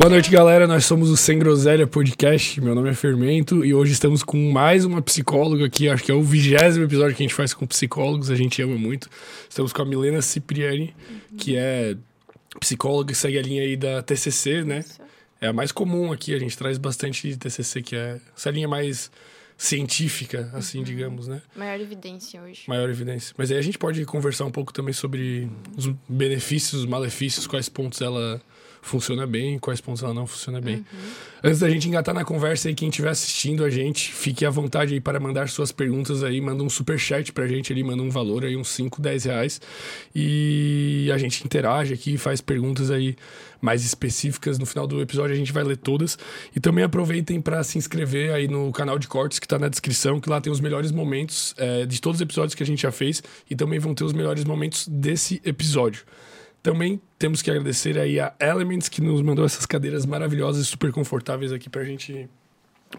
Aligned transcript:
Boa 0.00 0.08
noite, 0.08 0.30
galera. 0.30 0.66
Nós 0.66 0.86
somos 0.86 1.10
o 1.10 1.16
Sem 1.16 1.38
Groselha 1.38 1.86
Podcast. 1.86 2.58
Meu 2.58 2.74
nome 2.74 2.88
é 2.88 2.94
Fermento 2.94 3.62
e 3.62 3.74
hoje 3.74 3.92
estamos 3.92 4.22
com 4.22 4.50
mais 4.50 4.86
uma 4.86 5.02
psicóloga 5.02 5.66
aqui. 5.66 5.90
Acho 5.90 6.02
que 6.02 6.10
é 6.10 6.14
o 6.14 6.22
vigésimo 6.22 6.86
episódio 6.86 7.14
que 7.14 7.22
a 7.22 7.26
gente 7.26 7.34
faz 7.34 7.52
com 7.52 7.66
psicólogos. 7.66 8.30
A 8.30 8.34
gente 8.34 8.62
ama 8.62 8.78
muito. 8.78 9.10
Estamos 9.46 9.74
com 9.74 9.82
a 9.82 9.84
Milena 9.84 10.22
Cipriani, 10.22 10.96
que 11.36 11.54
é 11.54 11.98
psicóloga 12.58 13.12
e 13.12 13.14
segue 13.14 13.38
a 13.38 13.42
linha 13.42 13.62
aí 13.62 13.76
da 13.76 14.02
TCC, 14.02 14.64
né? 14.64 14.82
É 15.38 15.48
a 15.48 15.52
mais 15.52 15.70
comum 15.70 16.10
aqui. 16.10 16.34
A 16.34 16.38
gente 16.38 16.56
traz 16.56 16.78
bastante 16.78 17.36
TCC, 17.36 17.82
que 17.82 17.94
é 17.94 18.18
essa 18.34 18.50
linha 18.50 18.66
mais 18.66 19.10
científica, 19.58 20.50
assim, 20.54 20.78
uhum. 20.78 20.84
digamos, 20.84 21.28
né? 21.28 21.42
Maior 21.54 21.78
evidência 21.78 22.40
hoje. 22.40 22.62
Maior 22.66 22.88
evidência. 22.88 23.34
Mas 23.36 23.50
aí 23.50 23.58
a 23.58 23.62
gente 23.62 23.76
pode 23.76 24.02
conversar 24.06 24.46
um 24.46 24.50
pouco 24.50 24.72
também 24.72 24.94
sobre 24.94 25.46
os 25.76 25.92
benefícios, 26.08 26.84
os 26.84 26.86
malefícios, 26.86 27.46
quais 27.46 27.68
pontos 27.68 28.00
ela 28.00 28.40
funciona 28.82 29.26
bem, 29.26 29.58
quais 29.58 29.80
pontos 29.80 30.02
ela 30.02 30.14
não 30.14 30.26
funciona 30.26 30.60
bem. 30.60 30.76
Uhum. 30.76 31.10
Antes 31.42 31.60
da 31.60 31.70
gente 31.70 31.88
engatar 31.88 32.14
na 32.14 32.24
conversa 32.24 32.68
aí, 32.68 32.74
quem 32.74 32.88
estiver 32.88 33.10
assistindo 33.10 33.64
a 33.64 33.70
gente, 33.70 34.12
fique 34.12 34.44
à 34.44 34.50
vontade 34.50 34.94
aí 34.94 35.00
para 35.00 35.18
mandar 35.18 35.48
suas 35.48 35.72
perguntas 35.72 36.22
aí, 36.22 36.40
manda 36.40 36.62
um 36.62 36.68
super 36.68 36.98
chat 36.98 37.32
pra 37.32 37.46
gente 37.46 37.72
ali, 37.72 37.82
manda 37.82 38.02
um 38.02 38.10
valor 38.10 38.44
aí, 38.44 38.56
uns 38.56 38.68
5, 38.68 39.00
10 39.00 39.24
reais. 39.24 39.60
E 40.14 41.10
a 41.12 41.18
gente 41.18 41.44
interage 41.44 41.94
aqui, 41.94 42.16
faz 42.16 42.40
perguntas 42.40 42.90
aí 42.90 43.16
mais 43.60 43.84
específicas. 43.84 44.58
No 44.58 44.66
final 44.66 44.86
do 44.86 45.00
episódio 45.00 45.34
a 45.34 45.38
gente 45.38 45.52
vai 45.52 45.62
ler 45.62 45.76
todas. 45.76 46.18
E 46.54 46.60
também 46.60 46.84
aproveitem 46.84 47.40
para 47.40 47.62
se 47.62 47.78
inscrever 47.78 48.32
aí 48.32 48.48
no 48.48 48.72
canal 48.72 48.98
de 48.98 49.06
cortes 49.06 49.38
que 49.38 49.46
está 49.46 49.58
na 49.58 49.68
descrição, 49.68 50.20
que 50.20 50.28
lá 50.28 50.40
tem 50.40 50.52
os 50.52 50.60
melhores 50.60 50.90
momentos 50.90 51.54
é, 51.56 51.86
de 51.86 52.00
todos 52.00 52.18
os 52.18 52.22
episódios 52.22 52.54
que 52.54 52.62
a 52.62 52.66
gente 52.66 52.82
já 52.82 52.92
fez 52.92 53.22
e 53.48 53.54
também 53.54 53.78
vão 53.78 53.94
ter 53.94 54.04
os 54.04 54.12
melhores 54.12 54.44
momentos 54.44 54.88
desse 54.88 55.40
episódio. 55.44 56.04
Também 56.62 57.00
temos 57.18 57.40
que 57.40 57.50
agradecer 57.50 57.98
aí 57.98 58.20
a 58.20 58.34
Elements, 58.38 58.88
que 58.88 59.00
nos 59.00 59.22
mandou 59.22 59.44
essas 59.44 59.64
cadeiras 59.64 60.04
maravilhosas 60.04 60.62
e 60.62 60.66
super 60.66 60.92
confortáveis 60.92 61.52
aqui 61.52 61.70
pra 61.70 61.84
gente 61.84 62.28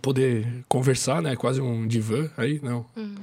poder 0.01 0.47
conversar, 0.67 1.21
né? 1.21 1.35
Quase 1.35 1.61
um 1.61 1.87
divã 1.87 2.29
aí, 2.37 2.59
não. 2.63 2.85
Uhum. 2.95 3.15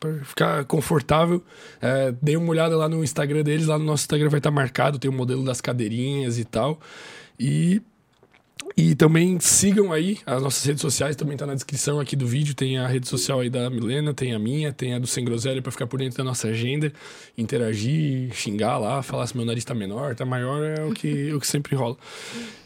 Pra 0.00 0.14
ficar 0.24 0.64
confortável. 0.64 1.44
É, 1.80 2.12
dei 2.22 2.36
uma 2.36 2.48
olhada 2.50 2.76
lá 2.76 2.88
no 2.88 3.02
Instagram 3.04 3.42
deles, 3.42 3.66
lá 3.66 3.78
no 3.78 3.84
nosso 3.84 4.04
Instagram 4.04 4.28
vai 4.28 4.38
estar 4.38 4.50
marcado, 4.50 4.98
tem 4.98 5.10
o 5.10 5.14
modelo 5.14 5.44
das 5.44 5.60
cadeirinhas 5.60 6.38
e 6.38 6.44
tal. 6.44 6.80
E 7.38 7.80
e 8.76 8.94
também 8.94 9.40
sigam 9.40 9.92
aí 9.92 10.18
as 10.24 10.42
nossas 10.42 10.64
redes 10.64 10.80
sociais, 10.80 11.16
também 11.16 11.36
tá 11.36 11.46
na 11.46 11.54
descrição 11.54 11.98
aqui 11.98 12.14
do 12.14 12.26
vídeo. 12.26 12.54
Tem 12.54 12.78
a 12.78 12.86
rede 12.86 13.08
social 13.08 13.40
aí 13.40 13.50
da 13.50 13.68
Milena, 13.68 14.14
tem 14.14 14.34
a 14.34 14.38
minha, 14.38 14.72
tem 14.72 14.94
a 14.94 14.98
do 14.98 15.06
Sem 15.06 15.24
Groselha 15.24 15.60
pra 15.60 15.72
ficar 15.72 15.86
por 15.86 15.98
dentro 15.98 16.18
da 16.18 16.24
nossa 16.24 16.48
agenda, 16.48 16.92
interagir, 17.36 18.32
xingar 18.34 18.78
lá, 18.78 19.02
falar 19.02 19.26
se 19.26 19.36
meu 19.36 19.44
nariz 19.44 19.64
tá 19.64 19.74
menor, 19.74 20.14
tá 20.14 20.24
maior, 20.24 20.62
é 20.62 20.84
o 20.84 20.92
que, 20.92 21.32
o 21.32 21.40
que 21.40 21.46
sempre 21.46 21.74
rola. 21.74 21.96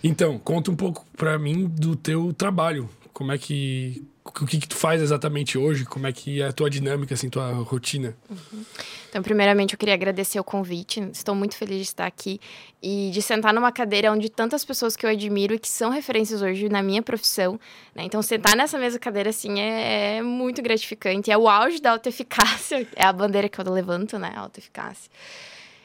Então, 0.05 0.39
conta 0.39 0.71
um 0.71 0.77
pouco 0.77 1.07
pra 1.17 1.39
mim 1.39 1.67
do 1.67 1.97
teu 1.97 2.33
trabalho. 2.33 2.89
Como 3.13 3.33
é 3.33 3.39
que 3.39 4.03
o 4.25 4.47
que, 4.47 4.59
que 4.59 4.69
tu 4.69 4.77
faz 4.77 5.03
exatamente 5.03 5.59
hoje? 5.59 5.85
Como 5.85 6.07
é 6.07 6.13
que 6.13 6.41
é 6.41 6.47
a 6.47 6.53
tua 6.53 6.71
dinâmica, 6.71 7.13
assim, 7.13 7.29
tua 7.29 7.51
rotina? 7.53 8.17
Uhum. 8.31 8.65
Então, 9.09 9.21
primeiramente, 9.21 9.75
eu 9.75 9.79
queria 9.79 9.95
agradecer 9.95 10.39
o 10.39 10.45
convite. 10.45 11.01
Estou 11.13 11.35
muito 11.35 11.57
feliz 11.57 11.79
de 11.79 11.83
estar 11.83 12.07
aqui 12.07 12.41
e 12.81 13.11
de 13.13 13.21
sentar 13.21 13.53
numa 13.53 13.73
cadeira 13.73 14.13
onde 14.13 14.31
tantas 14.31 14.65
pessoas 14.65 14.95
que 14.95 15.05
eu 15.05 15.11
admiro 15.11 15.55
e 15.55 15.59
que 15.59 15.69
são 15.69 15.91
referências 15.91 16.41
hoje 16.41 16.69
na 16.69 16.83
minha 16.83 17.03
profissão. 17.03 17.59
Né? 17.95 18.05
Então, 18.05 18.23
sentar 18.23 18.57
nessa 18.57 18.79
mesma 18.79 19.01
cadeira, 19.01 19.31
assim, 19.31 19.61
é, 19.61 20.19
é 20.19 20.23
muito 20.23 20.63
gratificante. 20.63 21.31
É 21.31 21.37
o 21.37 21.49
auge 21.49 21.81
da 21.81 21.91
autoeficácia. 21.91 22.87
É 22.95 23.05
a 23.05 23.13
bandeira 23.13 23.49
que 23.49 23.61
eu 23.61 23.73
levanto, 23.73 24.19
né? 24.19 24.33
Autoeficácia. 24.37 25.11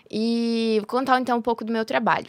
E 0.09 0.75
vou 0.79 0.87
contar, 0.87 1.19
então, 1.19 1.37
um 1.37 1.41
pouco 1.41 1.65
do 1.65 1.71
meu 1.71 1.83
trabalho. 1.83 2.27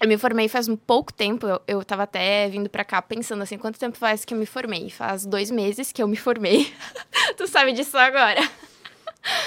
Eu 0.00 0.08
me 0.08 0.16
formei 0.16 0.48
faz 0.48 0.68
um 0.68 0.76
pouco 0.76 1.12
tempo, 1.12 1.46
eu, 1.46 1.60
eu 1.66 1.84
tava 1.84 2.04
até 2.04 2.48
vindo 2.48 2.70
pra 2.70 2.84
cá 2.84 3.02
pensando 3.02 3.42
assim, 3.42 3.58
quanto 3.58 3.78
tempo 3.78 3.96
faz 3.96 4.24
que 4.24 4.32
eu 4.32 4.38
me 4.38 4.46
formei? 4.46 4.90
Faz 4.90 5.26
dois 5.26 5.50
meses 5.50 5.90
que 5.90 6.02
eu 6.02 6.06
me 6.06 6.16
formei. 6.16 6.72
tu 7.36 7.48
sabe 7.48 7.72
disso 7.72 7.96
agora. 7.98 8.40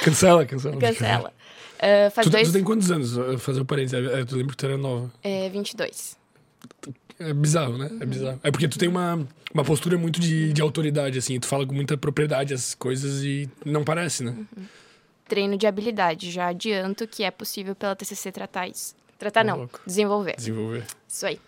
Cancela, 0.04 0.46
cancela. 0.46 0.78
Cancela. 0.78 1.34
Uh, 1.78 2.12
faz 2.12 2.28
tu, 2.28 2.32
dois... 2.32 2.48
tu 2.50 2.54
tem 2.54 2.64
quantos 2.64 2.92
anos? 2.92 3.16
Fazer 3.42 3.60
o 3.60 3.64
um 3.64 3.66
parênteses. 3.66 3.94
Eu 3.94 4.38
lembro 4.38 4.52
que 4.52 4.58
tu 4.58 4.66
era 4.66 4.78
nova. 4.78 5.12
É, 5.24 5.50
22. 5.50 6.18
É 7.20 7.34
bizarro, 7.34 7.78
né? 7.78 7.88
É 7.88 7.94
uhum. 7.94 8.00
É 8.02 8.06
bizarro. 8.06 8.40
É 8.44 8.52
porque 8.52 8.68
tu 8.68 8.78
tem 8.78 8.90
uma, 8.90 9.28
uma 9.54 9.64
postura 9.64 9.98
muito 9.98 10.20
de, 10.20 10.52
de 10.52 10.62
autoridade, 10.62 11.18
assim. 11.18 11.40
Tu 11.40 11.48
fala 11.48 11.66
com 11.66 11.74
muita 11.74 11.98
propriedade 11.98 12.54
as 12.54 12.76
coisas 12.76 13.24
e 13.24 13.50
não 13.66 13.84
parece, 13.84 14.24
né? 14.24 14.32
Uhum. 14.32 14.66
Treino 15.28 15.58
de 15.58 15.66
habilidade. 15.66 16.30
Já 16.30 16.48
adianto 16.48 17.08
que 17.08 17.24
é 17.24 17.32
possível 17.32 17.74
pela 17.76 17.96
TCC 17.96 18.32
tratar 18.32 18.68
isso. 18.68 18.96
Tratar 19.22 19.44
não, 19.44 19.70
desenvolver. 19.86 20.36
Desenvolver. 20.36 20.84
Isso 21.08 21.28
aí. 21.28 21.40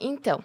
Então, 0.00 0.42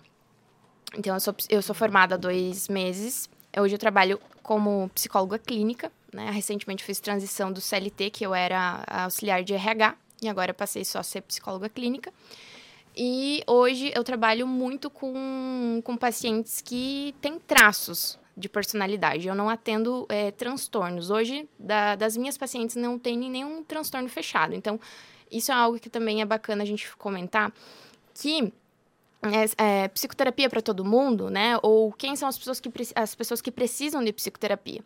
então 0.95 1.15
eu 1.15 1.19
sou, 1.19 1.35
eu 1.49 1.63
sou 1.63 1.73
formada 1.73 2.13
há 2.13 2.17
dois 2.17 2.67
meses. 2.67 3.27
Hoje 3.57 3.73
eu 3.73 3.79
trabalho 3.79 4.19
como 4.43 4.87
psicóloga 4.93 5.39
clínica. 5.39 5.91
Né? 6.13 6.29
Recentemente 6.29 6.83
fiz 6.83 6.99
transição 6.99 7.51
do 7.51 7.59
CLT, 7.59 8.11
que 8.11 8.23
eu 8.23 8.35
era 8.35 8.83
auxiliar 8.87 9.43
de 9.43 9.55
RH, 9.55 9.95
e 10.21 10.29
agora 10.29 10.53
passei 10.53 10.85
só 10.85 10.99
a 10.99 11.03
ser 11.03 11.21
psicóloga 11.21 11.67
clínica. 11.69 12.13
E 12.95 13.41
hoje 13.47 13.91
eu 13.95 14.03
trabalho 14.03 14.45
muito 14.45 14.91
com, 14.91 15.81
com 15.83 15.97
pacientes 15.97 16.61
que 16.61 17.15
têm 17.19 17.39
traços 17.39 18.19
de 18.37 18.47
personalidade. 18.47 19.27
Eu 19.27 19.33
não 19.33 19.49
atendo 19.49 20.05
é, 20.07 20.29
transtornos. 20.29 21.09
Hoje, 21.09 21.49
da, 21.57 21.95
das 21.95 22.15
minhas 22.15 22.37
pacientes, 22.37 22.75
não 22.75 22.99
tem 22.99 23.17
nenhum 23.17 23.63
transtorno 23.63 24.07
fechado. 24.07 24.53
Então, 24.53 24.79
isso 25.37 25.51
é 25.51 25.55
algo 25.55 25.79
que 25.79 25.89
também 25.89 26.21
é 26.21 26.25
bacana 26.25 26.63
a 26.63 26.65
gente 26.65 26.95
comentar, 26.97 27.51
que 28.13 28.53
é, 29.23 29.83
é, 29.83 29.87
psicoterapia 29.87 30.49
para 30.49 30.61
todo 30.61 30.83
mundo, 30.83 31.29
né? 31.29 31.57
Ou 31.61 31.91
quem 31.93 32.15
são 32.15 32.27
as 32.27 32.37
pessoas 32.37 32.59
que, 32.59 32.69
as 32.95 33.15
pessoas 33.15 33.41
que 33.41 33.51
precisam 33.51 34.03
de 34.03 34.11
psicoterapia. 34.11 34.83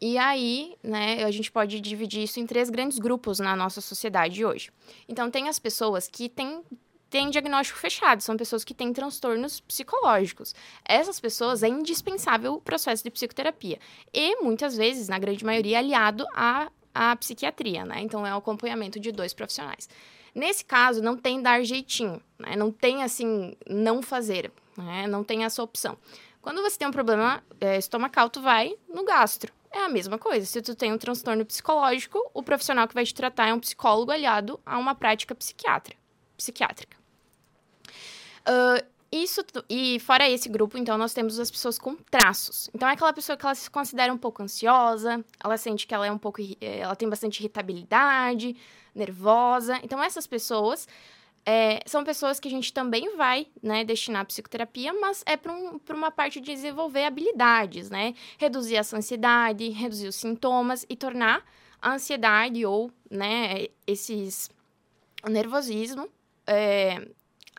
E 0.00 0.18
aí, 0.18 0.76
né, 0.82 1.24
a 1.24 1.30
gente 1.30 1.50
pode 1.50 1.80
dividir 1.80 2.24
isso 2.24 2.38
em 2.38 2.46
três 2.46 2.68
grandes 2.68 2.98
grupos 2.98 3.38
na 3.38 3.56
nossa 3.56 3.80
sociedade 3.80 4.44
hoje. 4.44 4.70
Então, 5.08 5.30
tem 5.30 5.48
as 5.48 5.58
pessoas 5.58 6.08
que 6.08 6.28
têm 6.28 6.62
têm 7.08 7.30
diagnóstico 7.30 7.78
fechado, 7.78 8.20
são 8.22 8.36
pessoas 8.36 8.64
que 8.64 8.74
têm 8.74 8.92
transtornos 8.92 9.60
psicológicos. 9.60 10.52
Essas 10.84 11.20
pessoas 11.20 11.62
é 11.62 11.68
indispensável 11.68 12.54
o 12.54 12.60
processo 12.60 13.04
de 13.04 13.10
psicoterapia. 13.10 13.78
E 14.12 14.42
muitas 14.42 14.76
vezes, 14.76 15.06
na 15.06 15.16
grande 15.16 15.44
maioria, 15.44 15.78
aliado 15.78 16.26
a 16.34 16.72
a 16.94 17.16
psiquiatria, 17.16 17.84
né? 17.84 18.00
Então 18.00 18.26
é 18.26 18.32
o 18.34 18.38
acompanhamento 18.38 19.00
de 19.00 19.10
dois 19.10 19.34
profissionais. 19.34 19.88
Nesse 20.34 20.64
caso, 20.64 21.02
não 21.02 21.16
tem 21.16 21.42
dar 21.42 21.62
jeitinho, 21.62 22.20
né? 22.38 22.56
Não 22.56 22.70
tem 22.70 23.02
assim, 23.02 23.56
não 23.68 24.02
fazer, 24.02 24.52
né? 24.76 25.06
Não 25.06 25.24
tem 25.24 25.44
essa 25.44 25.62
opção. 25.62 25.96
Quando 26.40 26.62
você 26.62 26.78
tem 26.78 26.86
um 26.86 26.92
problema 26.92 27.42
é, 27.60 27.78
estomacal, 27.78 28.28
tu 28.28 28.40
vai 28.40 28.76
no 28.88 29.04
gastro. 29.04 29.52
É 29.70 29.84
a 29.84 29.88
mesma 29.88 30.18
coisa. 30.18 30.46
Se 30.46 30.60
tu 30.62 30.74
tem 30.74 30.92
um 30.92 30.98
transtorno 30.98 31.44
psicológico, 31.44 32.30
o 32.32 32.42
profissional 32.42 32.86
que 32.86 32.94
vai 32.94 33.04
te 33.04 33.14
tratar 33.14 33.48
é 33.48 33.54
um 33.54 33.58
psicólogo 33.58 34.12
aliado 34.12 34.60
a 34.64 34.78
uma 34.78 34.94
prática 34.94 35.34
psiquiátrica. 35.34 36.00
psiquiátrica. 36.36 36.96
Uh, 38.46 38.84
isso, 39.14 39.44
e 39.68 40.00
fora 40.00 40.28
esse 40.28 40.48
grupo, 40.48 40.76
então, 40.76 40.98
nós 40.98 41.14
temos 41.14 41.38
as 41.38 41.50
pessoas 41.50 41.78
com 41.78 41.94
traços. 41.94 42.68
Então, 42.74 42.88
é 42.88 42.92
aquela 42.92 43.12
pessoa 43.12 43.36
que 43.36 43.44
ela 43.44 43.54
se 43.54 43.70
considera 43.70 44.12
um 44.12 44.18
pouco 44.18 44.42
ansiosa, 44.42 45.24
ela 45.42 45.56
sente 45.56 45.86
que 45.86 45.94
ela 45.94 46.06
é 46.06 46.10
um 46.10 46.18
pouco, 46.18 46.40
eh, 46.40 46.78
ela 46.80 46.96
tem 46.96 47.08
bastante 47.08 47.38
irritabilidade, 47.40 48.56
nervosa. 48.94 49.78
Então, 49.82 50.02
essas 50.02 50.26
pessoas 50.26 50.88
é, 51.46 51.80
são 51.86 52.02
pessoas 52.02 52.40
que 52.40 52.48
a 52.48 52.50
gente 52.50 52.72
também 52.72 53.16
vai 53.16 53.46
né, 53.62 53.84
destinar 53.84 54.22
à 54.22 54.24
psicoterapia, 54.24 54.92
mas 54.94 55.22
é 55.26 55.36
para 55.36 55.52
um, 55.52 55.78
uma 55.90 56.10
parte 56.10 56.40
de 56.40 56.52
desenvolver 56.52 57.04
habilidades, 57.04 57.90
né? 57.90 58.14
Reduzir 58.38 58.76
essa 58.76 58.96
ansiedade, 58.96 59.68
reduzir 59.68 60.08
os 60.08 60.16
sintomas 60.16 60.86
e 60.88 60.96
tornar 60.96 61.44
a 61.80 61.92
ansiedade 61.92 62.64
ou 62.64 62.90
né, 63.10 63.66
esses 63.86 64.50
o 65.22 65.30
nervosismo 65.30 66.08
é, 66.46 67.08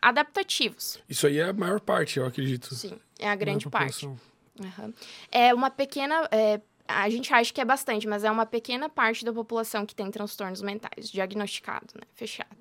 adaptativos. 0.06 1.00
Isso 1.08 1.26
aí 1.26 1.38
é 1.38 1.48
a 1.48 1.52
maior 1.52 1.80
parte, 1.80 2.20
eu 2.20 2.26
acredito. 2.26 2.72
Sim, 2.74 2.96
é 3.18 3.28
a 3.28 3.34
grande 3.34 3.68
parte. 3.68 4.06
Uhum. 4.06 4.92
É 5.32 5.52
uma 5.52 5.68
pequena. 5.68 6.28
É, 6.30 6.60
a 6.86 7.10
gente 7.10 7.34
acha 7.34 7.52
que 7.52 7.60
é 7.60 7.64
bastante, 7.64 8.06
mas 8.06 8.22
é 8.22 8.30
uma 8.30 8.46
pequena 8.46 8.88
parte 8.88 9.24
da 9.24 9.32
população 9.32 9.84
que 9.84 9.96
tem 9.96 10.08
transtornos 10.08 10.62
mentais, 10.62 11.10
diagnosticado, 11.10 11.88
né? 11.96 12.02
Fechado. 12.14 12.56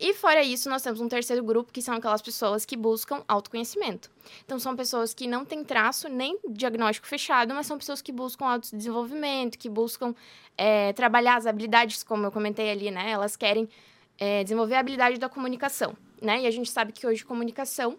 E 0.00 0.14
fora 0.14 0.42
isso, 0.42 0.68
nós 0.70 0.82
temos 0.82 1.00
um 1.00 1.08
terceiro 1.08 1.42
grupo, 1.44 1.72
que 1.72 1.82
são 1.82 1.94
aquelas 1.94 2.22
pessoas 2.22 2.64
que 2.64 2.76
buscam 2.76 3.22
autoconhecimento. 3.28 4.10
Então, 4.44 4.58
são 4.58 4.74
pessoas 4.74 5.12
que 5.12 5.26
não 5.26 5.44
têm 5.44 5.62
traço 5.62 6.08
nem 6.08 6.38
diagnóstico 6.50 7.06
fechado, 7.06 7.54
mas 7.54 7.66
são 7.66 7.78
pessoas 7.78 8.00
que 8.00 8.12
buscam 8.12 8.46
autodesenvolvimento, 8.46 9.58
que 9.58 9.68
buscam 9.68 10.14
é, 10.56 10.92
trabalhar 10.94 11.36
as 11.36 11.46
habilidades, 11.46 12.02
como 12.02 12.26
eu 12.26 12.32
comentei 12.32 12.70
ali, 12.70 12.90
né? 12.90 13.10
Elas 13.10 13.36
querem 13.36 13.68
é, 14.18 14.42
desenvolver 14.42 14.74
a 14.74 14.80
habilidade 14.80 15.18
da 15.18 15.28
comunicação 15.28 15.96
né? 16.20 16.42
E 16.42 16.46
a 16.46 16.50
gente 16.50 16.70
sabe 16.70 16.92
que 16.92 17.06
hoje 17.06 17.24
comunicação 17.24 17.96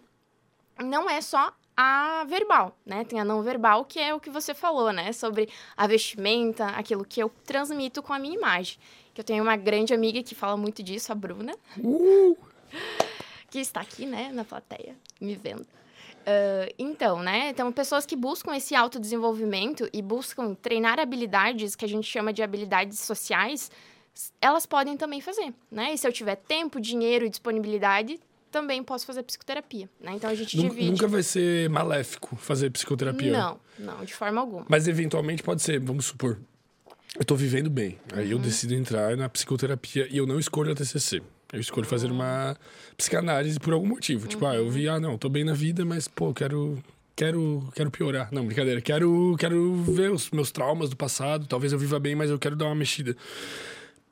não 0.78 1.08
é 1.08 1.20
só 1.20 1.52
a 1.76 2.24
verbal, 2.28 2.76
né? 2.84 3.04
Tem 3.04 3.20
a 3.20 3.24
não 3.24 3.42
verbal, 3.42 3.84
que 3.84 3.98
é 3.98 4.14
o 4.14 4.20
que 4.20 4.30
você 4.30 4.54
falou, 4.54 4.92
né? 4.92 5.12
Sobre 5.12 5.48
a 5.76 5.86
vestimenta, 5.86 6.66
aquilo 6.66 7.04
que 7.04 7.22
eu 7.22 7.30
transmito 7.44 8.02
com 8.02 8.12
a 8.12 8.18
minha 8.18 8.34
imagem. 8.34 8.78
Que 9.14 9.20
eu 9.20 9.24
tenho 9.24 9.42
uma 9.42 9.56
grande 9.56 9.94
amiga 9.94 10.22
que 10.22 10.34
fala 10.34 10.56
muito 10.56 10.82
disso, 10.82 11.12
a 11.12 11.14
Bruna. 11.14 11.54
Uh! 11.78 12.36
que 13.50 13.58
está 13.58 13.80
aqui, 13.80 14.04
né, 14.04 14.30
na 14.32 14.44
plateia, 14.44 14.94
me 15.18 15.34
vendo. 15.34 15.62
Uh, 15.62 16.74
então, 16.78 17.22
né? 17.22 17.48
Então, 17.48 17.72
pessoas 17.72 18.04
que 18.04 18.14
buscam 18.14 18.54
esse 18.54 18.74
autodesenvolvimento 18.74 19.88
e 19.90 20.02
buscam 20.02 20.54
treinar 20.54 21.00
habilidades 21.00 21.74
que 21.74 21.84
a 21.84 21.88
gente 21.88 22.06
chama 22.06 22.30
de 22.30 22.42
habilidades 22.42 22.98
sociais, 22.98 23.70
elas 24.40 24.66
podem 24.66 24.96
também 24.96 25.20
fazer, 25.20 25.52
né? 25.70 25.92
E 25.92 25.98
se 25.98 26.06
eu 26.06 26.12
tiver 26.12 26.36
tempo, 26.36 26.80
dinheiro 26.80 27.24
e 27.24 27.30
disponibilidade, 27.30 28.18
também 28.50 28.82
posso 28.82 29.06
fazer 29.06 29.22
psicoterapia, 29.22 29.88
né? 30.00 30.12
Então 30.14 30.30
a 30.30 30.34
gente 30.34 30.56
nunca, 30.56 30.68
divide. 30.70 30.90
Nunca 30.90 31.08
vai 31.08 31.22
ser 31.22 31.68
maléfico 31.68 32.36
fazer 32.36 32.70
psicoterapia. 32.70 33.32
Não, 33.32 33.60
não, 33.78 34.04
de 34.04 34.14
forma 34.14 34.40
alguma. 34.40 34.66
Mas 34.68 34.88
eventualmente 34.88 35.42
pode 35.42 35.62
ser, 35.62 35.78
vamos 35.78 36.06
supor. 36.06 36.38
Eu 37.18 37.24
tô 37.24 37.34
vivendo 37.34 37.70
bem. 37.70 37.98
Aí 38.12 38.26
uhum. 38.26 38.32
eu 38.32 38.38
decido 38.38 38.74
entrar 38.74 39.16
na 39.16 39.28
psicoterapia 39.28 40.06
e 40.10 40.18
eu 40.18 40.26
não 40.26 40.38
escolho 40.38 40.72
a 40.72 40.74
TCC. 40.74 41.22
Eu 41.52 41.60
escolho 41.60 41.84
uhum. 41.84 41.90
fazer 41.90 42.10
uma 42.10 42.56
psicanálise 42.96 43.58
por 43.58 43.72
algum 43.72 43.86
motivo. 43.86 44.22
Uhum. 44.22 44.28
Tipo, 44.28 44.46
ah, 44.46 44.54
eu 44.54 44.64
uhum. 44.64 44.70
vi, 44.70 44.88
ah, 44.88 45.00
não, 45.00 45.16
tô 45.16 45.28
bem 45.28 45.44
na 45.44 45.54
vida, 45.54 45.84
mas, 45.84 46.06
pô, 46.06 46.34
quero 46.34 46.82
quero, 47.16 47.68
quero 47.74 47.90
piorar. 47.90 48.28
Não, 48.30 48.46
brincadeira. 48.46 48.80
Quero, 48.80 49.34
quero 49.38 49.74
ver 49.82 50.12
os 50.12 50.30
meus 50.30 50.52
traumas 50.52 50.88
do 50.90 50.96
passado. 50.96 51.46
Talvez 51.46 51.72
eu 51.72 51.78
viva 51.78 51.98
bem, 51.98 52.14
mas 52.14 52.30
eu 52.30 52.38
quero 52.38 52.54
dar 52.54 52.66
uma 52.66 52.74
mexida 52.74 53.16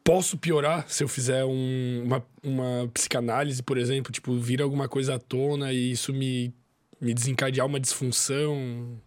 posso 0.06 0.38
piorar 0.38 0.88
se 0.88 1.02
eu 1.02 1.08
fizer 1.08 1.44
um, 1.44 2.04
uma, 2.04 2.24
uma 2.40 2.88
psicanálise, 2.94 3.60
por 3.60 3.76
exemplo, 3.76 4.12
tipo, 4.12 4.38
vir 4.38 4.62
alguma 4.62 4.88
coisa 4.88 5.16
à 5.16 5.18
tona 5.18 5.72
e 5.72 5.90
isso 5.90 6.12
me, 6.12 6.54
me 7.00 7.12
desencadear 7.12 7.66
uma 7.66 7.80
disfunção. 7.80 8.54
Uhum. 8.54 8.98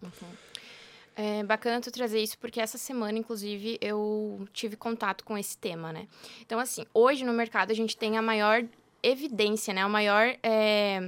É 1.15 1.43
bacana 1.43 1.79
tu 1.79 1.89
trazer 1.89 2.21
isso, 2.21 2.37
porque 2.37 2.59
essa 2.59 2.77
semana, 2.77 3.17
inclusive, 3.17 3.77
eu 3.81 4.45
tive 4.53 4.75
contato 4.75 5.23
com 5.23 5.37
esse 5.37 5.57
tema, 5.57 5.91
né? 5.93 6.07
Então, 6.41 6.59
assim, 6.59 6.85
hoje 6.93 7.23
no 7.23 7.33
mercado 7.33 7.71
a 7.71 7.73
gente 7.73 7.95
tem 7.95 8.17
a 8.17 8.21
maior 8.21 8.63
evidência, 9.01 9.73
né? 9.73 9.81
A 9.81 9.89
maior 9.89 10.35
é, 10.43 10.99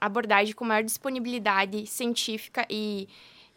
abordagem 0.00 0.54
com 0.54 0.64
maior 0.64 0.84
disponibilidade 0.84 1.86
científica 1.86 2.64
e, 2.70 3.08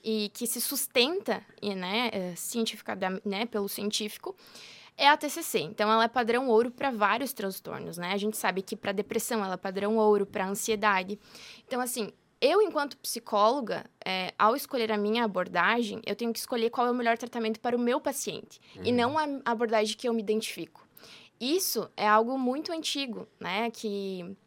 e 0.04 0.32
que 0.34 0.48
se 0.48 0.60
sustenta, 0.60 1.44
né, 1.64 2.10
é, 2.12 2.36
científica, 2.36 2.98
né, 3.24 3.46
pelo 3.46 3.70
científico, 3.70 4.36
é 5.02 5.10
a 5.10 5.18
TCC. 5.18 5.62
Então, 5.62 5.92
ela 5.92 6.04
é 6.04 6.08
padrão 6.08 6.48
ouro 6.48 6.70
para 6.70 6.92
vários 6.92 7.34
transtornos, 7.34 7.98
né? 7.98 8.14
A 8.14 8.18
gente 8.18 8.38
sabe 8.38 8.62
que 8.62 8.76
para 8.76 8.92
depressão 8.92 9.44
ela 9.44 9.56
é 9.56 9.58
padrão 9.58 9.98
ouro, 9.98 10.28
para 10.28 10.48
ansiedade. 10.48 11.20
Então, 11.66 11.82
assim, 11.82 12.14
eu, 12.40 12.62
enquanto 12.62 12.96
psicóloga, 12.98 13.84
é, 14.06 14.32
ao 14.38 14.56
escolher 14.56 14.92
a 14.92 14.98
minha 14.98 15.24
abordagem, 15.24 16.02
eu 16.06 16.16
tenho 16.16 16.32
que 16.32 16.38
escolher 16.38 16.70
qual 16.70 16.86
é 16.86 16.92
o 16.92 16.94
melhor 16.94 17.18
tratamento 17.18 17.60
para 17.60 17.76
o 17.76 17.80
meu 17.80 18.00
paciente 18.00 18.62
uhum. 18.76 18.84
e 18.86 18.92
não 18.92 19.18
a 19.18 19.26
abordagem 19.44 19.98
que 19.98 20.08
eu 20.08 20.14
me 20.14 20.22
identifico. 20.22 20.88
Isso 21.40 21.90
é 21.98 22.08
algo 22.08 22.38
muito 22.38 22.72
antigo, 22.72 23.28
né? 23.40 23.72
Que 23.72 24.38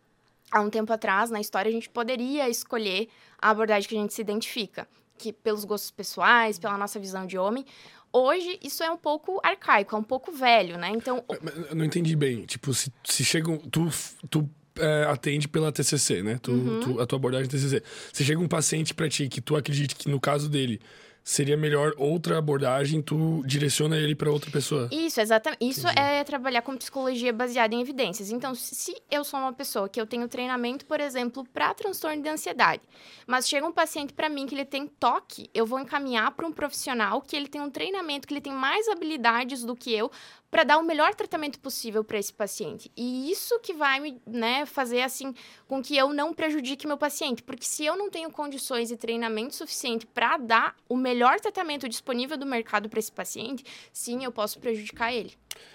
há 0.53 0.61
um 0.61 0.71
tempo 0.71 0.93
atrás, 0.93 1.33
na 1.33 1.41
história, 1.41 1.69
a 1.69 1.73
gente 1.73 1.91
poderia 1.91 2.49
escolher 2.49 3.09
a 3.43 3.51
abordagem 3.51 3.89
que 3.89 3.97
a 3.97 4.01
gente 4.01 4.15
se 4.15 4.21
identifica, 4.21 4.87
que 5.19 5.33
pelos 5.33 5.65
gostos 5.65 5.91
pessoais, 5.91 6.61
pela 6.61 6.79
nossa 6.79 7.01
visão 7.01 7.27
de 7.27 7.37
homem 7.37 7.67
hoje 8.15 8.59
isso 8.63 8.83
é 8.83 8.91
um 8.91 8.97
pouco 8.97 9.41
arcaico, 9.43 9.97
é 9.97 9.99
um 9.99 10.03
pouco 10.03 10.33
velho, 10.33 10.79
né? 10.79 10.91
Então. 10.91 11.25
Eu 11.69 11.75
não 11.75 11.85
entendi 11.85 12.15
bem. 12.15 12.47
Tipo, 12.47 12.73
se, 12.73 12.93
se 13.05 13.25
chegam. 13.25 13.59
Tu, 13.59 13.89
tu 14.31 14.49
é, 14.79 15.05
atende 15.09 15.49
pela 15.49 15.73
TCC, 15.73 16.23
né? 16.23 16.39
Tu, 16.41 16.53
uhum. 16.53 16.81
tu, 16.81 17.01
a 17.01 17.07
tua 17.07 17.17
abordagem 17.17 17.49
TCC. 17.49 17.83
Se 18.13 18.25
chega 18.25 18.41
um 18.41 18.49
paciente 18.49 18.95
para 18.95 19.09
ti 19.09 19.29
que 19.29 19.41
tu 19.41 19.57
acredita 19.57 19.95
que 19.95 20.09
no 20.09 20.21
caso 20.21 20.49
dele 20.49 20.81
seria 21.25 21.57
melhor 21.57 21.95
outra 21.97 22.37
abordagem, 22.37 23.01
tu 23.01 23.43
direciona 23.47 23.97
ele 23.97 24.15
para 24.15 24.31
outra 24.31 24.51
pessoa. 24.51 24.89
Isso, 24.93 25.23
exatamente. 25.23 25.65
Isso 25.67 25.89
Entendi. 25.89 26.01
é 26.01 26.23
trabalhar 26.23 26.61
com 26.61 26.77
psicologia 26.77 27.33
baseada 27.33 27.75
em 27.75 27.81
evidências. 27.81 28.31
Então, 28.31 28.55
se 28.55 28.95
eu 29.11 29.25
sou 29.25 29.41
uma 29.41 29.53
pessoa 29.53 29.89
que 29.89 29.99
eu 29.99 30.07
tenho 30.07 30.29
treinamento, 30.29 30.85
por 30.85 31.01
exemplo, 31.01 31.43
para 31.51 31.73
transtorno 31.73 32.23
de 32.23 32.29
ansiedade, 32.29 32.83
mas 33.27 33.49
chega 33.49 33.67
um 33.67 33.73
paciente 33.73 34.13
para 34.13 34.29
mim 34.29 34.45
que 34.47 34.55
ele 34.55 34.67
tem 34.67 34.87
toque, 34.87 35.49
eu 35.55 35.65
vou 35.65 35.81
encaminhar 35.81 36.31
para 36.33 36.47
um 36.47 36.53
profissional 36.53 37.23
que 37.23 37.35
ele 37.35 37.49
tem 37.49 37.61
um 37.61 37.71
treinamento, 37.71 38.29
que 38.29 38.35
ele 38.35 38.43
tem 38.43 38.53
mais 38.53 38.87
habilidades 38.89 39.65
do 39.65 39.75
que 39.75 39.95
eu 39.95 40.11
para 40.55 40.63
dar 40.63 40.79
o 40.79 40.85
melhor 40.85 41.17
tratamento 41.17 41.59
possível 41.59 42.05
para 42.05 42.17
esse 42.17 42.33
paciente. 42.33 42.89
E 42.97 43.29
isso 43.29 43.59
que 43.59 43.75
vai 43.75 43.99
me 43.99 44.23
né, 44.25 44.65
fazer 44.65 45.03
assim 45.03 45.35
com 45.67 45.83
que 45.83 45.97
eu 45.97 46.13
não 46.13 46.33
prejudique 46.33 46.87
meu 46.87 46.97
paciente, 46.97 47.43
porque 47.43 47.65
se 47.65 47.85
eu 47.85 47.97
não 47.97 48.09
tenho 48.09 48.31
condições 48.31 48.93
e 48.93 48.97
treinamento 48.97 49.57
suficiente 49.57 50.07
para 50.07 50.37
dar 50.37 50.77
o 50.89 50.97
melhor 50.97 51.41
tratamento 51.41 51.89
disponível 51.89 52.37
do 52.37 52.47
mercado 52.47 52.89
para 52.89 53.01
esse 53.01 53.11
paciente, 53.11 53.65
sim, 53.93 54.23
eu 54.23 54.31
posso 54.31 54.61
prejudicar 54.61 55.13
ele. 55.13 55.33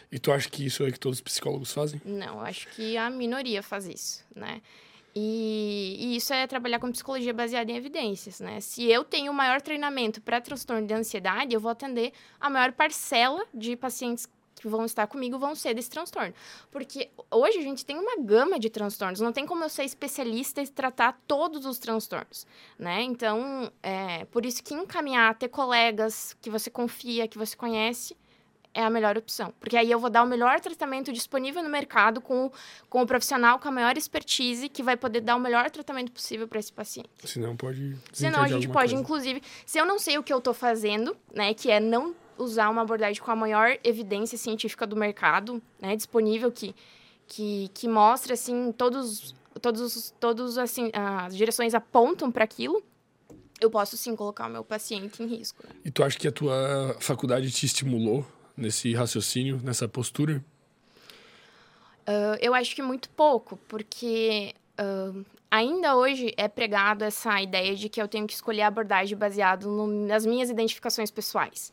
E 0.09 0.17
tu 0.17 0.31
acha 0.31 0.49
que 0.49 0.65
isso 0.65 0.81
é 0.85 0.91
que 0.93 0.99
todos 0.99 1.17
os 1.17 1.21
psicólogos 1.21 1.73
fazem? 1.73 2.01
Não, 2.05 2.39
acho 2.39 2.69
que 2.69 2.95
a 2.95 3.09
minoria 3.09 3.61
faz 3.61 3.85
isso, 3.85 4.23
né? 4.33 4.61
E, 5.13 5.97
e, 5.99 6.15
isso 6.15 6.31
é 6.33 6.47
trabalhar 6.47 6.79
com 6.79 6.89
psicologia 6.89 7.33
baseada 7.33 7.69
em 7.69 7.75
evidências, 7.75 8.39
né? 8.39 8.61
Se 8.61 8.85
eu 8.85 9.03
tenho 9.03 9.33
o 9.33 9.35
maior 9.35 9.59
treinamento 9.59 10.21
para 10.21 10.39
transtorno 10.39 10.87
de 10.87 10.93
ansiedade, 10.93 11.53
eu 11.53 11.59
vou 11.59 11.69
atender 11.69 12.13
a 12.39 12.49
maior 12.49 12.71
parcela 12.71 13.45
de 13.53 13.75
pacientes 13.75 14.25
que 14.59 14.67
vão 14.67 14.85
estar 14.85 15.07
comigo 15.07 15.39
vão 15.39 15.55
ser 15.55 15.73
desse 15.73 15.89
transtorno. 15.89 16.33
Porque 16.71 17.09
hoje 17.31 17.57
a 17.57 17.61
gente 17.61 17.85
tem 17.85 17.97
uma 17.97 18.17
gama 18.23 18.59
de 18.59 18.69
transtornos, 18.69 19.19
não 19.19 19.31
tem 19.31 19.45
como 19.45 19.63
eu 19.63 19.69
ser 19.69 19.83
especialista 19.83 20.61
e 20.61 20.67
tratar 20.67 21.19
todos 21.27 21.65
os 21.65 21.79
transtornos, 21.79 22.45
né? 22.77 23.01
Então, 23.03 23.71
é 23.81 24.25
por 24.25 24.45
isso 24.45 24.63
que 24.63 24.73
encaminhar, 24.73 25.35
ter 25.35 25.49
colegas 25.49 26.35
que 26.41 26.49
você 26.49 26.69
confia, 26.69 27.27
que 27.27 27.37
você 27.37 27.55
conhece, 27.55 28.15
é 28.73 28.83
a 28.83 28.89
melhor 28.89 29.17
opção. 29.17 29.53
Porque 29.59 29.75
aí 29.75 29.89
eu 29.89 29.99
vou 29.99 30.09
dar 30.09 30.23
o 30.23 30.27
melhor 30.27 30.59
tratamento 30.59 31.11
disponível 31.11 31.63
no 31.63 31.69
mercado 31.69 32.21
com, 32.21 32.51
com 32.89 33.01
o 33.01 33.07
profissional 33.07 33.59
com 33.59 33.67
a 33.67 33.71
maior 33.71 33.97
expertise 33.97 34.69
que 34.69 34.83
vai 34.83 34.95
poder 34.95 35.21
dar 35.21 35.35
o 35.35 35.39
melhor 35.39 35.69
tratamento 35.69 36.11
possível 36.11 36.47
para 36.47 36.59
esse 36.59 36.71
paciente. 36.71 37.09
Senão 37.25 37.55
pode. 37.55 37.97
Senão 38.11 38.41
a 38.41 38.47
gente 38.47 38.67
pode, 38.67 38.93
coisa. 38.93 38.95
inclusive, 38.95 39.41
se 39.65 39.77
eu 39.77 39.85
não 39.85 39.97
sei 39.97 40.17
o 40.17 40.23
que 40.23 40.31
eu 40.31 40.37
estou 40.37 40.53
fazendo, 40.53 41.15
né, 41.33 41.53
que 41.53 41.71
é 41.71 41.79
não 41.79 42.15
usar 42.39 42.69
uma 42.69 42.81
abordagem 42.81 43.21
com 43.21 43.29
a 43.29 43.35
maior 43.35 43.77
evidência 43.83 44.37
científica 44.37 44.87
do 44.87 44.95
mercado, 44.95 45.61
né, 45.79 45.95
disponível 45.95 46.51
que 46.51 46.73
que, 47.27 47.69
que 47.75 47.87
mostra 47.87 48.33
assim 48.33 48.71
todos 48.71 49.35
todos 49.61 50.11
todos 50.19 50.57
assim 50.57 50.89
as 50.93 51.37
direções 51.37 51.75
apontam 51.75 52.31
para 52.31 52.43
aquilo, 52.43 52.83
eu 53.61 53.69
posso 53.69 53.95
sim 53.97 54.15
colocar 54.15 54.47
o 54.47 54.49
meu 54.49 54.63
paciente 54.63 55.21
em 55.21 55.27
risco. 55.27 55.63
Né? 55.67 55.75
E 55.85 55.91
tu 55.91 56.03
acha 56.03 56.17
que 56.17 56.27
a 56.27 56.31
tua 56.31 56.97
faculdade 56.99 57.51
te 57.51 57.65
estimulou 57.65 58.25
nesse 58.57 58.93
raciocínio, 58.93 59.59
nessa 59.63 59.87
postura? 59.87 60.43
Uh, 62.01 62.35
eu 62.41 62.55
acho 62.55 62.75
que 62.75 62.81
muito 62.81 63.09
pouco, 63.09 63.57
porque 63.67 64.55
uh, 64.79 65.25
ainda 65.51 65.95
hoje 65.95 66.33
é 66.37 66.47
pregado 66.47 67.03
essa 67.03 67.41
ideia 67.41 67.75
de 67.75 67.87
que 67.89 68.01
eu 68.01 68.07
tenho 68.07 68.25
que 68.25 68.33
escolher 68.33 68.63
a 68.63 68.67
abordagem 68.67 69.17
baseado 69.17 69.69
no, 69.69 69.85
nas 70.07 70.25
minhas 70.25 70.49
identificações 70.49 71.11
pessoais. 71.11 71.71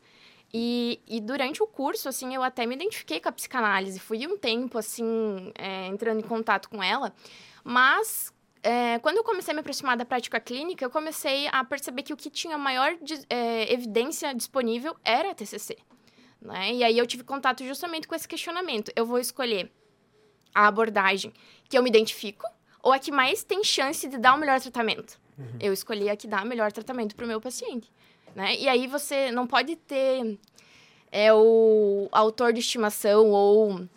E, 0.53 1.01
e, 1.07 1.19
durante 1.19 1.61
o 1.61 1.67
curso, 1.67 2.07
assim, 2.07 2.33
eu 2.33 2.41
até 2.41 2.65
me 2.65 2.73
identifiquei 2.73 3.19
com 3.19 3.27
a 3.27 3.31
psicanálise. 3.31 3.99
Fui 3.99 4.25
um 4.25 4.37
tempo, 4.37 4.77
assim, 4.77 5.51
é, 5.55 5.87
entrando 5.87 6.19
em 6.19 6.23
contato 6.23 6.69
com 6.69 6.81
ela. 6.81 7.13
Mas, 7.63 8.33
é, 8.63 8.97
quando 8.99 9.17
eu 9.17 9.23
comecei 9.23 9.51
a 9.51 9.55
me 9.55 9.59
aproximar 9.59 9.97
da 9.97 10.05
prática 10.05 10.39
clínica, 10.39 10.85
eu 10.85 10.89
comecei 10.89 11.47
a 11.51 11.63
perceber 11.65 12.03
que 12.03 12.13
o 12.13 12.17
que 12.17 12.29
tinha 12.29 12.57
maior 12.57 12.95
de, 13.01 13.19
é, 13.29 13.71
evidência 13.71 14.33
disponível 14.33 14.95
era 15.03 15.31
a 15.31 15.35
TCC. 15.35 15.77
Né? 16.41 16.75
E 16.75 16.83
aí 16.83 16.97
eu 16.97 17.05
tive 17.05 17.23
contato 17.23 17.65
justamente 17.65 18.07
com 18.07 18.15
esse 18.15 18.27
questionamento. 18.27 18.91
Eu 18.95 19.05
vou 19.05 19.19
escolher 19.19 19.69
a 20.55 20.67
abordagem 20.67 21.33
que 21.67 21.77
eu 21.77 21.83
me 21.83 21.89
identifico 21.89 22.45
ou 22.81 22.93
a 22.93 22.99
que 22.99 23.11
mais 23.11 23.43
tem 23.43 23.63
chance 23.65 24.07
de 24.07 24.17
dar 24.17 24.33
o 24.33 24.37
melhor 24.37 24.61
tratamento? 24.61 25.19
Uhum. 25.37 25.57
Eu 25.59 25.73
escolhi 25.73 26.09
a 26.09 26.15
que 26.15 26.25
dá 26.25 26.41
o 26.41 26.47
melhor 26.47 26.71
tratamento 26.71 27.15
para 27.15 27.25
o 27.25 27.27
meu 27.27 27.41
paciente 27.41 27.91
né? 28.37 28.55
E 28.55 28.69
aí 28.69 28.85
você 28.85 29.31
não 29.31 29.47
pode 29.47 29.75
ter 29.75 30.37
é, 31.11 31.33
o 31.33 32.07
autor 32.11 32.53
de 32.53 32.59
estimação 32.59 33.31
ou 33.31 33.89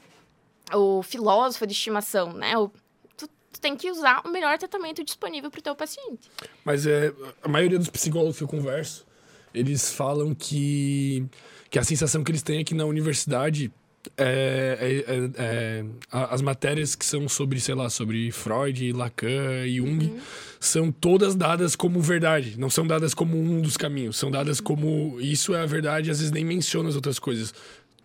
o 0.72 1.02
filósofo 1.02 1.66
de 1.66 1.74
estimação, 1.74 2.32
né? 2.32 2.56
O, 2.56 2.70
tu, 3.18 3.28
tu 3.52 3.60
tem 3.60 3.76
que 3.76 3.90
usar 3.90 4.22
o 4.24 4.30
melhor 4.30 4.56
tratamento 4.56 5.04
disponível 5.04 5.50
para 5.50 5.58
o 5.58 5.62
teu 5.62 5.76
paciente. 5.76 6.30
Mas 6.64 6.86
é, 6.86 7.12
a 7.42 7.48
maioria 7.48 7.78
dos 7.78 7.90
psicólogos 7.90 8.38
que 8.38 8.42
eu 8.42 8.48
converso, 8.48 9.06
eles 9.52 9.92
falam 9.92 10.34
que, 10.34 11.26
que 11.68 11.78
a 11.78 11.84
sensação 11.84 12.24
que 12.24 12.30
eles 12.30 12.42
têm 12.42 12.60
é 12.60 12.64
que 12.64 12.72
na 12.72 12.86
universidade 12.86 13.70
é, 14.16 15.04
é, 15.08 15.14
é, 15.14 15.30
é 15.38 15.84
as 16.10 16.40
matérias 16.40 16.94
que 16.94 17.04
são 17.04 17.28
sobre, 17.28 17.60
sei 17.60 17.74
lá, 17.74 17.90
sobre 17.90 18.30
Freud, 18.30 18.92
Lacan 18.92 19.66
e 19.66 19.76
Jung 19.76 20.06
uhum. 20.06 20.20
são 20.58 20.90
todas 20.90 21.34
dadas 21.34 21.76
como 21.76 22.00
verdade, 22.00 22.58
não 22.58 22.70
são 22.70 22.86
dadas 22.86 23.12
como 23.14 23.36
um 23.36 23.60
dos 23.60 23.76
caminhos, 23.76 24.16
são 24.16 24.30
dadas 24.30 24.58
uhum. 24.58 24.64
como 24.64 25.20
isso 25.20 25.54
é 25.54 25.60
a 25.60 25.66
verdade, 25.66 26.10
às 26.10 26.18
vezes 26.18 26.32
nem 26.32 26.44
menciona 26.44 26.88
as 26.88 26.96
outras 26.96 27.18
coisas. 27.18 27.54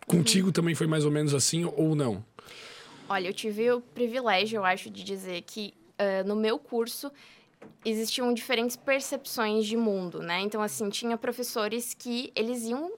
Contigo 0.05 0.47
uhum. 0.47 0.53
também 0.53 0.75
foi 0.75 0.87
mais 0.87 1.05
ou 1.05 1.11
menos 1.11 1.33
assim 1.33 1.65
ou 1.65 1.95
não? 1.95 2.23
Olha, 3.07 3.27
eu 3.27 3.33
tive 3.33 3.71
o 3.71 3.81
privilégio, 3.81 4.57
eu 4.57 4.65
acho, 4.65 4.89
de 4.89 5.03
dizer 5.03 5.43
que 5.43 5.73
uh, 5.99 6.27
no 6.27 6.35
meu 6.35 6.57
curso 6.57 7.11
existiam 7.83 8.33
diferentes 8.33 8.75
percepções 8.75 9.65
de 9.65 9.77
mundo, 9.77 10.19
né? 10.19 10.41
Então, 10.41 10.61
assim, 10.61 10.89
tinha 10.89 11.17
professores 11.17 11.93
que 11.93 12.31
eles 12.35 12.63
iam 12.63 12.93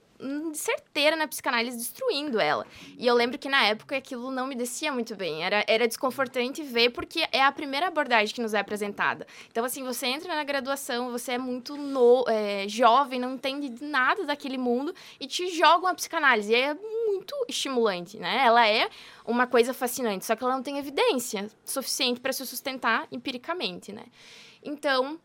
certeira 0.52 1.16
na 1.16 1.28
psicanálise, 1.28 1.76
destruindo 1.76 2.40
ela. 2.40 2.66
E 2.96 3.06
eu 3.06 3.14
lembro 3.14 3.38
que 3.38 3.48
na 3.48 3.64
época 3.64 3.96
aquilo 3.96 4.30
não 4.30 4.46
me 4.46 4.54
descia 4.54 4.92
muito 4.92 5.14
bem. 5.14 5.44
Era, 5.44 5.64
era 5.68 5.86
desconfortante 5.86 6.62
ver, 6.62 6.90
porque 6.90 7.26
é 7.30 7.42
a 7.42 7.52
primeira 7.52 7.86
abordagem 7.86 8.34
que 8.34 8.42
nos 8.42 8.54
é 8.54 8.58
apresentada. 8.58 9.26
Então, 9.50 9.64
assim, 9.64 9.84
você 9.84 10.06
entra 10.06 10.34
na 10.34 10.44
graduação, 10.44 11.10
você 11.10 11.32
é 11.32 11.38
muito 11.38 11.76
no, 11.76 12.24
é, 12.28 12.66
jovem, 12.68 13.20
não 13.20 13.34
entende 13.34 13.72
nada 13.80 14.24
daquele 14.24 14.58
mundo, 14.58 14.94
e 15.20 15.26
te 15.26 15.48
jogam 15.56 15.88
a 15.88 15.94
psicanálise. 15.94 16.52
E 16.52 16.56
é 16.56 16.74
muito 16.74 17.34
estimulante, 17.48 18.18
né? 18.18 18.44
Ela 18.44 18.66
é 18.66 18.88
uma 19.24 19.46
coisa 19.46 19.72
fascinante, 19.72 20.24
só 20.24 20.34
que 20.34 20.42
ela 20.42 20.54
não 20.54 20.62
tem 20.62 20.78
evidência 20.78 21.50
suficiente 21.64 22.20
para 22.20 22.32
se 22.32 22.44
sustentar 22.44 23.06
empiricamente, 23.12 23.92
né? 23.92 24.04
Então, 24.62 25.18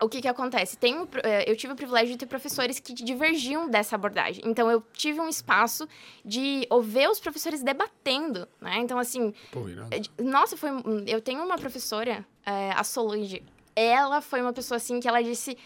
o 0.00 0.08
que 0.08 0.20
que 0.20 0.28
acontece? 0.28 0.76
Tem, 0.76 1.06
eh, 1.22 1.50
eu 1.50 1.56
tive 1.56 1.72
o 1.72 1.76
privilégio 1.76 2.12
de 2.12 2.18
ter 2.18 2.26
professores 2.26 2.80
que 2.80 2.92
divergiam 2.92 3.68
dessa 3.68 3.94
abordagem. 3.94 4.42
Então, 4.46 4.70
eu 4.70 4.82
tive 4.92 5.20
um 5.20 5.28
espaço 5.28 5.86
de 6.24 6.66
ouvir 6.70 7.08
os 7.08 7.20
professores 7.20 7.62
debatendo, 7.62 8.48
né? 8.60 8.78
Então, 8.78 8.98
assim... 8.98 9.32
Pô, 9.52 9.60
eh, 9.68 10.22
Nossa, 10.22 10.56
foi... 10.56 10.70
Eu 11.06 11.20
tenho 11.20 11.44
uma 11.44 11.56
professora, 11.56 12.26
eh, 12.46 12.72
a 12.74 12.82
Solange. 12.82 13.42
Ela 13.76 14.20
foi 14.20 14.40
uma 14.40 14.52
pessoa, 14.52 14.76
assim, 14.76 15.00
que 15.00 15.08
ela 15.08 15.22
disse... 15.22 15.56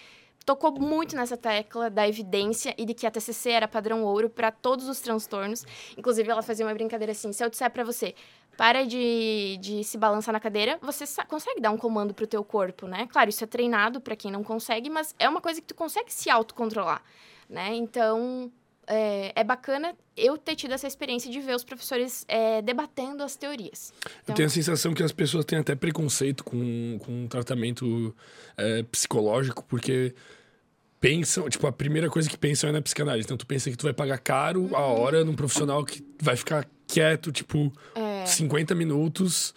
Tocou 0.44 0.78
muito 0.78 1.16
nessa 1.16 1.38
tecla 1.38 1.88
da 1.88 2.06
evidência 2.06 2.74
e 2.76 2.84
de 2.84 2.92
que 2.92 3.06
a 3.06 3.10
TCC 3.10 3.48
era 3.48 3.66
padrão 3.66 4.04
ouro 4.04 4.28
para 4.28 4.50
todos 4.50 4.86
os 4.88 5.00
transtornos. 5.00 5.64
Inclusive, 5.96 6.30
ela 6.30 6.42
fazia 6.42 6.66
uma 6.66 6.74
brincadeira 6.74 7.12
assim: 7.12 7.32
se 7.32 7.42
eu 7.42 7.48
disser 7.48 7.70
para 7.70 7.82
você, 7.82 8.14
para 8.56 8.84
de, 8.84 9.58
de 9.60 9.84
se 9.84 9.98
balançar 9.98 10.32
na 10.32 10.40
cadeira, 10.40 10.78
você 10.80 11.04
consegue 11.28 11.60
dar 11.60 11.70
um 11.70 11.76
comando 11.76 12.14
pro 12.14 12.26
teu 12.26 12.44
corpo, 12.44 12.86
né? 12.86 13.06
Claro, 13.10 13.30
isso 13.30 13.42
é 13.44 13.46
treinado 13.46 14.00
para 14.00 14.16
quem 14.16 14.30
não 14.30 14.42
consegue, 14.42 14.88
mas 14.88 15.14
é 15.18 15.28
uma 15.28 15.40
coisa 15.40 15.60
que 15.60 15.66
tu 15.66 15.74
consegue 15.74 16.12
se 16.12 16.30
autocontrolar, 16.30 17.02
né? 17.48 17.74
Então, 17.74 18.50
é, 18.86 19.32
é 19.34 19.44
bacana 19.44 19.94
eu 20.16 20.38
ter 20.38 20.54
tido 20.54 20.72
essa 20.72 20.86
experiência 20.86 21.30
de 21.30 21.40
ver 21.40 21.54
os 21.54 21.64
professores 21.64 22.24
é, 22.28 22.62
debatendo 22.62 23.22
as 23.22 23.36
teorias. 23.36 23.92
Eu 24.26 24.34
tenho 24.34 24.46
a 24.46 24.50
sensação 24.50 24.94
que 24.94 25.02
as 25.02 25.12
pessoas 25.12 25.44
têm 25.44 25.58
até 25.58 25.74
preconceito 25.74 26.44
com, 26.44 26.98
com 27.04 27.26
tratamento 27.26 28.14
é, 28.56 28.82
psicológico, 28.84 29.64
porque 29.64 30.14
pensam, 31.00 31.48
tipo, 31.48 31.66
a 31.66 31.72
primeira 31.72 32.08
coisa 32.08 32.28
que 32.28 32.38
pensam 32.38 32.70
é 32.70 32.72
na 32.72 32.80
psicanálise. 32.80 33.26
Então, 33.26 33.36
tu 33.36 33.46
pensa 33.46 33.70
que 33.70 33.76
tu 33.76 33.82
vai 33.82 33.92
pagar 33.92 34.18
caro 34.18 34.74
a 34.74 34.80
hora 34.80 35.24
num 35.24 35.34
profissional 35.34 35.84
que 35.84 36.04
vai 36.20 36.36
ficar 36.36 36.66
quieto, 36.86 37.32
tipo, 37.32 37.72
É. 37.94 38.24
50 38.26 38.74
minutos 38.74 39.54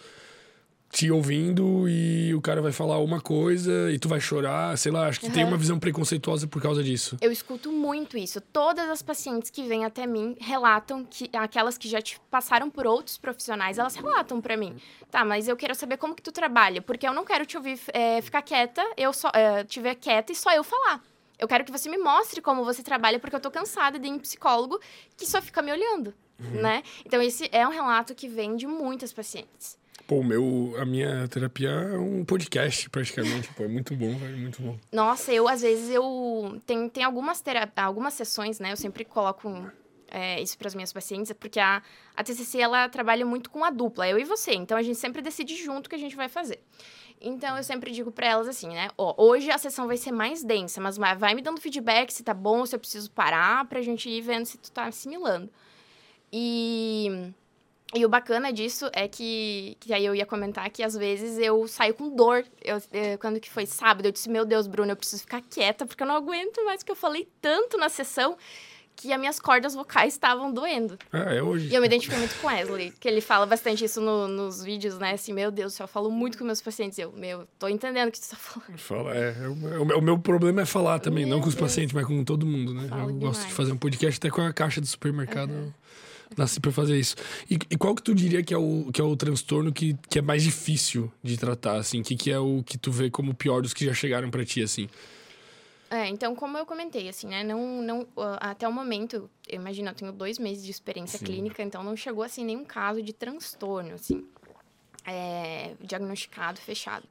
te 0.90 1.10
ouvindo 1.10 1.86
e 1.86 2.34
o 2.34 2.40
cara 2.40 2.62
vai 2.62 2.72
falar 2.72 2.98
uma 2.98 3.20
coisa 3.20 3.90
e 3.92 3.98
tu 3.98 4.08
vai 4.08 4.20
chorar, 4.20 4.76
sei 4.78 4.90
lá, 4.90 5.06
acho 5.06 5.20
que 5.20 5.28
tem 5.28 5.42
Aham. 5.42 5.52
uma 5.52 5.58
visão 5.58 5.78
preconceituosa 5.78 6.46
por 6.46 6.62
causa 6.62 6.82
disso. 6.82 7.18
Eu 7.20 7.30
escuto 7.30 7.70
muito 7.70 8.16
isso. 8.16 8.40
Todas 8.40 8.88
as 8.88 9.02
pacientes 9.02 9.50
que 9.50 9.62
vêm 9.64 9.84
até 9.84 10.06
mim 10.06 10.34
relatam 10.40 11.04
que 11.04 11.28
aquelas 11.34 11.76
que 11.76 11.86
já 11.88 12.00
te 12.00 12.18
passaram 12.30 12.70
por 12.70 12.86
outros 12.86 13.18
profissionais, 13.18 13.76
elas 13.78 13.94
relatam 13.96 14.40
pra 14.40 14.56
mim. 14.56 14.76
Tá, 15.10 15.26
mas 15.26 15.46
eu 15.46 15.56
quero 15.58 15.74
saber 15.74 15.98
como 15.98 16.14
que 16.14 16.22
tu 16.22 16.32
trabalha, 16.32 16.80
porque 16.80 17.06
eu 17.06 17.12
não 17.12 17.24
quero 17.24 17.44
te 17.44 17.56
ouvir 17.58 17.78
é, 17.92 18.22
ficar 18.22 18.40
quieta, 18.40 18.82
eu 18.96 19.12
só 19.12 19.30
é, 19.34 19.64
te 19.64 19.80
ver 19.80 19.94
quieta 19.96 20.32
e 20.32 20.34
só 20.34 20.50
eu 20.52 20.64
falar. 20.64 21.02
Eu 21.38 21.46
quero 21.46 21.64
que 21.64 21.70
você 21.70 21.88
me 21.90 21.98
mostre 21.98 22.40
como 22.40 22.64
você 22.64 22.82
trabalha, 22.82 23.18
porque 23.20 23.36
eu 23.36 23.40
tô 23.40 23.50
cansada 23.50 23.98
de 23.98 24.08
ir 24.08 24.10
em 24.10 24.18
psicólogo 24.18 24.80
que 25.18 25.26
só 25.26 25.40
fica 25.42 25.60
me 25.60 25.70
olhando, 25.70 26.14
né? 26.38 26.82
Então 27.04 27.20
esse 27.20 27.48
é 27.52 27.66
um 27.66 27.70
relato 27.70 28.14
que 28.14 28.28
vem 28.28 28.56
de 28.56 28.66
muitas 28.66 29.12
pacientes. 29.12 29.78
Pô, 30.06 30.22
meu, 30.22 30.74
a 30.78 30.86
minha 30.86 31.28
terapia 31.28 31.68
é 31.68 31.98
um 31.98 32.24
podcast, 32.24 32.88
praticamente. 32.88 33.52
Pô, 33.52 33.64
é 33.64 33.68
muito 33.68 33.94
bom, 33.94 34.16
velho, 34.16 34.38
muito 34.38 34.62
bom. 34.62 34.78
Nossa, 34.90 35.32
eu 35.32 35.46
às 35.46 35.60
vezes 35.60 35.90
eu 35.90 36.58
tem, 36.64 36.88
tem 36.88 37.04
algumas 37.04 37.42
tera... 37.42 37.70
algumas 37.76 38.14
sessões, 38.14 38.58
né? 38.58 38.72
Eu 38.72 38.76
sempre 38.76 39.04
coloco 39.04 39.70
é, 40.10 40.40
isso 40.40 40.56
para 40.56 40.68
as 40.68 40.74
minhas 40.74 40.92
pacientes, 40.92 41.30
porque 41.32 41.60
a, 41.60 41.82
a 42.16 42.24
TCC 42.24 42.58
ela 42.58 42.88
trabalha 42.88 43.26
muito 43.26 43.50
com 43.50 43.62
a 43.62 43.70
dupla, 43.70 44.08
eu 44.08 44.18
e 44.18 44.24
você. 44.24 44.54
Então 44.54 44.78
a 44.78 44.82
gente 44.82 44.98
sempre 44.98 45.20
decide 45.20 45.54
junto 45.56 45.86
o 45.86 45.90
que 45.90 45.96
a 45.96 45.98
gente 45.98 46.16
vai 46.16 46.28
fazer. 46.28 46.60
Então 47.20 47.56
eu 47.56 47.62
sempre 47.62 47.90
digo 47.90 48.10
para 48.10 48.28
elas 48.28 48.48
assim, 48.48 48.68
né? 48.68 48.88
Ó, 48.96 49.14
hoje 49.18 49.50
a 49.50 49.58
sessão 49.58 49.86
vai 49.86 49.96
ser 49.96 50.12
mais 50.12 50.42
densa, 50.42 50.80
mas 50.80 50.96
vai 50.96 51.16
vai 51.16 51.34
me 51.34 51.42
dando 51.42 51.60
feedback 51.60 52.12
se 52.12 52.22
tá 52.22 52.32
bom, 52.32 52.64
se 52.64 52.74
eu 52.74 52.80
preciso 52.80 53.10
parar 53.10 53.66
pra 53.66 53.82
gente 53.82 54.08
ir 54.08 54.22
vendo 54.22 54.46
se 54.46 54.56
tu 54.56 54.70
tá 54.70 54.84
assimilando. 54.84 55.50
E 56.32 57.32
e 57.94 58.04
o 58.04 58.08
bacana 58.08 58.52
disso 58.52 58.90
é 58.92 59.08
que, 59.08 59.74
que 59.80 59.94
aí 59.94 60.04
eu 60.04 60.14
ia 60.14 60.26
comentar 60.26 60.68
que 60.68 60.82
às 60.82 60.94
vezes 60.94 61.38
eu 61.38 61.66
saio 61.66 61.94
com 61.94 62.14
dor. 62.14 62.44
Eu, 62.62 62.82
eh, 62.92 63.16
quando 63.16 63.40
que 63.40 63.48
foi 63.48 63.64
sábado, 63.64 64.04
eu 64.04 64.12
disse, 64.12 64.28
meu 64.28 64.44
Deus, 64.44 64.66
Bruno, 64.66 64.92
eu 64.92 64.96
preciso 64.96 65.22
ficar 65.22 65.40
quieta, 65.40 65.86
porque 65.86 66.02
eu 66.02 66.06
não 66.06 66.14
aguento 66.16 66.62
mais, 66.66 66.82
que 66.82 66.90
eu 66.92 66.96
falei 66.96 67.26
tanto 67.40 67.78
na 67.78 67.88
sessão 67.88 68.36
que 68.94 69.10
as 69.10 69.18
minhas 69.18 69.40
cordas 69.40 69.74
vocais 69.74 70.12
estavam 70.12 70.52
doendo. 70.52 70.98
Ah, 71.10 71.32
é 71.34 71.40
hoje. 71.42 71.68
E 71.70 71.74
eu 71.74 71.80
me 71.80 71.86
identifiquei 71.86 72.18
muito 72.18 72.34
com 72.40 72.48
Wesley, 72.48 72.92
que 73.00 73.08
ele 73.08 73.22
fala 73.22 73.46
bastante 73.46 73.84
isso 73.84 74.00
no- 74.02 74.28
nos 74.28 74.62
vídeos, 74.62 74.98
né? 74.98 75.12
Assim, 75.12 75.32
meu 75.32 75.50
Deus 75.50 75.78
eu 75.78 75.88
falo 75.88 76.10
muito 76.10 76.36
com 76.36 76.44
meus 76.44 76.60
pacientes. 76.60 76.98
Eu, 76.98 77.10
meu, 77.12 77.46
tô 77.58 77.68
entendendo 77.68 78.08
o 78.08 78.12
que 78.12 78.20
tu 78.20 78.28
tá 78.28 78.36
falando. 78.36 78.76
Fala, 78.76 79.16
é, 79.16 79.28
é 79.44 79.48
o, 79.48 79.92
é 79.92 79.96
o- 79.96 80.02
meu 80.02 80.18
problema 80.18 80.60
é 80.60 80.66
falar 80.66 80.98
também, 80.98 81.24
não 81.24 81.36
Meu 81.36 81.40
com 81.40 81.48
os 81.48 81.54
Deus. 81.54 81.70
pacientes, 81.70 81.94
mas 81.94 82.04
com 82.06 82.22
todo 82.22 82.44
mundo, 82.44 82.74
né? 82.74 82.82
Eu 82.90 83.14
gosto 83.14 83.14
de 83.14 83.18
demais. 83.38 83.52
fazer 83.52 83.72
um 83.72 83.78
podcast 83.78 84.18
até 84.18 84.28
com 84.30 84.42
a 84.42 84.52
caixa 84.52 84.78
do 84.80 84.86
supermercado. 84.86 85.52
eu 85.52 85.72
Nasci 86.36 86.60
pra 86.60 86.70
fazer 86.70 86.98
isso. 86.98 87.16
E, 87.50 87.54
e 87.54 87.76
qual 87.76 87.94
que 87.94 88.02
tu 88.02 88.14
diria 88.14 88.42
que 88.42 88.54
é 88.54 88.58
o, 88.58 88.90
que 88.92 89.00
é 89.00 89.04
o 89.04 89.16
transtorno 89.16 89.72
que, 89.72 89.94
que 90.08 90.18
é 90.18 90.22
mais 90.22 90.42
difícil 90.42 91.12
de 91.22 91.36
tratar, 91.36 91.76
assim? 91.76 92.02
Que, 92.02 92.16
que 92.16 92.30
é 92.30 92.38
o 92.38 92.62
que 92.62 92.78
tu 92.78 92.92
vê 92.92 93.10
como 93.10 93.32
o 93.32 93.34
pior 93.34 93.62
dos 93.62 93.74
que 93.74 93.84
já 93.84 93.94
chegaram 93.94 94.30
pra 94.30 94.44
ti, 94.44 94.62
assim? 94.62 94.88
É, 95.90 96.06
então, 96.06 96.34
como 96.34 96.58
eu 96.58 96.66
comentei, 96.66 97.08
assim, 97.08 97.28
né? 97.28 97.42
Não, 97.42 97.80
não, 97.82 98.06
ah, 98.16 98.50
até 98.50 98.68
o 98.68 98.72
momento, 98.72 99.28
eu 99.48 99.56
imagino, 99.60 99.88
eu 99.88 99.94
tenho 99.94 100.12
dois 100.12 100.38
meses 100.38 100.62
de 100.62 100.70
experiência 100.70 101.18
Sim. 101.18 101.24
clínica, 101.24 101.62
então 101.62 101.82
não 101.82 101.96
chegou, 101.96 102.22
assim, 102.22 102.44
nenhum 102.44 102.64
caso 102.64 103.02
de 103.02 103.12
transtorno, 103.12 103.94
assim, 103.94 104.26
é, 105.06 105.74
diagnosticado, 105.80 106.60
fechado. 106.60 107.08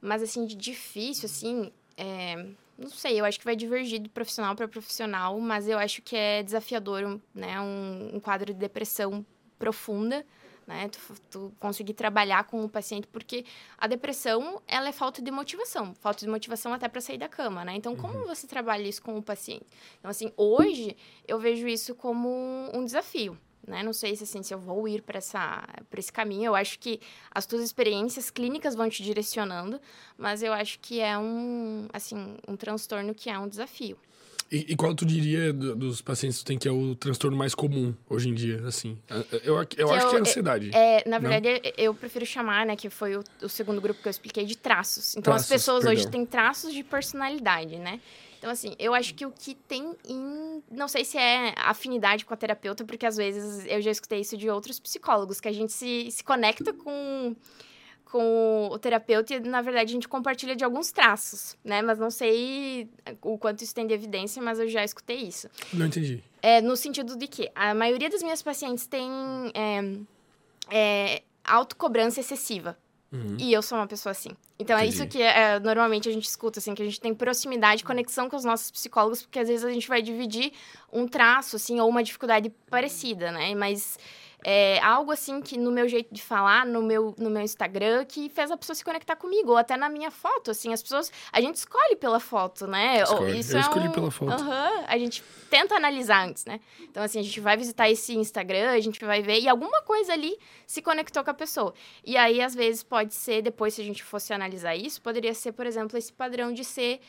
Mas, 0.00 0.22
assim, 0.22 0.44
de 0.44 0.56
difícil, 0.56 1.26
assim, 1.26 1.70
é, 1.96 2.46
não 2.80 2.88
sei, 2.88 3.20
eu 3.20 3.26
acho 3.26 3.38
que 3.38 3.44
vai 3.44 3.54
divergir 3.54 4.00
de 4.00 4.08
profissional 4.08 4.56
para 4.56 4.66
profissional, 4.66 5.38
mas 5.38 5.68
eu 5.68 5.78
acho 5.78 6.00
que 6.00 6.16
é 6.16 6.42
desafiador, 6.42 7.04
um, 7.04 7.20
né? 7.34 7.60
Um, 7.60 8.16
um 8.16 8.20
quadro 8.20 8.54
de 8.54 8.58
depressão 8.58 9.24
profunda, 9.58 10.24
né? 10.66 10.88
Tu, 10.88 10.98
tu 11.30 11.52
conseguir 11.60 11.92
trabalhar 11.92 12.44
com 12.44 12.64
o 12.64 12.68
paciente, 12.70 13.06
porque 13.06 13.44
a 13.76 13.86
depressão, 13.86 14.62
ela 14.66 14.88
é 14.88 14.92
falta 14.92 15.20
de 15.20 15.30
motivação. 15.30 15.94
Falta 15.96 16.20
de 16.20 16.28
motivação 16.30 16.72
até 16.72 16.88
para 16.88 17.02
sair 17.02 17.18
da 17.18 17.28
cama, 17.28 17.66
né? 17.66 17.74
Então, 17.76 17.94
como 17.94 18.26
você 18.26 18.46
trabalha 18.46 18.88
isso 18.88 19.02
com 19.02 19.18
o 19.18 19.22
paciente? 19.22 19.66
Então, 19.98 20.10
assim, 20.10 20.32
hoje 20.34 20.96
eu 21.28 21.38
vejo 21.38 21.68
isso 21.68 21.94
como 21.94 22.70
um 22.72 22.82
desafio, 22.82 23.36
né? 23.70 23.82
Não 23.82 23.92
sei 23.92 24.14
se, 24.16 24.24
assim, 24.24 24.42
se 24.42 24.52
eu 24.52 24.58
vou 24.58 24.86
ir 24.88 25.00
para 25.02 25.18
essa 25.18 25.64
para 25.88 25.98
esse 26.00 26.12
caminho. 26.12 26.46
Eu 26.46 26.54
acho 26.54 26.78
que 26.78 27.00
as 27.30 27.46
tuas 27.46 27.62
experiências 27.62 28.28
clínicas 28.30 28.74
vão 28.74 28.88
te 28.90 29.02
direcionando, 29.02 29.80
mas 30.18 30.42
eu 30.42 30.52
acho 30.52 30.78
que 30.80 31.00
é 31.00 31.16
um, 31.16 31.88
assim, 31.92 32.36
um 32.46 32.56
transtorno 32.56 33.14
que 33.14 33.30
é 33.30 33.38
um 33.38 33.48
desafio. 33.48 33.96
E, 34.52 34.72
e 34.72 34.76
qual 34.76 34.92
tu 34.96 35.06
diria 35.06 35.52
do- 35.52 35.76
dos 35.76 36.02
pacientes 36.02 36.38
que 36.38 36.44
tu 36.44 36.48
tem 36.48 36.58
que 36.58 36.66
é 36.66 36.72
o 36.72 36.96
transtorno 36.96 37.36
mais 37.36 37.54
comum 37.54 37.94
hoje 38.08 38.28
em 38.28 38.34
dia, 38.34 38.60
assim? 38.66 38.98
Eu, 39.08 39.16
eu, 39.30 39.66
eu 39.76 39.92
acho 39.94 40.06
eu- 40.06 40.10
que 40.10 40.16
é 40.16 40.18
a 40.18 40.22
ansiedade. 40.22 40.70
É, 40.74 41.08
na 41.08 41.20
Não? 41.20 41.30
verdade, 41.30 41.72
eu 41.78 41.94
prefiro 41.94 42.26
chamar, 42.26 42.66
né, 42.66 42.74
que 42.74 42.90
foi 42.90 43.14
o, 43.16 43.22
o 43.42 43.48
segundo 43.48 43.80
grupo 43.80 44.02
que 44.02 44.08
eu 44.08 44.10
expliquei, 44.10 44.44
de 44.44 44.56
traços. 44.56 45.14
Então, 45.16 45.32
as 45.32 45.46
Traços, 45.46 45.48
pessoas 45.66 45.84
hoje 45.84 46.02
perdão. 46.02 46.10
têm 46.10 46.26
traços 46.26 46.74
de 46.74 46.82
personalidade, 46.82 47.76
né? 47.78 48.00
Então, 48.40 48.50
assim, 48.50 48.74
eu 48.78 48.94
acho 48.94 49.14
que 49.14 49.26
o 49.26 49.30
que 49.30 49.54
tem 49.54 49.94
em. 50.08 50.62
Não 50.70 50.88
sei 50.88 51.04
se 51.04 51.18
é 51.18 51.52
afinidade 51.58 52.24
com 52.24 52.32
a 52.32 52.36
terapeuta, 52.38 52.86
porque 52.86 53.04
às 53.04 53.18
vezes 53.18 53.66
eu 53.66 53.82
já 53.82 53.90
escutei 53.90 54.20
isso 54.20 54.34
de 54.34 54.48
outros 54.48 54.80
psicólogos, 54.80 55.42
que 55.42 55.46
a 55.48 55.52
gente 55.52 55.70
se, 55.70 56.10
se 56.10 56.24
conecta 56.24 56.72
com, 56.72 57.36
com 58.06 58.70
o 58.72 58.78
terapeuta 58.78 59.34
e, 59.34 59.40
na 59.40 59.60
verdade, 59.60 59.90
a 59.90 59.92
gente 59.92 60.08
compartilha 60.08 60.56
de 60.56 60.64
alguns 60.64 60.90
traços, 60.90 61.54
né? 61.62 61.82
Mas 61.82 61.98
não 61.98 62.10
sei 62.10 62.88
o 63.20 63.36
quanto 63.36 63.62
isso 63.62 63.74
tem 63.74 63.86
de 63.86 63.92
evidência, 63.92 64.42
mas 64.42 64.58
eu 64.58 64.68
já 64.68 64.82
escutei 64.82 65.18
isso. 65.18 65.46
Não 65.74 65.84
entendi. 65.84 66.24
É, 66.40 66.62
no 66.62 66.76
sentido 66.76 67.18
de 67.18 67.28
que 67.28 67.50
a 67.54 67.74
maioria 67.74 68.08
das 68.08 68.22
minhas 68.22 68.40
pacientes 68.40 68.86
tem 68.86 69.10
é, 69.52 69.98
é, 70.70 71.22
autocobrança 71.44 72.20
excessiva. 72.20 72.74
Uhum. 73.12 73.36
E 73.38 73.52
eu 73.52 73.60
sou 73.60 73.76
uma 73.76 73.88
pessoa 73.88 74.12
assim. 74.12 74.30
Então 74.58 74.78
é 74.78 74.86
isso 74.86 75.02
Entendi. 75.02 75.18
que 75.18 75.22
é, 75.22 75.58
normalmente 75.58 76.08
a 76.08 76.12
gente 76.12 76.26
escuta, 76.28 76.60
assim, 76.60 76.74
que 76.74 76.82
a 76.82 76.84
gente 76.84 77.00
tem 77.00 77.12
proximidade, 77.12 77.82
conexão 77.82 78.28
com 78.30 78.36
os 78.36 78.44
nossos 78.44 78.70
psicólogos, 78.70 79.22
porque 79.22 79.40
às 79.40 79.48
vezes 79.48 79.64
a 79.64 79.70
gente 79.70 79.88
vai 79.88 80.00
dividir 80.00 80.52
um 80.92 81.08
traço, 81.08 81.56
assim, 81.56 81.80
ou 81.80 81.88
uma 81.88 82.02
dificuldade 82.02 82.50
parecida, 82.70 83.32
né? 83.32 83.54
Mas 83.54 83.98
é 84.44 84.78
algo 84.80 85.12
assim 85.12 85.40
que 85.42 85.58
no 85.58 85.70
meu 85.70 85.88
jeito 85.88 86.12
de 86.14 86.22
falar, 86.22 86.64
no 86.66 86.82
meu, 86.82 87.14
no 87.18 87.28
meu 87.30 87.42
Instagram, 87.42 88.04
que 88.04 88.28
fez 88.28 88.50
a 88.50 88.56
pessoa 88.56 88.74
se 88.74 88.84
conectar 88.84 89.16
comigo, 89.16 89.50
ou 89.50 89.56
até 89.56 89.76
na 89.76 89.88
minha 89.88 90.10
foto, 90.10 90.50
assim, 90.50 90.72
as 90.72 90.82
pessoas. 90.82 91.12
A 91.32 91.40
gente 91.40 91.56
escolhe 91.56 91.96
pela 91.96 92.18
foto, 92.20 92.66
né? 92.66 93.02
Escolhe. 93.02 93.38
Isso 93.38 93.52
Eu 93.52 93.58
é 93.58 93.60
escolhi 93.60 93.88
um- 93.88 93.92
pela 93.92 94.10
foto. 94.10 94.32
Aham, 94.32 94.84
a 94.86 94.98
gente 94.98 95.22
tenta 95.50 95.74
analisar 95.74 96.26
antes, 96.26 96.44
né? 96.44 96.60
Então, 96.80 97.02
assim, 97.02 97.18
a 97.20 97.22
gente 97.22 97.40
vai 97.40 97.56
visitar 97.56 97.90
esse 97.90 98.14
Instagram, 98.16 98.70
a 98.70 98.80
gente 98.80 99.04
vai 99.04 99.20
ver, 99.22 99.40
e 99.40 99.48
alguma 99.48 99.82
coisa 99.82 100.12
ali 100.12 100.36
se 100.66 100.80
conectou 100.80 101.22
com 101.24 101.30
a 101.30 101.34
pessoa. 101.34 101.74
E 102.04 102.16
aí, 102.16 102.40
às 102.40 102.54
vezes, 102.54 102.82
pode 102.82 103.14
ser, 103.14 103.42
depois, 103.42 103.74
se 103.74 103.80
a 103.80 103.84
gente 103.84 104.02
fosse 104.02 104.32
analisar 104.32 104.74
isso, 104.74 105.00
poderia 105.02 105.34
ser, 105.34 105.52
por 105.52 105.66
exemplo, 105.66 105.98
esse 105.98 106.12
padrão 106.12 106.52
de 106.52 106.64
ser 106.64 107.00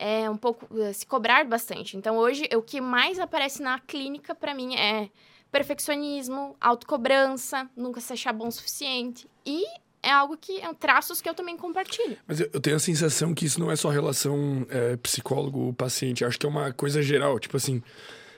é 0.00 0.30
um 0.30 0.36
pouco 0.36 0.68
eh, 0.80 0.92
se 0.92 1.04
cobrar 1.04 1.44
bastante. 1.44 1.96
Então 1.96 2.16
hoje 2.18 2.48
o 2.54 2.62
que 2.62 2.80
mais 2.80 3.18
aparece 3.18 3.60
na 3.60 3.80
clínica 3.80 4.32
para 4.32 4.54
mim 4.54 4.76
é 4.76 5.08
perfeccionismo, 5.50 6.56
autocobrança, 6.60 7.68
nunca 7.76 8.00
se 8.00 8.12
achar 8.12 8.32
bom 8.32 8.48
o 8.48 8.52
suficiente 8.52 9.28
e 9.44 9.64
é 10.02 10.10
algo 10.10 10.36
que 10.36 10.60
é 10.60 10.68
um 10.68 10.74
traços 10.74 11.20
que 11.20 11.28
eu 11.28 11.34
também 11.34 11.56
compartilho. 11.56 12.16
Mas 12.26 12.40
eu, 12.40 12.60
tenho 12.60 12.76
a 12.76 12.80
sensação 12.80 13.34
que 13.34 13.44
isso 13.44 13.58
não 13.60 13.70
é 13.70 13.76
só 13.76 13.88
relação 13.88 14.66
é, 14.70 14.96
psicólogo-paciente. 14.96 16.24
Acho 16.24 16.38
que 16.38 16.46
é 16.46 16.48
uma 16.48 16.72
coisa 16.72 17.02
geral. 17.02 17.38
Tipo 17.38 17.56
assim, 17.56 17.82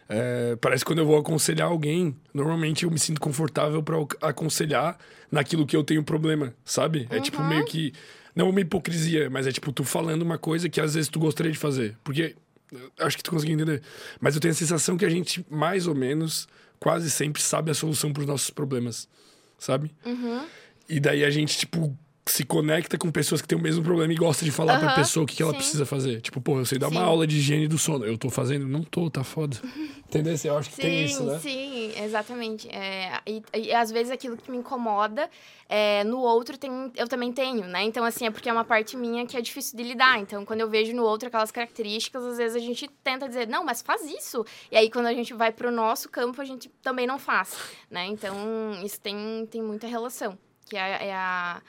é, 0.09 0.57
parece 0.57 0.85
que 0.85 0.91
quando 0.91 1.01
eu 1.01 1.07
vou 1.07 1.19
aconselhar 1.19 1.69
alguém, 1.69 2.17
normalmente 2.33 2.85
eu 2.85 2.91
me 2.91 2.99
sinto 2.99 3.21
confortável 3.21 3.83
para 3.83 3.97
aconselhar 4.23 4.99
naquilo 5.31 5.67
que 5.67 5.77
eu 5.77 5.85
tenho 5.85 6.03
problema, 6.03 6.55
sabe? 6.65 7.07
É 7.11 7.21
tipo 7.21 7.39
uhum. 7.39 7.43
tipo 7.43 7.43
meio 7.45 7.65
que. 7.65 7.93
Não 8.35 8.49
uma 8.49 8.61
hipocrisia, 8.61 9.29
mas 9.29 9.47
é 9.47 9.53
tipo 9.53 9.73
tu 9.73 9.85
falando 9.85 10.23
uma 10.23 10.39
coisa 10.39 10.69
que 10.69 10.81
às 10.81 10.95
vezes 10.95 11.09
tu 11.09 11.19
gostaria 11.19 11.53
de 11.53 11.59
fazer. 11.59 11.97
Porque. 12.03 12.35
Acho 13.01 13.17
que 13.17 13.23
tu 13.23 13.33
conseguiu 13.33 13.55
entender. 13.55 13.83
Mas 14.21 14.37
eu 14.37 14.41
tenho 14.41 14.53
a 14.53 14.55
sensação 14.57 14.97
que 14.97 15.05
a 15.05 15.11
gente, 15.11 15.45
mais 15.51 15.89
ou 15.89 15.95
menos, 15.95 16.47
quase 16.81 17.11
sempre 17.11 17.43
sabe 17.43 17.71
a 17.71 17.75
solução 17.75 18.13
para 18.13 18.23
os 18.23 18.27
nossos 18.27 18.51
problemas, 18.51 19.07
sabe? 19.59 19.95
Uhum. 20.05 20.47
E 20.89 20.99
daí 20.99 21.25
a 21.25 21.31
gente, 21.31 21.57
tipo, 21.59 21.97
se 22.33 22.45
conecta 22.45 22.97
com 22.97 23.11
pessoas 23.11 23.41
que 23.41 23.49
têm 23.49 23.59
o 23.59 23.61
mesmo 23.61 23.83
problema 23.83 24.13
e 24.13 24.17
gosta 24.17 24.45
de 24.45 24.51
falar 24.51 24.75
uhum, 24.75 24.81
pra 24.81 24.95
pessoa 24.95 25.25
o 25.25 25.27
que, 25.27 25.37
que 25.37 25.43
ela 25.43 25.55
precisa 25.55 25.85
fazer. 25.85 26.21
Tipo, 26.21 26.41
pô, 26.41 26.59
eu 26.59 26.65
sei 26.65 26.79
dar 26.79 26.89
sim. 26.89 26.97
uma 26.97 27.03
aula 27.03 27.27
de 27.27 27.37
higiene 27.37 27.67
do 27.67 27.79
sono. 27.79 28.05
Eu 28.05 28.17
tô 28.17 28.31
fazendo? 28.31 28.67
Não 28.67 28.83
tô, 28.83 29.11
tá 29.11 29.25
foda. 29.25 29.57
Entendeu? 30.09 30.35
Eu 30.43 30.59
acho 30.59 30.71
que 30.71 30.77
sim, 30.77 30.83
tem 30.83 31.05
isso, 31.05 31.23
né? 31.23 31.39
Sim, 31.39 31.93
exatamente. 32.03 32.69
É, 32.69 33.21
e, 33.27 33.43
e, 33.55 33.73
às 33.73 33.93
vezes 33.93 34.11
aquilo 34.11 34.37
que 34.37 34.51
me 34.51 34.57
incomoda 34.57 35.31
é, 35.69 36.03
no 36.03 36.19
outro 36.19 36.59
tem, 36.59 36.91
eu 36.97 37.07
também 37.07 37.33
tenho, 37.33 37.67
né? 37.67 37.85
Então, 37.85 38.05
assim, 38.05 38.27
é 38.27 38.31
porque 38.31 38.49
é 38.49 38.53
uma 38.53 38.65
parte 38.65 38.97
minha 38.97 39.25
que 39.25 39.37
é 39.37 39.41
difícil 39.41 39.77
de 39.77 39.85
lidar. 39.85 40.19
Então, 40.19 40.45
quando 40.45 40.61
eu 40.61 40.69
vejo 40.69 40.93
no 40.95 41.05
outro 41.05 41.29
aquelas 41.29 41.53
características, 41.53 42.25
às 42.25 42.39
vezes 42.39 42.57
a 42.57 42.61
gente 42.61 42.89
tenta 43.05 43.29
dizer, 43.29 43.47
não, 43.47 43.65
mas 43.65 43.83
faz 43.83 44.03
isso. 44.03 44.45
E 44.71 44.77
aí, 44.77 44.91
quando 44.91 45.07
a 45.07 45.15
gente 45.15 45.33
vai 45.33 45.53
pro 45.53 45.71
nosso 45.71 46.09
campo, 46.09 46.41
a 46.41 46.45
gente 46.45 46.69
também 46.83 47.07
não 47.07 47.19
faz, 47.19 47.57
né? 47.89 48.07
Então, 48.07 48.35
isso 48.85 49.01
tem, 49.01 49.47
tem 49.49 49.63
muita 49.63 49.87
relação 49.87 50.37
que 50.71 50.77
é, 50.77 51.09
é 51.09 51.15
a 51.15 51.61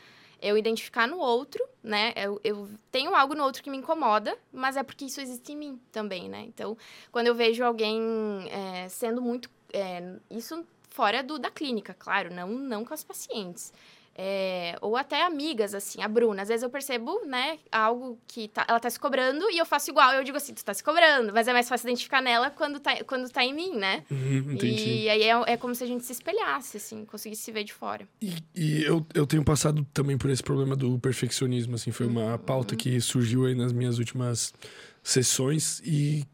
eu 0.42 0.58
identificar 0.58 1.08
no 1.08 1.20
outro, 1.20 1.64
né? 1.84 2.14
Eu, 2.16 2.42
eu, 2.44 2.70
tenho 2.92 3.14
algo 3.14 3.36
no 3.36 3.44
outro 3.44 3.62
que 3.62 3.70
me 3.70 3.78
incomoda, 3.78 4.36
mas 4.52 4.76
é 4.76 4.84
porque 4.84 5.06
isso 5.06 5.22
existe 5.22 5.52
em 5.52 5.58
mim 5.58 5.82
também, 5.92 6.28
né? 6.28 6.42
Então, 6.48 6.78
quando 7.12 7.28
eu 7.28 7.36
vejo 7.36 7.64
alguém 7.64 8.02
é, 8.50 8.90
sendo 8.90 9.22
muito. 9.22 9.50
É, 9.74 10.16
isso 10.30 10.66
fora 10.90 11.24
do, 11.24 11.40
da 11.40 11.50
clínica, 11.50 11.94
claro, 11.94 12.34
não, 12.34 12.50
não 12.50 12.84
com 12.84 12.94
as 12.94 13.04
pacientes. 13.04 13.72
É, 14.14 14.78
ou 14.82 14.98
até 14.98 15.24
amigas, 15.26 15.74
assim, 15.74 16.02
a 16.02 16.08
Bruna. 16.08 16.42
Às 16.42 16.50
vezes 16.50 16.64
eu 16.64 16.70
percebo, 16.70 17.22
né, 17.26 17.58
algo 17.72 18.20
que 18.28 18.50
tá, 18.50 18.66
ela 18.68 18.80
tá 18.80 18.90
se 18.90 19.00
cobrando 19.00 19.50
e 19.50 19.58
eu 19.58 19.66
faço 19.66 19.90
igual. 19.90 20.14
Eu 20.14 20.24
digo 20.24 20.38
assim, 20.38 20.54
tu 20.54 20.64
tá 20.64 20.74
se 20.74 20.84
cobrando, 20.84 21.32
mas 21.34 21.48
é 21.48 21.54
mais 21.54 21.68
fácil 21.68 21.88
identificar 21.88 22.22
nela 22.22 22.50
quando 22.50 22.80
tá, 22.80 23.04
quando 23.06 23.30
tá 23.30 23.44
em 23.44 23.54
mim, 23.54 23.76
né? 23.76 24.04
Uhum, 24.12 24.58
e 24.62 25.10
aí 25.10 25.24
é, 25.24 25.54
é, 25.54 25.58
como 25.58 25.74
se 25.74 25.84
a 25.84 25.88
gente 25.88 26.04
se 26.04 26.12
espelhasse, 26.12 26.78
assim, 26.78 27.06
conseguisse 27.06 27.44
se 27.44 27.52
ver 27.52 27.64
de 27.64 27.74
fora. 27.74 28.08
E, 28.22 28.36
e 28.54 28.84
eu, 28.84 29.06
eu 29.14 29.26
tenho 29.26 29.44
passado 29.44 29.86
também 29.94 30.18
por 30.18 30.30
esse 30.30 30.44
problema 30.44 30.76
do 30.76 31.00
perfeccionismo, 31.00 31.76
assim, 31.76 31.92
foi 31.92 32.06
uma 32.06 32.34
uhum. 32.34 32.38
pauta 32.38 32.76
que 32.76 33.00
surgiu 33.00 33.46
aí 33.46 33.56
nas 33.56 33.72
minhas 33.72 33.98
últimas 33.98 34.54
sessões 35.02 35.82
e 35.86 36.26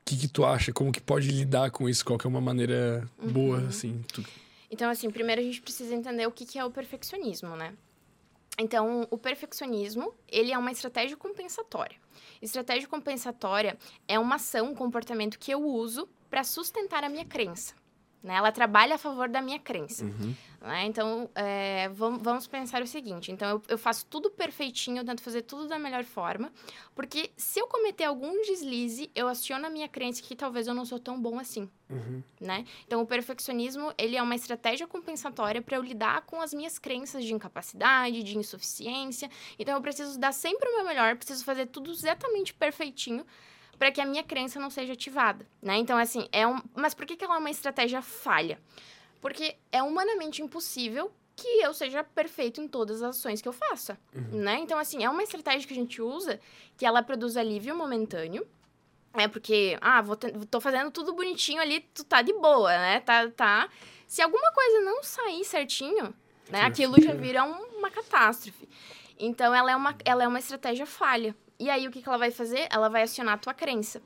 o 0.00 0.08
que, 0.08 0.16
que 0.16 0.28
tu 0.28 0.44
acha? 0.44 0.72
Como 0.72 0.92
que 0.92 1.00
pode 1.00 1.30
lidar 1.30 1.70
com 1.70 1.88
isso? 1.88 2.04
Qual 2.04 2.18
que 2.18 2.26
é 2.26 2.30
uma 2.30 2.40
maneira 2.40 3.06
uhum. 3.20 3.28
boa, 3.28 3.58
assim? 3.66 4.00
Tu... 4.12 4.24
Então, 4.70 4.90
assim, 4.90 5.10
primeiro 5.10 5.40
a 5.40 5.44
gente 5.44 5.62
precisa 5.62 5.94
entender 5.94 6.26
o 6.26 6.32
que, 6.32 6.44
que 6.44 6.58
é 6.58 6.64
o 6.64 6.70
perfeccionismo, 6.70 7.54
né? 7.56 7.74
Então, 8.58 9.06
o 9.10 9.18
perfeccionismo, 9.18 10.14
ele 10.26 10.52
é 10.52 10.58
uma 10.58 10.72
estratégia 10.72 11.16
compensatória. 11.16 11.98
Estratégia 12.40 12.88
compensatória 12.88 13.78
é 14.08 14.18
uma 14.18 14.36
ação, 14.36 14.70
um 14.70 14.74
comportamento 14.74 15.38
que 15.38 15.50
eu 15.50 15.62
uso 15.62 16.08
para 16.30 16.42
sustentar 16.42 17.04
a 17.04 17.08
minha 17.08 17.24
crença. 17.24 17.74
Né? 18.26 18.34
Ela 18.34 18.50
trabalha 18.50 18.96
a 18.96 18.98
favor 18.98 19.28
da 19.28 19.40
minha 19.40 19.60
crença. 19.60 20.04
Uhum. 20.04 20.34
Né? 20.60 20.84
Então, 20.86 21.30
é, 21.32 21.88
vamos, 21.90 22.20
vamos, 22.20 22.46
pensar 22.48 22.82
o 22.82 22.86
seguinte: 22.86 23.30
então, 23.30 23.48
eu, 23.48 23.62
eu, 23.68 23.78
faço 23.78 24.04
tudo 24.06 24.28
perfeitinho, 24.28 24.98
eu 24.98 25.04
tento 25.04 25.22
fazer 25.22 25.42
tudo 25.42 25.68
da 25.68 25.78
melhor 25.78 26.02
forma, 26.02 26.52
porque 26.92 27.30
se 27.36 27.60
eu 27.60 27.68
cometer 27.68 28.02
algum 28.02 28.42
deslize, 28.42 29.08
eu 29.14 29.28
aciono 29.28 29.64
a 29.64 29.70
minha 29.70 29.88
crença 29.88 30.20
que 30.20 30.34
talvez 30.34 30.66
eu 30.66 30.74
não 30.74 30.84
sou 30.84 30.98
tão 30.98 31.22
bom 31.22 31.38
assim. 31.38 31.70
Uhum. 31.88 32.20
Né? 32.40 32.64
Então, 32.84 33.00
o 33.00 33.06
perfeccionismo 33.06 33.94
ele 33.96 34.16
é 34.16 34.22
uma 34.22 34.34
estratégia 34.34 34.88
compensatória 34.88 35.62
para 35.62 35.76
eu 35.76 35.82
lidar 35.82 36.22
com 36.22 36.40
as 36.40 36.52
minhas 36.52 36.80
crenças 36.80 37.24
de 37.24 37.32
incapacidade, 37.32 38.24
de 38.24 38.36
insuficiência. 38.36 39.30
Então, 39.56 39.76
eu 39.76 39.80
preciso 39.80 40.18
dar 40.18 40.32
sempre 40.32 40.68
o 40.68 40.74
meu 40.74 40.84
melhor, 40.84 41.14
preciso 41.14 41.44
fazer 41.44 41.66
tudo 41.66 41.92
exatamente 41.92 42.52
perfeitinho 42.52 43.24
para 43.78 43.90
que 43.90 44.00
a 44.00 44.06
minha 44.06 44.22
crença 44.22 44.58
não 44.58 44.70
seja 44.70 44.92
ativada, 44.92 45.46
né? 45.60 45.76
Então, 45.76 45.98
assim, 45.98 46.28
é 46.32 46.46
um... 46.46 46.60
Mas 46.74 46.94
por 46.94 47.06
que, 47.06 47.16
que 47.16 47.24
ela 47.24 47.36
é 47.36 47.38
uma 47.38 47.50
estratégia 47.50 48.02
falha? 48.02 48.58
Porque 49.20 49.56
é 49.70 49.82
humanamente 49.82 50.42
impossível 50.42 51.12
que 51.34 51.46
eu 51.60 51.74
seja 51.74 52.02
perfeito 52.02 52.60
em 52.60 52.68
todas 52.68 53.02
as 53.02 53.16
ações 53.16 53.42
que 53.42 53.48
eu 53.48 53.52
faça, 53.52 53.98
uhum. 54.14 54.40
né? 54.40 54.58
Então, 54.58 54.78
assim, 54.78 55.04
é 55.04 55.10
uma 55.10 55.22
estratégia 55.22 55.66
que 55.68 55.74
a 55.74 55.76
gente 55.76 56.00
usa 56.00 56.40
que 56.76 56.86
ela 56.86 57.02
produz 57.02 57.36
alívio 57.36 57.76
momentâneo, 57.76 58.46
é 59.12 59.28
porque, 59.28 59.76
ah, 59.80 60.00
vou 60.00 60.16
tô 60.16 60.60
fazendo 60.60 60.90
tudo 60.90 61.14
bonitinho 61.14 61.60
ali, 61.60 61.80
tu 61.94 62.04
tá 62.04 62.22
de 62.22 62.32
boa, 62.34 62.70
né? 62.70 63.00
Tá, 63.00 63.28
tá. 63.30 63.68
Se 64.06 64.22
alguma 64.22 64.52
coisa 64.52 64.80
não 64.80 65.02
sair 65.02 65.44
certinho, 65.44 66.14
né? 66.50 66.62
Aquilo 66.62 67.00
já 67.02 67.12
vira 67.12 67.44
um, 67.44 67.78
uma 67.78 67.90
catástrofe. 67.90 68.68
Então, 69.18 69.54
ela 69.54 69.70
é 69.70 69.76
uma, 69.76 69.96
ela 70.04 70.24
é 70.24 70.28
uma 70.28 70.38
estratégia 70.38 70.86
falha. 70.86 71.34
E 71.58 71.70
aí, 71.70 71.86
o 71.86 71.90
que, 71.90 72.02
que 72.02 72.08
ela 72.08 72.18
vai 72.18 72.30
fazer? 72.30 72.66
Ela 72.70 72.88
vai 72.88 73.02
acionar 73.02 73.34
a 73.34 73.38
tua 73.38 73.54
crença. 73.54 74.02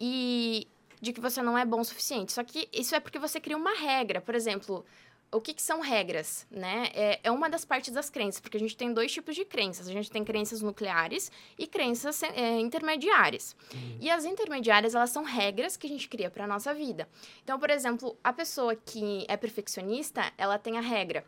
E 0.00 0.66
de 1.00 1.12
que 1.12 1.20
você 1.20 1.42
não 1.42 1.56
é 1.56 1.64
bom 1.64 1.80
o 1.80 1.84
suficiente. 1.84 2.32
Só 2.32 2.42
que 2.42 2.68
isso 2.72 2.94
é 2.94 3.00
porque 3.00 3.18
você 3.18 3.40
cria 3.40 3.56
uma 3.56 3.74
regra. 3.74 4.20
Por 4.20 4.34
exemplo, 4.34 4.84
o 5.30 5.40
que, 5.40 5.54
que, 5.54 5.62
são 5.62 5.80
regras, 5.80 6.46
né? 6.50 6.90
É, 6.94 7.20
é, 7.24 7.30
uma 7.30 7.48
das 7.48 7.64
partes 7.64 7.92
das 7.92 8.08
crenças, 8.10 8.40
porque 8.40 8.56
a 8.56 8.60
gente 8.60 8.76
tem 8.76 8.92
dois 8.92 9.12
tipos 9.12 9.34
de 9.34 9.44
crenças. 9.44 9.88
A 9.88 9.92
gente 9.92 10.10
tem 10.10 10.24
crenças 10.24 10.62
nucleares 10.62 11.30
e 11.58 11.66
crenças 11.66 12.22
é, 12.22 12.58
intermediárias. 12.58 13.54
Uhum. 13.72 13.98
E 14.00 14.10
as 14.10 14.24
intermediárias, 14.24 14.94
elas 14.94 15.10
são 15.10 15.22
regras 15.22 15.76
que 15.76 15.86
a 15.86 15.90
gente 15.90 16.08
cria 16.08 16.30
para 16.30 16.46
nossa 16.46 16.72
vida. 16.74 17.08
Então, 17.44 17.58
por 17.58 17.70
exemplo, 17.70 18.16
a 18.24 18.32
pessoa 18.32 18.74
que 18.74 19.24
é 19.28 19.36
perfeccionista, 19.36 20.32
ela 20.36 20.58
tem 20.58 20.78
a 20.78 20.82
regra. 20.82 21.24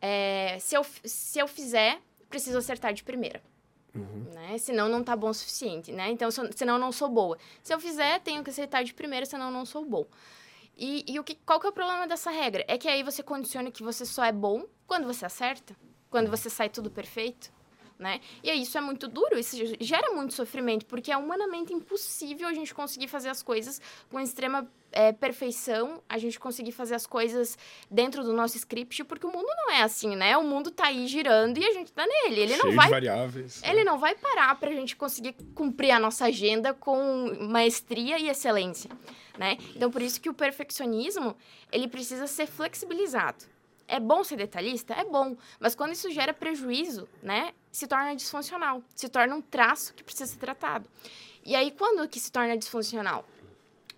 É, 0.00 0.58
se, 0.60 0.76
eu, 0.76 0.84
se 1.04 1.38
eu 1.38 1.46
fizer, 1.46 2.00
preciso 2.28 2.58
acertar 2.58 2.92
de 2.92 3.04
primeira. 3.04 3.42
Uhum. 3.94 4.26
Né? 4.32 4.58
Senão 4.58 4.88
não 4.88 5.04
tá 5.04 5.14
bom 5.14 5.30
o 5.30 5.34
suficiente, 5.34 5.92
né? 5.92 6.10
Então, 6.10 6.28
senão 6.30 6.78
não 6.78 6.90
sou 6.90 7.08
boa. 7.08 7.38
Se 7.62 7.72
eu 7.72 7.78
fizer, 7.78 8.20
tenho 8.20 8.42
que 8.42 8.50
aceitar 8.50 8.82
de 8.82 8.92
primeira, 8.92 9.24
senão 9.24 9.50
não 9.50 9.64
sou 9.64 9.84
bom. 9.84 10.04
E, 10.76 11.04
e 11.06 11.20
o 11.20 11.24
que, 11.24 11.36
qual 11.36 11.60
que 11.60 11.66
é 11.66 11.70
o 11.70 11.72
problema 11.72 12.06
dessa 12.06 12.30
regra? 12.30 12.64
É 12.66 12.76
que 12.76 12.88
aí 12.88 13.02
você 13.02 13.22
condiciona 13.22 13.70
que 13.70 13.82
você 13.82 14.04
só 14.04 14.24
é 14.24 14.32
bom 14.32 14.64
quando 14.86 15.06
você 15.06 15.24
acerta, 15.24 15.76
quando 16.10 16.28
você 16.28 16.50
sai 16.50 16.68
tudo 16.68 16.90
perfeito, 16.90 17.52
né? 17.98 18.20
E 18.42 18.50
isso 18.52 18.76
é 18.76 18.80
muito 18.80 19.08
duro, 19.08 19.38
isso 19.38 19.56
gera 19.80 20.12
muito 20.12 20.34
sofrimento, 20.34 20.86
porque 20.86 21.12
é 21.12 21.16
humanamente 21.16 21.72
impossível 21.72 22.48
a 22.48 22.54
gente 22.54 22.74
conseguir 22.74 23.08
fazer 23.08 23.28
as 23.28 23.42
coisas 23.42 23.80
com 24.10 24.18
extrema 24.18 24.68
é, 24.94 25.12
perfeição, 25.12 26.02
a 26.08 26.18
gente 26.18 26.38
conseguir 26.38 26.72
fazer 26.72 26.94
as 26.94 27.06
coisas 27.06 27.58
dentro 27.90 28.22
do 28.22 28.32
nosso 28.32 28.56
script, 28.56 29.04
porque 29.04 29.26
o 29.26 29.30
mundo 29.30 29.48
não 29.56 29.70
é 29.72 29.82
assim, 29.82 30.14
né? 30.16 30.36
O 30.36 30.44
mundo 30.44 30.70
tá 30.70 30.86
aí 30.86 31.06
girando 31.06 31.58
e 31.58 31.64
a 31.64 31.72
gente 31.72 31.92
tá 31.92 32.06
nele. 32.06 32.40
Ele 32.40 32.54
Cheio 32.54 32.64
não 32.64 32.74
vai. 32.74 32.88
variáveis. 32.88 33.62
Ele 33.62 33.78
né? 33.78 33.84
não 33.84 33.98
vai 33.98 34.14
parar 34.14 34.54
pra 34.58 34.70
gente 34.70 34.96
conseguir 34.96 35.34
cumprir 35.54 35.90
a 35.90 35.98
nossa 35.98 36.26
agenda 36.26 36.72
com 36.72 37.32
maestria 37.48 38.18
e 38.18 38.28
excelência, 38.28 38.90
né? 39.38 39.58
Então, 39.74 39.90
por 39.90 40.00
isso 40.00 40.20
que 40.20 40.30
o 40.30 40.34
perfeccionismo, 40.34 41.36
ele 41.72 41.88
precisa 41.88 42.26
ser 42.26 42.46
flexibilizado. 42.46 43.53
É 43.86 44.00
bom 44.00 44.24
ser 44.24 44.36
detalhista? 44.36 44.94
É 44.94 45.04
bom. 45.04 45.36
Mas 45.60 45.74
quando 45.74 45.92
isso 45.92 46.10
gera 46.10 46.32
prejuízo, 46.32 47.08
né? 47.22 47.52
Se 47.70 47.86
torna 47.86 48.14
disfuncional. 48.14 48.82
Se 48.94 49.08
torna 49.08 49.34
um 49.34 49.42
traço 49.42 49.92
que 49.94 50.02
precisa 50.02 50.26
ser 50.30 50.38
tratado. 50.38 50.88
E 51.44 51.54
aí, 51.54 51.70
quando 51.70 52.08
que 52.08 52.18
se 52.18 52.32
torna 52.32 52.56
disfuncional? 52.56 53.26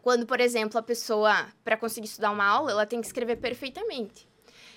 Quando, 0.03 0.27
por 0.27 0.40
exemplo, 0.40 0.79
a 0.79 0.83
pessoa, 0.83 1.49
para 1.64 1.77
conseguir 1.77 2.07
estudar 2.07 2.31
uma 2.31 2.44
aula, 2.44 2.70
ela 2.70 2.87
tem 2.87 3.01
que 3.01 3.07
escrever 3.07 3.37
perfeitamente. 3.37 4.29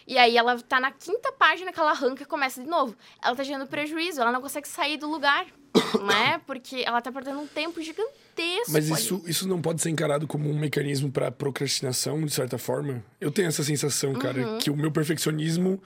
E 0.08 0.18
aí 0.18 0.36
ela 0.38 0.60
tá 0.60 0.80
na 0.80 0.92
quinta 0.92 1.32
página 1.32 1.72
que 1.72 1.80
ela 1.80 1.92
arranca 1.92 2.24
e 2.24 2.26
começa 2.26 2.64
de 2.64 2.68
novo. 2.68 2.96
Ela 3.22 3.36
tá 3.36 3.44
gerando 3.44 3.68
prejuízo, 3.68 4.20
ela 4.20 4.32
não 4.32 4.42
consegue 4.42 4.68
sair 4.68 4.98
do 4.98 5.08
lugar, 5.08 5.46
né? 6.08 6.40
Porque 6.46 6.84
ela 6.86 7.02
tá 7.02 7.12
perdendo 7.12 7.40
um 7.40 7.48
tempo 7.48 7.82
gigantesco. 7.82 8.72
Mas 8.72 8.90
isso, 8.90 9.22
isso 9.26 9.48
não 9.48 9.62
pode 9.62 9.82
ser 9.82 9.90
encarado 9.90 10.28
como 10.28 10.50
um 10.50 10.58
mecanismo 10.58 11.12
para 11.12 11.32
procrastinação, 11.32 12.24
de 12.24 12.32
certa 12.32 12.58
forma? 12.58 13.04
Eu 13.20 13.32
tenho 13.32 13.48
essa 13.48 13.64
sensação, 13.64 14.14
cara, 14.14 14.48
uhum. 14.48 14.58
que 14.60 14.70
o 14.70 14.76
meu 14.76 14.92
perfeccionismo 14.92 15.82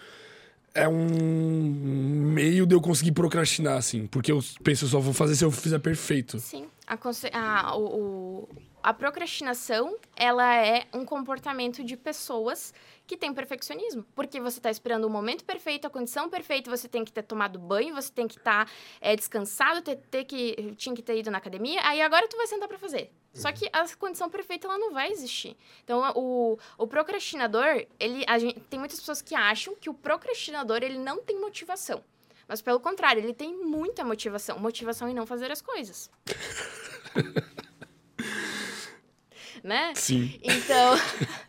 é 0.73 0.87
um 0.87 2.31
meio 2.33 2.65
de 2.65 2.73
eu 2.75 2.81
conseguir 2.81 3.11
procrastinar, 3.11 3.77
assim. 3.77 4.07
Porque 4.07 4.31
eu 4.31 4.39
penso, 4.63 4.85
eu 4.85 4.89
só 4.89 4.99
vou 4.99 5.13
fazer 5.13 5.35
se 5.35 5.45
eu 5.45 5.51
fizer 5.51 5.79
perfeito. 5.79 6.39
Sim. 6.39 6.67
A, 6.87 6.97
a, 7.33 7.77
o, 7.77 7.85
o 7.85 8.49
a 8.83 8.93
procrastinação, 8.93 9.97
ela 10.13 10.55
é 10.55 10.85
um 10.93 11.05
comportamento 11.05 11.81
de 11.81 11.95
pessoas 11.95 12.73
que 13.07 13.15
têm 13.15 13.33
perfeccionismo. 13.33 14.05
Porque 14.13 14.41
você 14.41 14.59
está 14.59 14.69
esperando 14.69 15.05
o 15.05 15.09
momento 15.09 15.45
perfeito, 15.45 15.87
a 15.87 15.89
condição 15.89 16.29
perfeita, 16.29 16.69
você 16.69 16.89
tem 16.89 17.05
que 17.05 17.11
ter 17.11 17.23
tomado 17.23 17.57
banho, 17.57 17.95
você 17.95 18.11
tem 18.11 18.27
que 18.27 18.37
estar 18.37 18.65
tá, 18.65 18.71
é, 18.99 19.15
descansado, 19.15 19.81
ter, 19.81 19.95
ter 19.95 20.25
que, 20.25 20.75
tinha 20.75 20.93
que 20.93 21.01
ter 21.01 21.17
ido 21.17 21.31
na 21.31 21.37
academia, 21.37 21.79
aí 21.83 22.01
agora 22.01 22.27
tu 22.27 22.35
vai 22.35 22.45
sentar 22.45 22.67
para 22.67 22.77
fazer. 22.77 23.09
Só 23.33 23.51
que 23.51 23.69
a 23.71 23.87
condição 23.95 24.29
perfeita, 24.29 24.67
ela 24.67 24.77
não 24.77 24.91
vai 24.91 25.11
existir. 25.11 25.55
Então, 25.83 26.03
o, 26.15 26.59
o 26.77 26.85
procrastinador, 26.85 27.87
ele, 27.99 28.25
gente, 28.39 28.59
tem 28.61 28.77
muitas 28.77 28.99
pessoas 28.99 29.21
que 29.21 29.33
acham 29.33 29.75
que 29.75 29.89
o 29.89 29.93
procrastinador, 29.93 30.83
ele 30.83 30.99
não 30.99 31.23
tem 31.23 31.39
motivação. 31.39 32.03
Mas, 32.47 32.61
pelo 32.61 32.79
contrário, 32.79 33.23
ele 33.23 33.33
tem 33.33 33.55
muita 33.55 34.03
motivação. 34.03 34.59
Motivação 34.59 35.07
em 35.07 35.13
não 35.13 35.25
fazer 35.25 35.49
as 35.49 35.61
coisas. 35.61 36.11
né? 39.63 39.93
Sim. 39.95 40.39
Então, 40.43 40.95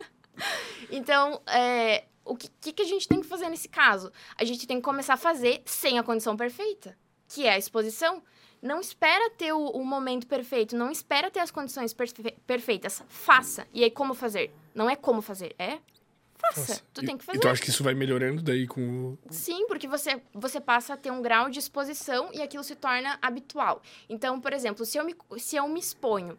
então 0.89 1.41
é, 1.47 2.05
o 2.23 2.35
que, 2.35 2.73
que 2.73 2.81
a 2.81 2.85
gente 2.85 3.07
tem 3.07 3.21
que 3.21 3.27
fazer 3.27 3.49
nesse 3.49 3.67
caso? 3.67 4.11
A 4.37 4.43
gente 4.43 4.65
tem 4.65 4.77
que 4.77 4.83
começar 4.83 5.13
a 5.13 5.17
fazer 5.17 5.61
sem 5.65 5.99
a 5.99 6.03
condição 6.03 6.35
perfeita, 6.35 6.97
que 7.27 7.45
é 7.45 7.53
a 7.53 7.57
exposição. 7.57 8.23
Não 8.61 8.79
espera 8.79 9.29
ter 9.31 9.53
o, 9.53 9.67
o 9.67 9.85
momento 9.85 10.25
perfeito, 10.25 10.75
não 10.75 10.89
espera 10.89 11.29
ter 11.29 11.39
as 11.39 11.51
condições 11.51 11.93
perfe 11.93 12.31
perfeitas. 12.47 13.03
Faça. 13.07 13.67
E 13.71 13.83
aí, 13.83 13.91
como 13.91 14.15
fazer? 14.15 14.51
Não 14.73 14.89
é 14.89 14.95
como 14.95 15.21
fazer, 15.21 15.53
é 15.59 15.77
faça. 16.35 16.81
Tu 16.93 17.03
e, 17.03 17.05
tem 17.05 17.17
que 17.17 17.23
fazer. 17.23 17.37
Então, 17.37 17.51
acho 17.51 17.61
que 17.61 17.69
isso 17.69 17.83
vai 17.83 17.93
melhorando 17.93 18.41
daí 18.41 18.67
com 18.67 18.81
o... 18.81 19.19
Sim, 19.29 19.67
porque 19.67 19.87
você, 19.87 20.21
você 20.33 20.59
passa 20.59 20.93
a 20.93 20.97
ter 20.97 21.11
um 21.11 21.21
grau 21.21 21.49
de 21.49 21.59
exposição 21.59 22.29
e 22.33 22.41
aquilo 22.41 22.63
se 22.63 22.75
torna 22.75 23.17
habitual. 23.21 23.81
Então, 24.09 24.39
por 24.39 24.53
exemplo, 24.53 24.85
se 24.85 24.97
eu 24.97 25.05
me, 25.05 25.15
se 25.37 25.55
eu 25.55 25.67
me 25.67 25.79
exponho 25.79 26.37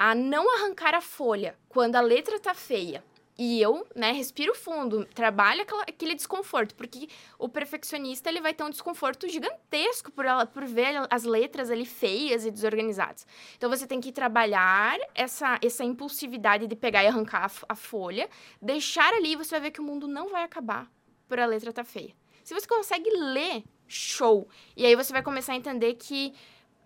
a 0.00 0.14
não 0.14 0.50
arrancar 0.54 0.94
a 0.94 1.02
folha 1.02 1.58
quando 1.68 1.94
a 1.94 2.00
letra 2.00 2.40
tá 2.40 2.54
feia, 2.54 3.04
e 3.38 3.60
eu, 3.60 3.86
né, 3.94 4.12
respiro 4.12 4.54
fundo, 4.54 5.04
trabalho 5.14 5.62
aquele 5.86 6.14
desconforto, 6.14 6.74
porque 6.74 7.06
o 7.38 7.50
perfeccionista 7.50 8.30
ele 8.30 8.40
vai 8.40 8.54
ter 8.54 8.64
um 8.64 8.70
desconforto 8.70 9.28
gigantesco 9.28 10.10
por, 10.10 10.24
ela, 10.24 10.46
por 10.46 10.64
ver 10.64 11.06
as 11.10 11.24
letras 11.24 11.70
ali 11.70 11.84
feias 11.84 12.46
e 12.46 12.50
desorganizadas. 12.50 13.26
Então 13.58 13.68
você 13.68 13.86
tem 13.86 14.00
que 14.00 14.10
trabalhar 14.10 14.98
essa, 15.14 15.58
essa 15.62 15.84
impulsividade 15.84 16.66
de 16.66 16.76
pegar 16.76 17.04
e 17.04 17.06
arrancar 17.06 17.44
a, 17.44 17.72
a 17.72 17.74
folha, 17.74 18.26
deixar 18.60 19.12
ali, 19.12 19.36
você 19.36 19.50
vai 19.50 19.60
ver 19.60 19.70
que 19.70 19.82
o 19.82 19.84
mundo 19.84 20.08
não 20.08 20.30
vai 20.30 20.44
acabar 20.44 20.90
por 21.28 21.38
a 21.38 21.44
letra 21.44 21.74
tá 21.74 21.84
feia. 21.84 22.14
Se 22.42 22.54
você 22.54 22.66
consegue 22.66 23.10
ler, 23.10 23.64
show! 23.86 24.48
E 24.74 24.86
aí 24.86 24.96
você 24.96 25.12
vai 25.12 25.22
começar 25.22 25.52
a 25.52 25.56
entender 25.56 25.94
que 25.94 26.32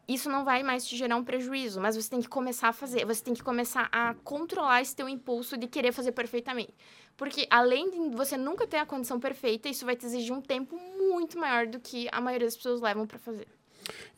isso 0.07 0.29
não 0.29 0.45
vai 0.45 0.63
mais 0.63 0.87
te 0.87 0.97
gerar 0.97 1.17
um 1.17 1.25
prejuízo, 1.25 1.81
mas 1.81 1.97
você 1.97 2.11
tem 2.11 2.21
que 2.21 2.29
começar 2.29 2.69
a 2.69 2.73
fazer, 2.73 3.05
você 3.05 3.23
tem 3.23 3.35
que 3.35 3.43
começar 3.43 3.89
a 3.91 4.15
controlar 4.23 4.83
esse 4.83 4.95
teu 4.95 5.09
impulso 5.09 5.57
de 5.57 5.67
querer 5.67 5.93
fazer 5.93 6.13
perfeitamente. 6.13 6.75
Porque 7.17 7.47
além 7.51 7.91
de 7.91 8.17
você 8.17 8.37
nunca 8.37 8.67
ter 8.67 8.79
a 8.79 8.87
condição 8.87 9.21
perfeita, 9.21 9.69
isso 9.69 9.85
vai 9.85 9.97
te 9.97 10.05
exigir 10.05 10.33
um 10.33 10.41
tempo 10.41 10.77
muito 10.99 11.39
maior 11.39 11.67
do 11.67 11.79
que 11.79 12.09
a 12.11 12.21
maioria 12.21 12.47
das 12.47 12.57
pessoas 12.57 12.81
levam 12.81 13.07
para 13.07 13.19
fazer. 13.19 13.47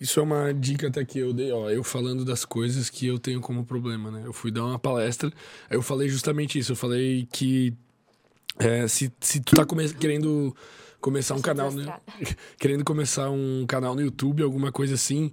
Isso 0.01 0.20
é 0.20 0.22
uma 0.22 0.53
dica 0.53 0.88
até 0.88 1.05
que 1.05 1.18
eu 1.18 1.33
dei, 1.33 1.51
ó, 1.51 1.70
eu 1.70 1.83
falando 1.83 2.25
das 2.25 2.44
coisas 2.44 2.88
que 2.88 3.07
eu 3.07 3.18
tenho 3.18 3.40
como 3.40 3.64
problema, 3.64 4.11
né? 4.11 4.22
Eu 4.25 4.33
fui 4.33 4.51
dar 4.51 4.64
uma 4.64 4.79
palestra, 4.79 5.31
aí 5.68 5.77
eu 5.77 5.83
falei 5.83 6.09
justamente 6.09 6.59
isso, 6.59 6.72
eu 6.72 6.77
falei 6.77 7.27
que 7.33 7.75
é, 8.59 8.87
se, 8.88 9.12
se 9.20 9.40
tu 9.40 9.57
tá 9.57 9.64
come 9.64 9.92
querendo 9.94 10.55
começar 11.01 11.35
um 11.35 11.40
canal, 11.40 11.72
né? 11.72 12.01
querendo 12.59 12.85
começar 12.85 13.31
um 13.31 13.64
canal 13.66 13.94
no 13.94 14.01
YouTube, 14.01 14.42
alguma 14.42 14.70
coisa 14.70 14.94
assim, 14.94 15.33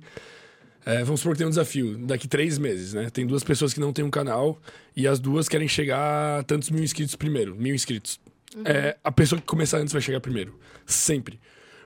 é, 0.85 1.03
vamos 1.03 1.21
supor 1.21 1.33
que 1.33 1.39
tem 1.39 1.47
um 1.47 1.49
desafio 1.49 1.97
daqui 1.99 2.27
três 2.27 2.57
meses, 2.57 2.93
né? 2.93 3.09
Tem 3.09 3.25
duas 3.25 3.43
pessoas 3.43 3.73
que 3.73 3.79
não 3.79 3.93
têm 3.93 4.03
um 4.03 4.09
canal 4.09 4.59
e 4.95 5.07
as 5.07 5.19
duas 5.19 5.47
querem 5.47 5.67
chegar 5.67 6.39
a 6.39 6.43
tantos 6.43 6.69
mil 6.69 6.83
inscritos 6.83 7.15
primeiro, 7.15 7.55
mil 7.55 7.73
inscritos. 7.73 8.19
Uhum. 8.55 8.63
É, 8.65 8.97
a 9.03 9.11
pessoa 9.11 9.39
que 9.39 9.47
começar 9.47 9.77
antes 9.77 9.93
vai 9.93 10.01
chegar 10.01 10.19
primeiro. 10.19 10.59
Sempre. 10.85 11.39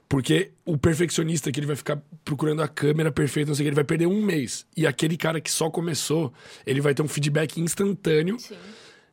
Porque 0.09 0.51
o 0.65 0.77
perfeccionista 0.77 1.51
que 1.51 1.59
ele 1.59 1.67
vai 1.67 1.75
ficar 1.75 2.01
procurando 2.23 2.61
a 2.61 2.67
câmera 2.67 3.11
perfeita, 3.11 3.49
não 3.49 3.55
sei 3.55 3.63
o 3.63 3.65
que, 3.65 3.69
ele 3.69 3.75
vai 3.75 3.83
perder 3.83 4.07
um 4.07 4.21
mês. 4.23 4.65
E 4.75 4.87
aquele 4.87 5.17
cara 5.17 5.41
que 5.41 5.51
só 5.51 5.69
começou, 5.69 6.33
ele 6.65 6.79
vai 6.79 6.93
ter 6.93 7.01
um 7.01 7.07
feedback 7.07 7.59
instantâneo. 7.59 8.39
Sim. 8.39 8.55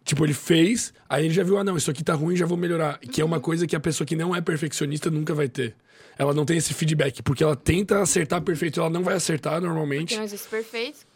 Tipo, 0.05 0.25
ele 0.25 0.35
fez, 0.35 0.93
aí 1.09 1.25
ele 1.25 1.35
já 1.35 1.43
viu, 1.43 1.59
ah, 1.59 1.65
não, 1.65 1.77
isso 1.77 1.91
aqui 1.91 2.05
tá 2.05 2.15
ruim, 2.15 2.37
já 2.37 2.47
vou 2.47 2.57
melhorar. 2.57 2.99
Que 2.99 3.21
é 3.21 3.25
uma 3.25 3.37
uhum. 3.37 3.43
coisa 3.43 3.67
que 3.67 3.75
a 3.75 3.81
pessoa 3.81 4.07
que 4.07 4.15
não 4.15 4.35
é 4.35 4.41
perfeccionista 4.41 5.11
nunca 5.11 5.35
vai 5.35 5.49
ter 5.49 5.75
ela 6.19 6.33
não 6.33 6.45
tem 6.45 6.57
esse 6.57 6.73
feedback, 6.75 7.23
porque 7.23 7.43
ela 7.43 7.57
tenta 7.57 8.01
acertar 8.01 8.43
perfeito, 8.43 8.81
ela 8.81 8.91
não 8.91 9.03
vai 9.03 9.15
acertar 9.15 9.61
normalmente. 9.61 10.09
Porque 10.09 10.17
não 10.17 10.25
existe 10.25 10.49
perfeito. 10.49 11.07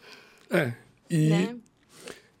É. 0.49 0.73
E, 1.09 1.29
né? 1.29 1.55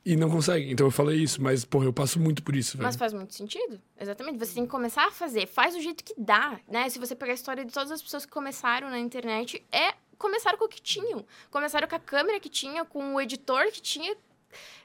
e 0.05 0.15
não 0.15 0.29
consegue. 0.29 0.71
Então 0.71 0.87
eu 0.87 0.91
falei 0.91 1.17
isso, 1.17 1.41
mas, 1.41 1.63
porra, 1.65 1.85
eu 1.85 1.93
passo 1.93 2.19
muito 2.19 2.41
por 2.43 2.55
isso. 2.55 2.77
Velho. 2.77 2.85
Mas 2.85 2.95
faz 2.95 3.13
muito 3.13 3.33
sentido. 3.33 3.79
Exatamente. 3.99 4.39
Você 4.39 4.55
tem 4.55 4.65
que 4.65 4.69
começar 4.69 5.07
a 5.07 5.11
fazer. 5.11 5.47
Faz 5.47 5.75
do 5.75 5.81
jeito 5.81 6.03
que 6.03 6.13
dá, 6.17 6.59
né? 6.67 6.89
Se 6.89 6.99
você 6.99 7.15
pegar 7.15 7.33
a 7.33 7.35
história 7.35 7.65
de 7.65 7.71
todas 7.71 7.91
as 7.91 8.01
pessoas 8.01 8.25
que 8.25 8.31
começaram 8.31 8.89
na 8.89 8.99
internet, 8.99 9.63
é 9.71 9.93
começaram 10.17 10.57
com 10.57 10.65
o 10.65 10.69
que 10.69 10.81
tinham. 10.81 11.25
Começaram 11.49 11.87
com 11.87 11.95
a 11.95 11.99
câmera 11.99 12.39
que 12.39 12.49
tinha, 12.49 12.83
com 12.83 13.15
o 13.15 13.21
editor 13.21 13.71
que 13.71 13.81
tinha, 13.81 14.15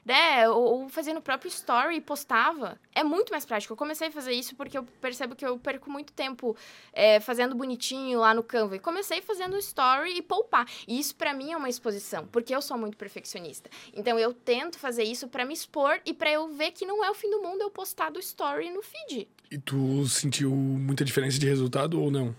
né? 0.05 0.47
Ou, 0.49 0.81
ou 0.81 0.89
fazia 0.89 1.13
no 1.13 1.21
próprio 1.21 1.49
story 1.49 1.97
e 1.97 2.01
postava. 2.01 2.79
É 2.93 3.03
muito 3.03 3.31
mais 3.31 3.45
prático. 3.45 3.73
Eu 3.73 3.77
comecei 3.77 4.07
a 4.07 4.11
fazer 4.11 4.33
isso 4.33 4.55
porque 4.55 4.77
eu 4.77 4.83
percebo 5.01 5.35
que 5.35 5.45
eu 5.45 5.57
perco 5.57 5.89
muito 5.89 6.13
tempo 6.13 6.55
é, 6.93 7.19
fazendo 7.19 7.55
bonitinho 7.55 8.19
lá 8.19 8.33
no 8.33 8.43
Canva. 8.43 8.75
E 8.75 8.79
comecei 8.79 9.21
fazendo 9.21 9.57
story 9.57 10.17
e 10.17 10.21
poupar. 10.21 10.67
E 10.87 10.99
isso 10.99 11.15
para 11.15 11.33
mim 11.33 11.51
é 11.51 11.57
uma 11.57 11.69
exposição, 11.69 12.27
porque 12.27 12.55
eu 12.55 12.61
sou 12.61 12.77
muito 12.77 12.97
perfeccionista. 12.97 13.69
Então 13.93 14.19
eu 14.19 14.33
tento 14.33 14.77
fazer 14.77 15.03
isso 15.03 15.27
para 15.27 15.45
me 15.45 15.53
expor 15.53 15.99
e 16.05 16.13
para 16.13 16.31
eu 16.31 16.47
ver 16.49 16.71
que 16.71 16.85
não 16.85 17.03
é 17.03 17.09
o 17.09 17.13
fim 17.13 17.29
do 17.29 17.41
mundo 17.41 17.61
eu 17.61 17.69
postar 17.69 18.11
do 18.11 18.19
story 18.19 18.69
no 18.69 18.81
feed. 18.81 19.27
E 19.51 19.57
tu 19.57 20.05
sentiu 20.07 20.51
muita 20.51 21.05
diferença 21.05 21.39
de 21.39 21.47
resultado 21.47 22.01
ou 22.01 22.11
não? 22.11 22.35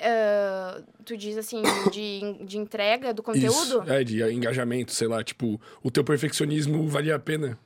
Uh, 0.00 0.84
tu 1.04 1.16
diz 1.16 1.36
assim, 1.36 1.62
de, 1.92 2.44
de 2.44 2.58
entrega 2.58 3.12
do 3.12 3.22
conteúdo? 3.22 3.82
Isso, 3.82 3.82
é, 3.86 4.04
de 4.04 4.22
engajamento, 4.32 4.92
sei 4.92 5.08
lá, 5.08 5.22
tipo, 5.22 5.60
o 5.82 5.90
teu 5.90 6.04
perfeccionismo 6.04 6.86
valia 6.88 7.16
a 7.16 7.18
pena? 7.18 7.58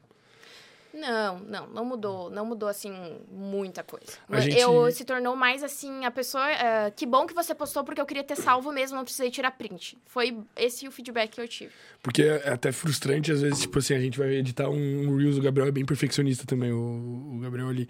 Não, 1.00 1.38
não, 1.40 1.66
não 1.68 1.84
mudou, 1.84 2.28
não 2.30 2.44
mudou 2.44 2.68
assim 2.68 2.92
muita 3.30 3.82
coisa. 3.82 4.12
Gente... 4.38 4.58
Eu 4.58 4.90
se 4.90 5.04
tornou 5.04 5.34
mais 5.34 5.62
assim 5.62 6.04
a 6.04 6.10
pessoa, 6.10 6.44
uh, 6.44 6.92
que 6.94 7.06
bom 7.06 7.26
que 7.26 7.32
você 7.32 7.54
postou 7.54 7.82
porque 7.84 8.00
eu 8.00 8.06
queria 8.06 8.22
ter 8.22 8.36
salvo 8.36 8.70
mesmo, 8.70 8.96
não 8.96 9.04
precisei 9.04 9.30
tirar 9.30 9.52
print. 9.52 9.96
Foi 10.06 10.36
esse 10.56 10.86
o 10.86 10.92
feedback 10.92 11.30
que 11.30 11.40
eu 11.40 11.48
tive. 11.48 11.72
Porque 12.02 12.22
é 12.22 12.50
até 12.50 12.70
frustrante 12.70 13.32
às 13.32 13.40
vezes, 13.40 13.60
tipo 13.60 13.78
assim, 13.78 13.94
a 13.94 14.00
gente 14.00 14.18
vai 14.18 14.34
editar 14.34 14.68
um, 14.68 15.08
um 15.08 15.16
Reels, 15.16 15.38
o 15.38 15.40
Gabriel 15.40 15.68
é 15.68 15.72
bem 15.72 15.86
perfeccionista 15.86 16.44
também, 16.44 16.70
o, 16.70 17.36
o 17.36 17.38
Gabriel 17.40 17.68
ali. 17.68 17.88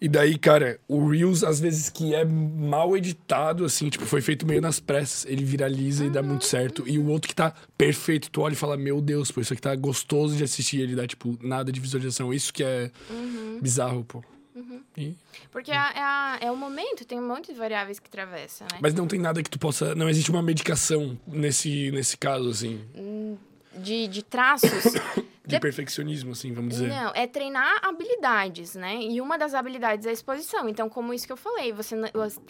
E 0.00 0.08
daí, 0.08 0.38
cara, 0.38 0.80
o 0.88 1.08
Reels, 1.08 1.44
às 1.44 1.60
vezes 1.60 1.90
que 1.90 2.14
é 2.14 2.24
mal 2.24 2.96
editado, 2.96 3.66
assim, 3.66 3.90
tipo, 3.90 4.06
foi 4.06 4.22
feito 4.22 4.46
meio 4.46 4.60
nas 4.60 4.80
pressas, 4.80 5.26
ele 5.30 5.44
viraliza 5.44 6.06
e 6.06 6.10
dá 6.10 6.22
muito 6.22 6.46
certo. 6.46 6.88
E 6.88 6.98
o 6.98 7.06
outro 7.08 7.28
que 7.28 7.34
tá 7.34 7.52
perfeito, 7.76 8.30
tu 8.30 8.40
olha 8.40 8.54
e 8.54 8.56
fala, 8.56 8.78
meu 8.78 9.00
Deus, 9.02 9.30
pô, 9.30 9.42
isso 9.42 9.52
aqui 9.52 9.60
tá 9.60 9.74
gostoso 9.76 10.34
de 10.34 10.42
assistir, 10.42 10.80
ele 10.80 10.96
dá, 10.96 11.06
tipo, 11.06 11.38
nada 11.42 11.70
de 11.70 11.78
visualização. 11.78 12.32
Isso 12.32 12.50
que 12.50 12.64
é 12.64 12.90
uhum. 13.10 13.58
bizarro, 13.60 14.02
pô. 14.04 14.24
Uhum. 14.54 14.80
E... 14.96 15.14
Porque 15.50 15.70
é, 15.70 15.76
é, 15.76 16.46
é, 16.46 16.50
o 16.50 16.56
momento, 16.56 17.04
tem 17.04 17.18
um 17.18 17.26
monte 17.26 17.52
de 17.52 17.58
variáveis 17.58 17.98
que 17.98 18.08
atravessa, 18.08 18.64
né? 18.64 18.78
Mas 18.80 18.94
não 18.94 19.06
tem 19.06 19.20
nada 19.20 19.42
que 19.42 19.50
tu 19.50 19.58
possa. 19.58 19.94
Não 19.94 20.08
existe 20.08 20.30
uma 20.30 20.42
medicação 20.42 21.18
nesse, 21.26 21.90
nesse 21.90 22.16
caso, 22.16 22.48
assim. 22.48 22.80
Hum, 22.94 23.36
de, 23.72 24.08
de 24.08 24.22
traços. 24.22 24.84
de 25.46 25.60
perfeccionismo, 25.60 26.32
assim, 26.32 26.52
vamos 26.52 26.74
dizer. 26.74 26.88
Não, 26.88 27.12
é 27.14 27.26
treinar 27.26 27.80
habilidades, 27.82 28.74
né? 28.74 28.96
E 28.96 29.20
uma 29.20 29.36
das 29.36 29.54
habilidades 29.54 30.06
é 30.06 30.10
a 30.10 30.12
exposição. 30.12 30.68
Então, 30.68 30.88
como 30.88 31.12
isso 31.12 31.26
que 31.26 31.32
eu 31.32 31.36
falei, 31.36 31.72
você, 31.72 31.96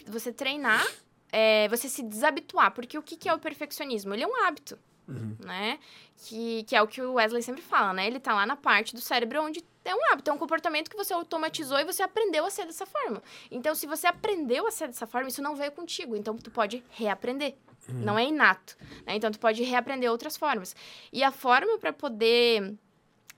você 0.05 0.31
treinar, 0.31 0.85
é, 1.31 1.67
você 1.69 1.89
se 1.89 2.03
desabituar. 2.03 2.71
Porque 2.71 2.97
o 2.97 3.01
que, 3.01 3.15
que 3.15 3.29
é 3.29 3.33
o 3.33 3.39
perfeccionismo? 3.39 4.13
Ele 4.13 4.23
é 4.23 4.27
um 4.27 4.45
hábito, 4.45 4.77
uhum. 5.07 5.35
né? 5.39 5.79
Que, 6.17 6.63
que 6.63 6.75
é 6.75 6.81
o 6.81 6.87
que 6.87 7.01
o 7.01 7.13
Wesley 7.13 7.41
sempre 7.41 7.61
fala, 7.61 7.93
né? 7.93 8.05
Ele 8.05 8.19
tá 8.19 8.33
lá 8.33 8.45
na 8.45 8.55
parte 8.55 8.93
do 8.93 9.01
cérebro 9.01 9.41
onde 9.41 9.63
é 9.83 9.95
um 9.95 10.11
hábito, 10.11 10.29
é 10.29 10.33
um 10.33 10.37
comportamento 10.37 10.89
que 10.89 10.97
você 10.97 11.13
automatizou 11.13 11.79
e 11.79 11.83
você 11.83 12.03
aprendeu 12.03 12.45
a 12.45 12.51
ser 12.51 12.65
dessa 12.65 12.85
forma. 12.85 13.21
Então, 13.49 13.73
se 13.73 13.87
você 13.87 14.05
aprendeu 14.05 14.67
a 14.67 14.71
ser 14.71 14.87
dessa 14.87 15.07
forma, 15.07 15.29
isso 15.29 15.41
não 15.41 15.55
veio 15.55 15.71
contigo. 15.71 16.15
Então, 16.15 16.37
tu 16.37 16.51
pode 16.51 16.83
reaprender. 16.91 17.55
Uhum. 17.89 17.99
Não 17.99 18.19
é 18.19 18.25
inato. 18.25 18.77
Né? 19.05 19.15
Então, 19.15 19.31
tu 19.31 19.39
pode 19.39 19.63
reaprender 19.63 20.09
outras 20.09 20.37
formas. 20.37 20.75
E 21.11 21.23
a 21.23 21.31
forma 21.31 21.77
para 21.77 21.91
poder 21.91 22.75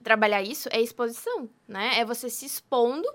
trabalhar 0.03 0.41
isso 0.41 0.67
é 0.71 0.81
exposição, 0.81 1.49
né? 1.67 1.99
É 1.99 2.05
você 2.05 2.29
se 2.29 2.45
expondo 2.45 3.07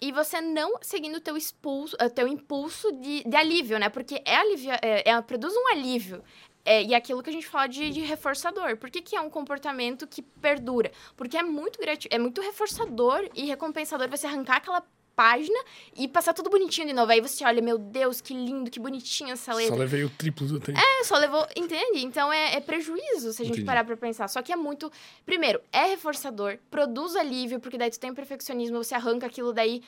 e 0.00 0.12
você 0.12 0.40
não 0.40 0.78
seguindo 0.80 1.16
o 1.16 1.20
teu, 1.20 1.36
expulso, 1.36 1.96
uh, 1.96 2.08
teu 2.08 2.28
impulso 2.28 2.92
de, 2.92 3.24
de 3.24 3.36
alívio, 3.36 3.78
né? 3.78 3.88
Porque 3.88 4.22
é, 4.24 4.36
alivia, 4.36 4.78
é, 4.80 5.10
é 5.10 5.20
produz 5.20 5.52
um 5.54 5.68
alívio. 5.72 6.22
É, 6.64 6.82
e 6.82 6.92
é 6.92 6.96
aquilo 6.96 7.22
que 7.22 7.30
a 7.30 7.32
gente 7.32 7.46
fala 7.46 7.66
de, 7.66 7.90
de 7.90 8.00
reforçador. 8.00 8.76
Por 8.76 8.90
que, 8.90 9.00
que 9.00 9.16
é 9.16 9.20
um 9.20 9.30
comportamento 9.30 10.06
que 10.06 10.20
perdura? 10.20 10.92
Porque 11.16 11.36
é 11.36 11.42
muito, 11.42 11.78
é 12.10 12.18
muito 12.18 12.40
reforçador 12.42 13.28
e 13.34 13.46
recompensador 13.46 14.08
você 14.08 14.26
arrancar 14.26 14.56
aquela 14.56 14.82
página 15.18 15.58
e 15.96 16.06
passar 16.06 16.32
tudo 16.32 16.48
bonitinho 16.48 16.86
de 16.86 16.92
novo. 16.92 17.10
Aí 17.10 17.20
você 17.20 17.44
olha, 17.44 17.60
meu 17.60 17.76
Deus, 17.76 18.20
que 18.20 18.32
lindo, 18.32 18.70
que 18.70 18.78
bonitinha 18.78 19.32
essa 19.32 19.52
letra. 19.52 19.74
Só 19.74 19.80
levei 19.80 20.04
o 20.04 20.10
triplo 20.10 20.46
do 20.46 20.60
tempo. 20.60 20.78
É, 20.78 21.02
só 21.02 21.16
levou, 21.16 21.44
entende? 21.56 22.04
Então 22.04 22.32
é, 22.32 22.54
é 22.54 22.60
prejuízo 22.60 23.32
se 23.32 23.42
a 23.42 23.44
gente 23.44 23.54
Entendi. 23.54 23.66
parar 23.66 23.84
pra 23.84 23.96
pensar. 23.96 24.28
Só 24.28 24.40
que 24.42 24.52
é 24.52 24.56
muito. 24.56 24.92
Primeiro, 25.26 25.60
é 25.72 25.86
reforçador, 25.86 26.58
produz 26.70 27.16
alívio, 27.16 27.58
porque 27.58 27.76
daí 27.76 27.90
tu 27.90 27.98
tem 27.98 28.14
perfeccionismo, 28.14 28.76
você 28.84 28.94
arranca 28.94 29.26
aquilo 29.26 29.52
daí. 29.52 29.82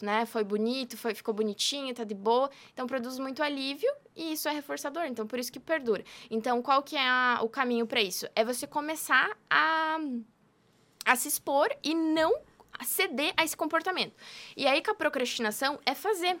né? 0.00 0.24
Foi 0.26 0.44
bonito, 0.44 0.96
foi, 0.96 1.14
ficou 1.14 1.34
bonitinho, 1.34 1.94
tá 1.94 2.04
de 2.04 2.14
boa. 2.14 2.50
Então 2.72 2.86
produz 2.86 3.18
muito 3.18 3.42
alívio 3.42 3.90
e 4.16 4.32
isso 4.32 4.48
é 4.48 4.52
reforçador. 4.52 5.04
Então 5.04 5.26
por 5.26 5.38
isso 5.38 5.52
que 5.52 5.60
perdura. 5.60 6.02
Então 6.30 6.62
qual 6.62 6.82
que 6.82 6.96
é 6.96 7.06
a- 7.06 7.40
o 7.42 7.48
caminho 7.48 7.86
pra 7.86 8.00
isso? 8.00 8.26
É 8.34 8.42
você 8.44 8.66
começar 8.66 9.30
a, 9.50 9.98
a 11.04 11.16
se 11.16 11.28
expor 11.28 11.68
e 11.82 11.94
não 11.94 12.32
ceder 12.84 13.32
a 13.36 13.44
esse 13.44 13.56
comportamento. 13.56 14.14
E 14.56 14.66
aí 14.66 14.82
com 14.82 14.90
a 14.90 14.94
procrastinação 14.94 15.78
é 15.84 15.94
fazer, 15.94 16.38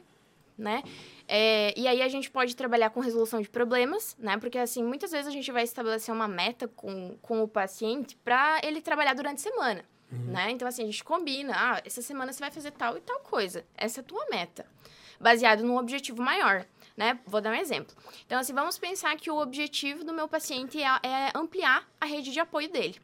né? 0.56 0.82
É, 1.26 1.72
e 1.76 1.86
aí 1.88 2.02
a 2.02 2.08
gente 2.08 2.30
pode 2.30 2.54
trabalhar 2.54 2.90
com 2.90 3.00
resolução 3.00 3.40
de 3.40 3.48
problemas, 3.48 4.16
né? 4.18 4.36
Porque 4.38 4.58
assim, 4.58 4.82
muitas 4.82 5.10
vezes 5.10 5.26
a 5.26 5.30
gente 5.30 5.50
vai 5.50 5.62
estabelecer 5.62 6.14
uma 6.14 6.28
meta 6.28 6.68
com, 6.68 7.16
com 7.22 7.42
o 7.42 7.48
paciente 7.48 8.16
para 8.16 8.60
ele 8.62 8.80
trabalhar 8.80 9.14
durante 9.14 9.38
a 9.38 9.50
semana, 9.50 9.84
né? 10.10 10.50
Então 10.50 10.66
assim, 10.68 10.82
a 10.82 10.86
gente 10.86 11.04
combina, 11.04 11.52
ah, 11.56 11.82
essa 11.84 12.02
semana 12.02 12.32
você 12.32 12.40
vai 12.40 12.50
fazer 12.50 12.72
tal 12.72 12.96
e 12.96 13.00
tal 13.00 13.20
coisa. 13.20 13.64
Essa 13.76 14.00
é 14.00 14.02
a 14.02 14.04
tua 14.04 14.26
meta, 14.30 14.66
baseado 15.20 15.62
num 15.62 15.76
objetivo 15.76 16.22
maior, 16.22 16.66
né? 16.96 17.18
Vou 17.26 17.40
dar 17.40 17.52
um 17.52 17.54
exemplo. 17.54 17.94
Então 18.26 18.38
assim, 18.38 18.52
vamos 18.52 18.78
pensar 18.78 19.16
que 19.16 19.30
o 19.30 19.38
objetivo 19.38 20.04
do 20.04 20.12
meu 20.12 20.28
paciente 20.28 20.82
é, 20.82 20.86
é 20.86 21.32
ampliar 21.34 21.88
a 22.00 22.06
rede 22.06 22.32
de 22.32 22.40
apoio 22.40 22.68
dele. 22.70 22.96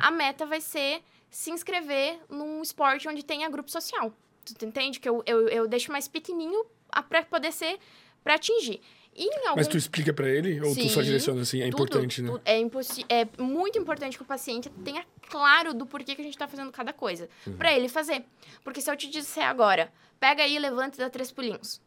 A 0.00 0.10
meta 0.10 0.44
vai 0.44 0.60
ser 0.60 1.02
se 1.30 1.50
inscrever 1.50 2.18
num 2.28 2.60
esporte 2.62 3.08
onde 3.08 3.24
tenha 3.24 3.48
grupo 3.48 3.70
social. 3.70 4.12
Tu 4.44 4.64
entende 4.64 4.98
que 4.98 5.08
eu, 5.08 5.22
eu, 5.26 5.48
eu 5.48 5.68
deixo 5.68 5.92
mais 5.92 6.08
pequenininho 6.08 6.64
a- 6.90 7.02
pra 7.02 7.22
poder 7.22 7.52
ser 7.52 7.78
para 8.24 8.34
atingir. 8.34 8.80
Algum 9.46 9.56
Mas 9.56 9.68
tu 9.68 9.76
explica 9.76 10.12
pra 10.12 10.28
ele 10.28 10.60
ou 10.60 10.74
tu 10.74 10.88
só 10.88 11.00
Sim, 11.00 11.02
direciona 11.06 11.42
assim? 11.42 11.60
É 11.60 11.68
tudo, 11.70 11.82
importante, 11.82 12.22
né? 12.22 12.40
É, 12.44 12.58
impossi- 12.58 13.04
é 13.08 13.26
muito 13.42 13.78
importante 13.78 14.16
que 14.16 14.22
o 14.22 14.26
paciente 14.26 14.70
tenha 14.84 15.04
claro 15.28 15.74
do 15.74 15.84
porquê 15.84 16.14
que 16.14 16.20
a 16.22 16.24
gente 16.24 16.38
tá 16.38 16.46
fazendo 16.48 16.70
cada 16.72 16.92
coisa. 16.92 17.28
Uhum. 17.46 17.56
Pra 17.56 17.72
ele 17.72 17.88
fazer. 17.88 18.24
Porque 18.64 18.80
se 18.80 18.90
eu 18.90 18.96
te 18.96 19.08
disser 19.10 19.44
agora, 19.44 19.92
pega 20.18 20.42
aí, 20.44 20.58
levanta 20.58 20.96
e 20.96 20.98
dá 21.00 21.10
três 21.10 21.30
pulinhos. 21.30 21.80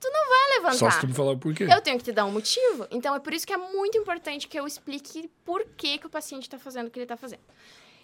Tu 0.00 0.10
não 0.10 0.28
vai 0.28 0.56
levantar. 0.58 0.76
Só 0.78 0.90
se 0.90 1.00
tu 1.00 1.06
me 1.06 1.14
falar 1.14 1.32
o 1.32 1.38
porquê. 1.38 1.64
Eu 1.64 1.80
tenho 1.80 1.96
que 1.96 2.04
te 2.04 2.12
dar 2.12 2.26
um 2.26 2.32
motivo. 2.32 2.86
Então 2.90 3.14
é 3.14 3.20
por 3.20 3.32
isso 3.32 3.46
que 3.46 3.52
é 3.52 3.56
muito 3.56 3.96
importante 3.96 4.46
que 4.48 4.58
eu 4.58 4.66
explique 4.66 5.30
por 5.44 5.64
que, 5.76 5.96
que 5.98 6.06
o 6.06 6.10
paciente 6.10 6.42
está 6.42 6.58
fazendo 6.58 6.88
o 6.88 6.90
que 6.90 6.98
ele 6.98 7.04
está 7.04 7.16
fazendo. 7.16 7.40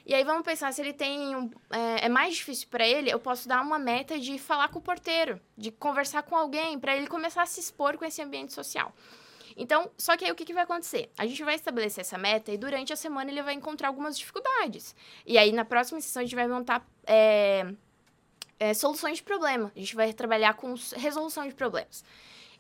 E 0.05 0.15
aí 0.15 0.25
vamos 0.25 0.43
pensar, 0.43 0.73
se 0.73 0.81
ele 0.81 0.93
tem 0.93 1.37
um, 1.37 1.51
é, 1.71 2.07
é 2.07 2.09
mais 2.09 2.35
difícil 2.35 2.69
para 2.69 2.87
ele, 2.87 3.11
eu 3.11 3.19
posso 3.19 3.49
dar 3.49 3.61
uma 3.63 3.79
meta 3.79 4.19
de 4.19 4.39
falar 4.39 4.69
com 4.69 4.79
o 4.79 4.83
porteiro, 4.83 5.41
de 5.57 5.71
conversar 5.71 6.23
com 6.23 6.37
alguém, 6.37 6.79
para 6.79 6.97
ele 6.97 7.07
começar 7.07 7.43
a 7.43 7.47
se 7.47 7.61
expor 7.61 7.97
com 7.97 8.05
esse 8.05 8.21
ambiente 8.23 8.53
social. 8.53 8.93
Então, 9.57 9.91
só 9.99 10.17
que 10.17 10.25
aí 10.25 10.31
o 10.31 10.35
que, 10.35 10.45
que 10.45 10.55
vai 10.55 10.63
acontecer? 10.63 11.11
A 11.19 11.27
gente 11.27 11.45
vai 11.45 11.55
estabelecer 11.55 12.01
essa 12.01 12.17
meta 12.17 12.51
e 12.51 12.57
durante 12.57 12.93
a 12.93 12.97
semana 12.97 13.31
ele 13.31 13.43
vai 13.43 13.55
encontrar 13.55 13.89
algumas 13.89 14.19
dificuldades. 14.19 14.95
E 15.27 15.37
aí 15.37 15.53
na 15.53 15.65
próxima 15.65 16.01
sessão 16.01 16.21
a 16.21 16.25
gente 16.25 16.35
vai 16.35 16.49
montar 16.49 16.87
é, 17.07 17.67
é, 18.59 18.75
soluções 18.75 19.19
de 19.19 19.23
problema. 19.23 19.71
A 19.75 19.79
gente 19.79 19.95
vai 19.95 20.13
trabalhar 20.13 20.55
com 20.55 20.75
resolução 20.97 21.47
de 21.47 21.55
problemas. 21.55 22.05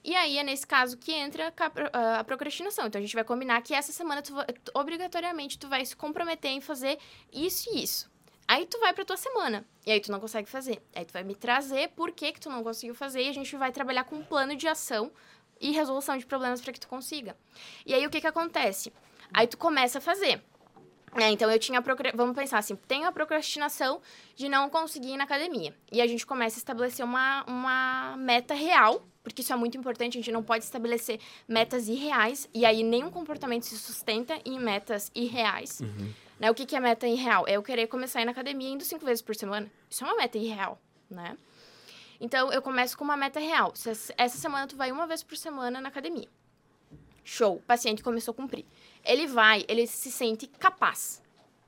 E 0.02 0.14
aí 0.14 0.38
é 0.38 0.42
nesse 0.42 0.66
caso 0.66 0.96
que 0.96 1.12
entra 1.12 1.48
a 1.48 1.70
pro- 1.70 1.90
a 1.92 2.24
procrastinação. 2.24 2.86
Então 2.86 2.98
a 2.98 3.02
gente 3.02 3.14
vai 3.14 3.24
combinar 3.24 3.60
que 3.62 3.74
essa 3.74 3.92
semana 3.92 4.22
tu 4.22 4.34
obrigatoriamente 4.74 5.58
tu 5.58 5.68
vai 5.68 5.84
se 5.84 5.94
comprometer 5.94 6.50
em 6.50 6.60
fazer 6.60 6.98
isso 7.32 7.68
e 7.72 7.82
isso. 7.82 8.10
Aí 8.48 8.66
tu 8.66 8.80
vai 8.80 8.92
pra 8.92 9.04
tua 9.04 9.16
semana. 9.16 9.64
E 9.86 9.92
aí 9.92 10.00
tu 10.00 10.10
não 10.10 10.18
consegue 10.18 10.48
fazer. 10.48 10.82
Aí 10.94 11.04
tu 11.04 11.12
vai 11.12 11.22
me 11.22 11.34
trazer 11.34 11.90
por 11.90 12.10
que, 12.12 12.32
que 12.32 12.40
tu 12.40 12.48
não 12.50 12.64
conseguiu 12.64 12.94
fazer 12.94 13.22
e 13.22 13.28
a 13.28 13.32
gente 13.32 13.54
vai 13.56 13.70
trabalhar 13.70 14.04
com 14.04 14.16
um 14.16 14.24
plano 14.24 14.56
de 14.56 14.66
ação 14.66 15.12
e 15.60 15.70
resolução 15.70 16.16
de 16.16 16.24
problemas 16.26 16.60
para 16.60 16.72
que 16.72 16.80
tu 16.80 16.88
consiga. 16.88 17.36
E 17.84 17.94
aí 17.94 18.04
o 18.06 18.10
que 18.10 18.20
que 18.20 18.26
acontece? 18.26 18.92
Aí 19.32 19.46
tu 19.46 19.58
começa 19.58 19.98
a 19.98 20.00
fazer. 20.00 20.42
É, 21.16 21.28
então 21.28 21.50
eu 21.50 21.58
tinha 21.58 21.82
vamos 22.14 22.36
pensar 22.36 22.58
assim, 22.58 22.76
tenho 22.76 23.06
a 23.06 23.12
procrastinação 23.12 24.00
de 24.36 24.48
não 24.48 24.70
conseguir 24.70 25.10
ir 25.10 25.16
na 25.16 25.24
academia. 25.24 25.76
E 25.90 26.00
a 26.00 26.06
gente 26.06 26.24
começa 26.24 26.56
a 26.56 26.60
estabelecer 26.60 27.04
uma, 27.04 27.44
uma 27.46 28.16
meta 28.16 28.54
real, 28.54 29.04
porque 29.22 29.42
isso 29.42 29.52
é 29.52 29.56
muito 29.56 29.76
importante, 29.76 30.16
a 30.16 30.20
gente 30.20 30.32
não 30.32 30.42
pode 30.42 30.64
estabelecer 30.64 31.20
metas 31.46 31.88
irreais, 31.88 32.48
e 32.54 32.64
aí 32.64 32.82
nenhum 32.82 33.10
comportamento 33.10 33.64
se 33.64 33.78
sustenta 33.78 34.40
em 34.44 34.58
metas 34.58 35.10
irreais. 35.14 35.80
Né? 36.38 36.50
O 36.50 36.54
que, 36.54 36.64
que 36.64 36.74
é 36.74 36.80
meta 36.80 37.06
irreal? 37.06 37.46
É 37.46 37.52
eu 37.52 37.62
querer 37.62 37.86
começar 37.86 38.18
a 38.18 38.22
ir 38.22 38.24
na 38.24 38.32
academia 38.32 38.70
indo 38.70 38.82
cinco 38.82 39.04
vezes 39.04 39.20
por 39.20 39.36
semana. 39.36 39.70
Isso 39.90 40.02
é 40.02 40.06
uma 40.06 40.16
meta 40.16 40.38
irreal, 40.38 40.80
né? 41.10 41.36
Então, 42.18 42.52
eu 42.52 42.60
começo 42.60 42.96
com 42.96 43.04
uma 43.04 43.16
meta 43.16 43.40
real. 43.40 43.72
Essa 44.16 44.38
semana 44.38 44.66
tu 44.66 44.76
vai 44.76 44.92
uma 44.92 45.06
vez 45.06 45.22
por 45.22 45.36
semana 45.36 45.80
na 45.80 45.88
academia. 45.88 46.28
Show. 47.24 47.56
O 47.56 47.60
paciente 47.60 48.02
começou 48.02 48.32
a 48.32 48.34
cumprir. 48.34 48.66
Ele 49.04 49.26
vai, 49.26 49.64
ele 49.68 49.86
se 49.86 50.10
sente 50.10 50.46
capaz, 50.46 51.22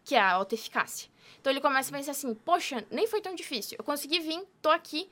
que 0.05 0.15
é 0.15 0.21
a 0.21 0.33
autoeficácia. 0.33 1.11
Então, 1.41 1.51
ele 1.51 1.61
começa 1.61 1.91
a 1.91 1.97
pensar 1.97 2.13
assim, 2.13 2.35
poxa, 2.35 2.87
nem 2.91 3.07
foi 3.07 3.21
tão 3.21 3.35
difícil. 3.35 3.77
Eu 3.79 3.85
consegui 3.85 4.21
vir, 4.21 4.43
tô 4.61 4.71
aqui, 4.71 5.11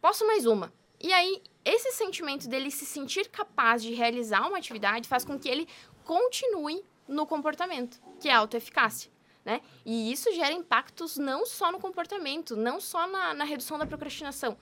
posso 0.00 0.24
mais 0.26 0.46
uma. 0.46 0.72
E 1.04 1.12
aí, 1.12 1.42
esse 1.66 1.92
sentimento 1.92 2.48
dele 2.48 2.70
se 2.70 2.86
sentir 2.86 3.28
capaz 3.28 3.82
de 3.82 3.92
realizar 3.92 4.48
uma 4.48 4.56
atividade 4.56 5.06
faz 5.06 5.22
com 5.22 5.38
que 5.38 5.46
ele 5.46 5.68
continue 6.02 6.82
no 7.06 7.26
comportamento, 7.26 8.00
que 8.18 8.26
é 8.26 8.32
a 8.32 8.38
autoeficácia. 8.38 9.10
Né? 9.44 9.60
E 9.84 10.10
isso 10.10 10.32
gera 10.32 10.54
impactos 10.54 11.18
não 11.18 11.44
só 11.44 11.70
no 11.70 11.78
comportamento, 11.78 12.56
não 12.56 12.80
só 12.80 13.06
na, 13.06 13.34
na 13.34 13.44
redução 13.44 13.76
da 13.76 13.84
procrastinação, 13.84 14.56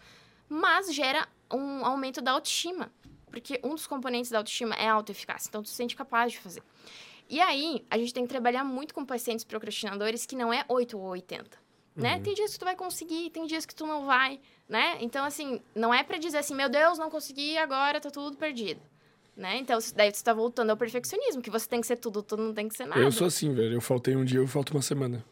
mas 0.48 0.92
gera 0.92 1.28
um 1.48 1.86
aumento 1.86 2.20
da 2.20 2.32
autoestima. 2.32 2.92
Porque 3.30 3.60
um 3.62 3.76
dos 3.76 3.86
componentes 3.86 4.32
da 4.32 4.38
autoestima 4.38 4.74
é 4.74 4.88
a 4.88 4.94
autoeficácia. 4.94 5.48
Então, 5.48 5.62
tu 5.62 5.68
se 5.68 5.76
sente 5.76 5.94
capaz 5.94 6.32
de 6.32 6.40
fazer. 6.40 6.64
E 7.30 7.40
aí, 7.40 7.86
a 7.88 7.96
gente 7.96 8.12
tem 8.12 8.24
que 8.24 8.28
trabalhar 8.28 8.64
muito 8.64 8.92
com 8.92 9.06
pacientes 9.06 9.44
procrastinadores 9.44 10.26
que 10.26 10.34
não 10.34 10.52
é 10.52 10.64
8 10.68 10.98
ou 10.98 11.04
80. 11.04 11.61
Né? 11.94 12.20
Tem 12.20 12.32
dias 12.32 12.52
que 12.52 12.58
tu 12.58 12.64
vai 12.64 12.74
conseguir, 12.74 13.30
tem 13.30 13.46
dias 13.46 13.66
que 13.66 13.74
tu 13.74 13.86
não 13.86 14.06
vai, 14.06 14.40
né? 14.66 14.96
Então, 15.00 15.24
assim, 15.24 15.60
não 15.74 15.92
é 15.92 16.02
pra 16.02 16.16
dizer 16.16 16.38
assim, 16.38 16.54
meu 16.54 16.68
Deus, 16.68 16.98
não 16.98 17.10
consegui, 17.10 17.58
agora 17.58 18.00
tá 18.00 18.10
tudo 18.10 18.36
perdido. 18.36 18.80
Né? 19.36 19.58
Então, 19.58 19.78
daí 19.94 20.12
você 20.12 20.22
tá 20.22 20.32
voltando 20.32 20.70
ao 20.70 20.76
perfeccionismo, 20.76 21.42
que 21.42 21.50
você 21.50 21.68
tem 21.68 21.80
que 21.80 21.86
ser 21.86 21.96
tudo, 21.96 22.22
tudo 22.22 22.42
não 22.42 22.54
tem 22.54 22.68
que 22.68 22.76
ser 22.76 22.86
nada. 22.86 23.00
Eu 23.00 23.12
sou 23.12 23.26
assim, 23.26 23.52
velho. 23.54 23.74
Eu 23.74 23.80
faltei 23.80 24.14
um 24.16 24.24
dia, 24.24 24.38
eu 24.38 24.46
falto 24.46 24.72
uma 24.72 24.82
semana. 24.82 25.24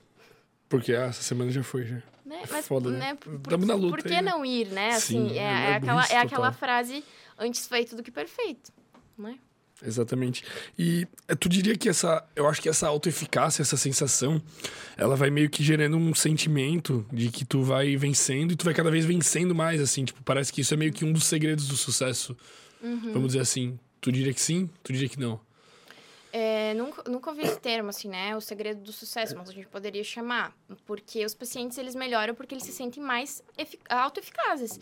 Porque, 0.68 0.94
ah, 0.94 1.06
essa 1.06 1.22
semana 1.22 1.50
já 1.50 1.62
foi, 1.62 1.84
já. 1.84 1.96
Né? 2.24 2.42
Mas, 2.50 2.66
Foda, 2.66 2.90
né? 2.90 3.18
né? 3.26 3.56
Na 3.66 3.74
luta 3.74 3.96
por 3.96 4.02
que 4.02 4.14
aí, 4.14 4.22
né? 4.22 4.30
não 4.30 4.44
ir, 4.44 4.68
né? 4.68 4.90
Assim, 4.90 5.30
Sim, 5.30 5.38
é, 5.38 5.42
é 5.42 5.44
é 5.44 5.74
aquela, 5.74 5.94
burrice 5.94 6.14
é 6.14 6.18
aquela 6.18 6.52
frase 6.52 7.04
antes 7.38 7.66
feito 7.66 7.96
do 7.96 8.02
que 8.02 8.10
perfeito, 8.10 8.72
né? 9.18 9.38
Exatamente. 9.84 10.44
E 10.78 11.06
eh, 11.26 11.34
tu 11.34 11.48
diria 11.48 11.76
que 11.76 11.88
essa. 11.88 12.22
Eu 12.36 12.46
acho 12.46 12.60
que 12.60 12.68
essa 12.68 12.86
autoeficácia, 12.86 13.62
essa 13.62 13.76
sensação, 13.76 14.40
ela 14.96 15.16
vai 15.16 15.30
meio 15.30 15.48
que 15.48 15.62
gerando 15.64 15.96
um 15.96 16.14
sentimento 16.14 17.06
de 17.12 17.30
que 17.30 17.44
tu 17.44 17.62
vai 17.62 17.96
vencendo 17.96 18.52
e 18.52 18.56
tu 18.56 18.64
vai 18.64 18.74
cada 18.74 18.90
vez 18.90 19.04
vencendo 19.06 19.54
mais, 19.54 19.80
assim. 19.80 20.04
Tipo, 20.04 20.22
parece 20.22 20.52
que 20.52 20.60
isso 20.60 20.74
é 20.74 20.76
meio 20.76 20.92
que 20.92 21.04
um 21.04 21.12
dos 21.12 21.24
segredos 21.24 21.66
do 21.66 21.76
sucesso. 21.76 22.36
Uhum. 22.82 23.12
Vamos 23.12 23.28
dizer 23.28 23.40
assim. 23.40 23.78
Tu 24.00 24.10
diria 24.12 24.32
que 24.32 24.40
sim? 24.40 24.68
Tu 24.82 24.92
diria 24.92 25.08
que 25.08 25.18
não? 25.18 25.40
É, 26.32 26.74
nunca, 26.74 27.10
nunca 27.10 27.30
ouvi 27.30 27.42
esse 27.42 27.58
termo, 27.58 27.88
assim, 27.90 28.08
né? 28.08 28.36
O 28.36 28.40
segredo 28.40 28.80
do 28.80 28.92
sucesso, 28.92 29.36
mas 29.36 29.48
a 29.48 29.52
gente 29.52 29.66
poderia 29.66 30.04
chamar. 30.04 30.56
Porque 30.86 31.24
os 31.24 31.34
pacientes, 31.34 31.76
eles 31.76 31.94
melhoram 31.94 32.34
porque 32.34 32.54
eles 32.54 32.64
se 32.64 32.72
sentem 32.72 33.02
mais 33.02 33.42
efic- 33.58 33.80
autoeficazes. 33.88 34.78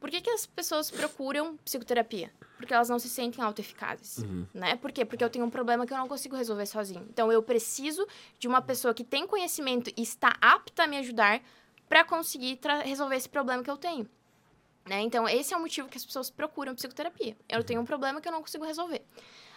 Por 0.00 0.10
que, 0.10 0.20
que 0.20 0.30
as 0.30 0.46
pessoas 0.46 0.90
procuram 0.90 1.58
psicoterapia? 1.58 2.32
Porque 2.56 2.72
elas 2.72 2.88
não 2.88 2.98
se 2.98 3.08
sentem 3.08 3.44
autoeficazes, 3.44 4.24
né? 4.52 4.76
Por 4.76 4.90
quê? 4.90 5.04
Porque 5.04 5.22
eu 5.22 5.28
tenho 5.28 5.44
um 5.44 5.50
problema 5.50 5.86
que 5.86 5.92
eu 5.92 5.98
não 5.98 6.08
consigo 6.08 6.34
resolver 6.34 6.66
sozinho. 6.66 7.06
Então, 7.10 7.30
eu 7.30 7.42
preciso 7.42 8.06
de 8.38 8.48
uma 8.48 8.62
pessoa 8.62 8.94
que 8.94 9.04
tem 9.04 9.26
conhecimento 9.26 9.90
e 9.96 10.02
está 10.02 10.36
apta 10.40 10.84
a 10.84 10.86
me 10.86 10.96
ajudar 10.98 11.42
para 11.88 12.02
conseguir 12.02 12.58
resolver 12.84 13.16
esse 13.16 13.28
problema 13.28 13.62
que 13.62 13.70
eu 13.70 13.76
tenho. 13.76 14.08
Né? 14.86 15.00
Então, 15.02 15.28
esse 15.28 15.52
é 15.52 15.56
o 15.56 15.60
motivo 15.60 15.88
que 15.88 15.98
as 15.98 16.04
pessoas 16.04 16.30
procuram 16.30 16.74
psicoterapia. 16.74 17.36
Eu 17.48 17.62
tenho 17.62 17.80
um 17.80 17.84
problema 17.84 18.20
que 18.20 18.28
eu 18.28 18.32
não 18.32 18.40
consigo 18.40 18.64
resolver. 18.64 19.02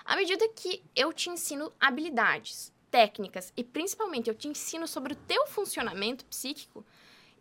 À 0.04 0.16
medida 0.18 0.48
que 0.50 0.84
eu 0.96 1.14
te 1.14 1.30
ensino 1.30 1.72
habilidades, 1.80 2.74
técnicas 2.94 3.52
e 3.58 3.64
principalmente 3.64 4.30
eu 4.30 4.36
te 4.36 4.48
ensino 4.48 4.88
sobre 4.88 5.14
o 5.14 5.16
teu 5.16 5.48
funcionamento 5.48 6.24
psíquico, 6.26 6.86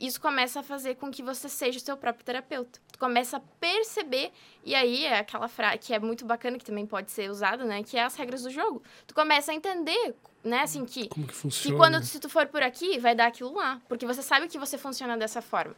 isso 0.07 0.21
começa 0.21 0.59
a 0.61 0.63
fazer 0.65 0.97
com 0.97 1.13
que 1.13 1.23
você 1.23 1.49
seja 1.49 1.79
o 1.79 1.81
seu 1.81 1.97
próprio 1.97 2.25
terapeuta. 2.25 2.81
Tu 2.91 2.99
começa 2.99 3.37
a 3.37 3.41
perceber, 3.61 4.33
e 4.65 4.75
aí 4.75 5.05
é 5.07 5.21
aquela 5.21 5.47
frase 5.47 5.79
que 5.79 5.95
é 5.95 5.99
muito 6.01 6.25
bacana, 6.25 6.59
que 6.59 6.65
também 6.65 6.85
pode 6.85 7.13
ser 7.13 7.31
usada, 7.31 7.65
né? 7.65 7.85
Que 7.85 7.97
é 7.97 8.03
as 8.03 8.17
regras 8.17 8.43
do 8.43 8.51
jogo. 8.51 8.83
Tu 9.07 9.15
começa 9.15 9.53
a 9.53 9.55
entender, 9.55 10.15
né, 10.43 10.63
assim, 10.63 10.85
que 10.85 11.09
Como 11.09 11.25
que 11.25 11.33
que 11.33 11.39
funciona? 11.39 11.77
quando 11.77 12.03
se 12.03 12.19
tu 12.19 12.29
for 12.29 12.47
por 12.49 12.65
aqui, 12.65 12.99
vai 12.99 13.15
dar 13.15 13.27
aquilo 13.27 13.55
lá. 13.55 13.81
Porque 13.89 14.05
você 14.05 14.23
sabe 14.23 14.49
que 14.49 14.59
você 14.59 14.77
funciona 14.77 15.17
dessa 15.17 15.41
forma. 15.41 15.77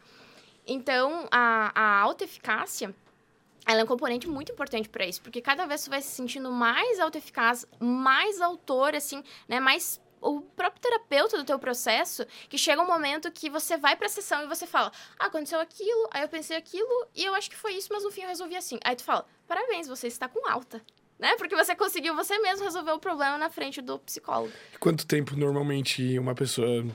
Então, 0.65 1.27
a, 1.29 1.71
a 1.79 1.99
autoeficácia, 2.01 2.95
ela 3.67 3.81
é 3.81 3.83
um 3.83 3.87
componente 3.87 4.27
muito 4.27 4.51
importante 4.51 4.89
para 4.89 5.05
isso. 5.05 5.21
Porque 5.21 5.39
cada 5.39 5.67
vez 5.67 5.83
tu 5.83 5.91
vai 5.91 6.01
se 6.01 6.09
sentindo 6.09 6.51
mais 6.51 6.99
autoeficaz, 6.99 7.67
mais 7.79 8.41
autor, 8.41 8.95
assim, 8.95 9.23
né? 9.47 9.59
Mais 9.59 10.01
o 10.25 10.41
próprio 10.41 10.81
terapeuta 10.81 11.37
do 11.37 11.43
teu 11.43 11.59
processo, 11.59 12.25
que 12.49 12.57
chega 12.57 12.81
um 12.81 12.87
momento 12.87 13.31
que 13.31 13.49
você 13.49 13.77
vai 13.77 13.95
pra 13.95 14.09
sessão 14.09 14.43
e 14.43 14.47
você 14.47 14.65
fala, 14.65 14.91
ah, 15.19 15.27
aconteceu 15.27 15.59
aquilo, 15.59 16.09
aí 16.11 16.23
eu 16.23 16.27
pensei 16.27 16.57
aquilo, 16.57 17.07
e 17.15 17.23
eu 17.23 17.35
acho 17.35 17.49
que 17.49 17.55
foi 17.55 17.73
isso, 17.73 17.89
mas 17.91 18.03
no 18.03 18.11
fim 18.11 18.21
eu 18.21 18.29
resolvi 18.29 18.55
assim. 18.55 18.79
Aí 18.83 18.95
tu 18.95 19.03
fala, 19.03 19.25
parabéns, 19.47 19.87
você 19.87 20.07
está 20.07 20.27
com 20.27 20.49
alta. 20.49 20.81
Né? 21.17 21.35
Porque 21.37 21.55
você 21.55 21.73
conseguiu 21.75 22.13
você 22.13 22.37
mesmo 22.39 22.65
resolver 22.65 22.91
o 22.91 22.99
problema 22.99 23.37
na 23.37 23.49
frente 23.49 23.81
do 23.81 23.97
psicólogo. 23.99 24.51
Quanto 24.81 25.05
tempo 25.05 25.33
normalmente 25.37 26.19
uma 26.19 26.35
pessoa 26.35 26.85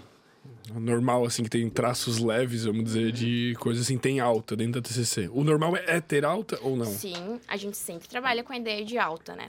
normal, 0.74 1.24
assim, 1.24 1.42
que 1.42 1.48
tem 1.48 1.70
traços 1.70 2.18
leves, 2.18 2.64
vamos 2.64 2.84
dizer, 2.84 3.12
de 3.12 3.54
coisa 3.58 3.80
assim, 3.80 3.96
tem 3.96 4.20
alta 4.20 4.54
dentro 4.54 4.80
da 4.80 4.86
TCC? 4.86 5.30
O 5.32 5.42
normal 5.42 5.74
é 5.76 6.00
ter 6.02 6.24
alta 6.24 6.58
ou 6.60 6.76
não? 6.76 6.84
Sim, 6.84 7.40
a 7.48 7.56
gente 7.56 7.78
sempre 7.78 8.08
trabalha 8.08 8.44
com 8.44 8.52
a 8.52 8.58
ideia 8.58 8.84
de 8.84 8.98
alta, 8.98 9.34
né? 9.34 9.46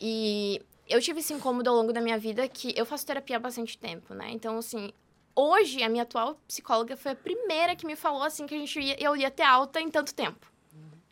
E 0.00 0.60
eu 0.88 1.00
tive 1.00 1.20
esse 1.20 1.32
incômodo 1.32 1.70
ao 1.70 1.76
longo 1.76 1.92
da 1.92 2.00
minha 2.00 2.18
vida 2.18 2.46
que 2.48 2.74
eu 2.76 2.84
faço 2.84 3.06
terapia 3.06 3.36
há 3.36 3.40
bastante 3.40 3.78
tempo, 3.78 4.14
né? 4.14 4.28
Então, 4.30 4.58
assim, 4.58 4.92
hoje 5.34 5.82
a 5.82 5.88
minha 5.88 6.02
atual 6.02 6.38
psicóloga 6.46 6.96
foi 6.96 7.12
a 7.12 7.16
primeira 7.16 7.74
que 7.74 7.86
me 7.86 7.96
falou 7.96 8.22
assim 8.22 8.46
que 8.46 8.54
a 8.54 8.58
gente 8.58 8.78
ia, 8.80 9.02
eu 9.02 9.16
ia 9.16 9.30
ter 9.30 9.42
alta 9.42 9.80
em 9.80 9.90
tanto 9.90 10.14
tempo. 10.14 10.52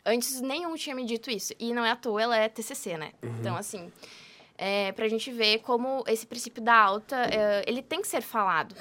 Antes 0.05 0.41
nenhum 0.41 0.75
tinha 0.75 0.95
me 0.95 1.05
dito 1.05 1.31
isso. 1.31 1.53
E 1.57 1.73
não 1.73 1.85
é 1.85 1.91
à 1.91 1.95
toa, 1.95 2.21
ela 2.21 2.37
é 2.37 2.49
TCC, 2.49 2.97
né? 2.97 3.13
Uhum. 3.23 3.35
Então, 3.39 3.55
assim, 3.55 3.91
é, 4.57 4.91
pra 4.91 5.07
gente 5.07 5.31
ver 5.31 5.59
como 5.59 6.03
esse 6.07 6.25
princípio 6.27 6.61
da 6.61 6.75
alta, 6.75 7.15
é, 7.15 7.63
ele 7.65 7.81
tem 7.81 8.01
que 8.01 8.07
ser 8.07 8.21
falado. 8.21 8.75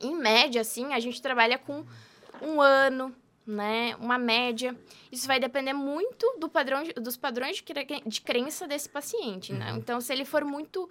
Em 0.00 0.16
média, 0.16 0.62
assim, 0.62 0.94
a 0.94 1.00
gente 1.00 1.20
trabalha 1.20 1.58
com 1.58 1.84
um 2.40 2.60
ano, 2.60 3.14
né? 3.50 3.96
Uma 3.96 4.18
média. 4.18 4.76
Isso 5.10 5.26
vai 5.26 5.40
depender 5.40 5.72
muito 5.72 6.36
do 6.38 6.48
padrão, 6.48 6.82
dos 6.96 7.16
padrões 7.16 7.56
de, 7.56 7.62
cre 7.62 7.86
de 8.06 8.20
crença 8.20 8.66
desse 8.66 8.88
paciente, 8.88 9.52
né? 9.52 9.66
uhum. 9.66 9.72
né? 9.72 9.78
Então, 9.78 10.00
se 10.00 10.12
ele 10.12 10.24
for 10.24 10.44
muito 10.44 10.88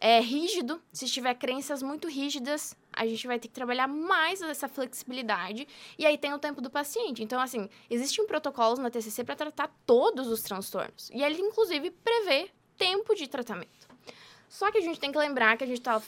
é, 0.00 0.18
rígido, 0.20 0.80
se 0.92 1.06
tiver 1.06 1.34
crenças 1.34 1.82
muito 1.82 2.08
rígidas, 2.08 2.74
a 2.92 3.06
gente 3.06 3.26
vai 3.26 3.38
ter 3.38 3.48
que 3.48 3.54
trabalhar 3.54 3.86
mais 3.86 4.40
essa 4.40 4.66
flexibilidade. 4.66 5.68
E 5.98 6.06
aí 6.06 6.16
tem 6.16 6.32
o 6.32 6.38
tempo 6.38 6.60
do 6.60 6.70
paciente. 6.70 7.22
Então, 7.22 7.40
assim, 7.40 7.68
existem 7.90 8.26
protocolos 8.26 8.78
na 8.78 8.90
TCC 8.90 9.22
para 9.22 9.36
tratar 9.36 9.70
todos 9.84 10.28
os 10.28 10.40
transtornos. 10.40 11.10
E 11.12 11.22
ele, 11.22 11.40
inclusive, 11.40 11.90
prevê 11.90 12.50
tempo 12.78 13.14
de 13.14 13.28
tratamento. 13.28 13.90
Só 14.48 14.72
que 14.72 14.78
a 14.78 14.80
gente 14.80 14.98
tem 14.98 15.12
que 15.12 15.18
lembrar 15.18 15.56
que 15.56 15.62
a 15.62 15.66
gente 15.66 15.78
está 15.78 16.02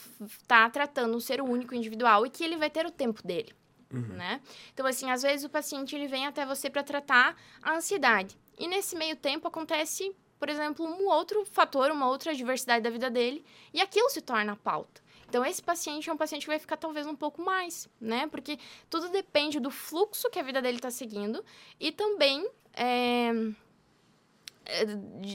tá 0.48 0.68
tratando 0.70 1.16
um 1.16 1.20
ser 1.20 1.40
único, 1.40 1.74
individual, 1.74 2.26
e 2.26 2.30
que 2.30 2.42
ele 2.42 2.56
vai 2.56 2.70
ter 2.70 2.84
o 2.86 2.90
tempo 2.90 3.24
dele. 3.24 3.54
Uhum. 3.92 4.16
Né? 4.16 4.40
Então, 4.72 4.86
assim, 4.86 5.10
às 5.10 5.22
vezes 5.22 5.44
o 5.44 5.50
paciente 5.50 5.94
ele 5.94 6.06
vem 6.06 6.26
até 6.26 6.46
você 6.46 6.70
para 6.70 6.82
tratar 6.82 7.36
a 7.62 7.74
ansiedade. 7.74 8.38
E 8.58 8.66
nesse 8.66 8.96
meio 8.96 9.16
tempo 9.16 9.46
acontece, 9.46 10.14
por 10.38 10.48
exemplo, 10.48 10.86
um 10.86 11.08
outro 11.08 11.44
fator, 11.44 11.90
uma 11.90 12.08
outra 12.08 12.32
adversidade 12.32 12.82
da 12.82 12.90
vida 12.90 13.10
dele, 13.10 13.44
e 13.72 13.80
aquilo 13.80 14.08
se 14.08 14.20
torna 14.20 14.56
pauta. 14.56 15.02
Então, 15.28 15.44
esse 15.46 15.62
paciente 15.62 16.10
é 16.10 16.12
um 16.12 16.16
paciente 16.16 16.42
que 16.42 16.48
vai 16.48 16.58
ficar 16.58 16.76
talvez 16.76 17.06
um 17.06 17.16
pouco 17.16 17.42
mais, 17.42 17.88
né? 17.98 18.26
Porque 18.26 18.58
tudo 18.90 19.08
depende 19.08 19.58
do 19.58 19.70
fluxo 19.70 20.28
que 20.28 20.38
a 20.38 20.42
vida 20.42 20.60
dele 20.60 20.76
está 20.76 20.90
seguindo 20.90 21.42
e 21.80 21.90
também 21.90 22.46
é, 22.74 23.32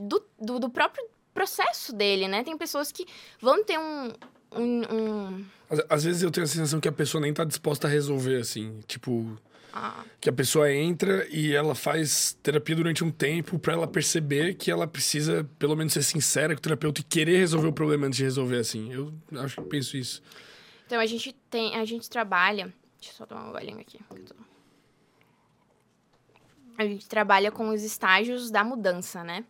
do, 0.03 0.23
do, 0.39 0.59
do, 0.59 0.69
próprio 0.69 1.03
processo 1.33 1.93
dele, 1.93 2.27
né? 2.27 2.43
Tem 2.43 2.55
pessoas 2.55 2.91
que 2.91 3.07
vão 3.39 3.63
ter 3.63 3.79
um, 3.79 4.13
um, 4.51 4.81
um... 4.93 5.45
Às, 5.69 5.79
às, 5.89 6.03
vezes 6.03 6.23
eu 6.23 6.31
tenho 6.31 6.45
a 6.45 6.47
sensação 6.47 6.79
que 6.79 6.87
a 6.87 6.91
pessoa 6.91 7.21
nem 7.21 7.33
tá 7.33 7.43
disposta 7.43 7.87
a 7.87 7.89
resolver, 7.89 8.39
assim. 8.39 8.79
Tipo. 8.87 9.37
Ah. 9.73 10.03
Que 10.19 10.29
a 10.29 10.33
pessoa 10.33 10.71
entra 10.73 11.27
e 11.29 11.53
ela 11.53 11.75
faz 11.75 12.35
terapia 12.41 12.75
durante 12.75 13.03
um 13.03 13.11
tempo 13.11 13.59
para 13.59 13.73
ela 13.73 13.87
perceber 13.87 14.55
que 14.55 14.71
ela 14.71 14.87
precisa, 14.87 15.47
pelo 15.59 15.75
menos, 15.75 15.93
ser 15.93 16.01
sincera 16.01 16.55
com 16.55 16.59
o 16.59 16.61
terapeuta 16.61 17.01
e 17.01 17.03
querer 17.03 17.37
resolver 17.37 17.67
o 17.67 17.73
problema 17.73 18.07
antes 18.07 18.17
de 18.17 18.23
resolver, 18.23 18.57
assim. 18.57 18.91
Eu 18.91 19.13
acho 19.39 19.61
que 19.61 19.69
penso 19.69 19.95
isso. 19.97 20.23
Então 20.85 20.99
a 20.99 21.05
gente 21.05 21.33
tem. 21.49 21.75
A 21.75 21.85
gente 21.85 22.09
trabalha. 22.09 22.73
Deixa 22.99 23.13
eu 23.13 23.17
só 23.17 23.25
tomar 23.25 23.43
uma 23.43 23.51
golinha 23.51 23.81
aqui. 23.81 23.99
A 26.77 26.85
gente 26.85 27.07
trabalha 27.07 27.51
com 27.51 27.69
os 27.69 27.83
estágios 27.83 28.49
da 28.49 28.63
mudança, 28.63 29.23
né? 29.23 29.43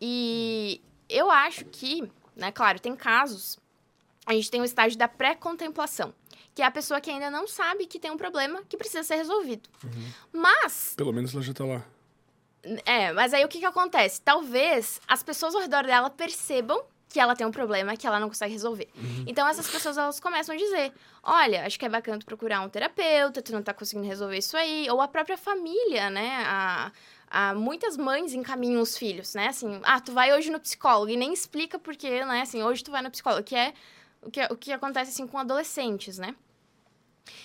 E 0.00 0.80
eu 1.08 1.30
acho 1.30 1.64
que, 1.66 2.10
né, 2.34 2.50
claro, 2.50 2.80
tem 2.80 2.96
casos 2.96 3.59
a 4.30 4.34
gente 4.34 4.50
tem 4.50 4.60
o 4.60 4.64
estágio 4.64 4.96
da 4.96 5.08
pré-contemplação, 5.08 6.14
que 6.54 6.62
é 6.62 6.64
a 6.64 6.70
pessoa 6.70 7.00
que 7.00 7.10
ainda 7.10 7.30
não 7.30 7.48
sabe 7.48 7.86
que 7.86 7.98
tem 7.98 8.10
um 8.10 8.16
problema 8.16 8.62
que 8.68 8.76
precisa 8.76 9.02
ser 9.02 9.16
resolvido. 9.16 9.68
Uhum. 9.82 10.12
Mas. 10.32 10.94
Pelo 10.96 11.12
menos 11.12 11.34
ela 11.34 11.42
já 11.42 11.52
tá 11.52 11.64
lá. 11.64 11.84
É, 12.84 13.12
mas 13.12 13.34
aí 13.34 13.44
o 13.44 13.48
que, 13.48 13.58
que 13.58 13.64
acontece? 13.64 14.20
Talvez 14.20 15.00
as 15.08 15.22
pessoas 15.22 15.54
ao 15.54 15.62
redor 15.62 15.84
dela 15.84 16.10
percebam 16.10 16.80
que 17.08 17.18
ela 17.18 17.34
tem 17.34 17.44
um 17.44 17.50
problema 17.50 17.96
que 17.96 18.06
ela 18.06 18.20
não 18.20 18.28
consegue 18.28 18.52
resolver. 18.52 18.88
Uhum. 18.94 19.24
Então 19.26 19.48
essas 19.48 19.68
pessoas 19.68 19.98
elas 19.98 20.20
começam 20.20 20.54
a 20.54 20.58
dizer: 20.58 20.92
"Olha, 21.24 21.66
acho 21.66 21.76
que 21.76 21.84
é 21.84 21.88
bacana 21.88 22.20
tu 22.20 22.26
procurar 22.26 22.60
um 22.60 22.68
terapeuta, 22.68 23.42
tu 23.42 23.52
não 23.52 23.62
tá 23.62 23.74
conseguindo 23.74 24.06
resolver 24.06 24.38
isso 24.38 24.56
aí", 24.56 24.88
ou 24.88 25.00
a 25.00 25.08
própria 25.08 25.36
família, 25.36 26.08
né? 26.08 26.44
A, 26.46 26.92
a 27.28 27.54
muitas 27.54 27.96
mães 27.96 28.32
encaminham 28.32 28.80
os 28.80 28.96
filhos, 28.96 29.34
né? 29.34 29.48
Assim: 29.48 29.80
"Ah, 29.82 29.98
tu 30.00 30.12
vai 30.12 30.32
hoje 30.32 30.52
no 30.52 30.60
psicólogo" 30.60 31.10
e 31.10 31.16
nem 31.16 31.32
explica 31.32 31.80
por 31.80 31.96
quê, 31.96 32.24
né? 32.24 32.42
Assim, 32.42 32.62
hoje 32.62 32.84
tu 32.84 32.92
vai 32.92 33.02
no 33.02 33.10
psicólogo, 33.10 33.42
que 33.42 33.56
é 33.56 33.74
o 34.22 34.30
que, 34.30 34.44
o 34.44 34.56
que 34.56 34.72
acontece, 34.72 35.10
assim, 35.10 35.26
com 35.26 35.38
adolescentes, 35.38 36.18
né? 36.18 36.34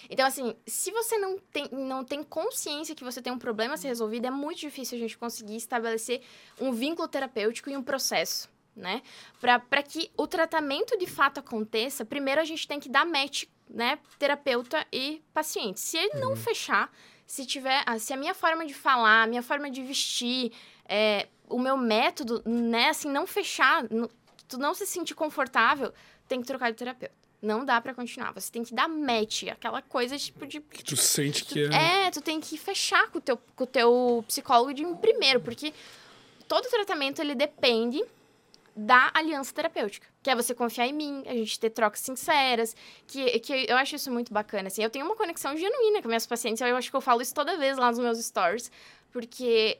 Então, 0.09 0.25
assim, 0.25 0.55
se 0.65 0.91
você 0.91 1.17
não 1.17 1.37
tem, 1.37 1.69
não 1.71 2.03
tem 2.03 2.23
consciência 2.23 2.95
que 2.95 3.03
você 3.03 3.21
tem 3.21 3.31
um 3.31 3.39
problema 3.39 3.75
a 3.75 3.77
ser 3.77 3.87
resolvido, 3.87 4.25
é 4.25 4.31
muito 4.31 4.59
difícil 4.59 4.97
a 4.97 5.01
gente 5.01 5.17
conseguir 5.17 5.55
estabelecer 5.55 6.21
um 6.59 6.71
vínculo 6.71 7.07
terapêutico 7.07 7.69
e 7.69 7.77
um 7.77 7.83
processo, 7.83 8.49
né? 8.75 9.01
Para 9.39 9.83
que 9.83 10.11
o 10.17 10.27
tratamento 10.27 10.97
de 10.97 11.05
fato 11.05 11.39
aconteça, 11.39 12.05
primeiro 12.05 12.41
a 12.41 12.45
gente 12.45 12.67
tem 12.67 12.79
que 12.79 12.89
dar 12.89 13.05
match, 13.05 13.45
né? 13.69 13.99
Terapeuta 14.17 14.85
e 14.91 15.21
paciente. 15.33 15.79
Se 15.79 15.97
ele 15.97 16.19
não 16.19 16.31
uhum. 16.31 16.35
fechar, 16.35 16.91
se 17.25 17.45
tiver, 17.45 17.83
ah, 17.85 17.97
se 17.99 18.13
a 18.13 18.17
minha 18.17 18.33
forma 18.33 18.65
de 18.65 18.73
falar, 18.73 19.23
a 19.23 19.27
minha 19.27 19.41
forma 19.41 19.69
de 19.69 19.83
vestir, 19.83 20.51
é, 20.87 21.27
o 21.49 21.59
meu 21.59 21.77
método, 21.77 22.41
né, 22.45 22.89
assim, 22.89 23.09
não 23.09 23.25
fechar, 23.25 23.83
tu 24.47 24.57
não 24.57 24.73
se 24.73 24.85
sentir 24.85 25.15
confortável, 25.15 25.91
tem 26.27 26.41
que 26.41 26.47
trocar 26.47 26.71
de 26.71 26.77
terapeuta. 26.77 27.13
Não 27.41 27.63
dá 27.63 27.79
para 27.79 27.93
continuar. 27.93 28.31
Você 28.33 28.51
tem 28.51 28.63
que 28.63 28.73
dar 28.73 28.87
match, 28.87 29.43
aquela 29.43 29.81
coisa 29.81 30.17
tipo 30.17 30.47
de. 30.47 30.59
Que 30.61 30.83
tu 30.83 30.97
sente 30.97 31.45
que 31.45 31.65
é. 31.65 32.07
É, 32.07 32.11
tu 32.11 32.21
tem 32.21 32.39
que 32.39 32.57
fechar 32.57 33.09
com 33.11 33.19
o 33.19 33.21
teu, 33.21 33.37
com 33.55 33.63
o 33.63 33.67
teu 33.67 34.25
psicólogo 34.27 34.73
de 34.73 34.83
primeiro, 34.95 35.39
porque 35.41 35.73
todo 36.47 36.67
tratamento 36.69 37.21
ele 37.21 37.35
depende 37.35 38.03
da 38.75 39.11
aliança 39.13 39.53
terapêutica. 39.53 40.07
Que 40.21 40.29
é 40.29 40.35
você 40.35 40.53
confiar 40.53 40.87
em 40.87 40.93
mim, 40.93 41.23
a 41.27 41.33
gente 41.33 41.59
ter 41.59 41.69
trocas 41.69 41.99
sinceras, 41.99 42.75
que, 43.07 43.39
que 43.39 43.65
eu 43.69 43.77
acho 43.77 43.95
isso 43.95 44.11
muito 44.11 44.33
bacana. 44.33 44.67
Assim, 44.67 44.83
eu 44.83 44.89
tenho 44.89 45.05
uma 45.05 45.15
conexão 45.15 45.55
genuína 45.55 46.01
com 46.01 46.07
minhas 46.07 46.25
pacientes, 46.25 46.61
eu 46.61 46.75
acho 46.75 46.89
que 46.89 46.95
eu 46.95 47.01
falo 47.01 47.21
isso 47.21 47.33
toda 47.33 47.57
vez 47.57 47.77
lá 47.77 47.89
nos 47.89 47.99
meus 47.99 48.17
stories, 48.25 48.71
porque 49.11 49.77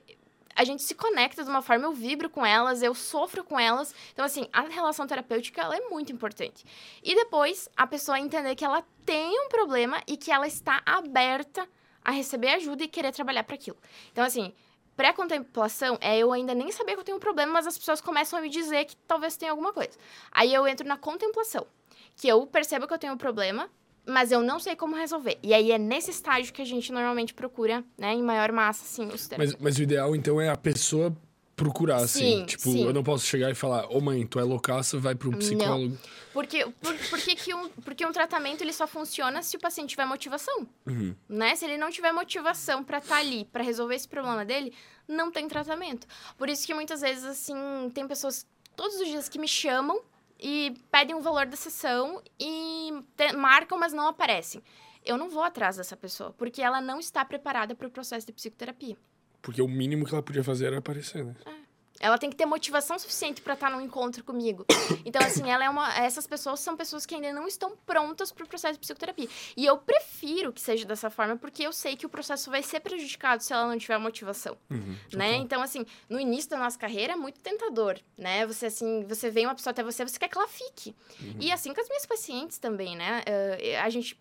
a 0.55 0.63
gente 0.63 0.83
se 0.83 0.95
conecta 0.95 1.43
de 1.43 1.49
uma 1.49 1.61
forma, 1.61 1.85
eu 1.85 1.91
vibro 1.91 2.29
com 2.29 2.45
elas, 2.45 2.81
eu 2.81 2.95
sofro 2.95 3.43
com 3.43 3.59
elas. 3.59 3.93
Então, 4.13 4.23
assim, 4.23 4.47
a 4.53 4.61
relação 4.61 5.05
terapêutica, 5.05 5.61
ela 5.61 5.75
é 5.75 5.81
muito 5.81 6.11
importante. 6.11 6.65
E 7.03 7.13
depois, 7.13 7.69
a 7.75 7.85
pessoa 7.85 8.19
entender 8.19 8.55
que 8.55 8.63
ela 8.63 8.83
tem 9.05 9.29
um 9.41 9.49
problema 9.49 10.01
e 10.07 10.15
que 10.15 10.31
ela 10.31 10.47
está 10.47 10.81
aberta 10.85 11.67
a 12.03 12.11
receber 12.11 12.49
ajuda 12.49 12.83
e 12.83 12.87
querer 12.87 13.11
trabalhar 13.11 13.43
para 13.43 13.55
aquilo. 13.55 13.77
Então, 14.11 14.23
assim, 14.23 14.53
pré-contemplação 14.95 15.97
é 15.99 16.17
eu 16.17 16.31
ainda 16.31 16.53
nem 16.53 16.71
saber 16.71 16.93
que 16.93 16.99
eu 16.99 17.03
tenho 17.03 17.17
um 17.17 17.19
problema, 17.19 17.51
mas 17.51 17.67
as 17.67 17.77
pessoas 17.77 17.99
começam 17.99 18.39
a 18.39 18.41
me 18.41 18.49
dizer 18.49 18.85
que 18.85 18.95
talvez 18.95 19.35
tenha 19.35 19.51
alguma 19.51 19.73
coisa. 19.73 19.97
Aí 20.31 20.53
eu 20.53 20.67
entro 20.67 20.87
na 20.87 20.97
contemplação, 20.97 21.67
que 22.15 22.27
eu 22.27 22.45
percebo 22.47 22.87
que 22.87 22.93
eu 22.93 22.99
tenho 22.99 23.13
um 23.13 23.17
problema, 23.17 23.69
mas 24.05 24.31
eu 24.31 24.41
não 24.41 24.59
sei 24.59 24.75
como 24.75 24.95
resolver. 24.95 25.37
E 25.41 25.53
aí 25.53 25.71
é 25.71 25.77
nesse 25.77 26.11
estágio 26.11 26.53
que 26.53 26.61
a 26.61 26.65
gente 26.65 26.91
normalmente 26.91 27.33
procura, 27.33 27.83
né, 27.97 28.13
em 28.13 28.21
maior 28.21 28.51
massa, 28.51 28.83
assim, 28.83 29.07
os 29.13 29.29
mas, 29.37 29.55
mas 29.55 29.77
o 29.77 29.83
ideal, 29.83 30.15
então, 30.15 30.39
é 30.39 30.49
a 30.49 30.57
pessoa 30.57 31.15
procurar, 31.55 31.97
assim. 31.97 32.39
Sim, 32.39 32.45
tipo, 32.45 32.63
sim. 32.63 32.83
eu 32.83 32.93
não 32.93 33.03
posso 33.03 33.25
chegar 33.25 33.49
e 33.49 33.55
falar, 33.55 33.85
ô 33.85 33.97
oh, 33.97 34.01
mãe, 34.01 34.25
tu 34.27 34.39
é 34.39 34.43
loucaça, 34.43 34.99
vai 34.99 35.15
para 35.15 35.29
um 35.29 35.33
psicólogo. 35.33 35.89
Não. 35.89 35.97
Porque, 36.33 36.65
por, 36.81 36.93
porque, 37.09 37.35
que 37.35 37.53
um, 37.53 37.69
porque 37.69 38.05
um 38.05 38.11
tratamento 38.11 38.61
ele 38.61 38.73
só 38.73 38.85
funciona 38.85 39.41
se 39.41 39.55
o 39.55 39.59
paciente 39.59 39.91
tiver 39.91 40.05
motivação. 40.05 40.67
Uhum. 40.85 41.15
Né? 41.29 41.55
Se 41.55 41.63
ele 41.63 41.77
não 41.77 41.89
tiver 41.89 42.11
motivação 42.11 42.83
para 42.83 42.97
estar 42.97 43.15
tá 43.15 43.21
ali, 43.21 43.45
para 43.45 43.63
resolver 43.63 43.95
esse 43.95 44.07
problema 44.07 44.43
dele, 44.43 44.73
não 45.07 45.31
tem 45.31 45.47
tratamento. 45.47 46.05
Por 46.37 46.49
isso 46.49 46.67
que 46.67 46.73
muitas 46.73 46.99
vezes, 46.99 47.23
assim, 47.23 47.55
tem 47.93 48.05
pessoas 48.05 48.45
todos 48.75 48.99
os 48.99 49.07
dias 49.07 49.29
que 49.29 49.39
me 49.39 49.47
chamam 49.47 50.01
e 50.39 50.75
pedem 50.91 51.15
o 51.15 51.21
valor 51.21 51.45
da 51.45 51.55
sessão 51.55 52.21
e 52.39 52.91
te, 53.15 53.33
marcam, 53.33 53.77
mas 53.77 53.93
não 53.93 54.07
aparecem. 54.07 54.61
Eu 55.03 55.17
não 55.17 55.29
vou 55.29 55.43
atrás 55.43 55.77
dessa 55.77 55.95
pessoa, 55.95 56.33
porque 56.33 56.61
ela 56.61 56.81
não 56.81 56.99
está 56.99 57.23
preparada 57.23 57.75
para 57.75 57.87
o 57.87 57.91
processo 57.91 58.25
de 58.25 58.33
psicoterapia. 58.33 58.97
Porque 59.41 59.61
o 59.61 59.67
mínimo 59.67 60.05
que 60.05 60.13
ela 60.13 60.23
podia 60.23 60.43
fazer 60.43 60.65
era 60.67 60.79
aparecer, 60.79 61.23
né? 61.23 61.35
É. 61.45 61.51
Ela 61.99 62.17
tem 62.17 62.29
que 62.29 62.35
ter 62.35 62.45
motivação 62.45 62.99
suficiente 62.99 63.41
para 63.41 63.53
estar 63.53 63.69
tá 63.69 63.75
num 63.75 63.81
encontro 63.81 64.23
comigo. 64.23 64.65
Então, 65.05 65.21
assim, 65.21 65.49
ela 65.49 65.63
é 65.63 65.69
uma. 65.69 65.93
Essas 65.97 66.27
pessoas 66.27 66.59
são 66.59 66.75
pessoas 66.75 67.05
que 67.05 67.15
ainda 67.15 67.31
não 67.31 67.47
estão 67.47 67.75
prontas 67.85 68.31
para 68.31 68.43
o 68.43 68.47
processo 68.47 68.73
de 68.73 68.79
psicoterapia. 68.79 69.29
E 69.55 69.65
eu 69.65 69.77
prefiro 69.77 70.51
que 70.51 70.59
seja 70.59 70.85
dessa 70.85 71.09
forma, 71.09 71.37
porque 71.37 71.63
eu 71.63 71.71
sei 71.71 71.95
que 71.95 72.05
o 72.05 72.09
processo 72.09 72.51
vai 72.51 72.61
ser 72.61 72.81
prejudicado 72.81 73.41
se 73.41 73.53
ela 73.53 73.67
não 73.67 73.77
tiver 73.77 73.97
motivação. 73.97 74.57
Uhum, 74.69 74.95
né? 75.13 75.35
Então, 75.35 75.61
assim, 75.61 75.85
no 76.09 76.19
início 76.19 76.49
da 76.49 76.57
nossa 76.57 76.77
carreira 76.77 77.13
é 77.13 77.15
muito 77.15 77.39
tentador, 77.39 77.97
né? 78.17 78.45
Você, 78.45 78.65
assim, 78.65 79.05
você 79.05 79.29
vem 79.29 79.45
uma 79.45 79.55
pessoa 79.55 79.71
até 79.71 79.83
você, 79.83 80.03
você 80.03 80.19
quer 80.19 80.27
que 80.27 80.37
ela 80.37 80.47
fique. 80.47 80.95
Uhum. 81.21 81.37
E 81.39 81.51
assim 81.51 81.73
com 81.73 81.81
as 81.81 81.87
minhas 81.87 82.05
pacientes 82.05 82.57
também, 82.57 82.95
né? 82.95 83.23
Uh, 83.27 83.83
a 83.83 83.89
gente, 83.89 84.19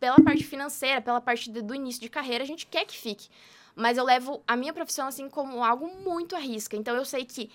pela 0.00 0.20
parte 0.20 0.44
financeira, 0.44 1.00
pela 1.00 1.20
parte 1.20 1.50
de, 1.50 1.62
do 1.62 1.74
início 1.74 2.00
de 2.00 2.08
carreira, 2.08 2.42
a 2.42 2.46
gente 2.46 2.66
quer 2.66 2.84
que 2.84 2.96
fique. 2.96 3.28
Mas 3.74 3.98
eu 3.98 4.04
levo 4.04 4.42
a 4.46 4.56
minha 4.56 4.72
profissão, 4.72 5.08
assim, 5.08 5.28
como 5.28 5.64
algo 5.64 5.88
muito 6.04 6.36
à 6.36 6.38
risca. 6.38 6.76
Então, 6.76 6.94
eu 6.94 7.04
sei 7.04 7.24
que 7.24 7.50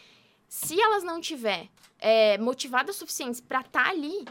se 0.47 0.79
elas 0.79 1.03
não 1.03 1.21
tiver 1.21 1.67
é, 1.99 2.37
motivadas 2.37 2.95
suficientes 2.95 3.39
para 3.39 3.61
estar 3.61 3.83
tá 3.83 3.89
ali, 3.89 4.25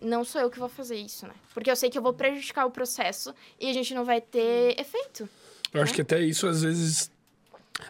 não 0.00 0.24
sou 0.24 0.40
eu 0.40 0.50
que 0.50 0.58
vou 0.58 0.68
fazer 0.68 0.96
isso, 0.96 1.26
né? 1.26 1.34
Porque 1.54 1.70
eu 1.70 1.76
sei 1.76 1.90
que 1.90 1.98
eu 1.98 2.02
vou 2.02 2.12
prejudicar 2.12 2.66
o 2.66 2.70
processo 2.70 3.34
e 3.60 3.68
a 3.68 3.72
gente 3.72 3.94
não 3.94 4.04
vai 4.04 4.20
ter 4.20 4.78
efeito. 4.80 5.28
Eu 5.72 5.78
né? 5.78 5.82
acho 5.82 5.94
que 5.94 6.02
até 6.02 6.20
isso, 6.20 6.46
às 6.46 6.62
vezes, 6.62 7.10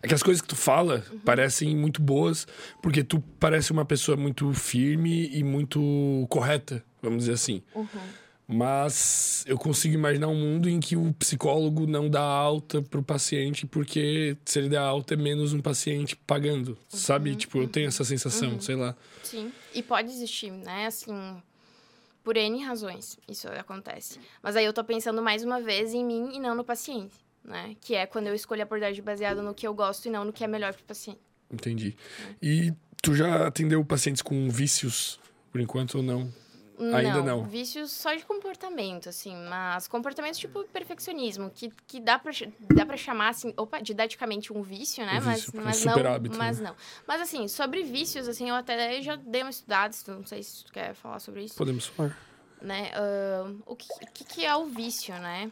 Aquelas 0.02 0.22
coisas 0.22 0.40
que 0.40 0.48
tu 0.48 0.56
fala 0.56 1.04
uhum. 1.10 1.18
parecem 1.20 1.76
muito 1.76 2.00
boas, 2.00 2.46
porque 2.80 3.02
tu 3.02 3.20
parece 3.38 3.72
uma 3.72 3.84
pessoa 3.84 4.16
muito 4.16 4.52
firme 4.52 5.28
e 5.32 5.42
muito 5.42 6.26
correta, 6.28 6.82
vamos 7.02 7.20
dizer 7.20 7.32
assim. 7.32 7.62
Uhum. 7.74 7.86
Mas 8.52 9.44
eu 9.46 9.56
consigo 9.56 9.94
imaginar 9.94 10.26
um 10.26 10.34
mundo 10.34 10.68
em 10.68 10.80
que 10.80 10.96
o 10.96 11.12
psicólogo 11.14 11.86
não 11.86 12.10
dá 12.10 12.20
alta 12.20 12.82
pro 12.82 13.00
paciente, 13.00 13.64
porque 13.64 14.36
se 14.44 14.58
ele 14.58 14.68
der 14.68 14.78
alta 14.78 15.14
é 15.14 15.16
menos 15.16 15.52
um 15.52 15.60
paciente 15.60 16.16
pagando, 16.16 16.70
uhum, 16.70 16.76
sabe? 16.88 17.36
Tipo, 17.36 17.58
eu 17.58 17.68
tenho 17.68 17.86
essa 17.86 18.04
sensação, 18.04 18.54
uhum. 18.54 18.60
sei 18.60 18.74
lá. 18.74 18.96
Sim, 19.22 19.52
e 19.72 19.82
pode 19.84 20.10
existir, 20.10 20.50
né? 20.50 20.86
Assim, 20.86 21.40
por 22.24 22.36
N 22.36 22.64
razões 22.64 23.18
isso 23.28 23.46
acontece. 23.48 24.18
Mas 24.42 24.56
aí 24.56 24.64
eu 24.64 24.72
tô 24.72 24.82
pensando 24.82 25.22
mais 25.22 25.44
uma 25.44 25.60
vez 25.60 25.94
em 25.94 26.04
mim 26.04 26.32
e 26.34 26.40
não 26.40 26.56
no 26.56 26.64
paciente, 26.64 27.14
né? 27.44 27.76
Que 27.80 27.94
é 27.94 28.04
quando 28.04 28.26
eu 28.26 28.34
escolho 28.34 28.62
a 28.62 28.64
abordagem 28.64 29.02
baseada 29.02 29.42
no 29.42 29.54
que 29.54 29.66
eu 29.66 29.72
gosto 29.72 30.06
e 30.06 30.10
não 30.10 30.24
no 30.24 30.32
que 30.32 30.42
é 30.42 30.48
melhor 30.48 30.74
pro 30.74 30.82
paciente. 30.82 31.20
Entendi. 31.52 31.96
E 32.42 32.72
tu 33.00 33.14
já 33.14 33.46
atendeu 33.46 33.84
pacientes 33.84 34.22
com 34.22 34.50
vícios, 34.50 35.20
por 35.52 35.60
enquanto, 35.60 35.98
ou 35.98 36.02
não? 36.02 36.32
Ainda 36.94 37.22
não. 37.22 37.44
Vícios 37.44 37.92
só 37.92 38.14
de 38.14 38.24
comportamento, 38.24 39.08
assim, 39.08 39.36
mas 39.48 39.86
comportamentos 39.86 40.38
tipo 40.40 40.64
perfeccionismo, 40.64 41.50
que, 41.50 41.70
que 41.86 42.00
dá, 42.00 42.18
pra, 42.18 42.32
dá 42.74 42.86
pra 42.86 42.96
chamar, 42.96 43.28
assim, 43.28 43.52
opa, 43.56 43.80
didaticamente 43.80 44.52
um 44.52 44.62
vício, 44.62 45.04
né? 45.04 45.20
Um 45.20 45.24
mas, 45.24 45.44
vício, 45.44 45.52
mas, 45.62 45.84
um 45.84 45.90
não, 45.90 46.12
hábito, 46.12 46.38
mas 46.38 46.58
né? 46.58 46.68
não. 46.68 46.76
Mas 47.06 47.20
assim, 47.20 47.46
sobre 47.48 47.82
vícios, 47.82 48.26
assim, 48.26 48.48
eu 48.48 48.54
até 48.54 49.02
já 49.02 49.16
dei 49.16 49.42
uma 49.42 49.50
estudada, 49.50 49.94
não 50.08 50.24
sei 50.24 50.42
se 50.42 50.64
tu 50.64 50.72
quer 50.72 50.94
falar 50.94 51.18
sobre 51.18 51.44
isso. 51.44 51.54
Podemos 51.54 51.86
falar. 51.86 52.16
Né? 52.62 52.90
Uh, 52.94 53.62
o 53.66 53.76
que, 53.76 53.88
que, 54.12 54.24
que 54.24 54.44
é 54.44 54.54
o 54.56 54.66
vício, 54.66 55.14
né? 55.14 55.50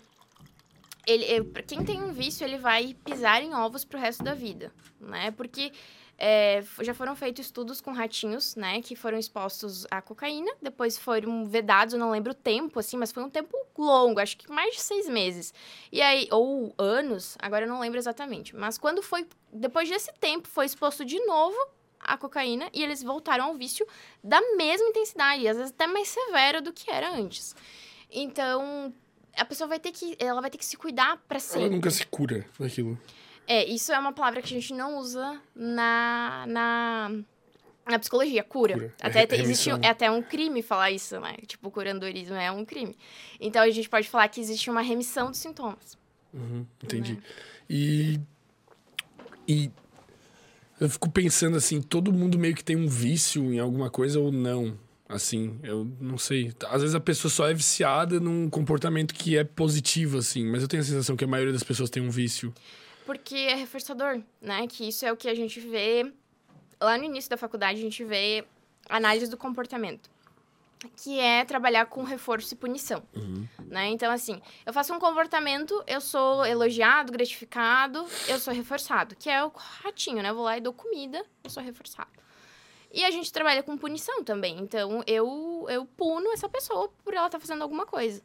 Ele, 1.06 1.42
quem 1.66 1.82
tem 1.84 2.02
um 2.02 2.12
vício, 2.12 2.44
ele 2.44 2.58
vai 2.58 2.94
pisar 3.04 3.42
em 3.42 3.54
ovos 3.54 3.82
pro 3.82 3.98
resto 3.98 4.22
da 4.22 4.34
vida, 4.34 4.70
né? 5.00 5.30
Porque 5.30 5.72
é, 6.18 6.64
já 6.80 6.92
foram 6.92 7.14
feitos 7.14 7.46
estudos 7.46 7.80
com 7.80 7.92
ratinhos, 7.92 8.56
né, 8.56 8.82
que 8.82 8.96
foram 8.96 9.16
expostos 9.16 9.86
à 9.88 10.02
cocaína, 10.02 10.50
depois 10.60 10.98
foram 10.98 11.46
vedados, 11.46 11.94
eu 11.94 12.00
não 12.00 12.10
lembro 12.10 12.32
o 12.32 12.34
tempo, 12.34 12.80
assim, 12.80 12.96
mas 12.96 13.12
foi 13.12 13.22
um 13.22 13.30
tempo 13.30 13.56
longo, 13.78 14.18
acho 14.18 14.36
que 14.36 14.50
mais 14.50 14.74
de 14.74 14.80
seis 14.80 15.08
meses. 15.08 15.54
E 15.92 16.02
aí, 16.02 16.26
ou 16.32 16.74
anos, 16.76 17.36
agora 17.40 17.66
eu 17.66 17.68
não 17.68 17.78
lembro 17.78 17.98
exatamente. 17.98 18.56
Mas 18.56 18.76
quando 18.76 19.00
foi, 19.00 19.28
depois 19.52 19.88
desse 19.88 20.12
tempo, 20.14 20.48
foi 20.48 20.66
exposto 20.66 21.04
de 21.04 21.24
novo 21.24 21.56
à 22.00 22.18
cocaína 22.18 22.68
e 22.74 22.82
eles 22.82 23.00
voltaram 23.00 23.44
ao 23.44 23.54
vício 23.54 23.86
da 24.22 24.40
mesma 24.56 24.88
intensidade, 24.88 25.46
às 25.46 25.56
vezes 25.56 25.72
até 25.72 25.86
mais 25.86 26.08
severo 26.08 26.60
do 26.60 26.72
que 26.72 26.90
era 26.90 27.14
antes. 27.14 27.54
Então, 28.10 28.92
a 29.36 29.44
pessoa 29.44 29.68
vai 29.68 29.78
ter 29.78 29.92
que, 29.92 30.16
ela 30.18 30.40
vai 30.40 30.50
ter 30.50 30.58
que 30.58 30.64
se 30.64 30.76
cuidar 30.76 31.16
para 31.28 31.38
sempre. 31.38 31.66
Ela 31.66 31.74
nunca 31.76 31.90
se 31.90 32.04
cura 32.06 32.44
daquilo. 32.58 32.98
É, 33.49 33.64
isso 33.64 33.90
é 33.90 33.99
uma 33.99 34.12
palavra 34.12 34.42
que 34.42 34.55
a 34.55 34.61
gente 34.61 34.74
não 34.74 34.99
usa 34.99 35.40
na, 35.57 36.44
na, 36.46 37.11
na 37.88 37.99
psicologia, 37.99 38.44
cura. 38.44 38.74
cura. 38.74 38.94
Até 39.01 39.22
é, 39.22 39.40
existe 39.40 39.70
é 39.70 39.88
até 39.88 40.11
um 40.11 40.20
crime 40.20 40.61
falar 40.61 40.90
isso, 40.90 41.18
né? 41.18 41.34
Tipo, 41.46 41.70
curandorismo 41.70 42.36
é 42.36 42.53
um 42.53 42.62
crime. 42.62 42.94
Então 43.40 43.62
a 43.62 43.70
gente 43.70 43.88
pode 43.88 44.07
falar 44.07 44.28
que 44.28 44.38
existe 44.38 44.68
uma 44.68 44.82
remissão 44.82 45.30
dos 45.30 45.38
sintomas. 45.38 45.96
Uhum, 46.34 46.66
entendi. 46.84 47.14
Né? 47.14 47.22
E, 47.70 48.20
e 49.49 49.70
eu 50.78 50.90
fico 50.90 51.09
pensando 51.09 51.57
assim, 51.57 51.80
todo 51.80 52.12
mundo 52.12 52.38
meio 52.38 52.55
que 52.55 52.62
tem 52.62 52.76
um 52.76 52.86
vício 52.86 53.42
em 53.51 53.59
alguma 53.59 53.88
coisa 53.88 54.20
ou 54.20 54.30
não? 54.30 54.78
Assim, 55.09 55.59
eu 55.62 55.90
não 55.99 56.18
sei. 56.18 56.53
Às 56.68 56.82
vezes 56.82 56.94
a 56.94 57.01
pessoa 57.01 57.30
só 57.30 57.49
é 57.49 57.55
viciada 57.55 58.20
num 58.20 58.51
comportamento 58.51 59.14
que 59.14 59.38
é 59.38 59.42
positivo, 59.42 60.18
assim, 60.18 60.44
mas 60.44 60.61
eu 60.61 60.68
tenho 60.68 60.82
a 60.82 60.86
sensação 60.86 61.16
que 61.16 61.24
a 61.24 61.26
maioria 61.26 61.55
das 61.55 61.62
pessoas 61.62 61.88
tem 61.88 62.03
um 62.03 62.11
vício 62.11 62.53
porque 63.09 63.36
é 63.36 63.54
reforçador, 63.54 64.20
né? 64.38 64.66
Que 64.66 64.86
isso 64.86 65.06
é 65.06 65.11
o 65.11 65.16
que 65.16 65.30
a 65.30 65.34
gente 65.34 65.59
vê 65.61 66.12
lá 66.78 66.98
no 66.98 67.04
início 67.04 67.30
da 67.30 67.38
faculdade, 67.38 67.78
a 67.78 67.82
gente 67.82 68.04
vê 68.04 68.44
análise 68.86 69.30
do 69.30 69.36
comportamento, 69.38 70.11
que 70.94 71.18
é 71.18 71.42
trabalhar 71.42 71.86
com 71.86 72.02
reforço 72.02 72.52
e 72.52 72.56
punição, 72.59 73.02
uhum. 73.16 73.48
né? 73.61 73.88
Então 73.88 74.12
assim, 74.12 74.42
eu 74.66 74.74
faço 74.74 74.92
um 74.92 74.98
comportamento, 74.98 75.82
eu 75.86 76.02
sou 76.02 76.44
elogiado, 76.44 77.11
gratificado, 77.11 78.04
eu 78.28 78.38
sou 78.38 78.52
reforçado, 78.52 79.16
que 79.16 79.30
é 79.30 79.42
o 79.42 79.48
ratinho, 79.48 80.22
né? 80.22 80.28
Eu 80.28 80.34
vou 80.34 80.44
lá 80.44 80.59
e 80.59 80.61
dou 80.61 80.74
comida, 80.74 81.24
eu 81.42 81.48
sou 81.48 81.62
reforçado. 81.62 82.11
E 82.92 83.06
a 83.06 83.11
gente 83.11 83.32
trabalha 83.32 83.62
com 83.62 83.78
punição 83.78 84.22
também. 84.22 84.59
Então, 84.59 85.02
eu, 85.06 85.64
eu 85.70 85.86
puno 85.86 86.30
essa 86.32 86.48
pessoa 86.48 86.90
por 87.02 87.14
ela 87.14 87.26
estar 87.26 87.38
tá 87.38 87.40
fazendo 87.40 87.62
alguma 87.62 87.86
coisa. 87.86 88.22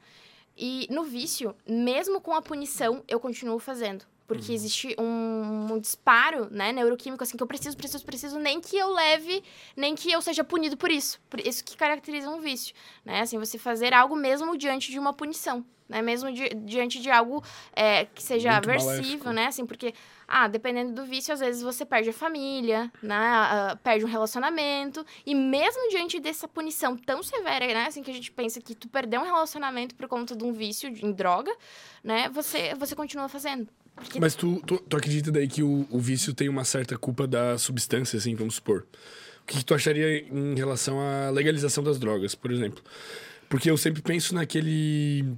E 0.57 0.88
no 0.91 1.05
vício, 1.05 1.55
mesmo 1.65 2.19
com 2.19 2.34
a 2.34 2.41
punição, 2.41 3.01
eu 3.07 3.17
continuo 3.17 3.59
fazendo. 3.59 4.05
Porque 4.28 4.49
uhum. 4.49 4.55
existe 4.55 4.95
um, 4.97 5.74
um, 5.74 5.80
disparo, 5.80 6.47
né, 6.49 6.71
neuroquímico, 6.71 7.24
assim, 7.24 7.36
que 7.36 7.43
eu 7.43 7.47
preciso, 7.47 7.76
preciso, 7.76 8.05
preciso, 8.05 8.39
nem 8.39 8.61
que 8.61 8.78
eu 8.78 8.91
leve, 8.91 9.43
nem 9.76 9.95
que 9.95 10.11
eu 10.11 10.21
seja 10.21 10.43
punido 10.43 10.78
por 10.78 10.89
isso. 10.89 11.19
Por 11.30 11.45
isso 11.45 11.63
que 11.63 11.76
caracteriza 11.76 12.30
um 12.30 12.39
vício, 12.39 12.74
né? 13.03 13.21
Assim, 13.21 13.38
você 13.38 13.57
fazer 13.57 13.93
algo 13.93 14.15
mesmo 14.15 14.57
diante 14.57 14.91
de 14.91 14.97
uma 14.97 15.13
punição, 15.13 15.65
né? 15.88 16.01
Mesmo 16.01 16.32
di 16.32 16.49
diante 16.65 17.01
de 17.01 17.11
algo 17.11 17.43
é, 17.76 18.05
que 18.05 18.24
seja 18.24 18.51
Muito 18.53 18.69
aversivo, 18.69 18.95
maléfico. 18.95 19.30
né? 19.32 19.45
Assim, 19.47 19.65
porque, 19.65 19.93
ah, 20.28 20.47
dependendo 20.47 20.93
do 20.93 21.05
vício, 21.05 21.34
às 21.34 21.39
vezes 21.39 21.61
você 21.61 21.86
perde 21.86 22.09
a 22.09 22.13
família, 22.13 22.91
né? 23.01 23.74
Uh, 23.74 23.78
perde 23.78 24.05
um 24.05 24.07
relacionamento. 24.07 25.05
E 25.26 25.36
mesmo 25.36 25.89
diante 25.89 26.19
dessa 26.19 26.47
punição 26.47 26.95
tão 26.95 27.21
severa, 27.21 27.67
né? 27.67 27.88
Assim, 27.88 28.01
que 28.01 28.11
a 28.11 28.13
gente 28.13 28.32
pensa 28.32 28.61
que 28.61 28.74
tu 28.74 28.88
perdeu 28.88 29.21
um 29.21 29.26
relacionamento 29.26 29.95
por 29.95 30.07
conta 30.07 30.36
de 30.36 30.43
um 30.43 30.53
vício 30.53 30.89
em 30.89 31.11
droga, 31.11 31.53
né? 32.03 32.30
Você, 32.30 32.74
você 32.76 32.95
continua 32.95 33.28
fazendo. 33.28 33.67
Porque... 33.95 34.19
Mas 34.19 34.35
tu, 34.35 34.61
tu, 34.65 34.77
tu, 34.77 34.97
acredita 34.97 35.31
daí 35.31 35.47
que 35.47 35.63
o, 35.63 35.87
o, 35.89 35.99
vício 35.99 36.33
tem 36.33 36.49
uma 36.49 36.63
certa 36.63 36.97
culpa 36.97 37.27
da 37.27 37.57
substância, 37.57 38.17
assim, 38.17 38.35
vamos 38.35 38.55
supor? 38.55 38.85
O 39.43 39.45
que, 39.45 39.57
que 39.57 39.65
tu 39.65 39.73
acharia 39.73 40.25
em 40.27 40.55
relação 40.55 40.99
à 40.99 41.29
legalização 41.29 41.83
das 41.83 41.99
drogas, 41.99 42.33
por 42.33 42.51
exemplo? 42.51 42.83
Porque 43.49 43.69
eu 43.69 43.77
sempre 43.77 44.01
penso 44.01 44.33
naquele 44.33 45.37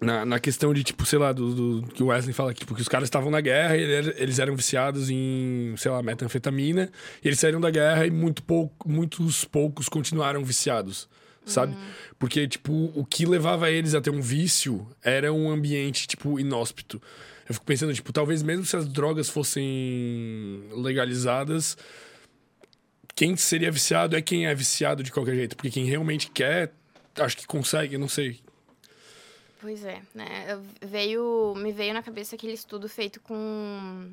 na, 0.00 0.24
na 0.24 0.38
questão 0.38 0.72
de, 0.72 0.84
tipo, 0.84 1.04
sei 1.04 1.18
lá, 1.18 1.32
do, 1.32 1.80
do 1.80 1.88
que 1.88 2.02
o 2.02 2.06
Wesley 2.06 2.32
fala 2.32 2.50
aqui, 2.50 2.64
porque 2.64 2.82
os 2.82 2.88
caras 2.88 3.06
estavam 3.06 3.30
na 3.30 3.40
guerra 3.40 3.76
e 3.76 3.82
eles 4.16 4.38
eram 4.38 4.54
viciados 4.54 5.10
em, 5.10 5.74
sei 5.76 5.90
lá, 5.90 6.02
metanfetamina, 6.02 6.90
e 7.22 7.28
eles 7.28 7.40
saíram 7.40 7.60
da 7.60 7.70
guerra 7.70 8.06
e 8.06 8.10
muito 8.10 8.42
pouco, 8.42 8.88
muitos 8.88 9.44
poucos 9.44 9.88
continuaram 9.88 10.44
viciados, 10.44 11.08
sabe? 11.44 11.72
Uhum. 11.74 11.80
Porque, 12.18 12.46
tipo, 12.46 12.92
o 12.94 13.04
que 13.04 13.26
levava 13.26 13.70
eles 13.70 13.94
a 13.94 14.00
ter 14.00 14.10
um 14.10 14.20
vício 14.20 14.86
era 15.02 15.32
um 15.32 15.50
ambiente, 15.50 16.06
tipo, 16.06 16.38
inóspito. 16.38 17.02
Eu 17.48 17.54
fico 17.54 17.64
pensando, 17.64 17.94
tipo, 17.94 18.12
talvez 18.12 18.42
mesmo 18.42 18.64
se 18.64 18.76
as 18.76 18.86
drogas 18.86 19.28
fossem 19.28 20.68
legalizadas, 20.70 21.78
quem 23.14 23.36
seria 23.36 23.70
viciado 23.70 24.16
é 24.16 24.22
quem 24.22 24.46
é 24.46 24.54
viciado 24.54 25.02
de 25.02 25.10
qualquer 25.10 25.34
jeito. 25.34 25.56
Porque 25.56 25.70
quem 25.70 25.86
realmente 25.86 26.30
quer, 26.30 26.72
acho 27.16 27.36
que 27.36 27.46
consegue, 27.46 27.96
não 27.96 28.08
sei. 28.08 28.40
Pois 29.60 29.84
é, 29.84 30.00
né? 30.14 30.60
Veio, 30.80 31.54
me 31.56 31.72
veio 31.72 31.94
na 31.94 32.02
cabeça 32.02 32.36
aquele 32.36 32.52
estudo 32.52 32.88
feito 32.88 33.18
com, 33.20 34.12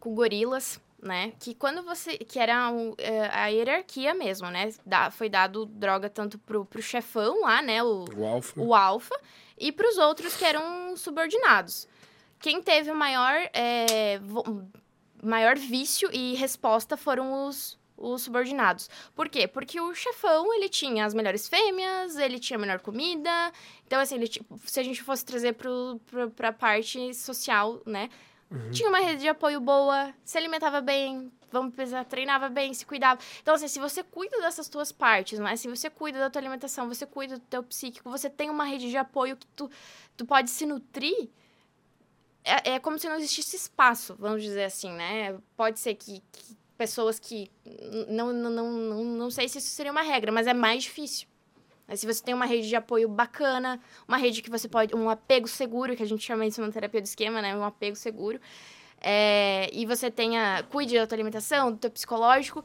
com 0.00 0.14
gorilas, 0.14 0.80
né? 1.02 1.32
Que 1.38 1.54
quando 1.54 1.82
você. 1.82 2.16
Que 2.16 2.38
era 2.38 2.70
um, 2.70 2.94
é, 2.96 3.26
a 3.26 3.48
hierarquia 3.48 4.14
mesmo, 4.14 4.48
né? 4.48 4.72
Da, 4.86 5.10
foi 5.10 5.28
dado 5.28 5.66
droga 5.66 6.08
tanto 6.08 6.38
pro, 6.38 6.64
pro 6.64 6.80
chefão 6.80 7.42
lá, 7.42 7.60
né? 7.60 7.82
O, 7.82 8.06
o 8.16 8.24
alfa. 8.24 8.60
O 8.60 8.74
alfa 8.74 9.20
e 9.62 9.70
para 9.70 9.88
os 9.88 9.96
outros 9.96 10.36
que 10.36 10.44
eram 10.44 10.96
subordinados. 10.96 11.86
Quem 12.40 12.60
teve 12.60 12.90
o 12.90 12.96
maior, 12.96 13.48
é, 13.54 14.20
maior 15.22 15.56
vício 15.56 16.10
e 16.12 16.34
resposta 16.34 16.96
foram 16.96 17.46
os, 17.46 17.78
os 17.96 18.22
subordinados. 18.22 18.90
Por 19.14 19.28
quê? 19.28 19.46
Porque 19.46 19.80
o 19.80 19.94
chefão, 19.94 20.52
ele 20.52 20.68
tinha 20.68 21.06
as 21.06 21.14
melhores 21.14 21.48
fêmeas, 21.48 22.16
ele 22.16 22.40
tinha 22.40 22.56
a 22.56 22.60
melhor 22.60 22.80
comida. 22.80 23.52
Então, 23.86 24.00
assim, 24.00 24.16
ele, 24.16 24.28
se 24.66 24.80
a 24.80 24.82
gente 24.82 25.00
fosse 25.00 25.24
trazer 25.24 25.54
para 25.54 26.48
a 26.48 26.52
parte 26.52 27.14
social, 27.14 27.80
né? 27.86 28.10
Uhum. 28.52 28.70
tinha 28.70 28.88
uma 28.88 29.00
rede 29.00 29.22
de 29.22 29.28
apoio 29.28 29.60
boa, 29.60 30.12
se 30.24 30.38
alimentava 30.38 30.80
bem, 30.80 31.32
vamos 31.50 31.74
pensar, 31.74 32.04
treinava 32.04 32.48
bem, 32.48 32.72
se 32.72 32.86
cuidava. 32.86 33.20
Então, 33.40 33.54
assim, 33.54 33.68
se 33.68 33.78
você 33.78 34.02
cuida 34.02 34.40
dessas 34.40 34.68
tuas 34.68 34.90
partes, 34.90 35.38
né? 35.38 35.54
Se 35.56 35.68
você 35.68 35.90
cuida 35.90 36.18
da 36.18 36.30
tua 36.30 36.40
alimentação, 36.40 36.88
você 36.88 37.06
cuida 37.06 37.38
do 37.38 37.44
teu 37.44 37.62
psíquico, 37.62 38.10
você 38.10 38.30
tem 38.30 38.50
uma 38.50 38.64
rede 38.64 38.90
de 38.90 38.96
apoio 38.96 39.36
que 39.36 39.46
tu, 39.48 39.70
tu 40.16 40.24
pode 40.24 40.50
se 40.50 40.66
nutrir, 40.66 41.28
é, 42.44 42.72
é 42.72 42.78
como 42.78 42.98
se 42.98 43.08
não 43.08 43.16
existisse 43.16 43.56
espaço, 43.56 44.16
vamos 44.18 44.42
dizer 44.42 44.64
assim, 44.64 44.90
né? 44.92 45.38
Pode 45.56 45.78
ser 45.78 45.94
que, 45.94 46.22
que 46.32 46.56
pessoas 46.76 47.18
que... 47.18 47.50
Não, 48.08 48.32
não, 48.32 48.50
não, 48.50 48.72
não, 48.72 49.04
não 49.04 49.30
sei 49.30 49.48
se 49.48 49.58
isso 49.58 49.68
seria 49.68 49.92
uma 49.92 50.02
regra, 50.02 50.32
mas 50.32 50.46
é 50.46 50.54
mais 50.54 50.82
difícil. 50.82 51.28
Se 51.96 52.06
você 52.06 52.22
tem 52.22 52.34
uma 52.34 52.46
rede 52.46 52.68
de 52.68 52.76
apoio 52.76 53.08
bacana, 53.08 53.80
uma 54.06 54.16
rede 54.16 54.42
que 54.42 54.50
você 54.50 54.68
pode. 54.68 54.94
um 54.94 55.08
apego 55.08 55.48
seguro, 55.48 55.96
que 55.96 56.02
a 56.02 56.06
gente 56.06 56.24
chama 56.24 56.46
isso 56.46 56.60
na 56.60 56.70
terapia 56.70 57.00
do 57.00 57.04
esquema, 57.04 57.42
né? 57.42 57.56
Um 57.56 57.64
apego 57.64 57.96
seguro. 57.96 58.40
É, 59.00 59.68
e 59.72 59.84
você 59.84 60.10
tenha. 60.10 60.64
cuide 60.70 60.96
da 60.96 61.06
tua 61.06 61.16
alimentação, 61.16 61.72
do 61.72 61.78
teu 61.78 61.90
psicológico. 61.90 62.64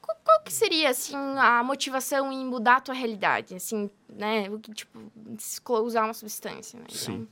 Qual, 0.00 0.16
qual, 0.22 0.42
que 0.42 0.52
seria, 0.52 0.90
assim, 0.90 1.16
a 1.16 1.62
motivação 1.64 2.30
em 2.30 2.44
mudar 2.44 2.76
a 2.76 2.80
tua 2.80 2.94
realidade? 2.94 3.54
Assim, 3.54 3.90
né? 4.08 4.48
O 4.50 4.58
que, 4.58 4.72
tipo, 4.72 4.98
usar 5.82 6.04
uma 6.04 6.14
substância, 6.14 6.78
né? 6.78 6.86
Sim. 6.90 7.26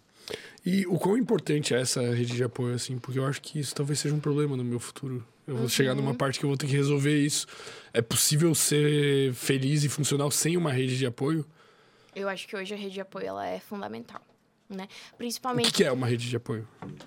E 0.64 0.86
o 0.86 0.98
quão 0.98 1.16
importante 1.16 1.74
é 1.74 1.80
essa 1.80 2.00
rede 2.14 2.34
de 2.34 2.44
apoio, 2.44 2.74
assim? 2.74 2.98
Porque 2.98 3.18
eu 3.18 3.26
acho 3.26 3.40
que 3.42 3.58
isso 3.58 3.74
talvez 3.74 3.98
seja 3.98 4.14
um 4.14 4.20
problema 4.20 4.56
no 4.56 4.64
meu 4.64 4.78
futuro. 4.78 5.26
Eu 5.46 5.54
vou 5.54 5.64
uhum. 5.64 5.68
chegar 5.68 5.94
numa 5.94 6.14
parte 6.14 6.38
que 6.38 6.44
eu 6.44 6.48
vou 6.48 6.56
ter 6.56 6.66
que 6.66 6.76
resolver 6.76 7.18
isso. 7.18 7.46
É 7.92 8.00
possível 8.00 8.54
ser 8.54 9.34
feliz 9.34 9.82
e 9.82 9.88
funcional 9.88 10.30
sem 10.30 10.56
uma 10.56 10.72
rede 10.72 10.96
de 10.96 11.04
apoio? 11.04 11.44
Eu 12.14 12.28
acho 12.28 12.46
que 12.46 12.54
hoje 12.54 12.72
a 12.74 12.76
rede 12.76 12.94
de 12.94 13.00
apoio 13.00 13.26
ela 13.26 13.46
é 13.46 13.58
fundamental. 13.58 14.20
Né? 14.68 14.88
Principalmente. 15.18 15.68
O 15.68 15.72
que 15.72 15.84
é 15.84 15.92
uma 15.92 16.06
rede 16.06 16.30
de 16.30 16.36
apoio? 16.36 16.66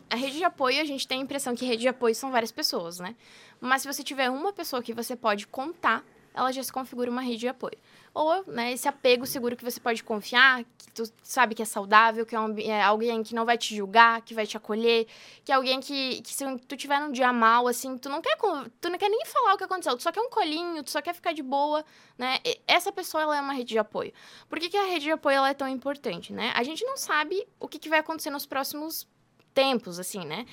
A 0.09 0.16
rede 0.16 0.38
de 0.38 0.43
apoio, 0.43 0.80
a 0.82 0.86
gente 0.86 1.07
tem 1.07 1.20
a 1.20 1.24
impressão 1.24 1.55
que 1.55 1.66
rede 1.66 1.82
de 1.82 1.88
apoio 1.88 2.13
são 2.13 2.32
várias 2.32 2.51
pessoas, 2.51 2.99
né? 2.99 3.16
Mas 3.59 3.82
se 3.82 3.88
você 3.88 4.03
tiver 4.03 4.30
uma 4.30 4.53
pessoa 4.53 4.84
que 4.84 4.93
você 4.93 5.16
pode 5.16 5.47
contar, 5.47 6.05
ela 6.36 6.51
já 6.51 6.61
se 6.61 6.71
configura 6.71 7.09
uma 7.09 7.21
rede 7.21 7.38
de 7.38 7.47
apoio 7.47 7.77
ou 8.15 8.45
né, 8.47 8.71
esse 8.71 8.88
apego 8.88 9.25
seguro 9.25 9.57
que 9.57 9.63
você 9.63 9.77
pode 9.77 10.01
confiar, 10.01 10.63
que 10.77 10.89
tu 10.93 11.03
sabe 11.21 11.53
que 11.53 11.61
é 11.61 11.65
saudável, 11.65 12.25
que 12.25 12.33
é, 12.33 12.39
um, 12.39 12.57
é, 12.57 12.81
alguém 12.81 13.21
que 13.21 13.36
não 13.36 13.45
vai 13.45 13.57
te 13.57 13.75
julgar, 13.75 14.21
que 14.21 14.33
vai 14.33 14.47
te 14.47 14.55
acolher, 14.55 15.05
que 15.43 15.51
é 15.51 15.55
alguém 15.55 15.81
que, 15.81 16.21
que 16.21 16.33
se 16.33 16.45
tu 16.59 16.77
tiver 16.77 16.97
num 17.01 17.11
dia 17.11 17.33
mal, 17.33 17.67
assim, 17.67 17.97
tu 17.97 18.07
não 18.07 18.21
quer 18.21 18.38
tu 18.79 18.89
não 18.89 18.97
quer 18.97 19.09
nem 19.09 19.25
falar 19.25 19.55
o 19.55 19.57
que 19.57 19.65
aconteceu, 19.65 19.97
tu 19.97 20.01
só 20.01 20.13
quer 20.13 20.21
um 20.21 20.29
colinho, 20.29 20.81
tu 20.81 20.91
só 20.91 21.01
quer 21.01 21.13
ficar 21.13 21.33
de 21.33 21.43
boa, 21.43 21.83
né? 22.17 22.39
E 22.45 22.57
essa 22.65 22.89
pessoa 22.89 23.21
ela 23.21 23.38
é 23.38 23.41
uma 23.41 23.51
rede 23.51 23.73
de 23.73 23.79
apoio. 23.79 24.13
Por 24.47 24.59
que, 24.59 24.69
que 24.69 24.77
a 24.77 24.86
rede 24.86 25.03
de 25.03 25.11
apoio 25.11 25.36
ela 25.36 25.49
é 25.49 25.53
tão 25.53 25.67
importante, 25.67 26.31
né? 26.31 26.53
A 26.55 26.63
gente 26.63 26.86
não 26.86 26.95
sabe 26.95 27.45
o 27.59 27.67
que, 27.67 27.77
que 27.77 27.89
vai 27.89 27.99
acontecer 27.99 28.29
nos 28.29 28.45
próximos 28.45 29.05
tempos, 29.53 29.99
assim, 29.99 30.23
né? 30.23 30.45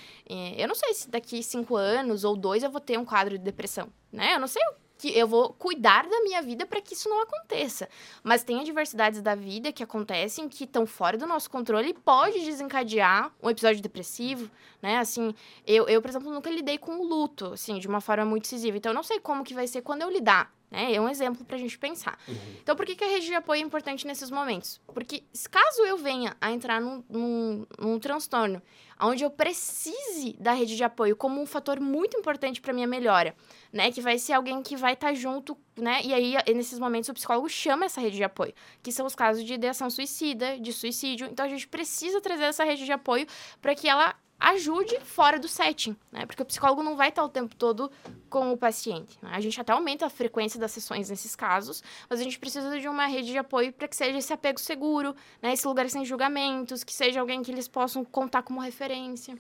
Eu 0.57 0.67
não 0.67 0.75
sei 0.75 0.95
se 0.95 1.09
daqui 1.09 1.45
cinco 1.45 1.77
anos 1.77 2.25
ou 2.25 2.37
dois 2.37 2.65
eu 2.65 2.71
vou 2.71 2.81
ter 2.81 2.99
um 2.99 3.05
quadro 3.05 3.39
de 3.39 3.45
depressão, 3.45 3.89
né? 4.11 4.35
Eu 4.35 4.41
não 4.41 4.49
sei 4.49 4.63
que 5.03 5.19
eu 5.19 5.27
vou 5.27 5.53
cuidar 5.55 6.07
da 6.07 6.21
minha 6.21 6.41
vida 6.41 6.65
para 6.65 6.81
que 6.81 6.95
isso 6.95 7.09
não 7.09 7.21
aconteça. 7.23 7.89
Mas 8.23 8.45
tem 8.45 8.61
adversidades 8.61 9.21
da 9.21 9.35
vida 9.35 9.73
que 9.73 9.83
acontecem 9.83 10.49
que 10.49 10.63
estão 10.63 10.87
fora 10.87 11.19
do 11.19 11.27
nosso 11.27 11.51
controle 11.51 11.89
e 11.89 11.95
pode 11.95 12.39
desencadear 12.45 13.33
um 13.43 13.51
episódio 13.51 13.83
depressivo, 13.83 14.49
né? 14.81 14.99
Assim, 14.99 15.35
eu, 15.67 15.89
eu, 15.89 16.01
por 16.01 16.09
exemplo, 16.09 16.33
nunca 16.33 16.49
lidei 16.49 16.79
com 16.79 17.01
o 17.01 17.05
luto, 17.05 17.47
assim, 17.47 17.81
de 17.81 17.89
uma 17.89 18.01
forma 18.01 18.25
muito 18.25 18.45
decisiva. 18.45 18.77
Então, 18.77 18.91
eu 18.93 18.95
não 18.95 19.03
sei 19.03 19.19
como 19.19 19.43
que 19.43 19.55
vai 19.55 19.67
ser 19.67 19.83
quando 19.83 20.03
eu 20.03 20.09
lidar, 20.09 20.55
né? 20.73 20.95
É 20.95 21.01
um 21.01 21.09
exemplo 21.09 21.45
para 21.45 21.57
a 21.57 21.59
gente 21.59 21.79
pensar. 21.79 22.19
Uhum. 22.27 22.35
Então, 22.63 22.75
por 22.75 22.87
que, 22.87 22.97
que 22.97 23.05
a 23.05 23.09
rede 23.09 23.27
de 23.27 23.35
apoio 23.35 23.59
é 23.59 23.63
importante 23.63 24.07
nesses 24.07 24.31
momentos? 24.31 24.81
Porque 24.95 25.23
caso 25.51 25.83
eu 25.83 25.99
venha 25.99 26.35
a 26.41 26.51
entrar 26.51 26.81
num, 26.81 27.05
num, 27.09 27.67
num 27.79 27.99
transtorno 27.99 28.63
onde 28.99 29.25
eu 29.25 29.31
precise 29.31 30.35
da 30.39 30.53
rede 30.53 30.77
de 30.77 30.85
apoio 30.85 31.17
como 31.17 31.41
um 31.41 31.47
fator 31.47 31.81
muito 31.81 32.17
importante 32.17 32.61
para 32.61 32.73
minha 32.73 32.87
melhora, 32.87 33.35
né? 33.73 33.91
Que 33.91 34.01
vai 34.01 34.17
ser 34.17 34.33
alguém 34.33 34.63
que 34.63 34.77
vai 34.77 34.95
estar 34.95 35.09
tá 35.09 35.15
junto, 35.15 35.59
né? 35.77 36.01
E 36.05 36.15
aí, 36.15 36.35
nesses 36.55 36.79
momentos, 36.79 37.09
o 37.09 37.15
psicólogo 37.15 37.49
chama 37.49 37.85
essa 37.85 38.01
rede 38.01 38.17
de 38.17 38.25
apoio, 38.25 38.55
que 38.83 38.93
são 38.93 39.05
os 39.05 39.15
casos 39.15 39.45
de 39.45 39.55
ideação 39.55 39.91
suicida, 39.91 40.59
de 40.59 40.73
suicídio. 40.73 41.27
Então, 41.31 41.45
a 41.45 41.49
gente 41.49 41.69
precisa 41.69 42.21
trazer 42.21 42.45
essa 42.45 42.65
rede 42.65 42.85
de 42.85 42.93
apoio 42.93 43.27
para 43.61 43.75
que 43.75 43.89
ela 43.89 44.15
ajude 44.51 44.99
fora 45.01 45.39
do 45.39 45.47
setting, 45.47 45.97
né? 46.11 46.27
Porque 46.27 46.43
o 46.43 46.45
psicólogo 46.45 46.83
não 46.83 46.97
vai 46.97 47.11
estar 47.11 47.23
o 47.23 47.29
tempo 47.29 47.55
todo 47.55 47.91
com 48.29 48.53
o 48.53 48.57
paciente. 48.57 49.17
Né? 49.23 49.31
A 49.33 49.41
gente 49.41 49.61
até 49.61 49.73
aumenta 49.73 50.07
a 50.07 50.11
frequência 50.11 50.59
das 50.59 50.73
sessões 50.73 51.11
nesses 51.11 51.37
casos, 51.37 51.83
mas 52.11 52.21
a 52.21 52.25
gente 52.25 52.39
precisa 52.39 52.81
de 52.81 52.89
uma 52.89 53.07
rede 53.07 53.29
de 53.29 53.39
apoio 53.39 53.73
para 53.73 53.87
que 53.87 53.95
seja 53.95 54.19
esse 54.19 54.33
apego 54.33 54.59
seguro, 54.59 55.15
né? 55.41 55.53
Esse 55.53 55.67
lugar 55.67 55.89
sem 55.89 56.05
julgamentos, 56.05 56.83
que 56.83 56.93
seja 56.93 57.21
alguém 57.21 57.43
que 57.43 57.53
eles 57.53 57.69
possam 57.69 58.05
contar 58.05 58.43
como 58.43 58.61
referência. 58.61 59.37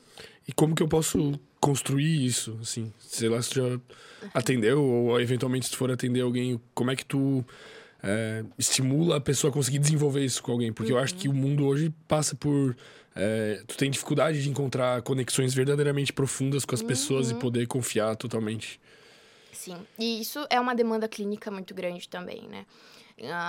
E 0.46 0.53
como 0.53 0.74
que 0.74 0.82
eu 0.82 0.88
posso 0.88 1.38
construir 1.61 2.24
isso, 2.24 2.57
assim? 2.61 2.92
Sei 2.98 3.28
lá 3.28 3.42
se 3.42 3.55
já 3.55 3.80
atendeu 4.32 4.82
ou 4.82 5.20
eventualmente 5.20 5.66
se 5.66 5.76
for 5.76 5.90
atender 5.90 6.20
alguém, 6.20 6.61
como 6.74 6.90
é 6.90 6.96
que 6.96 7.05
tu 7.05 7.44
é, 8.03 8.44
estimula 8.59 9.16
a 9.16 9.20
pessoa 9.20 9.50
a 9.50 9.55
conseguir 9.55 9.78
desenvolver 9.78 10.24
isso 10.24 10.42
com 10.42 10.53
alguém? 10.53 10.72
Porque 10.72 10.92
uhum. 10.92 10.98
eu 10.98 11.05
acho 11.05 11.14
que 11.14 11.28
o 11.28 11.32
mundo 11.32 11.66
hoje 11.66 11.92
passa 12.07 12.34
por 12.34 12.76
é, 13.14 13.62
tu 13.66 13.76
tem 13.76 13.90
dificuldade 13.90 14.42
de 14.42 14.48
encontrar 14.48 15.02
conexões 15.02 15.52
verdadeiramente 15.52 16.12
profundas 16.12 16.64
com 16.64 16.74
as 16.74 16.80
uhum. 16.80 16.86
pessoas 16.86 17.30
e 17.30 17.34
uhum. 17.34 17.40
poder 17.40 17.66
confiar 17.66 18.16
totalmente. 18.16 18.80
Sim, 19.52 19.76
e 19.98 20.20
isso 20.20 20.44
é 20.50 20.58
uma 20.58 20.74
demanda 20.74 21.06
clínica 21.06 21.50
muito 21.50 21.74
grande 21.74 22.08
também, 22.08 22.48
né? 22.48 22.66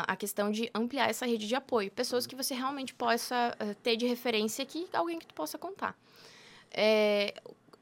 A 0.05 0.15
questão 0.15 0.51
de 0.51 0.69
ampliar 0.75 1.09
essa 1.09 1.25
rede 1.25 1.47
de 1.47 1.55
apoio, 1.55 1.89
pessoas 1.89 2.27
que 2.27 2.35
você 2.35 2.53
realmente 2.53 2.93
possa 2.93 3.55
eh, 3.59 3.73
ter 3.81 3.95
de 3.95 4.05
referência 4.05 4.63
que 4.65 4.85
alguém 4.93 5.17
que 5.17 5.25
tu 5.25 5.33
possa 5.33 5.57
contar. 5.57 5.97
É, 6.71 7.33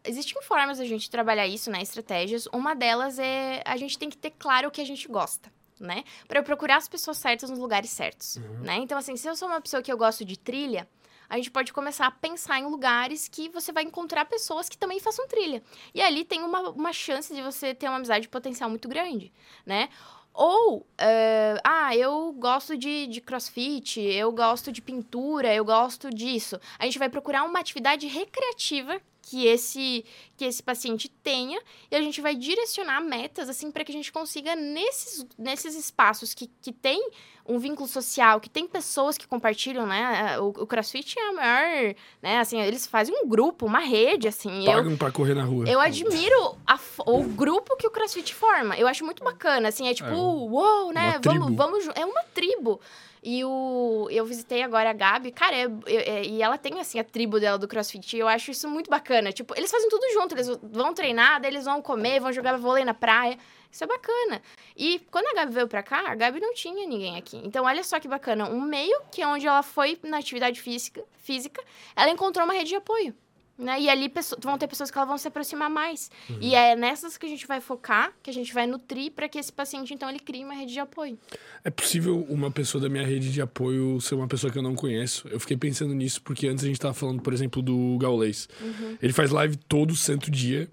existem 0.05 0.41
formas 0.43 0.77
de 0.77 0.83
a 0.83 0.87
gente 0.87 1.09
trabalhar 1.09 1.47
isso, 1.47 1.69
né? 1.69 1.81
Estratégias. 1.81 2.45
Uma 2.53 2.73
delas 2.75 3.19
é 3.19 3.61
a 3.65 3.75
gente 3.75 3.97
tem 3.97 4.09
que 4.09 4.17
ter 4.17 4.31
claro 4.31 4.69
o 4.69 4.71
que 4.71 4.79
a 4.79 4.85
gente 4.85 5.07
gosta. 5.07 5.51
Né? 5.79 6.03
Para 6.27 6.39
eu 6.39 6.43
procurar 6.43 6.75
as 6.75 6.87
pessoas 6.87 7.17
certas 7.17 7.49
nos 7.49 7.57
lugares 7.57 7.89
certos, 7.89 8.35
uhum. 8.35 8.59
né? 8.59 8.75
Então, 8.75 8.99
assim, 8.99 9.17
se 9.17 9.27
eu 9.27 9.35
sou 9.35 9.47
uma 9.47 9.59
pessoa 9.59 9.81
que 9.81 9.91
eu 9.91 9.97
gosto 9.97 10.23
de 10.23 10.37
trilha, 10.37 10.87
a 11.31 11.37
gente 11.37 11.49
pode 11.49 11.71
começar 11.71 12.07
a 12.07 12.11
pensar 12.11 12.59
em 12.59 12.65
lugares 12.65 13.29
que 13.29 13.47
você 13.47 13.71
vai 13.71 13.83
encontrar 13.83 14.25
pessoas 14.25 14.67
que 14.67 14.77
também 14.77 14.99
façam 14.99 15.25
trilha. 15.29 15.63
E 15.95 16.01
ali 16.01 16.25
tem 16.25 16.43
uma, 16.43 16.71
uma 16.71 16.91
chance 16.91 17.33
de 17.33 17.41
você 17.41 17.73
ter 17.73 17.87
uma 17.87 17.95
amizade 17.95 18.27
potencial 18.27 18.69
muito 18.69 18.89
grande, 18.89 19.31
né? 19.65 19.87
Ou, 20.33 20.79
uh, 20.79 21.61
ah, 21.63 21.95
eu 21.95 22.33
gosto 22.33 22.75
de, 22.75 23.07
de 23.07 23.21
crossfit, 23.21 24.01
eu 24.01 24.29
gosto 24.33 24.73
de 24.73 24.81
pintura, 24.81 25.55
eu 25.55 25.63
gosto 25.63 26.09
disso. 26.09 26.59
A 26.77 26.83
gente 26.83 26.99
vai 26.99 27.07
procurar 27.07 27.43
uma 27.43 27.59
atividade 27.59 28.07
recreativa 28.07 29.01
que 29.31 29.47
esse 29.47 30.03
que 30.35 30.43
esse 30.43 30.61
paciente 30.61 31.07
tenha 31.07 31.61
e 31.89 31.95
a 31.95 32.01
gente 32.01 32.19
vai 32.19 32.35
direcionar 32.35 32.99
metas 32.99 33.47
assim 33.47 33.71
para 33.71 33.85
que 33.85 33.91
a 33.91 33.95
gente 33.95 34.11
consiga 34.11 34.57
nesses, 34.57 35.25
nesses 35.37 35.73
espaços 35.73 36.33
que, 36.33 36.49
que 36.61 36.73
tem 36.73 37.01
um 37.47 37.57
vínculo 37.57 37.87
social, 37.87 38.41
que 38.41 38.49
tem 38.49 38.67
pessoas 38.67 39.17
que 39.17 39.25
compartilham, 39.25 39.87
né? 39.87 40.37
O, 40.39 40.47
o 40.49 40.67
CrossFit 40.67 41.17
é 41.17 41.29
a 41.29 41.33
maior, 41.33 41.95
né? 42.21 42.39
Assim, 42.39 42.61
eles 42.61 42.85
fazem 42.85 43.15
um 43.23 43.27
grupo, 43.27 43.65
uma 43.65 43.79
rede, 43.79 44.27
assim. 44.27 44.65
Pagam 44.65 44.95
para 44.95 45.11
correr 45.11 45.33
na 45.33 45.43
rua. 45.43 45.67
Eu 45.67 45.79
admiro 45.79 46.55
a, 46.67 46.77
o 47.05 47.23
grupo 47.23 47.75
que 47.77 47.87
o 47.87 47.91
CrossFit 47.91 48.35
forma. 48.35 48.77
Eu 48.77 48.87
acho 48.87 49.03
muito 49.03 49.23
bacana, 49.23 49.69
assim, 49.69 49.87
é 49.87 49.93
tipo, 49.93 50.09
é, 50.09 50.13
uou, 50.13 50.93
né? 50.93 51.19
Vamos, 51.23 51.55
vamos, 51.55 51.87
é 51.95 52.05
uma 52.05 52.23
tribo. 52.33 52.79
E 53.23 53.45
o, 53.45 54.07
eu 54.09 54.25
visitei 54.25 54.63
agora 54.63 54.89
a 54.89 54.93
Gabi, 54.93 55.31
cara, 55.31 55.55
é, 55.55 55.67
é, 55.85 56.25
e 56.25 56.41
ela 56.41 56.57
tem, 56.57 56.79
assim, 56.79 56.99
a 56.99 57.03
tribo 57.03 57.39
dela 57.39 57.57
do 57.57 57.67
CrossFit. 57.67 58.17
E 58.17 58.19
eu 58.19 58.27
acho 58.27 58.49
isso 58.49 58.67
muito 58.67 58.89
bacana. 58.89 59.31
Tipo, 59.31 59.53
eles 59.55 59.69
fazem 59.69 59.89
tudo 59.89 60.03
junto. 60.13 60.33
Eles 60.33 60.47
vão 60.63 60.91
treinar, 60.93 61.39
daí 61.39 61.51
eles 61.51 61.65
vão 61.65 61.81
comer, 61.81 62.19
vão 62.19 62.33
jogar 62.33 62.57
vôlei 62.57 62.83
na 62.83 62.95
praia. 62.95 63.37
Isso 63.71 63.83
é 63.83 63.87
bacana. 63.87 64.41
E 64.75 64.99
quando 65.11 65.27
a 65.27 65.33
Gabi 65.35 65.53
veio 65.53 65.67
pra 65.67 65.83
cá, 65.83 66.09
a 66.09 66.15
Gabi 66.15 66.39
não 66.39 66.53
tinha 66.55 66.87
ninguém 66.87 67.15
aqui. 67.15 67.39
Então, 67.45 67.65
olha 67.65 67.83
só 67.83 67.99
que 67.99 68.07
bacana. 68.07 68.49
Um 68.49 68.61
meio 68.61 69.01
que 69.11 69.21
é 69.21 69.27
onde 69.27 69.45
ela 69.45 69.61
foi 69.61 69.99
na 70.03 70.17
atividade 70.17 70.59
física, 70.59 71.03
física 71.19 71.63
ela 71.95 72.09
encontrou 72.09 72.43
uma 72.43 72.53
rede 72.53 72.69
de 72.69 72.75
apoio. 72.75 73.15
Né? 73.57 73.81
E 73.81 73.89
ali 73.89 74.11
vão 74.39 74.57
ter 74.57 74.67
pessoas 74.67 74.89
que 74.89 74.97
elas 74.97 75.07
vão 75.07 75.17
se 75.17 75.27
aproximar 75.27 75.69
mais. 75.69 76.09
Uhum. 76.29 76.37
E 76.41 76.55
é 76.55 76.75
nessas 76.75 77.15
que 77.15 77.25
a 77.25 77.29
gente 77.29 77.45
vai 77.45 77.61
focar, 77.61 78.11
que 78.23 78.29
a 78.29 78.33
gente 78.33 78.51
vai 78.53 78.65
nutrir 78.65 79.11
para 79.11 79.29
que 79.29 79.37
esse 79.37 79.53
paciente, 79.53 79.93
então, 79.93 80.09
ele 80.09 80.19
crie 80.19 80.43
uma 80.43 80.55
rede 80.55 80.73
de 80.73 80.79
apoio. 80.79 81.17
É 81.63 81.69
possível 81.69 82.25
uma 82.27 82.49
pessoa 82.49 82.81
da 82.81 82.89
minha 82.89 83.05
rede 83.05 83.31
de 83.31 83.41
apoio 83.41 84.01
ser 84.01 84.15
uma 84.15 84.27
pessoa 84.27 84.51
que 84.51 84.57
eu 84.57 84.63
não 84.63 84.73
conheço? 84.73 85.27
Eu 85.27 85.39
fiquei 85.39 85.57
pensando 85.57 85.93
nisso 85.93 86.21
porque 86.23 86.47
antes 86.47 86.63
a 86.63 86.67
gente 86.67 86.77
estava 86.77 86.93
falando, 86.93 87.21
por 87.21 87.33
exemplo, 87.33 87.61
do 87.61 87.97
Gaulês. 87.99 88.49
Uhum. 88.59 88.97
Ele 89.01 89.13
faz 89.13 89.29
live 89.29 89.55
todo 89.55 89.95
santo 89.95 90.31
dia, 90.31 90.67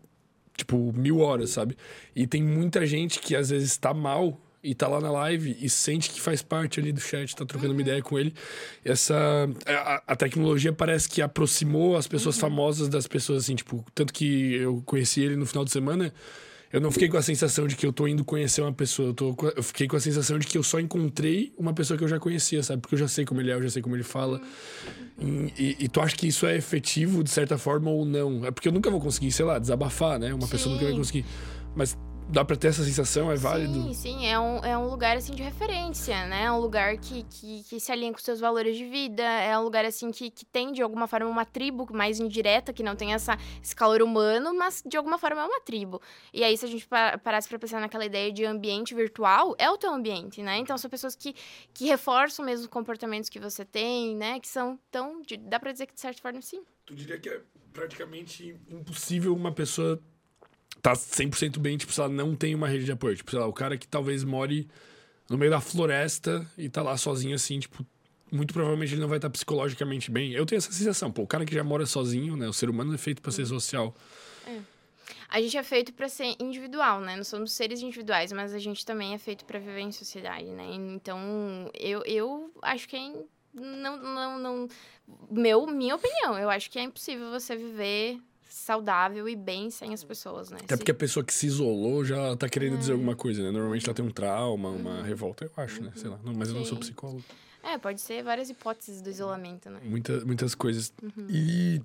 tipo, 0.57 0.93
mil 0.95 1.19
horas, 1.19 1.51
sabe? 1.51 1.77
E 2.17 2.27
tem 2.27 2.43
muita 2.43 2.87
gente 2.87 3.19
que 3.21 3.37
às 3.37 3.51
vezes 3.51 3.73
está 3.73 3.93
mal 3.93 4.41
e 4.63 4.75
tá 4.75 4.89
lá 4.89 5.01
na 5.01 5.11
live 5.11 5.57
e 5.61 5.69
sente 5.69 6.11
que 6.11 6.21
faz 6.21 6.43
parte 6.43 6.81
ali 6.81 6.93
do 6.93 7.01
chat, 7.01 7.35
tá 7.35 7.45
trocando 7.45 7.71
uhum. 7.71 7.77
uma 7.77 7.83
ideia 7.83 8.03
com 8.03 8.19
ele. 8.19 8.35
Essa 8.85 9.49
a, 9.67 10.03
a, 10.07 10.17
tecnologia 10.17 10.73
parece 10.73 11.09
que 11.09 11.23
aproximou 11.23 11.97
as 11.97 12.07
pessoas 12.07 12.37
uhum. 12.37 12.41
famosas 12.43 12.89
das 12.89 13.07
pessoas 13.07 13.45
assim, 13.45 13.55
tipo, 13.55 13.85
tanto 13.95 14.13
que 14.13 14.55
eu 14.55 14.83
conheci 14.85 15.21
ele 15.23 15.37
no 15.37 15.47
final 15.47 15.65
de 15.65 15.71
semana 15.71 16.13
eu 16.71 16.81
não 16.83 16.91
fiquei 16.91 17.09
com 17.09 17.17
a 17.17 17.23
sensação 17.23 17.67
de 17.67 17.75
que 17.75 17.87
eu 17.87 17.93
tô 17.93 18.07
indo 18.07 18.23
conhecer 18.25 18.61
uma 18.61 18.73
pessoa. 18.73 19.09
Eu, 19.09 19.15
tô, 19.15 19.35
eu 19.57 19.63
fiquei 19.63 19.89
com 19.89 19.97
a 19.97 20.01
sensação 20.01 20.39
de 20.39 20.47
que 20.47 20.59
eu 20.59 20.63
só 20.63 20.79
encontrei 20.79 21.53
uma 21.57 21.73
pessoa 21.73 21.97
que 21.97 22.05
eu 22.05 22.09
já 22.09 22.19
conhecia, 22.19 22.63
sabe? 22.63 22.83
Porque 22.83 22.95
eu 22.95 22.99
já 22.99 23.09
sei 23.09 23.25
como 23.25 23.41
ele 23.41 23.51
é, 23.51 23.55
eu 23.55 23.63
já 23.63 23.71
sei 23.71 23.81
como 23.81 23.97
ele 23.97 24.03
fala. 24.03 24.41
E, 25.19 25.53
e, 25.59 25.77
e, 25.81 25.89
tu 25.89 26.01
acha 26.01 26.15
que 26.15 26.27
isso 26.27 26.47
é 26.47 26.57
efetivo 26.57 27.25
de 27.25 27.31
certa 27.31 27.57
forma 27.57 27.91
ou 27.91 28.05
não? 28.05 28.45
É 28.45 28.51
porque 28.51 28.69
eu 28.69 28.73
nunca 28.73 28.91
vou 28.91 29.01
conseguir, 29.01 29.33
sei 29.33 29.47
lá, 29.47 29.59
desabafar, 29.59 30.19
né? 30.19 30.33
Uma 30.35 30.43
Sim. 30.45 30.51
pessoa 30.51 30.75
nunca 30.75 30.87
vai 30.87 30.95
conseguir. 30.95 31.25
Mas 31.75 31.97
dá 32.29 32.45
pra 32.45 32.57
ter 32.57 32.69
essa 32.69 32.85
sensação, 32.85 33.33
é 33.33 33.37
válido? 33.37 33.73
Sim, 33.73 33.95
sim, 33.95 34.27
é 34.27 34.39
um, 34.39 34.59
é 34.59 34.77
um 34.77 34.89
lugar, 34.89 35.17
assim, 35.17 35.35
de 35.35 35.43
referência, 35.43 36.27
né? 36.27 36.45
É 36.45 36.53
um 36.53 36.61
lugar 36.61 36.97
que, 36.99 37.25
que, 37.25 37.63
que 37.65 37.81
se 37.81 37.91
alinha 37.91 38.13
com 38.13 38.19
seus 38.19 38.39
valores 38.39 38.77
de 38.77 38.85
vida, 38.85 39.23
é 39.23 39.59
um 39.59 39.63
lugar, 39.63 39.85
assim, 39.85 40.11
que, 40.11 40.31
que 40.31 40.45
tem, 40.45 40.73
de 40.73 40.83
alguma 40.83 41.07
forma, 41.09 41.27
uma 41.29 41.45
tribo 41.45 41.87
mais 41.91 42.21
indireta, 42.21 42.73
que 42.73 42.83
não 42.83 42.95
tem 42.95 43.15
essa, 43.15 43.37
esse 43.63 43.75
calor 43.75 44.03
humano, 44.03 44.55
mas, 44.55 44.83
de 44.87 44.97
alguma 44.97 45.19
forma, 45.19 45.41
é 45.41 45.45
uma 45.45 45.61
tribo. 45.61 46.01
E 46.33 46.45
aí, 46.45 46.57
se 46.57 46.67
a 46.67 46.69
gente 46.69 46.87
parasse 47.23 47.49
pra 47.49 47.59
pensar 47.59 47.81
naquela 47.81 48.05
ideia 48.05 48.31
de 48.31 48.45
ambiente 48.45 48.95
virtual, 48.95 49.55
é 49.59 49.71
o 49.71 49.79
teu 49.79 49.93
ambiente, 49.93 50.43
né? 50.43 50.59
Então, 50.59 50.77
são 50.77 50.91
pessoas 50.91 51.17
que, 51.17 51.35
que 51.73 51.87
reforçam 51.87 52.45
mesmo 52.45 52.65
os 52.65 52.71
comportamentos 52.71 53.31
que 53.31 53.41
você 53.41 53.65
tem, 53.65 54.15
né? 54.15 54.39
Que 54.39 54.49
são 54.49 54.79
tão... 54.91 55.23
Dá 55.41 55.59
pra 55.59 55.73
dizer 55.73 55.87
que, 55.87 55.95
de 55.95 56.01
certa 56.01 56.21
forma, 56.21 56.43
sim. 56.43 56.63
Tu 56.85 56.95
diria 56.95 57.19
que 57.19 57.29
é 57.29 57.41
praticamente 57.73 58.57
impossível 58.69 59.35
uma 59.35 59.53
pessoa 59.53 60.03
tá 60.83 60.93
100% 60.93 61.59
bem, 61.59 61.77
tipo, 61.77 61.93
se 61.93 62.01
ela 62.01 62.09
não 62.09 62.35
tem 62.35 62.55
uma 62.55 62.69
rede 62.69 62.85
de 62.85 62.93
apoio. 62.93 63.17
Tipo, 63.17 63.31
sei 63.31 63.41
lá, 63.41 63.47
o 63.47 63.53
cara 63.53 63.77
que 63.77 63.87
talvez 63.87 64.25
more 64.25 64.69
no 65.29 65.37
meio 65.37 65.51
da 65.51 65.61
floresta 65.61 66.47
e 66.57 66.69
tá 66.69 66.83
lá 66.83 66.97
sozinho, 66.97 67.35
assim, 67.35 67.59
tipo, 67.61 67.85
muito 68.31 68.53
provavelmente 68.53 68.95
ele 68.95 69.01
não 69.01 69.09
vai 69.09 69.19
estar 69.19 69.29
tá 69.29 69.33
psicologicamente 69.33 70.11
bem. 70.11 70.33
Eu 70.33 70.47
tenho 70.47 70.59
essa 70.59 70.73
sensação, 70.73 71.11
pô, 71.11 71.23
o 71.23 71.27
cara 71.27 71.45
que 71.45 71.55
já 71.55 71.65
mora 71.65 71.87
sozinho, 71.87 72.37
né? 72.37 72.49
O 72.49 72.53
ser 72.53 72.71
humano 72.71 72.95
é 72.95 72.99
feito 72.99 73.21
para 73.21 73.33
ser 73.33 73.47
social. 73.47 73.95
É. 74.47 74.61
A 75.29 75.41
gente 75.41 75.57
é 75.57 75.63
feito 75.63 75.93
para 75.93 76.09
ser 76.09 76.35
individual, 76.41 77.01
né? 77.01 77.17
Nós 77.17 77.29
somos 77.29 77.53
seres 77.53 77.83
individuais, 77.83 78.33
mas 78.33 78.55
a 78.55 78.59
gente 78.59 78.85
também 78.85 79.15
é 79.15 79.19
feito 79.19 79.45
para 79.45 79.59
viver 79.59 79.81
em 79.81 79.93
sociedade, 79.93 80.47
né? 80.47 80.67
Então, 80.73 81.71
eu, 81.75 82.03
eu 82.07 82.51
acho 82.63 82.89
que 82.89 82.97
é 82.97 83.13
não, 83.55 83.97
não, 83.97 84.39
não, 84.39 84.69
meu, 85.31 85.67
minha 85.67 85.97
opinião, 85.97 86.39
eu 86.39 86.51
acho 86.51 86.71
que 86.71 86.79
é 86.79 86.83
impossível 86.83 87.31
você 87.31 87.57
viver 87.57 88.21
saudável 88.49 89.29
e 89.29 89.37
bem 89.37 89.71
sem 89.71 89.93
as 89.93 90.03
pessoas, 90.03 90.51
né? 90.51 90.59
Até 90.63 90.77
porque 90.77 90.91
a 90.91 90.95
pessoa 90.95 91.23
que 91.23 91.33
se 91.33 91.47
isolou 91.47 92.05
já 92.05 92.35
tá 92.37 92.49
querendo 92.49 92.75
é. 92.75 92.79
dizer 92.79 92.93
alguma 92.93 93.15
coisa, 93.15 93.43
né? 93.43 93.51
Normalmente 93.51 93.87
ela 93.87 93.95
tem 93.95 94.05
um 94.05 94.11
trauma, 94.11 94.71
uma 94.71 94.91
uhum. 94.91 95.03
revolta, 95.03 95.45
eu 95.45 95.63
acho, 95.63 95.83
né? 95.83 95.93
Sei 95.95 96.09
lá. 96.09 96.19
Não, 96.25 96.33
mas 96.35 96.49
Sim. 96.49 96.55
eu 96.55 96.61
não 96.61 96.67
sou 96.67 96.79
psicólogo. 96.79 97.23
É, 97.63 97.77
pode 97.77 98.01
ser 98.01 98.23
várias 98.23 98.49
hipóteses 98.49 99.03
do 99.03 99.11
isolamento, 99.11 99.69
né? 99.69 99.81
Muita, 99.85 100.25
muitas 100.25 100.55
coisas. 100.55 100.93
Uhum. 101.03 101.27
E, 101.29 101.83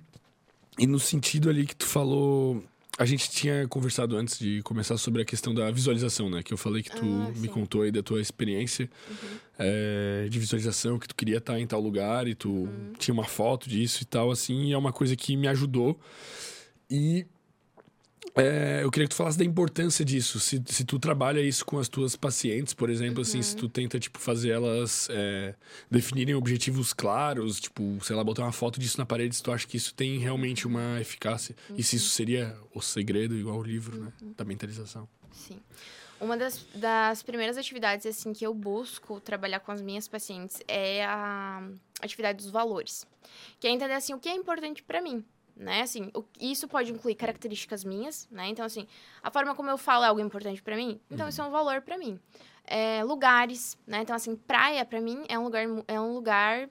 e 0.78 0.86
no 0.86 0.98
sentido 0.98 1.50
ali 1.50 1.66
que 1.66 1.76
tu 1.76 1.86
falou. 1.86 2.62
A 2.96 3.04
gente 3.04 3.28
tinha 3.28 3.66
conversado 3.66 4.16
antes 4.16 4.38
de 4.38 4.62
começar 4.62 4.96
sobre 4.96 5.20
a 5.20 5.24
questão 5.24 5.52
da 5.52 5.68
visualização, 5.68 6.30
né? 6.30 6.44
Que 6.44 6.54
eu 6.54 6.56
falei 6.56 6.80
que 6.80 6.92
tu 6.92 7.04
ah, 7.04 7.32
me 7.40 7.48
contou 7.48 7.82
aí 7.82 7.90
da 7.90 8.04
tua 8.04 8.20
experiência 8.20 8.88
uhum. 9.10 9.38
é, 9.58 10.28
de 10.30 10.38
visualização, 10.38 10.96
que 10.96 11.08
tu 11.08 11.16
queria 11.16 11.38
estar 11.38 11.58
em 11.58 11.66
tal 11.66 11.80
lugar 11.80 12.28
e 12.28 12.36
tu 12.36 12.50
uhum. 12.50 12.92
tinha 12.96 13.12
uma 13.12 13.24
foto 13.24 13.68
disso 13.68 14.04
e 14.04 14.06
tal, 14.06 14.30
assim. 14.30 14.66
E 14.66 14.72
é 14.72 14.78
uma 14.78 14.92
coisa 14.92 15.16
que 15.16 15.36
me 15.36 15.48
ajudou. 15.48 15.98
E 16.94 17.26
é, 18.36 18.80
eu 18.84 18.90
queria 18.90 19.08
que 19.08 19.14
tu 19.14 19.16
falasse 19.16 19.36
da 19.36 19.44
importância 19.44 20.04
disso. 20.04 20.38
Se, 20.38 20.62
se 20.64 20.84
tu 20.84 20.98
trabalha 20.98 21.40
isso 21.40 21.64
com 21.64 21.76
as 21.78 21.88
tuas 21.88 22.14
pacientes, 22.14 22.72
por 22.72 22.88
exemplo, 22.88 23.16
uhum. 23.16 23.22
assim, 23.22 23.42
se 23.42 23.54
uhum. 23.54 23.60
tu 23.62 23.68
tenta, 23.68 23.98
tipo, 23.98 24.18
fazer 24.20 24.50
elas 24.50 25.08
é, 25.10 25.56
definirem 25.90 26.36
objetivos 26.36 26.92
claros, 26.92 27.58
tipo, 27.58 27.98
sei 28.02 28.14
lá, 28.14 28.22
botar 28.22 28.42
uma 28.42 28.52
foto 28.52 28.78
disso 28.78 28.96
na 28.96 29.04
parede, 29.04 29.34
se 29.34 29.42
tu 29.42 29.50
acha 29.50 29.66
que 29.66 29.76
isso 29.76 29.92
tem 29.92 30.18
realmente 30.18 30.68
uma 30.68 31.00
eficácia. 31.00 31.56
Uhum. 31.68 31.76
E 31.78 31.82
se 31.82 31.96
isso 31.96 32.06
uhum. 32.06 32.10
seria 32.12 32.56
o 32.72 32.80
segredo, 32.80 33.34
igual 33.34 33.58
o 33.58 33.62
livro, 33.62 34.00
né? 34.00 34.12
Uhum. 34.22 34.34
Da 34.36 34.44
mentalização. 34.44 35.08
Sim. 35.32 35.60
Uma 36.20 36.36
das, 36.36 36.64
das 36.76 37.24
primeiras 37.24 37.58
atividades, 37.58 38.06
assim, 38.06 38.32
que 38.32 38.46
eu 38.46 38.54
busco 38.54 39.20
trabalhar 39.20 39.58
com 39.60 39.72
as 39.72 39.82
minhas 39.82 40.06
pacientes 40.06 40.60
é 40.68 41.04
a 41.04 41.60
atividade 42.00 42.38
dos 42.38 42.50
valores. 42.50 43.04
Que 43.58 43.66
é 43.66 43.70
entender, 43.70 43.94
assim, 43.94 44.14
o 44.14 44.18
que 44.18 44.28
é 44.28 44.34
importante 44.34 44.80
para 44.80 45.02
mim 45.02 45.24
né? 45.56 45.82
Assim, 45.82 46.10
o, 46.14 46.24
isso 46.40 46.66
pode 46.66 46.92
incluir 46.92 47.14
características 47.14 47.84
minhas, 47.84 48.28
né? 48.30 48.48
Então, 48.48 48.64
assim, 48.64 48.86
a 49.22 49.30
forma 49.30 49.54
como 49.54 49.70
eu 49.70 49.78
falo 49.78 50.04
é 50.04 50.08
algo 50.08 50.20
importante 50.20 50.62
para 50.62 50.76
mim, 50.76 51.00
então 51.10 51.26
uhum. 51.26 51.30
isso 51.30 51.42
é 51.42 51.44
um 51.44 51.50
valor 51.50 51.80
para 51.82 51.96
mim. 51.98 52.18
É, 52.66 53.04
lugares, 53.04 53.78
né? 53.86 54.00
Então, 54.02 54.16
assim, 54.16 54.34
praia 54.34 54.84
para 54.84 55.00
mim 55.00 55.24
é 55.28 55.38
um 55.38 55.44
lugar 55.44 55.64
é 55.86 56.00
um 56.00 56.14
lugar 56.14 56.68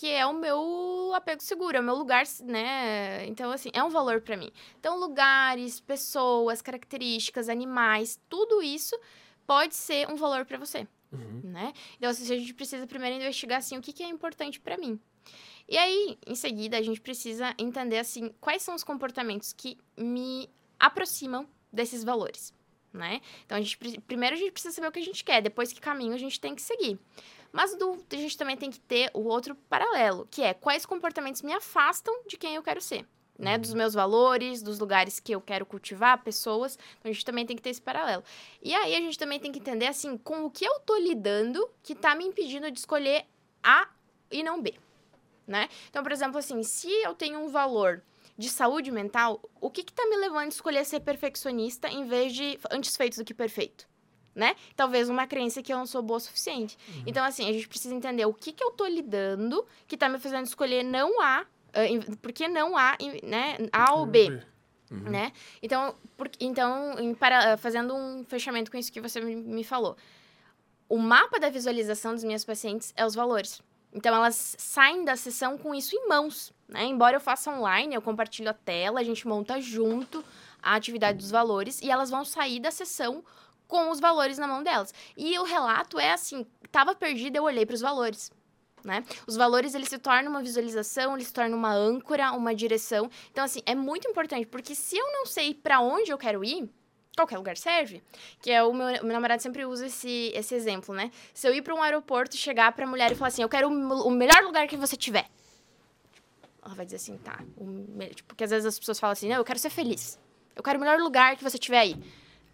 que 0.00 0.08
é 0.08 0.24
o 0.24 0.32
meu 0.32 1.12
apego 1.14 1.42
seguro, 1.42 1.76
é 1.76 1.80
o 1.80 1.82
meu 1.82 1.94
lugar, 1.94 2.24
né? 2.44 3.26
Então, 3.26 3.50
assim, 3.50 3.68
é 3.74 3.84
um 3.84 3.90
valor 3.90 4.22
para 4.22 4.34
mim. 4.34 4.50
Então, 4.78 4.98
lugares, 4.98 5.78
pessoas, 5.78 6.62
características, 6.62 7.50
animais, 7.50 8.18
tudo 8.26 8.62
isso 8.62 8.98
pode 9.46 9.74
ser 9.74 10.08
um 10.08 10.16
valor 10.16 10.46
para 10.46 10.56
você, 10.56 10.88
uhum. 11.12 11.42
né? 11.44 11.74
Então, 11.98 12.08
assim, 12.08 12.22
a 12.22 12.38
gente 12.38 12.54
precisa 12.54 12.86
primeiro 12.86 13.16
investigar, 13.16 13.58
assim, 13.58 13.76
o 13.76 13.82
que, 13.82 13.92
que 13.92 14.02
é 14.02 14.08
importante 14.08 14.58
para 14.58 14.78
mim. 14.78 14.98
E 15.70 15.78
aí, 15.78 16.18
em 16.26 16.34
seguida, 16.34 16.76
a 16.76 16.82
gente 16.82 17.00
precisa 17.00 17.54
entender 17.56 17.98
assim 17.98 18.34
quais 18.40 18.60
são 18.60 18.74
os 18.74 18.82
comportamentos 18.82 19.52
que 19.52 19.78
me 19.96 20.50
aproximam 20.80 21.46
desses 21.72 22.02
valores, 22.02 22.52
né? 22.92 23.20
Então 23.46 23.56
a 23.56 23.60
gente 23.60 23.78
primeiro 24.00 24.34
a 24.34 24.38
gente 24.38 24.50
precisa 24.50 24.74
saber 24.74 24.88
o 24.88 24.92
que 24.92 24.98
a 24.98 25.04
gente 25.04 25.22
quer, 25.22 25.40
depois 25.40 25.72
que 25.72 25.80
caminho 25.80 26.12
a 26.12 26.18
gente 26.18 26.40
tem 26.40 26.56
que 26.56 26.62
seguir. 26.62 26.98
Mas 27.52 27.76
do, 27.76 28.04
a 28.10 28.16
gente 28.16 28.36
também 28.36 28.56
tem 28.56 28.68
que 28.68 28.80
ter 28.80 29.12
o 29.14 29.20
outro 29.20 29.54
paralelo, 29.54 30.26
que 30.28 30.42
é 30.42 30.52
quais 30.52 30.84
comportamentos 30.84 31.42
me 31.42 31.52
afastam 31.52 32.24
de 32.26 32.36
quem 32.36 32.56
eu 32.56 32.62
quero 32.64 32.80
ser. 32.80 33.06
Né, 33.38 33.56
dos 33.56 33.72
meus 33.72 33.94
valores, 33.94 34.60
dos 34.60 34.78
lugares 34.78 35.18
que 35.18 35.32
eu 35.32 35.40
quero 35.40 35.64
cultivar, 35.64 36.22
pessoas. 36.22 36.78
Então, 36.98 37.10
a 37.10 37.12
gente 37.14 37.24
também 37.24 37.46
tem 37.46 37.56
que 37.56 37.62
ter 37.62 37.70
esse 37.70 37.80
paralelo. 37.80 38.22
E 38.62 38.74
aí, 38.74 38.94
a 38.94 39.00
gente 39.00 39.18
também 39.18 39.40
tem 39.40 39.50
que 39.50 39.58
entender, 39.58 39.86
assim, 39.86 40.18
com 40.18 40.44
o 40.44 40.50
que 40.50 40.62
eu 40.62 40.78
tô 40.80 40.94
lidando 40.98 41.66
que 41.82 41.94
tá 41.94 42.14
me 42.14 42.26
impedindo 42.26 42.70
de 42.70 42.78
escolher 42.78 43.24
A 43.62 43.88
e 44.30 44.42
não 44.42 44.60
B 44.60 44.74
né? 45.50 45.68
Então, 45.90 46.02
por 46.02 46.12
exemplo, 46.12 46.38
assim, 46.38 46.62
se 46.62 46.88
eu 47.02 47.12
tenho 47.12 47.40
um 47.40 47.48
valor 47.48 48.00
de 48.38 48.48
saúde 48.48 48.92
mental, 48.92 49.42
o 49.60 49.68
que 49.68 49.82
que 49.82 49.92
tá 49.92 50.06
me 50.06 50.16
levando 50.16 50.44
a 50.44 50.48
escolher 50.48 50.84
ser 50.84 51.00
perfeccionista 51.00 51.88
em 51.88 52.06
vez 52.06 52.32
de 52.32 52.56
antes 52.70 52.96
feito 52.96 53.16
do 53.16 53.24
que 53.24 53.34
perfeito? 53.34 53.88
Né? 54.32 54.54
Talvez 54.76 55.08
uma 55.08 55.26
crença 55.26 55.60
que 55.60 55.72
eu 55.72 55.76
não 55.76 55.86
sou 55.86 56.02
boa 56.02 56.18
o 56.18 56.20
suficiente. 56.20 56.78
Uhum. 56.88 57.02
Então, 57.04 57.24
assim, 57.24 57.48
a 57.48 57.52
gente 57.52 57.68
precisa 57.68 57.92
entender 57.92 58.24
o 58.24 58.32
que 58.32 58.52
que 58.52 58.62
eu 58.62 58.70
tô 58.70 58.86
lidando 58.86 59.66
que 59.88 59.96
tá 59.96 60.08
me 60.08 60.20
fazendo 60.20 60.46
escolher 60.46 60.84
não 60.84 61.20
A, 61.20 61.42
uh, 61.42 62.16
porque 62.18 62.46
não 62.46 62.76
A, 62.76 62.96
né? 63.24 63.58
A 63.72 63.92
ou 63.94 64.06
B. 64.06 64.40
Uhum. 64.88 65.10
Né? 65.10 65.32
Então, 65.60 65.96
por, 66.16 66.30
então 66.38 66.96
em, 66.98 67.12
para, 67.12 67.56
fazendo 67.56 67.92
um 67.92 68.24
fechamento 68.24 68.70
com 68.70 68.76
isso 68.76 68.92
que 68.92 69.00
você 69.00 69.20
me, 69.20 69.34
me 69.34 69.64
falou. 69.64 69.96
O 70.88 70.96
mapa 70.96 71.40
da 71.40 71.50
visualização 71.50 72.14
dos 72.14 72.22
meus 72.22 72.44
pacientes 72.44 72.92
é 72.96 73.04
os 73.04 73.16
valores. 73.16 73.60
Então 73.92 74.14
elas 74.14 74.54
saem 74.58 75.04
da 75.04 75.16
sessão 75.16 75.58
com 75.58 75.74
isso 75.74 75.96
em 75.96 76.08
mãos, 76.08 76.52
né? 76.68 76.84
Embora 76.84 77.16
eu 77.16 77.20
faça 77.20 77.50
online, 77.50 77.94
eu 77.94 78.02
compartilho 78.02 78.48
a 78.50 78.54
tela, 78.54 79.00
a 79.00 79.04
gente 79.04 79.26
monta 79.26 79.60
junto 79.60 80.24
a 80.62 80.74
atividade 80.74 81.18
dos 81.18 81.30
valores 81.30 81.80
e 81.80 81.90
elas 81.90 82.10
vão 82.10 82.24
sair 82.24 82.60
da 82.60 82.70
sessão 82.70 83.24
com 83.66 83.90
os 83.90 84.00
valores 84.00 84.38
na 84.38 84.46
mão 84.46 84.62
delas. 84.62 84.92
E 85.16 85.38
o 85.38 85.44
relato 85.44 85.98
é 85.98 86.12
assim, 86.12 86.46
tava 86.70 86.94
perdida, 86.94 87.38
eu 87.38 87.44
olhei 87.44 87.66
para 87.66 87.74
os 87.74 87.80
valores. 87.80 88.30
Né? 88.84 89.04
Os 89.26 89.36
valores 89.36 89.74
eles 89.74 89.88
se 89.88 89.98
tornam 89.98 90.30
uma 90.30 90.42
visualização, 90.42 91.14
eles 91.14 91.26
se 91.26 91.32
tornam 91.32 91.58
uma 91.58 91.72
âncora, 91.72 92.32
uma 92.32 92.54
direção. 92.54 93.10
Então 93.30 93.44
assim, 93.44 93.60
é 93.66 93.74
muito 93.74 94.08
importante, 94.08 94.46
porque 94.46 94.74
se 94.74 94.96
eu 94.96 95.12
não 95.12 95.26
sei 95.26 95.52
para 95.52 95.80
onde 95.80 96.10
eu 96.10 96.18
quero 96.18 96.44
ir, 96.44 96.68
qualquer 97.20 97.38
lugar 97.38 97.56
serve. 97.56 98.02
Que 98.40 98.50
é 98.50 98.62
o 98.62 98.72
meu, 98.72 98.86
meu 99.04 99.12
namorado 99.12 99.42
sempre 99.42 99.64
usa 99.64 99.86
esse, 99.86 100.32
esse 100.34 100.54
exemplo, 100.54 100.94
né? 100.94 101.10
Se 101.32 101.46
eu 101.46 101.54
ir 101.54 101.62
para 101.62 101.74
um 101.74 101.82
aeroporto, 101.82 102.36
chegar 102.36 102.72
para 102.72 102.84
a 102.84 102.88
mulher 102.88 103.12
e 103.12 103.14
falar 103.14 103.28
assim: 103.28 103.42
"Eu 103.42 103.48
quero 103.48 103.68
o, 103.68 104.06
o 104.06 104.10
melhor 104.10 104.42
lugar 104.42 104.66
que 104.66 104.76
você 104.76 104.96
tiver". 104.96 105.26
Ela 106.64 106.74
vai 106.74 106.84
dizer 106.84 106.96
assim: 106.96 107.16
"Tá". 107.18 107.40
O, 107.56 108.04
tipo, 108.14 108.28
porque 108.28 108.44
às 108.44 108.50
vezes 108.50 108.66
as 108.66 108.78
pessoas 108.78 108.98
falam 108.98 109.12
assim: 109.12 109.28
"Não, 109.28 109.36
eu 109.36 109.44
quero 109.44 109.58
ser 109.58 109.70
feliz. 109.70 110.18
Eu 110.54 110.62
quero 110.62 110.78
o 110.78 110.80
melhor 110.80 110.98
lugar 110.98 111.36
que 111.36 111.44
você 111.44 111.58
tiver 111.58 111.78
aí". 111.78 111.96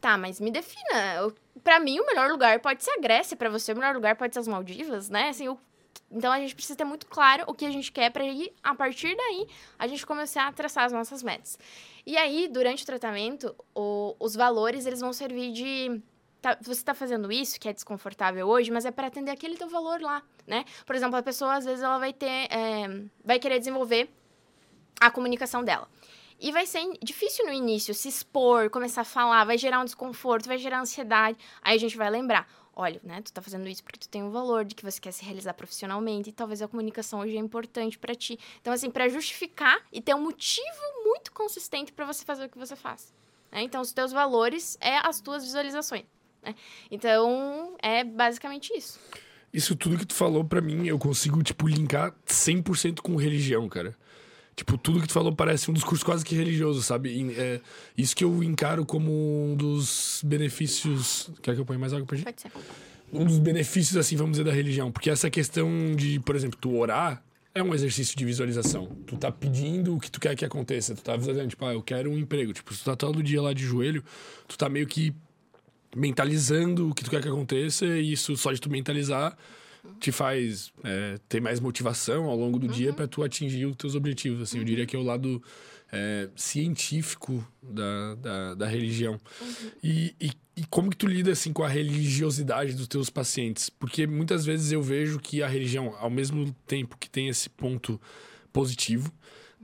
Tá, 0.00 0.16
mas 0.18 0.40
me 0.40 0.50
defina. 0.50 1.32
Para 1.64 1.80
mim, 1.80 1.98
o 1.98 2.06
melhor 2.06 2.30
lugar 2.30 2.60
pode 2.60 2.84
ser 2.84 2.90
a 2.90 3.00
Grécia, 3.00 3.36
para 3.36 3.48
você 3.48 3.72
o 3.72 3.76
melhor 3.76 3.94
lugar 3.94 4.14
pode 4.14 4.34
ser 4.34 4.40
as 4.40 4.48
Maldivas, 4.48 5.08
né? 5.08 5.30
Assim, 5.30 5.48
o 5.48 5.58
então 6.10 6.32
a 6.32 6.38
gente 6.38 6.54
precisa 6.54 6.76
ter 6.76 6.84
muito 6.84 7.06
claro 7.06 7.44
o 7.46 7.54
que 7.54 7.64
a 7.64 7.70
gente 7.70 7.90
quer 7.90 8.10
para 8.10 8.24
ir 8.24 8.52
a 8.62 8.74
partir 8.74 9.16
daí 9.16 9.48
a 9.78 9.86
gente 9.86 10.06
começar 10.06 10.46
a 10.46 10.52
traçar 10.52 10.84
as 10.84 10.92
nossas 10.92 11.22
metas. 11.22 11.58
E 12.06 12.16
aí, 12.16 12.48
durante 12.48 12.82
o 12.82 12.86
tratamento, 12.86 13.54
o, 13.74 14.14
os 14.20 14.34
valores 14.34 14.86
eles 14.86 15.00
vão 15.00 15.12
servir 15.12 15.52
de 15.52 16.02
Tá, 16.40 16.56
você 16.60 16.72
está 16.72 16.94
fazendo 16.94 17.32
isso, 17.32 17.58
que 17.58 17.68
é 17.68 17.72
desconfortável 17.72 18.46
hoje, 18.46 18.70
mas 18.70 18.84
é 18.84 18.90
para 18.90 19.08
atender 19.08 19.30
aquele 19.30 19.56
teu 19.56 19.68
valor 19.68 20.00
lá, 20.00 20.22
né? 20.46 20.64
Por 20.84 20.94
exemplo, 20.94 21.16
a 21.16 21.22
pessoa, 21.22 21.54
às 21.54 21.64
vezes, 21.64 21.82
ela 21.82 21.98
vai 21.98 22.12
ter... 22.12 22.46
É, 22.52 23.02
vai 23.24 23.38
querer 23.38 23.58
desenvolver 23.58 24.08
a 25.00 25.10
comunicação 25.10 25.64
dela. 25.64 25.88
E 26.38 26.52
vai 26.52 26.66
ser 26.66 26.84
difícil 27.02 27.46
no 27.46 27.52
início 27.52 27.94
se 27.94 28.08
expor, 28.08 28.68
começar 28.68 29.00
a 29.00 29.04
falar, 29.04 29.44
vai 29.44 29.56
gerar 29.56 29.80
um 29.80 29.84
desconforto, 29.84 30.46
vai 30.46 30.58
gerar 30.58 30.80
ansiedade. 30.80 31.38
Aí 31.62 31.74
a 31.74 31.80
gente 31.80 31.96
vai 31.96 32.10
lembrar, 32.10 32.46
olha, 32.76 33.00
né, 33.02 33.22
tu 33.22 33.32
tá 33.32 33.40
fazendo 33.40 33.66
isso 33.66 33.82
porque 33.82 33.98
tu 33.98 34.08
tem 34.08 34.22
um 34.22 34.30
valor 34.30 34.64
de 34.64 34.74
que 34.74 34.84
você 34.84 35.00
quer 35.00 35.10
se 35.10 35.24
realizar 35.24 35.54
profissionalmente 35.54 36.28
e 36.28 36.32
talvez 36.32 36.60
a 36.60 36.68
comunicação 36.68 37.20
hoje 37.20 37.34
é 37.34 37.40
importante 37.40 37.98
para 37.98 38.14
ti. 38.14 38.38
Então, 38.60 38.72
assim, 38.72 38.90
para 38.90 39.08
justificar 39.08 39.80
e 39.90 40.02
ter 40.02 40.14
um 40.14 40.22
motivo 40.22 40.66
muito 41.02 41.32
consistente 41.32 41.90
para 41.90 42.04
você 42.04 42.22
fazer 42.22 42.44
o 42.44 42.48
que 42.50 42.58
você 42.58 42.76
faz. 42.76 43.14
Né? 43.50 43.62
Então, 43.62 43.80
os 43.80 43.92
teus 43.92 44.12
valores 44.12 44.76
é 44.78 44.98
as 44.98 45.20
tuas 45.22 45.42
visualizações. 45.42 46.04
Né? 46.42 46.54
Então, 46.90 47.74
é 47.80 48.04
basicamente 48.04 48.76
isso. 48.76 49.00
Isso 49.50 49.74
tudo 49.74 49.96
que 49.96 50.04
tu 50.04 50.14
falou, 50.14 50.44
para 50.44 50.60
mim, 50.60 50.86
eu 50.86 50.98
consigo, 50.98 51.42
tipo, 51.42 51.66
linkar 51.66 52.14
100% 52.26 53.00
com 53.00 53.16
religião, 53.16 53.66
cara. 53.70 53.96
Tipo, 54.56 54.78
tudo 54.78 55.02
que 55.02 55.06
tu 55.06 55.12
falou 55.12 55.34
parece 55.34 55.70
um 55.70 55.74
discurso 55.74 56.02
quase 56.02 56.24
que 56.24 56.34
religioso, 56.34 56.82
sabe? 56.82 57.34
É, 57.36 57.60
isso 57.96 58.16
que 58.16 58.24
eu 58.24 58.42
encaro 58.42 58.86
como 58.86 59.12
um 59.12 59.54
dos 59.54 60.22
benefícios... 60.24 61.30
Quer 61.42 61.54
que 61.54 61.60
eu 61.60 61.66
ponha 61.66 61.78
mais 61.78 61.92
água 61.92 62.06
pra 62.06 62.16
gente? 62.16 62.24
Pode 62.24 62.40
ser. 62.40 62.50
Um 63.12 63.24
dos 63.24 63.38
benefícios, 63.38 63.96
assim, 63.98 64.16
vamos 64.16 64.32
dizer, 64.32 64.44
da 64.44 64.52
religião. 64.52 64.90
Porque 64.90 65.10
essa 65.10 65.28
questão 65.28 65.94
de, 65.94 66.18
por 66.20 66.34
exemplo, 66.34 66.58
tu 66.58 66.74
orar 66.74 67.22
é 67.54 67.62
um 67.62 67.74
exercício 67.74 68.16
de 68.16 68.24
visualização. 68.24 68.86
Tu 69.06 69.16
tá 69.16 69.30
pedindo 69.30 69.94
o 69.94 70.00
que 70.00 70.10
tu 70.10 70.18
quer 70.18 70.34
que 70.34 70.44
aconteça. 70.44 70.94
Tu 70.94 71.02
tá 71.02 71.16
visualizando, 71.16 71.50
tipo, 71.50 71.64
ah, 71.66 71.74
eu 71.74 71.82
quero 71.82 72.10
um 72.10 72.18
emprego. 72.18 72.52
Tipo, 72.54 72.72
se 72.72 72.80
tu 72.80 72.86
tá 72.86 72.96
todo 72.96 73.22
dia 73.22 73.42
lá 73.42 73.52
de 73.52 73.62
joelho, 73.62 74.02
tu 74.48 74.56
tá 74.56 74.70
meio 74.70 74.86
que 74.86 75.14
mentalizando 75.94 76.90
o 76.90 76.94
que 76.94 77.04
tu 77.04 77.10
quer 77.10 77.22
que 77.22 77.28
aconteça, 77.28 77.86
e 77.86 78.12
isso 78.12 78.36
só 78.36 78.52
de 78.52 78.60
tu 78.60 78.68
mentalizar 78.68 79.36
te 80.00 80.12
faz 80.12 80.72
é, 80.84 81.18
ter 81.28 81.40
mais 81.40 81.60
motivação 81.60 82.24
ao 82.24 82.36
longo 82.36 82.58
do 82.58 82.66
uhum. 82.66 82.72
dia 82.72 82.92
para 82.92 83.06
tu 83.06 83.22
atingir 83.22 83.66
os 83.66 83.76
teus 83.76 83.94
objetivos. 83.94 84.42
Assim, 84.42 84.56
uhum. 84.56 84.62
Eu 84.62 84.66
diria 84.66 84.86
que 84.86 84.96
é 84.96 84.98
o 84.98 85.02
lado 85.02 85.42
é, 85.92 86.28
científico 86.36 87.46
da, 87.62 88.14
da, 88.16 88.54
da 88.54 88.66
religião. 88.66 89.20
Uhum. 89.40 89.70
E, 89.82 90.14
e, 90.20 90.30
e, 90.56 90.64
como 90.68 90.90
que 90.90 90.96
tu 90.96 91.06
lida 91.06 91.32
assim 91.32 91.52
com 91.52 91.62
a 91.62 91.68
religiosidade 91.68 92.74
dos 92.74 92.88
teus 92.88 93.10
pacientes? 93.10 93.70
Porque 93.70 94.06
muitas 94.06 94.44
vezes 94.44 94.72
eu 94.72 94.82
vejo 94.82 95.18
que 95.18 95.42
a 95.42 95.48
religião, 95.48 95.94
ao 95.98 96.10
mesmo 96.10 96.54
tempo 96.66 96.96
que 96.98 97.08
tem 97.08 97.28
esse 97.28 97.48
ponto 97.48 98.00
positivo, 98.52 99.12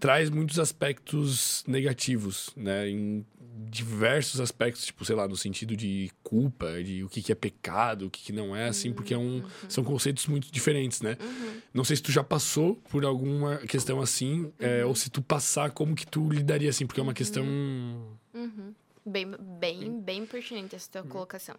traz 0.03 0.29
muitos 0.29 0.59
aspectos 0.59 1.63
negativos, 1.65 2.51
né? 2.57 2.89
Em 2.89 3.25
diversos 3.71 4.41
aspectos, 4.41 4.85
tipo, 4.85 5.05
sei 5.05 5.15
lá, 5.15 5.29
no 5.29 5.37
sentido 5.37 5.77
de 5.77 6.11
culpa, 6.25 6.83
de 6.83 7.05
o 7.05 7.09
que, 7.09 7.23
que 7.23 7.31
é 7.31 7.37
pecado, 7.37 8.07
o 8.07 8.11
que, 8.11 8.21
que 8.21 8.33
não 8.33 8.57
é, 8.57 8.67
assim, 8.67 8.93
porque 8.93 9.15
é 9.15 9.17
um, 9.17 9.37
uhum. 9.37 9.49
são 9.69 9.85
conceitos 9.85 10.27
muito 10.27 10.51
diferentes, 10.51 11.03
né? 11.03 11.17
Uhum. 11.21 11.61
Não 11.73 11.85
sei 11.85 11.95
se 11.95 12.03
tu 12.03 12.11
já 12.11 12.25
passou 12.25 12.75
por 12.91 13.05
alguma 13.05 13.59
questão 13.59 14.01
assim, 14.01 14.53
é, 14.59 14.83
uhum. 14.83 14.89
ou 14.89 14.97
se 14.97 15.09
tu 15.09 15.23
passar, 15.23 15.71
como 15.71 15.95
que 15.95 16.05
tu 16.05 16.29
lidaria 16.29 16.71
assim, 16.71 16.85
porque 16.85 16.99
é 16.99 17.05
uma 17.05 17.15
questão... 17.15 17.45
Uhum. 17.45 18.75
Bem, 19.07 19.31
bem, 19.61 20.01
bem 20.01 20.27
pertinente 20.27 20.75
essa 20.75 20.91
tua 20.91 21.05
colocação. 21.05 21.55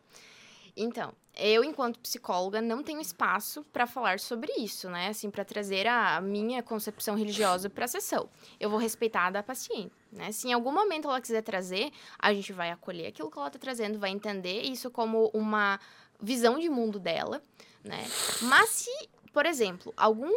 Então, 0.76 1.14
eu, 1.36 1.64
enquanto 1.64 2.00
psicóloga, 2.00 2.62
não 2.62 2.84
tenho 2.84 3.02
espaço 3.02 3.64
para 3.72 3.88
falar 3.88 4.20
sobre 4.20 4.52
isso, 4.58 4.90
né? 4.90 5.08
Assim, 5.08 5.30
para 5.30 5.44
trazer 5.44 5.88
a 5.88 6.22
minha 6.22 6.62
concepção 6.62 7.16
religiosa 7.16 7.70
para 7.70 7.86
a 7.86 7.88
sessão. 7.88 8.30
Eu 8.60 8.70
vou 8.70 8.80
respeitar 8.80 9.28
a 9.28 9.32
da 9.32 9.44
paciente, 9.44 9.94
né? 10.12 10.32
Se 10.32 10.48
em 10.48 10.54
algum 10.54 10.72
momento 10.72 11.08
ela 11.08 11.22
quiser 11.22 11.42
trazer, 11.42 11.92
a 12.20 12.34
gente 12.34 12.54
vai 12.54 12.72
acolher 12.72 13.08
aquilo 13.08 13.32
que 13.32 13.38
ela 13.38 13.48
está 13.48 13.60
trazendo, 13.60 14.00
vai 14.00 14.12
entender 14.12 14.62
isso 14.62 14.92
como 14.92 15.32
uma 15.34 15.80
visão 16.22 16.60
de 16.60 16.70
mundo 16.70 17.00
dela, 17.00 17.42
né? 17.84 18.04
Mas 18.44 18.70
se 18.70 19.10
por 19.34 19.48
exemplo, 19.48 19.92
algum, 19.98 20.32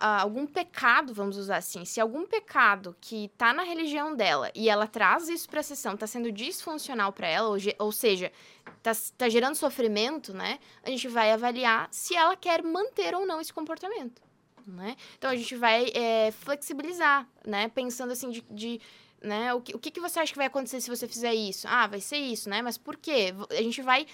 algum 0.00 0.46
pecado, 0.46 1.12
vamos 1.12 1.36
usar 1.36 1.58
assim, 1.58 1.84
se 1.84 2.00
algum 2.00 2.24
pecado 2.24 2.96
que 2.98 3.26
está 3.26 3.52
na 3.52 3.62
religião 3.62 4.16
dela 4.16 4.50
e 4.54 4.70
ela 4.70 4.86
traz 4.86 5.28
isso 5.28 5.46
para 5.46 5.60
a 5.60 5.62
sessão, 5.62 5.92
está 5.92 6.06
sendo 6.06 6.32
disfuncional 6.32 7.12
para 7.12 7.28
ela, 7.28 7.50
ou, 7.50 7.58
ou 7.78 7.92
seja, 7.92 8.32
está 8.78 8.92
tá 9.18 9.28
gerando 9.28 9.54
sofrimento, 9.54 10.32
né? 10.32 10.58
A 10.82 10.88
gente 10.88 11.06
vai 11.08 11.30
avaliar 11.30 11.88
se 11.90 12.16
ela 12.16 12.34
quer 12.36 12.62
manter 12.62 13.14
ou 13.14 13.26
não 13.26 13.38
esse 13.38 13.52
comportamento, 13.52 14.22
né? 14.66 14.96
Então, 15.18 15.30
a 15.30 15.36
gente 15.36 15.54
vai 15.54 15.92
é, 15.94 16.30
flexibilizar, 16.32 17.28
né? 17.44 17.68
Pensando 17.68 18.12
assim 18.12 18.30
de, 18.30 18.40
de 18.50 18.80
né? 19.20 19.52
O 19.52 19.60
que, 19.60 19.74
o 19.74 19.78
que, 19.78 20.00
você 20.00 20.20
acha 20.20 20.32
que 20.32 20.38
vai 20.38 20.46
acontecer 20.46 20.80
se 20.80 20.88
você 20.88 21.06
fizer 21.08 21.34
isso? 21.34 21.66
Ah, 21.68 21.86
vai 21.86 22.00
ser 22.00 22.16
isso, 22.16 22.48
né? 22.48 22.62
Mas 22.62 22.78
por 22.78 22.96
quê? 22.96 23.34
A 23.50 23.62
gente 23.62 23.82
vai 23.82 24.06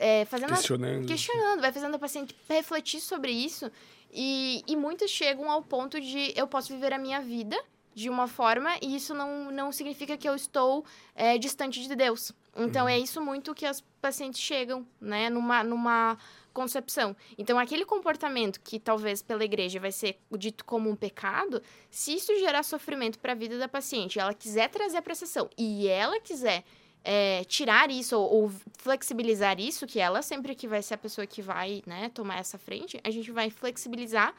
é, 0.00 0.24
fazendo 0.24 0.54
questionando. 0.54 1.04
A, 1.04 1.06
questionando, 1.06 1.60
vai 1.60 1.70
fazendo 1.70 1.94
a 1.94 1.98
paciente 1.98 2.34
refletir 2.48 3.00
sobre 3.00 3.30
isso. 3.30 3.70
E, 4.10 4.64
e 4.66 4.74
muitos 4.74 5.10
chegam 5.10 5.48
ao 5.50 5.62
ponto 5.62 6.00
de 6.00 6.32
eu 6.34 6.46
posso 6.46 6.72
viver 6.72 6.92
a 6.92 6.98
minha 6.98 7.20
vida 7.20 7.56
de 7.94 8.08
uma 8.08 8.26
forma 8.26 8.70
e 8.80 8.96
isso 8.96 9.12
não, 9.14 9.50
não 9.50 9.70
significa 9.70 10.16
que 10.16 10.28
eu 10.28 10.34
estou 10.34 10.84
é, 11.14 11.36
distante 11.36 11.86
de 11.86 11.94
Deus. 11.94 12.32
Então, 12.56 12.84
uhum. 12.84 12.88
é 12.88 12.98
isso 12.98 13.20
muito 13.20 13.54
que 13.54 13.66
as 13.66 13.82
pacientes 14.00 14.40
chegam, 14.40 14.86
né? 15.00 15.28
Numa, 15.28 15.62
numa 15.62 16.18
concepção. 16.52 17.14
Então, 17.38 17.58
aquele 17.58 17.84
comportamento 17.84 18.60
que 18.60 18.80
talvez 18.80 19.22
pela 19.22 19.44
igreja 19.44 19.78
vai 19.78 19.92
ser 19.92 20.18
dito 20.32 20.64
como 20.64 20.90
um 20.90 20.96
pecado, 20.96 21.62
se 21.90 22.14
isso 22.14 22.36
gerar 22.38 22.62
sofrimento 22.62 23.18
para 23.18 23.32
a 23.32 23.36
vida 23.36 23.58
da 23.58 23.68
paciente, 23.68 24.18
ela 24.18 24.34
quiser 24.34 24.68
trazer 24.68 25.00
para 25.02 25.12
a 25.12 25.16
sessão 25.16 25.48
e 25.56 25.86
ela 25.86 26.18
quiser 26.20 26.64
é, 27.04 27.44
tirar 27.44 27.90
isso 27.90 28.16
ou, 28.16 28.44
ou, 28.44 28.52
flexibilizar 28.78 29.58
isso, 29.60 29.86
que 29.86 29.98
ela 29.98 30.22
sempre 30.22 30.54
que 30.54 30.68
vai 30.68 30.82
ser 30.82 30.94
a 30.94 30.98
pessoa 30.98 31.26
que 31.26 31.42
vai 31.42 31.82
né, 31.86 32.10
tomar 32.12 32.38
essa 32.38 32.58
frente, 32.58 33.00
a 33.02 33.10
gente 33.10 33.30
vai 33.30 33.50
flexibilizar 33.50 34.34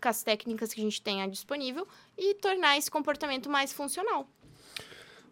com 0.00 0.08
as 0.08 0.22
técnicas 0.22 0.72
que 0.72 0.80
a 0.80 0.84
gente 0.84 1.00
tenha 1.02 1.26
disponível 1.28 1.86
e 2.16 2.34
tornar 2.34 2.78
esse 2.78 2.90
comportamento 2.90 3.50
mais 3.50 3.72
funcional. 3.72 4.26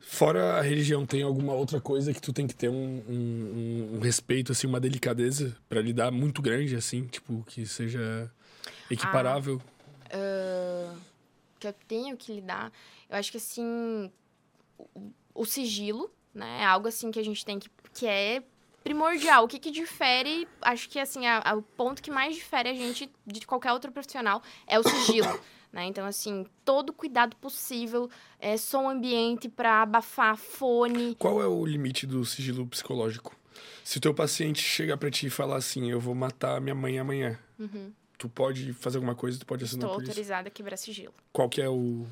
Fora 0.01 0.59
a 0.59 0.62
religião, 0.62 1.05
tem 1.05 1.23
alguma 1.23 1.53
outra 1.53 1.81
coisa 1.81 2.14
que 2.14 2.21
tu 2.21 2.33
tem 2.33 2.47
que 2.47 2.55
ter 2.55 2.69
um, 2.69 3.03
um, 3.09 3.91
um 3.97 4.01
respeito, 4.01 4.53
assim, 4.53 4.66
uma 4.66 4.81
delicadeza 4.81 5.57
para 5.69 5.83
lidar 5.83 6.11
muito 6.11 6.41
grande, 6.41 6.77
assim, 6.77 7.07
tipo, 7.07 7.45
que 7.47 7.66
seja 7.66 8.31
equiparável? 8.91 9.61
Ah, 10.11 10.95
uh, 10.95 10.99
que 11.59 11.66
eu 11.66 11.75
tenho 11.87 12.16
que 12.16 12.33
lidar, 12.33 12.73
eu 13.11 13.16
acho 13.16 13.31
que, 13.31 13.37
assim, 13.37 14.11
o, 14.79 15.12
o 15.35 15.45
sigilo, 15.45 16.11
né? 16.35 16.62
É 16.62 16.64
algo 16.64 16.89
assim 16.89 17.11
que 17.11 17.18
a 17.18 17.24
gente 17.24 17.45
tem 17.45 17.59
que 17.59 17.68
que 17.93 18.07
é 18.07 18.43
primordial. 18.89 19.45
O 19.45 19.49
que, 19.49 19.59
que 19.59 19.70
difere, 19.70 20.49
acho 20.62 20.89
que 20.89 20.99
assim, 20.99 21.26
a, 21.26 21.43
a, 21.45 21.55
o 21.55 21.62
ponto 21.62 22.03
que 22.03 22.11
mais 22.11 22.35
difere 22.35 22.70
a 22.70 22.74
gente 22.74 23.11
de 23.26 23.47
qualquer 23.47 23.72
outro 23.72 23.93
profissional 23.93 24.43
é 24.66 24.79
o 24.79 24.83
sigilo. 24.83 25.29
Né? 25.70 25.85
Então, 25.85 26.07
assim, 26.07 26.47
todo 26.64 26.95
cuidado 26.95 27.37
possível, 27.37 28.09
é, 28.41 28.57
som 28.57 28.89
ambiente 28.89 29.51
para 29.51 29.83
abafar, 29.83 30.35
fone. 30.35 31.14
Qual 31.16 31.43
é 31.43 31.47
o 31.47 31.62
limite 31.62 32.07
do 32.07 32.24
sigilo 32.24 32.66
psicológico? 32.66 33.37
Se 33.85 33.99
o 33.99 34.01
teu 34.01 34.14
paciente 34.14 34.62
chegar 34.62 34.97
para 34.97 35.11
ti 35.11 35.26
e 35.26 35.31
falar 35.31 35.57
assim, 35.57 35.91
eu 35.91 36.01
vou 36.01 36.14
matar 36.14 36.59
minha 36.59 36.74
mãe 36.74 36.99
amanhã, 36.99 37.39
uhum. 37.59 37.93
tu 38.16 38.31
pode 38.31 38.72
fazer 38.72 38.97
alguma 38.97 39.14
coisa, 39.14 39.39
tu 39.39 39.45
pode 39.45 39.62
assinar 39.62 39.91
Estou 39.91 40.01
autorizada 40.01 40.49
a 40.49 40.51
quebrar 40.51 40.79
sigilo. 40.79 41.12
Qual 41.35 41.51
que 41.51 41.61
é 41.61 41.68
o... 41.68 42.07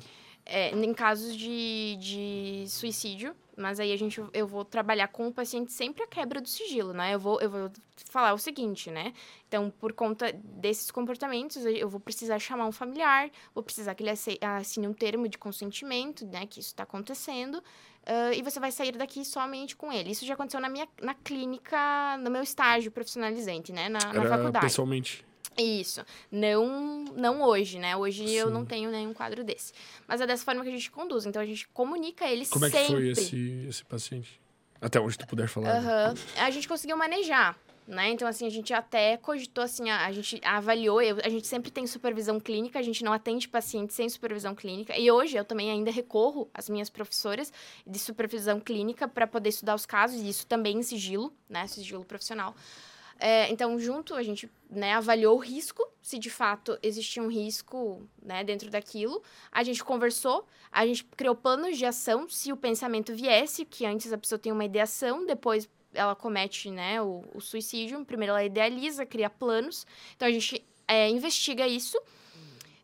É, 0.45 0.69
em 0.69 0.93
casos 0.93 1.35
de, 1.35 1.97
de 1.99 2.65
suicídio, 2.67 3.35
mas 3.57 3.79
aí 3.79 3.91
a 3.91 3.97
gente, 3.97 4.23
eu 4.33 4.47
vou 4.47 4.63
trabalhar 4.63 5.07
com 5.07 5.27
o 5.27 5.33
paciente 5.33 5.71
sempre 5.73 6.03
a 6.03 6.07
quebra 6.07 6.39
do 6.39 6.47
sigilo, 6.47 6.93
né? 6.93 7.15
Eu 7.15 7.19
vou, 7.19 7.41
eu 7.41 7.49
vou 7.49 7.71
falar 8.05 8.33
o 8.33 8.37
seguinte, 8.37 8.91
né? 8.91 9.13
Então, 9.47 9.69
por 9.69 9.93
conta 9.93 10.31
desses 10.31 10.91
comportamentos, 10.91 11.65
eu 11.65 11.89
vou 11.89 11.99
precisar 11.99 12.37
chamar 12.37 12.67
um 12.67 12.71
familiar, 12.71 13.29
vou 13.55 13.63
precisar 13.63 13.95
que 13.95 14.03
ele 14.03 14.11
assine 14.41 14.87
um 14.87 14.93
termo 14.93 15.27
de 15.27 15.37
consentimento, 15.37 16.25
né? 16.27 16.45
Que 16.45 16.59
isso 16.59 16.69
está 16.69 16.83
acontecendo. 16.83 17.55
Uh, 17.55 18.31
e 18.35 18.41
você 18.41 18.59
vai 18.59 18.71
sair 18.71 18.91
daqui 18.93 19.25
somente 19.25 19.75
com 19.75 19.91
ele. 19.91 20.11
Isso 20.11 20.25
já 20.25 20.35
aconteceu 20.35 20.61
na 20.61 20.69
minha 20.69 20.87
na 21.01 21.13
clínica, 21.13 22.17
no 22.19 22.29
meu 22.29 22.43
estágio 22.43 22.91
profissionalizante, 22.91 23.73
né? 23.73 23.89
Na, 23.89 24.13
na 24.13 24.25
faculdade. 24.25 24.65
Pessoalmente. 24.65 25.26
Isso. 25.57 26.05
Não, 26.31 27.03
não 27.15 27.41
hoje, 27.41 27.79
né? 27.79 27.95
Hoje 27.95 28.27
Sim. 28.27 28.33
eu 28.33 28.49
não 28.49 28.65
tenho 28.65 28.91
nenhum 28.91 29.13
quadro 29.13 29.43
desse. 29.43 29.73
Mas 30.07 30.21
é 30.21 30.27
dessa 30.27 30.45
forma 30.45 30.61
que 30.63 30.69
a 30.69 30.71
gente 30.71 30.91
conduz. 30.91 31.25
Então 31.25 31.41
a 31.41 31.45
gente 31.45 31.67
comunica 31.69 32.25
ele 32.25 32.45
Como 32.45 32.65
sempre. 32.65 32.85
Como 32.85 32.97
é 32.99 32.99
que 32.99 33.15
foi 33.15 33.23
esse, 33.23 33.65
esse 33.67 33.85
paciente? 33.85 34.39
Até 34.79 34.99
onde 34.99 35.17
tu 35.17 35.25
puder 35.25 35.47
falar. 35.47 35.81
Uhum. 35.81 36.15
A 36.37 36.51
gente 36.51 36.67
conseguiu 36.67 36.95
manejar. 36.95 37.57
Né? 37.87 38.09
Então, 38.09 38.27
assim, 38.27 38.45
a 38.45 38.49
gente 38.49 38.73
até 38.73 39.15
cogitou, 39.15 39.63
assim, 39.63 39.89
a, 39.89 40.05
a 40.07 40.11
gente 40.11 40.41
avaliou, 40.43 41.01
eu, 41.01 41.19
a 41.23 41.29
gente 41.29 41.47
sempre 41.47 41.71
tem 41.71 41.87
supervisão 41.87 42.37
clínica, 42.37 42.77
a 42.77 42.81
gente 42.81 43.01
não 43.01 43.13
atende 43.13 43.47
pacientes 43.47 43.95
sem 43.95 44.09
supervisão 44.09 44.53
clínica. 44.53 44.97
E 44.97 45.09
hoje 45.09 45.37
eu 45.37 45.45
também 45.45 45.71
ainda 45.71 45.89
recorro 45.89 46.49
às 46.53 46.67
minhas 46.67 46.89
professoras 46.89 47.51
de 47.85 47.97
supervisão 47.97 48.59
clínica 48.59 49.07
para 49.07 49.25
poder 49.25 49.49
estudar 49.49 49.73
os 49.73 49.85
casos, 49.85 50.19
e 50.19 50.27
isso 50.27 50.45
também 50.45 50.79
em 50.79 50.83
sigilo, 50.83 51.33
né? 51.47 51.65
Sigilo 51.65 52.03
profissional. 52.03 52.53
É, 53.19 53.51
então, 53.51 53.77
junto, 53.79 54.13
a 54.13 54.23
gente 54.23 54.49
né, 54.69 54.93
avaliou 54.93 55.35
o 55.35 55.39
risco, 55.39 55.85
se 56.01 56.19
de 56.19 56.29
fato 56.29 56.77
existia 56.83 57.21
um 57.21 57.27
risco 57.27 58.07
né, 58.21 58.43
dentro 58.43 58.69
daquilo. 58.69 59.23
A 59.51 59.63
gente 59.63 59.83
conversou, 59.83 60.45
a 60.71 60.85
gente 60.85 61.03
criou 61.03 61.35
planos 61.35 61.77
de 61.77 61.85
ação 61.85 62.29
se 62.29 62.51
o 62.51 62.57
pensamento 62.57 63.13
viesse, 63.13 63.65
que 63.65 63.85
antes 63.85 64.13
a 64.13 64.17
pessoa 64.17 64.37
tem 64.37 64.51
uma 64.51 64.65
ideação, 64.65 65.25
depois 65.25 65.69
ela 65.93 66.15
comete 66.15 66.69
né, 66.69 67.01
o, 67.01 67.23
o 67.33 67.41
suicídio. 67.41 68.03
Primeiro 68.05 68.31
ela 68.31 68.43
idealiza, 68.43 69.05
cria 69.05 69.29
planos. 69.29 69.85
Então, 70.15 70.27
a 70.27 70.31
gente 70.31 70.63
é, 70.87 71.09
investiga 71.09 71.67
isso. 71.67 71.99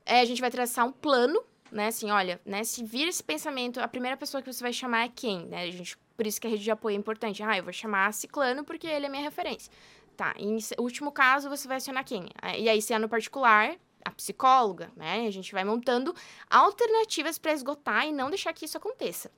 É, 0.06 0.20
a 0.20 0.26
gente 0.26 0.42
vai 0.42 0.52
traçar 0.52 0.86
um 0.86 0.92
plano, 0.92 1.42
né? 1.72 1.88
Assim, 1.88 2.12
olha, 2.12 2.42
né? 2.46 2.64
Se 2.64 2.84
vir 2.84 3.08
esse 3.08 3.24
pensamento, 3.24 3.80
a 3.80 3.88
primeira 3.88 4.18
pessoa 4.18 4.42
que 4.42 4.52
você 4.52 4.62
vai 4.62 4.74
chamar 4.74 5.06
é 5.06 5.10
quem, 5.10 5.46
né? 5.46 5.64
A 5.64 5.72
gente, 5.72 5.98
por 6.18 6.28
isso 6.28 6.42
que 6.42 6.48
a 6.48 6.50
rede 6.50 6.64
de 6.64 6.72
apoio 6.72 6.96
é 6.96 6.98
importante. 6.98 7.42
Ah, 7.42 7.58
eu 7.58 7.64
vou 7.64 7.72
chamar 7.72 8.14
Ciclano 8.14 8.64
porque 8.64 8.88
ele 8.88 9.06
é 9.06 9.10
minha 9.10 9.24
referência. 9.24 9.72
Tá, 10.16 10.34
em 10.38 10.58
último 10.78 11.12
caso, 11.12 11.50
você 11.50 11.68
vai 11.68 11.78
acionar 11.78 12.06
quem? 12.06 12.30
E 12.58 12.70
aí, 12.70 12.82
se 12.82 12.94
é 12.94 13.00
no 13.00 13.10
particular, 13.10 13.76
a 14.06 14.12
psicóloga, 14.12 14.92
né? 14.96 15.26
A 15.28 15.32
gente 15.32 15.52
vai 15.52 15.64
montando 15.64 16.14
alternativas 16.50 17.38
para 17.38 17.54
esgotar 17.54 18.06
e 18.06 18.12
não 18.12 18.30
deixar 18.30 18.54
que 18.54 18.66
isso 18.66 18.78
aconteça. 18.78 19.32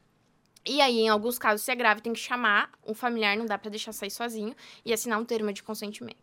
E 0.66 0.82
aí, 0.82 1.02
em 1.02 1.10
alguns 1.10 1.38
casos, 1.38 1.64
se 1.64 1.72
é 1.72 1.76
grave, 1.76 2.02
tem 2.02 2.12
que 2.12 2.20
chamar 2.20 2.72
um 2.86 2.94
familiar, 2.94 3.38
não 3.38 3.46
dá 3.46 3.58
para 3.58 3.70
deixar 3.70 3.94
sair 3.94 4.10
sozinho 4.10 4.56
e 4.84 4.92
assinar 4.92 5.20
um 5.20 5.26
termo 5.26 5.54
de 5.54 5.62
consentimento. 5.62 6.18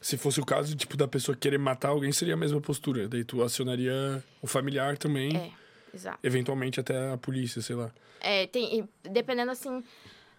Se 0.00 0.16
fosse 0.16 0.40
o 0.40 0.44
caso, 0.44 0.74
tipo, 0.74 0.96
da 0.96 1.06
pessoa 1.06 1.36
querer 1.36 1.58
matar 1.58 1.90
alguém, 1.90 2.10
seria 2.10 2.34
a 2.34 2.36
mesma 2.36 2.60
postura. 2.60 3.06
Daí 3.06 3.24
tu 3.24 3.42
acionaria 3.42 4.24
o 4.42 4.46
familiar 4.46 4.96
também. 4.96 5.36
É, 5.36 5.50
exato. 5.94 6.18
Eventualmente 6.22 6.80
até 6.80 7.12
a 7.12 7.18
polícia, 7.18 7.60
sei 7.62 7.76
lá. 7.76 7.92
É, 8.20 8.46
tem, 8.46 8.88
dependendo 9.02 9.52
assim, 9.52 9.84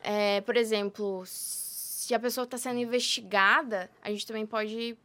é, 0.01 0.41
por 0.41 0.57
exemplo, 0.57 1.23
se 2.05 2.13
a 2.13 2.19
pessoa 2.19 2.45
está 2.45 2.55
sendo 2.55 2.79
investigada, 2.79 3.89
a 3.99 4.11
gente 4.11 4.27
também 4.27 4.45
pode 4.45 4.95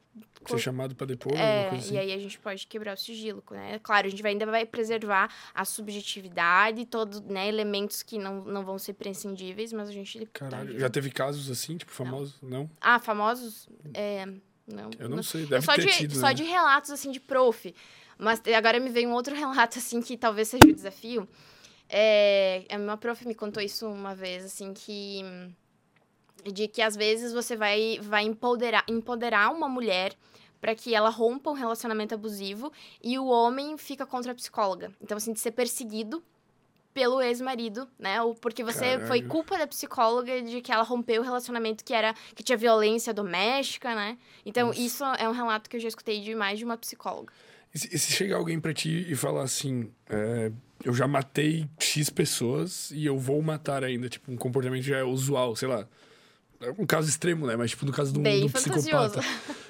ser 0.46 0.59
chamado 0.59 0.94
para 0.94 1.07
depor, 1.07 1.32
é, 1.34 1.70
assim. 1.70 1.94
e 1.94 1.98
aí 1.98 2.12
a 2.12 2.18
gente 2.18 2.38
pode 2.38 2.66
quebrar 2.66 2.92
o 2.92 2.96
sigilo, 2.96 3.42
né? 3.51 3.78
Claro, 3.82 4.07
a 4.07 4.11
gente 4.11 4.22
vai, 4.22 4.32
ainda 4.32 4.44
vai 4.44 4.66
preservar 4.66 5.32
a 5.55 5.64
subjetividade, 5.64 6.84
todos, 6.84 7.22
né, 7.22 7.48
elementos 7.48 8.03
que 8.03 8.18
não, 8.18 8.44
não 8.44 8.62
vão 8.66 8.78
ser 8.78 8.92
prescindíveis, 8.92 9.72
mas 9.72 9.88
a 9.88 9.92
gente... 9.92 10.26
Caralho, 10.26 10.78
já 10.78 10.90
teve 10.90 11.11
casos 11.11 11.51
assim, 11.51 11.78
tipo, 11.78 11.90
famosos? 11.90 12.36
Não? 12.42 12.51
não? 12.51 12.70
Ah, 12.78 12.98
famosos? 12.98 13.66
É, 13.94 14.26
não. 14.66 14.90
Eu 14.98 15.09
não, 15.09 15.16
não 15.16 15.22
sei, 15.22 15.46
deve 15.46 15.64
só 15.64 15.74
ter 15.76 15.86
de, 15.86 15.92
tido, 15.92 16.14
Só 16.16 16.26
né? 16.26 16.34
de 16.34 16.42
relatos, 16.42 16.90
assim, 16.90 17.11
de 17.11 17.20
prof. 17.20 17.74
Mas 18.18 18.42
agora 18.55 18.78
me 18.78 18.90
veio 18.90 19.09
um 19.09 19.14
outro 19.14 19.32
relato, 19.36 19.78
assim, 19.78 20.03
que 20.03 20.18
talvez 20.18 20.48
seja 20.48 20.66
o 20.66 20.74
desafio. 20.74 21.26
É, 21.88 22.66
a 22.68 22.76
minha 22.76 22.98
prof 22.98 23.26
me 23.26 23.34
contou 23.34 23.62
isso 23.62 23.88
uma 23.88 24.14
vez, 24.14 24.44
assim, 24.44 24.74
que 24.74 25.24
de 26.45 26.68
que 26.68 26.82
às 26.82 26.97
vezes 26.97 27.32
você 27.32 27.57
vai, 27.57 27.99
vai 28.03 28.24
empoderar, 28.24 28.84
empoderar 28.88 29.53
uma 29.53 29.68
mulher 29.68 30.14
para 30.61 30.74
que 30.74 30.95
ela 30.95 31.09
rompa 31.09 31.51
um 31.51 31.55
relacionamento 31.55 32.14
abusivo 32.14 32.70
e 33.03 33.18
o 33.18 33.26
homem 33.26 33.78
fica 33.78 34.05
contra 34.05 34.32
a 34.32 34.34
psicóloga. 34.34 34.93
Então, 35.01 35.16
assim, 35.16 35.32
de 35.32 35.41
ser 35.41 35.53
perseguido 35.53 36.22
pelo 36.93 37.20
ex-marido, 37.22 37.88
né? 37.99 38.20
Ou 38.20 38.34
porque 38.34 38.64
você 38.64 38.80
Caralho. 38.80 39.07
foi 39.07 39.22
culpa 39.22 39.57
da 39.57 39.66
psicóloga 39.66 40.43
de 40.43 40.61
que 40.61 40.72
ela 40.72 40.82
rompeu 40.82 41.22
o 41.22 41.24
relacionamento 41.24 41.84
que 41.84 41.95
era 41.95 42.14
que 42.34 42.43
tinha 42.43 42.59
violência 42.59 43.14
doméstica, 43.14 43.95
né? 43.95 44.18
Então, 44.45 44.68
Nossa. 44.68 44.80
isso 44.80 45.05
é 45.05 45.28
um 45.28 45.32
relato 45.32 45.70
que 45.70 45.76
eu 45.76 45.80
já 45.80 45.88
escutei 45.88 46.20
de 46.20 46.34
mais 46.34 46.59
de 46.59 46.64
uma 46.64 46.76
psicóloga. 46.76 47.32
E 47.72 47.78
se, 47.78 48.12
chegar 48.12 48.36
alguém 48.36 48.59
pra 48.59 48.74
ti 48.74 49.07
e 49.09 49.14
falar 49.14 49.45
assim, 49.45 49.93
é, 50.09 50.51
eu 50.84 50.93
já 50.93 51.07
matei 51.07 51.68
X 51.78 52.11
pessoas 52.11 52.91
e 52.91 53.07
eu 53.07 53.16
vou 53.16 53.41
matar 53.41 53.84
ainda, 53.84 54.09
tipo, 54.09 54.32
um 54.32 54.36
comportamento 54.36 54.82
já 54.82 54.99
é 54.99 55.05
usual, 55.05 55.55
sei 55.55 55.68
lá. 55.68 55.86
É 56.61 56.70
um 56.70 56.86
caso 56.86 57.08
extremo, 57.08 57.46
né? 57.46 57.56
Mas, 57.56 57.70
tipo, 57.70 57.86
no 57.86 57.92
caso 57.92 58.12
de 58.12 58.18
um, 58.18 58.22
Bem 58.22 58.48
psicopata. 58.48 59.20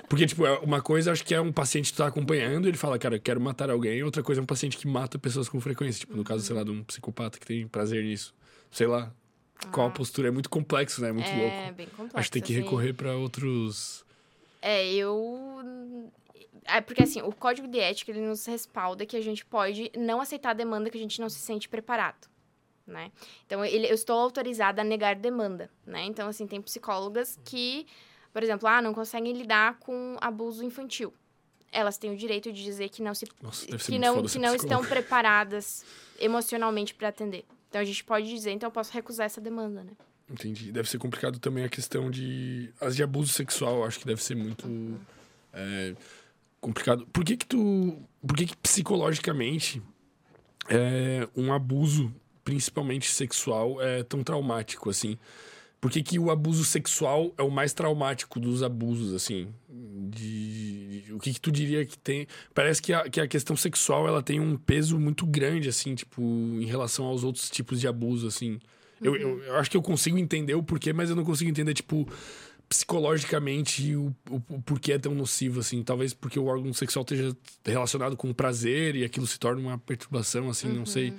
Porque, 0.08 0.26
tipo, 0.26 0.44
é 0.44 0.58
uma 0.58 0.82
coisa, 0.82 1.12
acho 1.12 1.24
que 1.24 1.32
é 1.32 1.40
um 1.40 1.52
paciente 1.52 1.92
que 1.92 1.96
tu 1.96 1.98
tá 1.98 2.08
acompanhando, 2.08 2.66
ele 2.66 2.76
fala, 2.76 2.98
cara, 2.98 3.14
eu 3.14 3.20
quero 3.20 3.40
matar 3.40 3.70
alguém. 3.70 4.02
Outra 4.02 4.22
coisa 4.24 4.40
é 4.40 4.42
um 4.42 4.46
paciente 4.46 4.76
que 4.76 4.88
mata 4.88 5.18
pessoas 5.18 5.48
com 5.48 5.60
frequência. 5.60 6.00
Tipo, 6.00 6.16
no 6.16 6.24
caso, 6.24 6.42
sei 6.44 6.56
lá, 6.56 6.64
de 6.64 6.70
um 6.72 6.82
psicopata 6.82 7.38
que 7.38 7.46
tem 7.46 7.68
prazer 7.68 8.02
nisso. 8.02 8.34
Sei 8.72 8.88
lá. 8.88 9.12
Qual 9.70 9.86
a 9.86 9.90
postura? 9.90 10.28
É 10.28 10.30
muito 10.30 10.48
complexo, 10.48 11.00
né? 11.02 11.10
É 11.10 11.12
muito 11.12 11.28
é, 11.28 11.36
louco. 11.36 11.74
bem 11.74 11.86
complexo. 11.86 12.18
Acho 12.18 12.28
que 12.28 12.32
tem 12.32 12.42
que 12.42 12.52
assim. 12.52 12.62
recorrer 12.62 12.92
pra 12.94 13.14
outros. 13.14 14.04
É, 14.62 14.90
eu. 14.92 16.10
É 16.64 16.80
porque 16.80 17.02
assim, 17.02 17.20
o 17.22 17.32
código 17.32 17.68
de 17.68 17.78
ética 17.78 18.10
ele 18.10 18.20
nos 18.20 18.46
respalda 18.46 19.04
que 19.04 19.16
a 19.16 19.20
gente 19.20 19.44
pode 19.44 19.90
não 19.96 20.20
aceitar 20.20 20.50
a 20.50 20.54
demanda 20.54 20.88
que 20.88 20.96
a 20.96 21.00
gente 21.00 21.20
não 21.20 21.28
se 21.28 21.38
sente 21.38 21.68
preparado. 21.68 22.29
Né? 22.90 23.12
Então, 23.46 23.64
ele, 23.64 23.86
eu 23.86 23.94
estou 23.94 24.18
autorizada 24.18 24.82
a 24.82 24.84
negar 24.84 25.14
demanda, 25.14 25.70
né? 25.86 26.04
Então, 26.04 26.28
assim, 26.28 26.44
tem 26.44 26.60
psicólogas 26.60 27.38
que, 27.44 27.86
por 28.32 28.42
exemplo, 28.42 28.68
ah, 28.68 28.82
não 28.82 28.92
conseguem 28.92 29.32
lidar 29.32 29.78
com 29.78 30.16
abuso 30.20 30.64
infantil. 30.64 31.14
Elas 31.70 31.96
têm 31.96 32.12
o 32.12 32.16
direito 32.16 32.52
de 32.52 32.64
dizer 32.64 32.88
que 32.88 33.00
não 33.00 33.14
se 33.14 33.26
Nossa, 33.40 33.64
que 33.64 33.96
não 33.96 34.24
que 34.24 34.40
não 34.40 34.56
estão 34.56 34.84
preparadas 34.84 35.84
emocionalmente 36.18 36.92
para 36.92 37.08
atender. 37.08 37.44
Então, 37.68 37.80
a 37.80 37.84
gente 37.84 38.02
pode 38.02 38.28
dizer, 38.28 38.50
então 38.50 38.66
eu 38.66 38.72
posso 38.72 38.92
recusar 38.92 39.26
essa 39.26 39.40
demanda, 39.40 39.84
né? 39.84 39.92
Entendi. 40.28 40.72
Deve 40.72 40.90
ser 40.90 40.98
complicado 40.98 41.38
também 41.38 41.64
a 41.64 41.68
questão 41.68 42.10
de. 42.10 42.72
As 42.80 42.96
de 42.96 43.04
abuso 43.04 43.32
sexual, 43.32 43.84
acho 43.84 44.00
que 44.00 44.06
deve 44.06 44.22
ser 44.22 44.34
muito. 44.34 44.66
é, 45.52 45.94
complicado. 46.60 47.06
Por 47.12 47.24
que 47.24 47.36
que 47.36 47.46
tu. 47.46 48.02
Por 48.26 48.36
que 48.36 48.46
que 48.46 48.56
psicologicamente 48.56 49.80
é, 50.68 51.28
um 51.36 51.52
abuso, 51.52 52.14
principalmente 52.50 53.08
sexual, 53.10 53.80
é 53.80 54.02
tão 54.02 54.22
traumático, 54.24 54.90
assim? 54.90 55.16
Por 55.80 55.90
que, 55.90 56.02
que 56.02 56.18
o 56.18 56.30
abuso 56.30 56.64
sexual 56.64 57.32
é 57.38 57.42
o 57.42 57.50
mais 57.50 57.72
traumático 57.72 58.38
dos 58.40 58.62
abusos, 58.62 59.14
assim? 59.14 59.48
De, 59.68 61.02
de- 61.04 61.12
o 61.14 61.18
que, 61.18 61.32
que 61.32 61.40
tu 61.40 61.50
diria 61.50 61.86
que 61.86 61.96
tem. 61.96 62.26
Parece 62.54 62.82
que 62.82 62.92
a, 62.92 63.08
que 63.08 63.20
a 63.20 63.26
questão 63.28 63.56
sexual 63.56 64.06
ela 64.06 64.22
tem 64.22 64.40
um 64.40 64.56
peso 64.56 64.98
muito 64.98 65.24
grande, 65.24 65.68
assim, 65.68 65.94
tipo, 65.94 66.20
em 66.20 66.66
relação 66.66 67.06
aos 67.06 67.24
outros 67.24 67.48
tipos 67.48 67.80
de 67.80 67.86
abuso, 67.88 68.26
assim. 68.26 68.58
Eu, 69.00 69.16
eu, 69.16 69.42
eu 69.44 69.56
acho 69.56 69.70
que 69.70 69.76
eu 69.76 69.80
consigo 69.82 70.18
entender 70.18 70.54
o 70.54 70.62
porquê, 70.62 70.92
mas 70.92 71.08
eu 71.08 71.16
não 71.16 71.24
consigo 71.24 71.48
entender, 71.48 71.72
tipo, 71.72 72.06
psicologicamente 72.70 73.94
o, 73.96 74.14
o, 74.30 74.36
o 74.48 74.62
porquê 74.62 74.92
é 74.92 74.98
tão 74.98 75.12
nocivo, 75.14 75.58
assim. 75.60 75.82
Talvez 75.82 76.14
porque 76.14 76.38
o 76.38 76.46
órgão 76.46 76.72
sexual 76.72 77.02
esteja 77.02 77.36
relacionado 77.64 78.16
com 78.16 78.32
prazer 78.32 78.94
e 78.96 79.04
aquilo 79.04 79.26
se 79.26 79.38
torna 79.38 79.60
uma 79.60 79.76
perturbação, 79.76 80.48
assim, 80.48 80.68
não 80.68 80.86
sei. 80.86 81.12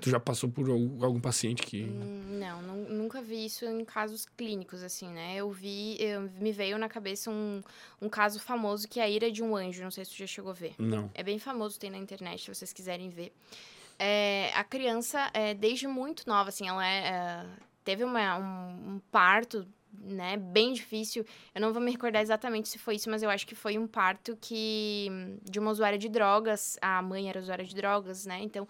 Tu 0.00 0.08
já 0.10 0.18
passou 0.20 0.48
por 0.48 0.68
algum, 0.70 1.04
algum 1.04 1.20
paciente 1.20 1.62
que. 1.64 1.82
Hum, 1.84 2.38
Não, 2.38 2.62
nu- 2.62 2.88
nunca 2.88 3.20
vi 3.20 3.44
isso 3.46 3.64
em 3.64 3.84
casos 3.84 4.26
clínicos, 4.36 4.82
assim, 4.82 5.08
né? 5.08 5.34
Eu 5.36 5.50
vi, 5.50 5.96
eu- 6.00 6.30
me 6.40 6.52
veio 6.52 6.78
na 6.78 6.88
cabeça 6.88 7.30
um, 7.30 7.62
um 8.00 8.08
caso 8.08 8.38
famoso 8.40 8.88
que 8.88 8.98
é 9.00 9.02
a 9.04 9.10
ira 9.10 9.30
de 9.30 9.42
um 9.42 9.54
anjo, 9.56 9.82
não 9.82 9.90
sei 9.90 10.04
se 10.04 10.12
tu 10.12 10.16
já 10.18 10.26
chegou 10.26 10.50
a 10.50 10.54
ver. 10.54 10.74
Não. 10.78 11.10
É 11.14 11.22
bem 11.22 11.38
famoso, 11.38 11.78
tem 11.78 11.90
na 11.90 11.98
internet, 11.98 12.42
se 12.42 12.54
vocês 12.54 12.72
quiserem 12.72 13.10
ver. 13.10 13.32
É, 13.98 14.50
a 14.54 14.64
criança, 14.64 15.30
é, 15.34 15.52
desde 15.54 15.86
muito 15.86 16.24
nova, 16.28 16.48
assim, 16.48 16.66
ela 16.68 16.84
é, 16.86 16.98
é, 17.08 17.46
teve 17.84 18.02
uma- 18.04 18.38
um, 18.38 18.94
um 18.94 19.00
parto, 19.12 19.66
né, 19.92 20.36
bem 20.36 20.72
difícil. 20.72 21.24
Eu 21.54 21.60
não 21.60 21.72
vou 21.72 21.82
me 21.82 21.90
recordar 21.90 22.22
exatamente 22.22 22.68
se 22.68 22.78
foi 22.78 22.96
isso, 22.96 23.10
mas 23.10 23.22
eu 23.22 23.30
acho 23.30 23.46
que 23.46 23.54
foi 23.54 23.78
um 23.78 23.86
parto 23.86 24.36
que 24.40 25.08
de 25.42 25.58
uma 25.58 25.70
usuária 25.70 25.98
de 25.98 26.08
drogas. 26.08 26.78
A 26.80 27.02
mãe 27.02 27.28
era 27.28 27.38
usuária 27.38 27.64
de 27.64 27.74
drogas, 27.74 28.26
né? 28.26 28.40
Então, 28.42 28.66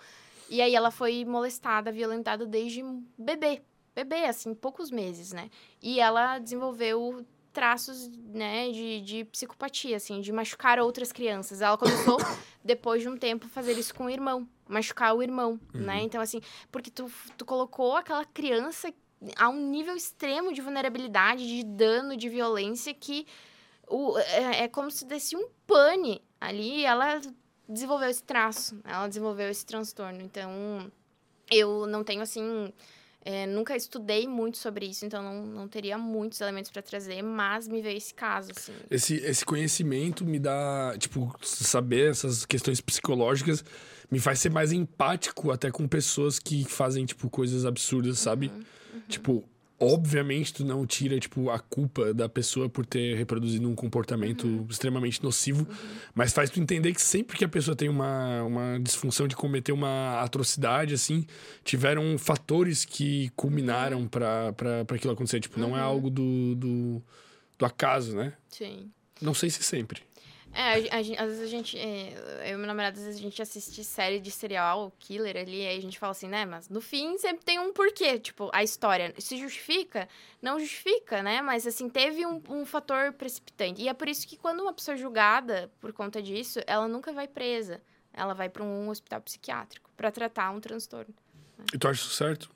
e 0.48 0.60
aí 0.60 0.74
ela 0.74 0.90
foi 0.90 1.24
molestada, 1.24 1.90
violentada 1.90 2.44
desde 2.44 2.82
bebê, 3.16 3.62
bebê, 3.94 4.24
assim, 4.24 4.54
poucos 4.54 4.90
meses, 4.90 5.32
né? 5.32 5.50
E 5.80 6.00
ela 6.00 6.38
desenvolveu 6.38 7.24
traços, 7.52 8.08
né, 8.08 8.70
de, 8.70 9.00
de 9.02 9.24
psicopatia, 9.26 9.96
assim, 9.96 10.20
de 10.20 10.32
machucar 10.32 10.78
outras 10.80 11.12
crianças. 11.12 11.60
Ela 11.60 11.76
começou, 11.76 12.18
depois 12.64 13.02
de 13.02 13.08
um 13.08 13.16
tempo, 13.16 13.46
fazer 13.48 13.72
isso 13.72 13.94
com 13.94 14.06
o 14.06 14.10
irmão, 14.10 14.48
machucar 14.66 15.14
o 15.14 15.22
irmão, 15.22 15.60
né? 15.74 16.02
Então, 16.02 16.20
assim, 16.20 16.40
porque 16.70 16.90
tu, 16.90 17.10
tu 17.36 17.44
colocou 17.44 17.96
aquela 17.96 18.24
criança 18.24 18.92
a 19.36 19.48
um 19.48 19.70
nível 19.70 19.96
extremo 19.96 20.52
de 20.52 20.60
vulnerabilidade, 20.60 21.46
de 21.46 21.64
dano, 21.64 22.16
de 22.16 22.28
violência, 22.28 22.92
que 22.94 23.26
o, 23.88 24.18
é, 24.18 24.64
é 24.64 24.68
como 24.68 24.90
se 24.90 25.04
desse 25.04 25.36
um 25.36 25.48
pane 25.66 26.22
ali 26.40 26.80
e 26.80 26.84
ela 26.84 27.20
desenvolveu 27.68 28.08
esse 28.08 28.22
traço, 28.22 28.80
ela 28.84 29.06
desenvolveu 29.06 29.48
esse 29.48 29.64
transtorno. 29.64 30.20
Então, 30.20 30.90
eu 31.50 31.86
não 31.86 32.02
tenho, 32.02 32.22
assim, 32.22 32.72
é, 33.24 33.46
nunca 33.46 33.76
estudei 33.76 34.26
muito 34.26 34.58
sobre 34.58 34.86
isso, 34.86 35.06
então 35.06 35.22
não, 35.22 35.46
não 35.46 35.68
teria 35.68 35.96
muitos 35.96 36.40
elementos 36.40 36.70
para 36.70 36.82
trazer, 36.82 37.22
mas 37.22 37.68
me 37.68 37.80
veio 37.80 37.96
esse 37.96 38.12
caso, 38.12 38.50
assim. 38.56 38.72
Esse, 38.90 39.14
esse 39.16 39.44
conhecimento 39.44 40.24
me 40.24 40.38
dá, 40.38 40.94
tipo, 40.98 41.32
saber 41.42 42.10
essas 42.10 42.44
questões 42.44 42.80
psicológicas 42.80 43.64
me 44.10 44.18
faz 44.18 44.40
ser 44.40 44.50
mais 44.50 44.72
empático 44.72 45.50
até 45.50 45.70
com 45.70 45.86
pessoas 45.88 46.38
que 46.38 46.64
fazem, 46.64 47.06
tipo, 47.06 47.30
coisas 47.30 47.64
absurdas, 47.64 48.18
sabe? 48.18 48.50
Tipo, 49.08 49.44
obviamente 49.78 50.54
tu 50.54 50.64
não 50.64 50.86
tira, 50.86 51.18
tipo, 51.18 51.50
a 51.50 51.58
culpa 51.58 52.14
da 52.14 52.28
pessoa 52.28 52.68
por 52.68 52.86
ter 52.86 53.16
reproduzido 53.16 53.68
um 53.68 53.74
comportamento 53.74 54.64
extremamente 54.70 55.22
nocivo, 55.22 55.66
mas 56.14 56.32
faz 56.32 56.50
tu 56.50 56.60
entender 56.60 56.94
que 56.94 57.02
sempre 57.02 57.36
que 57.36 57.44
a 57.44 57.48
pessoa 57.48 57.74
tem 57.76 57.88
uma, 57.88 58.44
uma 58.44 58.78
disfunção 58.78 59.26
de 59.26 59.34
cometer 59.34 59.72
uma 59.72 60.20
atrocidade, 60.20 60.94
assim, 60.94 61.26
tiveram 61.64 62.16
fatores 62.16 62.84
que 62.84 63.30
culminaram 63.34 64.06
pra, 64.06 64.52
pra, 64.52 64.84
pra 64.84 64.96
aquilo 64.96 65.12
acontecer. 65.12 65.40
Tipo, 65.40 65.58
não 65.58 65.76
é 65.76 65.80
algo 65.80 66.08
do, 66.08 66.54
do, 66.54 67.02
do 67.58 67.66
acaso, 67.66 68.14
né? 68.16 68.34
Sim. 68.48 68.90
Não 69.20 69.34
sei 69.34 69.50
se 69.50 69.62
sempre. 69.64 70.02
É, 70.54 70.94
a, 70.94 70.96
a 70.96 70.98
às 70.98 71.06
vezes 71.06 71.40
a 71.40 71.46
gente. 71.46 71.78
é, 71.78 72.50
eu 72.50 72.54
e 72.54 72.56
meu 72.56 72.66
namorado, 72.66 72.98
às 72.98 73.04
vezes 73.04 73.18
a 73.18 73.22
gente 73.22 73.40
assiste 73.40 73.82
série 73.82 74.20
de 74.20 74.30
serial 74.30 74.92
killer 74.98 75.36
ali, 75.36 75.66
aí 75.66 75.78
a 75.78 75.80
gente 75.80 75.98
fala 75.98 76.12
assim, 76.12 76.28
né? 76.28 76.44
Mas 76.44 76.68
no 76.68 76.80
fim 76.80 77.16
sempre 77.18 77.44
tem 77.44 77.58
um 77.58 77.72
porquê. 77.72 78.18
Tipo, 78.18 78.50
a 78.52 78.62
história 78.62 79.14
se 79.18 79.36
justifica? 79.38 80.08
Não 80.42 80.60
justifica, 80.60 81.22
né? 81.22 81.40
Mas 81.40 81.66
assim, 81.66 81.88
teve 81.88 82.26
um, 82.26 82.42
um 82.50 82.66
fator 82.66 83.12
precipitante. 83.12 83.80
E 83.80 83.88
é 83.88 83.94
por 83.94 84.08
isso 84.08 84.26
que 84.26 84.36
quando 84.36 84.60
uma 84.60 84.72
pessoa 84.72 84.94
é 84.94 84.98
julgada 84.98 85.70
por 85.80 85.92
conta 85.92 86.20
disso, 86.20 86.60
ela 86.66 86.86
nunca 86.86 87.12
vai 87.12 87.26
presa. 87.26 87.80
Ela 88.12 88.34
vai 88.34 88.48
para 88.50 88.62
um 88.62 88.90
hospital 88.90 89.22
psiquiátrico 89.22 89.90
para 89.96 90.10
tratar 90.10 90.50
um 90.50 90.60
transtorno. 90.60 91.14
E 91.72 91.78
tu 91.78 91.88
acha 91.88 92.02
isso 92.02 92.14
certo? 92.14 92.50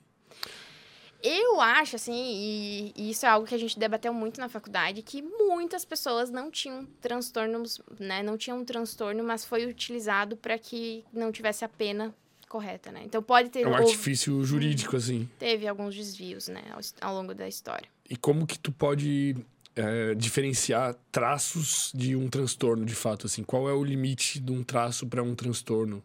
Eu 1.23 1.59
acho, 1.59 1.95
assim, 1.95 2.13
e, 2.13 2.93
e 2.95 3.09
isso 3.09 3.25
é 3.25 3.29
algo 3.29 3.47
que 3.47 3.55
a 3.55 3.57
gente 3.57 3.77
debateu 3.77 4.13
muito 4.13 4.39
na 4.39 4.47
faculdade, 4.47 5.01
que 5.01 5.21
muitas 5.21 5.83
pessoas 5.83 6.29
não 6.29 6.51
tinham 6.51 6.85
transtornos, 7.01 7.81
né? 7.99 8.21
Não 8.21 8.37
tinham 8.37 8.59
um 8.59 8.65
transtorno, 8.65 9.23
mas 9.23 9.43
foi 9.43 9.65
utilizado 9.65 10.37
para 10.37 10.57
que 10.57 11.03
não 11.11 11.31
tivesse 11.31 11.65
a 11.65 11.69
pena 11.69 12.13
correta, 12.47 12.91
né? 12.91 13.01
Então 13.03 13.21
pode 13.21 13.49
ter... 13.49 13.61
É 13.61 13.67
um 13.67 13.75
artifício 13.75 14.43
jurídico, 14.43 14.95
assim. 14.95 15.29
Teve 15.37 15.67
alguns 15.67 15.95
desvios, 15.95 16.47
né, 16.47 16.63
ao, 16.71 17.09
ao 17.09 17.15
longo 17.15 17.33
da 17.33 17.47
história. 17.47 17.87
E 18.09 18.15
como 18.15 18.47
que 18.47 18.57
tu 18.57 18.71
pode 18.71 19.35
é, 19.75 20.15
diferenciar 20.15 20.95
traços 21.11 21.91
de 21.93 22.15
um 22.15 22.29
transtorno, 22.29 22.85
de 22.85 22.95
fato, 22.95 23.27
assim? 23.27 23.43
Qual 23.43 23.67
é 23.69 23.73
o 23.73 23.83
limite 23.83 24.39
de 24.39 24.51
um 24.51 24.63
traço 24.63 25.05
para 25.07 25.21
um 25.21 25.35
transtorno? 25.35 26.01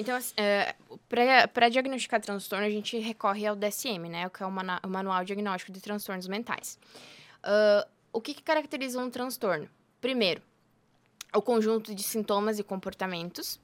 Então, 0.00 0.18
para 1.52 1.68
diagnosticar 1.68 2.20
transtorno, 2.20 2.64
a 2.66 2.70
gente 2.70 2.98
recorre 2.98 3.46
ao 3.46 3.54
DSM, 3.56 4.08
né? 4.08 4.28
Que 4.30 4.42
é 4.42 4.46
o, 4.46 4.50
mana- 4.50 4.80
o 4.84 4.88
Manual 4.88 5.24
Diagnóstico 5.24 5.72
de 5.72 5.80
Transtornos 5.80 6.26
Mentais. 6.26 6.78
Ah, 7.42 7.86
o 8.12 8.20
que, 8.20 8.34
que 8.34 8.42
caracteriza 8.42 8.98
um 8.98 9.10
transtorno? 9.10 9.68
Primeiro, 10.00 10.42
o 11.32 11.40
conjunto 11.40 11.94
de 11.94 12.02
sintomas 12.02 12.58
e 12.58 12.64
comportamentos. 12.64 13.60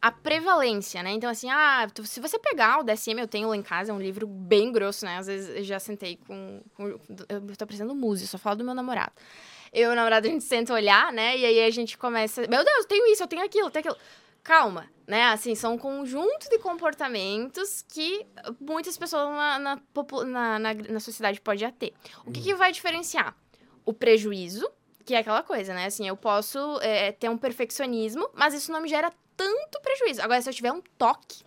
A 0.00 0.10
prevalência, 0.10 1.02
né? 1.02 1.10
Então, 1.12 1.28
assim, 1.28 1.50
ah, 1.50 1.86
se 2.04 2.20
você 2.20 2.38
pegar 2.38 2.78
o 2.80 2.82
DSM, 2.82 3.18
eu 3.20 3.28
tenho 3.28 3.48
lá 3.48 3.56
em 3.56 3.62
casa, 3.62 3.90
é 3.92 3.94
um 3.94 4.00
livro 4.00 4.26
bem 4.26 4.72
grosso, 4.72 5.04
né? 5.04 5.18
Às 5.18 5.26
vezes 5.26 5.56
eu 5.56 5.62
já 5.64 5.78
sentei 5.78 6.16
com... 6.26 6.62
com 6.74 6.88
eu 7.28 7.56
tô 7.58 7.66
precisando 7.66 7.94
música, 7.94 8.28
só 8.28 8.38
falo 8.38 8.56
do 8.56 8.64
meu 8.64 8.74
namorado. 8.74 9.12
Eu 9.72 9.90
e 9.90 9.92
o 9.92 9.96
namorado, 9.96 10.26
a 10.26 10.30
gente 10.30 10.44
senta 10.44 10.72
olhar, 10.72 11.12
né? 11.12 11.36
E 11.36 11.44
aí 11.44 11.64
a 11.64 11.70
gente 11.70 11.96
começa... 11.98 12.42
Meu 12.46 12.64
Deus, 12.64 12.78
eu 12.78 12.84
tenho 12.86 13.06
isso, 13.12 13.22
eu 13.22 13.26
tenho 13.26 13.42
aquilo, 13.44 13.66
eu 13.66 13.70
tenho 13.70 13.86
aquilo. 13.90 13.98
Calma, 14.42 14.90
né? 15.06 15.24
Assim, 15.26 15.54
são 15.54 15.74
um 15.74 15.78
conjunto 15.78 16.48
de 16.50 16.58
comportamentos 16.58 17.82
que 17.82 18.26
muitas 18.60 18.98
pessoas 18.98 19.28
na, 19.30 19.58
na, 19.58 19.80
na, 20.26 20.58
na, 20.58 20.74
na 20.74 21.00
sociedade 21.00 21.40
podem 21.40 21.70
ter. 21.70 21.94
O 22.26 22.32
que, 22.32 22.42
que 22.42 22.54
vai 22.54 22.72
diferenciar? 22.72 23.36
O 23.84 23.92
prejuízo, 23.92 24.68
que 25.04 25.14
é 25.14 25.18
aquela 25.18 25.42
coisa, 25.42 25.72
né? 25.74 25.86
Assim, 25.86 26.08
eu 26.08 26.16
posso 26.16 26.58
é, 26.80 27.12
ter 27.12 27.28
um 27.28 27.38
perfeccionismo, 27.38 28.28
mas 28.34 28.52
isso 28.52 28.72
não 28.72 28.80
me 28.80 28.88
gera 28.88 29.12
tanto 29.36 29.80
prejuízo. 29.80 30.20
Agora, 30.22 30.42
se 30.42 30.50
eu 30.50 30.54
tiver 30.54 30.72
um 30.72 30.82
toque, 30.98 31.44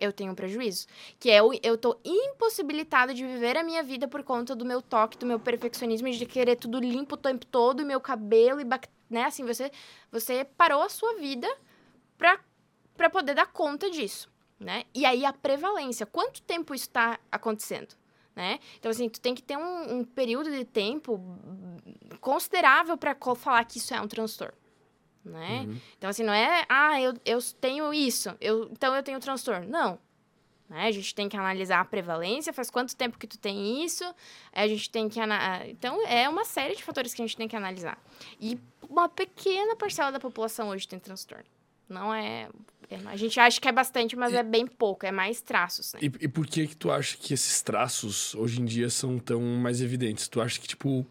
eu 0.00 0.12
tenho 0.12 0.30
um 0.30 0.34
prejuízo. 0.34 0.86
Que 1.18 1.30
é 1.30 1.42
o, 1.42 1.52
eu 1.60 1.76
tô 1.76 1.98
impossibilitada 2.04 3.12
de 3.12 3.26
viver 3.26 3.56
a 3.56 3.64
minha 3.64 3.82
vida 3.82 4.06
por 4.06 4.22
conta 4.22 4.54
do 4.54 4.64
meu 4.64 4.80
toque, 4.80 5.18
do 5.18 5.26
meu 5.26 5.40
perfeccionismo, 5.40 6.08
de 6.10 6.24
querer 6.24 6.54
tudo 6.54 6.78
limpo 6.78 7.16
o 7.16 7.18
tempo 7.18 7.44
todo, 7.46 7.82
e 7.82 7.84
meu 7.84 8.00
cabelo, 8.00 8.60
e 8.60 8.64
bac- 8.64 8.88
né? 9.10 9.24
Assim, 9.24 9.44
você, 9.44 9.72
você 10.10 10.44
parou 10.44 10.82
a 10.82 10.88
sua 10.88 11.14
vida 11.14 11.48
pra 13.10 13.20
poder 13.20 13.34
dar 13.34 13.46
conta 13.46 13.90
disso, 13.90 14.30
né? 14.58 14.84
E 14.94 15.04
aí 15.04 15.24
a 15.24 15.32
prevalência, 15.32 16.06
quanto 16.06 16.42
tempo 16.42 16.74
isso 16.74 16.90
tá 16.90 17.18
acontecendo? 17.30 17.94
Né? 18.34 18.60
Então, 18.78 18.88
assim, 18.88 19.08
tu 19.08 19.20
tem 19.20 19.34
que 19.34 19.42
ter 19.42 19.56
um, 19.56 19.98
um 19.98 20.04
período 20.04 20.48
de 20.48 20.64
tempo 20.64 21.20
considerável 22.20 22.96
para 22.96 23.16
falar 23.34 23.64
que 23.64 23.78
isso 23.78 23.92
é 23.92 24.00
um 24.00 24.06
transtorno, 24.06 24.54
né? 25.24 25.66
Então, 25.96 26.08
assim, 26.08 26.22
não 26.22 26.32
é, 26.32 26.64
ah, 26.68 27.00
eu, 27.00 27.14
eu 27.24 27.38
tenho 27.60 27.92
isso, 27.92 28.32
eu, 28.40 28.68
então 28.70 28.94
eu 28.94 29.02
tenho 29.02 29.18
transtorno. 29.18 29.68
Não. 29.68 29.98
Né? 30.68 30.86
A 30.86 30.90
gente 30.92 31.14
tem 31.14 31.28
que 31.28 31.36
analisar 31.36 31.80
a 31.80 31.84
prevalência, 31.84 32.52
faz 32.52 32.70
quanto 32.70 32.94
tempo 32.94 33.18
que 33.18 33.26
tu 33.26 33.38
tem 33.38 33.82
isso, 33.82 34.04
a 34.52 34.68
gente 34.68 34.90
tem 34.90 35.08
que... 35.08 35.18
Então, 35.68 36.06
é 36.06 36.28
uma 36.28 36.44
série 36.44 36.76
de 36.76 36.84
fatores 36.84 37.14
que 37.14 37.22
a 37.22 37.26
gente 37.26 37.36
tem 37.36 37.48
que 37.48 37.56
analisar. 37.56 37.98
E 38.38 38.56
uma 38.88 39.08
pequena 39.08 39.74
parcela 39.74 40.12
da 40.12 40.20
população 40.20 40.68
hoje 40.68 40.86
tem 40.86 40.98
transtorno. 40.98 41.46
Não 41.88 42.14
é... 42.14 42.48
A 43.06 43.16
gente 43.16 43.38
acha 43.38 43.60
que 43.60 43.68
é 43.68 43.72
bastante, 43.72 44.16
mas 44.16 44.32
é 44.32 44.42
bem 44.42 44.66
pouco, 44.66 45.04
é 45.04 45.12
mais 45.12 45.40
traços, 45.40 45.92
né? 45.92 46.00
E, 46.02 46.06
e 46.06 46.28
por 46.28 46.46
que 46.46 46.66
que 46.66 46.76
tu 46.76 46.90
acha 46.90 47.16
que 47.18 47.34
esses 47.34 47.60
traços, 47.60 48.34
hoje 48.34 48.60
em 48.60 48.64
dia, 48.64 48.88
são 48.88 49.18
tão 49.18 49.40
mais 49.40 49.82
evidentes? 49.82 50.26
Tu 50.26 50.40
acha 50.40 50.58
que, 50.58 50.66
tipo, 50.66 51.06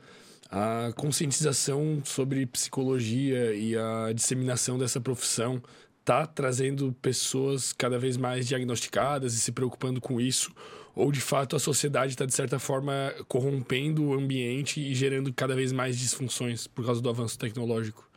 a 0.50 0.92
conscientização 0.96 2.02
sobre 2.04 2.46
psicologia 2.46 3.54
e 3.54 3.78
a 3.78 4.12
disseminação 4.14 4.78
dessa 4.78 5.00
profissão 5.00 5.62
tá 6.04 6.26
trazendo 6.26 6.96
pessoas 7.02 7.74
cada 7.74 8.00
vez 8.00 8.18
mais 8.18 8.48
diagnosticadas 8.48 9.34
e 9.34 9.40
se 9.40 9.52
preocupando 9.52 10.02
com 10.02 10.20
isso? 10.20 10.52
Ou, 10.96 11.12
de 11.12 11.22
fato, 11.22 11.56
a 11.56 11.60
sociedade 11.60 12.14
está, 12.14 12.26
de 12.26 12.34
certa 12.34 12.58
forma, 12.58 13.14
corrompendo 13.28 14.04
o 14.06 14.14
ambiente 14.14 14.80
e 14.80 14.96
gerando 14.96 15.32
cada 15.32 15.54
vez 15.54 15.72
mais 15.72 16.00
disfunções 16.00 16.66
por 16.66 16.84
causa 16.84 17.02
do 17.02 17.10
avanço 17.10 17.38
tecnológico? 17.38 18.10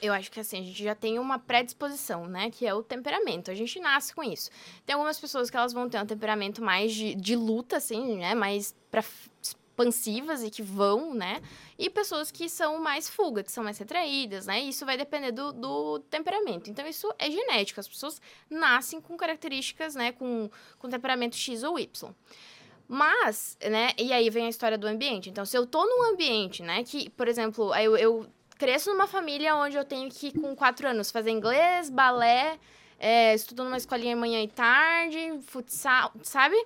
Eu 0.00 0.12
acho 0.12 0.30
que 0.30 0.40
assim, 0.40 0.60
a 0.60 0.62
gente 0.62 0.82
já 0.82 0.94
tem 0.94 1.18
uma 1.18 1.38
predisposição, 1.38 2.26
né? 2.26 2.50
Que 2.50 2.66
é 2.66 2.74
o 2.74 2.82
temperamento. 2.82 3.50
A 3.50 3.54
gente 3.54 3.80
nasce 3.80 4.14
com 4.14 4.22
isso. 4.22 4.50
Tem 4.86 4.94
algumas 4.94 5.18
pessoas 5.18 5.50
que 5.50 5.56
elas 5.56 5.72
vão 5.72 5.88
ter 5.88 6.00
um 6.00 6.06
temperamento 6.06 6.62
mais 6.62 6.94
de, 6.94 7.14
de 7.14 7.34
luta, 7.34 7.76
assim, 7.76 8.18
né? 8.18 8.34
Mais 8.34 8.74
pra, 8.90 9.02
expansivas 9.78 10.42
e 10.42 10.50
que 10.50 10.62
vão, 10.62 11.14
né? 11.14 11.40
E 11.78 11.88
pessoas 11.88 12.30
que 12.30 12.48
são 12.48 12.78
mais 12.78 13.08
fuga, 13.08 13.44
que 13.44 13.52
são 13.52 13.62
mais 13.62 13.78
retraídas, 13.78 14.46
né? 14.46 14.60
E 14.60 14.70
isso 14.70 14.84
vai 14.84 14.96
depender 14.96 15.30
do, 15.30 15.52
do 15.52 15.98
temperamento. 16.10 16.68
Então, 16.68 16.86
isso 16.86 17.12
é 17.18 17.30
genético. 17.30 17.78
As 17.78 17.86
pessoas 17.86 18.20
nascem 18.50 19.00
com 19.00 19.16
características, 19.16 19.94
né? 19.94 20.12
Com, 20.12 20.50
com 20.78 20.88
temperamento 20.88 21.36
X 21.36 21.62
ou 21.62 21.78
Y. 21.78 22.12
Mas, 22.88 23.58
né, 23.70 23.90
e 23.98 24.14
aí 24.14 24.30
vem 24.30 24.46
a 24.46 24.48
história 24.48 24.78
do 24.78 24.86
ambiente. 24.86 25.28
Então, 25.28 25.44
se 25.44 25.56
eu 25.56 25.66
tô 25.66 25.84
num 25.84 26.10
ambiente, 26.10 26.62
né, 26.62 26.82
que, 26.82 27.10
por 27.10 27.28
exemplo, 27.28 27.74
eu, 27.74 27.94
eu 27.98 28.26
cresço 28.58 28.90
numa 28.90 29.06
família 29.06 29.54
onde 29.56 29.76
eu 29.76 29.84
tenho 29.84 30.10
que, 30.10 30.38
com 30.38 30.54
quatro 30.54 30.88
anos, 30.88 31.10
fazer 31.10 31.30
inglês, 31.30 31.88
balé, 31.88 32.58
é, 32.98 33.34
estudo 33.34 33.64
numa 33.64 33.76
escolinha 33.76 34.16
manhã 34.16 34.42
e 34.42 34.48
tarde, 34.48 35.38
futsal, 35.46 36.12
sabe? 36.22 36.56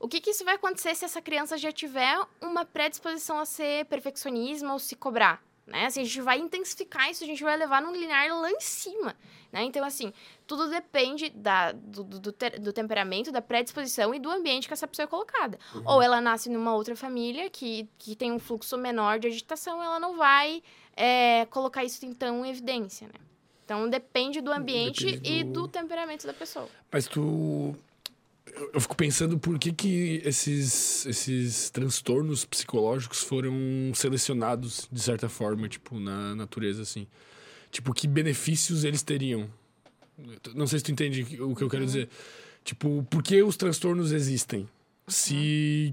O 0.00 0.08
que, 0.08 0.20
que 0.20 0.30
isso 0.30 0.44
vai 0.44 0.54
acontecer 0.54 0.94
se 0.94 1.04
essa 1.04 1.20
criança 1.22 1.56
já 1.56 1.70
tiver 1.70 2.18
uma 2.40 2.64
predisposição 2.64 3.38
a 3.38 3.44
ser 3.44 3.84
perfeccionismo 3.86 4.72
ou 4.72 4.78
se 4.78 4.96
cobrar? 4.96 5.42
Né? 5.66 5.86
Assim, 5.86 6.02
a 6.02 6.04
gente 6.04 6.20
vai 6.20 6.38
intensificar 6.38 7.10
isso, 7.10 7.24
a 7.24 7.26
gente 7.26 7.42
vai 7.42 7.56
levar 7.56 7.80
num 7.80 7.92
linear 7.92 8.28
lá 8.38 8.50
em 8.50 8.60
cima. 8.60 9.16
Né? 9.50 9.62
Então, 9.62 9.82
assim, 9.82 10.12
tudo 10.46 10.68
depende 10.68 11.30
da, 11.30 11.72
do, 11.72 12.04
do, 12.04 12.18
do 12.18 12.32
te- 12.32 12.58
do 12.58 12.70
temperamento, 12.70 13.32
da 13.32 13.40
predisposição 13.40 14.14
e 14.14 14.18
do 14.18 14.30
ambiente 14.30 14.66
que 14.68 14.74
essa 14.74 14.86
pessoa 14.86 15.04
é 15.04 15.06
colocada. 15.06 15.58
Ou 15.86 16.02
ela 16.02 16.20
nasce 16.20 16.50
numa 16.50 16.74
outra 16.74 16.94
família 16.94 17.48
que, 17.48 17.88
que 17.98 18.14
tem 18.14 18.30
um 18.30 18.38
fluxo 18.38 18.76
menor 18.76 19.18
de 19.18 19.28
agitação, 19.28 19.82
ela 19.82 19.98
não 19.98 20.16
vai 20.16 20.62
é, 20.96 21.46
colocar 21.46 21.84
isso, 21.84 22.04
então, 22.06 22.44
em 22.44 22.50
evidência, 22.50 23.06
né? 23.08 23.14
Então, 23.64 23.88
depende 23.88 24.40
do 24.42 24.52
ambiente 24.52 25.04
Depende 25.06 25.32
e 25.32 25.42
do- 25.44 25.62
do 25.62 25.68
temperamento 25.68 26.26
da 26.26 26.34
pessoa. 26.34 26.68
Mas 26.92 27.06
tu. 27.06 27.74
Eu 28.72 28.80
fico 28.80 28.94
pensando 28.94 29.38
por 29.38 29.58
que, 29.58 29.72
que 29.72 30.20
esses, 30.24 31.04
esses 31.06 31.70
transtornos 31.70 32.44
psicológicos 32.44 33.20
foram 33.22 33.54
selecionados, 33.94 34.86
de 34.92 35.00
certa 35.00 35.28
forma, 35.28 35.68
tipo, 35.68 35.98
na 35.98 36.34
natureza, 36.34 36.82
assim. 36.82 37.06
Tipo, 37.70 37.92
que 37.92 38.06
benefícios 38.06 38.84
eles 38.84 39.02
teriam? 39.02 39.50
Não 40.54 40.66
sei 40.66 40.78
se 40.78 40.84
tu 40.84 40.92
entende 40.92 41.22
o 41.40 41.56
que 41.56 41.62
eu 41.64 41.70
quero 41.70 41.84
dizer. 41.84 42.08
Tipo, 42.62 43.04
por 43.10 43.22
que 43.22 43.42
os 43.42 43.56
transtornos 43.56 44.12
existem? 44.12 44.68
Se, 45.08 45.92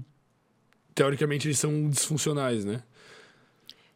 teoricamente, 0.94 1.48
eles 1.48 1.58
são 1.58 1.88
disfuncionais, 1.88 2.64
né? 2.64 2.82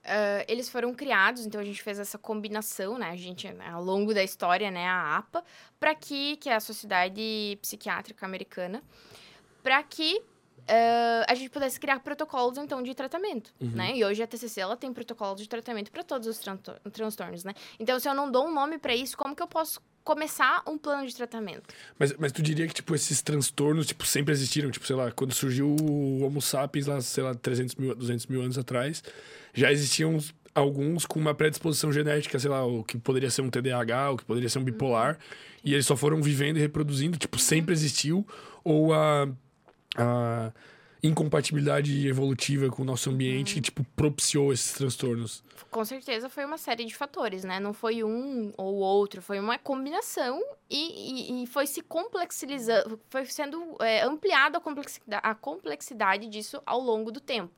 Ah, 0.07 0.45
eles 0.49 0.69
foram 0.69 0.95
criados, 0.95 1.45
então 1.45 1.61
a 1.61 1.65
gente 1.65 1.83
fez 1.83 1.99
essa 1.99 2.17
combinação, 2.17 2.97
né? 2.99 3.11
A 3.11 3.17
gente, 3.17 3.49
ao 3.73 3.83
longo 3.83 4.15
da 4.15 4.23
história, 4.23 4.71
né, 4.71 4.87
a 4.87 5.17
APA, 5.19 5.45
para 5.81 5.95
que, 5.95 6.37
que 6.37 6.49
é 6.49 6.55
a 6.55 6.61
Sociedade 6.61 7.59
Psiquiátrica 7.61 8.25
Americana, 8.25 8.83
para 9.63 9.83
que 9.83 10.23
ah, 10.69 11.25
a 11.29 11.35
gente 11.35 11.51
pudesse 11.51 11.79
criar 11.79 12.01
protocolos, 12.01 12.59
então, 12.59 12.83
de 12.83 12.95
tratamento, 12.95 13.53
né? 13.61 13.97
E 13.97 14.05
hoje 14.05 14.23
a 14.23 14.27
TCC, 14.27 14.61
ela 14.61 14.77
tem 14.77 14.93
protocolos 14.93 15.41
de 15.41 15.49
tratamento 15.49 15.91
para 15.91 16.03
todos 16.03 16.27
os 16.29 16.39
tran- 16.39 16.59
transtornos, 16.93 17.45
né? 17.45 17.53
Então, 17.79 17.99
se 18.01 18.09
eu 18.09 18.15
não 18.15 18.31
dou 18.31 18.47
um 18.47 18.53
nome 18.55 18.79
para 18.79 18.95
isso, 18.95 19.17
como 19.17 19.35
que 19.35 19.43
eu 19.43 19.47
posso 19.49 19.81
começar 20.07 20.63
um 20.69 20.79
plano 20.79 21.05
de 21.07 21.15
tratamento? 21.15 21.75
Mas, 21.99 22.15
mas 22.17 22.31
tu 22.31 22.41
diria 22.41 22.67
que, 22.69 22.73
tipo, 22.73 22.95
esses 22.95 23.21
transtornos, 23.21 23.87
tipo, 23.89 24.07
sempre 24.07 24.33
existiram? 24.33 24.71
Tipo, 24.71 24.87
sei 24.87 24.95
lá, 24.95 25.11
quando 25.11 25.35
surgiu 25.35 25.69
o 25.69 26.23
Homo 26.23 26.41
sapiens 26.41 26.87
lá, 26.87 27.01
sei 27.01 27.25
lá, 27.25 27.35
300 27.35 27.75
mil, 27.75 27.95
200 27.95 28.27
mil 28.27 28.41
anos 28.41 28.57
atrás, 28.57 29.03
já 29.53 29.73
existiam 29.73 30.19
alguns 30.55 31.05
com 31.05 31.19
uma 31.19 31.35
predisposição 31.35 31.93
genética, 31.93 32.39
sei 32.39 32.49
lá, 32.49 32.65
o 32.65 32.85
que 32.85 32.97
poderia 32.97 33.29
ser 33.31 33.43
um 33.43 33.51
TDAH, 33.51 34.13
o 34.13 34.17
que 34.17 34.25
poderia 34.25 34.49
ser 34.49 34.61
um 34.61 34.65
bipolar, 34.65 35.19
e 35.65 35.75
eles 35.75 35.85
só 35.85 35.97
foram 35.97 36.23
vivendo 36.23 36.57
e 36.57 36.61
reproduzindo, 36.61 37.19
tipo, 37.19 37.37
sempre 37.39 37.75
existiu, 37.75 38.25
ou 38.63 38.95
a, 38.95 39.29
a 39.97 40.53
incompatibilidade 41.07 42.07
evolutiva 42.07 42.69
com 42.69 42.83
o 42.83 42.85
nosso 42.85 43.11
ambiente, 43.11 43.61
tipo, 43.61 43.85
propiciou 43.97 44.53
esses 44.53 44.73
transtornos. 44.73 45.43
Com 45.71 45.85
certeza 45.85 46.29
foi 46.29 46.45
uma 46.45 46.59
série 46.59 46.85
de 46.85 46.95
fatores, 46.95 47.45
né? 47.45 47.61
Não 47.61 47.73
foi 47.73 48.03
um 48.03 48.53
ou 48.57 48.75
outro, 48.77 49.23
foi 49.23 49.39
uma 49.39 49.59
combinação 49.59 50.43
e, 50.71 51.41
e, 51.41 51.43
e 51.43 51.47
foi 51.47 51.67
se 51.67 51.83
complexizando, 51.83 53.01
foi 53.09 53.25
sendo 53.27 53.77
é, 53.81 54.03
ampliada 54.03 54.59
a 54.59 54.61
complexidade, 54.61 55.23
a 55.25 55.35
complexidade 55.35 56.29
disso 56.29 56.63
ao 56.65 56.81
longo 56.81 57.11
do 57.11 57.21
tempo. 57.21 57.53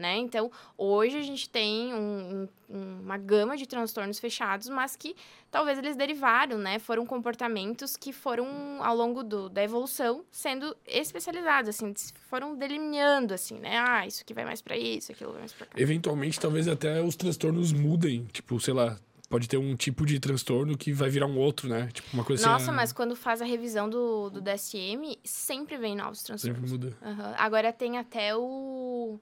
Né? 0.00 0.16
Então, 0.16 0.50
hoje 0.78 1.18
a 1.18 1.22
gente 1.22 1.48
tem 1.48 1.92
um- 1.92 2.48
um- 2.70 3.00
uma 3.02 3.18
gama 3.18 3.54
de 3.54 3.66
transtornos 3.66 4.18
fechados, 4.18 4.66
mas 4.70 4.96
que 4.96 5.14
talvez 5.50 5.78
eles 5.78 5.94
derivaram, 5.94 6.56
né? 6.56 6.78
Foram 6.78 7.04
comportamentos 7.04 7.96
que 7.96 8.10
foram, 8.12 8.46
ao 8.82 8.96
longo 8.96 9.22
do- 9.22 9.50
da 9.50 9.62
evolução, 9.62 10.24
sendo 10.32 10.74
especializados, 10.86 11.68
assim, 11.68 11.92
foram 12.30 12.56
delineando, 12.56 13.34
assim, 13.34 13.58
né? 13.58 13.76
Ah, 13.78 14.06
isso 14.06 14.22
aqui 14.22 14.32
vai 14.32 14.46
mais 14.46 14.62
para 14.62 14.76
isso, 14.76 15.12
aquilo 15.12 15.32
vai 15.32 15.40
mais 15.40 15.52
para 15.52 15.66
cá. 15.66 15.78
Eventualmente, 15.78 16.40
talvez 16.40 16.66
até 16.66 17.02
os 17.02 17.14
transtornos 17.14 17.72
mudem, 17.72 18.24
tipo, 18.32 18.58
sei 18.58 18.72
lá, 18.72 18.96
pode 19.28 19.48
ter 19.48 19.58
um 19.58 19.76
tipo 19.76 20.04
de 20.04 20.18
transtorno 20.18 20.76
que 20.76 20.92
vai 20.92 21.08
virar 21.08 21.26
um 21.26 21.38
outro, 21.38 21.68
né? 21.68 21.88
Tipo, 21.92 22.08
uma 22.12 22.24
coisa 22.24 22.44
Nossa, 22.48 22.64
assim, 22.66 22.74
mas 22.74 22.92
quando 22.92 23.14
faz 23.14 23.40
a 23.40 23.44
revisão 23.44 23.88
do, 23.88 24.28
do 24.30 24.40
DSM, 24.40 25.16
sempre 25.22 25.76
vem 25.76 25.94
novos 25.94 26.22
transtornos. 26.22 26.58
Sempre 26.70 26.78
muda. 26.88 26.96
Aham. 27.00 27.34
Agora 27.38 27.72
tem 27.72 27.96
até 27.96 28.34
o. 28.36 29.20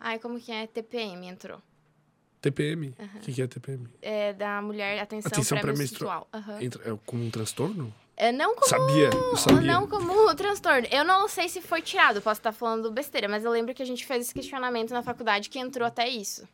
Ai, 0.00 0.18
como 0.18 0.38
que 0.40 0.52
é? 0.52 0.66
TPM 0.66 1.26
entrou. 1.26 1.60
TPM. 2.40 2.94
O 3.16 3.18
que, 3.20 3.32
que 3.32 3.42
é 3.42 3.46
TPM? 3.46 3.88
É 4.00 4.32
da 4.32 4.62
mulher 4.62 5.00
atenção, 5.00 5.30
Atenção 5.32 5.58
pré-menstrual. 5.58 6.28
Aham. 6.32 6.62
Entra, 6.62 6.92
é 6.92 6.98
como 7.04 7.24
um 7.24 7.30
transtorno? 7.30 7.92
É, 8.16 8.32
não 8.32 8.54
como. 8.54 8.68
Sabia, 8.68 9.10
eu 9.12 9.36
sabia. 9.36 9.72
Não 9.72 9.86
como 9.86 10.34
transtorno. 10.34 10.86
Eu 10.90 11.04
não 11.04 11.28
sei 11.28 11.48
se 11.48 11.60
foi 11.60 11.82
tirado, 11.82 12.20
posso 12.20 12.40
estar 12.40 12.52
falando 12.52 12.90
besteira, 12.90 13.28
mas 13.28 13.44
eu 13.44 13.50
lembro 13.50 13.74
que 13.74 13.82
a 13.82 13.86
gente 13.86 14.04
fez 14.04 14.26
esse 14.26 14.34
questionamento 14.34 14.90
na 14.90 15.02
faculdade 15.02 15.48
que 15.48 15.58
entrou 15.58 15.86
até 15.86 16.08
isso. 16.08 16.46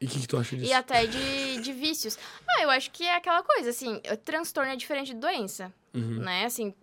E 0.00 0.04
o 0.04 0.08
que, 0.08 0.20
que 0.20 0.26
tu 0.26 0.36
acha 0.36 0.56
disso? 0.56 0.68
E 0.68 0.72
até 0.72 1.06
de, 1.06 1.60
de 1.60 1.72
vícios. 1.72 2.18
Ah, 2.48 2.62
eu 2.62 2.70
acho 2.70 2.90
que 2.90 3.04
é 3.04 3.16
aquela 3.16 3.42
coisa, 3.42 3.70
assim, 3.70 4.00
transtorno 4.24 4.70
é 4.72 4.76
diferente 4.76 5.14
de 5.14 5.20
doença. 5.20 5.72
Uhum. 5.94 6.18
Né? 6.18 6.44
Assim, 6.44 6.74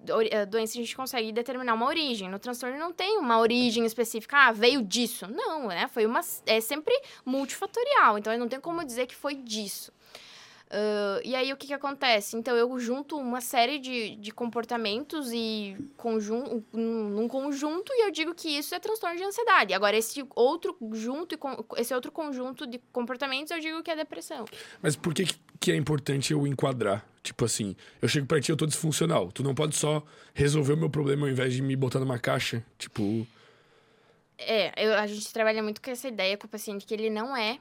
a 0.41 0.45
doença 0.45 0.73
a 0.73 0.81
gente 0.81 0.95
consegue 0.95 1.31
determinar 1.31 1.73
uma 1.75 1.85
origem. 1.85 2.29
No 2.29 2.39
transtorno 2.39 2.77
não 2.77 2.91
tem 2.91 3.17
uma 3.19 3.39
origem 3.39 3.85
específica, 3.85 4.47
ah, 4.47 4.51
veio 4.51 4.81
disso. 4.81 5.27
Não, 5.27 5.67
né? 5.67 5.87
Foi 5.87 6.05
uma. 6.05 6.21
É 6.45 6.59
sempre 6.59 6.93
multifatorial. 7.23 8.17
Então 8.17 8.35
não 8.37 8.47
tem 8.47 8.59
como 8.59 8.83
dizer 8.83 9.05
que 9.05 9.15
foi 9.15 9.35
disso. 9.35 9.91
Ah, 10.75 11.21
e 11.23 11.35
aí 11.35 11.53
o 11.53 11.57
que, 11.57 11.67
que 11.67 11.73
acontece? 11.73 12.35
Então 12.35 12.55
eu 12.57 12.79
junto 12.79 13.15
uma 13.15 13.41
série 13.41 13.77
de, 13.77 14.15
de 14.15 14.31
comportamentos 14.31 15.31
e 15.31 15.77
conjun 15.95 16.63
num 16.73 17.27
conjunto 17.27 17.91
e 17.93 18.07
eu 18.07 18.11
digo 18.11 18.33
que 18.33 18.49
isso 18.49 18.73
é 18.73 18.79
transtorno 18.79 19.15
de 19.15 19.23
ansiedade. 19.23 19.71
Agora, 19.75 19.95
esse 19.95 20.25
outro 20.35 20.75
junto 20.93 21.35
e 21.35 21.39
esse 21.79 21.93
outro 21.93 22.11
conjunto 22.11 22.65
de 22.65 22.79
comportamentos 22.91 23.51
eu 23.51 23.59
digo 23.59 23.83
que 23.83 23.91
é 23.91 23.95
depressão. 23.95 24.45
Mas 24.81 24.95
por 24.95 25.13
que, 25.13 25.25
que- 25.59 25.71
é 25.71 25.75
importante 25.75 26.33
eu 26.33 26.47
enquadrar? 26.47 27.05
Tipo 27.21 27.45
assim, 27.45 27.75
eu 28.01 28.07
chego 28.09 28.25
pra 28.25 28.41
ti, 28.41 28.49
eu 28.49 28.57
tô 28.57 28.65
disfuncional. 28.65 29.31
Tu 29.31 29.43
não 29.43 29.53
pode 29.53 29.75
só 29.75 30.03
resolver 30.33 30.73
o 30.73 30.77
meu 30.77 30.89
problema 30.89 31.27
ao 31.27 31.31
invés 31.31 31.53
de 31.53 31.61
me 31.61 31.75
botar 31.75 31.99
numa 31.99 32.17
caixa. 32.17 32.65
Tipo, 32.79 33.25
É, 34.37 34.73
eu- 34.87 34.95
a 34.97 35.05
gente 35.07 35.31
trabalha 35.31 35.61
muito 35.61 35.79
com 35.81 35.91
essa 35.91 36.07
ideia 36.07 36.35
com 36.35 36.47
o 36.47 36.49
paciente 36.49 36.85
que 36.85 36.93
ele 36.93 37.09
não 37.11 37.37
é 37.37 37.59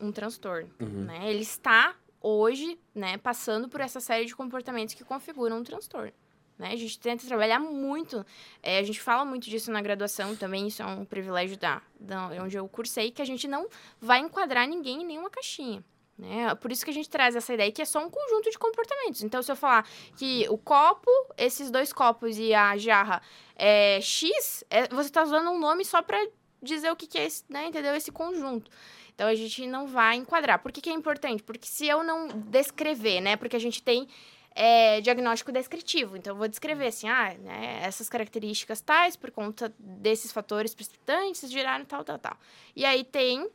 um 0.00 0.12
transtorno, 0.12 0.68
né? 0.78 1.30
Ele 1.30 1.40
está 1.42 1.94
hoje, 2.24 2.78
né, 2.94 3.18
passando 3.18 3.68
por 3.68 3.82
essa 3.82 4.00
série 4.00 4.24
de 4.24 4.34
comportamentos 4.34 4.94
que 4.94 5.04
configuram 5.04 5.58
um 5.58 5.62
transtorno. 5.62 6.12
Né? 6.58 6.70
A 6.72 6.76
gente 6.76 6.98
tenta 6.98 7.26
trabalhar 7.26 7.58
muito, 7.58 8.24
é, 8.62 8.78
a 8.78 8.82
gente 8.82 9.00
fala 9.00 9.24
muito 9.24 9.50
disso 9.50 9.70
na 9.70 9.82
graduação 9.82 10.34
também, 10.34 10.68
isso 10.68 10.82
é 10.82 10.86
um 10.86 11.04
privilégio 11.04 11.58
da, 11.58 11.82
da 12.00 12.28
onde 12.42 12.56
eu 12.56 12.66
cursei, 12.66 13.10
que 13.10 13.20
a 13.20 13.24
gente 13.26 13.46
não 13.46 13.68
vai 14.00 14.20
enquadrar 14.20 14.66
ninguém 14.66 15.02
em 15.02 15.06
nenhuma 15.06 15.28
caixinha. 15.28 15.84
Né? 16.16 16.54
Por 16.54 16.72
isso 16.72 16.84
que 16.84 16.90
a 16.90 16.94
gente 16.94 17.10
traz 17.10 17.36
essa 17.36 17.52
ideia 17.52 17.70
que 17.70 17.82
é 17.82 17.84
só 17.84 17.98
um 17.98 18.08
conjunto 18.08 18.50
de 18.50 18.58
comportamentos. 18.58 19.22
Então, 19.22 19.42
se 19.42 19.52
eu 19.52 19.56
falar 19.56 19.86
que 20.16 20.46
o 20.48 20.56
copo, 20.56 21.10
esses 21.36 21.70
dois 21.70 21.92
copos 21.92 22.38
e 22.38 22.54
a 22.54 22.76
jarra 22.78 23.20
é 23.56 24.00
X, 24.00 24.64
é, 24.70 24.88
você 24.88 25.08
está 25.08 25.22
usando 25.24 25.50
um 25.50 25.58
nome 25.58 25.84
só 25.84 26.00
para 26.00 26.24
dizer 26.62 26.90
o 26.90 26.96
que, 26.96 27.06
que 27.06 27.18
é 27.18 27.26
esse, 27.26 27.44
né? 27.48 27.66
Entendeu? 27.66 27.94
Esse 27.94 28.10
conjunto. 28.10 28.70
Então, 29.14 29.28
a 29.28 29.34
gente 29.34 29.66
não 29.66 29.86
vai 29.86 30.16
enquadrar. 30.16 30.58
Por 30.60 30.72
que, 30.72 30.80
que 30.80 30.90
é 30.90 30.92
importante? 30.92 31.42
Porque 31.42 31.66
se 31.66 31.86
eu 31.86 32.02
não 32.02 32.28
descrever, 32.28 33.20
né? 33.20 33.36
Porque 33.36 33.56
a 33.56 33.60
gente 33.60 33.82
tem 33.82 34.08
é, 34.54 35.00
diagnóstico 35.00 35.52
descritivo. 35.52 36.16
Então, 36.16 36.32
eu 36.32 36.38
vou 36.38 36.48
descrever 36.48 36.88
assim, 36.88 37.08
ah, 37.08 37.34
né, 37.38 37.80
essas 37.82 38.08
características 38.08 38.80
tais, 38.80 39.16
por 39.16 39.30
conta 39.30 39.72
desses 39.78 40.32
fatores 40.32 40.74
precipitantes, 40.74 41.50
geraram 41.50 41.84
tal, 41.84 42.04
tal, 42.04 42.18
tal. 42.18 42.36
E 42.74 42.84
aí 42.84 43.04
tem 43.04 43.48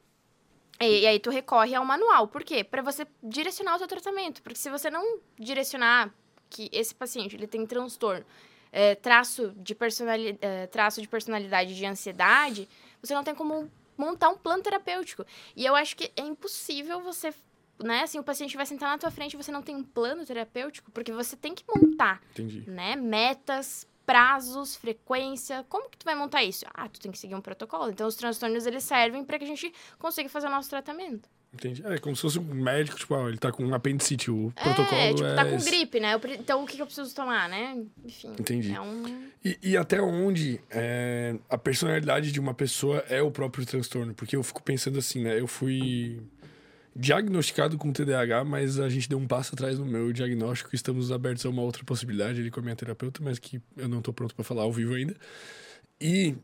e, 0.80 1.01
e 1.01 1.07
aí 1.07 1.20
tu 1.20 1.30
recorre 1.30 1.76
ao 1.76 1.84
manual. 1.84 2.28
Por 2.28 2.43
quê? 2.43 2.64
Para 2.64 2.82
você 2.82 3.05
direcionar 3.22 3.76
o 3.76 3.78
teu 3.80 3.88
tratamento. 3.88 4.41
Porque 4.41 4.57
se 4.57 4.70
você 4.70 4.89
não 4.89 5.20
direcionar 5.38 6.14
que 6.49 6.70
esse 6.72 6.95
paciente 6.95 7.36
ele 7.36 7.47
tem 7.47 7.66
transtorno, 7.66 8.26
é, 8.72 8.95
traço, 8.95 9.53
de 9.57 9.76
personali 9.76 10.38
é, 10.41 10.68
traço 10.68 11.01
de 11.01 11.07
personalidade 11.07 11.76
de 11.76 11.86
ansiedade, 11.86 12.68
você 13.01 13.14
não 13.14 13.24
tem 13.24 13.36
como 13.36 13.70
montar 14.00 14.30
um 14.30 14.38
plano 14.38 14.64
terapêutico. 14.64 15.26
E 15.56 15.66
eu 15.66 15.76
acho 15.76 15.95
que 15.95 16.12
é 16.16 16.22
impossível 16.22 17.02
você, 17.02 17.34
né, 17.84 18.04
assim, 18.04 18.20
o 18.20 18.24
paciente 18.24 18.56
vai 18.56 18.66
sentar 18.66 18.89
na 18.89 18.97
tua 18.97 19.12
frente 19.12 19.34
e 19.34 19.38
você 19.38 19.52
não 19.52 19.62
tem 19.62 19.76
um 19.76 19.84
plano 19.84 20.26
terapêutico, 20.26 20.89
porque 20.91 21.12
você 21.12 21.36
tem 21.36 21.54
que 21.54 21.64
montar, 21.68 22.22
entendi. 22.32 22.70
né, 22.70 22.95
metas, 22.95 23.88
prazos, 24.06 24.76
frequência. 24.76 25.64
Como 25.70 25.89
que 25.89 25.97
tu 25.97 26.04
vai 26.04 26.16
montar 26.16 26.43
isso? 26.43 26.66
Ah, 26.74 26.89
tu 26.89 27.00
tem 27.00 27.12
que 27.12 27.18
seguir 27.20 27.36
um 27.36 27.41
protocolo. 27.41 27.91
Então 27.91 28.08
os 28.08 28.16
transtornos 28.16 28.66
eles 28.66 28.84
servem 28.84 29.24
para 29.24 29.38
que 29.38 29.43
a 29.43 29.47
gente 29.47 29.72
consiga 30.00 30.28
fazer 30.30 30.47
o 30.47 30.50
nosso 30.50 30.70
tratamento. 30.70 31.30
Entendi. 31.52 31.84
É 31.86 31.97
como 31.97 32.16
se 32.16 32.22
fosse 32.22 32.38
um 32.38 32.43
médico, 32.43 32.95
tipo, 32.97 33.16
ah, 33.16 33.28
ele 33.28 33.38
tá 33.38 33.52
com 33.52 33.66
um 33.66 33.74
apendicite. 33.74 34.30
O 34.30 34.54
protocolo 34.62 35.02
é, 35.02 35.14
tipo, 35.14 35.36
tá 35.36 35.43
com 35.45 35.56
esse. 35.56 35.70
gripe, 35.70 36.00
né? 36.00 36.18
Pre- 36.20 36.36
Então 36.36 36.64
o 36.64 36.68
que, 36.68 36.76
que 36.76 36.82
eu 36.82 36.86
preciso 36.86 37.14
tomar, 37.16 37.50
né? 37.50 37.84
Enfim. 38.06 38.32
Entendi. 38.39 38.72
É 38.74 38.80
um. 38.80 39.28
E, 39.43 39.58
e 39.64 39.76
até 39.78 40.00
onde 40.00 40.62
é, 40.70 41.36
a 41.50 41.58
personalidade 41.58 42.32
de 42.32 42.39
uma 42.39 42.54
pessoa 42.54 43.04
é 43.10 43.22
o 43.22 43.32
próprio 43.32 43.66
transtorno? 43.66 44.14
Porque 44.14 44.36
eu 44.36 44.43
fico 44.43 44.62
pensando 44.62 45.00
assim, 45.00 45.24
né? 45.24 45.39
Eu 45.39 45.47
fui 45.47 46.22
diagnosticado 46.95 47.78
com 47.78 47.91
TDAH, 47.91 48.43
mas 48.43 48.80
a 48.80 48.89
gente 48.89 49.08
deu 49.10 49.18
um 49.18 49.28
passo 49.28 49.54
atrás 49.56 49.80
no 49.80 49.86
meu 49.86 50.12
diagnóstico. 50.14 50.76
Estamos 50.76 51.12
abertos 51.12 51.45
a 51.45 51.50
uma 51.50 51.62
outra 51.62 51.84
possibilidade 51.84 52.39
ali 52.41 52.52
com 52.52 52.60
a 52.60 52.64
minha 52.64 52.76
terapeuta, 52.76 53.22
mas 53.24 53.39
que 53.39 53.62
eu 53.78 53.88
não 53.88 54.02
tô 54.02 54.12
pronto 54.14 54.36
para 54.36 54.43
falar 54.43 54.64
ao 54.64 54.72
vivo 54.74 54.93
ainda. 54.93 55.16
E 56.02 56.36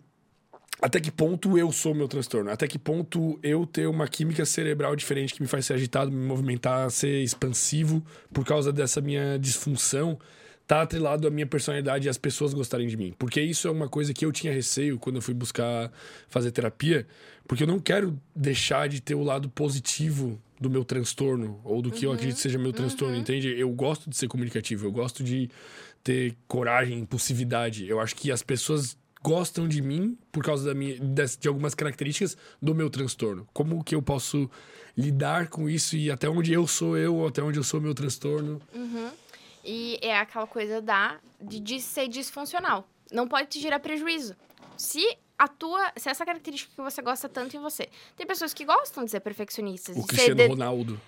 até 0.82 1.00
que 1.00 1.10
ponto 1.10 1.58
eu 1.58 1.72
sou 1.72 1.96
meu 1.96 2.08
transtorno? 2.08 2.52
Até 2.52 2.68
que 2.68 2.78
ponto 2.78 3.40
eu 3.42 3.66
ter 3.66 3.88
uma 3.88 4.08
química 4.08 4.46
cerebral 4.46 4.96
diferente 4.96 5.34
que 5.34 5.42
me 5.42 5.48
faz 5.48 5.66
ser 5.66 5.74
agitado, 5.74 6.12
me 6.12 6.28
movimentar, 6.28 6.92
ser 6.92 7.24
expansivo 7.24 8.06
por 8.34 8.46
causa 8.46 8.74
dessa 8.74 9.00
minha 9.00 9.38
disfunção, 9.40 10.20
tá 10.68 10.82
atrelado 10.82 11.28
à 11.28 11.32
minha 11.32 11.48
personalidade 11.48 12.08
e 12.08 12.10
as 12.10 12.18
pessoas 12.18 12.54
gostarem 12.54 12.88
de 12.88 12.98
mim? 12.98 13.14
Porque 13.18 13.42
isso 13.42 13.68
é 13.68 13.72
uma 13.72 13.88
coisa 13.88 14.14
que 14.14 14.26
eu 14.26 14.32
tinha 14.32 14.52
receio 14.52 15.00
quando 15.00 15.16
eu 15.16 15.22
fui 15.22 15.34
buscar 15.34 15.92
fazer 16.28 16.52
terapia, 16.52 17.08
porque 17.48 17.64
eu 17.64 17.68
não 17.68 17.80
quero 17.80 18.20
deixar 18.36 18.90
de 18.90 19.02
ter 19.02 19.16
o 19.16 19.24
lado 19.24 19.50
positivo 19.50 20.42
do 20.60 20.70
meu 20.70 20.84
transtorno 20.84 21.60
ou 21.64 21.82
do 21.82 21.92
que 21.92 22.06
eu 22.06 22.12
acredito 22.12 22.38
seja 22.38 22.58
meu 22.58 22.74
transtorno, 22.74 23.16
entende? 23.16 23.48
Eu 23.58 23.70
gosto 23.72 24.10
de 24.10 24.16
ser 24.16 24.28
comunicativo, 24.28 24.86
eu 24.86 24.92
gosto 24.92 25.24
de 25.24 25.50
ter 26.04 26.36
coragem, 26.48 27.00
impulsividade. 27.00 27.88
Eu 27.88 28.00
acho 28.00 28.16
que 28.16 28.32
as 28.32 28.42
pessoas 28.42 28.98
gostam 29.26 29.68
de 29.68 29.82
mim 29.82 30.16
por 30.32 30.44
causa 30.44 30.66
da 30.68 30.76
minha, 30.76 30.96
de 31.40 31.48
algumas 31.48 31.74
características 31.74 32.38
do 32.62 32.76
meu 32.76 32.92
transtorno. 32.92 33.48
Como 33.52 33.84
que 33.84 33.96
eu 33.96 34.02
posso 34.02 34.48
lidar 34.96 35.48
com 35.48 35.68
isso 35.68 35.96
e 35.98 36.12
até 36.12 36.30
onde 36.30 36.54
eu 36.54 36.68
sou 36.68 36.96
eu, 36.96 37.26
até 37.26 37.42
onde 37.42 37.58
eu 37.58 37.64
sou 37.64 37.82
meu 37.82 37.96
transtorno? 37.96 38.62
E 39.64 39.98
é 40.02 40.16
aquela 40.20 40.46
coisa 40.46 40.80
da 40.80 41.18
de, 41.42 41.60
de 41.60 41.82
ser 41.82 42.08
disfuncional. 42.08 42.88
Não 43.12 43.28
pode 43.28 43.48
te 43.48 43.60
gerar 43.60 43.80
prejuízo. 43.80 44.36
Se 44.78 45.04
a 45.38 45.48
tua, 45.48 45.92
se 45.98 46.08
essa 46.08 46.24
característica 46.24 46.72
que 46.76 46.82
você 46.82 47.02
gosta 47.02 47.28
tanto 47.28 47.58
em 47.58 47.60
você. 47.60 47.90
Tem 48.16 48.26
pessoas 48.28 48.54
que 48.54 48.64
gostam 48.64 49.04
de 49.04 49.12
ser 49.12 49.20
perfeccionistas, 49.22 49.98
O 49.98 50.04
Cristiano 50.06 50.36
de- 50.36 50.48
Ronaldo, 50.48 51.02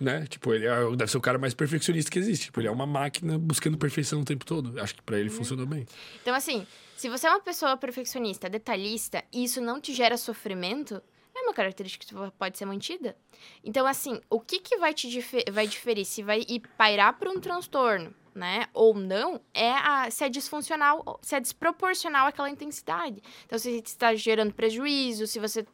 né? 0.00 0.26
Tipo, 0.28 0.52
ele 0.52 0.66
é, 0.66 0.96
deve 0.96 1.10
ser 1.10 1.16
o 1.16 1.20
cara 1.22 1.38
mais 1.38 1.54
perfeccionista 1.54 2.10
que 2.10 2.18
existe. 2.18 2.46
Tipo, 2.46 2.60
ele 2.60 2.68
é 2.68 2.70
uma 2.70 2.86
máquina 2.86 3.38
buscando 3.38 3.78
perfeição 3.78 4.20
o 4.20 4.24
tempo 4.24 4.44
todo. 4.44 4.78
Acho 4.80 4.94
que 4.96 5.02
pra 5.02 5.18
ele 5.18 5.30
funcionou 5.30 5.64
bem. 5.64 5.86
Então, 6.20 6.34
assim, 6.34 6.66
se 6.96 7.08
você 7.08 7.26
é 7.26 7.30
uma 7.30 7.40
pessoa 7.40 7.76
perfeccionista, 7.76 8.48
detalhista, 8.48 9.22
e 9.32 9.44
isso 9.44 9.60
não 9.60 9.80
te 9.80 9.92
gera 9.92 10.16
sofrimento, 10.16 11.02
é 11.34 11.42
uma 11.42 11.52
característica 11.52 12.06
que 12.06 12.14
pode 12.38 12.56
ser 12.56 12.64
mantida. 12.64 13.16
Então, 13.62 13.86
assim, 13.86 14.20
o 14.30 14.40
que, 14.40 14.58
que 14.58 14.76
vai 14.78 14.94
te 14.94 15.08
dife- 15.08 15.44
vai 15.50 15.66
diferir? 15.66 16.04
Se 16.06 16.22
vai 16.22 16.40
ir 16.48 16.60
pairar 16.78 17.12
para 17.18 17.30
um 17.30 17.38
transtorno, 17.38 18.14
né? 18.34 18.66
Ou 18.72 18.94
não, 18.94 19.40
é 19.52 19.70
a, 19.72 20.10
se 20.10 20.24
é 20.24 20.28
disfuncional, 20.28 21.18
se 21.22 21.34
é 21.34 21.40
desproporcional 21.40 22.26
àquela 22.26 22.48
intensidade. 22.48 23.22
Então, 23.44 23.58
se 23.58 23.82
está 23.84 24.14
gerando 24.14 24.54
prejuízo, 24.54 25.26
se 25.26 25.38
você. 25.38 25.66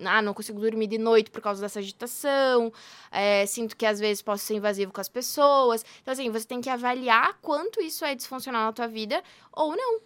Ah, 0.00 0.20
não 0.20 0.34
consigo 0.34 0.58
dormir 0.58 0.88
de 0.88 0.98
noite 0.98 1.30
por 1.30 1.40
causa 1.40 1.60
dessa 1.60 1.78
agitação. 1.78 2.72
é, 3.12 3.46
sinto 3.46 3.76
que 3.76 3.86
às 3.86 4.00
vezes 4.00 4.20
posso 4.20 4.44
ser 4.44 4.54
invasivo 4.56 4.92
com 4.92 5.00
as 5.00 5.08
pessoas. 5.08 5.84
Então, 6.02 6.10
assim, 6.10 6.28
você 6.30 6.44
tem 6.44 6.60
que 6.60 6.68
avaliar 6.68 7.38
quanto 7.40 7.80
isso 7.80 8.04
é 8.04 8.12
disfuncional 8.16 8.66
na 8.66 8.72
tua 8.72 8.88
vida 8.88 9.22
ou 9.52 9.76
não. 9.76 10.00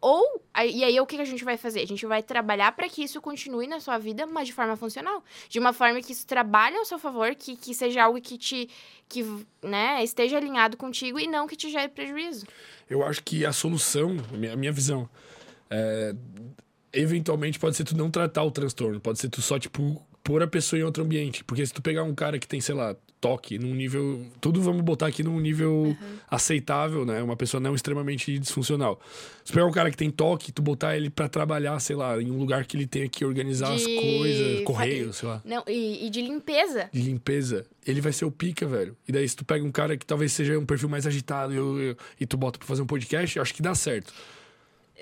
Ou, 0.00 0.40
e 0.64 0.84
aí 0.84 1.00
o 1.00 1.06
que 1.06 1.20
a 1.20 1.24
gente 1.24 1.44
vai 1.44 1.56
fazer? 1.56 1.80
A 1.80 1.86
gente 1.86 2.06
vai 2.06 2.22
trabalhar 2.22 2.70
para 2.72 2.88
que 2.88 3.02
isso 3.02 3.20
continue 3.20 3.66
na 3.66 3.80
sua 3.80 3.98
vida, 3.98 4.26
mas 4.26 4.46
de 4.46 4.52
forma 4.52 4.76
funcional. 4.76 5.24
De 5.48 5.58
uma 5.58 5.72
forma 5.72 6.00
que 6.00 6.12
isso 6.12 6.26
trabalhe 6.26 6.76
ao 6.76 6.84
seu 6.84 6.98
favor, 6.98 7.34
que, 7.34 7.56
que 7.56 7.74
seja 7.74 8.04
algo 8.04 8.20
que 8.20 8.38
te, 8.38 8.68
que, 9.08 9.24
né, 9.62 10.02
esteja 10.04 10.36
alinhado 10.36 10.76
contigo 10.76 11.18
e 11.18 11.26
não 11.26 11.48
que 11.48 11.56
te 11.56 11.68
gere 11.68 11.88
prejuízo. 11.88 12.46
Eu 12.88 13.04
acho 13.04 13.22
que 13.24 13.44
a 13.44 13.52
solução, 13.52 14.16
a 14.52 14.56
minha 14.56 14.72
visão, 14.72 15.08
é, 15.68 16.14
eventualmente 16.92 17.58
pode 17.58 17.76
ser 17.76 17.84
tu 17.84 17.96
não 17.96 18.10
tratar 18.10 18.44
o 18.44 18.50
transtorno, 18.50 19.00
pode 19.00 19.18
ser 19.18 19.28
tu 19.28 19.42
só, 19.42 19.58
tipo, 19.58 20.00
pôr 20.22 20.42
a 20.42 20.46
pessoa 20.46 20.78
em 20.78 20.84
outro 20.84 21.02
ambiente. 21.02 21.42
Porque 21.42 21.66
se 21.66 21.72
tu 21.72 21.82
pegar 21.82 22.04
um 22.04 22.14
cara 22.14 22.38
que 22.38 22.46
tem, 22.46 22.60
sei 22.60 22.74
lá, 22.74 22.94
toque, 23.20 23.58
num 23.58 23.74
nível. 23.74 24.24
Tudo 24.40 24.60
vamos 24.60 24.82
botar 24.82 25.06
aqui 25.06 25.22
num 25.22 25.38
nível 25.40 25.72
uhum. 25.72 25.96
aceitável, 26.30 27.04
né? 27.04 27.22
Uma 27.22 27.36
pessoa 27.36 27.60
não 27.60 27.74
extremamente 27.74 28.38
disfuncional. 28.38 29.00
Se 29.44 29.52
pegar 29.52 29.66
um 29.66 29.72
cara 29.72 29.90
que 29.90 29.96
tem 29.96 30.10
toque, 30.10 30.52
tu 30.52 30.62
botar 30.62 30.96
ele 30.96 31.10
para 31.10 31.28
trabalhar, 31.28 31.78
sei 31.80 31.96
lá, 31.96 32.20
em 32.20 32.30
um 32.30 32.38
lugar 32.38 32.64
que 32.64 32.76
ele 32.76 32.86
tenha 32.86 33.08
que 33.08 33.24
organizar 33.24 33.74
de... 33.74 33.76
as 33.76 33.84
coisas, 33.84 34.64
correio, 34.64 35.12
sei 35.12 35.28
lá. 35.28 35.42
Não, 35.44 35.64
e, 35.66 36.06
e, 36.06 36.10
de 36.10 36.20
limpeza. 36.20 36.88
De 36.92 37.02
limpeza. 37.02 37.66
Ele 37.86 38.00
vai 38.00 38.12
ser 38.12 38.24
o 38.24 38.30
pica, 38.30 38.66
velho. 38.66 38.96
E 39.06 39.12
daí, 39.12 39.28
se 39.28 39.36
tu 39.36 39.44
pega 39.44 39.64
um 39.64 39.72
cara 39.72 39.96
que 39.96 40.06
talvez 40.06 40.32
seja 40.32 40.58
um 40.58 40.66
perfil 40.66 40.88
mais 40.88 41.06
agitado 41.06 41.52
e, 41.54 41.96
e 42.20 42.26
tu 42.26 42.36
bota 42.36 42.58
pra 42.58 42.68
fazer 42.68 42.82
um 42.82 42.86
podcast, 42.86 43.36
eu 43.36 43.42
acho 43.42 43.54
que 43.54 43.62
dá 43.62 43.74
certo. 43.74 44.12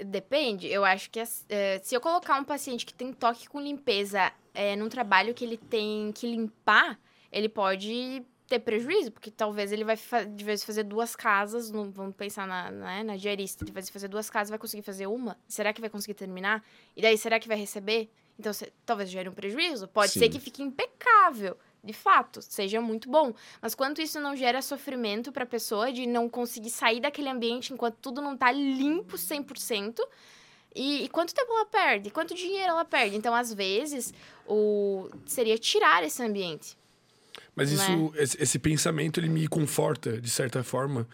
Depende. 0.04 0.66
Eu 0.66 0.84
acho 0.84 1.10
que 1.10 1.20
é, 1.20 1.80
se 1.82 1.94
eu 1.94 2.00
colocar 2.00 2.38
um 2.38 2.44
paciente 2.44 2.84
que 2.84 2.92
tem 2.92 3.12
toque 3.12 3.48
com 3.48 3.60
limpeza 3.60 4.30
é, 4.54 4.76
num 4.76 4.88
trabalho 4.88 5.34
que 5.34 5.44
ele 5.44 5.56
tem 5.56 6.12
que 6.12 6.26
limpar 6.26 6.98
ele 7.36 7.50
pode 7.50 8.24
ter 8.48 8.60
prejuízo, 8.60 9.12
porque 9.12 9.30
talvez 9.30 9.70
ele 9.72 9.84
vai 9.84 9.98
de 10.34 10.44
vez 10.44 10.64
fazer 10.64 10.84
duas 10.84 11.14
casas, 11.14 11.70
no, 11.70 11.90
vamos 11.90 12.14
pensar 12.14 12.46
na, 12.46 12.70
né, 12.70 13.02
na 13.02 13.16
diarista, 13.16 13.64
de 13.64 13.72
vez 13.72 13.90
fazer 13.90 14.08
duas 14.08 14.30
casas, 14.30 14.48
vai 14.48 14.58
conseguir 14.58 14.82
fazer 14.82 15.06
uma? 15.06 15.36
Será 15.46 15.72
que 15.72 15.80
vai 15.80 15.90
conseguir 15.90 16.14
terminar? 16.14 16.64
E 16.96 17.02
daí, 17.02 17.18
será 17.18 17.38
que 17.38 17.46
vai 17.46 17.58
receber? 17.58 18.08
Então, 18.38 18.52
se, 18.52 18.72
talvez 18.86 19.10
gere 19.10 19.28
um 19.28 19.32
prejuízo. 19.32 19.86
Pode 19.88 20.12
Sim. 20.12 20.20
ser 20.20 20.28
que 20.30 20.40
fique 20.40 20.62
impecável, 20.62 21.58
de 21.84 21.92
fato, 21.92 22.40
seja 22.40 22.80
muito 22.80 23.10
bom. 23.10 23.34
Mas 23.60 23.74
quanto 23.74 24.00
isso 24.00 24.18
não 24.18 24.34
gera 24.34 24.62
sofrimento 24.62 25.30
para 25.30 25.44
a 25.44 25.46
pessoa 25.46 25.92
de 25.92 26.06
não 26.06 26.28
conseguir 26.28 26.70
sair 26.70 27.00
daquele 27.00 27.28
ambiente 27.28 27.72
enquanto 27.72 27.96
tudo 27.96 28.22
não 28.22 28.36
tá 28.36 28.50
limpo 28.50 29.16
100%, 29.16 29.98
e, 30.74 31.04
e 31.04 31.08
quanto 31.08 31.34
tempo 31.34 31.52
ela 31.52 31.66
perde? 31.66 32.10
Quanto 32.10 32.34
dinheiro 32.34 32.70
ela 32.70 32.84
perde? 32.84 33.16
Então, 33.16 33.34
às 33.34 33.52
vezes, 33.52 34.14
o 34.46 35.08
seria 35.24 35.58
tirar 35.58 36.04
esse 36.04 36.22
ambiente 36.22 36.76
mas 37.56 37.72
isso, 37.72 38.12
é? 38.14 38.22
esse, 38.22 38.42
esse, 38.42 38.58
pensamento, 38.58 39.18
ele 39.18 39.30
me 39.30 39.48
conforta, 39.48 40.20
de 40.20 40.28
certa 40.28 40.62
forma, 40.62 41.08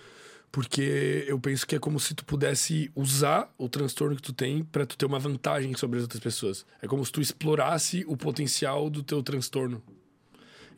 porque 0.51 1.24
eu 1.28 1.39
penso 1.39 1.64
que 1.64 1.77
é 1.77 1.78
como 1.78 2.01
se 2.01 2.14
tu 2.14 2.24
pudesse 2.24 2.90
usar 2.97 3.51
o 3.56 3.69
transtorno 3.69 4.16
que 4.16 4.23
tu 4.23 4.32
tem 4.32 4.64
para 4.64 4.85
tu 4.85 4.98
ter 4.98 5.06
uma 5.06 5.20
vantagem 5.20 5.74
sobre 5.77 5.98
as 5.98 6.02
outras 6.02 6.20
pessoas. 6.20 6.66
É 6.82 6.89
como 6.89 7.05
se 7.05 7.12
tu 7.12 7.20
explorasse 7.20 8.05
o 8.09 8.16
potencial 8.16 8.90
do 8.90 9.02
teu 9.05 9.23
transtorno. 9.23 9.81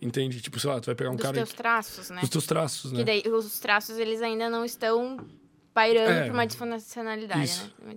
Entende? 0.03 0.43
Tipo, 0.43 0.61
sei 0.61 0.69
lá, 0.69 0.81
tu 0.81 0.87
vai 0.87 0.95
pegar 0.95 1.11
um 1.11 1.17
Dos 1.17 1.23
cara... 1.23 1.41
Dos 1.41 1.49
teus 1.49 1.57
traços, 1.57 2.11
né? 2.11 2.21
Dos 2.21 2.29
teus 2.29 2.47
traços, 2.47 2.93
né? 2.93 2.99
Que 2.99 3.05
daí, 3.05 3.23
os 3.33 3.59
traços, 3.59 3.97
eles 3.97 4.21
ainda 4.21 4.51
não 4.51 4.65
estão 4.65 5.19
pairando 5.73 6.11
é, 6.11 6.25
pra 6.25 6.33
uma 6.35 6.47
disfuncionalidade, 6.47 7.45
isso. 7.45 7.73
né? 7.83 7.95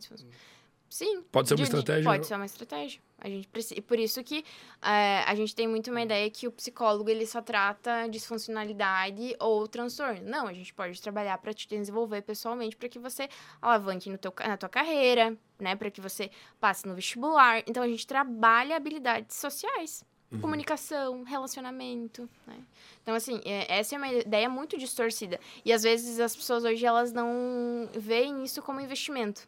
Sim. 0.89 1.21
Pode 1.31 1.47
ser 1.47 1.55
uma 1.55 1.57
de, 1.57 1.63
estratégia? 1.63 2.03
Pode 2.03 2.25
ser 2.25 2.35
uma 2.35 2.45
estratégia. 2.45 3.01
A 3.19 3.27
gente 3.27 3.47
precisa, 3.47 3.81
por 3.81 3.99
isso 3.99 4.23
que 4.23 4.45
é, 4.81 5.23
a 5.25 5.35
gente 5.35 5.55
tem 5.55 5.67
muito 5.67 5.89
uma 5.89 6.01
ideia 6.01 6.29
que 6.29 6.47
o 6.47 6.51
psicólogo 6.51 7.09
ele 7.09 7.25
só 7.25 7.41
trata 7.41 8.07
disfuncionalidade 8.07 9.35
ou 9.39 9.67
transtorno. 9.67 10.21
Não, 10.23 10.47
a 10.47 10.53
gente 10.53 10.73
pode 10.73 11.01
trabalhar 11.01 11.37
para 11.39 11.53
te 11.53 11.67
desenvolver 11.67 12.21
pessoalmente 12.21 12.75
para 12.75 12.87
que 12.87 12.99
você 12.99 13.27
alavanque 13.61 14.09
no 14.09 14.17
teu, 14.17 14.33
na 14.39 14.55
tua 14.55 14.69
carreira, 14.69 15.35
né, 15.59 15.75
para 15.75 15.91
que 15.91 15.99
você 15.99 16.29
passe 16.59 16.87
no 16.87 16.95
vestibular. 16.95 17.63
Então 17.67 17.83
a 17.83 17.87
gente 17.87 18.05
trabalha 18.05 18.75
habilidades 18.75 19.35
sociais, 19.35 20.05
uhum. 20.31 20.39
comunicação, 20.39 21.23
relacionamento, 21.23 22.29
né? 22.45 22.59
Então 23.01 23.15
assim, 23.15 23.41
é, 23.43 23.79
essa 23.79 23.95
é 23.95 23.97
uma 23.97 24.13
ideia 24.13 24.47
muito 24.47 24.77
distorcida 24.77 25.39
e 25.65 25.73
às 25.73 25.83
vezes 25.83 26.19
as 26.19 26.35
pessoas 26.35 26.63
hoje 26.63 26.85
elas 26.85 27.11
não 27.11 27.89
veem 27.93 28.43
isso 28.43 28.61
como 28.61 28.79
investimento. 28.79 29.47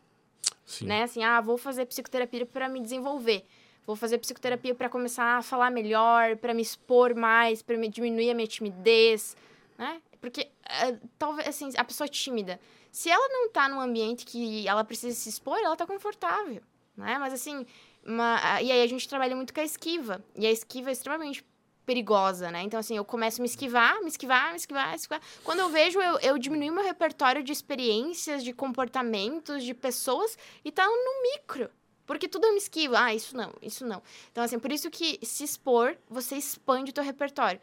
Sim. 0.65 0.85
Né? 0.85 1.03
Assim, 1.03 1.23
ah, 1.23 1.41
vou 1.41 1.57
fazer 1.57 1.85
psicoterapia 1.85 2.45
para 2.45 2.69
me 2.69 2.79
desenvolver. 2.81 3.45
Vou 3.85 3.95
fazer 3.95 4.19
psicoterapia 4.19 4.75
para 4.75 4.87
começar 4.87 5.37
a 5.37 5.41
falar 5.41 5.71
melhor, 5.71 6.37
para 6.37 6.53
me 6.53 6.61
expor 6.61 7.15
mais, 7.15 7.61
para 7.63 7.75
diminuir 7.87 8.29
a 8.29 8.35
minha 8.35 8.47
timidez, 8.47 9.35
né? 9.77 9.99
Porque 10.21 10.41
uh, 10.41 11.07
talvez 11.17 11.47
assim, 11.47 11.71
a 11.75 11.83
pessoa 11.83 12.07
tímida, 12.07 12.59
se 12.91 13.09
ela 13.09 13.27
não 13.29 13.49
tá 13.49 13.67
num 13.67 13.79
ambiente 13.79 14.25
que 14.25 14.67
ela 14.67 14.83
precisa 14.83 15.15
se 15.15 15.29
expor, 15.29 15.57
ela 15.57 15.75
tá 15.75 15.87
confortável, 15.87 16.61
né? 16.95 17.17
Mas 17.17 17.33
assim, 17.33 17.65
uma, 18.05 18.61
e 18.61 18.71
aí 18.71 18.83
a 18.83 18.87
gente 18.87 19.09
trabalha 19.09 19.35
muito 19.35 19.53
com 19.53 19.59
a 19.59 19.63
esquiva, 19.63 20.23
e 20.35 20.45
a 20.45 20.51
esquiva 20.51 20.89
é 20.89 20.93
extremamente 20.93 21.43
perigosa, 21.89 22.51
né? 22.51 22.61
Então, 22.61 22.79
assim, 22.79 22.95
eu 22.97 23.03
começo 23.03 23.41
a 23.41 23.43
me 23.43 23.47
esquivar, 23.47 23.99
me 24.03 24.09
esquivar, 24.09 24.51
me 24.51 24.57
esquivar, 24.57 24.89
me 24.89 24.95
esquivar. 24.95 25.19
Quando 25.43 25.57
eu 25.57 25.69
vejo, 25.69 25.99
eu, 25.99 26.19
eu 26.19 26.37
diminuo 26.37 26.75
meu 26.75 26.83
repertório 26.83 27.41
de 27.41 27.51
experiências, 27.51 28.43
de 28.43 28.53
comportamentos, 28.53 29.63
de 29.63 29.73
pessoas, 29.73 30.37
e 30.63 30.71
tá 30.71 30.85
no 30.85 31.23
micro. 31.23 31.67
Porque 32.05 32.27
tudo 32.27 32.45
eu 32.45 32.51
me 32.51 32.59
esquivo. 32.59 32.95
Ah, 32.95 33.11
isso 33.11 33.35
não, 33.35 33.51
isso 33.59 33.87
não. 33.87 34.03
Então, 34.31 34.43
assim, 34.43 34.59
por 34.59 34.71
isso 34.71 34.91
que 34.91 35.17
se 35.23 35.43
expor, 35.43 35.97
você 36.07 36.35
expande 36.35 36.91
o 36.91 36.93
teu 36.93 37.03
repertório. 37.03 37.59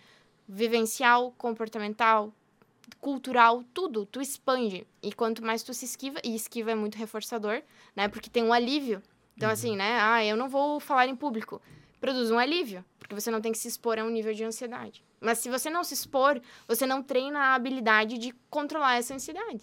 Vivencial, 0.49 1.33
comportamental, 1.39 2.33
cultural, 3.01 3.63
tudo, 3.73 4.07
tu 4.07 4.21
expande. 4.21 4.85
E 5.01 5.13
quanto 5.13 5.45
mais 5.45 5.63
tu 5.63 5.73
se 5.73 5.85
esquiva, 5.85 6.19
e 6.25 6.35
esquiva 6.35 6.73
é 6.73 6.75
muito 6.75 6.99
reforçador, 6.99 7.63
né? 7.95 8.09
Porque 8.09 8.29
tem 8.29 8.43
um 8.43 8.53
alívio. 8.53 9.01
Então, 9.37 9.49
uhum. 9.49 9.53
assim, 9.53 9.77
né? 9.77 10.01
Ah, 10.01 10.25
eu 10.25 10.37
não 10.37 10.49
vou 10.49 10.81
falar 10.81 11.07
em 11.07 11.15
público 11.15 11.63
produz 12.01 12.31
um 12.31 12.39
alívio, 12.39 12.85
porque 12.99 13.15
você 13.15 13.31
não 13.31 13.41
tem 13.41 13.53
que 13.53 13.59
se 13.59 13.69
expor 13.69 13.99
a 13.99 14.05
um 14.05 14.11
nível 14.11 14.35
de 14.35 14.45
ansiedade. 14.45 15.03
Mas 15.21 15.39
se 15.39 15.49
você 15.49 15.71
não 15.71 15.83
se 15.83 15.95
expor, 15.95 16.41
você 16.69 16.87
não 16.87 17.03
treina 17.03 17.39
a 17.39 17.55
habilidade 17.55 18.19
de 18.19 18.35
controlar 18.51 18.97
essa 18.97 19.15
ansiedade. 19.15 19.61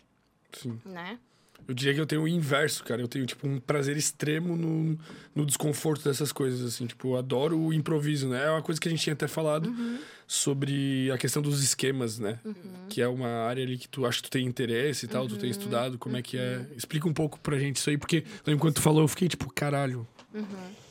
Sim. 0.51 0.79
Né? 0.85 1.19
Eu 1.67 1.73
diria 1.73 1.93
que 1.93 2.01
eu 2.01 2.05
tenho 2.05 2.23
o 2.23 2.27
inverso, 2.27 2.83
cara. 2.83 3.01
Eu 3.01 3.07
tenho, 3.07 3.25
tipo, 3.25 3.47
um 3.47 3.59
prazer 3.59 3.95
extremo 3.95 4.55
no, 4.55 4.99
no 5.33 5.45
desconforto 5.45 6.03
dessas 6.03 6.31
coisas, 6.31 6.61
assim. 6.61 6.85
Tipo, 6.85 7.09
eu 7.09 7.17
adoro 7.17 7.57
o 7.57 7.73
improviso, 7.73 8.27
né? 8.27 8.45
É 8.45 8.49
uma 8.49 8.61
coisa 8.61 8.81
que 8.81 8.87
a 8.87 8.91
gente 8.91 9.01
tinha 9.01 9.13
até 9.13 9.27
falado 9.27 9.67
uhum. 9.67 9.97
sobre 10.27 11.09
a 11.11 11.17
questão 11.17 11.41
dos 11.41 11.63
esquemas, 11.63 12.19
né? 12.19 12.37
Uhum. 12.43 12.53
Que 12.89 13.01
é 13.01 13.07
uma 13.07 13.29
área 13.29 13.63
ali 13.63 13.77
que 13.77 13.87
tu 13.87 14.05
acha 14.05 14.17
que 14.17 14.23
tu 14.23 14.31
tem 14.31 14.45
interesse 14.45 15.05
e 15.05 15.07
tal, 15.07 15.23
uhum. 15.23 15.29
tu 15.29 15.37
tem 15.37 15.45
uhum. 15.45 15.51
estudado. 15.51 15.97
Como 15.97 16.17
é 16.17 16.21
que 16.21 16.37
é? 16.37 16.57
Uhum. 16.57 16.75
Explica 16.75 17.07
um 17.07 17.13
pouco 17.13 17.39
pra 17.39 17.57
gente 17.57 17.77
isso 17.77 17.89
aí, 17.89 17.97
porque 17.97 18.25
enquanto 18.45 18.75
tu 18.75 18.81
falou, 18.81 19.01
eu 19.01 19.07
fiquei, 19.07 19.29
tipo, 19.29 19.51
caralho. 19.53 20.05
Uhum. 20.33 20.82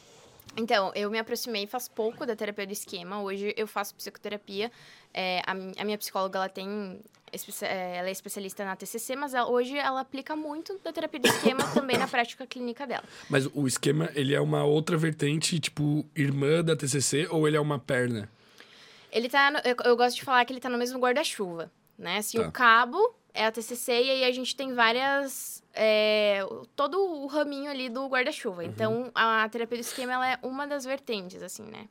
Então, 0.57 0.93
eu 0.95 1.11
me 1.11 1.19
aproximei 1.19 1.67
faz 1.67 1.89
pouco 1.89 2.27
da 2.27 2.37
terapia 2.37 2.67
do 2.67 2.73
esquema. 2.73 3.23
Hoje 3.23 3.55
eu 3.57 3.67
faço 3.67 3.95
psicoterapia. 3.95 4.71
É, 5.15 5.41
a, 5.47 5.53
a, 5.53 5.85
minha 5.85 5.99
psicóloga, 5.99 6.39
ela 6.39 6.49
tem... 6.49 7.01
É, 7.63 7.97
ela 7.97 8.09
é 8.09 8.13
especialista 8.13 8.63
na 8.63 8.77
TCC, 8.77 9.17
mas 9.17 9.33
ela, 9.33 9.49
hoje 9.49 9.77
ela 9.79 10.01
aplica 10.01 10.37
muito 10.37 10.79
da 10.85 10.93
terapia 10.93 11.19
do 11.19 11.29
esquema 11.29 11.65
também 11.73 11.97
na 11.97 12.07
prática 12.07 12.47
clínica 12.47 12.87
dela. 12.87 13.05
Mas 13.31 13.47
o 13.55 13.67
esquema, 13.67 14.11
ele 14.15 14.35
é 14.35 14.41
uma 14.41 14.65
outra 14.65 14.99
vertente, 14.99 15.59
tipo, 15.59 16.05
irmã 16.15 16.63
da 16.63 16.77
TCC, 16.77 17.27
ou 17.31 17.49
ele 17.49 17.57
é 17.57 17.61
uma 17.61 17.79
perna? 17.79 18.29
Ele 19.11 19.31
tá... 19.31 19.51
No, 19.51 19.59
eu, 19.61 19.75
eu, 19.85 19.97
gosto 19.97 20.17
de 20.17 20.25
falar 20.25 20.45
que 20.45 20.53
ele 20.53 20.61
tá 20.61 20.69
no 20.69 20.77
mesmo 20.77 20.99
guarda-chuva, 20.99 21.71
né? 21.99 22.19
Assim, 22.19 22.39
tá. 22.39 22.49
o 22.49 22.53
cabo 22.53 23.15
é 23.35 23.47
a 23.47 23.53
TCC 23.53 23.93
e 23.93 24.11
aí 24.11 24.25
a 24.25 24.33
gente 24.33 24.55
tem 24.55 24.75
várias 24.75 25.63
é, 25.75 26.41
todo 26.77 26.99
o 26.99 27.27
raminho 27.27 27.71
ali 27.71 27.89
do 27.89 28.07
guarda-chuva. 28.07 28.63
Uhum. 28.63 28.69
Então, 28.69 29.11
a 29.15 29.49
terapia 29.49 29.79
do 29.79 29.81
esquema 29.81 30.13
ela 30.13 30.31
é 30.33 30.39
uma 30.43 30.67
das 30.67 30.85
vertentes, 30.85 31.43
assim, 31.43 31.65
né? 31.65 31.89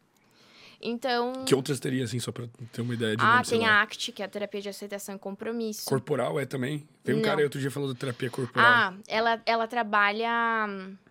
Então. 0.82 1.46
Que 1.46 1.54
outras 1.54 1.80
teria, 1.80 2.04
assim, 2.04 2.20
só 2.20 2.32
pra 2.32 2.48
ter 2.72 2.82
uma 2.82 2.94
ideia 2.94 3.16
de 3.16 3.24
Ah, 3.24 3.42
tem 3.48 3.66
a 3.66 3.82
ACT, 3.84 4.12
que 4.12 4.24
é 4.24 4.26
a 4.26 4.28
terapia 4.28 4.62
de 4.62 4.70
aceitação 4.70 5.16
e 5.16 5.20
compromisso. 5.20 5.86
Corporal 5.86 6.40
é 6.40 6.46
também? 6.46 6.88
Tem 7.04 7.14
um 7.14 7.20
Não. 7.20 7.24
cara 7.24 7.40
aí 7.40 7.44
outro 7.44 7.60
dia 7.60 7.70
falou 7.70 7.94
da 7.94 8.00
terapia 8.00 8.30
corporal. 8.32 8.68
Ah, 8.68 8.94
ela, 9.08 9.42
ela 9.46 9.68
trabalha. 9.68 10.30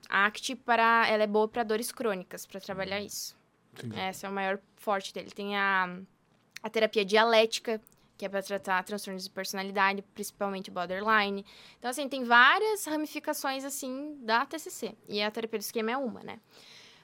A 0.08 0.26
ACT 0.26 0.56
para. 0.56 1.06
Ela 1.08 1.22
é 1.22 1.26
boa 1.26 1.46
para 1.46 1.62
dores 1.62 1.92
crônicas, 1.92 2.46
para 2.46 2.60
trabalhar 2.60 3.00
isso. 3.00 3.36
Entendi. 3.74 3.98
Essa 3.98 4.26
é 4.26 4.30
o 4.30 4.32
maior 4.32 4.58
forte 4.76 5.14
dele. 5.14 5.30
Tem 5.30 5.56
a, 5.56 5.96
a 6.64 6.68
terapia 6.68 7.04
dialética, 7.04 7.80
que 8.20 8.26
é 8.26 8.28
para 8.28 8.42
tratar 8.42 8.84
transtornos 8.84 9.24
de 9.24 9.30
personalidade, 9.30 10.02
principalmente 10.12 10.70
borderline. 10.70 11.42
Então, 11.78 11.90
assim, 11.90 12.06
tem 12.06 12.22
várias 12.22 12.84
ramificações, 12.84 13.64
assim, 13.64 14.18
da 14.20 14.44
TCC. 14.44 14.94
E 15.08 15.22
a 15.22 15.30
terapia 15.30 15.58
do 15.58 15.62
esquema 15.62 15.92
é 15.92 15.96
uma, 15.96 16.22
né? 16.22 16.38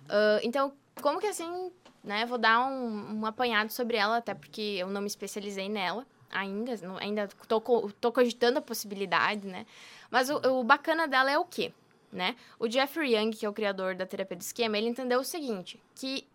Uh, 0.05 0.41
então, 0.43 0.75
como 1.01 1.19
que, 1.19 1.27
assim, 1.27 1.73
né? 2.05 2.27
Vou 2.27 2.37
dar 2.37 2.67
um, 2.67 3.21
um 3.21 3.25
apanhado 3.25 3.73
sobre 3.73 3.97
ela, 3.97 4.19
até 4.19 4.35
porque 4.35 4.61
eu 4.61 4.89
não 4.89 5.01
me 5.01 5.07
especializei 5.07 5.71
nela 5.71 6.07
ainda. 6.31 6.73
Ainda 7.01 7.29
tô, 7.49 7.63
tô 7.99 8.13
cogitando 8.13 8.59
a 8.59 8.63
possibilidade, 8.63 9.47
né? 9.47 9.65
Mas 10.11 10.29
o, 10.29 10.37
o 10.37 10.65
bacana 10.65 11.09
dela 11.09 11.31
é 11.31 11.39
o 11.39 11.47
quê? 11.47 11.73
Né? 12.13 12.37
O 12.59 12.69
Jeffrey 12.69 13.17
Young, 13.17 13.31
que 13.31 13.47
é 13.47 13.49
o 13.49 13.55
criador 13.55 13.95
da 13.95 14.05
terapia 14.05 14.37
do 14.37 14.43
esquema, 14.43 14.77
ele 14.77 14.89
entendeu 14.89 15.21
o 15.21 15.25
seguinte, 15.25 15.83
que 15.95 16.29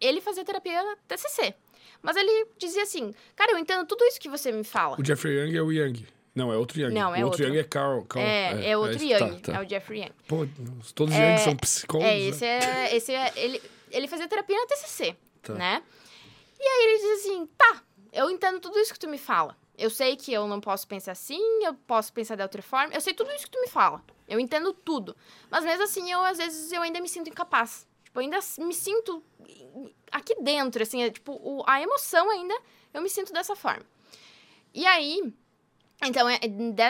ele 0.00 0.20
fazia 0.20 0.44
terapia 0.44 0.82
TCC, 1.08 1.54
mas 2.02 2.16
ele 2.16 2.48
dizia 2.58 2.82
assim, 2.82 3.14
cara, 3.34 3.52
eu 3.52 3.58
entendo 3.58 3.86
tudo 3.86 4.04
isso 4.04 4.20
que 4.20 4.28
você 4.28 4.52
me 4.52 4.64
fala. 4.64 4.96
O 4.98 5.04
Jeffrey 5.04 5.34
Young 5.38 5.56
é 5.56 5.62
o 5.62 5.72
Young. 5.72 6.06
Não, 6.34 6.52
é 6.52 6.56
outro 6.56 6.78
Young. 6.78 6.92
Não, 6.92 7.14
é 7.14 7.22
o 7.22 7.26
outro, 7.26 7.42
outro. 7.42 7.44
Young 7.46 7.58
é 7.58 7.64
Carl. 7.64 8.04
Carl 8.04 8.24
é, 8.24 8.52
é, 8.52 8.70
é, 8.70 8.76
outro 8.76 9.02
é, 9.02 9.06
Young. 9.06 9.40
Tá, 9.40 9.52
tá. 9.52 9.58
É 9.58 9.64
o 9.64 9.68
Jeffrey 9.68 10.02
Young. 10.02 10.12
Pô, 10.28 10.46
todos 10.94 11.14
os 11.14 11.20
é, 11.20 11.30
Young 11.30 11.38
são 11.38 11.56
psicólogos. 11.56 12.12
É, 12.12 12.18
esse 12.20 12.44
né? 12.44 12.90
é. 12.90 12.96
Esse 12.96 13.14
é 13.14 13.32
ele, 13.36 13.62
ele 13.90 14.06
fazia 14.06 14.28
terapia 14.28 14.56
na 14.58 14.66
TCC, 14.66 15.16
tá. 15.42 15.54
né? 15.54 15.82
E 16.60 16.62
aí 16.62 16.84
ele 16.84 16.98
diz 16.98 17.20
assim: 17.20 17.46
tá, 17.56 17.82
eu 18.12 18.30
entendo 18.30 18.60
tudo 18.60 18.78
isso 18.78 18.92
que 18.92 18.98
tu 18.98 19.08
me 19.08 19.18
fala. 19.18 19.56
Eu 19.78 19.90
sei 19.90 20.16
que 20.16 20.32
eu 20.32 20.46
não 20.46 20.60
posso 20.60 20.86
pensar 20.86 21.12
assim, 21.12 21.40
eu 21.62 21.74
posso 21.74 22.12
pensar 22.12 22.34
de 22.34 22.42
outra 22.42 22.62
forma. 22.62 22.94
Eu 22.94 23.00
sei 23.00 23.12
tudo 23.12 23.30
isso 23.32 23.44
que 23.44 23.50
tu 23.50 23.60
me 23.60 23.68
fala. 23.68 24.02
Eu 24.26 24.40
entendo 24.40 24.72
tudo. 24.72 25.14
Mas 25.50 25.64
mesmo 25.64 25.84
assim, 25.84 26.10
eu 26.10 26.22
às 26.24 26.38
vezes 26.38 26.72
eu 26.72 26.82
ainda 26.82 27.00
me 27.00 27.08
sinto 27.08 27.28
incapaz. 27.28 27.86
Tipo, 28.16 28.20
ainda 28.20 28.38
me 28.58 28.72
sinto 28.72 29.22
aqui 30.10 30.34
dentro, 30.40 30.82
assim, 30.82 31.02
é, 31.02 31.10
tipo, 31.10 31.32
o, 31.32 31.62
a 31.66 31.82
emoção 31.82 32.30
ainda 32.30 32.58
eu 32.94 33.02
me 33.02 33.10
sinto 33.10 33.30
dessa 33.30 33.54
forma. 33.54 33.84
E 34.72 34.86
aí, 34.86 35.34
então, 36.02 36.26
é 36.28 36.38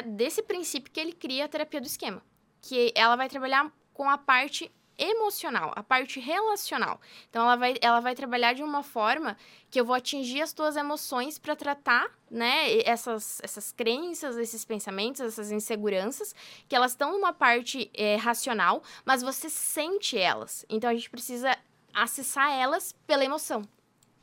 desse 0.03 0.41
princípio 0.43 0.93
que 0.93 1.01
ele 1.01 1.13
cria 1.13 1.47
a 1.47 1.49
terapia 1.49 1.81
do 1.81 1.87
esquema. 1.87 2.23
Que 2.63 2.93
ela 2.95 3.17
vai 3.17 3.29
trabalhar 3.29 3.73
com 3.93 4.09
a 4.09 4.17
parte 4.17 4.71
emocional, 4.99 5.73
a 5.75 5.83
parte 5.83 6.19
relacional. 6.21 7.01
Então 7.29 7.43
ela 7.43 7.57
vai, 7.57 7.75
ela 7.81 8.01
vai 8.01 8.15
trabalhar 8.15 8.53
de 8.53 8.63
uma 8.63 8.83
forma 8.83 9.37
que 9.71 9.81
eu 9.81 9.85
vou 9.85 9.95
atingir 9.95 10.43
as 10.43 10.53
tuas 10.53 10.77
emoções 10.77 11.39
para 11.39 11.55
tratar, 11.55 12.09
né, 12.31 12.81
essas, 12.81 13.41
essas 13.43 13.73
crenças, 13.73 14.37
esses 14.37 14.65
pensamentos, 14.65 15.21
essas 15.21 15.51
inseguranças, 15.51 16.35
que 16.69 16.75
elas 16.75 16.93
estão 16.93 17.13
numa 17.13 17.33
parte 17.33 17.91
é, 17.95 18.17
racional, 18.17 18.83
mas 19.05 19.23
você 19.23 19.51
sente 19.51 20.17
elas. 20.19 20.65
Então 20.69 20.89
a 20.89 20.95
gente 20.95 21.11
precisa 21.11 21.57
acessar 21.93 22.53
elas 22.53 22.95
pela 23.07 23.25
emoção. 23.25 23.63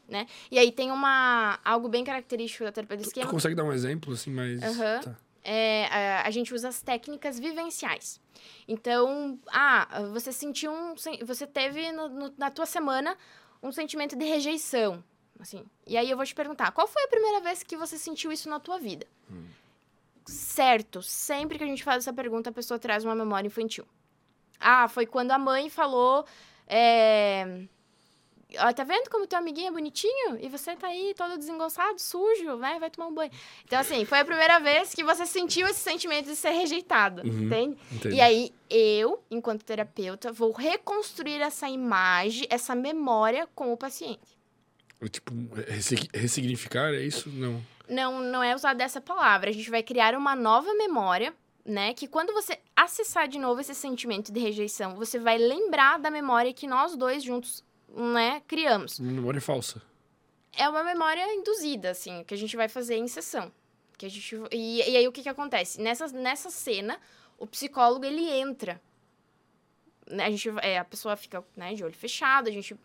Né? 0.07 0.27
E 0.51 0.59
aí 0.59 0.71
tem 0.71 0.91
uma 0.91 1.59
algo 1.63 1.87
bem 1.87 2.03
característico 2.03 2.65
da 2.65 2.71
terapia 2.71 2.97
do 2.97 3.03
esquema. 3.03 3.25
Tu 3.25 3.31
consegue 3.31 3.55
dar 3.55 3.63
um 3.63 3.71
exemplo 3.71 4.13
assim, 4.13 4.31
mas 4.31 4.61
uhum. 4.61 5.01
tá 5.01 5.15
é, 5.43 5.87
a, 5.87 6.27
a, 6.27 6.31
gente 6.31 6.53
usa 6.53 6.69
as 6.69 6.81
técnicas 6.81 7.39
vivenciais. 7.39 8.21
Então, 8.67 9.39
ah, 9.47 9.87
você 10.11 10.31
sentiu 10.31 10.71
um. 10.71 10.95
Você 11.25 11.45
teve 11.45 11.91
no, 11.91 12.07
no, 12.07 12.33
na 12.37 12.49
tua 12.49 12.65
semana 12.65 13.17
um 13.61 13.71
sentimento 13.71 14.15
de 14.15 14.25
rejeição. 14.25 15.03
Assim. 15.39 15.65
E 15.85 15.97
aí 15.97 16.09
eu 16.09 16.17
vou 16.17 16.25
te 16.25 16.33
perguntar: 16.33 16.71
qual 16.71 16.87
foi 16.87 17.03
a 17.03 17.07
primeira 17.07 17.41
vez 17.41 17.63
que 17.63 17.75
você 17.75 17.97
sentiu 17.97 18.31
isso 18.31 18.49
na 18.49 18.59
tua 18.59 18.79
vida? 18.79 19.05
Hum. 19.29 19.45
Certo, 20.25 21.01
sempre 21.01 21.57
que 21.57 21.63
a 21.63 21.67
gente 21.67 21.83
faz 21.83 21.97
essa 21.97 22.13
pergunta, 22.13 22.49
a 22.49 22.53
pessoa 22.53 22.79
traz 22.79 23.03
uma 23.03 23.15
memória 23.15 23.47
infantil. 23.47 23.85
Ah, 24.59 24.87
foi 24.87 25.05
quando 25.05 25.31
a 25.31 25.37
mãe 25.37 25.69
falou. 25.69 26.25
É, 26.65 27.65
Ó, 28.57 28.73
tá 28.73 28.83
vendo 28.83 29.09
como 29.09 29.27
teu 29.27 29.39
amiguinho 29.39 29.67
é 29.67 29.71
bonitinho? 29.71 30.37
E 30.39 30.47
você 30.49 30.75
tá 30.75 30.87
aí 30.87 31.13
todo 31.15 31.37
desengonçado, 31.37 31.99
sujo, 31.99 32.55
né? 32.57 32.77
Vai 32.79 32.89
tomar 32.89 33.07
um 33.07 33.13
banho. 33.13 33.31
Então, 33.65 33.79
assim, 33.79 34.05
foi 34.05 34.19
a 34.19 34.25
primeira 34.25 34.59
vez 34.59 34.93
que 34.93 35.03
você 35.03 35.25
sentiu 35.25 35.67
esse 35.67 35.79
sentimento 35.79 36.25
de 36.25 36.35
ser 36.35 36.51
rejeitado, 36.51 37.21
uhum, 37.21 37.45
entende? 37.45 37.77
Entendi. 37.91 38.15
E 38.15 38.21
aí, 38.21 38.53
eu, 38.69 39.23
enquanto 39.29 39.63
terapeuta, 39.63 40.31
vou 40.31 40.51
reconstruir 40.51 41.41
essa 41.41 41.67
imagem, 41.69 42.47
essa 42.49 42.75
memória 42.75 43.47
com 43.55 43.73
o 43.73 43.77
paciente. 43.77 44.37
Tipo, 45.09 45.33
ressignificar, 46.13 46.93
é 46.93 47.01
isso? 47.01 47.29
Não. 47.29 47.61
Não, 47.89 48.21
não 48.21 48.41
é 48.41 48.55
usar 48.55 48.73
dessa 48.73 49.01
palavra. 49.01 49.49
A 49.49 49.53
gente 49.53 49.69
vai 49.69 49.83
criar 49.83 50.15
uma 50.15 50.35
nova 50.35 50.73
memória 50.73 51.33
né? 51.65 51.93
Que 51.93 52.07
quando 52.07 52.33
você 52.33 52.59
acessar 52.75 53.27
de 53.27 53.39
novo 53.39 53.61
esse 53.61 53.73
sentimento 53.73 54.31
de 54.31 54.39
rejeição, 54.39 54.95
você 54.95 55.17
vai 55.17 55.37
lembrar 55.37 55.97
da 55.97 56.11
memória 56.11 56.53
que 56.53 56.67
nós 56.67 56.95
dois 56.95 57.23
juntos 57.23 57.63
né, 57.93 58.41
criamos. 58.47 58.99
Memória 58.99 59.41
falsa. 59.41 59.81
É 60.55 60.67
uma 60.67 60.83
memória 60.83 61.33
induzida, 61.33 61.91
assim, 61.91 62.23
que 62.23 62.33
a 62.33 62.37
gente 62.37 62.55
vai 62.55 62.67
fazer 62.67 62.95
em 62.95 63.07
sessão. 63.07 63.51
Que 63.97 64.05
a 64.05 64.09
gente, 64.09 64.35
e, 64.51 64.77
e 64.77 64.97
aí 64.97 65.07
o 65.07 65.11
que 65.11 65.23
que 65.23 65.29
acontece? 65.29 65.79
Nessa, 65.81 66.07
nessa 66.07 66.49
cena, 66.49 66.99
o 67.37 67.47
psicólogo, 67.47 68.05
ele 68.05 68.29
entra. 68.29 68.81
Né, 70.09 70.25
a, 70.25 70.29
gente, 70.29 70.49
é, 70.61 70.77
a 70.77 70.83
pessoa 70.83 71.15
fica 71.15 71.43
né, 71.55 71.73
de 71.73 71.83
olho 71.83 71.93
fechado, 71.93 72.49
a 72.49 72.51
gente 72.51 72.75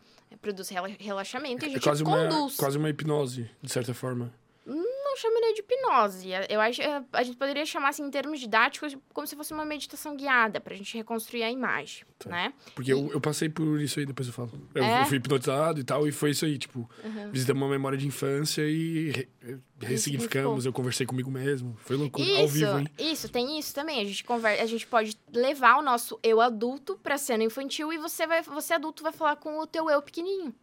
produz 0.40 0.68
relaxamento 0.98 1.64
e 1.64 1.66
a 1.66 1.68
é 1.68 1.72
gente 1.72 1.80
é 1.80 1.82
quase 1.82 2.04
conduz. 2.04 2.32
Uma, 2.32 2.56
quase 2.56 2.78
uma 2.78 2.88
hipnose, 2.88 3.50
de 3.60 3.72
certa 3.72 3.92
forma 3.92 4.32
chamaria 5.16 5.54
de 5.54 5.60
hipnose. 5.60 6.28
Eu 6.48 6.60
acho 6.60 6.82
é, 6.82 7.02
a 7.12 7.22
gente 7.22 7.36
poderia 7.36 7.64
chamar 7.64 7.90
assim, 7.90 8.02
em 8.02 8.10
termos 8.10 8.40
didáticos 8.40 8.96
como 9.12 9.26
se 9.26 9.36
fosse 9.36 9.52
uma 9.52 9.64
meditação 9.64 10.16
guiada 10.16 10.60
para 10.60 10.74
a 10.74 10.76
gente 10.76 10.96
reconstruir 10.96 11.42
a 11.42 11.50
imagem, 11.50 12.04
tá. 12.18 12.30
né? 12.30 12.52
Porque 12.74 12.90
e... 12.90 12.92
eu, 12.92 13.10
eu 13.12 13.20
passei 13.20 13.48
por 13.48 13.80
isso 13.80 13.98
aí, 13.98 14.06
depois 14.06 14.28
eu 14.28 14.34
falo. 14.34 14.50
Eu, 14.74 14.82
é? 14.82 15.02
eu 15.02 15.06
fui 15.06 15.18
hipnotizado 15.18 15.80
e 15.80 15.84
tal, 15.84 16.06
e 16.06 16.12
foi 16.12 16.30
isso 16.30 16.44
aí, 16.44 16.58
tipo, 16.58 16.88
uhum. 17.04 17.30
visitamos 17.30 17.62
uma 17.62 17.70
memória 17.70 17.96
de 17.96 18.06
infância 18.06 18.62
e 18.62 19.10
re, 19.10 19.28
ressignificamos, 19.80 20.66
eu 20.66 20.72
conversei 20.72 21.06
comigo 21.06 21.30
mesmo. 21.30 21.76
Foi 21.80 21.96
loucura, 21.96 22.26
isso, 22.26 22.40
ao 22.40 22.48
vivo, 22.48 22.78
hein? 22.78 22.88
Isso, 22.98 23.28
tem 23.28 23.58
isso 23.58 23.74
também. 23.74 24.00
A 24.00 24.04
gente 24.04 24.24
conversa, 24.24 24.62
a 24.62 24.66
gente 24.66 24.86
pode 24.86 25.18
levar 25.32 25.78
o 25.78 25.82
nosso 25.82 26.18
eu 26.22 26.40
adulto 26.40 26.98
para 27.02 27.16
cena 27.18 27.44
infantil 27.44 27.92
e 27.92 27.98
você 27.98 28.26
vai, 28.26 28.42
você 28.42 28.74
adulto 28.74 29.02
vai 29.02 29.12
falar 29.12 29.36
com 29.36 29.58
o 29.58 29.66
teu 29.66 29.88
eu 29.88 30.02
pequenininho 30.02 30.54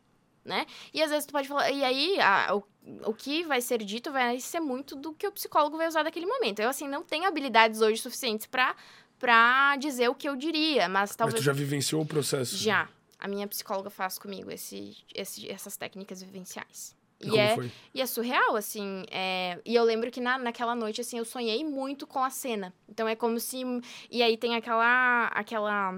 né? 0.45 0.65
E 0.93 1.01
às 1.01 1.09
vezes 1.09 1.25
tu 1.25 1.31
pode 1.31 1.47
falar. 1.47 1.71
E 1.71 1.83
aí, 1.83 2.19
a, 2.19 2.55
o, 2.55 2.63
o 3.09 3.13
que 3.13 3.43
vai 3.43 3.59
ser 3.59 3.83
dito 3.83 4.11
vai 4.11 4.39
ser 4.39 4.59
muito 4.59 4.95
do 4.95 5.11
que 5.13 5.27
o 5.27 5.31
psicólogo 5.31 5.75
vai 5.75 5.87
usar 5.87 6.03
naquele 6.03 6.27
momento. 6.27 6.59
Eu, 6.59 6.69
assim, 6.69 6.87
não 6.87 7.03
tenho 7.03 7.25
habilidades 7.25 7.81
hoje 7.81 7.99
suficientes 7.99 8.45
para 8.45 8.75
para 9.17 9.77
dizer 9.77 10.09
o 10.09 10.15
que 10.15 10.27
eu 10.27 10.35
diria, 10.35 10.89
mas 10.89 11.15
talvez. 11.15 11.35
Mas 11.35 11.41
tu 11.41 11.45
já 11.45 11.53
vivenciou 11.53 12.01
o 12.01 12.05
processo? 12.05 12.55
Já. 12.57 12.87
A 13.17 13.27
minha 13.27 13.47
psicóloga 13.47 13.89
faz 13.89 14.19
comigo 14.19 14.51
esse, 14.51 14.97
esse 15.13 15.49
essas 15.49 15.77
técnicas 15.77 16.21
vivenciais. 16.21 16.95
E, 17.19 17.29
e 17.29 17.37
é, 17.37 17.55
foi? 17.55 17.71
e 17.93 18.01
é 18.01 18.05
surreal, 18.05 18.55
assim. 18.55 19.03
É... 19.09 19.59
E 19.65 19.73
eu 19.73 19.83
lembro 19.83 20.11
que 20.11 20.19
na, 20.19 20.37
naquela 20.37 20.75
noite, 20.75 21.01
assim, 21.01 21.17
eu 21.17 21.25
sonhei 21.25 21.63
muito 21.63 22.05
com 22.05 22.23
a 22.23 22.29
cena. 22.29 22.73
Então 22.87 23.07
é 23.07 23.15
como 23.15 23.39
se. 23.39 23.63
E 24.11 24.21
aí 24.21 24.37
tem 24.37 24.55
aquela. 24.55 25.27
aquela 25.27 25.93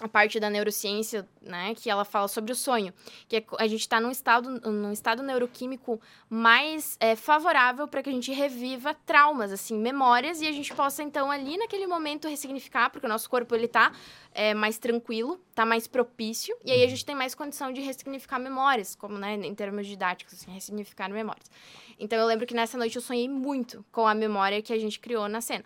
a 0.00 0.08
parte 0.08 0.40
da 0.40 0.48
neurociência, 0.48 1.28
né, 1.42 1.74
que 1.74 1.90
ela 1.90 2.04
fala 2.04 2.26
sobre 2.26 2.52
o 2.52 2.54
sonho, 2.54 2.92
que 3.28 3.36
é, 3.36 3.44
a 3.58 3.66
gente 3.66 3.80
está 3.80 4.00
num 4.00 4.10
estado, 4.10 4.50
num 4.70 4.92
estado 4.92 5.22
neuroquímico 5.22 6.00
mais 6.28 6.96
é, 6.98 7.14
favorável 7.14 7.86
para 7.86 8.02
que 8.02 8.08
a 8.08 8.12
gente 8.12 8.32
reviva 8.32 8.94
traumas, 8.94 9.52
assim, 9.52 9.78
memórias, 9.78 10.40
e 10.40 10.46
a 10.46 10.52
gente 10.52 10.74
possa, 10.74 11.02
então, 11.02 11.30
ali 11.30 11.58
naquele 11.58 11.86
momento 11.86 12.28
ressignificar, 12.28 12.90
porque 12.90 13.06
o 13.06 13.08
nosso 13.08 13.28
corpo, 13.28 13.54
ele 13.54 13.68
tá 13.68 13.92
é, 14.32 14.54
mais 14.54 14.78
tranquilo, 14.78 15.38
tá 15.54 15.66
mais 15.66 15.86
propício, 15.86 16.56
e 16.64 16.70
aí 16.70 16.80
a 16.80 16.84
uhum. 16.84 16.90
gente 16.90 17.04
tem 17.04 17.14
mais 17.14 17.34
condição 17.34 17.70
de 17.70 17.80
ressignificar 17.82 18.38
memórias, 18.38 18.94
como, 18.94 19.18
né, 19.18 19.34
em 19.34 19.54
termos 19.54 19.86
didáticos, 19.86 20.34
assim, 20.34 20.50
ressignificar 20.50 21.10
memórias. 21.10 21.50
Então, 21.98 22.18
eu 22.18 22.26
lembro 22.26 22.46
que 22.46 22.54
nessa 22.54 22.78
noite 22.78 22.96
eu 22.96 23.02
sonhei 23.02 23.28
muito 23.28 23.84
com 23.92 24.06
a 24.06 24.14
memória 24.14 24.62
que 24.62 24.72
a 24.72 24.78
gente 24.78 24.98
criou 24.98 25.28
na 25.28 25.42
cena. 25.42 25.64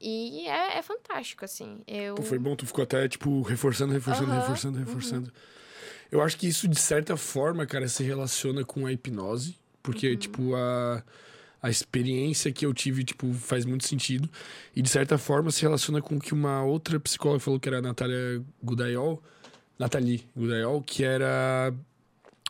E 0.00 0.48
é, 0.48 0.78
é 0.78 0.82
fantástico, 0.82 1.44
assim. 1.44 1.82
Eu... 1.86 2.14
Pô, 2.14 2.22
foi 2.22 2.38
bom, 2.38 2.56
tu 2.56 2.66
ficou 2.66 2.82
até, 2.82 3.06
tipo, 3.06 3.42
reforçando, 3.42 3.92
reforçando, 3.92 4.30
uhum, 4.30 4.40
reforçando, 4.40 4.78
reforçando. 4.78 5.26
Uhum. 5.26 5.32
Eu 6.10 6.22
acho 6.22 6.36
que 6.36 6.48
isso, 6.48 6.66
de 6.66 6.78
certa 6.78 7.16
forma, 7.16 7.66
cara, 7.66 7.86
se 7.86 8.02
relaciona 8.02 8.64
com 8.64 8.86
a 8.86 8.92
hipnose. 8.92 9.58
Porque, 9.82 10.10
uhum. 10.10 10.16
tipo, 10.16 10.54
a, 10.54 11.02
a 11.62 11.68
experiência 11.68 12.50
que 12.50 12.64
eu 12.64 12.72
tive, 12.72 13.04
tipo, 13.04 13.32
faz 13.34 13.66
muito 13.66 13.86
sentido. 13.86 14.28
E, 14.74 14.80
de 14.80 14.88
certa 14.88 15.18
forma, 15.18 15.50
se 15.50 15.60
relaciona 15.62 16.00
com 16.00 16.16
o 16.16 16.20
que 16.20 16.32
uma 16.32 16.64
outra 16.64 16.98
psicóloga 16.98 17.40
falou, 17.40 17.60
que 17.60 17.68
era 17.68 17.78
a 17.78 17.82
Natália 17.82 18.42
Gudayol. 18.62 19.22
Nathalie 19.78 20.26
Gudayol, 20.36 20.82
que 20.82 21.04
era 21.04 21.72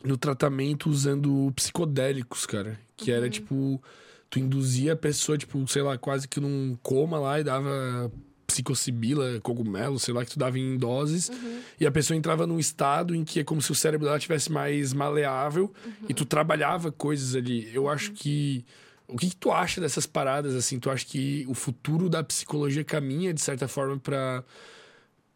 no 0.04 0.16
tratamento 0.16 0.88
usando 0.88 1.52
psicodélicos, 1.54 2.46
cara. 2.46 2.78
Que 2.96 3.10
era, 3.10 3.24
uhum. 3.24 3.30
tipo 3.30 3.82
tu 4.30 4.38
induzia 4.38 4.92
a 4.92 4.96
pessoa, 4.96 5.36
tipo, 5.36 5.66
sei 5.66 5.82
lá, 5.82 5.98
quase 5.98 6.28
que 6.28 6.40
num 6.40 6.78
coma 6.82 7.18
lá 7.18 7.40
e 7.40 7.44
dava 7.44 8.10
psicocibila, 8.46 9.40
cogumelo, 9.40 9.98
sei 9.98 10.14
lá, 10.14 10.24
que 10.24 10.32
tu 10.32 10.38
dava 10.38 10.58
em 10.58 10.76
doses. 10.76 11.28
Uhum. 11.28 11.60
E 11.78 11.86
a 11.86 11.90
pessoa 11.90 12.16
entrava 12.16 12.46
num 12.46 12.58
estado 12.58 13.14
em 13.14 13.24
que 13.24 13.40
é 13.40 13.44
como 13.44 13.60
se 13.60 13.72
o 13.72 13.74
cérebro 13.74 14.06
dela 14.06 14.18
tivesse 14.18 14.50
mais 14.50 14.92
maleável 14.92 15.72
uhum. 15.84 16.06
e 16.08 16.14
tu 16.14 16.24
trabalhava 16.24 16.92
coisas 16.92 17.34
ali. 17.34 17.68
Eu 17.74 17.88
acho 17.88 18.12
que. 18.12 18.64
O 19.08 19.16
que, 19.16 19.30
que, 19.30 19.36
tu 19.36 19.50
acha 19.50 19.80
dessas 19.80 20.06
paradas, 20.06 20.54
assim? 20.54 20.78
Tu 20.78 20.88
acha 20.88 21.04
que 21.04 21.44
o 21.48 21.54
futuro 21.54 22.08
da 22.08 22.22
psicologia 22.22 22.84
caminha, 22.84 23.34
de 23.34 23.40
certa 23.40 23.66
forma, 23.66 23.98
para 23.98 24.44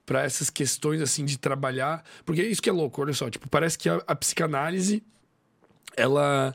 para 0.06 0.22
essas 0.22 0.50
questões, 0.50 1.00
assim, 1.00 1.24
de 1.24 1.38
trabalhar? 1.38 2.04
Porque 2.26 2.42
é 2.42 2.44
isso 2.44 2.60
que 2.60 2.68
é 2.68 2.72
louco, 2.72 3.00
olha 3.00 3.14
só. 3.14 3.30
Tipo, 3.30 3.48
parece 3.48 3.78
que 3.78 3.88
a, 3.88 4.02
a 4.06 4.14
psicanálise, 4.14 5.02
ela 5.96 6.54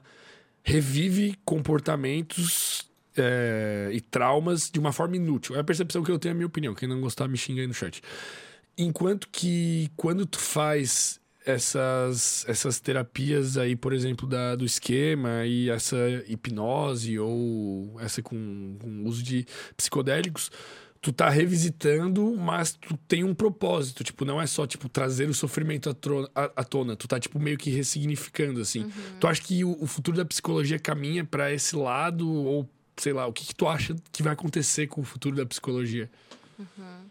revive 0.63 1.35
comportamentos 1.45 2.89
é, 3.17 3.89
e 3.91 4.01
traumas 4.01 4.69
de 4.69 4.79
uma 4.79 4.91
forma 4.91 5.15
inútil. 5.15 5.55
É 5.55 5.59
a 5.59 5.63
percepção 5.63 6.03
que 6.03 6.11
eu 6.11 6.19
tenho, 6.19 6.33
a 6.33 6.35
minha 6.35 6.47
opinião. 6.47 6.73
Quem 6.73 6.87
não 6.87 7.01
gostar, 7.01 7.27
me 7.27 7.37
xinga 7.37 7.61
aí 7.61 7.67
no 7.67 7.73
chat. 7.73 8.01
Enquanto 8.77 9.27
que 9.29 9.91
quando 9.95 10.25
tu 10.25 10.39
faz 10.39 11.19
essas, 11.45 12.45
essas 12.47 12.79
terapias 12.79 13.57
aí, 13.57 13.75
por 13.75 13.93
exemplo, 13.93 14.27
da, 14.27 14.55
do 14.55 14.65
esquema 14.65 15.45
e 15.45 15.69
essa 15.69 15.97
hipnose 16.27 17.17
ou 17.19 17.99
essa 17.99 18.21
com, 18.21 18.77
com 18.79 19.03
uso 19.03 19.23
de 19.23 19.45
psicodélicos, 19.75 20.51
tu 21.01 21.13
tá 21.13 21.29
revisitando, 21.29 22.35
mas 22.35 22.73
tu 22.73 22.97
tem 23.07 23.23
um 23.23 23.33
propósito. 23.33 24.03
Tipo, 24.03 24.25
não 24.25 24.41
é 24.41 24.45
só, 24.45 24.67
tipo, 24.67 24.89
trazer 24.89 25.29
o 25.29 25.33
sofrimento 25.33 25.89
à, 25.89 25.93
tona, 25.93 26.29
à, 26.35 26.43
à 26.57 26.63
tona. 26.63 26.95
Tu 26.95 27.07
tá, 27.07 27.19
tipo, 27.19 27.39
meio 27.39 27.57
que 27.57 27.69
ressignificando, 27.69 28.59
assim. 28.59 28.83
Uhum. 28.83 28.91
Tu 29.19 29.27
acha 29.27 29.41
que 29.41 29.63
o, 29.63 29.81
o, 29.81 29.87
futuro 29.87 30.17
da 30.17 30.25
psicologia 30.25 30.77
caminha 30.77 31.23
para 31.23 31.53
esse 31.53 31.75
lado? 31.75 32.29
Ou, 32.29 32.69
sei 32.97 33.13
lá, 33.13 33.25
o 33.27 33.33
que, 33.33 33.45
que, 33.45 33.55
tu 33.55 33.67
acha 33.67 33.95
que 34.11 34.21
vai 34.21 34.33
acontecer 34.33 34.87
com 34.87 35.01
o 35.01 35.05
futuro 35.05 35.35
da 35.35 35.45
psicologia? 35.45 36.09
Uhum. 36.57 37.01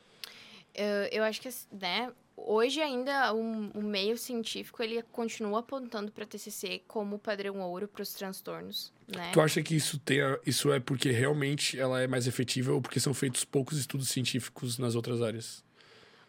Eu, 0.75 1.09
eu 1.11 1.25
acho 1.25 1.41
que, 1.41 1.49
né, 1.73 2.11
hoje 2.47 2.81
ainda 2.81 3.33
o, 3.33 3.71
o, 3.75 3.83
meio 3.83 4.17
científico 4.17 4.83
ele 4.83 5.03
continua 5.03 5.61
apontando 5.61 6.13
para 6.13 6.27
TCC 6.27 6.83
como 6.87 7.19
padrão 7.19 7.61
ouro 7.61 7.89
para 7.89 8.03
os 8.03 8.13
transtornos, 8.13 8.93
né? 9.07 9.31
Tu 9.33 9.41
acha 9.41 9.63
que 9.63 9.75
isso 9.75 9.99
tem 9.99 10.19
isso 10.47 10.73
é 10.73 10.81
porque 10.81 11.11
realmente 11.11 11.79
ela 11.79 12.01
é 12.01 12.07
mais 12.07 12.27
efetiva 12.27 12.73
ou 12.73 12.81
porque 12.81 13.01
são 13.01 13.13
feitos 13.13 13.45
poucos 13.45 13.79
estudos 13.79 14.09
científicos 14.09 14.79
nas 14.79 14.95
outras 14.95 15.23
áreas? 15.23 15.65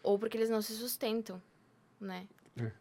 Ou 0.02 0.18
porque 0.18 0.38
eles 0.38 0.50
não 0.50 0.62
se 0.62 0.74
sustentam, 0.74 1.42
né? 2.00 2.28
É. 2.58 2.72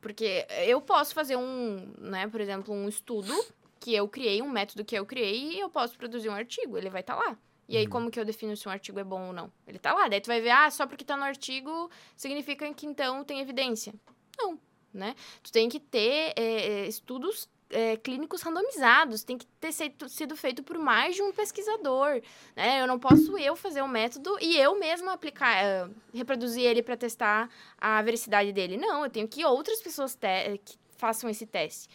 Porque 0.00 0.46
eu 0.66 0.80
posso 0.80 1.14
fazer 1.14 1.36
um, 1.36 1.92
né, 1.98 2.28
por 2.28 2.40
exemplo, 2.40 2.72
um 2.72 2.88
estudo 2.88 3.32
que 3.80 3.94
eu 3.94 4.08
criei, 4.08 4.40
um 4.40 4.48
método 4.48 4.84
que 4.84 4.96
eu 4.96 5.04
criei, 5.04 5.54
e 5.54 5.60
eu 5.60 5.68
posso 5.68 5.96
produzir 5.98 6.28
um 6.28 6.34
artigo, 6.34 6.78
ele 6.78 6.88
vai 6.88 7.00
estar 7.00 7.16
tá 7.16 7.22
lá. 7.22 7.38
E 7.68 7.76
aí, 7.76 7.84
Uhum. 7.84 7.90
como 7.90 8.10
que 8.10 8.20
eu 8.20 8.24
defino 8.24 8.56
se 8.56 8.68
um 8.68 8.70
artigo 8.70 8.98
é 8.98 9.04
bom 9.04 9.28
ou 9.28 9.32
não? 9.32 9.50
Ele 9.66 9.78
tá 9.78 9.94
lá, 9.94 10.08
daí 10.08 10.20
tu 10.20 10.26
vai 10.26 10.40
ver, 10.40 10.50
ah, 10.50 10.70
só 10.70 10.86
porque 10.86 11.04
tá 11.04 11.16
no 11.16 11.24
artigo 11.24 11.90
significa 12.16 12.72
que 12.74 12.86
então 12.86 13.24
tem 13.24 13.40
evidência. 13.40 13.94
Não, 14.38 14.58
né? 14.92 15.14
Tu 15.42 15.50
tem 15.50 15.68
que 15.68 15.80
ter 15.80 16.34
é, 16.36 16.86
estudos 16.86 17.48
é, 17.70 17.96
clínicos 17.96 18.42
randomizados, 18.42 19.24
tem 19.24 19.38
que 19.38 19.46
ter 19.46 19.72
sido, 19.72 20.36
feito 20.36 20.62
por 20.62 20.78
mais 20.78 21.16
de 21.16 21.22
um 21.22 21.32
pesquisador, 21.32 22.20
né? 22.54 22.82
Eu 22.82 22.86
não 22.86 22.98
posso 22.98 23.36
eu 23.38 23.56
fazer 23.56 23.82
um 23.82 23.88
método 23.88 24.36
e 24.40 24.56
eu 24.56 24.78
mesma 24.78 25.12
aplicar, 25.12 25.88
reproduzir 26.12 26.62
ele 26.64 26.82
para 26.82 26.96
testar 26.96 27.48
a 27.78 28.00
veracidade 28.02 28.52
dele. 28.52 28.76
Não, 28.76 29.04
eu 29.04 29.10
tenho 29.10 29.26
que 29.26 29.44
outras 29.44 29.80
pessoas 29.80 30.16
que 30.64 30.76
façam 30.96 31.28
esse 31.30 31.46
teste. 31.46 31.88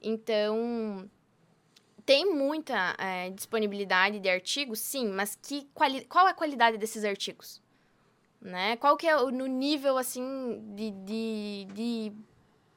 Então, 0.00 1.08
tem 2.06 2.26
muita 2.34 2.94
é, 2.98 3.30
disponibilidade 3.30 4.20
de 4.20 4.28
artigos, 4.28 4.78
sim, 4.78 5.08
mas 5.08 5.38
que 5.40 5.66
quali 5.72 6.04
qual 6.04 6.28
é 6.28 6.30
a 6.30 6.34
qualidade 6.34 6.76
desses 6.76 7.04
artigos? 7.04 7.62
Né? 8.40 8.76
Qual 8.76 8.96
que 8.96 9.08
é 9.08 9.16
o 9.16 9.30
no 9.30 9.46
nível, 9.46 9.96
assim, 9.96 10.62
de, 10.74 10.90
de, 10.90 11.66
de, 11.72 12.12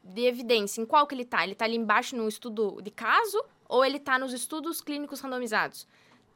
de 0.02 0.22
evidência? 0.22 0.82
Em 0.82 0.86
qual 0.86 1.06
que 1.06 1.14
ele 1.14 1.26
tá? 1.26 1.44
Ele 1.44 1.56
tá 1.56 1.66
ali 1.66 1.76
embaixo 1.76 2.16
no 2.16 2.28
estudo 2.28 2.82
de 2.82 2.90
caso 2.90 3.44
ou 3.68 3.84
ele 3.84 3.99
tá 3.99 4.18
nos 4.18 4.32
estudos 4.32 4.80
clínicos 4.80 5.20
randomizados? 5.20 5.86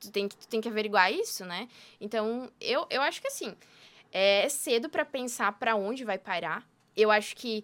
Tu 0.01 0.11
tem 0.11 0.27
que, 0.27 0.35
tu 0.35 0.47
tem 0.47 0.59
que 0.59 0.68
averiguar 0.68 1.13
isso, 1.13 1.45
né? 1.45 1.69
Então, 1.99 2.51
eu, 2.59 2.85
eu 2.89 3.01
acho 3.01 3.22
que, 3.22 3.27
assim, 3.27 3.55
é 4.11 4.49
cedo 4.49 4.89
para 4.89 5.05
pensar 5.05 5.53
para 5.53 5.77
onde 5.77 6.03
vai 6.03 6.18
parar. 6.18 6.68
Eu 6.97 7.09
acho 7.09 7.34
que 7.35 7.63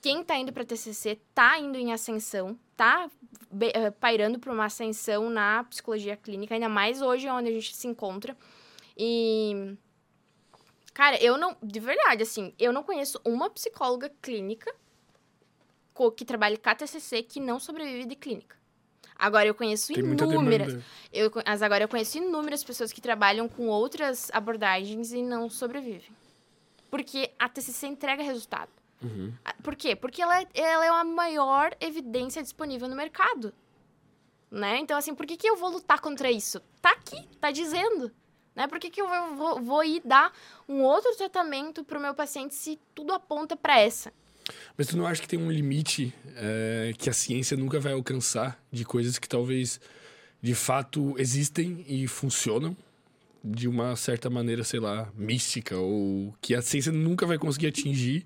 quem 0.00 0.24
tá 0.24 0.36
indo 0.36 0.52
para 0.52 0.64
TCC 0.64 1.18
tá 1.34 1.58
indo 1.58 1.76
em 1.76 1.92
ascensão, 1.92 2.58
tá 2.76 3.10
eh, 3.60 3.90
pairando 3.90 4.38
para 4.38 4.52
uma 4.52 4.64
ascensão 4.64 5.28
na 5.28 5.64
psicologia 5.64 6.16
clínica, 6.16 6.54
ainda 6.54 6.68
mais 6.68 7.02
hoje 7.02 7.28
onde 7.28 7.48
a 7.48 7.52
gente 7.52 7.74
se 7.74 7.86
encontra. 7.86 8.36
E 8.96 9.76
cara, 10.94 11.22
eu 11.22 11.36
não, 11.36 11.56
de 11.62 11.80
verdade 11.80 12.22
assim, 12.22 12.54
eu 12.58 12.72
não 12.72 12.82
conheço 12.82 13.20
uma 13.24 13.50
psicóloga 13.50 14.10
clínica 14.22 14.74
que 16.16 16.24
trabalhe 16.24 16.56
com 16.56 16.70
a 16.70 16.74
TCC 16.74 17.22
que 17.22 17.38
não 17.38 17.60
sobrevive 17.60 18.06
de 18.06 18.16
clínica. 18.16 18.56
Agora 19.20 19.46
eu 19.46 19.54
conheço 19.54 19.92
Tem 19.92 20.02
inúmeras, 20.02 20.82
eu, 21.12 21.30
mas 21.46 21.60
agora 21.60 21.84
eu 21.84 21.88
conheço 21.88 22.16
inúmeras 22.16 22.64
pessoas 22.64 22.90
que 22.90 23.02
trabalham 23.02 23.46
com 23.50 23.68
outras 23.68 24.30
abordagens 24.32 25.12
e 25.12 25.22
não 25.22 25.50
sobrevivem. 25.50 26.10
Porque 26.90 27.30
a 27.38 27.46
TCC 27.46 27.86
entrega 27.86 28.22
resultado. 28.22 28.79
Uhum. 29.02 29.32
Ah, 29.44 29.54
Por 29.62 29.74
quê? 29.76 29.96
Porque 29.96 30.20
ela, 30.22 30.40
é- 30.40 30.46
ela 30.54 30.84
é 30.84 30.88
a 30.88 31.04
maior 31.04 31.74
evidência 31.80 32.42
disponível 32.42 32.88
no 32.88 32.96
mercado. 32.96 33.52
Né? 34.50 34.78
Então, 34.78 34.98
assim, 34.98 35.14
por 35.14 35.26
que, 35.26 35.36
que 35.36 35.48
eu 35.48 35.56
vou 35.56 35.70
lutar 35.70 36.00
contra 36.00 36.30
isso? 36.30 36.60
Tá 36.82 36.90
aqui, 36.92 37.28
tá 37.40 37.50
dizendo. 37.50 38.10
Né? 38.54 38.66
Por 38.66 38.80
que, 38.80 38.90
que 38.90 39.00
eu 39.00 39.08
vou, 39.36 39.62
vou, 39.62 39.84
ir 39.84 40.02
dar 40.04 40.32
um 40.68 40.82
outro 40.82 41.14
tratamento 41.16 41.84
pro 41.84 42.00
meu 42.00 42.14
paciente 42.14 42.54
se 42.54 42.78
tudo 42.94 43.12
aponta 43.12 43.56
para 43.56 43.78
essa? 43.78 44.12
Mas 44.76 44.88
tu 44.88 44.96
não 44.96 45.06
acha 45.06 45.22
que 45.22 45.28
tem 45.28 45.38
um 45.38 45.50
limite 45.50 46.12
é, 46.36 46.92
que 46.98 47.08
a 47.08 47.12
ciência 47.12 47.56
nunca 47.56 47.78
vai 47.78 47.92
alcançar 47.92 48.60
de 48.72 48.84
coisas 48.84 49.18
que 49.18 49.28
talvez 49.28 49.80
de 50.42 50.54
fato 50.54 51.14
existem 51.16 51.84
e 51.86 52.08
funcionam 52.08 52.76
de 53.42 53.68
uma 53.68 53.94
certa 53.96 54.28
maneira, 54.28 54.64
sei 54.64 54.80
lá, 54.80 55.08
mística 55.14 55.76
ou 55.76 56.34
que 56.40 56.54
a 56.54 56.60
ciência 56.60 56.90
nunca 56.90 57.26
vai 57.26 57.38
conseguir 57.38 57.68
atingir 57.68 58.24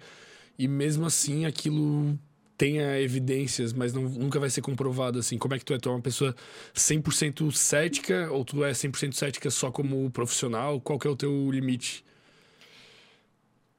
e 0.58 0.68
mesmo 0.68 1.06
assim 1.06 1.44
aquilo 1.44 2.18
tenha 2.56 3.00
evidências, 3.00 3.72
mas 3.72 3.92
não, 3.92 4.02
nunca 4.02 4.38
vai 4.38 4.48
ser 4.48 4.62
comprovado 4.62 5.18
assim. 5.18 5.36
Como 5.38 5.54
é 5.54 5.58
que 5.58 5.64
tu 5.64 5.74
é? 5.74 5.78
Tu 5.78 5.88
é 5.88 5.92
uma 5.92 6.00
pessoa 6.00 6.34
100% 6.74 7.52
cética 7.52 8.28
ou 8.30 8.44
tu 8.44 8.64
é 8.64 8.72
100% 8.72 9.12
cética 9.12 9.50
só 9.50 9.70
como 9.70 10.10
profissional? 10.10 10.80
Qual 10.80 10.98
que 10.98 11.06
é 11.06 11.10
o 11.10 11.16
teu 11.16 11.50
limite? 11.50 12.04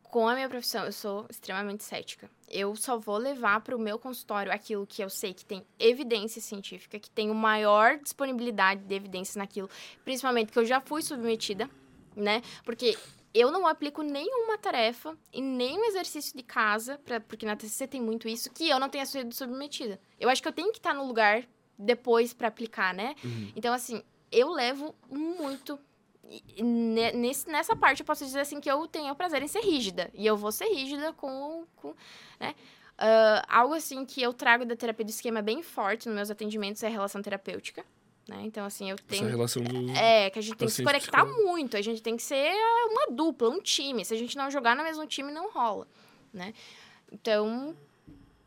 Com 0.04 0.30
a 0.30 0.34
minha 0.34 0.48
profissão, 0.48 0.86
eu 0.86 0.94
sou 0.94 1.26
extremamente 1.30 1.84
cética. 1.84 2.30
Eu 2.50 2.74
só 2.76 2.98
vou 2.98 3.18
levar 3.18 3.60
para 3.62 3.76
o 3.76 3.80
meu 3.80 4.00
consultório 4.00 4.52
aquilo 4.52 4.88
que 4.88 5.04
eu 5.04 5.10
sei 5.10 5.34
que 5.34 5.44
tem 5.44 5.62
evidência 5.78 6.42
científica, 6.42 6.98
que 7.00 7.10
tem 7.10 7.30
o 7.30 7.36
maior 7.36 7.98
disponibilidade 7.98 8.82
de 8.82 8.96
evidências 8.96 9.36
naquilo, 9.36 9.70
principalmente 10.06 10.54
que 10.54 10.60
eu 10.60 10.66
já 10.66 10.80
fui 10.80 11.02
submetida, 11.02 11.70
né? 12.16 12.42
Porque 12.64 12.98
eu 13.38 13.52
não 13.52 13.68
aplico 13.68 14.02
nenhuma 14.02 14.58
tarefa 14.58 15.18
e 15.34 15.42
nenhum 15.42 15.84
exercício 15.86 16.36
de 16.36 16.42
casa, 16.42 16.98
pra, 17.04 17.20
porque 17.20 17.46
na 17.46 17.56
TCC 17.56 17.86
tem 17.88 18.02
muito 18.02 18.28
isso, 18.28 18.50
que 18.52 18.70
eu 18.70 18.80
não 18.80 18.88
tenha 18.90 19.06
sido 19.06 19.34
submetida. 19.36 20.00
Eu 20.20 20.30
acho 20.30 20.42
que 20.42 20.48
eu 20.48 20.54
tenho 20.54 20.72
que 20.72 20.78
estar 20.80 20.94
no 20.94 21.06
lugar 21.06 21.44
depois 21.78 22.34
para 22.34 22.48
aplicar, 22.48 22.94
né? 22.94 23.14
Então, 23.56 23.74
assim, 23.74 24.02
eu 24.32 24.50
levo 24.50 24.96
muito 25.10 25.78
ne- 26.60 27.12
nesse, 27.12 27.48
nessa 27.50 27.76
parte 27.76 28.00
eu 28.00 28.06
posso 28.06 28.26
dizer 28.26 28.40
assim 28.40 28.60
que 28.60 28.72
eu 28.72 28.88
tenho 28.88 29.14
prazer 29.16 29.42
em 29.44 29.48
ser 29.48 29.60
rígida. 29.62 30.10
E 30.14 30.26
eu 30.26 30.38
vou 30.38 30.52
ser 30.52 30.66
rígida 30.66 31.12
com. 31.14 31.66
com 31.76 31.94
né? 32.40 32.56
Ah, 32.98 33.44
algo 33.50 33.74
assim 33.74 34.06
que 34.06 34.22
eu 34.22 34.32
trago 34.34 34.66
da 34.66 34.76
terapia 34.76 35.04
do 35.06 35.10
esquema 35.10 35.42
bem 35.42 35.62
forte 35.62 36.08
nos 36.08 36.16
meus 36.16 36.32
atendimentos 36.32 36.82
é 36.82 36.88
a 36.88 36.90
relação 36.90 37.22
terapêutica. 37.22 37.86
Né? 38.28 38.42
Então, 38.44 38.66
assim, 38.66 38.90
eu 38.90 38.96
Essa 38.96 39.04
tenho. 39.08 39.28
relação 39.30 39.64
do 39.64 39.92
É, 39.92 40.30
que 40.32 40.40
a 40.40 40.42
gente 40.42 40.56
tem 40.58 40.68
que 40.68 40.74
se 40.74 40.84
conectar 40.84 41.24
psicólogo. 41.24 41.48
muito. 41.48 41.78
A 41.78 41.82
gente 41.82 42.02
tem 42.02 42.18
que 42.18 42.24
ser 42.24 42.52
uma 42.90 43.08
dupla, 43.12 43.50
um 43.50 43.62
time. 43.62 44.04
Se 44.04 44.14
a 44.14 44.18
gente 44.18 44.36
não 44.36 44.50
jogar 44.50 44.76
no 44.76 44.84
mesmo 44.84 45.06
time, 45.06 45.32
não 45.32 45.52
rola, 45.52 45.88
né? 46.34 46.52
Então, 47.12 47.76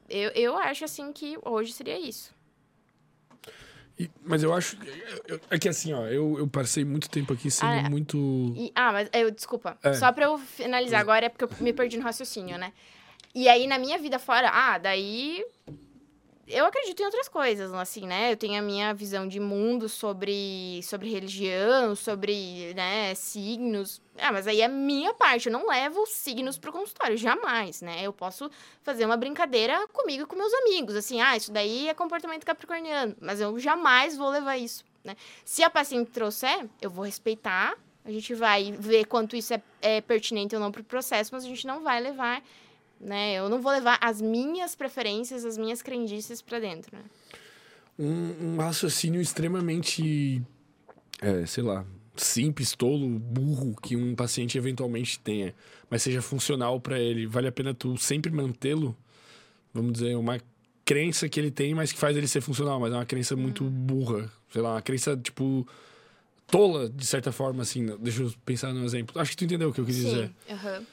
eu, 0.08 0.30
eu 0.30 0.58
acho, 0.58 0.84
assim, 0.84 1.12
que 1.12 1.38
hoje 1.44 1.72
seria 1.72 1.96
isso. 1.98 2.34
E- 3.98 4.10
mas 4.24 4.42
eu 4.42 4.52
acho. 4.52 4.76
eu- 5.28 5.40
É 5.50 5.58
que 5.58 5.68
assim, 5.68 5.92
ó, 5.92 6.06
eu, 6.06 6.38
eu 6.38 6.46
passei 6.48 6.84
muito 6.84 7.08
tempo 7.08 7.32
aqui 7.32 7.48
sendo 7.50 7.70
Ah, 7.70 7.76
é. 7.76 7.88
muito. 7.88 8.16
E- 8.56 8.72
ah, 8.74 8.92
mas 8.92 9.08
eu, 9.12 9.30
desculpa. 9.30 9.78
É. 9.82 9.92
Só 9.94 10.10
pra 10.12 10.24
eu 10.26 10.38
finalizar 10.38 11.00
agora, 11.00 11.26
é 11.26 11.28
porque 11.28 11.44
eu 11.44 11.50
me 11.60 11.72
perdi 11.72 11.96
no 11.98 12.02
raciocínio, 12.04 12.58
né? 12.58 12.72
E 13.34 13.48
aí, 13.48 13.66
na 13.68 13.78
minha 13.78 13.98
vida 13.98 14.18
fora, 14.18 14.50
ah, 14.52 14.76
daí. 14.78 15.44
Eu 16.50 16.64
acredito 16.64 17.00
em 17.00 17.04
outras 17.04 17.28
coisas, 17.28 17.72
assim, 17.74 18.06
né? 18.06 18.32
Eu 18.32 18.36
tenho 18.36 18.58
a 18.58 18.62
minha 18.62 18.94
visão 18.94 19.28
de 19.28 19.38
mundo 19.38 19.86
sobre, 19.86 20.80
sobre 20.82 21.10
religião, 21.10 21.94
sobre, 21.94 22.72
né, 22.74 23.14
signos. 23.14 24.00
Ah, 24.16 24.32
mas 24.32 24.46
aí 24.46 24.62
é 24.62 24.68
minha 24.68 25.12
parte. 25.12 25.48
Eu 25.48 25.52
não 25.52 25.68
levo 25.68 26.06
signos 26.06 26.56
pro 26.56 26.72
consultório, 26.72 27.18
jamais, 27.18 27.82
né? 27.82 27.98
Eu 28.02 28.14
posso 28.14 28.50
fazer 28.82 29.04
uma 29.04 29.16
brincadeira 29.16 29.86
comigo 29.88 30.22
e 30.22 30.26
com 30.26 30.36
meus 30.36 30.52
amigos. 30.54 30.96
Assim, 30.96 31.20
ah, 31.20 31.36
isso 31.36 31.52
daí 31.52 31.88
é 31.88 31.92
comportamento 31.92 32.46
capricorniano. 32.46 33.14
Mas 33.20 33.40
eu 33.40 33.58
jamais 33.58 34.16
vou 34.16 34.30
levar 34.30 34.56
isso, 34.56 34.84
né? 35.04 35.16
Se 35.44 35.62
a 35.62 35.68
paciente 35.68 36.10
trouxer, 36.10 36.66
eu 36.80 36.88
vou 36.88 37.04
respeitar. 37.04 37.76
A 38.06 38.10
gente 38.10 38.34
vai 38.34 38.72
ver 38.72 39.04
quanto 39.04 39.36
isso 39.36 39.52
é, 39.52 39.62
é 39.82 40.00
pertinente 40.00 40.54
ou 40.54 40.60
não 40.62 40.72
pro 40.72 40.82
processo, 40.82 41.30
mas 41.34 41.44
a 41.44 41.48
gente 41.48 41.66
não 41.66 41.82
vai 41.82 42.00
levar, 42.00 42.42
né? 43.00 43.34
Eu 43.34 43.48
não 43.48 43.60
vou 43.60 43.72
levar 43.72 43.98
as 44.00 44.20
minhas 44.20 44.74
preferências, 44.74 45.44
as 45.44 45.56
minhas 45.56 45.82
crendices 45.82 46.42
pra 46.42 46.58
dentro, 46.58 46.96
né? 46.96 47.04
um, 47.98 48.54
um 48.54 48.56
raciocínio 48.58 49.20
extremamente, 49.20 50.40
é, 51.20 51.44
sei 51.46 51.64
lá, 51.64 51.84
simples, 52.16 52.74
tolo, 52.74 53.18
burro 53.18 53.74
que 53.82 53.96
um 53.96 54.14
paciente 54.14 54.56
eventualmente 54.56 55.18
tenha, 55.18 55.54
mas 55.90 56.02
seja 56.02 56.22
funcional 56.22 56.80
para 56.80 56.98
ele. 56.98 57.26
Vale 57.26 57.48
a 57.48 57.52
pena 57.52 57.74
tu 57.74 57.96
sempre 57.96 58.30
mantê-lo, 58.30 58.96
vamos 59.74 59.92
dizer, 59.94 60.16
uma 60.16 60.40
crença 60.84 61.28
que 61.28 61.38
ele 61.38 61.50
tem, 61.50 61.74
mas 61.74 61.92
que 61.92 61.98
faz 61.98 62.16
ele 62.16 62.28
ser 62.28 62.40
funcional, 62.40 62.78
mas 62.78 62.92
é 62.92 62.96
uma 62.96 63.06
crença 63.06 63.34
muito 63.34 63.64
burra, 63.64 64.30
sei 64.52 64.62
lá, 64.62 64.74
uma 64.74 64.82
crença 64.82 65.16
tipo 65.16 65.66
tola 66.46 66.88
de 66.88 67.04
certa 67.04 67.30
forma 67.30 67.62
assim. 67.62 67.84
Deixa 68.00 68.22
eu 68.22 68.32
pensar 68.44 68.72
num 68.72 68.84
exemplo. 68.84 69.20
Acho 69.20 69.32
que 69.32 69.36
tu 69.36 69.44
entendeu 69.44 69.68
o 69.68 69.72
que 69.72 69.80
eu 69.80 69.84
quis 69.84 69.96
dizer. 69.96 70.28
Sim. 70.28 70.86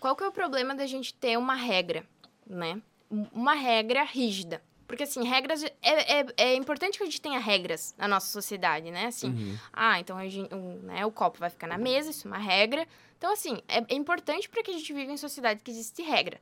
Qual 0.00 0.16
que 0.16 0.24
é 0.24 0.26
o 0.28 0.32
problema 0.32 0.74
da 0.74 0.86
gente 0.86 1.12
ter 1.14 1.36
uma 1.38 1.54
regra, 1.54 2.04
né? 2.46 2.80
Um- 3.10 3.26
Uma 3.32 3.54
regra 3.54 4.02
rígida. 4.02 4.62
Porque, 4.86 5.04
assim, 5.04 5.22
regras... 5.24 5.62
É, 5.62 5.72
é, 6.20 6.26
é 6.36 6.54
importante 6.56 6.96
que 6.98 7.04
a 7.04 7.06
gente 7.06 7.20
tenha 7.20 7.38
regras 7.38 7.94
na 7.96 8.08
nossa 8.08 8.26
sociedade, 8.26 8.90
né? 8.90 9.06
Assim, 9.06 9.28
Uhum. 9.28 9.58
ah, 9.72 10.00
então 10.00 10.16
a 10.18 10.26
gente, 10.28 10.52
um, 10.52 10.78
né, 10.82 11.06
o 11.06 11.12
copo 11.12 11.38
vai 11.38 11.48
ficar 11.50 11.68
na 11.68 11.78
mesa, 11.78 12.10
isso 12.10 12.26
é 12.26 12.30
uma 12.30 12.38
regra. 12.38 12.88
Então, 13.16 13.32
assim, 13.32 13.58
é, 13.68 13.84
é 13.88 13.94
importante 13.94 14.48
para 14.48 14.62
que 14.64 14.70
a 14.70 14.74
gente 14.74 14.92
viva 14.92 15.12
em 15.12 15.16
sociedade 15.16 15.62
que 15.62 15.70
existe 15.70 16.02
regra. 16.02 16.40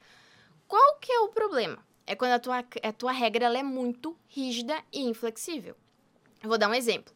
Qual 0.67 0.97
que 0.99 1.13
é 1.13 1.21
o 1.21 1.29
problema? 1.29 1.79
É 2.07 2.15
quando 2.15 2.33
a 2.33 2.39
tua, 2.39 2.65
a 2.83 2.93
tua 2.93 3.13
regra 3.13 3.47
é 3.59 3.63
muito 3.63 4.17
rígida 4.29 4.83
e 4.93 5.01
inflexível. 5.03 5.77
Eu 6.43 6.49
vou 6.49 6.57
dar 6.57 6.71
um 6.71 6.75
exemplo. 6.75 7.13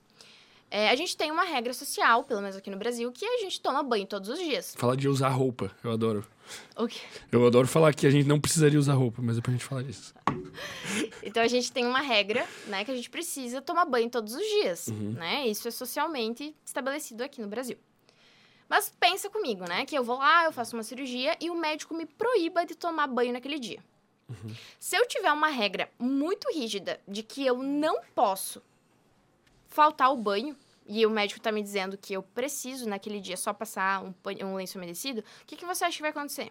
É, 0.74 0.88
a 0.88 0.96
gente 0.96 1.14
tem 1.14 1.30
uma 1.30 1.44
regra 1.44 1.74
social, 1.74 2.24
pelo 2.24 2.40
menos 2.40 2.56
aqui 2.56 2.70
no 2.70 2.78
Brasil, 2.78 3.12
que 3.12 3.26
a 3.26 3.36
gente 3.40 3.60
toma 3.60 3.82
banho 3.82 4.06
todos 4.06 4.30
os 4.30 4.38
dias. 4.38 4.74
Falar 4.78 4.96
de 4.96 5.06
usar 5.06 5.28
roupa, 5.28 5.70
eu 5.84 5.90
adoro. 5.92 6.26
O 6.74 6.88
quê? 6.88 6.98
Eu 7.30 7.46
adoro 7.46 7.68
falar 7.68 7.92
que 7.92 8.06
a 8.06 8.10
gente 8.10 8.26
não 8.26 8.40
precisaria 8.40 8.78
usar 8.78 8.94
roupa, 8.94 9.20
mas 9.20 9.36
é 9.36 9.42
pra 9.42 9.52
gente 9.52 9.64
falar 9.64 9.82
disso. 9.82 10.14
Então 11.22 11.42
a 11.42 11.46
gente 11.48 11.70
tem 11.70 11.86
uma 11.86 12.00
regra, 12.00 12.46
né, 12.66 12.84
que 12.84 12.90
a 12.90 12.94
gente 12.94 13.08
precisa 13.10 13.60
tomar 13.62 13.84
banho 13.84 14.08
todos 14.10 14.34
os 14.34 14.42
dias, 14.42 14.88
Uhum. 14.88 15.12
né? 15.12 15.46
Isso 15.46 15.68
é 15.68 15.70
socialmente 15.70 16.54
estabelecido 16.64 17.22
aqui 17.22 17.40
no 17.42 17.48
Brasil. 17.48 17.76
Mas 18.68 18.92
pensa 18.98 19.28
comigo, 19.30 19.64
né, 19.68 19.84
que 19.84 19.94
eu 19.96 20.02
vou 20.02 20.18
lá, 20.18 20.44
eu 20.44 20.52
faço 20.52 20.74
uma 20.74 20.82
cirurgia 20.82 21.36
e 21.40 21.50
o 21.50 21.54
médico 21.54 21.94
me 21.94 22.06
proíba 22.06 22.64
de 22.66 22.74
tomar 22.74 23.06
banho 23.06 23.32
naquele 23.34 23.58
dia. 23.58 23.78
Uhum. 24.28 24.54
Se 24.80 24.96
eu 24.96 25.06
tiver 25.06 25.32
uma 25.32 25.48
regra 25.48 25.90
muito 25.98 26.48
rígida 26.52 26.98
de 27.06 27.22
que 27.22 27.44
eu 27.46 27.58
não 27.62 28.00
posso 28.14 28.62
faltar 29.68 30.12
o 30.12 30.16
banho, 30.16 30.54
e 30.86 31.04
o 31.06 31.10
médico 31.10 31.40
tá 31.40 31.52
me 31.52 31.62
dizendo 31.62 31.96
que 31.96 32.12
eu 32.12 32.22
preciso 32.22 32.88
naquele 32.88 33.20
dia 33.20 33.36
só 33.36 33.52
passar 33.52 34.02
um, 34.02 34.14
um 34.44 34.54
lenço 34.54 34.78
umedecido, 34.78 35.20
o 35.20 35.46
que, 35.46 35.56
que 35.56 35.66
você 35.66 35.84
acha 35.84 35.96
que 35.96 36.02
vai 36.02 36.10
acontecer? 36.10 36.50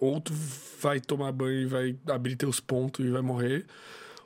Ou 0.00 0.20
tu 0.20 0.32
vai 0.80 1.00
tomar 1.00 1.32
banho 1.32 1.60
e 1.60 1.66
vai 1.66 1.96
abrir 2.08 2.36
teus 2.36 2.60
pontos 2.60 3.04
e 3.04 3.10
vai 3.10 3.22
morrer, 3.22 3.66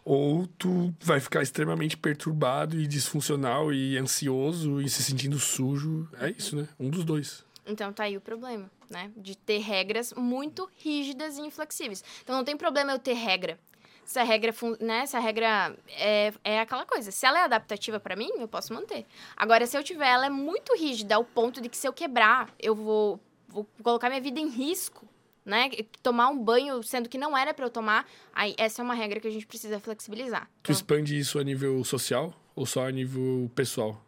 ou 0.05 0.47
tu 0.59 0.93
vai 1.01 1.20
ficar 1.20 1.43
extremamente 1.43 1.97
perturbado 1.97 2.78
e 2.78 2.86
disfuncional 2.86 3.72
e 3.72 3.97
ansioso 3.97 4.80
e 4.80 4.89
se 4.89 5.02
sentindo 5.02 5.39
sujo. 5.39 6.09
É 6.18 6.30
isso, 6.30 6.56
né? 6.56 6.68
Um 6.78 6.90
dos 6.90 7.05
dois. 7.05 7.44
Então 7.64 7.93
tá 7.93 8.05
aí 8.05 8.16
o 8.16 8.20
problema, 8.20 8.70
né? 8.90 9.10
De 9.16 9.36
ter 9.36 9.59
regras 9.59 10.12
muito 10.14 10.68
rígidas 10.76 11.39
e 11.39 11.43
inflexíveis. 11.43 12.02
Então 12.22 12.36
não 12.36 12.44
tem 12.44 12.56
problema 12.56 12.93
eu 12.93 12.98
ter 12.98 13.14
regra. 13.14 13.59
Se 14.04 14.18
a 14.18 14.24
regra, 14.24 14.52
né, 14.80 15.06
se 15.06 15.16
a 15.16 15.20
regra 15.20 15.76
é, 15.88 16.32
é 16.44 16.60
aquela 16.60 16.84
coisa, 16.84 17.10
se 17.10 17.24
ela 17.24 17.40
é 17.40 17.44
adaptativa 17.44 18.00
para 18.00 18.16
mim, 18.16 18.30
eu 18.36 18.48
posso 18.48 18.74
manter. 18.74 19.06
Agora, 19.36 19.66
se 19.66 19.76
eu 19.76 19.82
tiver 19.82 20.08
ela 20.08 20.26
é 20.26 20.30
muito 20.30 20.74
rígida 20.76 21.14
ao 21.14 21.24
ponto 21.24 21.60
de 21.60 21.68
que 21.68 21.76
se 21.76 21.86
eu 21.86 21.92
quebrar, 21.92 22.52
eu 22.58 22.74
vou, 22.74 23.20
vou 23.48 23.66
colocar 23.82 24.08
minha 24.08 24.20
vida 24.20 24.40
em 24.40 24.48
risco, 24.48 25.06
né? 25.44 25.70
Tomar 26.02 26.28
um 26.28 26.38
banho 26.38 26.82
sendo 26.82 27.08
que 27.08 27.18
não 27.18 27.36
era 27.36 27.54
para 27.54 27.66
eu 27.66 27.70
tomar, 27.70 28.08
aí 28.32 28.54
essa 28.58 28.82
é 28.82 28.84
uma 28.84 28.94
regra 28.94 29.20
que 29.20 29.28
a 29.28 29.30
gente 29.30 29.46
precisa 29.46 29.78
flexibilizar. 29.80 30.46
Tu 30.62 30.70
então... 30.70 30.74
expande 30.74 31.18
isso 31.18 31.38
a 31.38 31.44
nível 31.44 31.82
social 31.84 32.34
ou 32.54 32.66
só 32.66 32.86
a 32.86 32.90
nível 32.90 33.50
pessoal? 33.54 34.04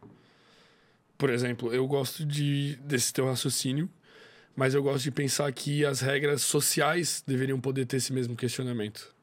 Por 1.16 1.30
exemplo, 1.30 1.72
eu 1.72 1.86
gosto 1.86 2.24
de 2.24 2.76
desse 2.82 3.12
teu 3.12 3.26
raciocínio, 3.26 3.88
mas 4.56 4.74
eu 4.74 4.82
gosto 4.82 5.04
de 5.04 5.10
pensar 5.10 5.50
que 5.52 5.84
as 5.84 6.00
regras 6.00 6.42
sociais 6.42 7.22
deveriam 7.26 7.60
poder 7.60 7.86
ter 7.86 7.96
esse 7.96 8.12
mesmo 8.12 8.36
questionamento. 8.36 9.13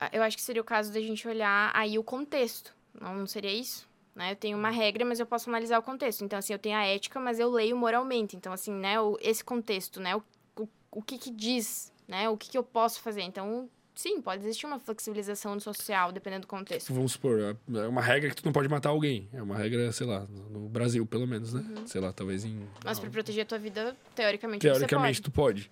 Ah, 0.00 0.08
eu 0.12 0.22
acho 0.22 0.36
que 0.36 0.42
seria 0.42 0.62
o 0.62 0.64
caso 0.64 0.92
da 0.92 1.00
gente 1.00 1.26
olhar 1.26 1.72
aí 1.74 1.98
o 1.98 2.04
contexto. 2.04 2.72
Não, 3.00 3.26
seria 3.26 3.52
isso? 3.52 3.88
Né? 4.14 4.32
Eu 4.32 4.36
tenho 4.36 4.56
uma 4.56 4.70
regra, 4.70 5.04
mas 5.04 5.18
eu 5.18 5.26
posso 5.26 5.50
analisar 5.50 5.78
o 5.78 5.82
contexto. 5.82 6.24
Então, 6.24 6.38
assim, 6.38 6.52
eu 6.52 6.58
tenho 6.58 6.76
a 6.76 6.84
ética, 6.84 7.18
mas 7.18 7.38
eu 7.40 7.50
leio 7.50 7.76
moralmente. 7.76 8.36
Então, 8.36 8.52
assim, 8.52 8.72
né, 8.72 9.00
o, 9.00 9.18
esse 9.20 9.44
contexto, 9.44 10.00
né? 10.00 10.16
O, 10.16 10.22
o, 10.56 10.68
o 10.92 11.02
que 11.02 11.18
que 11.18 11.30
diz, 11.30 11.92
né? 12.06 12.28
O 12.28 12.36
que 12.36 12.48
que 12.48 12.58
eu 12.58 12.62
posso 12.62 13.00
fazer. 13.00 13.22
Então, 13.22 13.68
sim, 13.94 14.20
pode 14.20 14.44
existir 14.44 14.66
uma 14.66 14.78
flexibilização 14.78 15.58
social, 15.58 16.12
dependendo 16.12 16.42
do 16.42 16.48
contexto. 16.48 16.92
Vamos 16.94 17.12
supor, 17.12 17.40
é, 17.40 17.78
é 17.78 17.88
uma 17.88 18.00
regra 18.00 18.30
que 18.30 18.36
tu 18.36 18.44
não 18.44 18.52
pode 18.52 18.68
matar 18.68 18.90
alguém. 18.90 19.28
É 19.32 19.42
uma 19.42 19.56
regra, 19.56 19.90
sei 19.90 20.06
lá, 20.06 20.26
no 20.50 20.68
Brasil, 20.68 21.04
pelo 21.04 21.26
menos, 21.26 21.52
né? 21.52 21.64
Uhum. 21.76 21.86
Sei 21.86 22.00
lá, 22.00 22.12
talvez 22.12 22.44
em... 22.44 22.66
Mas 22.84 22.98
para 22.98 23.10
proteger 23.10 23.42
a 23.42 23.46
tua 23.46 23.58
vida, 23.58 23.96
teoricamente, 24.14 24.62
teoricamente 24.62 25.18
você 25.18 25.30
pode. 25.30 25.62
tu 25.62 25.68
pode. 25.68 25.70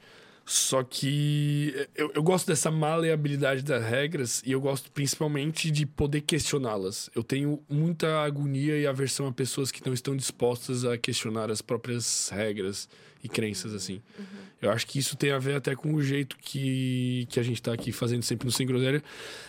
Só 0.48 0.84
que 0.84 1.74
eu, 1.96 2.12
eu 2.14 2.22
gosto 2.22 2.46
dessa 2.46 2.70
maleabilidade 2.70 3.64
das 3.64 3.84
regras 3.84 4.44
e 4.46 4.52
eu 4.52 4.60
gosto 4.60 4.92
principalmente 4.92 5.72
de 5.72 5.84
poder 5.84 6.20
questioná-las. 6.20 7.10
Eu 7.16 7.24
tenho 7.24 7.60
muita 7.68 8.22
agonia 8.22 8.78
e 8.78 8.86
aversão 8.86 9.26
a 9.26 9.32
pessoas 9.32 9.72
que 9.72 9.84
não 9.84 9.92
estão 9.92 10.14
dispostas 10.14 10.84
a 10.84 10.96
questionar 10.96 11.50
as 11.50 11.60
próprias 11.60 12.28
regras 12.28 12.88
e 13.24 13.28
crenças, 13.28 13.74
assim. 13.74 14.00
Uhum. 14.16 14.24
Eu 14.62 14.70
acho 14.70 14.86
que 14.86 15.00
isso 15.00 15.16
tem 15.16 15.32
a 15.32 15.38
ver 15.40 15.56
até 15.56 15.74
com 15.74 15.92
o 15.92 16.00
jeito 16.00 16.36
que, 16.36 17.26
que 17.28 17.40
a 17.40 17.42
gente 17.42 17.60
tá 17.60 17.72
aqui 17.72 17.90
fazendo 17.90 18.22
sempre 18.22 18.46
no 18.46 18.52
Sem 18.52 18.68
Groselha, 18.68 19.02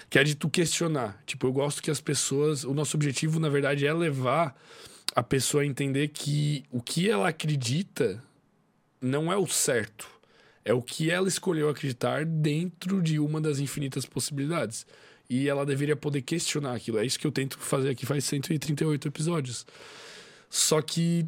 que 0.10 0.18
é 0.18 0.24
de 0.24 0.34
tu 0.34 0.50
questionar. 0.50 1.22
Tipo, 1.28 1.46
eu 1.46 1.54
gosto 1.54 1.84
que 1.84 1.92
as 1.92 2.02
pessoas. 2.02 2.64
O 2.64 2.74
nosso 2.74 2.98
objetivo, 2.98 3.40
na 3.40 3.50
verdade, 3.50 3.86
é 3.86 3.94
levar 3.94 4.60
a 5.16 5.22
pessoa 5.22 5.62
a 5.62 5.66
entender 5.66 6.08
que 6.08 6.64
o 6.72 6.82
que 6.82 7.08
ela 7.08 7.30
acredita 7.30 8.24
não 9.00 9.32
é 9.32 9.38
o 9.38 9.46
certo 9.46 10.17
é 10.68 10.74
o 10.74 10.82
que 10.82 11.10
ela 11.10 11.30
escolheu 11.30 11.70
acreditar 11.70 12.26
dentro 12.26 13.02
de 13.02 13.18
uma 13.20 13.40
das 13.40 13.58
infinitas 13.60 14.06
possibilidades. 14.06 14.86
E 15.30 15.48
ela 15.48 15.66
deveria 15.66 15.96
poder 15.96 16.22
questionar 16.22 16.76
aquilo. 16.76 16.98
É 16.98 17.06
isso 17.06 17.18
que 17.18 17.26
eu 17.26 17.32
tento 17.32 17.58
fazer 17.58 17.92
aqui 17.92 18.06
faz 18.06 18.26
138 18.26 19.08
episódios. 19.08 19.66
Só 20.50 20.82
que, 20.82 21.26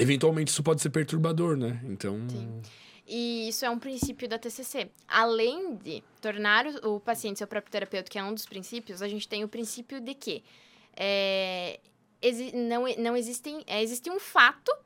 eventualmente, 0.00 0.50
isso 0.50 0.64
pode 0.64 0.82
ser 0.82 0.90
perturbador, 0.90 1.56
né? 1.56 1.80
Então. 1.84 2.18
Sim. 2.28 2.60
E 3.06 3.48
isso 3.48 3.64
é 3.64 3.70
um 3.70 3.78
princípio 3.78 4.28
da 4.28 4.36
TCC. 4.36 4.90
Além 5.06 5.76
de 5.76 6.02
tornar 6.20 6.66
o 6.84 6.98
paciente 6.98 7.38
seu 7.38 7.46
próprio 7.46 7.70
terapeuta, 7.70 8.10
que 8.10 8.18
é 8.18 8.24
um 8.24 8.34
dos 8.34 8.46
princípios, 8.46 9.00
a 9.00 9.06
gente 9.06 9.28
tem 9.28 9.44
o 9.44 9.48
princípio 9.48 10.00
de 10.00 10.12
que 10.12 10.42
é, 10.96 11.78
não, 12.52 12.84
não 12.98 13.16
existem, 13.16 13.62
é, 13.64 13.80
existe 13.80 14.10
um 14.10 14.18
fato 14.18 14.76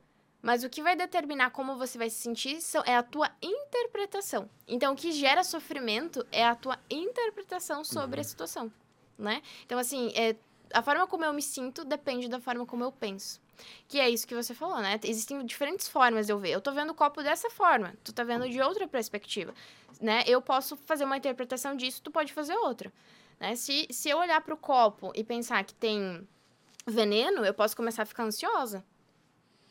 mas 0.41 0.63
o 0.63 0.69
que 0.69 0.81
vai 0.81 0.95
determinar 0.95 1.51
como 1.51 1.77
você 1.77 1.97
vai 1.97 2.09
se 2.09 2.17
sentir 2.17 2.57
é 2.85 2.95
a 2.95 3.03
tua 3.03 3.29
interpretação. 3.41 4.49
Então, 4.67 4.93
o 4.93 4.95
que 4.95 5.11
gera 5.11 5.43
sofrimento 5.43 6.25
é 6.31 6.43
a 6.43 6.55
tua 6.55 6.79
interpretação 6.89 7.83
sobre 7.83 8.19
uhum. 8.19 8.21
a 8.21 8.23
situação, 8.23 8.73
né? 9.17 9.41
Então, 9.65 9.77
assim, 9.77 10.11
é, 10.15 10.35
a 10.73 10.81
forma 10.81 11.05
como 11.05 11.23
eu 11.23 11.33
me 11.33 11.41
sinto 11.41 11.85
depende 11.85 12.27
da 12.27 12.39
forma 12.39 12.65
como 12.65 12.83
eu 12.83 12.91
penso. 12.91 13.39
Que 13.87 13.99
é 13.99 14.09
isso 14.09 14.27
que 14.27 14.33
você 14.33 14.55
falou, 14.55 14.79
né? 14.79 14.99
Existem 15.03 15.45
diferentes 15.45 15.87
formas 15.87 16.25
de 16.25 16.33
eu 16.33 16.39
ver. 16.39 16.49
Eu 16.49 16.61
tô 16.61 16.71
vendo 16.71 16.89
o 16.89 16.95
copo 16.95 17.21
dessa 17.21 17.49
forma, 17.51 17.93
tu 18.03 18.11
tá 18.11 18.23
vendo 18.23 18.49
de 18.49 18.59
outra 18.59 18.87
perspectiva, 18.87 19.53
né? 19.99 20.23
Eu 20.25 20.41
posso 20.41 20.75
fazer 20.75 21.03
uma 21.03 21.17
interpretação 21.17 21.75
disso, 21.75 22.01
tu 22.01 22.09
pode 22.09 22.33
fazer 22.33 22.55
outra, 22.55 22.91
né? 23.39 23.55
Se, 23.55 23.87
se 23.91 24.09
eu 24.09 24.17
olhar 24.17 24.41
para 24.41 24.55
o 24.55 24.57
copo 24.57 25.11
e 25.13 25.23
pensar 25.23 25.63
que 25.63 25.75
tem 25.75 26.27
veneno, 26.87 27.45
eu 27.45 27.53
posso 27.53 27.77
começar 27.77 28.01
a 28.01 28.05
ficar 28.05 28.23
ansiosa, 28.23 28.83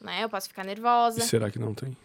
né? 0.01 0.24
Eu 0.24 0.28
posso 0.28 0.48
ficar 0.48 0.64
nervosa. 0.64 1.20
E 1.20 1.22
será 1.22 1.51
que 1.51 1.59
não 1.59 1.74
tem? 1.74 1.97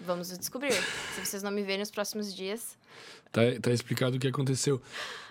Vamos 0.00 0.36
descobrir. 0.38 0.72
Se 0.72 1.24
vocês 1.24 1.42
não 1.42 1.50
me 1.50 1.62
verem 1.62 1.80
nos 1.80 1.90
próximos 1.90 2.34
dias. 2.34 2.78
Tá, 3.30 3.42
tá 3.60 3.70
explicado 3.70 4.16
o 4.16 4.18
que 4.18 4.26
aconteceu. 4.26 4.80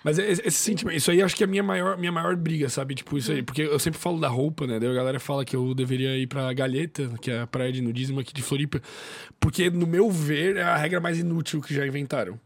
Mas 0.03 0.19
esse, 0.19 0.47
esse 0.47 0.57
sentimento, 0.57 0.95
isso 0.95 1.09
aí 1.09 1.21
acho 1.21 1.35
que 1.35 1.43
é 1.43 1.47
a 1.47 1.49
minha 1.49 1.63
maior, 1.63 1.97
minha 1.97 2.11
maior 2.11 2.35
briga, 2.35 2.69
sabe? 2.69 2.93
Tipo, 2.93 3.17
isso 3.17 3.31
aí. 3.31 3.41
Hum. 3.41 3.45
Porque 3.45 3.63
eu 3.63 3.79
sempre 3.79 3.99
falo 3.99 4.19
da 4.19 4.27
roupa, 4.27 4.67
né? 4.67 4.79
Daí 4.79 4.89
a 4.89 4.93
galera 4.93 5.19
fala 5.19 5.43
que 5.43 5.55
eu 5.55 5.73
deveria 5.73 6.15
ir 6.15 6.27
pra 6.27 6.53
Galheta, 6.53 7.09
que 7.19 7.31
é 7.31 7.41
a 7.41 7.47
praia 7.47 7.71
de 7.71 7.81
nudismo 7.81 8.19
aqui 8.19 8.33
de 8.33 8.43
Floripa. 8.43 8.81
Porque, 9.39 9.69
no 9.69 9.87
meu 9.87 10.11
ver, 10.11 10.57
é 10.57 10.63
a 10.63 10.77
regra 10.77 10.99
mais 10.99 11.17
inútil 11.17 11.59
que 11.59 11.73
já 11.73 11.87
inventaram. 11.87 12.39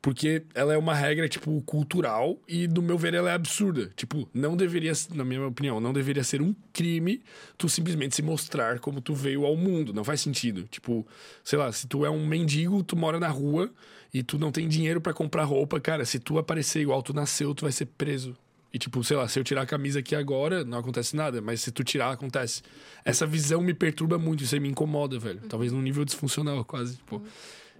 Porque 0.00 0.44
ela 0.54 0.72
é 0.72 0.78
uma 0.78 0.94
regra, 0.94 1.28
tipo, 1.28 1.60
cultural 1.62 2.38
e, 2.46 2.68
no 2.68 2.80
meu 2.80 2.96
ver, 2.96 3.14
ela 3.14 3.30
é 3.30 3.34
absurda. 3.34 3.90
Tipo, 3.96 4.28
não 4.32 4.56
deveria, 4.56 4.92
na 5.14 5.24
minha 5.24 5.46
opinião, 5.46 5.80
não 5.80 5.92
deveria 5.92 6.22
ser 6.22 6.40
um 6.40 6.54
crime 6.72 7.22
tu 7.58 7.68
simplesmente 7.68 8.14
se 8.14 8.22
mostrar 8.22 8.78
como 8.78 9.00
tu 9.00 9.14
veio 9.14 9.44
ao 9.44 9.56
mundo. 9.56 9.92
Não 9.92 10.04
faz 10.04 10.20
sentido. 10.20 10.64
Tipo, 10.70 11.06
sei 11.42 11.58
lá, 11.58 11.72
se 11.72 11.86
tu 11.86 12.04
é 12.04 12.10
um 12.10 12.26
mendigo, 12.26 12.82
tu 12.82 12.96
mora 12.96 13.18
na 13.18 13.28
rua 13.28 13.72
e 14.12 14.22
tu 14.22 14.38
não 14.38 14.52
tem 14.52 14.68
dinheiro 14.68 15.00
para 15.00 15.12
comprar 15.12 15.44
roupa, 15.44 15.80
cara, 15.80 16.04
se 16.04 16.18
tu 16.18 16.38
aparecer 16.38 16.80
igual 16.80 17.02
tu 17.02 17.12
nasceu, 17.12 17.54
tu 17.54 17.62
vai 17.62 17.72
ser 17.72 17.86
preso. 17.86 18.36
E, 18.72 18.78
tipo, 18.78 19.02
sei 19.02 19.16
lá, 19.16 19.26
se 19.26 19.38
eu 19.38 19.44
tirar 19.44 19.62
a 19.62 19.66
camisa 19.66 20.00
aqui 20.00 20.14
agora, 20.14 20.64
não 20.64 20.78
acontece 20.78 21.16
nada, 21.16 21.40
mas 21.40 21.62
se 21.62 21.70
tu 21.70 21.82
tirar, 21.82 22.10
acontece. 22.10 22.62
Essa 23.04 23.26
visão 23.26 23.62
me 23.62 23.72
perturba 23.72 24.18
muito, 24.18 24.44
isso 24.44 24.54
aí 24.54 24.60
me 24.60 24.68
incomoda, 24.68 25.18
velho. 25.18 25.40
Talvez 25.48 25.72
num 25.72 25.80
nível 25.80 26.04
disfuncional, 26.04 26.64
quase. 26.64 26.96
Tipo. 26.96 27.22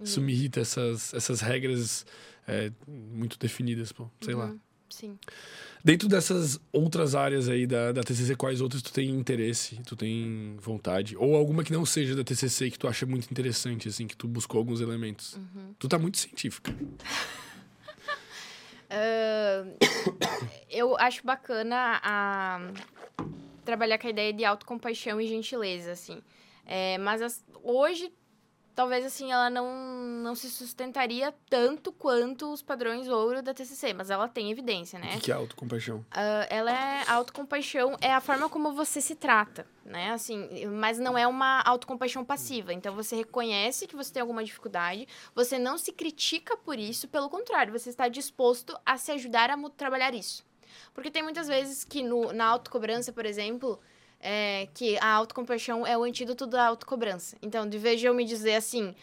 Isso 0.01 0.21
me 0.21 0.33
irrita, 0.33 0.59
essas, 0.59 1.13
essas 1.13 1.41
regras 1.41 2.05
é, 2.47 2.71
muito 2.87 3.37
definidas, 3.37 3.91
pô. 3.91 4.09
Sei 4.21 4.33
uhum. 4.33 4.39
lá. 4.39 4.55
Sim. 4.89 5.19
Dentro 5.83 6.07
dessas 6.07 6.59
outras 6.71 7.15
áreas 7.15 7.47
aí 7.47 7.67
da, 7.67 7.91
da 7.91 8.03
TCC, 8.03 8.35
quais 8.35 8.61
outras 8.61 8.81
tu 8.81 8.91
tem 8.91 9.09
interesse, 9.09 9.79
tu 9.85 9.95
tem 9.95 10.55
vontade? 10.59 11.15
Ou 11.17 11.35
alguma 11.35 11.63
que 11.63 11.71
não 11.71 11.85
seja 11.85 12.15
da 12.15 12.23
TCC 12.23 12.71
que 12.71 12.79
tu 12.79 12.87
acha 12.87 13.05
muito 13.05 13.29
interessante, 13.29 13.87
assim, 13.87 14.07
que 14.07 14.15
tu 14.15 14.27
buscou 14.27 14.59
alguns 14.59 14.81
elementos? 14.81 15.35
Uhum. 15.35 15.73
Tu 15.77 15.87
tá 15.87 15.99
muito 15.99 16.17
científica. 16.17 16.71
uh, 18.91 19.77
eu 20.69 20.97
acho 20.97 21.25
bacana 21.25 21.99
a, 22.03 22.71
trabalhar 23.63 23.97
com 23.97 24.07
a 24.07 24.09
ideia 24.09 24.33
de 24.33 24.43
autocompaixão 24.43 25.21
e 25.21 25.27
gentileza, 25.27 25.91
assim. 25.91 26.21
É, 26.65 26.97
mas 26.97 27.21
as, 27.21 27.45
hoje 27.63 28.11
talvez 28.77 29.03
assim 29.03 29.31
ela 29.31 29.49
não, 29.49 29.73
não 30.21 30.35
se 30.35 30.51
sustentaria 30.51 31.33
tanto 31.49 31.91
quanto 31.91 32.53
os 32.53 32.61
padrões 32.61 33.07
ouro 33.07 33.41
da 33.41 33.51
TCC, 33.51 33.91
mas 33.91 34.11
ela 34.11 34.27
tem 34.27 34.51
evidência, 34.51 34.99
né? 34.99 35.15
O 35.15 35.19
que 35.19 35.31
é 35.31 35.33
autocompaixão? 35.33 35.97
Uh, 35.97 36.45
ela 36.47 36.71
é 36.71 37.03
autocompaixão 37.09 37.97
é 37.99 38.13
a 38.13 38.21
forma 38.21 38.47
como 38.47 38.73
você 38.73 39.01
se 39.01 39.15
trata, 39.15 39.65
né? 39.83 40.11
Assim, 40.11 40.67
mas 40.67 40.99
não 40.99 41.17
é 41.17 41.25
uma 41.25 41.59
autocompaixão 41.61 42.23
passiva. 42.23 42.71
Então 42.71 42.93
você 42.93 43.15
reconhece 43.15 43.87
que 43.87 43.95
você 43.95 44.13
tem 44.13 44.21
alguma 44.21 44.43
dificuldade, 44.43 45.07
você 45.33 45.57
não 45.57 45.75
se 45.79 45.91
critica 45.91 46.55
por 46.55 46.77
isso, 46.77 47.07
pelo 47.07 47.31
contrário, 47.31 47.73
você 47.73 47.89
está 47.89 48.07
disposto 48.07 48.77
a 48.85 48.95
se 48.95 49.11
ajudar 49.11 49.49
a 49.49 49.57
trabalhar 49.71 50.13
isso. 50.13 50.45
Porque 50.93 51.09
tem 51.09 51.23
muitas 51.23 51.47
vezes 51.47 51.83
que 51.83 52.03
no, 52.03 52.31
na 52.31 52.45
autocobrança, 52.45 53.11
por 53.11 53.25
exemplo, 53.25 53.79
é, 54.19 54.67
que 54.73 54.97
a 54.99 55.11
autocompaixão 55.11 55.85
é 55.85 55.97
o 55.97 56.03
antídoto 56.03 56.45
da 56.47 56.67
autocobrança. 56.67 57.37
Então, 57.41 57.67
de 57.67 57.77
vez 57.77 57.99
de 57.99 58.07
eu 58.07 58.13
me 58.13 58.25
dizer 58.25 58.55
assim, 58.55 58.95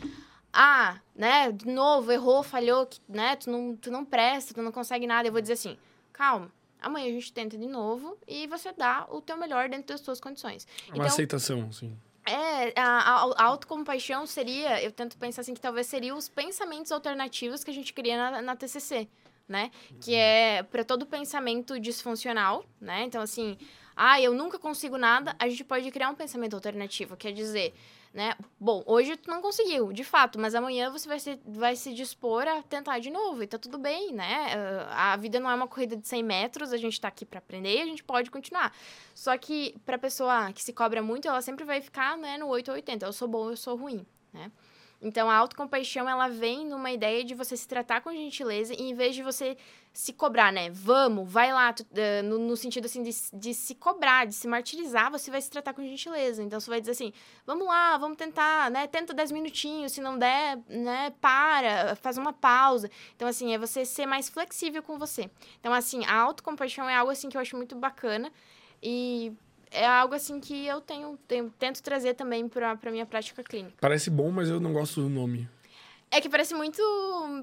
ah, 0.53 1.01
né, 1.15 1.51
de 1.53 1.66
novo, 1.66 2.12
errou, 2.12 2.43
falhou, 2.43 2.89
né, 3.09 3.36
tu 3.36 3.51
não, 3.51 3.77
tu 3.77 3.91
não 3.91 4.05
presta, 4.05 4.55
tu 4.55 4.62
não 4.62 4.73
consegue 4.73 5.07
nada, 5.07 5.28
eu 5.28 5.32
vou 5.32 5.41
dizer 5.41 5.55
assim, 5.55 5.77
calma, 6.12 6.51
amanhã 6.81 7.07
a 7.07 7.12
gente 7.12 7.32
tenta 7.32 7.57
de 7.57 7.66
novo 7.66 8.16
e 8.27 8.47
você 8.47 8.73
dá 8.73 9.07
o 9.11 9.20
teu 9.20 9.36
melhor 9.36 9.69
dentro 9.69 9.89
das 9.89 10.01
suas 10.01 10.20
condições. 10.20 10.66
Uma 10.89 10.97
então, 10.97 11.07
aceitação, 11.07 11.73
sim. 11.73 11.97
É, 12.27 12.73
a, 12.81 13.35
a, 13.36 13.45
autocompaixão 13.45 14.27
seria, 14.27 14.82
eu 14.82 14.91
tento 14.91 15.19
pensar 15.19 15.43
assim, 15.43 15.53
que 15.53 15.61
talvez 15.61 15.86
seriam 15.86 16.16
os 16.16 16.27
pensamentos 16.27 16.91
alternativos 16.91 17.62
que 17.62 17.70
a 17.70 17.74
gente 17.74 17.93
cria 17.93 18.16
na, 18.16 18.41
na 18.41 18.57
TCC, 18.57 19.07
né? 19.47 19.70
Que 20.01 20.15
é 20.15 20.62
para 20.62 20.82
todo 20.85 21.05
pensamento 21.05 21.78
disfuncional, 21.78 22.65
né? 22.81 23.03
Então, 23.03 23.20
assim, 23.20 23.59
ah, 23.96 24.20
eu 24.20 24.34
nunca 24.34 24.58
consigo 24.58 24.96
nada, 24.98 25.34
a 25.38 25.48
gente 25.48 25.64
pode 25.64 25.90
criar 25.90 26.10
um 26.10 26.14
pensamento 26.14 26.54
alternativo, 26.54 27.16
quer 27.16 27.32
dizer, 27.32 27.74
né? 28.12 28.34
Bom, 28.60 28.82
hoje 28.86 29.16
tu 29.16 29.28
não 29.28 29.42
conseguiu, 29.42 29.92
de 29.92 30.04
fato, 30.04 30.38
mas 30.38 30.54
amanhã 30.54 30.90
você 30.90 31.08
vai 31.08 31.18
se, 31.18 31.40
vai 31.44 31.74
se 31.74 31.92
dispor 31.92 32.46
a 32.46 32.62
tentar 32.62 33.00
de 33.00 33.10
novo 33.10 33.42
e 33.42 33.46
tá 33.46 33.58
tudo 33.58 33.76
bem, 33.76 34.12
né? 34.12 34.86
A 34.90 35.16
vida 35.16 35.40
não 35.40 35.50
é 35.50 35.54
uma 35.54 35.66
corrida 35.66 35.96
de 35.96 36.06
100 36.06 36.22
metros, 36.22 36.72
a 36.72 36.76
gente 36.76 37.00
tá 37.00 37.08
aqui 37.08 37.24
para 37.24 37.38
aprender 37.38 37.76
e 37.76 37.82
a 37.82 37.86
gente 37.86 38.04
pode 38.04 38.30
continuar. 38.30 38.72
Só 39.14 39.36
que 39.36 39.74
pra 39.84 39.98
pessoa 39.98 40.52
que 40.52 40.62
se 40.62 40.72
cobra 40.72 41.02
muito, 41.02 41.26
ela 41.26 41.42
sempre 41.42 41.64
vai 41.64 41.80
ficar, 41.80 42.16
né, 42.16 42.38
no 42.38 42.46
8 42.46 42.68
ou 42.68 42.74
80. 42.74 43.04
Eu 43.04 43.12
sou 43.12 43.26
bom, 43.26 43.50
eu 43.50 43.56
sou 43.56 43.76
ruim, 43.76 44.06
né? 44.32 44.50
Então, 45.05 45.28
a 45.28 45.36
autocompaixão, 45.36 46.09
ela 46.09 46.28
vem 46.28 46.66
numa 46.66 46.90
ideia 46.90 47.22
de 47.22 47.35
você 47.35 47.59
se 47.59 47.68
tratar 47.68 48.01
com 48.01 48.10
gentileza 48.10 48.72
e 48.72 48.85
em 48.85 48.94
vez 48.94 49.14
de 49.14 49.22
você 49.22 49.55
se 49.93 50.14
cobrar, 50.14 50.51
né? 50.51 50.70
Vamos, 50.70 51.31
vai 51.31 51.52
lá, 51.52 51.74
tu, 51.74 51.82
uh, 51.82 52.22
no, 52.24 52.39
no, 52.39 52.56
sentido, 52.56 52.86
assim, 52.86 53.02
de, 53.02 53.10
de 53.35 53.52
se 53.52 53.74
cobrar, 53.74 54.24
de 54.24 54.35
se 54.35 54.48
martirizar, 54.48 55.10
você 55.10 55.31
vai 55.31 55.43
se 55.43 55.51
tratar 55.51 55.74
com 55.74 55.82
gentileza. 55.82 56.43
Então, 56.43 56.59
você 56.59 56.70
vai 56.70 56.81
dizer 56.81 56.93
assim, 56.93 57.12
vamos 57.47 57.66
lá, 57.66 57.98
vamos 57.98 58.16
tentar, 58.16 58.70
né? 58.70 58.86
Tenta 58.86 59.12
10 59.12 59.31
minutinhos, 59.32 59.93
se 59.93 60.01
não 60.01 60.18
der, 60.18 60.59
né? 60.70 61.12
Para, 61.20 61.94
faz 61.97 62.16
uma 62.16 62.32
pausa. 62.32 62.90
Então, 63.14 63.28
assim, 63.28 63.52
é 63.52 63.59
você 63.59 63.85
ser 63.85 64.06
mais 64.06 64.31
flexível 64.31 64.82
com 64.82 64.98
você. 64.98 65.31
Então, 65.60 65.74
assim, 65.74 66.02
a 66.06 66.14
autocompaixão 66.14 66.89
é 66.89 66.97
algo, 66.97 67.12
assim, 67.12 67.28
que 67.28 67.36
eu 67.36 67.43
acho 67.43 67.59
muito 67.59 67.76
bacana 67.76 68.32
e 68.82 69.32
é 69.74 69.86
algo 69.86 70.14
assim 70.14 70.40
que 70.40 70.66
eu 70.66 70.80
tenho, 70.80 71.18
tenho 71.28 71.51
tento 71.59 71.82
trazer 71.82 72.14
também 72.14 72.48
para 72.48 72.78
a 72.80 72.90
minha 72.90 73.05
prática 73.05 73.42
clínica. 73.42 73.74
Parece 73.80 74.09
bom, 74.09 74.30
mas 74.30 74.48
eu 74.48 74.60
não 74.60 74.72
gosto 74.72 75.02
do 75.02 75.09
nome. 75.09 75.48
É 76.10 76.20
que 76.20 76.28
parece 76.28 76.55
muito 76.55 76.80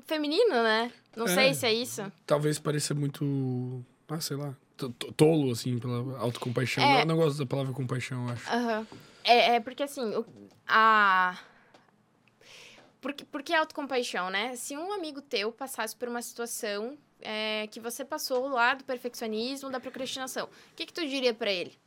feminino, 0.06 0.64
né? 0.64 0.92
Não 1.16 1.26
é, 1.26 1.36
sei 1.36 1.54
se 1.54 1.66
é 1.66 1.74
isso. 1.74 2.10
Talvez 2.26 2.58
pareça 2.58 2.96
muito, 2.96 3.84
ah, 4.08 4.22
sei 4.22 4.38
lá, 4.38 4.56
tolo, 5.18 5.52
assim, 5.52 5.78
pela 5.78 6.18
autocompaixão. 6.20 6.82
É... 6.82 7.00
Não, 7.00 7.16
não 7.16 7.24
gosto 7.24 7.38
da 7.38 7.46
palavra 7.46 7.74
compaixão, 7.74 8.28
eu 8.28 8.34
acho. 8.34 8.50
Uhum. 8.50 8.88
É, 9.24 9.56
é 9.56 9.60
porque, 9.60 9.84
assim, 9.84 10.14
a... 10.66 11.38
Por 13.02 13.14
que, 13.14 13.26
por 13.26 13.44
que 13.44 13.54
autocompaixão, 13.54 14.30
né? 14.30 14.56
Se 14.56 14.78
um 14.78 14.94
amigo 14.94 15.22
teu 15.22 15.52
passasse 15.52 15.96
por 15.96 16.08
uma 16.08 16.22
situação 16.22 16.98
é, 17.20 17.68
que 17.68 17.80
você 17.80 18.06
passou 18.06 18.48
lá 18.48 18.74
do 18.74 18.86
perfeccionismo, 18.86 19.70
da 19.70 19.80
procrastinação, 19.80 20.46
o 20.46 20.76
que, 20.76 20.86
que 20.86 20.94
tu 20.94 21.06
diria 21.06 21.34
para 21.34 21.52
ele? 21.52 21.78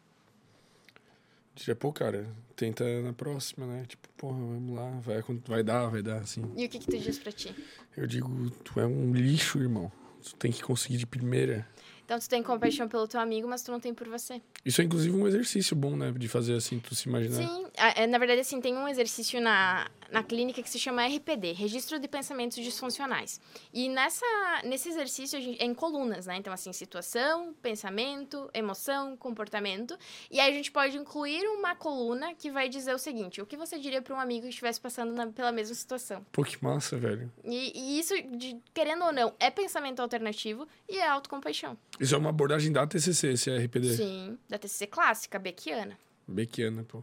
Diria, 1.54 1.76
pô, 1.76 1.92
cara, 1.92 2.26
tenta 2.56 2.84
na 3.02 3.12
próxima, 3.12 3.66
né? 3.66 3.84
Tipo, 3.86 4.08
porra, 4.16 4.38
vamos 4.38 4.76
lá, 4.76 4.90
vai, 5.00 5.22
vai 5.46 5.62
dar, 5.62 5.88
vai 5.88 6.02
dar, 6.02 6.18
assim. 6.18 6.42
E 6.56 6.66
o 6.66 6.68
que 6.68 6.78
que 6.78 6.86
tu 6.86 6.98
diz 6.98 7.18
pra 7.18 7.30
ti? 7.30 7.54
Eu 7.96 8.06
digo, 8.06 8.50
tu 8.64 8.80
é 8.80 8.86
um 8.86 9.12
lixo, 9.14 9.58
irmão. 9.58 9.90
Tu 10.22 10.34
tem 10.36 10.50
que 10.50 10.62
conseguir 10.62 10.96
de 10.96 11.06
primeira. 11.06 11.66
Então 12.04 12.18
tu 12.18 12.28
tem 12.28 12.42
compaixão 12.42 12.86
pelo 12.88 13.08
teu 13.08 13.20
amigo, 13.20 13.48
mas 13.48 13.62
tu 13.62 13.70
não 13.70 13.80
tem 13.80 13.94
por 13.94 14.08
você. 14.08 14.40
Isso 14.64 14.80
é 14.80 14.84
inclusive 14.84 15.16
um 15.16 15.26
exercício 15.26 15.74
bom, 15.76 15.96
né? 15.96 16.12
De 16.12 16.28
fazer 16.28 16.54
assim, 16.54 16.78
tu 16.78 16.94
se 16.94 17.08
imaginar. 17.08 17.36
Sim, 17.36 17.66
é, 17.76 18.06
na 18.06 18.18
verdade, 18.18 18.40
assim, 18.40 18.60
tem 18.60 18.76
um 18.76 18.88
exercício 18.88 19.40
na, 19.40 19.88
na 20.14 20.22
clínica 20.22 20.62
que 20.62 20.70
se 20.70 20.78
chama 20.78 21.04
RPD, 21.04 21.52
Registro 21.54 21.98
de 21.98 22.06
Pensamentos 22.06 22.56
Disfuncionais. 22.62 23.40
E 23.72 23.88
nessa, 23.88 24.24
nesse 24.64 24.88
exercício 24.88 25.40
gente, 25.40 25.60
é 25.60 25.64
em 25.64 25.74
colunas, 25.74 26.26
né? 26.26 26.36
Então, 26.36 26.52
assim, 26.52 26.72
situação, 26.72 27.52
pensamento, 27.60 28.48
emoção, 28.54 29.16
comportamento. 29.16 29.98
E 30.30 30.38
aí 30.38 30.52
a 30.52 30.54
gente 30.54 30.70
pode 30.70 30.96
incluir 30.96 31.44
uma 31.48 31.74
coluna 31.74 32.32
que 32.32 32.48
vai 32.48 32.68
dizer 32.68 32.94
o 32.94 32.98
seguinte: 32.98 33.42
o 33.42 33.46
que 33.46 33.56
você 33.56 33.76
diria 33.76 34.00
para 34.00 34.14
um 34.14 34.20
amigo 34.20 34.42
que 34.42 34.50
estivesse 34.50 34.80
passando 34.80 35.12
na, 35.12 35.26
pela 35.26 35.50
mesma 35.50 35.74
situação? 35.74 36.24
Pô, 36.30 36.44
que 36.44 36.62
massa, 36.62 36.96
velho. 36.96 37.32
E, 37.42 37.72
e 37.74 37.98
isso, 37.98 38.14
de, 38.36 38.56
querendo 38.72 39.04
ou 39.06 39.12
não, 39.12 39.34
é 39.40 39.50
pensamento 39.50 40.00
alternativo 40.00 40.68
e 40.88 40.96
é 40.96 41.08
autocompaixão. 41.08 41.76
Isso 41.98 42.14
é 42.14 42.18
uma 42.18 42.30
abordagem 42.30 42.70
da 42.70 42.86
TCC, 42.86 43.32
esse 43.32 43.50
RPD? 43.50 43.96
Sim, 43.96 44.38
da 44.48 44.58
TCC 44.58 44.86
clássica, 44.86 45.40
Beckiana. 45.40 45.98
Beckiana, 46.28 46.84
pô. 46.84 47.02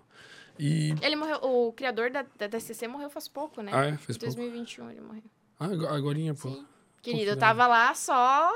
E... 0.60 0.94
Ele 1.02 1.16
morreu, 1.16 1.38
o 1.42 1.74
criador 1.74 2.10
da, 2.10 2.26
da 2.38 2.50
TCC 2.50 2.88
morreu 2.88 3.10
faz 3.10 3.28
pouco, 3.28 3.62
né? 3.62 3.72
Ah, 3.74 3.86
é? 3.86 3.98
Faz 3.98 4.18
2021 4.18 4.86
pouco. 4.86 4.92
ele 4.92 5.06
morreu. 5.06 5.24
Ah, 5.60 5.96
agorinha, 5.96 6.34
pô. 6.34 6.50
Sim. 6.50 6.66
Querido, 7.02 7.32
eu 7.32 7.38
tava 7.38 7.66
lá 7.68 7.94
só... 7.96 8.52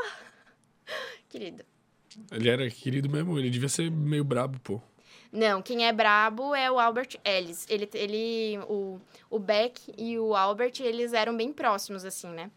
querido. 1.29 1.63
Ele 2.31 2.49
era 2.49 2.69
querido 2.69 3.09
mesmo, 3.09 3.37
ele 3.37 3.49
devia 3.49 3.69
ser 3.69 3.91
meio 3.91 4.23
brabo, 4.23 4.59
pô. 4.59 4.81
Não, 5.31 5.61
quem 5.61 5.85
é 5.85 5.91
brabo 5.91 6.55
é 6.55 6.71
o 6.71 6.79
Albert 6.79 7.17
Ellis. 7.25 7.65
Ele, 7.69 7.89
ele 7.93 8.57
o, 8.69 8.99
o 9.29 9.37
Beck 9.37 9.93
e 9.97 10.17
o 10.17 10.33
Albert, 10.33 10.73
eles 10.79 11.11
eram 11.11 11.35
bem 11.35 11.51
próximos, 11.51 12.05
assim, 12.05 12.29
né? 12.29 12.49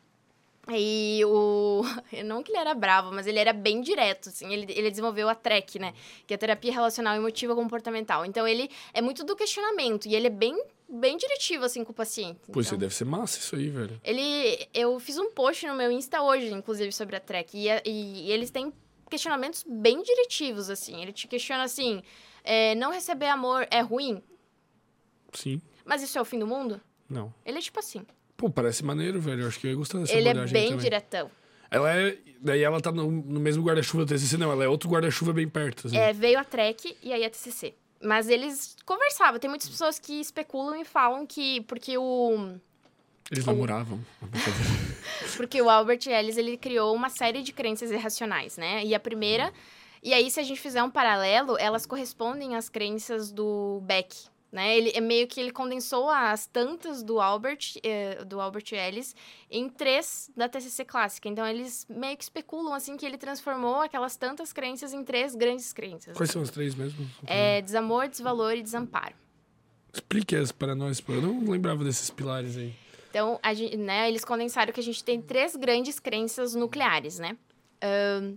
E 0.70 1.22
o. 1.24 1.82
Não 2.24 2.42
que 2.42 2.50
ele 2.50 2.58
era 2.58 2.74
bravo, 2.74 3.12
mas 3.12 3.26
ele 3.26 3.38
era 3.38 3.52
bem 3.52 3.80
direto, 3.80 4.28
assim. 4.28 4.52
Ele, 4.52 4.72
ele 4.72 4.90
desenvolveu 4.90 5.28
a 5.28 5.34
TREC, 5.34 5.78
né? 5.78 5.94
Que 6.26 6.34
é 6.34 6.36
a 6.36 6.38
terapia 6.38 6.72
relacional 6.72 7.14
emotiva 7.16 7.54
comportamental. 7.54 8.24
Então, 8.24 8.46
ele 8.46 8.70
é 8.92 9.00
muito 9.00 9.24
do 9.24 9.34
questionamento 9.34 10.06
e 10.06 10.14
ele 10.14 10.26
é 10.26 10.30
bem 10.30 10.60
bem 10.90 11.18
diretivo, 11.18 11.64
assim, 11.64 11.84
com 11.84 11.92
o 11.92 11.94
paciente. 11.94 12.40
Pois 12.50 12.66
então, 12.66 12.78
deve 12.78 12.94
ser 12.94 13.04
massa 13.04 13.38
isso 13.38 13.54
aí, 13.54 13.68
velho. 13.68 14.00
Ele... 14.02 14.66
Eu 14.72 14.98
fiz 14.98 15.18
um 15.18 15.30
post 15.30 15.66
no 15.66 15.74
meu 15.74 15.92
Insta 15.92 16.22
hoje, 16.22 16.50
inclusive, 16.50 16.90
sobre 16.92 17.14
a 17.14 17.20
TREC. 17.20 17.54
E, 17.54 17.68
e, 17.84 18.26
e 18.26 18.32
eles 18.32 18.50
têm 18.50 18.72
questionamentos 19.10 19.64
bem 19.68 20.02
diretivos, 20.02 20.70
assim. 20.70 21.02
Ele 21.02 21.12
te 21.12 21.28
questiona, 21.28 21.64
assim... 21.64 22.02
É, 22.42 22.74
não 22.76 22.90
receber 22.90 23.26
amor 23.26 23.68
é 23.70 23.80
ruim? 23.80 24.22
Sim. 25.34 25.60
Mas 25.84 26.02
isso 26.02 26.16
é 26.16 26.22
o 26.22 26.24
fim 26.24 26.38
do 26.38 26.46
mundo? 26.46 26.80
Não. 27.06 27.34
Ele 27.44 27.58
é 27.58 27.60
tipo 27.60 27.78
assim... 27.78 28.06
Pô, 28.38 28.48
parece 28.48 28.84
maneiro, 28.84 29.20
velho. 29.20 29.42
Eu 29.42 29.48
acho 29.48 29.58
que 29.58 29.66
eu 29.66 29.72
ia 29.72 29.76
gostar 29.76 29.98
dessa 29.98 30.14
Ele 30.14 30.28
é 30.28 30.34
bem 30.46 30.68
também. 30.68 30.76
diretão. 30.76 31.28
Ela 31.68 31.92
é. 31.92 32.16
Daí 32.40 32.62
ela 32.62 32.80
tá 32.80 32.92
no, 32.92 33.10
no 33.10 33.40
mesmo 33.40 33.64
guarda-chuva 33.64 34.04
da 34.04 34.14
TCC, 34.14 34.36
não. 34.36 34.52
Ela 34.52 34.62
é 34.62 34.68
outro 34.68 34.88
guarda-chuva 34.88 35.32
bem 35.32 35.48
perto. 35.48 35.88
Assim. 35.88 35.96
É, 35.96 36.12
veio 36.12 36.38
a 36.38 36.44
Trek 36.44 36.96
e 37.02 37.12
aí 37.12 37.24
a 37.24 37.28
TCC. 37.28 37.74
Mas 38.00 38.28
eles 38.28 38.76
conversavam. 38.86 39.40
Tem 39.40 39.50
muitas 39.50 39.68
pessoas 39.68 39.98
que 39.98 40.20
especulam 40.20 40.80
e 40.80 40.84
falam 40.84 41.26
que. 41.26 41.62
Porque 41.62 41.98
o. 41.98 42.54
Eles 43.28 43.44
namoravam. 43.44 44.00
porque 45.36 45.60
o 45.60 45.68
Albert 45.68 46.06
Ellis, 46.06 46.36
ele 46.36 46.56
criou 46.56 46.94
uma 46.94 47.10
série 47.10 47.42
de 47.42 47.52
crenças 47.52 47.90
irracionais, 47.90 48.56
né? 48.56 48.84
E 48.84 48.94
a 48.94 49.00
primeira... 49.00 49.52
E 50.02 50.14
aí, 50.14 50.30
se 50.30 50.38
a 50.38 50.44
gente 50.44 50.60
fizer 50.60 50.82
um 50.82 50.88
paralelo, 50.88 51.58
elas 51.58 51.84
correspondem 51.84 52.54
às 52.54 52.68
crenças 52.68 53.32
do 53.32 53.80
Beck, 53.82 54.14
né? 54.50 54.76
Ele 54.76 54.92
é 54.94 55.00
meio 55.00 55.26
que 55.26 55.40
ele 55.40 55.50
condensou 55.50 56.08
as 56.08 56.46
tantas 56.46 57.02
do 57.02 57.20
Albert, 57.20 57.76
eh, 57.82 58.24
do 58.24 58.40
Albert 58.40 58.72
Ellis 58.72 59.14
em 59.50 59.68
três 59.68 60.30
da 60.36 60.48
TCC 60.48 60.84
clássica. 60.84 61.28
Então 61.28 61.46
eles 61.46 61.86
meio 61.88 62.16
que 62.16 62.24
especulam 62.24 62.74
assim 62.74 62.96
que 62.96 63.04
ele 63.04 63.18
transformou 63.18 63.76
aquelas 63.76 64.16
tantas 64.16 64.52
crenças 64.52 64.92
em 64.92 65.04
três 65.04 65.34
grandes 65.34 65.72
crenças. 65.72 66.16
Quais 66.16 66.30
são 66.30 66.42
as 66.42 66.50
três 66.50 66.74
mesmo? 66.74 67.08
É 67.26 67.60
desamor, 67.60 68.08
desvalor 68.08 68.54
e 68.54 68.62
desamparo. 68.62 69.14
Explique-as 69.92 70.52
para 70.52 70.74
nós, 70.74 71.02
eu 71.08 71.22
não 71.22 71.50
lembrava 71.50 71.82
desses 71.82 72.10
pilares 72.10 72.56
aí. 72.56 72.74
Então, 73.10 73.40
gente, 73.54 73.76
né, 73.76 74.08
eles 74.08 74.24
condensaram 74.24 74.72
que 74.72 74.80
a 74.80 74.82
gente 74.82 75.02
tem 75.02 75.20
três 75.20 75.56
grandes 75.56 75.98
crenças 75.98 76.54
nucleares, 76.54 77.18
né? 77.18 77.36
Um, 78.22 78.36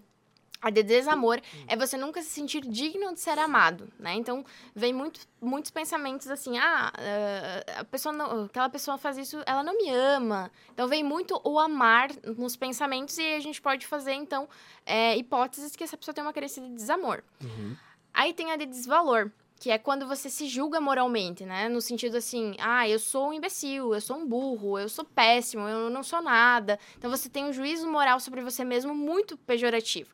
a 0.62 0.70
de 0.70 0.84
desamor 0.84 1.42
é 1.68 1.76
você 1.76 1.98
nunca 1.98 2.22
se 2.22 2.30
sentir 2.30 2.62
digno 2.62 3.14
de 3.14 3.20
ser 3.20 3.40
amado, 3.40 3.92
né? 3.98 4.14
Então, 4.14 4.46
vem 4.76 4.94
muito, 4.94 5.22
muitos 5.42 5.72
pensamentos 5.72 6.28
assim, 6.30 6.58
ah, 6.60 6.94
eh, 6.98 7.66
a 7.78 7.84
pessoa 7.84 8.14
não, 8.14 8.46
aquela 8.46 8.70
pessoa 8.70 8.98
faz 8.98 9.18
isso, 9.18 9.42
ela 9.46 9.64
não 9.64 9.76
me 9.76 9.90
ama. 9.90 10.52
Então, 10.72 10.88
vem 10.88 11.04
muito 11.04 11.42
o 11.44 11.60
amar 11.60 12.10
nos 12.38 12.56
pensamentos 12.56 13.18
e 13.18 13.34
a 13.34 13.40
gente 13.40 13.60
pode 13.62 13.88
fazer, 13.88 14.14
então, 14.14 14.48
é, 14.86 15.18
hipóteses 15.18 15.76
que 15.76 15.84
essa 15.84 15.98
pessoa 15.98 16.14
tem 16.14 16.24
uma 16.24 16.34
carência 16.34 16.62
de 16.62 16.70
desamor. 16.70 17.24
Uhum. 17.44 17.76
Aí 18.14 18.34
tem 18.34 18.52
a 18.52 18.56
de 18.56 18.66
desvalor, 18.66 19.32
que 19.60 19.72
é 19.72 19.78
quando 19.78 20.08
você 20.08 20.30
se 20.30 20.48
julga 20.48 20.82
moralmente, 20.82 21.46
né? 21.46 21.70
No 21.70 21.82
sentido 21.82 22.18
assim, 22.18 22.56
ah, 22.60 22.88
eu 22.88 23.00
sou 23.00 23.30
um 23.30 23.34
imbecil, 23.34 23.94
eu 23.94 24.02
sou 24.02 24.18
um 24.18 24.28
burro, 24.28 24.78
eu 24.78 24.90
sou 24.90 25.06
péssimo, 25.06 25.68
eu 25.68 25.90
não 25.90 26.04
sou 26.04 26.22
nada. 26.22 26.80
Então, 26.98 27.10
você 27.10 27.30
tem 27.30 27.46
um 27.46 27.54
juízo 27.54 27.88
moral 27.88 28.20
sobre 28.20 28.42
você 28.42 28.64
mesmo 28.64 28.94
muito 28.94 29.38
pejorativo. 29.38 30.10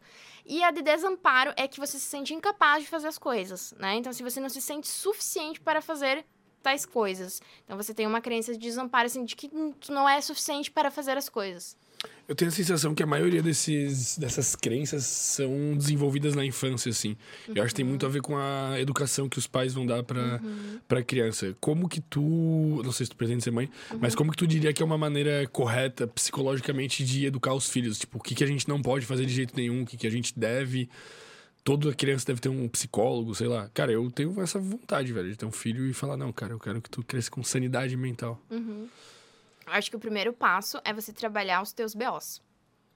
E 0.49 0.63
a 0.63 0.71
de 0.71 0.81
desamparo 0.81 1.53
é 1.57 1.67
que 1.67 1.77
você 1.77 1.99
se 1.99 2.05
sente 2.05 2.33
incapaz 2.33 2.83
de 2.83 2.89
fazer 2.89 3.09
as 3.09 3.17
coisas, 3.17 3.73
né? 3.77 3.95
Então, 3.95 4.13
se 4.13 4.23
você 4.23 4.39
não 4.39 4.47
se 4.47 4.61
sente 4.61 4.87
suficiente 4.87 5.59
para 5.59 5.81
fazer 5.81 6.25
tais 6.63 6.85
coisas. 6.85 7.41
Então, 7.65 7.75
você 7.75 7.93
tem 7.93 8.07
uma 8.07 8.21
crença 8.21 8.53
de 8.53 8.57
desamparo, 8.57 9.07
assim, 9.07 9.25
de 9.25 9.35
que 9.35 9.49
tu 9.79 9.91
não 9.91 10.07
é 10.07 10.21
suficiente 10.21 10.71
para 10.71 10.89
fazer 10.89 11.17
as 11.17 11.27
coisas. 11.27 11.77
Eu 12.27 12.35
tenho 12.35 12.49
a 12.49 12.53
sensação 12.53 12.93
que 12.93 13.01
a 13.01 13.05
maioria 13.05 13.41
desses, 13.41 14.17
dessas 14.17 14.53
crenças 14.53 15.05
são 15.05 15.77
desenvolvidas 15.77 16.35
na 16.35 16.43
infância, 16.43 16.89
assim. 16.89 17.15
Uhum. 17.47 17.53
Eu 17.55 17.63
acho 17.63 17.73
que 17.73 17.77
tem 17.77 17.85
muito 17.85 18.05
a 18.05 18.09
ver 18.09 18.21
com 18.21 18.37
a 18.37 18.79
educação 18.81 19.29
que 19.29 19.39
os 19.39 19.47
pais 19.47 19.73
vão 19.73 19.85
dar 19.85 20.03
para 20.03 20.41
uhum. 20.43 20.79
Pra 20.87 21.01
criança. 21.01 21.55
Como 21.61 21.87
que 21.87 22.01
tu... 22.01 22.81
Não 22.83 22.91
sei 22.91 23.05
se 23.05 23.11
tu 23.11 23.15
pretende 23.15 23.43
ser 23.43 23.51
mãe, 23.51 23.69
uhum. 23.91 23.99
mas 24.01 24.13
como 24.13 24.31
que 24.31 24.37
tu 24.37 24.45
diria 24.45 24.73
que 24.73 24.83
é 24.83 24.85
uma 24.85 24.97
maneira 24.97 25.47
correta, 25.47 26.05
psicologicamente, 26.05 27.05
de 27.05 27.25
educar 27.25 27.53
os 27.53 27.69
filhos? 27.69 27.97
Tipo, 27.97 28.17
o 28.17 28.21
que, 28.21 28.35
que 28.35 28.43
a 28.43 28.47
gente 28.47 28.67
não 28.67 28.81
pode 28.81 29.05
fazer 29.05 29.25
de 29.25 29.33
jeito 29.33 29.55
nenhum, 29.55 29.83
o 29.83 29.85
que, 29.85 29.95
que 29.95 30.05
a 30.05 30.11
gente 30.11 30.37
deve... 30.37 30.89
toda 31.63 31.93
criança 31.93 32.25
deve 32.25 32.41
ter 32.41 32.49
um 32.49 32.67
psicólogo, 32.67 33.33
sei 33.35 33.47
lá. 33.47 33.69
Cara, 33.73 33.93
eu 33.93 34.11
tenho 34.11 34.39
essa 34.41 34.59
vontade, 34.59 35.13
velho, 35.13 35.29
de 35.29 35.37
ter 35.37 35.45
um 35.45 35.51
filho 35.51 35.87
e 35.87 35.93
falar, 35.93 36.17
não, 36.17 36.33
cara, 36.33 36.51
eu 36.51 36.59
quero 36.59 36.81
que 36.81 36.89
tu 36.89 37.01
cresça 37.03 37.31
com 37.31 37.41
sanidade 37.41 37.95
mental. 37.95 38.41
Uhum. 38.51 38.87
Acho 39.67 39.89
que 39.89 39.95
o 39.95 39.99
primeiro 39.99 40.33
passo 40.33 40.79
é 40.83 40.93
você 40.93 41.11
trabalhar 41.11 41.61
os 41.61 41.73
teus 41.73 41.93
BOs, 41.93 42.41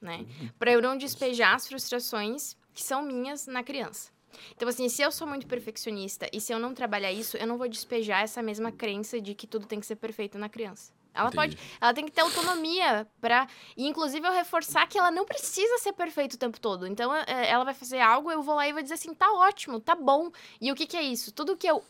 né? 0.01 0.25
Pra 0.57 0.71
eu 0.71 0.81
não 0.81 0.97
despejar 0.97 1.55
as 1.55 1.67
frustrações 1.67 2.55
que 2.73 2.81
são 2.83 3.01
minhas 3.01 3.47
na 3.47 3.61
criança. 3.63 4.09
Então, 4.55 4.67
assim, 4.69 4.87
se 4.87 5.01
eu 5.01 5.11
sou 5.11 5.27
muito 5.27 5.45
perfeccionista 5.45 6.29
e 6.31 6.39
se 6.39 6.53
eu 6.53 6.59
não 6.59 6.73
trabalhar 6.73 7.11
isso, 7.11 7.35
eu 7.35 7.45
não 7.45 7.57
vou 7.57 7.67
despejar 7.67 8.23
essa 8.23 8.41
mesma 8.41 8.71
crença 8.71 9.19
de 9.19 9.35
que 9.35 9.45
tudo 9.45 9.67
tem 9.67 9.79
que 9.79 9.85
ser 9.85 9.97
perfeito 9.97 10.37
na 10.37 10.47
criança. 10.47 10.93
Ela 11.13 11.27
Entendi. 11.27 11.57
pode, 11.57 11.75
ela 11.81 11.93
tem 11.93 12.05
que 12.05 12.11
ter 12.11 12.21
autonomia 12.21 13.05
para, 13.19 13.45
e 13.75 13.85
inclusive 13.85 14.25
eu 14.25 14.31
reforçar 14.31 14.87
que 14.87 14.97
ela 14.97 15.11
não 15.11 15.25
precisa 15.25 15.77
ser 15.79 15.91
perfeita 15.91 16.35
o 16.37 16.39
tempo 16.39 16.57
todo. 16.57 16.87
Então, 16.87 17.13
é, 17.13 17.49
ela 17.49 17.65
vai 17.65 17.73
fazer 17.73 17.99
algo, 17.99 18.31
eu 18.31 18.41
vou 18.41 18.55
lá 18.55 18.65
e 18.65 18.71
vou 18.71 18.81
dizer 18.81 18.93
assim, 18.93 19.13
tá 19.13 19.29
ótimo, 19.33 19.81
tá 19.81 19.93
bom. 19.93 20.31
E 20.61 20.71
o 20.71 20.75
que 20.75 20.87
que 20.87 20.95
é 20.95 21.03
isso? 21.03 21.33
Tudo 21.33 21.57
que 21.57 21.67
eu, 21.67 21.83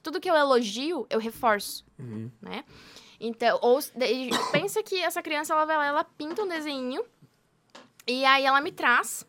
tudo 0.00 0.20
que 0.20 0.30
eu 0.30 0.36
elogio, 0.36 1.04
eu 1.10 1.18
reforço, 1.18 1.84
Uhum. 1.98 2.30
né? 2.40 2.64
Então, 3.20 3.58
ou 3.60 3.78
pensa 4.50 4.82
que 4.82 5.00
essa 5.02 5.22
criança 5.22 5.52
ela 5.52 5.66
vai 5.66 5.76
lá, 5.76 5.86
ela 5.86 6.04
pinta 6.04 6.42
um 6.42 6.48
desenho 6.48 7.04
e 8.06 8.24
aí 8.24 8.44
ela 8.44 8.60
me 8.60 8.72
traz. 8.72 9.26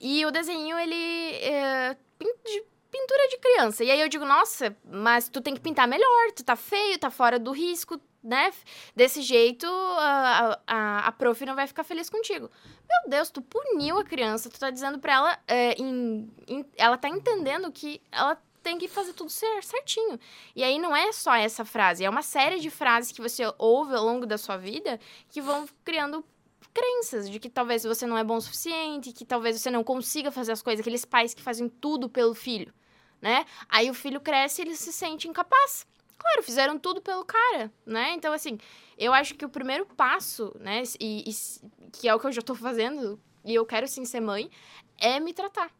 E 0.00 0.26
o 0.26 0.30
desenho 0.32 0.76
ele 0.78 0.94
é 1.40 1.96
de 2.20 2.64
pintura 2.90 3.28
de 3.28 3.38
criança. 3.38 3.84
E 3.84 3.90
aí 3.90 4.00
eu 4.00 4.08
digo, 4.08 4.24
nossa, 4.24 4.76
mas 4.84 5.28
tu 5.28 5.40
tem 5.40 5.54
que 5.54 5.60
pintar 5.60 5.86
melhor, 5.88 6.32
tu 6.34 6.44
tá 6.44 6.56
feio, 6.56 6.98
tá 6.98 7.10
fora 7.10 7.38
do 7.38 7.52
risco, 7.52 8.00
né? 8.22 8.52
Desse 8.96 9.22
jeito 9.22 9.66
a, 9.66 10.60
a, 10.66 10.98
a 11.08 11.12
prof 11.12 11.44
não 11.46 11.54
vai 11.54 11.66
ficar 11.66 11.84
feliz 11.84 12.10
contigo. 12.10 12.50
Meu 12.88 13.10
Deus, 13.10 13.30
tu 13.30 13.40
puniu 13.42 13.98
a 13.98 14.04
criança, 14.04 14.50
tu 14.50 14.58
tá 14.58 14.70
dizendo 14.70 14.98
pra 14.98 15.12
ela, 15.14 15.38
é, 15.46 15.72
em- 15.80 16.30
em- 16.48 16.64
ela 16.76 16.96
tá 16.96 17.08
entendendo 17.08 17.70
que 17.72 18.00
ela 18.10 18.36
tem 18.64 18.78
que 18.78 18.88
fazer 18.88 19.12
tudo 19.12 19.30
cer- 19.30 19.62
certinho. 19.62 20.18
E 20.56 20.64
aí 20.64 20.78
não 20.78 20.96
é 20.96 21.12
só 21.12 21.34
essa 21.34 21.64
frase, 21.64 22.02
é 22.04 22.10
uma 22.10 22.22
série 22.22 22.58
de 22.58 22.70
frases 22.70 23.12
que 23.12 23.20
você 23.20 23.42
ouve 23.58 23.94
ao 23.94 24.04
longo 24.04 24.26
da 24.26 24.38
sua 24.38 24.56
vida 24.56 24.98
que 25.28 25.40
vão 25.40 25.68
criando 25.84 26.24
crenças 26.72 27.30
de 27.30 27.38
que 27.38 27.48
talvez 27.48 27.84
você 27.84 28.04
não 28.06 28.18
é 28.18 28.24
bom 28.24 28.36
o 28.36 28.40
suficiente, 28.40 29.12
que 29.12 29.24
talvez 29.24 29.60
você 29.60 29.70
não 29.70 29.84
consiga 29.84 30.32
fazer 30.32 30.50
as 30.52 30.62
coisas, 30.62 30.80
aqueles 30.80 31.04
pais 31.04 31.32
que 31.34 31.42
fazem 31.42 31.68
tudo 31.68 32.08
pelo 32.08 32.34
filho, 32.34 32.74
né? 33.20 33.44
Aí 33.68 33.88
o 33.90 33.94
filho 33.94 34.20
cresce 34.20 34.60
e 34.60 34.64
ele 34.64 34.74
se 34.74 34.92
sente 34.92 35.28
incapaz. 35.28 35.86
Claro, 36.18 36.42
fizeram 36.42 36.78
tudo 36.78 37.00
pelo 37.02 37.24
cara, 37.24 37.70
né? 37.84 38.12
Então, 38.12 38.32
assim, 38.32 38.58
eu 38.96 39.12
acho 39.12 39.34
que 39.34 39.44
o 39.44 39.48
primeiro 39.48 39.84
passo, 39.84 40.52
né, 40.58 40.82
e, 40.98 41.30
e- 41.30 41.90
que 41.92 42.08
é 42.08 42.14
o 42.14 42.18
que 42.18 42.26
eu 42.26 42.32
já 42.32 42.40
tô 42.42 42.54
fazendo, 42.54 43.20
e 43.44 43.54
eu 43.54 43.66
quero 43.66 43.86
sim 43.86 44.04
ser 44.04 44.20
mãe, 44.20 44.50
é 44.98 45.20
me 45.20 45.32
tratar. 45.34 45.70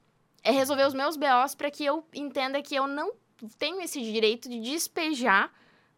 É 0.44 0.50
resolver 0.50 0.86
os 0.86 0.94
meus 0.94 1.16
BOs 1.16 1.54
para 1.54 1.70
que 1.70 1.84
eu 1.84 2.06
entenda 2.14 2.60
que 2.62 2.74
eu 2.74 2.86
não 2.86 3.12
tenho 3.58 3.80
esse 3.80 4.00
direito 4.00 4.48
de 4.48 4.60
despejar 4.60 5.50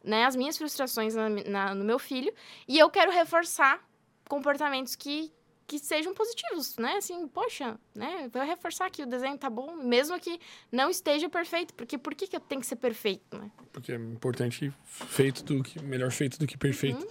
né, 0.05 0.25
as 0.25 0.37
minhas 0.37 0.57
frustrações 0.57 1.15
na- 1.17 1.29
na- 1.29 1.75
no 1.75 1.85
meu 1.85 1.99
filho 1.99 2.33
e 2.69 2.79
eu 2.79 2.89
quero 2.89 3.11
reforçar 3.11 3.85
comportamentos 4.29 4.95
que, 4.95 5.33
que 5.67 5.79
sejam 5.81 6.15
positivos, 6.15 6.77
né? 6.79 6.95
Assim, 6.97 7.27
poxa, 7.27 7.77
né? 7.95 8.29
Vou 8.33 8.43
reforçar 8.43 8.89
que 8.91 9.03
o 9.03 9.07
desenho 9.07 9.37
tá 9.37 9.51
bom, 9.51 9.75
mesmo 9.75 10.19
que 10.21 10.39
não 10.71 10.89
esteja 10.91 11.29
perfeito, 11.29 11.75
porque 11.75 11.99
por 11.99 12.15
que, 12.15 12.27
que 12.29 12.37
eu 12.37 12.41
tenho 12.41 12.61
que 12.61 12.67
ser 12.69 12.77
perfeito, 12.77 13.37
né? 13.37 13.51
Porque 13.73 13.91
é 13.93 13.97
importante 13.97 14.73
feito 14.85 15.43
do 15.43 15.63
que. 15.63 15.83
Melhor 15.83 16.13
feito 16.13 16.39
do 16.39 16.47
que 16.47 16.57
perfeito. 16.57 17.03
Uhum. 17.05 17.11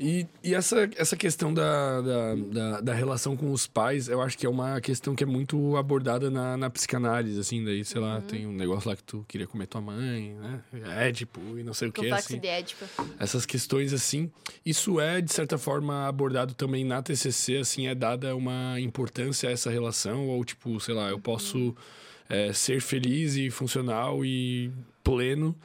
E, 0.00 0.26
e 0.44 0.54
essa, 0.54 0.88
essa 0.96 1.16
questão 1.16 1.52
da, 1.52 2.00
da, 2.00 2.34
da, 2.34 2.80
da 2.80 2.94
relação 2.94 3.36
com 3.36 3.50
os 3.52 3.66
pais, 3.66 4.08
eu 4.08 4.20
acho 4.22 4.36
que 4.38 4.46
é 4.46 4.48
uma 4.48 4.80
questão 4.80 5.14
que 5.14 5.24
é 5.24 5.26
muito 5.26 5.76
abordada 5.76 6.30
na, 6.30 6.56
na 6.56 6.70
psicanálise, 6.70 7.38
assim, 7.40 7.64
daí, 7.64 7.84
sei 7.84 8.00
Uhum. 8.00 8.06
lá, 8.06 8.20
tem 8.20 8.46
um 8.46 8.52
negócio 8.52 8.88
lá 8.88 8.94
que 8.96 9.02
tu 9.02 9.24
queria 9.26 9.46
comer 9.46 9.66
tua 9.66 9.80
mãe, 9.80 10.34
né? 10.34 10.62
Édipo 11.08 11.40
e 11.58 11.62
não 11.62 11.74
sei 11.74 11.88
o 11.88 11.92
que, 11.92 12.00
Complexo 12.02 12.28
assim. 12.28 12.40
de 12.40 12.46
Édipo. 12.46 12.84
essas 13.18 13.44
questões 13.44 13.92
assim. 13.92 14.30
Isso 14.64 15.00
é, 15.00 15.20
de 15.20 15.32
certa 15.32 15.58
forma, 15.58 16.06
abordado 16.06 16.54
também 16.54 16.84
na 16.84 17.02
TCC, 17.02 17.56
assim, 17.58 17.86
é 17.88 17.94
dada 17.94 18.34
uma 18.36 18.78
importância 18.80 19.48
a 19.48 19.52
essa 19.52 19.70
relação, 19.70 20.28
ou 20.28 20.44
tipo, 20.44 20.78
sei 20.80 20.94
lá, 20.94 21.08
eu 21.10 21.18
posso 21.18 21.74
é, 22.28 22.52
ser 22.52 22.80
feliz 22.80 23.36
e 23.36 23.50
funcional 23.50 24.24
e 24.24 24.70
pleno, 25.02 25.56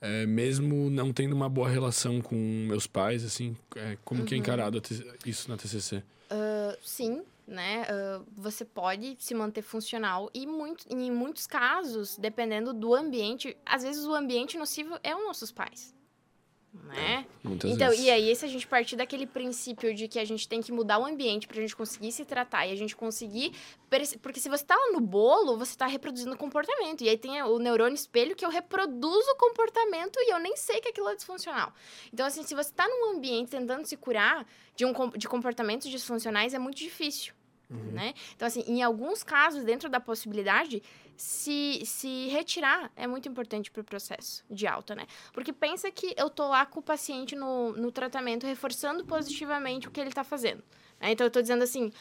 é, 0.00 0.26
mesmo 0.26 0.88
não 0.90 1.12
tendo 1.12 1.34
uma 1.34 1.48
boa 1.48 1.68
relação 1.68 2.20
com 2.20 2.34
meus 2.68 2.86
pais, 2.86 3.24
assim, 3.24 3.56
é, 3.76 3.96
como 4.04 4.24
que 4.24 4.34
é 4.34 4.38
encarado 4.38 4.78
a 4.78 4.80
T- 4.80 5.04
isso 5.26 5.48
na 5.50 5.56
TCC? 5.56 6.02
Ah, 6.30 6.76
sim, 6.82 7.22
né? 7.46 7.84
ah, 7.88 8.22
você 8.36 8.64
pode 8.64 9.16
se 9.18 9.34
manter 9.34 9.62
funcional 9.62 10.30
e 10.32 10.46
muito, 10.46 10.84
em 10.88 11.10
muitos 11.10 11.46
casos, 11.46 12.16
dependendo 12.16 12.72
do 12.72 12.94
ambiente, 12.94 13.56
às 13.66 13.82
vezes 13.82 14.04
o 14.04 14.14
ambiente 14.14 14.56
nocivo 14.56 14.98
é 15.02 15.14
os 15.14 15.24
nossos 15.24 15.50
pais. 15.52 15.94
Né? 16.72 17.26
Muitas 17.42 17.68
Então, 17.68 17.88
vezes. 17.90 18.04
e 18.04 18.10
aí, 18.10 18.34
se 18.36 18.44
a 18.44 18.48
gente 18.48 18.66
partir 18.66 18.94
daquele 18.94 19.26
princípio 19.26 19.92
de 19.92 20.06
que 20.06 20.20
a 20.20 20.24
gente 20.24 20.48
tem 20.48 20.60
que 20.62 20.70
mudar 20.70 20.98
o 21.00 21.04
ambiente 21.04 21.48
pra 21.48 21.60
gente 21.60 21.74
conseguir 21.74 22.12
se 22.12 22.24
tratar 22.24 22.66
e 22.66 22.72
a 22.72 22.76
gente 22.76 22.94
conseguir. 22.94 23.52
Porque 24.22 24.38
se 24.38 24.48
você 24.48 24.64
tá 24.64 24.76
lá 24.76 24.92
no 24.92 25.00
bolo, 25.00 25.56
você 25.56 25.76
tá 25.76 25.86
reproduzindo 25.86 26.36
comportamento. 26.36 27.02
E 27.02 27.08
aí 27.08 27.18
tem 27.18 27.42
o 27.42 27.58
neurônio 27.58 27.94
espelho 27.94 28.36
que 28.36 28.44
eu 28.44 28.50
reproduzo 28.50 29.30
o 29.32 29.36
comportamento 29.36 30.16
e 30.20 30.32
eu 30.32 30.38
nem 30.38 30.56
sei 30.56 30.80
que 30.80 30.88
aquilo 30.88 31.08
é 31.08 31.16
disfuncional. 31.16 31.72
Então, 32.12 32.24
assim, 32.24 32.44
se 32.44 32.54
você 32.54 32.72
tá 32.72 32.86
num 32.86 33.16
ambiente 33.16 33.50
tentando 33.50 33.84
se 33.84 33.96
curar 33.96 34.46
de, 34.76 34.84
um, 34.84 34.92
de 35.16 35.28
comportamentos 35.28 35.88
disfuncionais, 35.90 36.54
é 36.54 36.58
muito 36.58 36.76
difícil. 36.78 37.34
Né? 37.68 38.14
Então, 38.34 38.48
assim, 38.48 38.64
em 38.66 38.82
alguns 38.82 39.22
casos, 39.22 39.62
dentro 39.62 39.88
da 39.88 40.00
possibilidade, 40.00 40.82
se, 41.20 41.82
se 41.84 42.28
retirar 42.28 42.90
é 42.96 43.06
muito 43.06 43.28
importante 43.28 43.70
para 43.70 43.82
o 43.82 43.84
processo 43.84 44.42
de 44.50 44.66
alta, 44.66 44.94
né? 44.94 45.06
Porque 45.34 45.52
pensa 45.52 45.90
que 45.90 46.14
eu 46.16 46.30
tô 46.30 46.48
lá 46.48 46.64
com 46.64 46.80
o 46.80 46.82
paciente 46.82 47.36
no, 47.36 47.72
no 47.72 47.92
tratamento, 47.92 48.46
reforçando 48.46 49.04
positivamente 49.04 49.86
o 49.86 49.90
que 49.90 50.00
ele 50.00 50.10
tá 50.12 50.24
fazendo. 50.24 50.62
né? 50.98 51.12
Então, 51.12 51.26
eu 51.26 51.30
tô 51.30 51.42
dizendo 51.42 51.62
assim, 51.62 51.92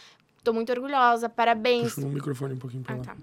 tô 0.44 0.54
muito 0.54 0.72
orgulhosa, 0.72 1.28
parabéns. 1.28 1.94
Puxa 1.96 2.08
o 2.08 2.10
microfone 2.10 2.54
um 2.54 2.58
pouquinho 2.60 2.84
pra 2.84 2.96
Ah, 2.96 2.98
lá. 2.98 3.04
tá. 3.04 3.18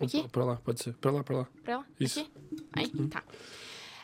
Aqui? 0.00 0.28
Pra 0.28 0.44
lá, 0.44 0.56
pode 0.56 0.82
ser. 0.82 0.92
Pra 0.94 1.10
lá, 1.12 1.22
pra 1.22 1.36
lá. 1.38 1.48
Pra 1.62 1.78
lá? 1.78 1.86
Isso. 2.00 2.20
Aqui? 2.20 2.30
Aí, 2.74 3.08
tá. 3.08 3.22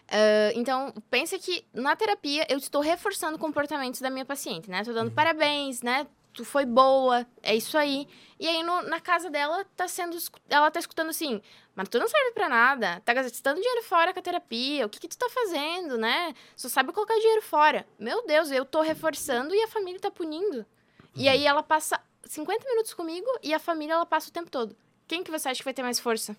Ah, 0.09 0.52
então, 0.55 0.93
pensa 1.11 1.39
que 1.39 1.65
na 1.73 1.97
terapia 1.97 2.47
eu 2.48 2.59
estou 2.59 2.81
reforçando 2.81 3.39
comportamentos 3.39 4.01
da 4.01 4.11
minha 4.11 4.24
paciente, 4.24 4.70
né? 4.70 4.85
Tô 4.85 4.93
dando 4.93 5.11
parabéns, 5.11 5.82
né? 5.82 6.06
Tu 6.35 6.44
foi 6.44 6.66
boa, 6.66 7.24
é 7.43 7.55
isso 7.55 7.78
aí. 7.78 8.09
E 8.40 8.48
aí 8.48 8.62
no- 8.65 8.82
na 8.82 9.01
casa 9.01 9.31
dela 9.31 9.65
tá 9.77 9.86
sendo. 9.86 10.16
Ela 10.51 10.69
tá 10.70 10.81
escutando 10.81 11.11
assim, 11.11 11.40
mas 11.77 11.89
tu 11.89 11.98
não 11.98 12.09
serve 12.09 12.32
pra 12.32 12.48
nada, 12.48 13.01
tá 13.05 13.15
gastando 13.15 13.61
dinheiro 13.61 13.82
fora 13.85 14.12
com 14.12 14.19
a 14.19 14.23
terapia, 14.23 14.85
o 14.85 14.89
que 14.89 14.98
que 14.98 15.09
tu 15.09 15.16
tá 15.16 15.28
fazendo, 15.31 15.97
né? 15.97 16.35
Só 16.56 16.69
sabe 16.69 16.93
colocar 16.93 17.15
dinheiro 17.15 17.40
fora. 17.43 17.86
Meu 17.98 18.27
Deus, 18.27 18.51
eu 18.51 18.65
tô 18.65 18.81
reforçando 18.81 19.55
e 19.55 19.62
a 19.62 19.69
família 19.69 20.01
tá 20.01 20.11
punindo. 20.11 20.66
E 21.15 21.28
aí 21.28 21.47
ela 21.47 21.62
passa 21.62 22.01
50 22.24 22.69
minutos 22.69 22.93
comigo 22.93 23.27
e 23.40 23.55
a 23.55 23.61
família 23.61 23.94
ela 23.94 24.06
passa 24.06 24.28
o 24.28 24.32
tempo 24.32 24.51
todo. 24.51 24.77
Quem 25.06 25.23
que 25.23 25.31
você 25.31 25.48
acha 25.48 25.59
que 25.59 25.65
vai 25.65 25.74
ter 25.74 25.82
mais 25.85 26.01
força? 26.01 26.36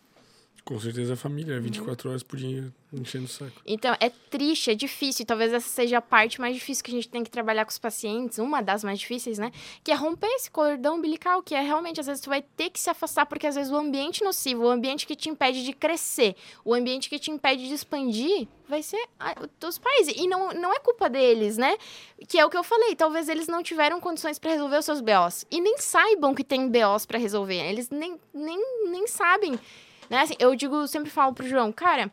Com 0.64 0.80
certeza 0.80 1.14
a 1.14 1.18
família, 1.18 1.60
24 1.60 2.10
horas 2.10 2.24
por 2.24 2.38
dia 2.38 2.74
enchendo 2.92 3.26
o 3.26 3.28
saco. 3.28 3.62
Então, 3.66 3.96
é 4.00 4.10
triste, 4.10 4.72
é 4.72 4.76
difícil. 4.76 5.24
e 5.24 5.26
Talvez 5.26 5.54
essa 5.54 5.68
seja 5.68 5.98
a 5.98 6.02
parte 6.02 6.42
mais 6.42 6.56
difícil 6.56 6.84
que 6.84 6.92
a 6.92 6.94
gente 6.94 7.10
tem 7.10 7.24
que 7.24 7.30
trabalhar 7.30 7.66
com 7.66 7.72
os 7.72 7.78
pacientes, 7.78 8.40
uma 8.40 8.62
das 8.62 8.84
mais 8.84 9.00
difíceis, 9.00 9.38
né? 9.38 9.52
Que 9.84 9.92
é 9.92 9.96
romper 9.96 10.28
esse 10.28 10.50
cordão 10.50 10.96
umbilical, 10.96 11.44
que 11.44 11.54
é 11.54 11.62
realmente, 11.62 12.00
às 12.00 12.08
vezes, 12.08 12.22
tu 12.22 12.30
vai 12.30 12.42
ter 12.42 12.70
que 12.70 12.80
se 12.80 12.90
afastar, 12.90 13.26
porque 13.26 13.46
às 13.46 13.56
vezes 13.56 13.72
o 13.72 13.76
ambiente 13.76 14.24
nocivo, 14.24 14.64
o 14.64 14.70
ambiente 14.70 15.06
que 15.06 15.16
te 15.16 15.30
impede 15.30 15.64
de 15.64 15.74
crescer, 15.74 16.36
o 16.64 16.74
ambiente 16.74 17.10
que 17.10 17.20
te 17.20 17.30
impede 17.30 17.68
de 17.68 17.74
expandir, 17.74 18.48
vai 18.68 18.82
ser 18.82 19.04
os 19.42 19.50
teus 19.60 19.78
pais. 19.78 20.08
E 20.08 20.28
não, 20.28 20.52
não 20.52 20.74
é 20.74 20.80
culpa 20.80 21.10
deles, 21.10 21.58
né? 21.58 21.78
Que 22.28 22.40
é 22.40 22.46
o 22.46 22.50
que 22.50 22.58
eu 22.58 22.64
falei, 22.64 22.96
talvez 22.96 23.30
eles 23.30 23.48
não 23.48 23.62
tiveram 23.62 24.00
condições 24.00 24.40
para 24.40 24.52
resolver 24.52 24.78
os 24.78 24.86
seus 24.86 25.02
BOs. 25.02 25.46
E 25.52 25.62
nem 25.62 25.78
saibam 25.78 26.34
que 26.34 26.44
tem 26.44 26.68
BOs 26.68 27.06
para 27.06 27.20
resolver. 27.20 27.58
Eles 27.58 27.90
nem, 27.90 28.20
nem, 28.34 28.60
nem 28.90 29.06
sabem. 29.08 29.60
Né? 30.10 30.22
Assim, 30.22 30.36
eu 30.40 30.56
digo, 30.56 30.88
sempre 30.88 31.10
falo 31.10 31.34
pro 31.34 31.48
João, 31.48 31.72
cara, 31.72 32.12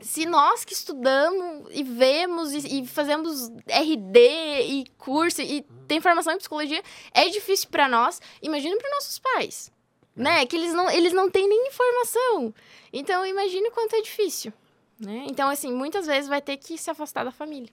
se 0.00 0.26
nós 0.26 0.64
que 0.64 0.72
estudamos 0.72 1.68
e 1.70 1.82
vemos 1.82 2.52
e, 2.52 2.80
e 2.80 2.86
fazemos 2.86 3.48
RD 3.66 4.18
e 4.62 4.84
curso 4.98 5.40
e 5.40 5.64
tem 5.88 6.00
formação 6.00 6.34
em 6.34 6.38
psicologia, 6.38 6.82
é 7.14 7.28
difícil 7.28 7.68
para 7.70 7.88
nós, 7.88 8.20
imagina 8.42 8.76
para 8.76 8.90
nossos 8.90 9.18
pais, 9.18 9.72
né? 10.14 10.44
Que 10.46 10.56
eles 10.56 10.72
não, 10.74 10.90
eles 10.90 11.12
não 11.12 11.30
têm 11.30 11.48
nem 11.48 11.68
informação. 11.68 12.54
Então, 12.92 13.24
imagine 13.24 13.70
quanto 13.70 13.96
é 13.96 14.02
difícil, 14.02 14.52
né? 14.98 15.26
Então, 15.28 15.48
assim, 15.48 15.72
muitas 15.72 16.06
vezes 16.06 16.28
vai 16.28 16.42
ter 16.42 16.56
que 16.56 16.76
se 16.76 16.90
afastar 16.90 17.24
da 17.24 17.30
família. 17.30 17.70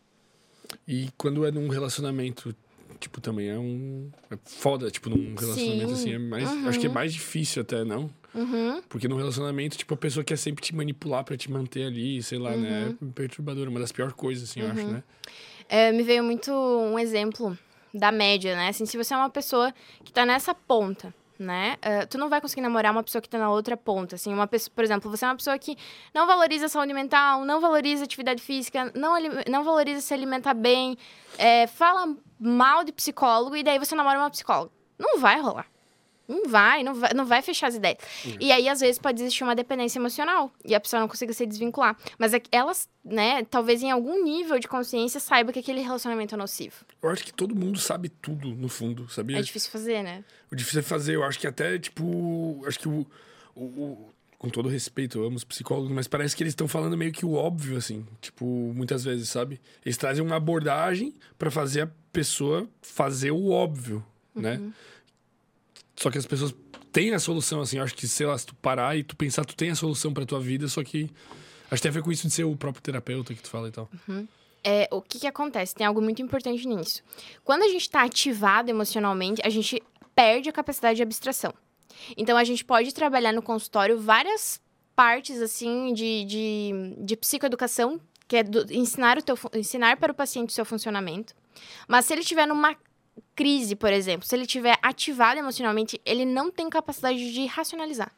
E 0.88 1.10
quando 1.18 1.46
é 1.46 1.52
num 1.52 1.68
relacionamento, 1.68 2.56
tipo, 3.00 3.20
também 3.22 3.50
é 3.50 3.58
um. 3.58 4.10
É 4.32 4.38
foda, 4.46 4.90
tipo, 4.90 5.10
num 5.10 5.36
relacionamento 5.36 5.88
Sim. 5.88 5.94
assim. 5.94 6.14
É 6.14 6.20
mais, 6.20 6.50
Uhum. 6.50 6.68
Acho 6.70 6.80
que 6.80 6.88
é 6.88 6.90
mais 6.90 7.14
difícil 7.14 7.62
até, 7.62 7.84
não? 7.84 8.10
Uhum. 8.34 8.82
Porque 8.90 9.08
no 9.08 9.16
relacionamento, 9.16 9.78
tipo, 9.78 9.94
a 9.94 9.98
pessoa 9.98 10.24
quer 10.24 10.38
sempre 10.38 10.64
te 10.64 10.76
manipular 10.76 11.24
pra 11.24 11.38
te 11.38 11.52
manter 11.52 11.86
ali, 11.86 12.22
sei 12.24 12.40
lá, 12.40 12.52
né? 12.52 12.96
Uhum. 13.02 13.10
É 13.10 13.14
perturbador. 13.14 13.68
Uma 13.68 13.80
das 13.80 13.92
piores 13.92 14.14
coisas, 14.14 14.50
assim, 14.50 14.62
eu 14.62 14.72
acho, 14.72 14.88
né? 14.88 15.04
É, 15.70 15.92
me 15.92 16.04
veio 16.04 16.24
muito 16.24 16.52
um 16.52 16.98
exemplo 16.98 17.58
da 17.94 18.12
média, 18.12 18.56
né? 18.56 18.70
Assim, 18.70 18.86
se 18.86 18.98
você 18.98 19.14
é 19.14 19.18
uma 19.18 19.30
pessoa 19.30 19.74
que 20.04 20.12
tá 20.12 20.26
nessa 20.26 20.54
ponta, 20.54 21.14
né? 21.38 21.78
Uh, 21.78 22.08
tu 22.08 22.18
não 22.18 22.30
vai 22.30 22.42
conseguir 22.42 22.62
namorar 22.62 22.92
uma 22.92 23.04
pessoa 23.04 23.22
que 23.22 23.30
tá 23.30 23.38
na 23.38 23.50
outra 23.50 23.78
ponta, 23.78 24.16
assim, 24.16 24.34
uma 24.34 24.48
pessoa, 24.48 24.72
por 24.76 24.84
exemplo, 24.84 25.10
você 25.10 25.26
é 25.26 25.28
uma 25.28 25.36
pessoa 25.36 25.58
que 25.58 25.78
não 26.14 26.26
valoriza 26.26 26.66
a 26.66 26.70
saúde 26.70 26.94
mental, 26.94 27.46
não 27.46 27.60
valoriza 27.62 28.04
atividade 28.04 28.42
física, 28.42 28.92
não, 28.96 29.16
não 29.50 29.64
valoriza 29.64 30.02
se 30.02 30.14
alimentar 30.14 30.54
bem, 30.54 30.98
é, 31.38 31.68
fala 31.68 32.16
mal 32.40 32.84
de 32.84 32.92
psicólogo 32.92 33.56
e 33.56 33.64
daí 33.64 33.80
você 33.80 33.96
namora 33.96 34.20
uma 34.20 34.30
psicóloga. 34.30 34.72
Não 34.98 35.20
vai 35.20 35.40
rolar. 35.40 35.68
Não 36.28 36.48
vai, 36.48 36.84
não 36.84 36.94
vai, 36.96 37.14
não 37.14 37.26
vai 37.26 37.42
fechar 37.42 37.68
as 37.68 37.76
ideias. 37.76 37.98
Uhum. 38.26 38.38
E 38.40 38.52
aí, 38.52 38.70
às 38.70 38.80
vezes, 38.80 38.98
pode 38.98 39.22
existir 39.22 39.44
uma 39.44 39.56
dependência 39.56 40.00
emocional 40.00 40.52
e 40.64 40.74
a 40.74 40.80
pessoa 40.80 41.00
não 41.00 41.08
consiga 41.08 41.34
se 41.34 41.46
desvincular. 41.46 41.98
Mas 42.18 42.34
é 42.34 42.42
elas, 42.52 42.88
né, 43.04 43.44
talvez 43.44 43.84
em 43.84 43.92
algum 43.92 44.24
nível 44.24 44.58
de 44.60 44.68
consciência 44.68 45.20
saiba 45.20 45.52
que 45.52 45.60
aquele 45.60 45.82
relacionamento 45.82 46.36
é 46.36 46.38
nocivo. 46.38 46.86
Eu 47.02 47.10
acho 47.10 47.24
que 47.24 47.34
todo 47.34 47.56
mundo 47.56 47.80
sabe 47.80 48.10
tudo, 48.10 48.50
no 48.50 48.70
fundo, 48.70 49.10
sabia? 49.10 49.38
É 49.38 49.42
difícil 49.42 49.72
fazer, 49.72 50.02
né? 50.02 50.24
O 50.52 50.56
difícil 50.56 50.80
é 50.80 50.84
fazer. 50.84 51.16
Eu 51.16 51.24
acho 51.24 51.40
que 51.40 51.48
até, 51.48 51.78
tipo. 51.78 52.64
Acho 52.66 52.80
que 52.80 52.88
o. 52.88 53.06
o, 53.56 53.64
o 53.64 54.14
com 54.44 54.50
todo 54.50 54.68
respeito, 54.68 55.20
eu 55.20 55.26
amo 55.26 55.38
os 55.38 55.46
psicólogos, 55.46 55.90
mas 55.94 56.06
parece 56.06 56.36
que 56.36 56.44
eles 56.44 56.52
estão 56.52 56.68
falando 56.68 56.98
meio 56.98 57.14
que 57.14 57.26
o 57.26 57.32
óbvio, 57.32 57.78
assim. 57.78 58.06
Tipo, 58.20 58.46
muitas 58.76 59.02
vezes, 59.02 59.30
sabe? 59.30 59.62
Eles 59.86 59.96
trazem 59.96 60.22
uma 60.22 60.36
abordagem 60.36 61.16
para 61.40 61.50
fazer 61.50 61.84
a 61.84 61.90
pessoa 62.12 62.68
fazer 62.82 63.32
o 63.32 63.52
óbvio, 63.52 64.06
né? 64.36 64.58
uhum. 64.58 64.68
né? 64.68 64.74
Só 66.04 66.12
que 66.12 66.18
as 66.18 66.26
pessoas 66.26 66.54
têm 66.92 67.14
a 67.14 67.20
solução, 67.20 67.62
assim. 67.62 67.78
Eu 67.78 67.84
acho 67.84 67.96
que, 67.96 68.06
sei 68.10 68.26
lá, 68.26 68.38
se 68.38 68.46
tu 68.46 68.54
parar 68.56 68.98
e 68.98 69.04
tu 69.04 69.16
pensar, 69.16 69.46
tu 69.46 69.56
tem 69.56 69.70
a 69.70 69.76
solução 69.76 70.14
pra 70.14 70.26
tua 70.26 70.40
vida, 70.42 70.68
só 70.68 70.84
que. 70.84 71.10
Acho 71.72 71.82
que 71.82 71.82
tem 71.82 71.90
a 71.90 71.94
ver 71.94 72.04
com 72.04 72.12
isso 72.12 72.28
de 72.28 72.34
ser 72.34 72.44
o 72.44 72.58
próprio 72.58 72.84
terapeuta 72.84 73.34
que 73.34 73.42
tu 73.42 73.50
fala 73.50 73.70
e 73.70 73.72
tal. 73.72 73.90
Uhum. 74.10 74.28
É, 74.66 74.90
o 74.92 75.02
que, 75.02 75.20
que 75.20 75.28
acontece? 75.28 75.74
Tem 75.74 75.88
algo 75.88 76.02
muito 76.02 76.22
importante 76.22 76.68
nisso. 76.68 77.02
Quando 77.42 77.64
a 77.64 77.70
gente 77.70 77.84
está 77.84 78.04
ativado 78.04 78.70
emocionalmente, 78.70 79.42
a 79.46 79.50
gente 79.50 79.82
perde 80.14 80.50
a 80.50 80.52
capacidade 80.52 80.98
de 80.98 81.04
abstração. 81.04 81.54
Então, 82.18 82.36
a 82.36 82.44
gente 82.44 82.66
pode 82.66 82.94
trabalhar 82.94 83.32
no 83.32 83.42
consultório 83.42 83.98
várias 83.98 84.60
partes, 84.94 85.42
assim, 85.42 85.94
de, 85.94 86.26
de, 86.26 86.96
de 86.98 87.16
psicoeducação, 87.16 88.00
que 88.28 88.36
é 88.36 88.44
do, 88.44 88.72
ensinar, 88.74 89.18
o 89.18 89.22
teu, 89.22 89.38
ensinar 89.54 89.96
para 89.96 90.12
o 90.12 90.16
paciente 90.16 90.50
o 90.50 90.54
seu 90.54 90.66
funcionamento. 90.66 91.34
Mas 91.88 92.06
se 92.06 92.14
ele 92.14 92.22
estiver 92.22 92.46
numa 92.46 92.76
crise, 93.36 93.76
por 93.76 93.92
exemplo, 93.92 94.28
se 94.28 94.36
ele 94.36 94.44
estiver 94.44 94.78
ativado 94.82 95.40
emocionalmente, 95.40 96.00
ele 96.06 96.26
não 96.26 96.52
tem 96.52 96.70
capacidade 96.70 97.34
de 97.34 97.46
racionalizar. 97.46 98.12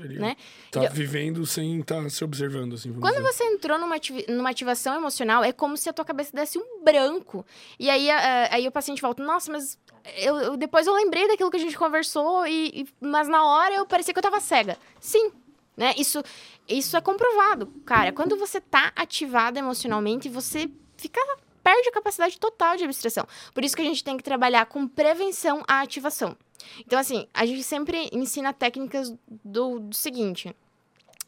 Ele 0.00 0.18
né? 0.18 0.36
tá 0.72 0.84
ele... 0.84 0.88
vivendo 0.88 1.46
sem 1.46 1.80
estar 1.80 2.02
tá 2.02 2.10
se 2.10 2.24
observando, 2.24 2.74
assim. 2.74 2.92
Quando 2.94 3.16
dizer. 3.16 3.32
você 3.32 3.44
entrou 3.44 3.78
numa, 3.78 3.94
ativ... 3.96 4.24
numa 4.28 4.50
ativação 4.50 4.96
emocional, 4.96 5.44
é 5.44 5.52
como 5.52 5.76
se 5.76 5.88
a 5.88 5.92
tua 5.92 6.04
cabeça 6.04 6.32
desse 6.34 6.58
um 6.58 6.82
branco. 6.82 7.46
E 7.78 7.88
aí, 7.88 8.08
uh, 8.08 8.48
aí 8.50 8.66
o 8.66 8.72
paciente 8.72 9.00
volta, 9.00 9.22
nossa, 9.22 9.52
mas 9.52 9.78
eu, 10.16 10.36
eu, 10.36 10.56
depois 10.56 10.86
eu 10.86 10.94
lembrei 10.94 11.28
daquilo 11.28 11.50
que 11.50 11.56
a 11.56 11.60
gente 11.60 11.78
conversou, 11.78 12.46
e, 12.46 12.82
e, 12.82 12.88
mas 13.00 13.28
na 13.28 13.44
hora 13.44 13.74
eu 13.74 13.86
parecia 13.86 14.12
que 14.12 14.18
eu 14.18 14.22
tava 14.22 14.40
cega. 14.40 14.76
Sim, 14.98 15.30
né? 15.76 15.94
Isso, 15.96 16.22
isso 16.68 16.96
é 16.96 17.00
comprovado, 17.00 17.66
cara. 17.84 18.12
Quando 18.12 18.36
você 18.36 18.60
tá 18.60 18.92
ativado 18.96 19.58
emocionalmente, 19.58 20.28
você 20.28 20.68
fica 20.96 21.20
perde 21.64 21.88
a 21.88 21.92
capacidade 21.92 22.38
total 22.38 22.76
de 22.76 22.84
abstração. 22.84 23.26
Por 23.54 23.64
isso 23.64 23.74
que 23.74 23.80
a 23.80 23.84
gente 23.84 24.04
tem 24.04 24.18
que 24.18 24.22
trabalhar 24.22 24.66
com 24.66 24.86
prevenção 24.86 25.64
à 25.66 25.80
ativação. 25.80 26.36
Então, 26.80 26.98
assim, 26.98 27.26
a 27.32 27.46
gente 27.46 27.62
sempre 27.62 28.10
ensina 28.12 28.52
técnicas 28.52 29.12
do, 29.26 29.80
do 29.80 29.96
seguinte: 29.96 30.54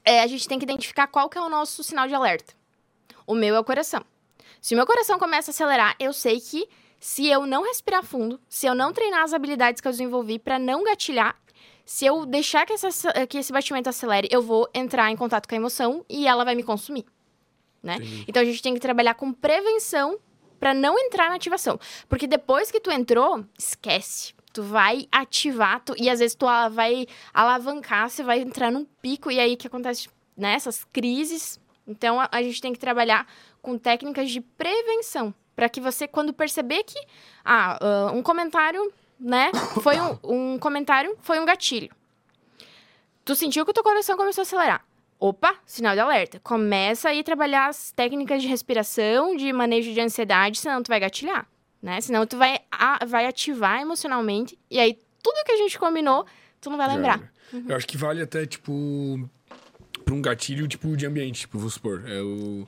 é, 0.05 0.21
a 0.21 0.27
gente 0.27 0.47
tem 0.47 0.59
que 0.59 0.65
identificar 0.65 1.07
qual 1.07 1.29
que 1.29 1.39
é 1.39 1.41
o 1.41 1.49
nosso 1.49 1.83
sinal 1.83 2.07
de 2.07 2.15
alerta. 2.15 2.55
O 3.27 3.35
meu 3.35 3.57
é 3.57 3.59
o 3.59 3.65
coração. 3.65 4.05
Se 4.61 4.75
o 4.75 4.77
meu 4.77 4.87
coração 4.87 5.19
começa 5.19 5.51
a 5.51 5.53
acelerar, 5.53 5.97
eu 5.99 6.13
sei 6.13 6.41
que 6.41 6.69
se 7.01 7.27
eu 7.27 7.47
não 7.47 7.65
respirar 7.65 8.05
fundo, 8.05 8.41
se 8.49 8.67
eu 8.67 8.75
não 8.75 8.93
treinar 8.93 9.23
as 9.23 9.33
habilidades 9.33 9.81
que 9.81 9.89
eu 9.89 9.93
desenvolvi 9.93 10.39
para 10.39 10.59
não 10.59 10.85
gatilhar, 10.85 11.37
se 11.85 12.05
eu 12.05 12.27
deixar 12.27 12.67
que, 12.67 12.73
essa, 12.73 13.27
que 13.27 13.39
esse 13.39 13.53
batimento 13.53 13.89
acelere, 13.89 14.29
eu 14.31 14.43
vou 14.43 14.69
entrar 14.75 15.11
em 15.11 15.17
contato 15.17 15.49
com 15.49 15.55
a 15.55 15.59
emoção 15.59 16.05
e 16.09 16.27
ela 16.27 16.45
vai 16.45 16.55
me 16.55 16.63
consumir. 16.63 17.07
Né? 17.83 17.99
Então 18.27 18.43
a 18.43 18.45
gente 18.45 18.61
tem 18.61 18.75
que 18.75 18.81
trabalhar 18.81 19.15
com 19.15 19.33
prevenção 19.33 20.19
para 20.59 20.75
não 20.75 20.99
entrar 20.99 21.29
na 21.29 21.37
ativação. 21.37 21.79
Porque 22.09 22.27
depois 22.27 22.71
que 22.71 22.81
tu 22.81 22.91
entrou, 22.91 23.45
esquece. 23.59 24.35
Tu 24.53 24.63
vai 24.63 25.07
ativar, 25.13 25.81
tu, 25.85 25.95
e 25.99 26.09
às 26.09 26.19
vezes 26.19 26.35
tu 26.35 26.47
vai 26.71 27.07
alavancar, 27.33 28.09
você 28.09 28.23
vai 28.23 28.41
entrar 28.41 28.73
num 28.73 28.87
pico, 29.03 29.31
e 29.31 29.39
aí 29.39 29.55
que 29.55 29.67
acontece 29.67 30.09
nessas 30.37 30.81
né, 30.81 30.87
crises. 30.93 31.61
Então 31.87 32.21
a, 32.21 32.29
a 32.33 32.43
gente 32.43 32.61
tem 32.61 32.73
que 32.73 32.79
trabalhar 32.79 33.27
com 33.61 33.77
técnicas 33.77 34.31
de 34.31 34.41
prevenção. 34.41 35.35
para 35.55 35.69
que 35.69 35.81
você, 35.81 36.09
quando 36.09 36.33
perceber 36.33 36.85
que 36.85 36.99
ah, 37.45 37.79
uh, 38.13 38.17
um 38.17 38.23
comentário, 38.23 38.93
né? 39.19 39.51
Foi 39.83 39.97
um, 40.01 40.19
um 40.23 40.59
comentário, 40.59 41.17
foi 41.21 41.39
um 41.39 41.45
gatilho. 41.45 41.91
Tu 43.25 43.35
sentiu 43.35 43.65
que 43.65 43.71
o 43.71 43.75
teu 43.75 43.83
coração 43.83 44.17
começou 44.17 44.43
a 44.43 44.45
acelerar 44.45 44.85
opa, 45.19 45.55
sinal 45.65 45.95
de 45.95 46.01
alerta. 46.01 46.41
Começa 46.41 47.09
aí 47.09 47.21
a 47.21 47.25
trabalhar 47.25 47.69
as 47.69 47.93
técnicas 47.93 48.43
de 48.43 48.49
respiração, 48.49 49.37
de 49.37 49.53
manejo 49.53 49.93
de 49.93 50.01
ansiedade, 50.01 50.59
senão 50.59 50.83
tu 50.83 50.89
vai 50.89 51.01
gatilhar, 51.01 51.47
né? 51.83 52.01
Senão 52.01 52.27
tu 52.27 52.37
vai, 52.37 52.61
a, 52.71 53.05
vai 53.05 53.27
ativar 53.27 53.81
emocionalmente 53.81 54.59
e 54.71 54.79
aí 54.79 54.99
tudo 55.23 55.45
que 55.45 55.53
a 55.53 55.57
gente 55.57 55.79
combinou, 55.79 56.25
tu 56.61 56.71
não 56.71 56.77
vai 56.77 56.89
lembrar. 56.89 57.33
Uhum. 57.53 57.65
Eu 57.69 57.77
acho 57.77 57.87
que 57.87 57.97
vale 57.97 58.23
até, 58.23 58.47
tipo, 58.47 59.29
pra 60.05 60.15
um 60.15 60.23
gatilho, 60.23 60.69
tipo, 60.69 60.97
de 60.97 61.07
ambiente, 61.07 61.41
tipo, 61.41 61.59
vou 61.59 61.71
supor, 61.71 62.05
é 62.07 62.21
o... 62.21 62.67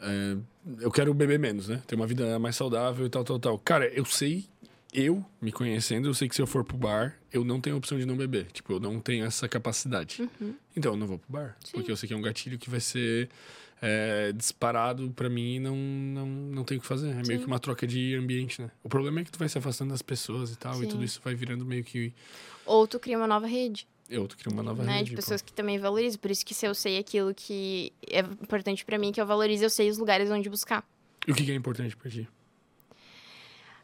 É, 0.00 0.36
eu 0.80 0.90
quero 0.90 1.14
beber 1.14 1.38
menos, 1.38 1.68
né? 1.68 1.80
Ter 1.86 1.94
uma 1.94 2.06
vida 2.06 2.38
mais 2.38 2.56
saudável 2.56 3.06
e 3.06 3.08
tal, 3.08 3.22
tal, 3.22 3.38
tal. 3.38 3.58
Cara, 3.58 3.86
eu 3.88 4.04
sei 4.04 4.46
eu, 4.92 5.24
me 5.40 5.50
conhecendo, 5.50 6.08
eu 6.08 6.14
sei 6.14 6.28
que 6.28 6.34
se 6.34 6.42
eu 6.42 6.46
for 6.46 6.64
pro 6.64 6.76
bar, 6.76 7.18
eu 7.32 7.44
não 7.44 7.60
tenho 7.60 7.76
a 7.76 7.78
opção 7.78 7.98
de 7.98 8.04
não 8.04 8.16
beber. 8.16 8.46
Tipo, 8.52 8.74
eu 8.74 8.80
não 8.80 9.00
tenho 9.00 9.24
essa 9.24 9.48
capacidade. 9.48 10.20
Uhum. 10.40 10.54
Então 10.76 10.92
eu 10.92 10.98
não 10.98 11.06
vou 11.06 11.18
pro 11.18 11.32
bar. 11.32 11.56
Sim. 11.64 11.72
Porque 11.72 11.90
eu 11.90 11.96
sei 11.96 12.06
que 12.06 12.12
é 12.12 12.16
um 12.16 12.20
gatilho 12.20 12.58
que 12.58 12.68
vai 12.68 12.80
ser 12.80 13.30
é, 13.80 14.32
disparado 14.32 15.10
para 15.10 15.30
mim 15.30 15.54
e 15.54 15.60
não, 15.60 15.74
não, 15.74 16.26
não 16.26 16.64
tem 16.64 16.76
o 16.76 16.80
que 16.80 16.86
fazer. 16.86 17.08
É 17.08 17.24
Sim. 17.24 17.28
meio 17.28 17.40
que 17.40 17.46
uma 17.46 17.58
troca 17.58 17.86
de 17.86 18.14
ambiente, 18.14 18.60
né? 18.60 18.70
O 18.82 18.88
problema 18.88 19.20
é 19.20 19.24
que 19.24 19.30
tu 19.30 19.38
vai 19.38 19.48
se 19.48 19.56
afastando 19.56 19.92
das 19.92 20.02
pessoas 20.02 20.52
e 20.52 20.56
tal, 20.56 20.74
Sim. 20.74 20.84
e 20.84 20.86
tudo 20.86 21.02
isso 21.02 21.20
vai 21.24 21.34
virando 21.34 21.64
meio 21.64 21.82
que. 21.82 22.12
Ou 22.66 22.86
tu 22.86 23.00
cria 23.00 23.16
uma 23.16 23.26
nova 23.26 23.46
rede. 23.46 23.88
Ou 24.10 24.28
tu 24.28 24.36
cria 24.36 24.52
uma 24.52 24.62
nova 24.62 24.84
né? 24.84 24.98
rede. 24.98 25.10
De 25.10 25.16
pessoas 25.16 25.40
pô. 25.40 25.46
que 25.46 25.52
também 25.54 25.78
valorizam. 25.78 26.18
Por 26.20 26.30
isso 26.30 26.44
que 26.44 26.52
se 26.52 26.66
eu 26.66 26.74
sei 26.74 26.98
aquilo 26.98 27.34
que 27.34 27.94
é 28.06 28.20
importante 28.20 28.84
para 28.84 28.98
mim, 28.98 29.10
que 29.10 29.20
eu 29.20 29.26
valorizo, 29.26 29.64
eu 29.64 29.70
sei 29.70 29.88
os 29.88 29.96
lugares 29.96 30.30
onde 30.30 30.50
buscar. 30.50 30.86
E 31.26 31.32
o 31.32 31.34
que 31.34 31.50
é 31.50 31.54
importante 31.54 31.96
para 31.96 32.10
ti? 32.10 32.28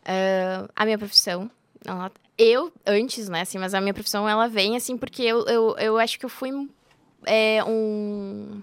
Uh, 0.09 0.69
a 0.75 0.85
minha 0.87 0.99
profissão. 0.99 1.51
Ela, 1.85 2.11
eu, 2.39 2.73
antes, 2.87 3.29
né, 3.29 3.43
assim, 3.43 3.59
mas 3.59 3.75
a 3.75 3.81
minha 3.81 3.93
profissão, 3.93 4.29
ela 4.29 4.49
vem, 4.49 4.77
assim, 4.77 4.97
porque 4.97 5.23
eu, 5.23 5.45
eu, 5.47 5.77
eu 5.79 5.99
acho 5.99 6.19
que 6.19 6.25
eu 6.25 6.31
fui 6.31 6.51
é, 7.27 7.63
um... 7.65 8.63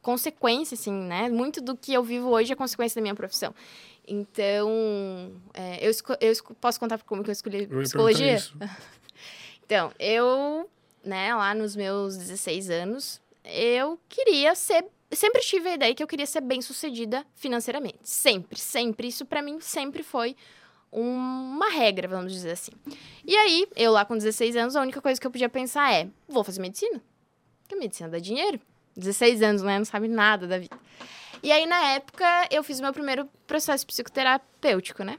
Consequência, 0.00 0.74
assim, 0.74 0.92
né? 0.92 1.30
Muito 1.30 1.60
do 1.60 1.76
que 1.76 1.92
eu 1.94 2.02
vivo 2.02 2.28
hoje 2.28 2.52
é 2.52 2.56
consequência 2.56 2.96
da 2.96 3.02
minha 3.02 3.14
profissão. 3.14 3.54
Então, 4.06 5.32
é, 5.54 5.78
eu, 5.86 5.92
eu 6.20 6.34
posso 6.60 6.80
contar 6.80 6.98
como 7.04 7.22
que 7.22 7.30
eu 7.30 7.32
escolhi 7.32 7.68
eu 7.70 7.82
psicologia? 7.82 8.42
então, 9.64 9.92
eu, 10.00 10.68
né, 11.04 11.32
lá 11.32 11.54
nos 11.54 11.76
meus 11.76 12.16
16 12.16 12.68
anos, 12.68 13.20
eu 13.44 13.96
queria 14.08 14.56
ser 14.56 14.84
sempre 15.16 15.40
tive 15.42 15.68
a 15.68 15.74
ideia 15.74 15.94
que 15.94 16.02
eu 16.02 16.06
queria 16.06 16.26
ser 16.26 16.40
bem 16.40 16.62
sucedida 16.62 17.24
financeiramente. 17.34 17.98
Sempre, 18.02 18.58
sempre. 18.58 19.08
Isso 19.08 19.26
para 19.26 19.42
mim 19.42 19.60
sempre 19.60 20.02
foi 20.02 20.36
uma 20.90 21.70
regra, 21.70 22.06
vamos 22.06 22.32
dizer 22.32 22.52
assim. 22.52 22.72
E 23.24 23.36
aí, 23.36 23.66
eu 23.76 23.92
lá 23.92 24.04
com 24.04 24.16
16 24.16 24.56
anos, 24.56 24.76
a 24.76 24.80
única 24.82 25.00
coisa 25.00 25.20
que 25.20 25.26
eu 25.26 25.30
podia 25.30 25.48
pensar 25.48 25.92
é: 25.92 26.08
vou 26.28 26.44
fazer 26.44 26.60
medicina. 26.60 27.02
Porque 27.62 27.76
medicina 27.76 28.08
dá 28.08 28.18
dinheiro. 28.18 28.60
16 28.96 29.42
anos, 29.42 29.62
né? 29.62 29.78
Não 29.78 29.86
sabe 29.86 30.06
nada 30.06 30.46
da 30.46 30.58
vida. 30.58 30.78
E 31.42 31.50
aí, 31.50 31.66
na 31.66 31.82
época, 31.92 32.46
eu 32.50 32.62
fiz 32.62 32.80
meu 32.80 32.92
primeiro 32.92 33.28
processo 33.46 33.86
psicoterapêutico, 33.86 35.02
né? 35.02 35.16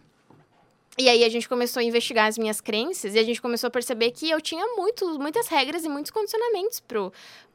E 0.98 1.10
aí 1.10 1.24
a 1.24 1.30
gente 1.30 1.50
começou 1.50 1.80
a 1.80 1.84
investigar 1.84 2.28
as 2.28 2.38
minhas 2.38 2.62
crenças 2.62 3.16
e 3.16 3.20
a 3.20 3.24
gente 3.24 3.42
começou 3.42 3.68
a 3.68 3.72
perceber 3.72 4.12
que 4.12 4.30
eu 4.30 4.40
tinha 4.40 4.64
muito, 4.76 5.20
muitas 5.20 5.48
regras 5.48 5.84
e 5.84 5.90
muitos 5.90 6.12
condicionamentos 6.12 6.84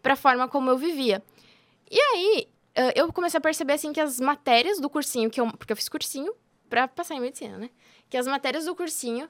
para 0.03 0.15
a 0.15 0.17
forma 0.17 0.49
como 0.49 0.71
eu 0.71 0.77
vivia. 0.77 1.23
E 1.91 2.01
aí, 2.01 2.49
eu 2.95 3.13
comecei 3.13 3.39
a 3.39 3.41
perceber, 3.41 3.75
assim, 3.75 3.93
que 3.93 4.01
as 4.01 4.21
matérias 4.21 4.81
do 4.81 4.89
cursinho, 4.89 5.31
que 5.31 5.41
eu, 5.41 5.51
porque 5.53 5.73
eu 5.73 5.77
fiz 5.77 5.89
cursinho 5.89 6.33
pra 6.69 6.87
passar 6.87 7.15
em 7.15 7.21
medicina, 7.21 7.59
né? 7.59 7.71
Que 8.09 8.17
as 8.17 8.27
matérias 8.27 8.67
do 8.67 8.75
cursinho 8.75 9.29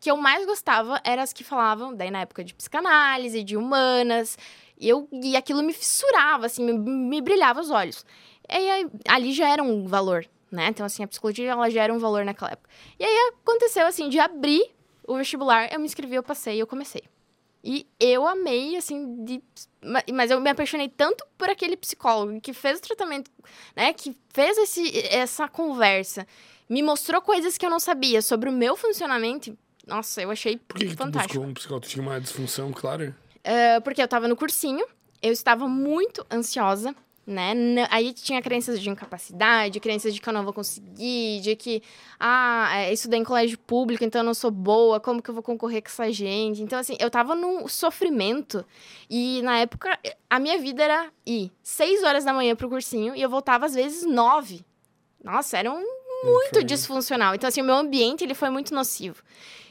que 0.00 0.10
eu 0.10 0.16
mais 0.16 0.46
gostava 0.46 1.00
eram 1.04 1.22
as 1.22 1.32
que 1.32 1.42
falavam, 1.42 1.94
daí 1.94 2.10
na 2.10 2.20
época 2.20 2.44
de 2.44 2.54
psicanálise, 2.54 3.42
de 3.42 3.56
humanas, 3.56 4.38
e, 4.78 4.88
eu, 4.88 5.08
e 5.12 5.36
aquilo 5.36 5.62
me 5.62 5.72
fissurava, 5.72 6.46
assim, 6.46 6.64
me, 6.64 6.72
me 6.72 7.20
brilhava 7.20 7.60
os 7.60 7.70
olhos. 7.70 8.06
E 8.48 8.54
aí, 8.54 8.86
ali 9.08 9.32
já 9.32 9.48
era 9.48 9.62
um 9.62 9.86
valor, 9.86 10.24
né? 10.50 10.68
Então, 10.68 10.86
assim, 10.86 11.02
a 11.02 11.08
psicologia, 11.08 11.50
ela 11.50 11.68
já 11.68 11.82
era 11.82 11.92
um 11.92 11.98
valor 11.98 12.24
naquela 12.24 12.52
época. 12.52 12.70
E 12.98 13.04
aí, 13.04 13.32
aconteceu, 13.42 13.86
assim, 13.86 14.08
de 14.08 14.18
abrir 14.18 14.70
o 15.06 15.16
vestibular, 15.16 15.72
eu 15.72 15.80
me 15.80 15.86
inscrevi, 15.86 16.14
eu 16.14 16.22
passei, 16.22 16.60
eu 16.62 16.66
comecei. 16.66 17.02
E 17.70 17.86
eu 18.00 18.26
amei, 18.26 18.76
assim, 18.76 19.22
de... 19.26 19.42
mas 20.10 20.30
eu 20.30 20.40
me 20.40 20.48
apaixonei 20.48 20.88
tanto 20.88 21.22
por 21.36 21.50
aquele 21.50 21.76
psicólogo 21.76 22.40
que 22.40 22.54
fez 22.54 22.78
o 22.78 22.82
tratamento, 22.82 23.30
né? 23.76 23.92
Que 23.92 24.16
fez 24.32 24.56
esse, 24.56 24.98
essa 25.08 25.46
conversa, 25.46 26.26
me 26.66 26.82
mostrou 26.82 27.20
coisas 27.20 27.58
que 27.58 27.66
eu 27.66 27.68
não 27.68 27.78
sabia 27.78 28.22
sobre 28.22 28.48
o 28.48 28.52
meu 28.52 28.74
funcionamento. 28.74 29.54
nossa, 29.86 30.22
eu 30.22 30.30
achei 30.30 30.56
Por 30.56 30.78
que, 30.78 30.86
que 30.86 30.92
tu 30.92 30.96
fantástico. 30.96 31.34
buscou 31.34 31.50
um 31.50 31.52
psicólogo? 31.52 31.86
Tinha 31.86 32.02
uma 32.02 32.18
disfunção 32.18 32.72
clara? 32.72 33.14
Uh, 33.36 33.82
porque 33.82 34.00
eu 34.00 34.08
tava 34.08 34.26
no 34.28 34.34
cursinho, 34.34 34.86
eu 35.20 35.30
estava 35.30 35.68
muito 35.68 36.24
ansiosa, 36.32 36.96
né? 37.28 37.86
Aí 37.90 38.12
tinha 38.14 38.40
crenças 38.40 38.80
de 38.80 38.88
incapacidade, 38.88 39.78
crenças 39.80 40.14
de 40.14 40.20
que 40.20 40.28
eu 40.28 40.32
não 40.32 40.42
vou 40.42 40.52
conseguir, 40.52 41.40
de 41.40 41.54
que, 41.54 41.82
ah, 42.18 42.70
é, 42.74 42.92
estudei 42.92 43.20
em 43.20 43.24
colégio 43.24 43.58
público, 43.58 44.02
então 44.02 44.22
eu 44.22 44.24
não 44.24 44.32
sou 44.32 44.50
boa, 44.50 44.98
como 44.98 45.20
que 45.20 45.28
eu 45.28 45.34
vou 45.34 45.42
concorrer 45.42 45.82
com 45.82 45.88
essa 45.88 46.10
gente? 46.10 46.62
Então, 46.62 46.78
assim, 46.78 46.96
eu 46.98 47.10
tava 47.10 47.34
num 47.34 47.68
sofrimento. 47.68 48.64
E 49.10 49.42
na 49.42 49.58
época, 49.58 49.98
a 50.30 50.38
minha 50.38 50.58
vida 50.58 50.82
era 50.82 51.10
ir 51.26 51.52
seis 51.62 52.02
horas 52.02 52.24
da 52.24 52.32
manhã 52.32 52.56
pro 52.56 52.68
cursinho 52.68 53.14
e 53.14 53.20
eu 53.20 53.28
voltava 53.28 53.66
às 53.66 53.74
vezes 53.74 54.06
nove. 54.06 54.64
Nossa, 55.22 55.58
era 55.58 55.70
um 55.70 55.84
muito 56.24 56.64
disfuncional. 56.64 57.34
Então, 57.34 57.46
assim, 57.46 57.60
o 57.60 57.64
meu 57.64 57.76
ambiente, 57.76 58.24
ele 58.24 58.34
foi 58.34 58.48
muito 58.48 58.74
nocivo. 58.74 59.22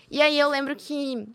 E 0.10 0.22
aí 0.22 0.38
eu 0.40 0.50
lembro 0.50 0.76
que 0.76 1.28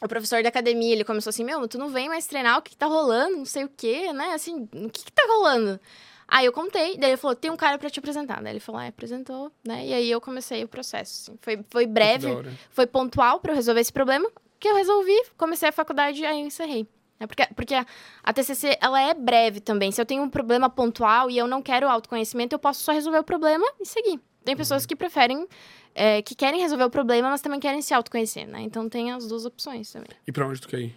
o 0.00 0.08
professor 0.08 0.42
da 0.42 0.48
academia, 0.48 0.92
ele 0.92 1.04
começou 1.04 1.30
assim, 1.30 1.44
meu, 1.44 1.66
tu 1.68 1.78
não 1.78 1.88
vem 1.88 2.08
mais 2.08 2.26
treinar, 2.26 2.58
o 2.58 2.62
que, 2.62 2.70
que 2.70 2.76
tá 2.76 2.86
rolando, 2.86 3.36
não 3.36 3.44
sei 3.44 3.64
o 3.64 3.68
quê, 3.68 4.12
né? 4.12 4.32
Assim, 4.32 4.68
o 4.72 4.90
que 4.90 5.04
que 5.04 5.12
tá 5.12 5.22
rolando? 5.28 5.78
Aí 6.26 6.46
eu 6.46 6.52
contei, 6.52 6.96
daí 6.96 7.10
ele 7.10 7.16
falou, 7.16 7.34
tem 7.34 7.50
um 7.50 7.56
cara 7.56 7.76
pra 7.76 7.90
te 7.90 7.98
apresentar. 7.98 8.40
Daí 8.40 8.52
ele 8.52 8.60
falou, 8.60 8.80
ah, 8.80 8.86
apresentou, 8.86 9.50
né? 9.66 9.84
E 9.84 9.92
aí 9.92 10.10
eu 10.10 10.20
comecei 10.20 10.62
o 10.62 10.68
processo, 10.68 11.32
assim. 11.32 11.38
Foi, 11.42 11.64
foi 11.68 11.86
breve, 11.86 12.28
foi 12.70 12.86
pontual 12.86 13.40
pra 13.40 13.50
eu 13.52 13.56
resolver 13.56 13.80
esse 13.80 13.92
problema, 13.92 14.30
que 14.58 14.68
eu 14.68 14.76
resolvi, 14.76 15.20
comecei 15.36 15.68
a 15.68 15.72
faculdade 15.72 16.22
e 16.22 16.26
aí 16.26 16.40
eu 16.40 16.46
encerrei. 16.46 16.86
É 17.18 17.26
porque, 17.26 17.46
porque 17.54 17.74
a, 17.74 17.84
a 18.22 18.32
TCC, 18.32 18.78
ela 18.80 19.02
é 19.02 19.12
breve 19.12 19.60
também. 19.60 19.90
Se 19.90 20.00
eu 20.00 20.06
tenho 20.06 20.22
um 20.22 20.30
problema 20.30 20.70
pontual 20.70 21.30
e 21.30 21.36
eu 21.36 21.46
não 21.46 21.60
quero 21.60 21.88
autoconhecimento, 21.88 22.54
eu 22.54 22.58
posso 22.58 22.82
só 22.82 22.92
resolver 22.92 23.18
o 23.18 23.24
problema 23.24 23.66
e 23.78 23.84
seguir. 23.84 24.20
Tem 24.44 24.56
pessoas 24.56 24.86
que 24.86 24.96
preferem, 24.96 25.46
é, 25.94 26.22
que 26.22 26.34
querem 26.34 26.60
resolver 26.60 26.84
o 26.84 26.90
problema, 26.90 27.30
mas 27.30 27.40
também 27.40 27.60
querem 27.60 27.82
se 27.82 27.92
autoconhecer, 27.94 28.46
né? 28.46 28.60
Então 28.62 28.88
tem 28.88 29.12
as 29.12 29.26
duas 29.26 29.44
opções 29.44 29.90
também. 29.92 30.10
E 30.26 30.32
pra 30.32 30.46
onde 30.46 30.60
tu 30.60 30.68
quer 30.68 30.80
ir? 30.80 30.96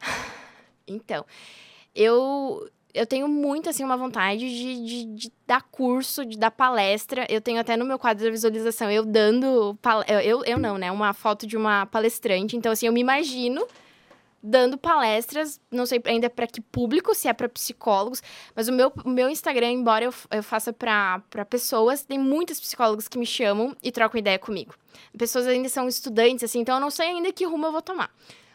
Então, 0.92 1.24
eu 1.94 2.68
eu 2.92 3.06
tenho 3.06 3.28
muito, 3.28 3.68
assim, 3.68 3.84
uma 3.84 3.96
vontade 3.96 4.40
de, 4.40 4.84
de, 4.84 5.04
de 5.04 5.32
dar 5.46 5.62
curso, 5.62 6.24
de 6.24 6.36
dar 6.36 6.50
palestra. 6.50 7.26
Eu 7.28 7.40
tenho 7.40 7.60
até 7.60 7.76
no 7.76 7.84
meu 7.84 7.98
quadro 7.98 8.24
da 8.24 8.30
visualização, 8.30 8.90
eu 8.90 9.04
dando... 9.04 9.78
eu, 10.22 10.44
eu 10.44 10.58
não, 10.58 10.76
né? 10.76 10.90
Uma 10.90 11.12
foto 11.12 11.46
de 11.46 11.56
uma 11.56 11.86
palestrante. 11.86 12.56
Então, 12.56 12.72
assim, 12.72 12.86
eu 12.86 12.92
me 12.92 13.00
imagino 13.00 13.64
dando 14.42 14.78
palestras, 14.78 15.60
não 15.70 15.84
sei 15.84 16.00
ainda 16.04 16.30
para 16.30 16.46
que 16.46 16.60
público, 16.60 17.14
se 17.14 17.28
é 17.28 17.32
para 17.32 17.48
psicólogos, 17.48 18.22
mas 18.54 18.68
o 18.68 18.72
meu, 18.72 18.92
o 19.04 19.08
meu 19.10 19.28
Instagram, 19.28 19.70
embora 19.70 20.04
eu, 20.04 20.14
eu 20.30 20.42
faça 20.42 20.72
para 20.72 21.22
pessoas, 21.48 22.02
tem 22.02 22.18
muitos 22.18 22.58
psicólogos 22.58 23.08
que 23.08 23.18
me 23.18 23.26
chamam 23.26 23.76
e 23.82 23.92
trocam 23.92 24.18
ideia 24.18 24.38
comigo. 24.38 24.74
Pessoas 25.16 25.46
ainda 25.46 25.68
são 25.68 25.86
estudantes, 25.88 26.44
assim, 26.44 26.60
então 26.60 26.76
eu 26.76 26.80
não 26.80 26.90
sei 26.90 27.08
ainda 27.08 27.32
que 27.32 27.44
rumo 27.44 27.66
eu 27.66 27.72
vou 27.72 27.82
tomar. 27.82 28.10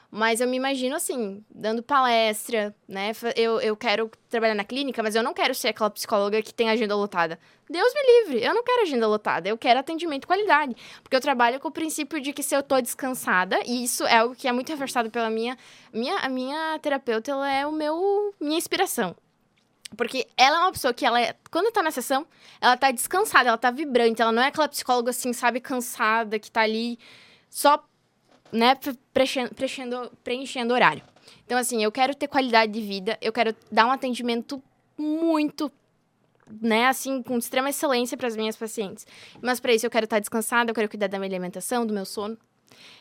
Mas 0.10 0.40
eu 0.40 0.48
me 0.48 0.56
imagino 0.58 0.96
assim, 0.96 1.44
dando 1.50 1.84
palestra, 1.84 2.76
né? 2.88 3.12
Eu, 3.36 3.60
eu 3.60 3.76
quero 3.76 4.10
trabalhar 4.30 4.56
na 4.56 4.64
clínica, 4.64 5.04
mas 5.04 5.16
eu 5.16 5.24
não 5.24 5.34
quero 5.34 5.54
ser 5.54 5.70
aquela 5.70 5.90
psicóloga 5.90 6.42
que 6.42 6.54
tem 6.54 6.70
agenda 6.70 6.96
lotada. 6.96 7.40
Deus 7.70 7.94
me 7.94 8.02
livre, 8.24 8.46
eu 8.46 8.54
não 8.54 8.64
quero 8.64 8.84
agenda 8.84 9.08
lotada, 9.08 9.50
eu 9.50 9.58
quero 9.58 9.80
atendimento 9.80 10.22
de 10.22 10.28
qualidade. 10.28 10.76
Porque 11.02 11.16
eu 11.16 11.22
trabalho 11.22 11.60
com 11.60 11.68
o 11.68 11.72
princípio 11.72 12.22
de 12.22 12.32
que 12.32 12.44
se 12.44 12.56
eu 12.56 12.64
tô 12.64 12.80
descansada, 12.80 13.60
e 13.66 13.84
isso 13.84 14.06
é 14.06 14.18
algo 14.18 14.36
que 14.36 14.48
é 14.48 14.52
muito 14.52 14.70
reforçado 14.70 15.10
pela 15.10 15.30
minha. 15.30 15.58
minha 15.92 16.18
a 16.18 16.30
minha 16.30 16.80
terapeuta, 16.80 17.32
ela 17.32 17.52
é 17.52 17.66
o 17.66 17.72
meu. 17.72 18.34
minha 18.40 18.58
inspiração. 18.58 19.16
Porque 19.96 20.28
ela 20.36 20.58
é 20.58 20.60
uma 20.62 20.72
pessoa 20.72 20.94
que 20.94 21.06
ela 21.06 21.20
é, 21.22 21.36
quando 21.52 21.72
tá 21.72 21.82
na 21.82 21.92
sessão, 21.92 22.26
ela 22.60 22.76
tá 22.76 22.92
descansada, 22.92 23.50
ela 23.50 23.58
tá 23.58 23.72
vibrante, 23.72 24.22
ela 24.22 24.32
não 24.32 24.42
é 24.42 24.48
aquela 24.48 24.68
psicóloga 24.68 25.12
assim, 25.12 25.32
sabe, 25.32 25.60
cansada, 25.60 26.40
que 26.40 26.52
tá 26.52 26.62
ali 26.62 27.00
só, 27.50 27.84
né, 28.56 28.76
pre- 28.76 28.98
preenchendo, 29.14 29.54
preenchendo, 29.54 30.12
preenchendo 30.24 30.74
horário. 30.74 31.04
Então, 31.46 31.58
assim, 31.58 31.84
eu 31.84 31.92
quero 31.92 32.16
ter 32.16 32.28
qualidade 32.28 32.72
de 32.72 32.82
vida, 32.82 33.18
eu 33.22 33.32
quero 33.34 33.56
dar 33.72 33.86
um 33.86 33.92
atendimento 33.92 34.62
muito, 34.98 35.72
né, 36.62 36.88
assim, 36.88 37.22
com 37.22 37.38
extrema 37.38 37.70
excelência 37.70 38.18
para 38.18 38.28
as 38.28 38.36
minhas 38.36 38.56
pacientes. 38.56 39.06
Mas 39.42 39.60
para 39.60 39.74
isso 39.74 39.86
eu 39.86 39.90
quero 39.92 40.06
estar 40.06 40.20
descansada, 40.20 40.72
eu 40.72 40.76
quero 40.76 40.90
cuidar 40.90 41.08
da 41.08 41.18
minha 41.20 41.30
alimentação, 41.30 41.86
do 41.86 41.94
meu 41.94 42.06
sono. 42.06 42.38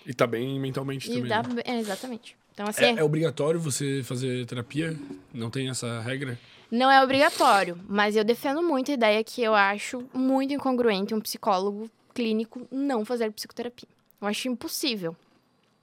E 0.06 0.12
tá 0.12 0.26
bem 0.26 0.58
mentalmente 0.60 1.10
E 1.10 1.14
também. 1.14 1.28
dar, 1.28 1.46
né? 1.46 1.62
é, 1.64 1.78
exatamente. 1.78 2.36
Então, 2.52 2.66
assim, 2.68 2.84
É, 2.84 2.90
é 2.96 3.04
obrigatório 3.04 3.58
você 3.58 4.02
fazer 4.04 4.46
terapia? 4.46 4.96
Não 5.32 5.50
tem 5.50 5.68
essa 5.68 6.00
regra? 6.00 6.38
Não 6.70 6.90
é 6.90 7.02
obrigatório, 7.02 7.78
mas 7.88 8.16
eu 8.16 8.24
defendo 8.24 8.62
muito 8.62 8.90
a 8.90 8.94
ideia 8.94 9.22
que 9.24 9.42
eu 9.42 9.54
acho 9.54 10.04
muito 10.12 10.52
incongruente 10.52 11.14
um 11.14 11.20
psicólogo 11.20 11.90
clínico 12.12 12.66
não 12.70 13.04
fazer 13.04 13.30
psicoterapia. 13.32 13.88
Eu 14.20 14.26
acho 14.28 14.48
impossível. 14.48 15.16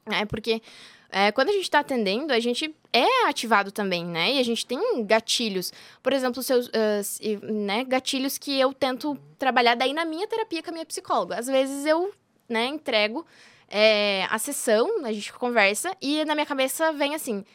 É 0.05 0.25
porque 0.25 0.61
é, 1.09 1.31
quando 1.31 1.49
a 1.49 1.51
gente 1.51 1.63
está 1.63 1.79
atendendo, 1.79 2.31
a 2.33 2.39
gente 2.39 2.73
é 2.93 3.27
ativado 3.27 3.71
também, 3.71 4.05
né? 4.05 4.33
E 4.33 4.39
a 4.39 4.43
gente 4.43 4.65
tem 4.65 4.79
gatilhos. 5.05 5.71
Por 6.01 6.13
exemplo, 6.13 6.41
seus, 6.41 6.69
ah, 6.73 7.03
se- 7.03 7.37
né, 7.43 7.83
gatilhos 7.83 8.37
que 8.37 8.57
eu 8.59 8.73
tento 8.73 9.17
trabalhar 9.37 9.75
daí 9.75 9.93
na 9.93 10.05
minha 10.05 10.27
terapia 10.27 10.63
com 10.63 10.69
a 10.69 10.73
minha 10.73 10.85
psicóloga. 10.85 11.37
Às 11.37 11.47
vezes 11.47 11.85
eu 11.85 12.11
né, 12.47 12.65
entrego 12.65 13.25
é, 13.69 14.25
a 14.29 14.37
sessão, 14.39 15.05
a 15.05 15.11
gente 15.11 15.31
conversa, 15.33 15.95
e 16.01 16.23
na 16.25 16.33
minha 16.33 16.45
cabeça 16.45 16.91
vem 16.93 17.13
assim: 17.15 17.45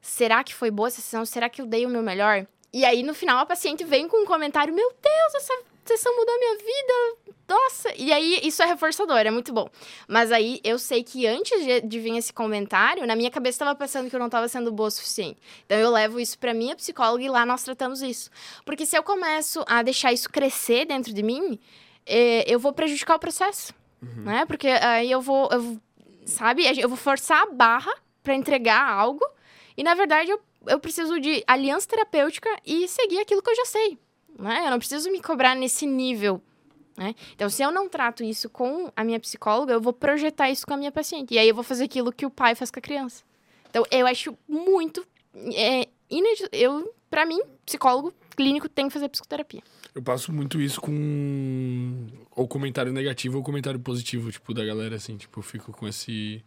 será 0.00 0.42
que 0.44 0.54
foi 0.54 0.70
boa 0.70 0.88
essa 0.88 1.00
sessão? 1.00 1.24
Será 1.24 1.48
que 1.48 1.62
eu 1.62 1.66
dei 1.66 1.86
o 1.86 1.88
meu 1.88 2.02
melhor? 2.02 2.46
E 2.72 2.84
aí, 2.84 3.04
no 3.04 3.14
final, 3.14 3.38
a 3.38 3.46
paciente 3.46 3.84
vem 3.84 4.08
com 4.08 4.22
um 4.22 4.26
comentário: 4.26 4.74
Meu 4.74 4.92
Deus, 5.00 5.34
essa 5.36 5.62
sessão 5.88 6.14
mudou 6.16 6.34
a 6.34 6.38
minha 6.38 6.56
vida. 6.56 7.34
Nossa! 7.48 7.92
E 7.96 8.12
aí, 8.12 8.40
isso 8.42 8.62
é 8.62 8.66
reforçador, 8.66 9.18
é 9.18 9.30
muito 9.30 9.52
bom. 9.52 9.68
Mas 10.08 10.32
aí, 10.32 10.60
eu 10.64 10.78
sei 10.78 11.02
que 11.04 11.26
antes 11.26 11.62
de, 11.62 11.80
de 11.82 12.00
vir 12.00 12.16
esse 12.16 12.32
comentário, 12.32 13.06
na 13.06 13.14
minha 13.14 13.30
cabeça 13.30 13.56
estava 13.56 13.74
pensando 13.74 14.08
que 14.08 14.16
eu 14.16 14.20
não 14.20 14.26
estava 14.26 14.48
sendo 14.48 14.72
boa 14.72 14.88
o 14.88 14.90
suficiente. 14.90 15.38
Então, 15.66 15.78
eu 15.78 15.90
levo 15.90 16.18
isso 16.18 16.38
para 16.38 16.54
minha 16.54 16.74
psicóloga 16.74 17.22
e 17.22 17.28
lá 17.28 17.44
nós 17.44 17.62
tratamos 17.62 18.02
isso. 18.02 18.30
Porque 18.64 18.86
se 18.86 18.96
eu 18.96 19.02
começo 19.02 19.64
a 19.66 19.82
deixar 19.82 20.12
isso 20.12 20.30
crescer 20.30 20.86
dentro 20.86 21.12
de 21.12 21.22
mim, 21.22 21.58
eh, 22.06 22.44
eu 22.46 22.58
vou 22.58 22.72
prejudicar 22.72 23.16
o 23.16 23.18
processo. 23.18 23.74
Né? 24.24 24.44
Porque 24.44 24.68
aí 24.68 25.10
eu 25.10 25.20
vou, 25.22 25.48
eu 25.50 25.80
sabe? 26.26 26.64
Eu 26.78 26.88
vou 26.88 26.96
forçar 26.96 27.42
a 27.42 27.46
barra 27.46 27.92
para 28.22 28.34
entregar 28.34 28.88
algo. 28.88 29.24
E, 29.76 29.82
na 29.82 29.94
verdade, 29.94 30.30
eu, 30.30 30.40
eu 30.66 30.78
preciso 30.78 31.18
de 31.20 31.42
aliança 31.46 31.88
terapêutica 31.88 32.48
e 32.64 32.88
seguir 32.88 33.20
aquilo 33.20 33.42
que 33.42 33.50
eu 33.50 33.56
já 33.56 33.64
sei. 33.64 33.98
Né? 34.38 34.66
Eu 34.66 34.70
não 34.70 34.78
preciso 34.78 35.10
me 35.10 35.20
cobrar 35.22 35.54
nesse 35.54 35.86
nível. 35.86 36.42
Né? 36.96 37.14
Então, 37.34 37.48
se 37.50 37.62
eu 37.62 37.70
não 37.72 37.88
trato 37.88 38.22
isso 38.22 38.48
com 38.48 38.90
a 38.94 39.02
minha 39.04 39.18
psicóloga, 39.18 39.72
eu 39.72 39.80
vou 39.80 39.92
projetar 39.92 40.50
isso 40.50 40.66
com 40.66 40.74
a 40.74 40.76
minha 40.76 40.92
paciente. 40.92 41.34
E 41.34 41.38
aí 41.38 41.48
eu 41.48 41.54
vou 41.54 41.64
fazer 41.64 41.84
aquilo 41.84 42.12
que 42.12 42.24
o 42.26 42.30
pai 42.30 42.54
faz 42.54 42.70
com 42.70 42.78
a 42.78 42.82
criança. 42.82 43.22
Então, 43.70 43.84
eu 43.90 44.06
acho 44.06 44.36
muito. 44.48 45.04
É, 45.54 45.88
inedi- 46.08 46.48
eu, 46.52 46.94
para 47.10 47.26
mim, 47.26 47.40
psicólogo 47.66 48.12
clínico 48.36 48.68
tem 48.68 48.86
que 48.86 48.92
fazer 48.92 49.08
psicoterapia. 49.08 49.62
Eu 49.94 50.02
passo 50.02 50.32
muito 50.32 50.60
isso 50.60 50.80
com 50.80 52.06
ou 52.34 52.48
comentário 52.48 52.92
negativo 52.92 53.38
ou 53.38 53.44
comentário 53.44 53.78
positivo, 53.78 54.30
tipo, 54.30 54.52
da 54.52 54.64
galera, 54.64 54.96
assim, 54.96 55.16
tipo, 55.16 55.38
eu 55.38 55.42
fico 55.42 55.72
com 55.72 55.86
esse. 55.86 56.44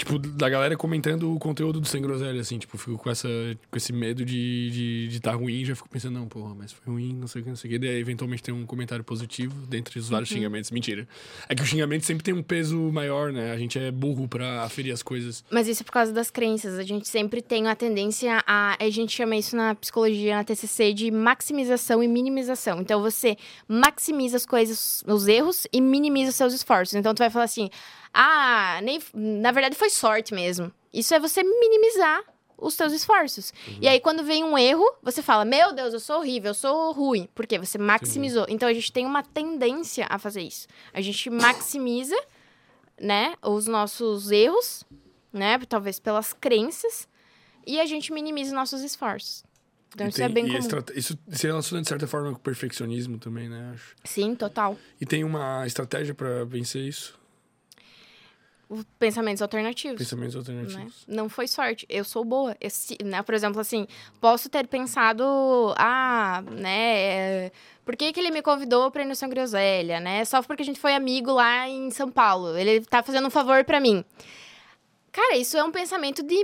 Tipo, 0.00 0.18
da 0.18 0.48
galera 0.48 0.78
comentando 0.78 1.30
o 1.30 1.38
conteúdo 1.38 1.78
do 1.78 1.86
Sem 1.86 2.00
Groselha, 2.00 2.40
assim, 2.40 2.58
tipo, 2.58 2.78
fico 2.78 2.96
com, 2.96 3.10
essa, 3.10 3.28
com 3.70 3.76
esse 3.76 3.92
medo 3.92 4.24
de 4.24 4.70
de 4.70 5.08
de 5.08 5.20
tá 5.20 5.32
ruim, 5.32 5.62
já 5.62 5.76
fico 5.76 5.90
pensando, 5.90 6.18
não, 6.18 6.26
porra, 6.26 6.54
mas 6.54 6.72
foi 6.72 6.94
ruim, 6.94 7.12
não 7.12 7.26
sei 7.26 7.42
o 7.42 7.44
que, 7.44 7.50
não 7.50 7.56
sei 7.56 7.68
o 7.68 7.72
que. 7.74 7.78
Daí, 7.78 8.00
eventualmente, 8.00 8.42
tem 8.42 8.54
um 8.54 8.64
comentário 8.64 9.04
positivo 9.04 9.54
dentre 9.66 9.98
os 9.98 10.08
vários 10.08 10.30
xingamentos. 10.30 10.70
Mentira. 10.70 11.06
É 11.46 11.54
que 11.54 11.62
o 11.62 11.66
xingamento 11.66 12.06
sempre 12.06 12.24
tem 12.24 12.32
um 12.32 12.42
peso 12.42 12.78
maior, 12.90 13.30
né? 13.30 13.52
A 13.52 13.58
gente 13.58 13.78
é 13.78 13.90
burro 13.90 14.26
pra 14.26 14.62
aferir 14.62 14.90
as 14.90 15.02
coisas. 15.02 15.44
Mas 15.50 15.68
isso 15.68 15.82
é 15.82 15.84
por 15.84 15.92
causa 15.92 16.14
das 16.14 16.30
crenças. 16.30 16.78
A 16.78 16.82
gente 16.82 17.06
sempre 17.06 17.42
tem 17.42 17.68
a 17.68 17.76
tendência 17.76 18.42
a. 18.46 18.78
A 18.82 18.88
gente 18.88 19.12
chama 19.14 19.36
isso 19.36 19.54
na 19.54 19.74
psicologia, 19.74 20.34
na 20.34 20.44
TCC, 20.44 20.94
de 20.94 21.10
maximização 21.10 22.02
e 22.02 22.08
minimização. 22.08 22.80
Então 22.80 23.02
você 23.02 23.36
maximiza 23.68 24.38
as 24.38 24.46
coisas, 24.46 25.04
os 25.06 25.28
erros, 25.28 25.66
e 25.70 25.78
minimiza 25.78 26.30
os 26.30 26.36
seus 26.36 26.54
esforços. 26.54 26.94
Então 26.94 27.14
tu 27.14 27.18
vai 27.18 27.28
falar 27.28 27.44
assim: 27.44 27.68
ah, 28.12 28.80
nem, 28.82 29.00
na 29.14 29.52
verdade 29.52 29.76
foi 29.76 29.90
sorte 29.90 30.34
mesmo. 30.34 30.72
Isso 30.92 31.14
é 31.14 31.20
você 31.20 31.42
minimizar 31.42 32.22
os 32.58 32.74
seus 32.74 32.92
esforços. 32.92 33.52
E 33.80 33.88
aí, 33.88 34.00
quando 34.00 34.22
vem 34.24 34.44
um 34.44 34.58
erro, 34.58 34.84
você 35.02 35.22
fala: 35.22 35.44
Meu 35.44 35.72
Deus, 35.72 35.94
eu 35.94 36.00
sou 36.00 36.18
horrível, 36.18 36.50
eu 36.50 36.54
sou 36.54 36.92
ruim. 36.92 37.28
Por 37.34 37.46
quê? 37.46 37.58
Você 37.58 37.78
maximizou. 37.78 38.44
Então 38.48 38.68
a 38.68 38.72
gente 38.74 38.92
tem 38.92 39.06
uma 39.06 39.22
tendência 39.22 40.06
a 40.10 40.18
fazer 40.18 40.42
isso. 40.42 40.66
A 40.92 41.00
gente 41.00 41.30
maximiza 41.30 42.16
né, 43.00 43.34
os 43.42 43.66
nossos 43.66 44.30
erros, 44.30 44.84
né, 45.32 45.58
talvez 45.68 45.98
pelas 45.98 46.32
crenças, 46.32 47.08
e 47.66 47.80
a 47.80 47.86
gente 47.86 48.12
minimiza 48.12 48.50
os 48.50 48.54
nossos 48.54 48.82
esforços. 48.82 49.42
Então 49.94 50.06
E 50.06 50.10
isso 50.10 50.22
é 50.22 50.28
bem 50.28 50.44
e 50.44 50.48
comum. 50.48 50.58
estrate- 50.58 50.92
Isso 50.98 51.18
se 51.30 51.46
relaciona, 51.46 51.82
de 51.82 51.88
certa 51.88 52.06
forma, 52.06 52.30
com 52.32 52.36
o 52.36 52.40
perfeccionismo 52.40 53.18
também, 53.18 53.48
né? 53.48 53.72
Acho. 53.74 53.94
Sim, 54.04 54.34
total. 54.34 54.76
E 55.00 55.06
tem 55.06 55.24
uma 55.24 55.66
estratégia 55.66 56.14
pra 56.14 56.44
vencer 56.44 56.82
isso? 56.82 57.18
Pensamentos 58.98 59.42
alternativos. 59.42 59.98
Pensamentos 59.98 60.36
alternativos. 60.36 60.76
Né? 60.76 60.90
Não 61.08 61.28
foi 61.28 61.48
sorte. 61.48 61.86
Eu 61.88 62.04
sou 62.04 62.24
boa. 62.24 62.56
Né? 63.04 63.22
Por 63.22 63.34
exemplo, 63.34 63.60
assim, 63.60 63.86
posso 64.20 64.48
ter 64.48 64.66
pensado, 64.66 65.24
ah, 65.76 66.42
né? 66.50 67.46
É, 67.46 67.52
por 67.84 67.96
que, 67.96 68.12
que 68.12 68.20
ele 68.20 68.30
me 68.30 68.42
convidou 68.42 68.90
pra 68.90 69.02
ir 69.02 69.06
no 69.06 69.16
São 69.16 69.28
Groselha, 69.28 69.98
né? 70.00 70.24
Só 70.24 70.42
porque 70.42 70.62
a 70.62 70.66
gente 70.66 70.78
foi 70.78 70.94
amigo 70.94 71.32
lá 71.32 71.68
em 71.68 71.90
São 71.90 72.10
Paulo. 72.10 72.56
Ele 72.56 72.80
tá 72.82 73.02
fazendo 73.02 73.26
um 73.26 73.30
favor 73.30 73.64
para 73.64 73.80
mim. 73.80 74.04
Cara, 75.12 75.36
isso 75.36 75.56
é 75.56 75.64
um 75.64 75.72
pensamento 75.72 76.22
de, 76.22 76.36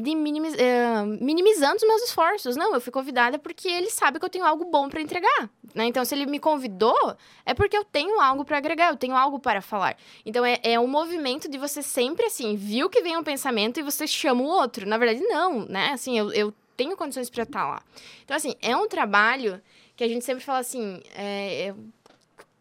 de 0.00 0.14
minimiz, 0.14 0.54
uh, 0.54 1.06
minimizando 1.20 1.76
os 1.76 1.82
meus 1.82 2.02
esforços. 2.04 2.56
Não, 2.56 2.72
eu 2.72 2.80
fui 2.80 2.90
convidada 2.90 3.38
porque 3.38 3.68
ele 3.68 3.90
sabe 3.90 4.18
que 4.18 4.24
eu 4.24 4.30
tenho 4.30 4.46
algo 4.46 4.64
bom 4.64 4.88
para 4.88 5.02
entregar. 5.02 5.50
Né? 5.74 5.84
Então, 5.84 6.02
se 6.02 6.14
ele 6.14 6.24
me 6.24 6.38
convidou, 6.38 7.14
é 7.44 7.52
porque 7.52 7.76
eu 7.76 7.84
tenho 7.84 8.18
algo 8.18 8.42
para 8.42 8.56
agregar, 8.56 8.88
eu 8.88 8.96
tenho 8.96 9.14
algo 9.14 9.38
para 9.38 9.60
falar. 9.60 9.98
Então, 10.24 10.46
é, 10.46 10.58
é 10.62 10.80
um 10.80 10.86
movimento 10.86 11.46
de 11.46 11.58
você 11.58 11.82
sempre, 11.82 12.24
assim, 12.24 12.56
viu 12.56 12.88
que 12.88 13.02
vem 13.02 13.18
um 13.18 13.22
pensamento 13.22 13.78
e 13.78 13.82
você 13.82 14.06
chama 14.06 14.42
o 14.42 14.46
outro. 14.46 14.88
Na 14.88 14.96
verdade, 14.96 15.20
não, 15.20 15.66
né? 15.66 15.90
Assim, 15.92 16.18
eu, 16.18 16.32
eu 16.32 16.54
tenho 16.74 16.96
condições 16.96 17.28
para 17.28 17.42
estar 17.42 17.68
lá. 17.68 17.82
Então, 18.24 18.34
assim, 18.34 18.54
é 18.62 18.74
um 18.74 18.88
trabalho 18.88 19.60
que 19.94 20.02
a 20.02 20.08
gente 20.08 20.24
sempre 20.24 20.42
fala 20.42 20.60
assim, 20.60 21.02
é, 21.14 21.68
é, 21.68 21.74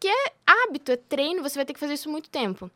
que 0.01 0.07
é 0.09 0.33
hábito, 0.45 0.91
é 0.91 0.97
treino, 0.97 1.41
você 1.41 1.55
vai 1.55 1.65
ter 1.65 1.73
que 1.73 1.79
fazer 1.79 1.93
isso 1.93 2.09
muito 2.09 2.29
tempo 2.29 2.69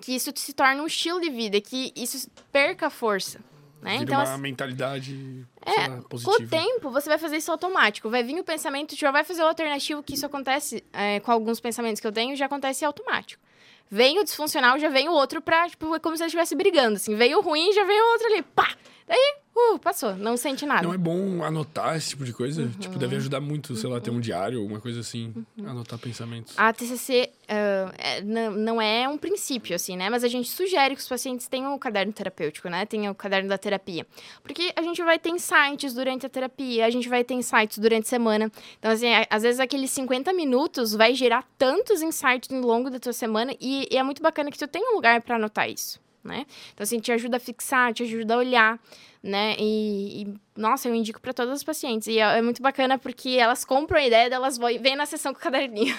que 0.00 0.14
isso 0.14 0.30
se 0.36 0.52
torne 0.52 0.80
um 0.80 0.86
estilo 0.86 1.20
de 1.20 1.30
vida, 1.30 1.60
que 1.60 1.92
isso 1.96 2.30
perca 2.52 2.90
força. 2.90 3.40
Né? 3.82 3.92
Vira 3.92 4.02
então, 4.02 4.18
uma 4.18 4.34
assim, 4.34 4.42
mentalidade 4.42 5.46
é, 5.64 5.88
lá, 5.88 6.02
positiva. 6.02 6.36
Com 6.36 6.42
o 6.44 6.48
tempo, 6.48 6.90
você 6.90 7.08
vai 7.08 7.18
fazer 7.18 7.38
isso 7.38 7.50
automático. 7.50 8.10
Vai 8.10 8.22
vir 8.22 8.38
o 8.38 8.44
pensamento, 8.44 8.94
já 8.94 9.10
vai 9.10 9.24
fazer 9.24 9.42
o 9.42 9.46
alternativo, 9.46 10.02
que 10.02 10.14
isso 10.14 10.26
acontece 10.26 10.84
é, 10.92 11.18
com 11.20 11.32
alguns 11.32 11.60
pensamentos 11.60 12.00
que 12.00 12.06
eu 12.06 12.12
tenho, 12.12 12.36
já 12.36 12.46
acontece 12.46 12.84
automático. 12.84 13.42
Vem 13.90 14.20
o 14.20 14.24
disfuncional, 14.24 14.78
já 14.78 14.88
vem 14.88 15.08
o 15.08 15.12
outro 15.12 15.40
pra, 15.40 15.68
tipo, 15.68 15.94
é 15.94 15.98
como 15.98 16.16
se 16.16 16.22
eles 16.22 16.30
estivesse 16.30 16.54
brigando, 16.54 16.96
assim. 16.96 17.16
Veio 17.16 17.38
o 17.38 17.40
ruim, 17.40 17.72
já 17.72 17.84
veio 17.84 18.02
o 18.04 18.12
outro 18.12 18.26
ali, 18.26 18.42
pá! 18.42 18.68
Daí, 19.06 19.34
uh, 19.74 19.78
passou, 19.78 20.14
não 20.16 20.36
sente 20.36 20.64
nada. 20.66 20.82
Não 20.82 20.94
é 20.94 20.98
bom 20.98 21.42
anotar 21.44 21.96
esse 21.96 22.10
tipo 22.10 22.24
de 22.24 22.32
coisa? 22.32 22.62
Uhum. 22.62 22.70
Tipo, 22.70 22.98
deve 22.98 23.16
ajudar 23.16 23.40
muito, 23.40 23.74
sei 23.76 23.88
lá, 23.88 24.00
ter 24.00 24.10
um 24.10 24.20
diário, 24.20 24.60
alguma 24.60 24.80
coisa 24.80 25.00
assim, 25.00 25.32
uhum. 25.58 25.68
anotar 25.68 25.98
pensamentos. 25.98 26.54
A 26.56 26.72
TCC 26.72 27.30
uh, 27.44 27.92
é, 27.98 28.20
não 28.22 28.80
é 28.80 29.08
um 29.08 29.18
princípio, 29.18 29.74
assim, 29.74 29.96
né? 29.96 30.08
Mas 30.10 30.24
a 30.24 30.28
gente 30.28 30.48
sugere 30.48 30.94
que 30.94 31.00
os 31.00 31.08
pacientes 31.08 31.48
tenham 31.48 31.74
o 31.74 31.78
caderno 31.78 32.12
terapêutico, 32.12 32.68
né? 32.68 32.86
Tenham 32.86 33.12
o 33.12 33.14
caderno 33.14 33.48
da 33.48 33.58
terapia. 33.58 34.06
Porque 34.42 34.72
a 34.76 34.82
gente 34.82 35.02
vai 35.02 35.18
ter 35.18 35.30
insights 35.30 35.94
durante 35.94 36.26
a 36.26 36.28
terapia, 36.28 36.86
a 36.86 36.90
gente 36.90 37.08
vai 37.08 37.24
ter 37.24 37.34
insights 37.34 37.78
durante 37.78 38.04
a 38.04 38.08
semana. 38.08 38.50
Então, 38.78 38.90
assim, 38.90 39.08
às 39.28 39.42
vezes 39.42 39.60
aqueles 39.60 39.90
50 39.90 40.32
minutos 40.32 40.94
vai 40.94 41.14
gerar 41.14 41.44
tantos 41.58 42.02
insights 42.02 42.48
no 42.48 42.66
longo 42.66 42.90
da 42.90 42.98
tua 42.98 43.12
semana 43.12 43.54
e, 43.60 43.88
e 43.90 43.96
é 43.96 44.02
muito 44.02 44.22
bacana 44.22 44.50
que 44.50 44.58
tu 44.58 44.66
tenha 44.66 44.92
um 44.92 44.94
lugar 44.94 45.20
para 45.22 45.36
anotar 45.36 45.68
isso 45.68 46.00
né? 46.22 46.46
Então, 46.72 46.84
assim, 46.84 46.98
te 47.00 47.10
ajuda 47.12 47.38
a 47.38 47.40
fixar, 47.40 47.92
te 47.92 48.02
ajuda 48.02 48.34
a 48.34 48.38
olhar, 48.38 48.78
né? 49.22 49.54
E, 49.58 50.22
e 50.22 50.34
nossa, 50.56 50.88
eu 50.88 50.94
indico 50.94 51.20
para 51.20 51.32
todas 51.32 51.54
as 51.54 51.64
pacientes. 51.64 52.08
E 52.08 52.18
é, 52.18 52.38
é, 52.38 52.42
muito 52.42 52.62
bacana 52.62 52.98
porque 52.98 53.30
elas 53.30 53.64
compram 53.64 53.98
a 53.98 54.06
ideia 54.06 54.30
delas 54.30 54.58
vêm 54.80 54.96
na 54.96 55.06
sessão 55.06 55.32
com 55.32 55.40
o 55.40 55.42
caderninho. 55.42 55.96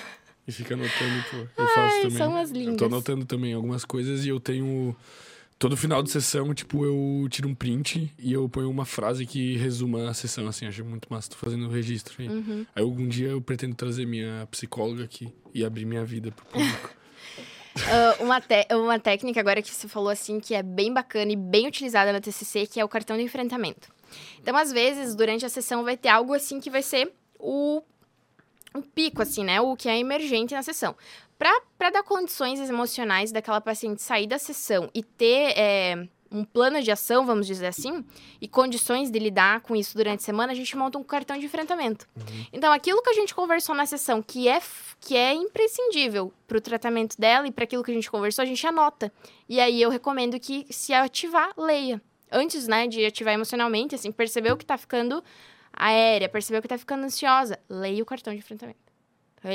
E 0.48 0.52
fica 0.52 0.74
anotando, 0.74 1.24
pô. 1.30 1.38
Eu 1.38 1.68
Ai, 1.68 1.76
faço 1.76 2.02
também. 2.02 2.18
São 2.18 2.36
as 2.36 2.50
lindas. 2.50 2.74
Eu 2.74 2.78
tô 2.78 2.86
anotando 2.86 3.26
também 3.26 3.54
algumas 3.54 3.86
coisas 3.86 4.26
e 4.26 4.30
eu 4.30 4.40
tenho. 4.40 4.96
Todo 5.60 5.78
final 5.78 6.02
de 6.02 6.10
sessão, 6.10 6.52
tipo, 6.56 6.84
eu 6.84 7.28
tiro 7.30 7.48
um 7.48 7.54
print 7.54 8.12
e 8.18 8.34
eu 8.34 8.50
ponho 8.50 8.68
uma 8.68 8.84
frase 8.84 9.28
que 9.28 9.56
resuma 9.58 10.10
a 10.10 10.14
sessão, 10.16 10.48
assim, 10.48 10.66
acho 10.66 10.84
muito 10.84 11.08
massa. 11.08 11.30
Tô 11.30 11.36
fazendo 11.36 11.66
o 11.66 11.68
um 11.68 11.72
registro 11.72 12.16
aí. 12.18 12.28
Uhum. 12.28 12.66
Aí 12.76 12.82
algum 12.82 13.08
dia 13.08 13.28
eu 13.28 13.40
pretendo 13.40 13.76
trazer 13.76 14.08
minha 14.08 14.48
psicóloga 14.50 15.04
aqui 15.04 15.32
e 15.54 15.64
abrir 15.64 15.86
minha 15.86 16.04
vida 16.04 16.32
pro 16.32 16.44
público. 16.46 16.90
Uh, 17.76 18.24
uma, 18.24 18.42
uma 18.78 19.00
técnica 19.00 19.40
agora 19.40 19.62
que 19.62 19.74
você 19.74 19.88
falou 19.88 20.10
assim 20.10 20.40
que 20.40 20.54
é 20.54 20.62
bem 20.62 20.94
bacana 20.94 21.32
e 21.32 21.36
bem 21.36 21.68
utilizada 21.68 22.12
na 22.12 22.20
TCC, 22.20 22.68
que 22.68 22.80
é 22.80 22.86
o 22.86 22.90
cartão 22.90 23.16
de 23.16 23.24
enfrentamento. 23.24 23.90
Então, 24.40 24.56
às 24.58 24.72
vezes, 24.72 25.16
durante 25.16 25.46
a 25.46 25.50
sessão 25.50 25.84
vai 25.84 25.96
ter 25.96 26.10
algo 26.10 26.34
assim 26.34 26.60
que 26.60 26.70
vai 26.70 26.82
ser 26.82 27.14
o, 27.40 27.82
o 28.74 28.82
pico, 28.82 29.22
assim, 29.22 29.44
né? 29.44 29.62
O 29.62 29.76
que 29.76 29.88
é 29.88 29.98
emergente 29.98 30.54
na 30.54 30.62
sessão. 30.62 30.96
Para 31.38 31.90
dar 31.90 32.04
condições 32.04 32.60
emocionais 32.60 33.32
daquela 33.32 33.60
paciente 33.60 34.02
sair 34.02 34.28
da 34.28 34.38
sessão 34.38 34.90
e 34.94 35.02
ter 35.02 35.58
é, 35.58 36.08
um 36.32 36.46
plano 36.46 36.82
de 36.82 36.90
ação, 36.90 37.26
vamos 37.26 37.46
dizer 37.46 37.68
assim, 37.68 38.06
e 38.40 38.48
condições 38.48 39.12
de 39.12 39.20
lidar 39.20 39.62
com 39.62 39.76
isso 39.76 39.98
durante 39.98 40.22
a 40.22 40.24
semana, 40.24 40.54
a 40.54 40.56
gente 40.56 40.76
monta 40.78 40.98
um 40.98 41.04
cartão 41.04 41.38
de 41.38 41.46
enfrentamento. 41.46 42.08
Uhum. 42.16 42.46
Então, 42.54 42.72
aquilo 42.72 43.02
que 43.02 43.10
a 43.10 43.14
gente 43.14 43.36
conversou 43.36 43.76
na 43.76 43.86
sessão, 43.86 44.22
que 44.22 44.48
é, 44.48 44.62
que 45.00 45.16
é 45.16 45.34
imprescindível 45.34 46.34
para 46.48 46.58
o 46.58 46.62
tratamento 46.62 47.20
dela 47.20 47.48
e 47.48 47.52
para 47.52 47.66
aquilo 47.66 47.84
que 47.84 47.92
a 47.92 47.94
gente 47.94 48.10
conversou, 48.10 48.44
a 48.44 48.46
gente 48.46 48.66
anota. 48.66 49.12
E 49.50 49.60
aí 49.60 49.82
eu 49.82 49.90
recomendo 49.90 50.40
que, 50.40 50.66
se 50.70 50.94
ativar, 50.94 51.52
leia. 51.58 52.02
Antes, 52.32 52.66
né, 52.68 52.88
de 52.88 53.06
ativar 53.06 53.34
emocionalmente, 53.34 53.94
assim, 53.94 54.12
percebeu 54.12 54.56
que 54.56 54.64
está 54.64 54.78
ficando 54.78 55.22
aérea, 55.74 56.30
percebeu 56.30 56.62
que 56.62 56.68
está 56.68 56.78
ficando 56.78 57.04
ansiosa, 57.04 57.60
leia 57.70 58.02
o 58.02 58.06
cartão 58.06 58.32
de 58.34 58.40
enfrentamento. 58.40 58.80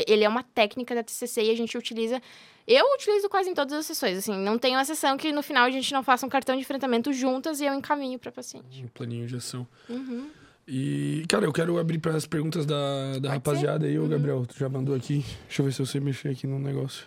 Ele 0.07 0.25
é 0.25 0.29
uma 0.29 0.43
técnica 0.43 0.95
da 0.95 1.03
TCC 1.03 1.45
e 1.45 1.51
a 1.51 1.57
gente 1.57 1.77
utiliza 1.77 2.21
eu 2.67 2.85
utilizo 2.95 3.29
quase 3.29 3.49
em 3.49 3.55
todas 3.55 3.73
as 3.73 3.87
sessões, 3.87 4.19
assim, 4.19 4.37
não 4.37 4.59
tem 4.59 4.75
uma 4.75 4.85
sessão 4.85 5.17
que 5.17 5.31
no 5.31 5.41
final 5.41 5.67
a 5.67 5.71
gente 5.71 5.93
não 5.93 6.03
faça 6.03 6.27
um 6.27 6.29
cartão 6.29 6.57
de 6.57 6.63
enfrentamento 6.63 7.13
juntas 7.13 7.61
e 7.61 7.65
eu 7.65 7.73
encaminho 7.73 8.19
para 8.19 8.33
paciente. 8.33 8.83
Um 8.83 8.89
planinho 8.89 9.25
de 9.29 9.37
ação. 9.37 9.65
Uhum. 9.89 10.29
E, 10.67 11.25
cara, 11.29 11.45
eu 11.45 11.53
quero 11.53 11.79
abrir 11.79 11.99
para 11.99 12.17
as 12.17 12.27
perguntas 12.27 12.67
da, 12.67 13.21
da 13.21 13.31
rapaziada 13.31 13.87
aí, 13.87 13.97
ô 13.97 14.03
uhum. 14.03 14.09
Gabriel, 14.09 14.45
tu 14.45 14.59
já 14.59 14.69
mandou 14.69 14.97
aqui. 14.97 15.25
Deixa 15.47 15.63
eu 15.63 15.67
ver 15.67 15.73
se 15.73 15.81
eu 15.81 15.87
sei 15.87 16.01
mexer 16.01 16.29
aqui 16.31 16.45
no 16.45 16.59
negócio. 16.59 17.07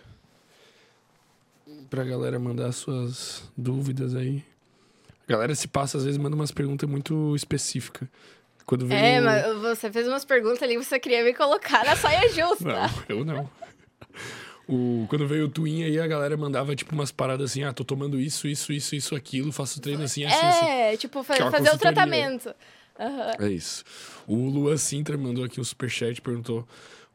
Pra 1.90 2.04
galera 2.04 2.38
mandar 2.38 2.72
suas 2.72 3.44
dúvidas 3.54 4.14
aí. 4.14 4.42
A 5.28 5.32
galera 5.32 5.54
se 5.54 5.68
passa, 5.68 5.98
às 5.98 6.04
vezes, 6.04 6.16
manda 6.16 6.34
umas 6.34 6.50
perguntas 6.50 6.88
muito 6.88 7.36
específicas. 7.36 8.08
Quando 8.64 8.86
vem 8.86 8.98
é, 8.98 9.20
mas 9.20 9.56
você 9.60 9.90
fez 9.90 10.06
umas 10.06 10.24
perguntas 10.24 10.62
ali, 10.62 10.76
você 10.76 10.98
queria 10.98 11.24
me 11.24 11.34
colocar 11.34 11.84
na 11.84 11.96
saia 11.96 12.28
justa. 12.28 12.64
Não, 12.64 12.90
eu 13.08 13.24
não. 13.24 13.50
O, 14.68 15.04
quando 15.08 15.26
veio 15.26 15.46
o 15.46 15.48
Twin 15.48 15.82
aí, 15.82 15.98
a 15.98 16.06
galera 16.06 16.36
mandava, 16.36 16.76
tipo, 16.76 16.94
umas 16.94 17.10
paradas 17.10 17.50
assim, 17.50 17.64
ah, 17.64 17.72
tô 17.72 17.84
tomando 17.84 18.20
isso, 18.20 18.46
isso, 18.46 18.72
isso, 18.72 18.94
isso, 18.94 19.16
aquilo, 19.16 19.50
faço 19.50 19.80
treino 19.80 20.04
assim, 20.04 20.24
assim, 20.24 20.46
assim. 20.46 20.66
É, 20.66 20.96
tipo, 20.96 21.24
fa 21.24 21.34
é 21.34 21.50
fazer 21.50 21.70
o 21.70 21.78
tratamento. 21.78 22.54
Uhum. 22.96 23.46
É 23.46 23.50
isso. 23.50 23.82
O 24.28 24.36
Luan 24.36 24.76
Sintra 24.76 25.18
mandou 25.18 25.44
aqui 25.44 25.60
um 25.60 25.64
superchat, 25.64 26.20
perguntou 26.20 26.64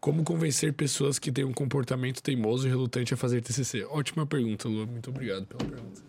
como 0.05 0.23
convencer 0.23 0.73
pessoas 0.73 1.17
que 1.17 1.31
têm 1.31 1.45
um 1.45 1.53
comportamento 1.53 2.21
teimoso 2.21 2.67
e 2.67 2.69
relutante 2.69 3.13
a 3.13 3.17
fazer 3.17 3.41
TCC? 3.41 3.85
Ótima 3.85 4.25
pergunta, 4.25 4.67
Luan. 4.67 4.85
Muito 4.85 5.09
obrigado 5.09 5.45
pela 5.47 5.67
pergunta. 5.67 6.01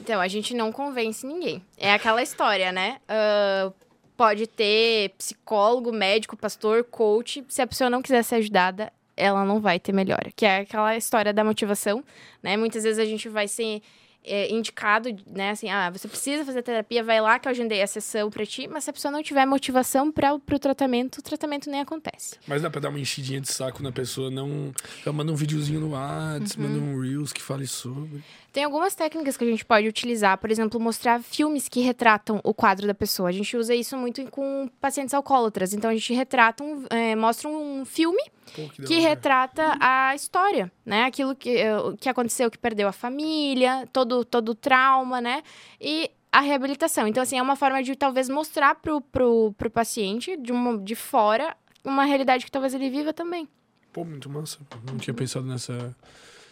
Então, 0.00 0.20
a 0.20 0.28
gente 0.28 0.54
não 0.54 0.70
convence 0.70 1.26
ninguém. 1.26 1.62
É 1.76 1.92
aquela 1.92 2.22
história, 2.22 2.70
né? 2.70 2.98
Uh, 3.10 3.74
pode 4.16 4.46
ter 4.46 5.10
psicólogo, 5.18 5.92
médico, 5.92 6.36
pastor, 6.36 6.84
coach. 6.84 7.44
Se 7.48 7.62
a 7.62 7.66
pessoa 7.66 7.90
não 7.90 8.02
quiser 8.02 8.22
ser 8.22 8.36
ajudada, 8.36 8.92
ela 9.16 9.44
não 9.44 9.60
vai 9.60 9.78
ter 9.78 9.92
melhora. 9.92 10.30
Que 10.34 10.46
é 10.46 10.58
aquela 10.58 10.96
história 10.96 11.32
da 11.32 11.44
motivação, 11.44 12.02
né? 12.42 12.56
Muitas 12.56 12.84
vezes 12.84 12.98
a 12.98 13.04
gente 13.04 13.28
vai 13.28 13.48
ser 13.48 13.82
é, 14.26 14.52
indicado, 14.52 15.08
né? 15.26 15.50
Assim, 15.50 15.70
ah, 15.70 15.90
você 15.90 16.08
precisa 16.08 16.44
fazer 16.44 16.62
terapia, 16.62 17.02
vai 17.02 17.20
lá 17.20 17.38
que 17.38 17.48
eu 17.48 17.50
agendei 17.50 17.82
a 17.82 17.86
sessão 17.86 18.30
pra 18.30 18.44
ti, 18.44 18.68
mas 18.68 18.84
se 18.84 18.90
a 18.90 18.92
pessoa 18.92 19.12
não 19.12 19.22
tiver 19.22 19.46
motivação 19.46 20.10
para 20.10 20.38
pro 20.38 20.58
tratamento, 20.58 21.18
o 21.18 21.22
tratamento 21.22 21.70
nem 21.70 21.80
acontece. 21.80 22.36
Mas 22.46 22.62
dá 22.62 22.70
pra 22.70 22.80
dar 22.80 22.88
uma 22.88 23.00
enchidinha 23.00 23.40
de 23.40 23.50
saco 23.50 23.82
na 23.82 23.92
pessoa, 23.92 24.30
não. 24.30 24.72
Manda 25.06 25.32
um 25.32 25.36
videozinho 25.36 25.80
no 25.80 25.90
Whats, 25.92 26.56
uhum. 26.56 26.62
manda 26.62 26.78
um 26.78 27.00
Reels 27.00 27.32
que 27.32 27.42
fale 27.42 27.66
sobre. 27.66 28.22
Tem 28.52 28.64
algumas 28.64 28.94
técnicas 28.94 29.36
que 29.36 29.44
a 29.44 29.46
gente 29.46 29.64
pode 29.64 29.86
utilizar, 29.86 30.38
por 30.38 30.50
exemplo, 30.50 30.80
mostrar 30.80 31.22
filmes 31.22 31.68
que 31.68 31.80
retratam 31.80 32.40
o 32.42 32.54
quadro 32.54 32.86
da 32.86 32.94
pessoa. 32.94 33.28
A 33.28 33.32
gente 33.32 33.56
usa 33.56 33.74
isso 33.74 33.96
muito 33.96 34.24
com 34.30 34.68
pacientes 34.80 35.12
alcoólatras. 35.12 35.74
Então 35.74 35.90
a 35.90 35.92
gente 35.94 36.14
retrata 36.14 36.64
um, 36.64 36.86
é, 36.88 37.14
mostra 37.14 37.48
um 37.48 37.84
filme 37.84 38.22
Pô, 38.54 38.68
que, 38.68 38.82
que 38.82 38.98
retrata 39.00 39.76
a 39.80 40.14
história, 40.14 40.70
né? 40.84 41.04
Aquilo 41.04 41.34
que, 41.34 41.56
eh, 41.58 41.76
que 42.00 42.08
aconteceu, 42.08 42.50
que 42.50 42.58
perdeu 42.58 42.88
a 42.88 42.92
família, 42.92 43.88
todo, 43.92 44.24
todo 44.24 44.50
o 44.50 44.54
trauma, 44.54 45.20
né? 45.20 45.42
E 45.80 46.10
a 46.30 46.40
reabilitação. 46.40 47.08
Então, 47.08 47.22
assim, 47.22 47.38
é 47.38 47.42
uma 47.42 47.56
forma 47.56 47.82
de 47.82 47.96
talvez 47.96 48.28
mostrar 48.28 48.74
pro, 48.76 49.00
pro, 49.00 49.54
pro 49.56 49.70
paciente 49.70 50.36
de, 50.36 50.52
uma, 50.52 50.78
de 50.78 50.94
fora 50.94 51.56
uma 51.84 52.04
realidade 52.04 52.44
que 52.44 52.50
talvez 52.50 52.74
ele 52.74 52.90
viva 52.90 53.12
também. 53.12 53.48
Pô, 53.92 54.04
muito 54.04 54.28
massa. 54.28 54.58
Não 54.84 54.98
tinha 54.98 55.14
pensado 55.14 55.46
nessa 55.46 55.96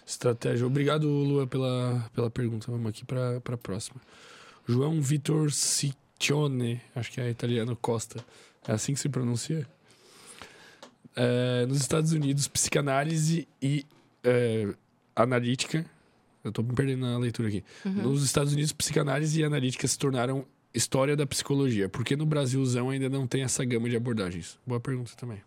estratégia. 0.06 0.66
Obrigado, 0.66 1.08
Lua, 1.08 1.46
pela, 1.46 2.08
pela 2.14 2.30
pergunta. 2.30 2.70
Vamos 2.70 2.88
aqui 2.88 3.04
para 3.04 3.36
a 3.36 3.56
próxima. 3.58 4.00
João 4.66 5.00
Vitor 5.00 5.50
Ciccione, 5.50 6.80
acho 6.94 7.10
que 7.12 7.20
é 7.20 7.28
italiano 7.28 7.76
Costa. 7.76 8.24
É 8.66 8.72
assim 8.72 8.94
que 8.94 9.00
se 9.00 9.08
pronuncia? 9.08 9.66
É, 11.16 11.66
nos 11.66 11.80
Estados 11.80 12.12
Unidos, 12.12 12.48
psicanálise 12.48 13.46
e 13.60 13.84
é, 14.22 14.74
analítica. 15.14 15.84
Eu 16.42 16.50
estou 16.50 16.64
me 16.64 16.74
perdendo 16.74 17.00
na 17.00 17.18
leitura 17.18 17.48
aqui. 17.48 17.64
Uhum. 17.84 17.92
Nos 17.92 18.24
Estados 18.24 18.52
Unidos, 18.52 18.72
psicanálise 18.72 19.40
e 19.40 19.44
analítica 19.44 19.86
se 19.88 19.98
tornaram 19.98 20.44
história 20.74 21.16
da 21.16 21.26
psicologia. 21.26 21.88
Por 21.88 22.04
que 22.04 22.16
no 22.16 22.26
Brasilzão 22.26 22.90
ainda 22.90 23.08
não 23.08 23.26
tem 23.26 23.42
essa 23.42 23.64
gama 23.64 23.88
de 23.88 23.96
abordagens? 23.96 24.58
Boa 24.66 24.80
pergunta 24.80 25.12
também. 25.16 25.40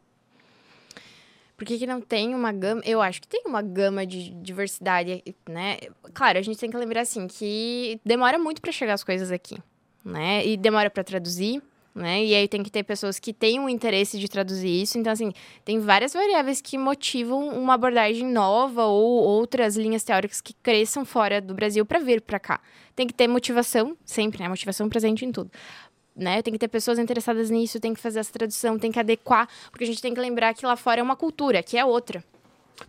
Por 1.57 1.65
que, 1.65 1.79
que 1.79 1.87
não 1.87 1.99
tem 1.99 2.35
uma 2.35 2.51
gama? 2.51 2.81
Eu 2.85 3.01
acho 3.01 3.19
que 3.19 3.27
tem 3.27 3.41
uma 3.45 3.63
gama 3.63 4.05
de 4.05 4.29
diversidade, 4.29 5.23
né? 5.49 5.79
Claro, 6.13 6.37
a 6.37 6.41
gente 6.41 6.59
tem 6.59 6.69
que 6.69 6.77
lembrar 6.77 7.01
assim 7.01 7.27
que 7.27 7.99
demora 8.05 8.37
muito 8.37 8.61
para 8.61 8.71
chegar 8.71 8.93
as 8.93 9.03
coisas 9.03 9.31
aqui, 9.31 9.57
né? 10.05 10.45
E 10.45 10.55
demora 10.55 10.89
para 10.89 11.03
traduzir, 11.03 11.61
né? 11.97 12.23
E 12.23 12.35
aí 12.35 12.47
tem 12.47 12.63
que 12.63 12.69
ter 12.69 12.83
pessoas 12.83 13.19
que 13.19 13.33
têm 13.33 13.59
um 13.59 13.67
interesse 13.67 14.19
de 14.19 14.27
traduzir 14.27 14.83
isso. 14.83 14.97
Então, 14.97 15.11
assim, 15.11 15.33
tem 15.65 15.79
várias 15.79 16.13
variáveis 16.13 16.61
que 16.61 16.77
motivam 16.77 17.49
uma 17.49 17.73
abordagem 17.73 18.25
nova 18.25 18.85
ou 18.85 19.23
outras 19.23 19.75
linhas 19.75 20.03
teóricas 20.03 20.39
que 20.39 20.53
cresçam 20.53 21.03
fora 21.03 21.41
do 21.41 21.53
Brasil 21.53 21.85
para 21.85 21.99
vir 21.99 22.21
para 22.21 22.39
cá. 22.39 22.61
Tem 22.95 23.07
que 23.07 23.13
ter 23.13 23.27
motivação, 23.27 23.97
sempre, 24.05 24.41
né? 24.41 24.49
Motivação 24.49 24.87
presente 24.87 25.25
em 25.25 25.31
tudo 25.31 25.51
né? 26.17 26.41
Tem 26.41 26.51
que 26.51 26.57
ter 26.57 26.67
pessoas 26.67 26.97
interessadas 26.97 27.51
nisso, 27.51 27.79
tem 27.79 27.93
que 27.93 27.99
fazer 27.99 28.19
essa 28.19 28.33
tradução, 28.33 28.79
tem 28.79 28.91
que 28.91 28.99
adequar, 28.99 29.47
porque 29.69 29.83
a 29.83 29.87
gente 29.87 30.01
tem 30.01 30.13
que 30.13 30.19
lembrar 30.19 30.55
que 30.55 30.65
lá 30.65 30.75
fora 30.75 30.99
é 30.99 31.03
uma 31.03 31.15
cultura, 31.15 31.61
que 31.61 31.77
é 31.77 31.85
outra. 31.85 32.23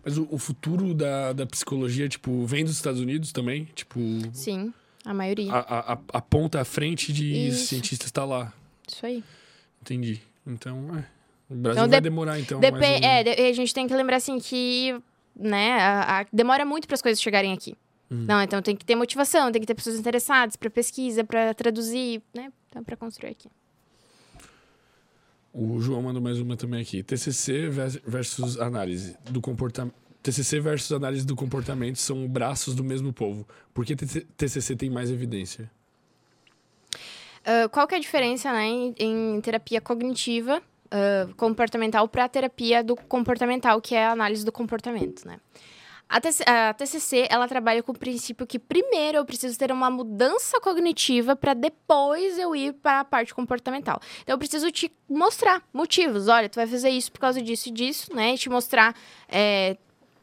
Mas 0.03 0.17
o, 0.17 0.27
o 0.31 0.37
futuro 0.37 0.93
da, 0.93 1.33
da 1.33 1.45
psicologia, 1.45 2.09
tipo, 2.09 2.45
vem 2.45 2.63
dos 2.63 2.75
Estados 2.75 2.99
Unidos 2.99 3.31
também? 3.31 3.65
Tipo. 3.75 3.99
Sim, 4.33 4.73
a 5.05 5.13
maioria. 5.13 5.51
A, 5.53 5.93
a, 5.93 5.99
a 6.13 6.21
ponta 6.21 6.59
à 6.59 6.65
frente 6.65 7.13
de 7.13 7.47
Isso. 7.47 7.67
cientistas 7.67 8.07
está 8.07 8.25
lá. 8.25 8.53
Isso 8.93 9.05
aí. 9.05 9.23
Entendi. 9.81 10.21
Então, 10.45 10.77
é. 10.97 11.05
O 11.49 11.55
Brasil 11.55 11.81
Então, 11.81 11.89
vai 11.89 11.99
de- 11.99 12.03
demorar, 12.03 12.39
então. 12.39 12.59
Mais 12.59 12.73
um- 12.73 13.03
É, 13.05 13.49
a 13.49 13.53
gente 13.53 13.73
tem 13.73 13.87
que 13.87 13.93
lembrar 13.93 14.17
assim 14.17 14.37
que, 14.39 14.95
né, 15.35 15.79
a- 15.79 16.19
a- 16.21 16.25
demora 16.31 16.63
muito 16.65 16.87
para 16.87 16.95
as 16.95 17.01
coisas 17.01 17.21
chegarem 17.21 17.53
aqui. 17.53 17.75
Hum. 18.11 18.25
Não, 18.27 18.41
então 18.41 18.61
tem 18.61 18.75
que 18.75 18.83
ter 18.85 18.95
motivação, 18.95 19.51
tem 19.51 19.59
que 19.61 19.67
ter 19.67 19.75
pessoas 19.75 19.97
interessadas 19.99 20.55
para 20.55 20.69
pesquisa, 20.69 21.23
para 21.23 21.53
traduzir, 21.53 22.21
né, 22.33 22.51
então, 22.69 22.83
para 22.83 22.95
construir 22.97 23.29
aqui. 23.31 23.49
O 25.53 25.79
João 25.81 26.01
mandou 26.03 26.21
mais 26.21 26.39
uma 26.39 26.55
também 26.55 26.81
aqui. 26.81 27.01
TCC 27.03 27.69
vers- 27.69 27.99
versus 28.05 28.59
análise 28.59 29.17
do 29.29 29.41
comportamento. 29.41 29.95
TCC 30.21 30.59
versus 30.59 30.91
análise 30.91 31.25
do 31.25 31.35
comportamento 31.35 31.95
são 31.97 32.27
braços 32.27 32.75
do 32.75 32.83
mesmo 32.83 33.11
povo. 33.11 33.47
Por 33.73 33.85
que 33.85 33.95
TC 33.95 34.21
TCC 34.37 34.75
tem 34.75 34.89
mais 34.89 35.09
evidência? 35.09 35.71
Ah, 37.49 37.67
qual 37.67 37.87
que 37.87 37.95
é 37.95 37.97
a 37.97 38.01
diferença, 38.01 38.53
né, 38.53 38.67
em, 38.67 38.93
em 38.99 39.41
terapia 39.41 39.81
cognitiva 39.81 40.61
ah, 40.91 41.27
comportamental 41.35 42.07
para 42.07 42.25
a 42.25 42.29
terapia 42.29 42.83
do 42.83 42.95
comportamental, 42.95 43.81
que 43.81 43.95
é 43.95 44.05
a 44.05 44.11
análise 44.11 44.45
do 44.45 44.51
comportamento, 44.51 45.27
né? 45.27 45.39
A, 46.07 46.19
TC, 46.19 46.43
a 46.47 46.73
TCC, 46.73 47.27
ela 47.29 47.47
trabalha 47.47 47.83
com 47.83 47.91
o 47.91 47.97
princípio 47.97 48.45
que 48.45 48.57
primeiro 48.57 49.19
eu 49.19 49.25
preciso 49.25 49.57
ter 49.57 49.71
uma 49.71 49.91
mudança 49.91 50.59
cognitiva 50.59 51.35
para 51.35 51.53
depois 51.53 52.39
eu 52.39 52.55
ir 52.55 52.73
para 52.73 53.01
a 53.01 53.05
parte 53.05 53.33
comportamental. 53.33 53.99
Então 54.23 54.33
eu 54.33 54.37
preciso 54.39 54.71
te 54.71 54.91
mostrar 55.07 55.61
motivos. 55.71 56.27
Olha, 56.27 56.49
tu 56.49 56.55
vai 56.55 56.65
fazer 56.65 56.89
isso 56.89 57.11
por 57.11 57.19
causa 57.19 57.39
disso 57.39 57.69
e 57.69 57.71
disso, 57.71 58.15
né? 58.15 58.33
E 58.33 58.37
te 58.39 58.49
mostrar 58.49 58.95
é, 59.27 59.77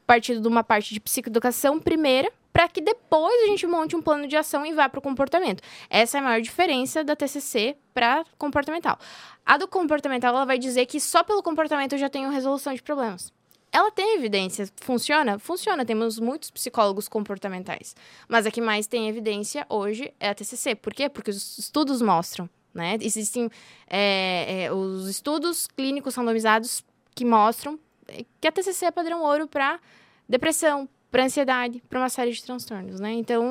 partindo 0.05 0.41
de 0.41 0.49
uma 0.49 0.65
parte 0.65 0.93
de 0.93 0.99
psicoeducação 0.99 1.79
primeira, 1.79 2.33
para 2.57 2.69
que 2.69 2.81
depois 2.81 3.43
a 3.43 3.47
gente 3.49 3.67
monte 3.67 3.95
um 3.95 4.01
plano 4.01 4.27
de 4.27 4.35
ação 4.35 4.65
e 4.65 4.73
vá 4.73 4.89
para 4.89 4.99
o 4.99 5.03
comportamento. 5.03 5.63
Essa 5.91 6.17
é 6.17 6.21
a 6.21 6.25
maior 6.25 6.41
diferença 6.41 7.05
da 7.05 7.15
TCC 7.15 7.77
para 7.93 8.25
comportamental. 8.39 8.99
A 9.45 9.59
do 9.59 9.69
comportamental, 9.69 10.35
ela 10.35 10.47
vai 10.47 10.59
dizer 10.59 10.87
que 10.87 10.99
só 10.99 11.23
pelo 11.23 11.43
comportamento 11.43 11.93
eu 11.93 11.99
já 11.99 12.09
tenho 12.09 12.31
resolução 12.31 12.73
de 12.73 12.83
problemas. 12.83 13.31
Ela 13.71 13.91
tem 13.91 14.15
evidência. 14.15 14.67
Funciona? 14.81 15.39
Funciona. 15.39 15.85
Temos 15.85 16.19
muitos 16.19 16.51
psicólogos 16.51 17.09
comportamentais. 17.09 17.95
Mas 18.27 18.47
a 18.47 18.51
que 18.51 18.63
mais 18.63 18.87
tem 18.87 19.07
evidência 19.07 19.67
hoje 19.69 20.11
é 20.19 20.31
a 20.31 20.35
TCC. 20.35 20.75
Por 20.77 20.95
quê? 20.95 21.11
Porque 21.11 21.29
os 21.31 21.59
estudos 21.59 22.01
mostram, 22.01 22.49
né? 22.73 22.97
Existem 23.03 23.51
é, 23.87 24.65
é, 24.65 24.73
os 24.73 25.11
estudos 25.11 25.67
clínicos 25.67 26.15
randomizados 26.15 26.83
que 27.15 27.27
mostram 27.27 27.79
que 28.41 28.49
a 28.49 28.53
TCC 28.53 28.87
é 28.87 28.91
padrão 28.91 29.23
ouro 29.23 29.47
para 29.47 29.79
depressão, 30.27 30.89
para 31.11 31.25
ansiedade, 31.25 31.83
para 31.89 32.01
uma 32.01 32.09
série 32.09 32.33
de 32.33 32.43
transtornos, 32.43 33.01
né? 33.01 33.13
Então, 33.13 33.45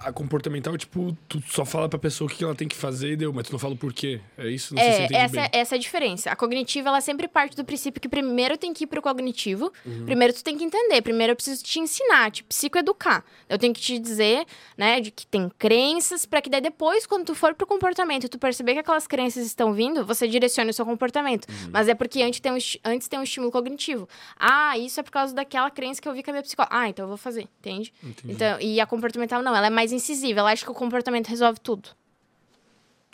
A, 0.00 0.08
a 0.08 0.12
comportamental, 0.12 0.76
tipo, 0.76 1.16
tu 1.28 1.42
só 1.48 1.64
fala 1.64 1.88
pra 1.88 1.98
pessoa 1.98 2.30
o 2.30 2.32
que 2.32 2.44
ela 2.44 2.54
tem 2.54 2.68
que 2.68 2.76
fazer 2.76 3.12
e 3.12 3.16
deu, 3.16 3.32
mas 3.32 3.46
tu 3.48 3.52
não 3.52 3.58
fala 3.58 3.74
o 3.74 3.76
porquê. 3.76 4.20
É 4.36 4.48
isso? 4.48 4.74
Não 4.74 4.82
sei 4.82 4.92
se 4.92 5.14
É, 5.14 5.18
essa, 5.18 5.34
bem. 5.40 5.50
essa 5.52 5.74
é 5.74 5.76
a 5.76 5.80
diferença. 5.80 6.30
A 6.30 6.36
cognitiva, 6.36 6.88
ela 6.90 7.00
sempre 7.00 7.26
parte 7.26 7.56
do 7.56 7.64
princípio 7.64 8.00
que 8.00 8.08
primeiro 8.08 8.56
tem 8.56 8.72
que 8.72 8.84
ir 8.84 8.86
pro 8.86 9.02
cognitivo, 9.02 9.72
Uhum. 9.84 10.04
primeiro 10.04 10.32
tu 10.32 10.44
tem 10.44 10.56
que 10.56 10.64
entender, 10.64 11.02
primeiro 11.02 11.32
eu 11.32 11.36
preciso 11.36 11.62
te 11.64 11.80
ensinar, 11.80 12.30
te 12.30 12.44
psicoeducar. 12.44 13.24
Eu 13.48 13.58
tenho 13.58 13.72
que 13.74 13.80
te 13.80 13.98
dizer, 13.98 14.44
né, 14.76 15.00
de 15.00 15.10
que 15.10 15.26
tem 15.26 15.50
crenças, 15.58 16.24
para 16.26 16.40
que 16.42 16.48
daí 16.50 16.60
depois, 16.60 17.06
quando 17.06 17.24
tu 17.26 17.34
for 17.34 17.54
pro 17.54 17.66
comportamento 17.66 18.24
e 18.24 18.28
tu 18.28 18.38
perceber 18.38 18.74
que 18.74 18.80
aquelas 18.80 19.06
crenças 19.06 19.44
estão 19.46 19.72
vindo, 19.72 20.04
você 20.04 20.28
direcione 20.28 20.70
o 20.70 20.74
seu 20.74 20.84
comportamento. 20.84 21.46
Uhum. 21.48 21.70
Mas 21.72 21.88
é 21.88 21.94
porque 21.94 22.22
antes 22.22 22.38
tem, 22.40 22.52
um, 22.52 22.58
antes 22.84 23.08
tem 23.08 23.18
um 23.18 23.22
estímulo 23.22 23.50
cognitivo. 23.50 24.08
Ah, 24.38 24.76
isso 24.78 25.00
é 25.00 25.02
por 25.02 25.10
causa 25.10 25.34
daquela 25.34 25.70
crença 25.70 26.00
que 26.00 26.08
eu 26.08 26.12
vi 26.14 26.22
com 26.22 26.30
a 26.30 26.34
minha 26.34 26.42
psicóloga. 26.42 26.74
Ah, 26.76 26.88
então 26.88 26.97
eu 27.04 27.08
vou 27.08 27.16
fazer, 27.16 27.48
entende? 27.60 27.92
Entendi. 28.02 28.32
Então, 28.34 28.60
e 28.60 28.80
a 28.80 28.86
comportamental 28.86 29.42
não, 29.42 29.54
ela 29.54 29.66
é 29.66 29.70
mais 29.70 29.92
incisiva, 29.92 30.40
ela 30.40 30.52
acha 30.52 30.64
que 30.64 30.70
o 30.70 30.74
comportamento 30.74 31.28
resolve 31.28 31.58
tudo. 31.60 31.90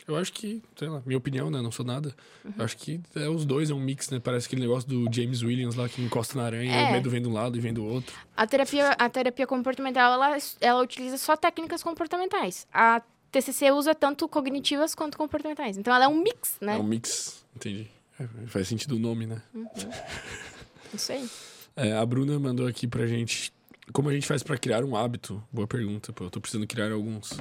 Eu 0.06 0.16
acho 0.16 0.32
que, 0.34 0.62
sei 0.76 0.86
lá, 0.88 1.02
minha 1.06 1.16
opinião, 1.16 1.50
né? 1.50 1.62
Não 1.62 1.72
sou 1.72 1.84
nada. 1.84 2.14
Eu 2.58 2.62
acho 2.62 2.76
que 2.76 3.00
é 3.16 3.26
os 3.26 3.46
dois, 3.46 3.70
é 3.70 3.74
um 3.74 3.80
mix, 3.80 4.10
né? 4.10 4.20
Parece 4.20 4.46
aquele 4.46 4.60
negócio 4.60 4.86
do 4.86 5.08
James 5.10 5.40
Williams 5.42 5.76
lá 5.76 5.88
que 5.88 6.02
encosta 6.02 6.36
na 6.38 6.44
aranha, 6.44 6.70
É. 6.74 6.88
o 6.90 6.92
medo 6.92 7.08
vem 7.08 7.22
de 7.22 7.28
um 7.28 7.32
lado 7.32 7.56
e 7.56 7.60
vem 7.60 7.72
do 7.72 7.82
outro. 7.82 8.14
A 8.36 8.46
terapia, 8.46 8.90
a 8.90 9.08
terapia 9.08 9.46
comportamental, 9.46 10.12
ela, 10.12 10.36
ela 10.60 10.82
utiliza 10.82 11.16
só 11.16 11.34
técnicas 11.36 11.82
comportamentais. 11.82 12.66
A 12.70 13.00
TCC 13.32 13.70
usa 13.70 13.94
tanto 13.94 14.28
cognitivas 14.28 14.94
quanto 14.94 15.16
comportamentais. 15.16 15.78
Então, 15.78 15.94
ela 15.94 16.04
é 16.04 16.08
um 16.08 16.20
mix, 16.22 16.58
né? 16.60 16.76
É 16.76 16.78
um 16.78 16.82
mix, 16.82 17.42
entendi. 17.56 17.88
É, 18.20 18.26
faz 18.48 18.68
sentido 18.68 18.96
o 18.96 18.98
nome, 18.98 19.24
né? 19.24 19.40
Isso 20.92 21.12
aí. 21.12 21.28
É, 21.76 21.92
a 21.96 22.04
Bruna 22.04 22.38
mandou 22.38 22.66
aqui 22.66 22.86
pra 22.86 23.06
gente. 23.06 23.52
Como 23.92 24.08
a 24.08 24.12
gente 24.14 24.26
faz 24.26 24.42
pra 24.42 24.56
criar 24.56 24.84
um 24.84 24.96
hábito? 24.96 25.42
Boa 25.52 25.66
pergunta, 25.66 26.12
pô. 26.12 26.24
Eu 26.24 26.30
tô 26.30 26.40
precisando 26.40 26.66
criar 26.66 26.92
alguns. 26.92 27.38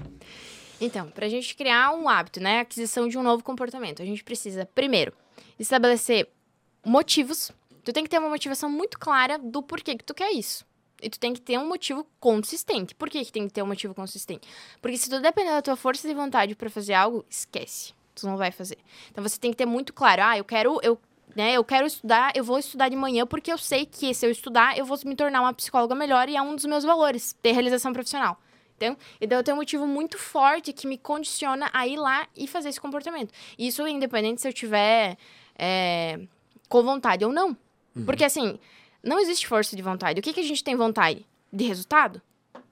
Então, 0.80 1.10
para 1.10 1.26
a 1.26 1.30
gente 1.30 1.56
criar 1.56 1.92
um 1.94 2.10
hábito, 2.10 2.40
né? 2.40 2.60
A 2.60 2.62
aquisição 2.62 3.08
de 3.08 3.18
um 3.18 3.24
novo 3.24 3.44
comportamento, 3.44 4.02
a 4.02 4.06
gente 4.06 4.24
precisa, 4.24 4.66
primeiro, 4.76 5.14
estabelecer 5.58 6.30
motivos. 6.86 7.52
Tu 7.84 7.94
tem 7.94 8.04
que 8.04 8.10
ter 8.10 8.20
uma 8.20 8.30
motivação 8.30 8.70
muito 8.70 9.00
clara 9.00 9.38
do 9.38 9.64
porquê 9.64 9.96
que 9.96 10.04
tu 10.04 10.14
quer 10.14 10.32
isso. 10.32 10.66
E 11.02 11.10
tu 11.10 11.20
tem 11.20 11.34
que 11.34 11.42
ter 11.42 11.58
um 11.58 11.68
motivo 11.68 12.08
consistente. 12.20 12.96
Por 12.96 13.10
que, 13.10 13.24
que 13.26 13.32
tem 13.32 13.48
que 13.48 13.54
ter 13.54 13.62
um 13.62 13.68
motivo 13.68 13.94
consistente? 13.94 14.48
Porque 14.82 14.98
se 14.98 15.10
tu 15.10 15.20
depender 15.20 15.52
da 15.52 15.62
tua 15.62 15.76
força 15.76 16.08
de 16.08 16.14
vontade 16.14 16.56
para 16.56 16.70
fazer 16.70 16.94
algo, 16.94 17.26
esquece. 17.30 17.94
Tu 18.16 18.26
não 18.26 18.38
vai 18.38 18.52
fazer. 18.52 18.78
Então 19.12 19.24
você 19.24 19.38
tem 19.38 19.52
que 19.52 19.58
ter 19.58 19.66
muito 19.66 19.92
claro, 19.94 20.22
ah, 20.24 20.38
eu 20.38 20.46
quero, 20.46 20.80
eu, 20.82 21.00
né, 21.36 21.54
eu 21.54 21.64
quero 21.64 21.86
estudar, 21.86 22.32
eu 22.36 22.44
vou 22.44 22.60
estudar 22.60 22.90
de 22.90 22.96
manhã 22.96 23.26
porque 23.26 23.52
eu 23.52 23.58
sei 23.58 23.86
que 23.86 24.14
se 24.14 24.26
eu 24.26 24.32
estudar, 24.32 24.78
eu 24.78 24.86
vou 24.86 24.98
me 25.06 25.16
tornar 25.16 25.42
uma 25.42 25.54
psicóloga 25.54 25.96
melhor 25.96 26.30
e 26.30 26.36
é 26.36 26.42
um 26.42 26.56
dos 26.56 26.66
meus 26.66 26.84
valores, 26.84 27.36
ter 27.42 27.52
realização 27.52 27.92
profissional. 27.94 28.40
Então, 28.76 28.98
então 29.22 29.38
eu 29.38 29.44
tenho 29.44 29.56
um 29.56 29.60
motivo 29.60 29.88
muito 29.88 30.18
forte 30.18 30.74
que 30.74 30.88
me 30.88 30.98
condiciona 30.98 31.70
a 31.74 31.88
ir 31.88 31.98
lá 31.98 32.28
e 32.36 32.48
fazer 32.48 32.70
esse 32.70 32.82
comportamento. 32.82 33.32
Isso 33.58 33.88
independente 33.88 34.42
se 34.42 34.48
eu 34.48 34.54
tiver 34.54 35.18
é, 35.58 36.20
com 36.68 36.84
vontade 36.84 37.24
ou 37.24 37.32
não. 37.32 37.56
Porque 38.06 38.24
assim, 38.24 38.60
não 39.04 39.20
existe 39.20 39.48
força 39.48 39.76
de 39.76 39.82
vontade. 39.82 40.20
O 40.20 40.24
que, 40.24 40.34
que 40.34 40.40
a 40.40 40.44
gente 40.44 40.64
tem 40.64 40.76
vontade? 40.76 41.26
De 41.52 41.66
resultado? 41.66 42.22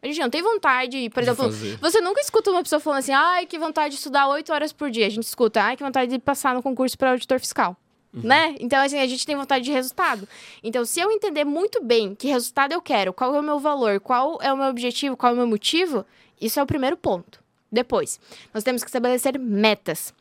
A 0.01 0.07
gente 0.07 0.19
não 0.19 0.31
tem 0.31 0.41
vontade, 0.41 1.09
por 1.11 1.21
exemplo, 1.21 1.51
você 1.79 2.01
nunca 2.01 2.19
escuta 2.21 2.49
uma 2.49 2.63
pessoa 2.63 2.79
falando 2.79 2.99
assim, 2.99 3.11
ai, 3.11 3.45
que 3.45 3.59
vontade 3.59 3.89
de 3.89 3.97
estudar 3.97 4.27
oito 4.29 4.51
horas 4.51 4.73
por 4.73 4.89
dia. 4.89 5.05
A 5.05 5.09
gente 5.09 5.25
escuta, 5.25 5.61
ai, 5.61 5.77
que 5.77 5.83
vontade 5.83 6.09
de 6.09 6.17
passar 6.17 6.55
no 6.55 6.63
concurso 6.63 6.97
para 6.97 7.11
auditor 7.11 7.39
fiscal. 7.39 7.77
Né? 8.13 8.55
Então, 8.59 8.83
assim, 8.83 8.99
a 8.99 9.07
gente 9.07 9.25
tem 9.25 9.35
vontade 9.35 9.63
de 9.63 9.71
resultado. 9.71 10.27
Então, 10.61 10.83
se 10.83 10.99
eu 10.99 11.09
entender 11.11 11.45
muito 11.45 11.81
bem 11.81 12.13
que 12.13 12.27
resultado 12.27 12.73
eu 12.73 12.81
quero, 12.81 13.13
qual 13.13 13.33
é 13.35 13.39
o 13.39 13.43
meu 13.43 13.57
valor, 13.57 14.01
qual 14.01 14.38
é 14.41 14.51
o 14.51 14.57
meu 14.57 14.67
objetivo, 14.67 15.15
qual 15.15 15.31
é 15.31 15.33
o 15.33 15.38
meu 15.38 15.47
motivo, 15.47 16.05
isso 16.39 16.59
é 16.59 16.63
o 16.63 16.65
primeiro 16.65 16.97
ponto. 16.97 17.41
Depois, 17.71 18.19
nós 18.53 18.63
temos 18.63 18.83
que 18.83 18.89
estabelecer 18.89 19.39
metas. 19.39 20.13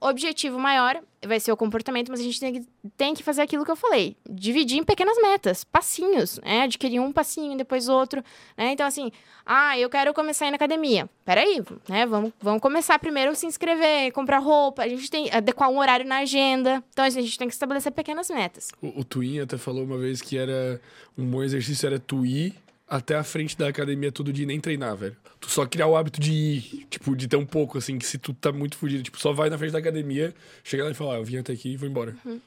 Objetivo 0.00 0.58
maior 0.58 1.02
vai 1.26 1.40
ser 1.40 1.50
o 1.52 1.56
comportamento, 1.56 2.10
mas 2.10 2.20
a 2.20 2.22
gente 2.22 2.38
tem 2.38 2.52
que, 2.52 2.68
tem 2.96 3.14
que 3.14 3.22
fazer 3.22 3.42
aquilo 3.42 3.64
que 3.64 3.70
eu 3.70 3.76
falei. 3.76 4.16
Dividir 4.28 4.78
em 4.78 4.84
pequenas 4.84 5.16
metas, 5.20 5.64
passinhos, 5.64 6.38
né? 6.44 6.62
Adquirir 6.62 7.00
um 7.00 7.10
passinho, 7.10 7.56
depois 7.56 7.88
outro, 7.88 8.22
né? 8.56 8.72
Então, 8.72 8.86
assim, 8.86 9.10
ah, 9.44 9.78
eu 9.78 9.88
quero 9.88 10.12
começar 10.12 10.44
a 10.44 10.48
ir 10.48 10.50
na 10.50 10.56
academia. 10.56 11.08
Peraí, 11.24 11.62
né? 11.88 12.06
Vamos, 12.06 12.32
vamos 12.40 12.60
começar 12.60 12.98
primeiro 12.98 13.34
se 13.34 13.46
inscrever, 13.46 14.12
comprar 14.12 14.38
roupa. 14.38 14.82
A 14.82 14.88
gente 14.88 15.10
tem 15.10 15.30
adequar 15.32 15.70
um 15.70 15.78
horário 15.78 16.06
na 16.06 16.18
agenda. 16.18 16.84
Então, 16.90 17.04
assim, 17.04 17.18
a 17.18 17.22
gente 17.22 17.38
tem 17.38 17.48
que 17.48 17.54
estabelecer 17.54 17.90
pequenas 17.90 18.28
metas. 18.28 18.68
O, 18.82 19.00
o 19.00 19.04
Twin 19.04 19.40
até 19.40 19.56
falou 19.56 19.84
uma 19.84 19.98
vez 19.98 20.20
que 20.20 20.36
era 20.36 20.80
um 21.16 21.24
bom 21.24 21.42
exercício 21.42 21.86
era 21.86 21.98
tu 21.98 22.24
ir 22.24 22.54
até 22.88 23.16
a 23.16 23.24
frente 23.24 23.56
da 23.56 23.68
academia 23.68 24.12
todo 24.12 24.32
dia 24.32 24.44
e 24.44 24.46
nem 24.46 24.60
treinar, 24.60 24.96
velho. 24.96 25.16
Tu 25.40 25.50
só 25.50 25.66
criar 25.66 25.86
o 25.88 25.96
hábito 25.96 26.20
de 26.20 26.32
ir, 26.32 26.86
tipo, 26.88 27.14
de 27.16 27.26
ter 27.26 27.36
um 27.36 27.44
pouco, 27.46 27.78
assim, 27.78 27.98
que 27.98 28.06
se 28.06 28.16
tu 28.16 28.32
tá 28.32 28.52
muito 28.52 28.76
fudido, 28.76 29.02
tipo, 29.02 29.18
só 29.18 29.32
vai 29.32 29.50
na 29.50 29.58
frente 29.58 29.72
da 29.72 29.78
academia, 29.78 30.34
chega 30.62 30.84
lá 30.84 30.90
e 30.90 30.94
fala, 30.94 31.14
ah, 31.14 31.18
eu 31.18 31.24
vim 31.24 31.38
até 31.38 31.52
aqui 31.52 31.72
e 31.72 31.76
vou 31.76 31.88
embora. 31.88 32.16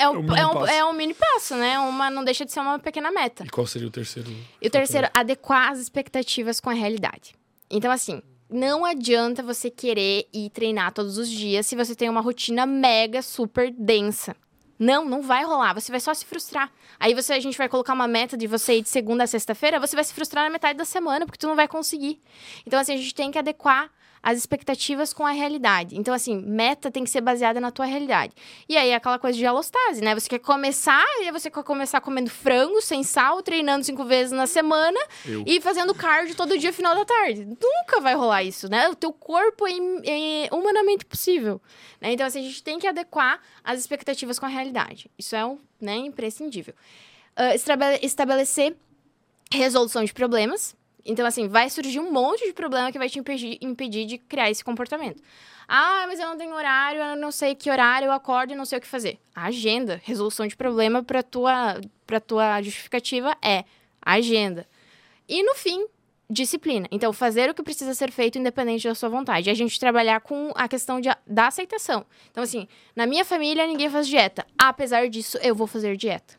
É 0.00 0.02
É 0.02 0.08
um, 0.08 0.18
um 0.18 0.22
mini 0.22 0.38
é 0.38 0.46
um, 0.46 0.52
passo. 0.52 0.72
é 0.72 0.84
um 0.84 0.92
mini 0.92 1.14
passo, 1.14 1.56
né? 1.56 1.76
Uma, 1.80 2.08
não 2.08 2.22
deixa 2.24 2.44
de 2.44 2.52
ser 2.52 2.60
uma 2.60 2.78
pequena 2.78 3.10
meta. 3.10 3.44
E 3.44 3.48
qual 3.48 3.66
seria 3.66 3.88
o 3.88 3.90
terceiro? 3.90 4.30
E 4.62 4.68
o 4.68 4.70
terceiro, 4.70 5.08
adequar 5.12 5.72
as 5.72 5.80
expectativas 5.80 6.60
com 6.60 6.70
a 6.70 6.72
realidade. 6.72 7.34
Então, 7.68 7.90
assim, 7.90 8.22
não 8.48 8.84
adianta 8.84 9.42
você 9.42 9.70
querer 9.70 10.28
ir 10.32 10.50
treinar 10.50 10.92
todos 10.92 11.18
os 11.18 11.28
dias 11.28 11.66
se 11.66 11.74
você 11.74 11.96
tem 11.96 12.08
uma 12.08 12.20
rotina 12.20 12.64
mega, 12.64 13.22
super 13.22 13.72
densa. 13.72 14.36
Não, 14.78 15.04
não 15.04 15.22
vai 15.22 15.44
rolar. 15.44 15.74
Você 15.74 15.90
vai 15.90 16.00
só 16.00 16.14
se 16.14 16.24
frustrar. 16.24 16.70
Aí 17.00 17.14
você, 17.14 17.32
a 17.32 17.40
gente 17.40 17.58
vai 17.58 17.68
colocar 17.68 17.92
uma 17.92 18.06
meta 18.06 18.36
de 18.36 18.46
você 18.46 18.78
ir 18.78 18.82
de 18.82 18.88
segunda 18.88 19.24
a 19.24 19.26
sexta-feira, 19.26 19.80
você 19.80 19.96
vai 19.96 20.04
se 20.04 20.14
frustrar 20.14 20.44
na 20.44 20.50
metade 20.50 20.78
da 20.78 20.84
semana, 20.84 21.26
porque 21.26 21.38
tu 21.38 21.48
não 21.48 21.56
vai 21.56 21.66
conseguir. 21.66 22.20
Então, 22.66 22.78
assim, 22.78 22.94
a 22.94 22.96
gente 22.96 23.14
tem 23.14 23.30
que 23.30 23.38
adequar 23.38 23.90
as 24.22 24.36
expectativas 24.38 25.12
com 25.12 25.24
a 25.26 25.30
realidade. 25.32 25.96
Então, 25.98 26.12
assim, 26.14 26.36
meta 26.36 26.90
tem 26.90 27.04
que 27.04 27.10
ser 27.10 27.20
baseada 27.20 27.60
na 27.60 27.70
tua 27.70 27.84
realidade. 27.86 28.32
E 28.68 28.76
aí, 28.76 28.92
aquela 28.92 29.18
coisa 29.18 29.38
de 29.38 29.46
alostase, 29.46 30.00
né? 30.02 30.14
Você 30.14 30.28
quer 30.28 30.38
começar, 30.38 31.04
e 31.20 31.30
você 31.30 31.50
quer 31.50 31.62
começar 31.62 32.00
comendo 32.00 32.30
frango, 32.30 32.80
sem 32.82 33.02
sal, 33.02 33.42
treinando 33.42 33.84
cinco 33.84 34.04
vezes 34.04 34.32
na 34.32 34.46
semana 34.46 34.98
Eu. 35.26 35.44
e 35.46 35.60
fazendo 35.60 35.94
cardio 35.94 36.34
todo 36.34 36.58
dia, 36.58 36.72
final 36.72 36.94
da 36.94 37.04
tarde. 37.04 37.44
Nunca 37.44 38.00
vai 38.00 38.14
rolar 38.14 38.42
isso, 38.42 38.68
né? 38.68 38.88
O 38.88 38.94
teu 38.94 39.12
corpo 39.12 39.66
é, 39.66 39.72
é 40.46 40.48
humanamente 40.52 41.04
possível. 41.04 41.60
Né? 42.00 42.12
Então, 42.12 42.26
assim, 42.26 42.40
a 42.40 42.42
gente 42.42 42.62
tem 42.62 42.78
que 42.78 42.86
adequar 42.86 43.40
as 43.62 43.78
expectativas 43.80 44.38
com 44.38 44.46
a 44.46 44.48
realidade. 44.48 45.10
Isso 45.18 45.34
é 45.36 45.44
um, 45.44 45.58
né, 45.80 45.96
imprescindível. 45.96 46.74
Estabele- 47.54 48.00
estabelecer 48.02 48.76
resolução 49.52 50.04
de 50.04 50.12
problemas. 50.12 50.74
Então, 51.04 51.24
assim, 51.26 51.48
vai 51.48 51.70
surgir 51.70 52.00
um 52.00 52.10
monte 52.10 52.46
de 52.46 52.52
problema 52.52 52.92
que 52.92 52.98
vai 52.98 53.08
te 53.08 53.18
impedir, 53.18 53.58
impedir 53.60 54.04
de 54.04 54.18
criar 54.18 54.50
esse 54.50 54.64
comportamento. 54.64 55.22
Ah, 55.66 56.04
mas 56.06 56.18
eu 56.18 56.26
não 56.26 56.36
tenho 56.36 56.54
horário, 56.54 57.00
eu 57.00 57.16
não 57.16 57.30
sei 57.30 57.54
que 57.54 57.70
horário 57.70 58.06
eu 58.06 58.12
acordo 58.12 58.52
e 58.52 58.56
não 58.56 58.64
sei 58.64 58.78
o 58.78 58.80
que 58.80 58.86
fazer. 58.86 59.18
Agenda, 59.34 60.00
resolução 60.02 60.46
de 60.46 60.56
problema 60.56 61.02
para 61.02 61.22
tua 61.22 61.80
para 62.06 62.20
tua 62.20 62.62
justificativa 62.62 63.36
é 63.42 63.64
agenda. 64.00 64.66
E 65.28 65.42
no 65.42 65.54
fim, 65.54 65.86
disciplina. 66.30 66.86
Então, 66.90 67.12
fazer 67.12 67.50
o 67.50 67.54
que 67.54 67.62
precisa 67.62 67.94
ser 67.94 68.10
feito 68.10 68.38
independente 68.38 68.88
da 68.88 68.94
sua 68.94 69.08
vontade. 69.08 69.48
E 69.48 69.52
a 69.52 69.54
gente 69.54 69.78
trabalhar 69.78 70.20
com 70.20 70.52
a 70.54 70.68
questão 70.68 71.00
de, 71.00 71.08
da 71.26 71.48
aceitação. 71.48 72.04
Então, 72.30 72.42
assim, 72.42 72.66
na 72.96 73.06
minha 73.06 73.24
família 73.24 73.66
ninguém 73.66 73.90
faz 73.90 74.06
dieta. 74.06 74.46
Apesar 74.58 75.08
disso, 75.08 75.38
eu 75.42 75.54
vou 75.54 75.66
fazer 75.66 75.96
dieta. 75.96 76.38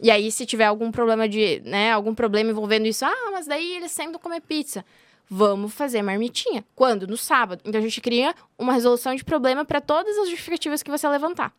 E 0.00 0.10
aí, 0.10 0.30
se 0.30 0.46
tiver 0.46 0.66
algum 0.66 0.90
problema 0.90 1.28
de, 1.28 1.60
né, 1.64 1.92
algum 1.92 2.14
problema 2.14 2.50
envolvendo 2.50 2.86
isso, 2.86 3.04
ah, 3.04 3.30
mas 3.32 3.46
daí 3.46 3.76
eles 3.76 3.90
sempre 3.90 4.18
comer 4.18 4.40
pizza. 4.40 4.84
Vamos 5.28 5.74
fazer 5.74 6.00
marmitinha. 6.02 6.64
Quando? 6.74 7.06
No 7.06 7.16
sábado. 7.16 7.60
Então 7.64 7.78
a 7.78 7.82
gente 7.82 8.00
cria 8.00 8.34
uma 8.58 8.72
resolução 8.72 9.14
de 9.14 9.24
problema 9.24 9.64
para 9.64 9.80
todas 9.80 10.16
as 10.18 10.30
justificativas 10.30 10.82
que 10.82 10.90
você 10.90 11.06
levantar. 11.08 11.52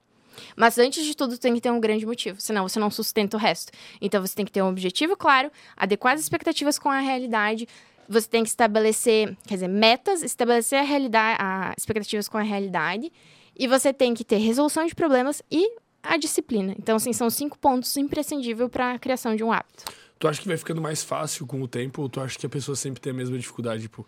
Mas 0.55 0.77
antes 0.77 1.03
de 1.03 1.15
tudo, 1.15 1.37
tem 1.37 1.53
que 1.53 1.61
ter 1.61 1.69
um 1.69 1.79
grande 1.79 2.05
motivo, 2.05 2.39
senão 2.39 2.67
você 2.67 2.79
não 2.79 2.89
sustenta 2.89 3.35
o 3.37 3.39
resto. 3.39 3.71
Então 4.01 4.25
você 4.25 4.35
tem 4.35 4.45
que 4.45 4.51
ter 4.51 4.61
um 4.61 4.69
objetivo 4.69 5.15
claro, 5.15 5.51
adequar 5.75 6.13
as 6.13 6.21
expectativas 6.21 6.79
com 6.79 6.89
a 6.89 6.99
realidade. 6.99 7.67
Você 8.07 8.27
tem 8.27 8.43
que 8.43 8.49
estabelecer, 8.49 9.37
quer 9.45 9.55
dizer, 9.55 9.67
metas, 9.67 10.23
estabelecer 10.23 10.79
a 10.79 10.83
realidade, 10.83 11.37
a 11.39 11.73
expectativas 11.77 12.27
com 12.27 12.37
a 12.37 12.41
realidade. 12.41 13.11
E 13.55 13.67
você 13.67 13.93
tem 13.93 14.13
que 14.13 14.23
ter 14.23 14.37
resolução 14.37 14.85
de 14.85 14.95
problemas 14.95 15.43
e 15.51 15.75
a 16.03 16.17
disciplina. 16.17 16.75
Então, 16.77 16.95
assim, 16.95 17.13
são 17.13 17.29
cinco 17.29 17.57
pontos 17.57 17.95
imprescindíveis 17.97 18.69
para 18.69 18.93
a 18.93 18.99
criação 18.99 19.35
de 19.35 19.43
um 19.43 19.51
hábito. 19.51 19.85
Tu 20.17 20.27
acha 20.27 20.41
que 20.41 20.47
vai 20.47 20.57
ficando 20.57 20.81
mais 20.81 21.03
fácil 21.03 21.45
com 21.47 21.61
o 21.61 21.67
tempo 21.67 22.01
ou 22.01 22.09
tu 22.09 22.19
acha 22.19 22.37
que 22.37 22.45
a 22.45 22.49
pessoa 22.49 22.75
sempre 22.75 22.99
tem 23.01 23.11
a 23.11 23.15
mesma 23.15 23.37
dificuldade, 23.37 23.83
tipo... 23.83 24.07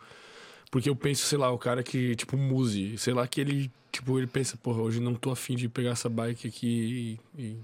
Porque 0.70 0.90
eu 0.90 0.96
penso, 0.96 1.26
sei 1.26 1.38
lá, 1.38 1.52
o 1.52 1.58
cara 1.58 1.84
que, 1.84 2.16
tipo, 2.16 2.38
muse, 2.38 2.98
sei 2.98 3.14
lá, 3.14 3.28
que 3.28 3.42
ele, 3.42 3.70
tipo, 3.92 4.18
ele 4.18 4.28
pensa, 4.28 4.56
porra, 4.56 4.82
hoje 4.82 5.02
não 5.02 5.14
tô 5.14 5.30
afim 5.32 5.54
de 5.56 5.68
pegar 5.68 5.92
essa 5.92 6.08
bike 6.08 6.48
aqui 6.48 7.20
e... 7.38 7.42
e- 7.42 7.58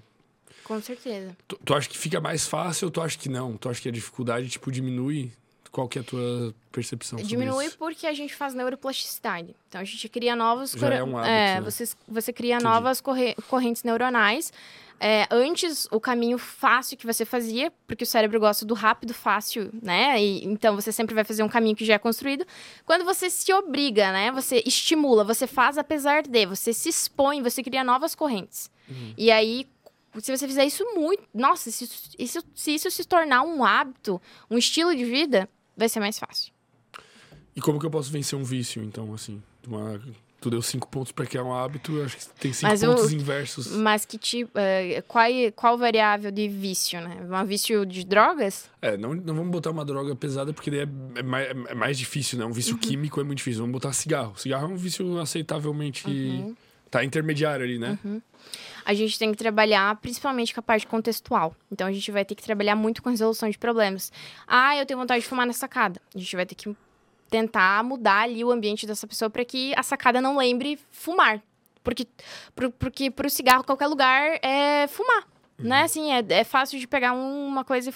Com 0.66 0.82
certeza. 0.82 1.36
Tu, 1.48 1.58
tu 1.64 1.74
acha 1.74 1.88
que 1.88 1.98
fica 1.98 2.20
mais 2.20 2.46
fácil 2.46 2.88
ou 2.88 2.92
tu 2.92 3.00
acha 3.02 3.18
que 3.18 3.30
não? 3.30 3.56
Tu 3.56 3.70
acha 3.70 3.82
que 3.82 3.88
a 3.88 3.92
dificuldade, 3.94 4.50
tipo, 4.50 4.70
diminui? 4.70 5.32
Qual 5.78 5.88
que 5.88 6.00
é 6.00 6.02
a 6.02 6.04
tua 6.04 6.56
percepção 6.72 7.20
sobre 7.20 7.30
Diminui 7.30 7.68
isso? 7.68 7.78
porque 7.78 8.08
a 8.08 8.14
gente 8.14 8.34
faz 8.34 8.56
neuroplasticidade. 8.56 9.56
Então 9.70 9.80
a 9.80 9.84
gente 9.84 10.10
cria 10.10 10.36
novos. 10.36 10.72
Já 10.72 10.80
cor- 10.80 10.92
é 10.92 11.04
um 11.04 11.16
hábito, 11.16 11.32
É, 11.32 11.56
né? 11.56 11.62
você, 11.62 11.88
você 12.08 12.34
cria 12.34 12.56
Entendi. 12.56 12.64
novas 12.64 13.00
corre- 13.00 13.36
correntes 13.48 13.84
neuronais. 13.84 14.52
É, 15.00 15.28
antes, 15.30 15.88
o 15.92 16.00
caminho 16.00 16.40
fácil 16.40 16.98
que 16.98 17.06
você 17.06 17.24
fazia, 17.26 17.72
porque 17.86 18.04
o 18.04 18.08
cérebro 18.08 18.40
gosta 18.40 18.66
do 18.66 18.74
rápido, 18.74 19.14
fácil, 19.14 19.70
né? 19.84 20.20
E, 20.20 20.44
então 20.46 20.74
você 20.76 20.92
sempre 20.92 21.14
vai 21.14 21.24
fazer 21.24 21.44
um 21.44 21.48
caminho 21.48 21.76
que 21.76 21.86
já 21.86 21.94
é 21.94 22.00
construído. 22.00 22.44
Quando 22.84 23.06
você 23.06 23.30
se 23.30 23.54
obriga, 23.54 24.12
né? 24.12 24.32
Você 24.32 24.64
estimula, 24.66 25.24
você 25.24 25.46
faz 25.46 25.78
apesar 25.78 26.24
de, 26.24 26.48
você 26.48 26.74
se 26.74 26.90
expõe, 26.90 27.44
você 27.44 27.62
cria 27.62 27.84
novas 27.84 28.16
correntes. 28.16 28.72
Uhum. 28.90 29.14
E 29.16 29.30
aí, 29.30 29.68
se 30.20 30.36
você 30.36 30.48
fizer 30.48 30.66
isso 30.66 30.84
muito. 30.96 31.22
Nossa, 31.32 31.70
se 31.70 31.84
isso, 31.84 32.10
isso- 32.18 32.44
se 32.56 32.74
isso 32.74 32.90
se 32.90 33.04
tornar 33.06 33.44
um 33.44 33.64
hábito, 33.64 34.20
um 34.50 34.58
estilo 34.58 34.96
de 34.96 35.06
vida, 35.06 35.48
vai 35.78 35.88
ser 35.88 36.00
mais 36.00 36.18
fácil. 36.20 36.52
E 37.56 37.62
como 37.62 37.80
que 37.80 37.86
eu 37.86 37.90
posso 37.92 38.12
vencer 38.12 38.38
um 38.38 38.44
vício, 38.44 38.84
então, 38.84 39.14
assim? 39.14 39.42
Uma... 39.68 40.02
Tu 40.40 40.52
deu 40.52 40.62
cinco 40.62 40.88
pontos 40.88 41.12
pra 41.12 41.26
criar 41.26 41.44
um 41.44 41.52
hábito, 41.52 42.00
acho 42.04 42.16
que 42.16 42.28
tem 42.40 42.54
cinco 42.54 42.70
Mas 42.72 42.84
o- 42.84 42.88
pontos 42.88 43.12
inversos. 43.12 43.68
Mas 43.72 44.06
que 44.06 44.20
tipo. 44.20 44.52
qual, 45.08 45.26
qual 45.56 45.78
variável 45.80 46.30
de 46.30 46.48
vício, 46.48 47.02
né? 47.02 47.18
Um 47.28 47.46
vício 47.46 47.84
de 47.88 48.06
drogas? 48.06 48.70
É, 48.80 48.96
não, 48.96 49.16
não 49.16 49.34
vamos 49.34 49.50
botar 49.52 49.72
uma 49.72 49.84
droga 49.84 50.16
pesada, 50.16 50.54
porque 50.54 50.70
daí 50.70 50.82
é, 50.82 51.20
é 51.20 51.24
mais, 51.24 51.50
é 51.50 51.74
mais 51.74 51.98
difícil, 51.98 52.38
né? 52.38 52.46
Um 52.46 52.52
vício 52.52 52.74
Uhum. 52.76 52.80
químico 52.80 53.20
é 53.20 53.24
muito 53.24 53.40
difícil. 53.40 53.62
Vamos 53.62 53.74
botar 53.74 53.92
cigarro. 53.94 54.38
Cigarro 54.38 54.66
é 54.70 54.74
um 54.74 54.78
vício 54.78 55.18
aceitavelmente... 55.20 56.06
Uhum. 56.08 56.56
Tá 56.90 57.04
intermediário 57.04 57.66
ali, 57.66 57.78
né? 57.78 58.00
A 58.88 58.94
gente 58.94 59.20
tem 59.20 59.32
que 59.32 59.38
trabalhar 59.38 59.96
principalmente 59.98 60.54
com 60.54 60.62
a 60.62 60.64
parte 60.64 60.88
contextual. 60.88 61.54
Então 61.70 61.86
a 61.88 61.92
gente 61.92 62.10
vai 62.10 62.24
ter 62.24 62.36
que 62.36 62.42
trabalhar 62.42 62.74
muito 62.76 63.04
com 63.04 63.10
resolução 63.10 63.50
de 63.50 63.58
problemas. 63.58 64.12
Ah, 64.48 64.78
eu 64.78 64.86
tenho 64.86 64.98
vontade 64.98 65.22
de 65.22 65.28
fumar 65.28 65.46
na 65.46 65.52
sacada. 65.52 66.02
A 66.16 66.18
gente 66.18 66.34
vai 66.36 66.46
ter 66.46 66.56
que 66.56 66.74
tentar 67.30 67.84
mudar 67.84 68.22
ali 68.22 68.46
o 68.46 68.50
ambiente 68.52 68.88
dessa 68.88 69.06
pessoa 69.06 69.30
para 69.30 69.44
que 69.44 69.74
a 69.76 69.84
sacada 69.84 70.22
não 70.22 70.38
lembre 70.38 70.80
fumar. 70.90 71.42
Porque, 71.84 72.08
pro, 72.56 72.72
porque 72.72 73.12
pro 73.12 73.30
cigarro, 73.30 73.64
qualquer 73.66 73.88
lugar 73.88 74.40
é 74.42 74.88
fumar. 74.88 75.28
Né? 75.60 75.82
Assim, 75.82 76.14
é, 76.14 76.24
é 76.30 76.44
fácil 76.46 76.80
de 76.80 76.88
pegar 76.88 77.12
um- 77.14 77.46
uma 77.48 77.66
coisa 77.66 77.90
e 77.90 77.94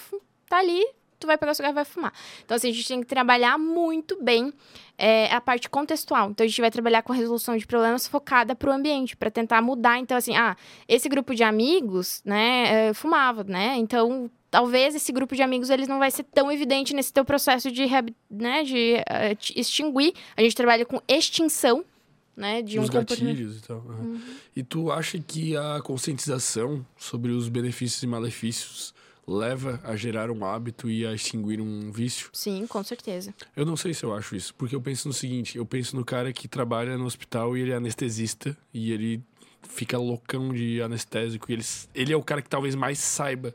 tá 0.50 0.58
ali, 0.58 0.84
tu 1.22 1.28
vai 1.28 1.38
pegar 1.38 1.52
o 1.54 1.56
cigarro 1.56 1.74
e 1.74 1.76
vai 1.76 1.86
fumar. 1.86 2.14
Então, 2.44 2.56
assim, 2.56 2.70
a 2.70 2.74
gente 2.74 2.88
tem 2.88 3.00
que 3.02 3.08
trabalhar 3.08 3.58
muito 3.58 4.22
bem 4.22 4.52
é, 4.98 5.32
a 5.34 5.40
parte 5.40 5.70
contextual. 5.70 6.32
Então, 6.32 6.44
a 6.44 6.48
gente 6.48 6.60
vai 6.60 6.70
trabalhar 6.70 7.02
com 7.04 7.14
resolução 7.14 7.56
de 7.58 7.66
problemas 7.66 8.08
focada 8.08 8.54
pro 8.56 8.72
ambiente, 8.72 9.16
para 9.16 9.32
tentar 9.32 9.62
mudar. 9.62 9.98
Então, 10.00 10.18
assim, 10.18 10.36
ah, 10.36 10.56
esse 10.88 11.08
grupo 11.08 11.34
de 11.34 11.44
amigos, 11.44 12.22
né, 12.26 12.90
é, 12.90 12.94
fumava, 12.94 13.44
né? 13.44 13.76
Então, 13.78 14.30
talvez 14.50 14.94
esse 14.96 15.12
grupo 15.12 15.34
de 15.36 15.42
amigos 15.42 15.70
eles 15.70 15.88
não 15.88 15.98
vai 16.00 16.12
ser 16.12 16.24
tão 16.24 16.52
evidente 16.52 16.94
nesse 16.94 17.14
teu 17.14 17.24
processo 17.24 17.72
de, 17.72 17.86
né, 18.30 18.64
de 18.64 18.96
te- 19.40 19.58
extinguir. 19.60 20.14
A 20.36 20.42
gente 20.42 20.56
trabalha 20.56 20.86
com 20.86 21.00
extinção, 21.08 21.86
né, 22.36 22.62
de 22.62 22.78
Os 22.80 22.90
um 22.90 22.92
gatilhos 22.92 23.58
e 23.58 23.62
tal. 23.62 23.78
aham. 23.78 24.20
E 24.56 24.62
tu 24.64 24.92
acha 24.92 25.18
que 25.20 25.56
a 25.56 25.80
conscientização 25.82 26.86
sobre 26.98 27.32
os 27.32 27.48
benefícios 27.50 28.02
e 28.04 28.08
malefícios 28.08 28.94
leva 29.28 29.80
a 29.84 29.96
gerar 29.96 30.30
um 30.32 30.44
hábito 30.44 30.90
e 30.90 31.06
a 31.06 31.14
extinguir 31.14 31.62
um 31.62 31.92
vício? 31.92 32.30
Sim, 32.34 32.66
com 32.68 32.84
certeza. 32.84 33.34
Eu 33.56 33.66
não 33.66 33.78
sei 33.78 33.94
se 33.94 34.04
eu 34.04 34.14
acho 34.14 34.36
isso, 34.36 34.54
porque 34.56 34.76
eu 34.76 34.82
penso 34.82 35.08
no 35.08 35.14
seguinte: 35.14 35.58
eu 35.58 35.66
penso 35.66 35.96
no 35.96 36.04
cara 36.04 36.34
que 36.34 36.48
trabalha 36.48 36.98
no 36.98 37.06
hospital 37.06 37.56
e 37.56 37.62
ele 37.62 37.72
é 37.72 37.76
anestesista 37.76 38.58
e 38.74 38.92
ele 38.92 39.24
fica 39.64 39.98
loucão 39.98 40.50
de 40.54 40.82
anestésico 40.82 41.50
e 41.50 41.54
ele, 41.54 41.64
ele 41.94 42.14
é 42.14 42.18
o 42.18 42.24
cara 42.24 42.42
que 42.42 42.50
talvez 42.50 42.76
mais 42.76 43.00
saiba 43.00 43.54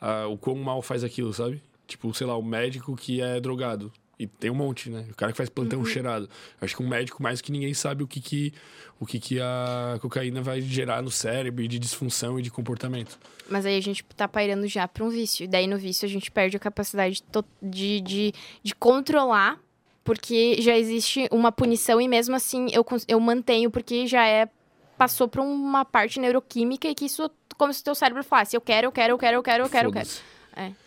ah, 0.00 0.26
o 0.26 0.36
quão 0.36 0.56
mal 0.56 0.82
faz 0.82 1.04
aquilo, 1.04 1.32
sabe? 1.32 1.62
Tipo, 1.86 2.12
sei 2.12 2.26
lá, 2.26 2.36
o 2.36 2.42
médico 2.42 2.94
que 2.96 3.20
é 3.20 3.40
drogado. 3.40 3.92
E 4.18 4.26
tem 4.26 4.50
um 4.50 4.54
monte, 4.54 4.90
né? 4.90 5.06
O 5.10 5.14
cara 5.14 5.30
que 5.30 5.38
faz 5.38 5.48
plantão 5.48 5.84
cheirado. 5.84 6.28
Acho 6.60 6.74
que 6.74 6.82
um 6.82 6.88
médico 6.88 7.22
mais 7.22 7.40
que 7.40 7.52
ninguém 7.52 7.72
sabe 7.72 8.02
o 8.02 8.06
que 8.06 8.20
que, 8.20 8.52
o 8.98 9.06
que 9.06 9.20
que 9.20 9.40
a 9.40 9.96
cocaína 10.00 10.42
vai 10.42 10.60
gerar 10.60 11.00
no 11.02 11.10
cérebro 11.10 11.62
e 11.62 11.68
de 11.68 11.78
disfunção 11.78 12.38
e 12.38 12.42
de 12.42 12.50
comportamento. 12.50 13.16
Mas 13.48 13.64
aí 13.64 13.78
a 13.78 13.80
gente 13.80 14.02
tá 14.16 14.26
pairando 14.26 14.66
já 14.66 14.88
para 14.88 15.04
um 15.04 15.08
vício. 15.08 15.44
E 15.44 15.46
daí 15.46 15.68
no 15.68 15.78
vício 15.78 16.04
a 16.04 16.08
gente 16.08 16.32
perde 16.32 16.56
a 16.56 16.60
capacidade 16.60 17.22
de, 17.62 18.00
de, 18.00 18.34
de 18.60 18.74
controlar, 18.74 19.60
porque 20.02 20.60
já 20.60 20.76
existe 20.76 21.28
uma 21.30 21.52
punição 21.52 22.00
e 22.00 22.08
mesmo 22.08 22.34
assim 22.34 22.66
eu, 22.72 22.84
eu 23.06 23.20
mantenho, 23.20 23.70
porque 23.70 24.06
já 24.06 24.26
é. 24.26 24.48
Passou 24.96 25.28
por 25.28 25.38
uma 25.38 25.84
parte 25.84 26.18
neuroquímica 26.18 26.88
e 26.88 26.92
que 26.92 27.04
isso, 27.04 27.30
como 27.56 27.72
se 27.72 27.82
o 27.82 27.84
teu 27.84 27.94
cérebro 27.94 28.24
falasse: 28.24 28.56
eu 28.56 28.60
quero, 28.60 28.88
eu 28.88 28.90
quero, 28.90 29.12
eu 29.12 29.18
quero, 29.18 29.36
eu 29.36 29.42
quero, 29.44 29.62
eu 29.62 29.70
quero, 29.70 29.88
eu 29.90 29.92
quero. 29.92 30.08
Foda-se. 30.08 30.78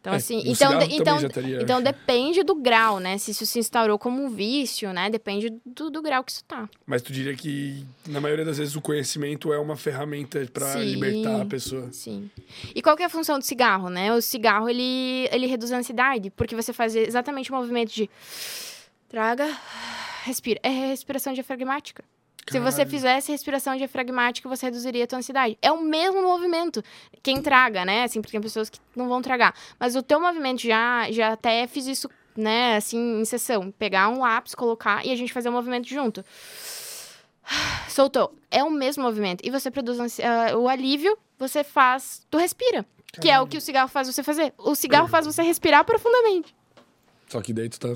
Então, 0.00 0.14
É, 0.14 0.16
assim, 0.16 0.42
então, 0.46 0.78
de- 0.78 0.94
então, 0.96 1.16
estaria- 1.18 1.60
então 1.62 1.82
depende 1.82 2.42
do 2.42 2.54
grau, 2.54 2.98
né? 2.98 3.18
Se 3.18 3.32
isso 3.32 3.44
se 3.44 3.58
instaurou 3.58 3.98
como 3.98 4.24
um 4.24 4.30
vício, 4.30 4.92
né? 4.94 5.10
Depende 5.10 5.52
do, 5.64 5.90
do 5.90 6.00
grau 6.00 6.24
que 6.24 6.32
isso 6.32 6.42
tá. 6.44 6.66
Mas 6.86 7.02
tu 7.02 7.12
diria 7.12 7.34
que, 7.36 7.84
na 8.08 8.18
maioria 8.18 8.44
das 8.46 8.56
vezes, 8.56 8.74
o 8.74 8.80
conhecimento 8.80 9.52
é 9.52 9.58
uma 9.58 9.76
ferramenta 9.76 10.48
para 10.50 10.74
libertar 10.76 11.42
a 11.42 11.44
pessoa. 11.44 11.92
Sim. 11.92 12.30
E 12.74 12.80
qual 12.80 12.96
que 12.96 13.02
é 13.02 13.06
a 13.06 13.10
função 13.10 13.38
do 13.38 13.44
cigarro, 13.44 13.90
né? 13.90 14.10
O 14.14 14.22
cigarro, 14.22 14.70
ele, 14.70 15.28
ele 15.30 15.46
reduz 15.46 15.70
a 15.70 15.76
ansiedade, 15.76 16.30
porque 16.30 16.56
você 16.56 16.72
faz 16.72 16.96
exatamente 16.96 17.50
o 17.52 17.54
movimento 17.54 17.92
de 17.92 18.08
traga, 19.08 19.54
respira. 20.24 20.60
É 20.62 20.68
respiração 20.70 21.32
diafragmática. 21.34 22.02
Se 22.48 22.58
você 22.58 22.78
Caralho. 22.78 22.90
fizesse 22.90 23.32
respiração 23.32 23.76
diafragmática, 23.76 24.48
você 24.48 24.66
reduziria 24.66 25.04
a 25.04 25.06
tua 25.06 25.18
ansiedade. 25.18 25.56
É 25.60 25.70
o 25.70 25.80
mesmo 25.80 26.22
movimento. 26.22 26.82
Quem 27.22 27.40
traga, 27.40 27.84
né? 27.84 28.04
Assim, 28.04 28.20
porque 28.20 28.32
tem 28.32 28.40
pessoas 28.40 28.68
que 28.68 28.78
não 28.96 29.08
vão 29.08 29.22
tragar. 29.22 29.54
Mas 29.78 29.94
o 29.94 30.02
teu 30.02 30.20
movimento 30.20 30.62
já, 30.62 31.10
já 31.10 31.32
até 31.32 31.66
fiz 31.66 31.86
isso, 31.86 32.08
né? 32.36 32.76
Assim, 32.76 33.20
em 33.20 33.24
sessão. 33.24 33.70
Pegar 33.70 34.08
um 34.08 34.20
lápis, 34.20 34.54
colocar 34.54 35.04
e 35.06 35.12
a 35.12 35.16
gente 35.16 35.32
fazer 35.32 35.48
o 35.48 35.52
movimento 35.52 35.88
junto. 35.88 36.24
Soltou. 37.88 38.34
É 38.50 38.64
o 38.64 38.70
mesmo 38.70 39.02
movimento. 39.04 39.42
E 39.44 39.50
você 39.50 39.70
produz 39.70 39.98
uh, 39.98 40.56
o 40.58 40.68
alívio, 40.68 41.16
você 41.38 41.62
faz. 41.62 42.26
Tu 42.30 42.38
respira. 42.38 42.84
Caramba. 43.12 43.20
Que 43.20 43.30
é 43.30 43.40
o 43.40 43.46
que 43.46 43.58
o 43.58 43.60
cigarro 43.60 43.88
faz 43.88 44.08
você 44.08 44.22
fazer. 44.22 44.54
O 44.58 44.74
cigarro 44.74 45.08
faz 45.08 45.26
você 45.26 45.42
respirar 45.42 45.84
profundamente. 45.84 46.54
Só 47.28 47.40
que 47.40 47.52
daí 47.52 47.68
tu 47.68 47.78
tá. 47.78 47.88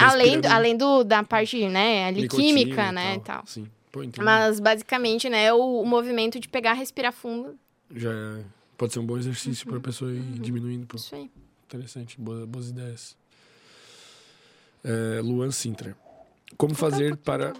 Além, 0.00 0.40
do, 0.40 0.48
além 0.48 0.76
do, 0.76 1.04
da 1.04 1.22
parte, 1.22 1.68
né, 1.68 2.06
ali, 2.06 2.28
química, 2.28 2.88
e 2.88 2.92
né? 2.92 3.14
Tal. 3.18 3.36
tal. 3.36 3.46
Sim. 3.46 3.68
Pô, 3.92 4.00
Mas 4.22 4.58
basicamente, 4.58 5.28
né, 5.28 5.52
o, 5.52 5.82
o, 5.82 5.86
movimento 5.86 6.40
de 6.40 6.48
pegar, 6.48 6.72
respirar 6.72 7.12
fundo. 7.12 7.58
Já 7.94 8.10
é, 8.10 8.42
pode 8.78 8.94
ser 8.94 9.00
um 9.00 9.06
bom 9.06 9.18
exercício 9.18 9.66
uhum. 9.66 9.72
para 9.72 9.78
a 9.80 9.82
pessoa 9.82 10.10
ir 10.10 10.18
uhum. 10.18 10.32
diminuindo. 10.32 10.86
Pô. 10.86 10.96
Isso 10.96 11.14
aí. 11.14 11.30
Interessante, 11.66 12.18
boas, 12.18 12.46
boas 12.46 12.70
ideias. 12.70 13.16
É, 14.82 15.20
Luan 15.20 15.50
Sintra. 15.50 15.94
Como 16.56 16.74
fazer 16.74 17.16
para 17.18 17.52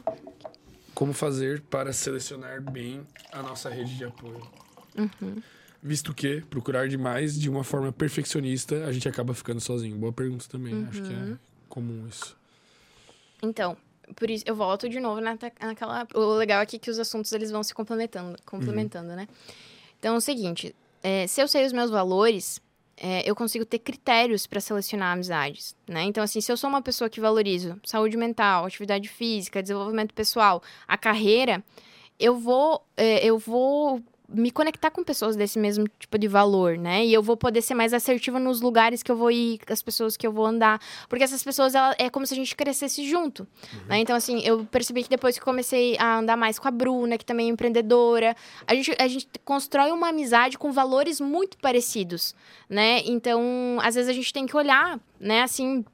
como 0.95 1.13
fazer 1.13 1.61
para 1.63 1.93
selecionar 1.93 2.63
bem 2.63 3.03
a 3.31 3.43
nossa 3.43 3.69
rede 3.69 3.97
de 3.97 4.05
apoio? 4.05 4.43
Uhum. 4.97 5.43
Visto 5.83 6.15
que 6.15 6.41
procurar 6.43 6.89
demais 6.89 7.39
de 7.39 7.51
uma 7.51 7.65
forma 7.65 7.93
perfeccionista, 7.93 8.87
a 8.87 8.93
gente 8.93 9.07
acaba 9.09 9.35
ficando 9.35 9.61
sozinho. 9.61 9.97
Boa 9.97 10.13
pergunta 10.13 10.47
também. 10.49 10.75
Uhum. 10.75 10.89
Acho 10.89 11.03
que 11.03 11.13
é 11.13 11.17
uhum. 11.17 11.39
comum 11.69 12.07
isso. 12.09 12.37
Então, 13.43 13.77
por 14.17 14.31
isso 14.31 14.45
eu 14.47 14.55
volto 14.55 14.89
de 14.89 15.01
novo 15.01 15.21
na, 15.21 15.39
naquela. 15.61 16.07
O 16.15 16.35
legal 16.35 16.61
aqui 16.61 16.77
é 16.77 16.79
que 16.79 16.91
os 16.91 16.99
assuntos 16.99 17.33
eles 17.33 17.51
vão 17.51 17.63
se 17.63 17.75
complementando, 17.75 18.39
complementando, 18.45 19.11
uhum. 19.11 19.17
né? 19.17 19.29
Então 19.99 20.15
é 20.15 20.19
o 20.19 20.21
seguinte: 20.21 20.75
é, 21.03 21.27
se 21.27 21.41
eu 21.41 21.49
sei 21.49 21.65
os 21.67 21.73
meus 21.73 21.91
valores, 21.91 22.61
é, 22.97 23.29
eu 23.29 23.35
consigo 23.35 23.65
ter 23.65 23.79
critérios 23.79 24.47
para 24.47 24.61
selecionar 24.61 25.13
amizades, 25.13 25.75
né? 25.89 26.03
Então, 26.03 26.23
assim, 26.23 26.41
se 26.41 26.51
eu 26.53 26.57
sou 26.57 26.71
uma 26.71 26.83
pessoa 26.83 27.11
que 27.11 27.21
valorizo 27.21 27.81
saúde 27.85 28.17
mental, 28.17 28.67
atividade 28.67 29.09
física, 29.09 29.63
desenvolvimento 29.63 30.15
pessoal, 30.15 30.63
a 30.87 30.97
carreira, 30.97 31.65
eu 32.19 32.39
vou, 32.39 32.85
é, 32.97 33.25
eu 33.25 33.39
vou 33.39 34.03
me 34.33 34.51
conectar 34.51 34.91
com 34.91 35.05
pessoas 35.05 35.37
desse 35.37 35.59
mesmo 35.59 35.87
tipo 35.99 36.19
de 36.19 36.29
valor, 36.29 36.77
né? 36.77 37.05
E 37.05 37.13
eu 37.13 37.23
vou 37.23 37.37
poder 37.37 37.63
ser 37.63 37.75
mais 37.75 37.93
assertiva 37.93 38.39
nos 38.39 38.61
lugares 38.61 39.03
que 39.03 39.11
eu 39.11 39.17
vou 39.17 39.31
ir, 39.31 39.61
as 39.69 39.83
pessoas 39.83 40.17
que 40.17 40.27
eu 40.27 40.33
vou 40.33 40.47
andar. 40.47 40.81
Porque 41.09 41.25
essas 41.25 41.43
pessoas, 41.43 41.75
ela, 41.75 41.95
é 41.99 42.09
como 42.09 42.27
se 42.27 42.35
a 42.35 42.37
gente 42.37 42.55
crescesse 42.57 43.09
junto, 43.09 43.47
uhum. 43.73 43.81
né? 43.89 43.99
Então, 43.99 44.17
assim, 44.17 44.41
eu 44.45 44.65
percebi 44.65 45.03
que 45.03 45.09
depois 45.09 45.39
que 45.39 45.45
comecei 45.45 45.97
a 45.99 46.19
andar 46.19 46.37
mais 46.37 46.59
com 46.59 46.69
a 46.69 46.71
Bruna, 46.71 47.19
que 47.19 47.25
também 47.25 47.49
é 47.49 47.51
empreendedora, 47.51 48.35
a 48.67 48.75
gente, 48.75 48.95
a 48.99 49.09
gente 49.09 49.29
constrói 49.45 49.91
uma 49.91 50.09
amizade 50.09 50.59
com 50.59 50.73
valores 50.73 51.21
muito 51.21 51.59
parecidos, 51.59 52.35
né? 52.69 53.03
Então, 53.05 53.79
às 53.83 53.95
vezes 53.95 54.09
a 54.09 54.15
gente 54.15 54.33
tem 54.33 54.47
que 54.47 54.57
olhar, 54.57 54.99
né, 55.21 55.43
assim, 55.43 55.85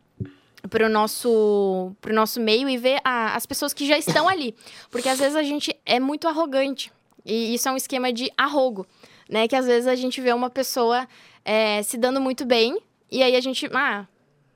para 0.68 0.86
o 0.86 0.88
nosso, 0.88 1.92
pro 2.00 2.14
nosso 2.14 2.40
meio 2.40 2.68
e 2.68 2.76
ver 2.76 3.00
a, 3.04 3.34
as 3.34 3.46
pessoas 3.46 3.72
que 3.72 3.86
já 3.86 3.98
estão 3.98 4.28
ali. 4.28 4.54
Porque 4.90 5.08
às 5.08 5.18
vezes 5.18 5.36
a 5.36 5.42
gente 5.42 5.74
é 5.84 6.00
muito 6.00 6.26
arrogante. 6.28 6.92
E 7.28 7.54
isso 7.54 7.68
é 7.68 7.72
um 7.72 7.76
esquema 7.76 8.10
de 8.10 8.32
arrogo, 8.36 8.86
né? 9.28 9.46
Que 9.46 9.54
às 9.54 9.66
vezes 9.66 9.86
a 9.86 9.94
gente 9.94 10.20
vê 10.20 10.32
uma 10.32 10.48
pessoa 10.48 11.06
é, 11.44 11.82
se 11.82 11.98
dando 11.98 12.20
muito 12.20 12.46
bem 12.46 12.78
e 13.10 13.22
aí 13.22 13.36
a 13.36 13.40
gente, 13.40 13.68
ah, 13.74 14.06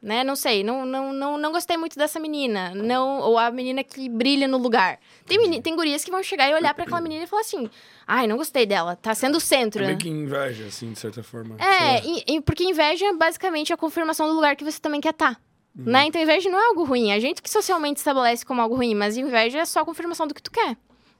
né? 0.00 0.24
Não 0.24 0.34
sei, 0.34 0.64
não, 0.64 0.86
não, 0.86 1.12
não, 1.12 1.36
não 1.36 1.52
gostei 1.52 1.76
muito 1.76 1.98
dessa 1.98 2.18
menina, 2.18 2.74
não 2.74 3.20
ou 3.20 3.38
a 3.38 3.50
menina 3.50 3.84
que 3.84 4.08
brilha 4.08 4.48
no 4.48 4.56
lugar. 4.56 4.98
Tem, 5.26 5.38
meni, 5.38 5.60
tem 5.60 5.76
gurias 5.76 6.02
que 6.02 6.10
vão 6.10 6.22
chegar 6.22 6.50
e 6.50 6.54
olhar 6.54 6.72
para 6.72 6.84
aquela 6.84 7.00
menina 7.00 7.24
e 7.24 7.26
falar 7.26 7.42
assim, 7.42 7.68
ai, 8.06 8.26
não 8.26 8.38
gostei 8.38 8.64
dela, 8.64 8.96
tá 8.96 9.14
sendo 9.14 9.36
o 9.36 9.40
centro. 9.40 9.84
É 9.84 9.88
meio 9.88 9.98
que 9.98 10.08
inveja, 10.08 10.64
assim, 10.64 10.92
de 10.92 10.98
certa 10.98 11.22
forma. 11.22 11.56
É, 11.58 12.02
e, 12.04 12.36
e 12.36 12.40
porque 12.40 12.64
inveja 12.64 13.06
é 13.06 13.12
basicamente 13.12 13.72
a 13.72 13.76
confirmação 13.76 14.26
do 14.26 14.34
lugar 14.34 14.56
que 14.56 14.64
você 14.64 14.80
também 14.80 15.00
quer 15.00 15.10
estar. 15.10 15.34
Tá. 15.34 15.40
Uhum. 15.78 15.84
Né? 15.84 16.06
Então, 16.06 16.20
inveja 16.20 16.50
não 16.50 16.58
é 16.58 16.66
algo 16.68 16.84
ruim. 16.84 17.12
A 17.12 17.18
gente 17.18 17.40
que 17.40 17.48
socialmente 17.48 17.98
estabelece 17.98 18.44
como 18.44 18.60
algo 18.60 18.74
ruim, 18.74 18.94
mas 18.94 19.16
inveja 19.16 19.60
é 19.60 19.64
só 19.64 19.80
a 19.80 19.84
confirmação 19.84 20.26
do 20.26 20.34
que 20.34 20.42
tu 20.42 20.50
quer 20.50 20.76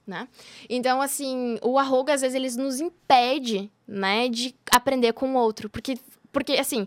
né? 0.07 0.29
Então, 0.69 1.01
assim, 1.01 1.59
o 1.62 1.79
arroga, 1.79 2.15
às 2.15 2.20
vezes, 2.20 2.35
eles 2.35 2.57
nos 2.57 2.81
impede, 2.81 3.70
né, 3.87 4.29
de 4.29 4.55
aprender 4.70 5.12
com 5.12 5.35
o 5.35 5.39
outro. 5.39 5.69
Porque, 5.69 5.99
porque 6.33 6.55
assim, 6.55 6.87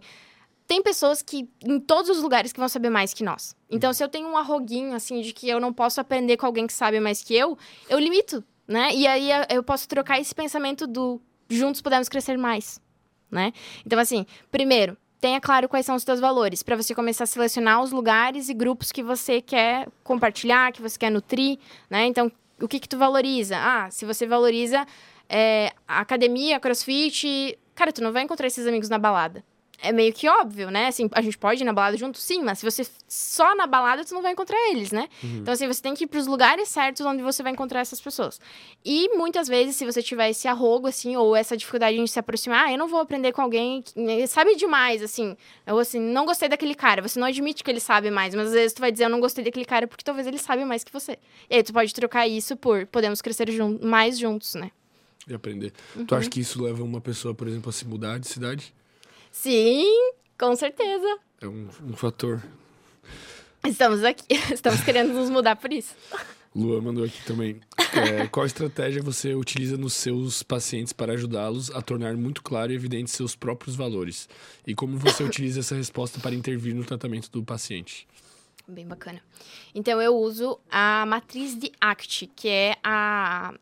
tem 0.67 0.81
pessoas 0.81 1.21
que, 1.21 1.47
em 1.63 1.79
todos 1.79 2.09
os 2.09 2.21
lugares, 2.21 2.51
que 2.51 2.59
vão 2.59 2.69
saber 2.69 2.89
mais 2.89 3.13
que 3.13 3.23
nós. 3.23 3.55
Então, 3.69 3.93
se 3.93 4.03
eu 4.03 4.09
tenho 4.09 4.27
um 4.27 4.37
arroguinho, 4.37 4.93
assim, 4.93 5.21
de 5.21 5.33
que 5.33 5.47
eu 5.47 5.59
não 5.59 5.71
posso 5.71 6.01
aprender 6.01 6.37
com 6.37 6.45
alguém 6.45 6.67
que 6.67 6.73
sabe 6.73 6.99
mais 6.99 7.23
que 7.23 7.35
eu, 7.35 7.57
eu 7.89 7.99
limito, 7.99 8.43
né? 8.67 8.93
E 8.93 9.05
aí, 9.07 9.29
eu 9.49 9.63
posso 9.63 9.87
trocar 9.87 10.19
esse 10.19 10.33
pensamento 10.33 10.87
do 10.87 11.21
juntos 11.47 11.81
podemos 11.81 12.09
crescer 12.09 12.37
mais, 12.37 12.81
né? 13.29 13.53
Então, 13.85 13.99
assim, 13.99 14.25
primeiro, 14.51 14.97
tenha 15.21 15.39
claro 15.39 15.69
quais 15.69 15.85
são 15.85 15.95
os 15.95 16.03
seus 16.03 16.19
valores, 16.19 16.63
para 16.63 16.75
você 16.75 16.93
começar 16.95 17.23
a 17.23 17.27
selecionar 17.27 17.81
os 17.81 17.91
lugares 17.91 18.49
e 18.49 18.53
grupos 18.53 18.91
que 18.91 19.03
você 19.03 19.41
quer 19.41 19.87
compartilhar, 20.03 20.71
que 20.71 20.81
você 20.81 20.97
quer 20.97 21.11
nutrir, 21.11 21.59
né? 21.89 22.05
Então, 22.05 22.31
o 22.61 22.67
que 22.67 22.79
que 22.79 22.89
tu 22.89 22.97
valoriza? 22.97 23.57
Ah, 23.57 23.89
se 23.91 24.05
você 24.05 24.25
valoriza 24.25 24.85
é, 25.29 25.71
academia, 25.87 26.59
crossfit, 26.59 27.57
cara, 27.73 27.91
tu 27.91 28.01
não 28.01 28.11
vai 28.11 28.23
encontrar 28.23 28.47
esses 28.47 28.65
amigos 28.67 28.89
na 28.89 28.97
balada 28.97 29.43
é 29.81 29.91
meio 29.91 30.13
que 30.13 30.27
óbvio, 30.27 30.69
né? 30.69 30.87
Assim, 30.87 31.09
a 31.11 31.21
gente 31.21 31.37
pode 31.37 31.61
ir 31.61 31.65
na 31.65 31.73
balada 31.73 31.97
junto, 31.97 32.17
sim, 32.17 32.43
mas 32.43 32.59
se 32.59 32.65
você 32.65 32.85
só 33.07 33.55
na 33.55 33.67
balada, 33.67 34.03
tu 34.03 34.13
não 34.13 34.21
vai 34.21 34.31
encontrar 34.31 34.57
eles, 34.69 34.91
né? 34.91 35.07
Uhum. 35.23 35.37
Então, 35.37 35.53
assim, 35.53 35.67
você 35.67 35.81
tem 35.81 35.93
que 35.93 36.05
ir 36.05 36.07
pros 36.07 36.27
lugares 36.27 36.69
certos 36.69 37.05
onde 37.05 37.21
você 37.21 37.43
vai 37.43 37.51
encontrar 37.51 37.81
essas 37.81 38.01
pessoas. 38.01 38.39
E 38.83 39.09
muitas 39.15 39.47
vezes, 39.47 39.75
se 39.75 39.85
você 39.85 40.01
tiver 40.01 40.29
esse 40.29 40.47
arrogo, 40.47 40.87
assim, 40.87 41.15
ou 41.15 41.35
essa 41.35 41.55
dificuldade 41.55 41.97
de 41.97 42.07
se 42.07 42.19
aproximar, 42.19 42.67
ah, 42.67 42.71
eu 42.71 42.77
não 42.77 42.87
vou 42.87 42.99
aprender 42.99 43.31
com 43.31 43.41
alguém 43.41 43.81
que 43.81 43.99
né, 43.99 44.25
sabe 44.27 44.55
demais, 44.55 45.01
assim. 45.01 45.35
Ou 45.67 45.79
assim, 45.79 45.99
não 45.99 46.25
gostei 46.25 46.49
daquele 46.49 46.75
cara. 46.75 47.01
Você 47.01 47.19
não 47.19 47.27
admite 47.27 47.63
que 47.63 47.69
ele 47.69 47.79
sabe 47.79 48.09
mais, 48.09 48.33
mas 48.33 48.47
às 48.47 48.53
vezes 48.53 48.73
tu 48.73 48.79
vai 48.79 48.91
dizer, 48.91 49.05
eu 49.05 49.09
não 49.09 49.19
gostei 49.19 49.43
daquele 49.43 49.65
cara 49.65 49.87
porque 49.87 50.03
talvez 50.03 50.27
ele 50.27 50.37
sabe 50.37 50.65
mais 50.65 50.83
que 50.83 50.91
você. 50.91 51.17
E 51.49 51.55
aí 51.55 51.63
tu 51.63 51.73
pode 51.73 51.93
trocar 51.93 52.27
isso 52.27 52.55
por 52.55 52.85
podemos 52.87 53.21
crescer 53.21 53.49
jun 53.51 53.79
mais 53.81 54.17
juntos, 54.17 54.55
né? 54.55 54.71
E 55.27 55.33
aprender. 55.33 55.73
Uhum. 55.95 56.05
Tu 56.05 56.15
acha 56.15 56.29
que 56.29 56.39
isso 56.39 56.61
leva 56.63 56.83
uma 56.83 57.01
pessoa, 57.01 57.33
por 57.33 57.47
exemplo, 57.47 57.69
a 57.69 57.73
se 57.73 57.85
mudar 57.85 58.19
de 58.19 58.27
cidade? 58.27 58.73
Sim, 59.35 59.85
com 60.39 60.55
certeza. 60.55 61.19
É 61.41 61.47
um, 61.47 61.67
um 61.83 61.93
fator. 61.93 62.41
Estamos 63.63 64.03
aqui, 64.03 64.23
estamos 64.51 64.81
querendo 64.81 65.13
nos 65.13 65.29
mudar 65.29 65.57
por 65.57 65.71
isso. 65.71 65.93
Lua 66.55 66.81
mandou 66.81 67.03
aqui 67.03 67.21
também. 67.25 67.59
É, 67.93 68.25
qual 68.27 68.45
estratégia 68.45 69.03
você 69.03 69.35
utiliza 69.35 69.77
nos 69.77 69.93
seus 69.93 70.41
pacientes 70.41 70.93
para 70.93 71.13
ajudá-los 71.13 71.69
a 71.71 71.81
tornar 71.81 72.15
muito 72.15 72.41
claro 72.41 72.71
e 72.71 72.75
evidente 72.75 73.11
seus 73.11 73.35
próprios 73.35 73.75
valores? 73.75 74.27
E 74.65 74.73
como 74.73 74.97
você 74.97 75.21
utiliza 75.25 75.59
essa 75.59 75.75
resposta 75.75 76.19
para 76.19 76.33
intervir 76.33 76.73
no 76.73 76.85
tratamento 76.85 77.29
do 77.29 77.43
paciente? 77.43 78.07
Bem 78.67 78.87
bacana. 78.87 79.21
Então, 79.75 80.01
eu 80.01 80.15
uso 80.15 80.57
a 80.71 81.05
matriz 81.05 81.59
de 81.59 81.71
ACT, 81.79 82.31
que 82.35 82.47
é 82.47 82.77
a 82.81 83.53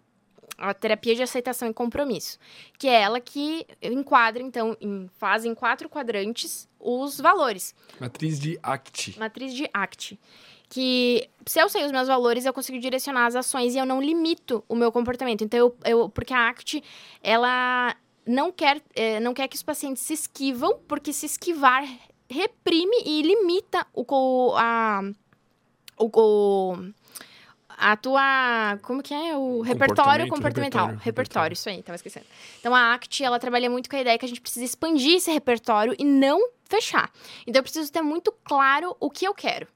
a 0.58 0.74
terapia 0.74 1.16
de 1.16 1.24
aceitação 1.24 1.70
e 1.70 1.74
compromisso, 1.74 2.38
que 2.78 2.88
é 2.88 3.02
ela 3.02 3.20
que 3.20 3.66
enquadra, 3.82 4.42
então, 4.42 4.78
em, 4.80 5.10
faz 5.18 5.46
em 5.46 5.54
quatro 5.54 5.90
quadrantes 5.90 6.68
os 6.80 7.20
valores. 7.20 7.76
Matriz 8.00 8.40
de 8.40 8.60
ACT. 8.62 9.20
Matriz 9.20 9.54
de 9.54 9.70
ACT. 9.74 10.20
Que 10.70 11.30
se 11.46 11.62
eu 11.62 11.70
sei 11.70 11.86
os 11.86 11.92
meus 11.92 12.08
valores, 12.08 12.46
eu 12.46 12.54
consigo 12.54 12.80
direcionar 12.80 13.28
as 13.28 13.36
ações 13.36 13.76
e 13.76 13.78
eu 13.78 13.86
não 13.86 14.02
limito 14.02 14.64
o 14.68 14.76
meu 14.76 14.92
comportamento. 14.92 15.44
Então, 15.44 15.60
eu, 15.60 15.78
eu 15.86 16.10
porque 16.10 16.34
a 16.34 16.50
ACT, 16.50 16.84
ela 17.22 17.96
não 18.26 18.52
quer, 18.52 18.82
é, 18.96 19.20
não 19.20 19.34
quer 19.34 19.48
que 19.48 19.56
os 19.56 19.64
pacientes 19.64 20.02
se 20.02 20.14
esquivam, 20.14 20.80
porque 20.88 21.14
se 21.14 21.26
esquivar 21.26 21.84
reprime 22.30 23.04
e 23.06 23.22
limita 23.22 23.86
o, 23.94 24.54
a, 24.56 25.02
o, 25.98 26.10
o 26.12 26.78
a 27.78 27.96
tua. 27.98 28.78
Como 28.82 29.02
que 29.02 29.14
é? 29.14 29.36
O 29.36 29.62
repertório 29.62 30.28
comportamental. 30.28 30.88
Repertório, 30.88 31.04
repertório, 31.04 31.54
isso 31.54 31.70
aí, 31.70 31.84
tava 31.84 31.96
esquecendo. 31.96 32.26
Então 32.60 32.74
a 32.74 32.94
ACT, 32.94 33.24
ela 33.24 33.40
trabalha 33.40 33.70
muito 33.70 33.90
com 33.90 33.96
a 33.96 34.02
ideia 34.02 34.18
que 34.18 34.26
a 34.26 34.28
gente 34.28 34.42
precisa 34.42 34.66
expandir 34.66 35.16
esse 35.16 35.32
repertório 35.32 35.96
e 35.98 36.04
não 36.04 36.40
fechar. 36.66 37.12
Então 37.46 37.60
eu 37.60 37.64
preciso 37.64 37.92
ter 37.92 38.02
muito 38.02 38.32
claro 38.44 38.96
o 39.00 39.10
que 39.10 39.26
eu 39.26 39.34
quero. 39.34 39.68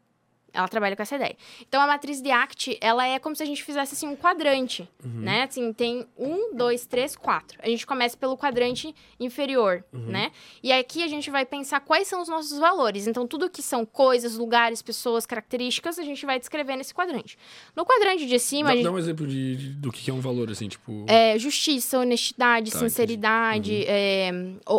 Ela 0.57 0.67
trabalha 0.67 0.95
com 0.95 1.03
essa 1.03 1.15
ideia. 1.15 1.38
Então, 1.61 1.79
a 1.79 1.85
matriz 1.85 2.19
de 2.19 2.31
ACT, 2.31 2.79
ela 2.81 3.05
é 3.07 3.19
como 3.19 3.35
se 3.35 3.43
a 3.43 3.45
gente 3.45 3.63
fizesse, 3.63 3.93
assim, 3.93 4.07
um 4.07 4.15
quadrante, 4.15 4.89
uhum. 5.05 5.21
né? 5.21 5.43
Assim, 5.43 5.71
tem 5.71 6.07
um, 6.17 6.55
dois, 6.55 6.88
três, 6.88 7.15
quatro. 7.15 7.59
A 7.61 7.69
gente 7.69 7.85
começa 7.85 8.17
pelo 8.17 8.35
quadrante 8.35 8.93
inferior, 9.19 9.85
uhum. 9.93 10.07
né? 10.07 10.31
E 10.63 10.73
aqui 10.73 11.03
a 11.03 11.07
gente 11.07 11.29
vai 11.29 11.45
pensar 11.45 11.79
quais 11.81 12.07
são 12.07 12.23
os 12.23 12.27
nossos 12.27 12.57
valores. 12.57 13.05
Então, 13.05 13.27
tudo 13.27 13.51
que 13.51 13.61
são 13.61 13.85
coisas, 13.85 14.35
lugares, 14.35 14.81
pessoas, 14.81 15.27
características, 15.27 15.99
a 15.99 16.03
gente 16.03 16.25
vai 16.25 16.39
descrever 16.39 16.75
nesse 16.75 16.91
quadrante. 16.91 17.38
No 17.75 17.85
quadrante 17.85 18.25
de 18.25 18.39
cima... 18.39 18.69
Dá, 18.69 18.75
gente... 18.75 18.84
dá 18.84 18.91
um 18.91 18.97
exemplo 18.97 19.27
de, 19.27 19.55
de, 19.55 19.69
do 19.69 19.91
que 19.91 20.09
é 20.09 20.13
um 20.13 20.19
valor, 20.19 20.49
assim, 20.49 20.67
tipo... 20.67 21.05
É, 21.07 21.38
justiça, 21.38 21.99
honestidade, 21.99 22.71
tá, 22.71 22.79
sinceridade. 22.79 23.73
Uhum. 23.73 23.85
É, 23.88 24.31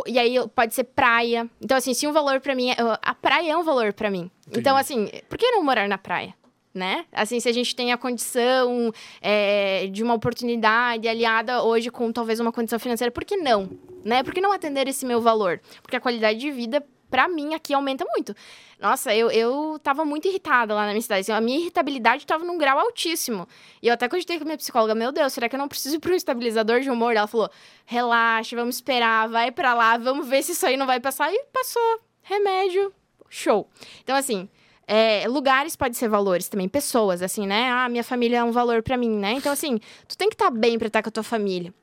e 0.09 0.19
aí, 0.19 0.35
pode 0.57 0.75
ser 0.75 0.85
praia. 0.85 1.49
Então, 1.61 1.77
assim, 1.77 1.95
se 1.95 2.05
um 2.05 2.13
valor 2.13 2.41
para 2.41 2.57
mim... 2.57 2.71
É, 2.71 2.77
a 3.01 3.15
praia 3.15 3.53
é 3.53 3.57
um 3.57 3.63
valor 3.63 3.93
para 3.93 4.11
mim. 4.11 4.29
Entendi. 4.49 4.61
Então, 4.61 4.77
assim, 4.77 5.09
por 5.29 5.39
que 5.39 5.51
não 5.51 5.63
morar 5.63 5.89
na 5.89 5.99
praia? 5.99 6.35
Né? 6.75 7.07
Assim, 7.13 7.41
se 7.41 7.49
a 7.49 7.53
gente 7.53 7.75
tem 7.75 7.93
a 7.93 7.99
condição 7.99 8.93
é, 9.21 9.89
de 9.89 10.03
uma 10.03 10.15
oportunidade 10.15 11.09
aliada 11.09 11.63
hoje 11.63 11.91
com 11.91 12.13
talvez 12.13 12.39
uma 12.39 12.53
condição 12.53 12.79
financeira, 12.79 13.11
por 13.11 13.25
que 13.25 13.37
não? 13.37 13.71
Né? 14.05 14.23
Por 14.23 14.33
que 14.33 14.41
não 14.41 14.53
atender 14.53 14.87
esse 14.87 15.05
meu 15.05 15.21
valor? 15.21 15.61
Porque 15.83 15.97
a 15.97 16.01
qualidade 16.01 16.39
de 16.39 16.51
vida 16.51 16.85
pra 17.11 17.27
mim 17.27 17.55
aqui 17.55 17.75
aumenta 17.75 18.05
muito. 18.15 18.35
Nossa, 18.79 19.15
eu, 19.15 19.31
eu 19.31 19.79
tava 19.83 20.05
muito 20.05 20.29
irritada 20.29 20.75
lá 20.75 20.83
na 20.85 20.91
minha 20.91 21.03
cidade. 21.03 21.23
Assim, 21.23 21.33
a 21.33 21.41
minha 21.41 21.59
irritabilidade 21.59 22.27
tava 22.27 22.45
num 22.45 22.57
grau 22.57 22.79
altíssimo. 22.79 23.49
E 23.83 23.89
eu 23.89 23.95
até 23.95 24.09
cogitei 24.09 24.37
com 24.37 24.45
a 24.45 24.47
minha 24.47 24.57
psicóloga, 24.57 24.95
meu 24.95 25.11
Deus, 25.11 25.33
será 25.33 25.49
que 25.49 25.57
eu 25.57 25.59
não 25.59 25.69
preciso 25.69 25.97
ir 25.97 25.99
pra 25.99 26.13
um 26.13 26.17
estabilizador 26.17 26.81
de 26.81 26.91
humor? 26.91 27.17
Ela 27.17 27.27
falou, 27.27 27.51
relaxa, 27.85 28.55
vamos 28.55 28.77
esperar, 28.77 29.29
vai 29.29 29.51
pra 29.51 29.75
lá, 29.75 29.97
vamos 29.97 30.29
ver 30.29 30.43
se 30.43 30.53
isso 30.53 30.65
aí 30.65 30.77
não 30.77 30.87
vai 30.87 31.01
passar. 31.01 31.33
E 31.33 31.45
passou. 31.53 32.01
Remédio, 32.23 32.93
show. 33.29 33.69
Então, 34.03 34.17
assim, 34.17 34.49
é, 34.87 35.29
lugares 35.29 35.77
pode 35.77 35.97
ser 35.97 36.09
valores 36.09 36.49
também, 36.49 36.69
pessoas, 36.69 37.23
assim, 37.23 37.47
né? 37.47 37.71
Ah, 37.71 37.89
minha 37.89 38.05
família 38.05 38.39
é 38.39 38.45
um 38.45 38.53
valor 38.53 38.83
para 38.83 38.97
mim, 38.97 39.11
né? 39.11 39.33
Então, 39.33 39.53
assim, 39.53 39.79
tu 40.07 40.17
tem 40.17 40.29
que 40.29 40.35
estar 40.35 40.51
tá 40.51 40.51
bem 40.51 40.79
pra 40.79 40.87
estar 40.87 41.03
com 41.03 41.09
a 41.09 41.13
tua 41.13 41.23
família. 41.23 41.75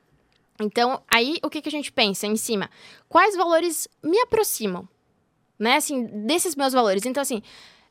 Então, 0.60 1.00
aí, 1.08 1.38
o 1.42 1.50
que, 1.50 1.62
que 1.62 1.68
a 1.68 1.72
gente 1.72 1.92
pensa 1.92 2.26
em 2.26 2.36
cima? 2.36 2.70
Quais 3.08 3.36
valores 3.36 3.86
me 4.02 4.18
aproximam, 4.20 4.88
né? 5.58 5.76
Assim, 5.76 6.04
desses 6.26 6.56
meus 6.56 6.72
valores. 6.72 7.06
Então, 7.06 7.20
assim, 7.20 7.42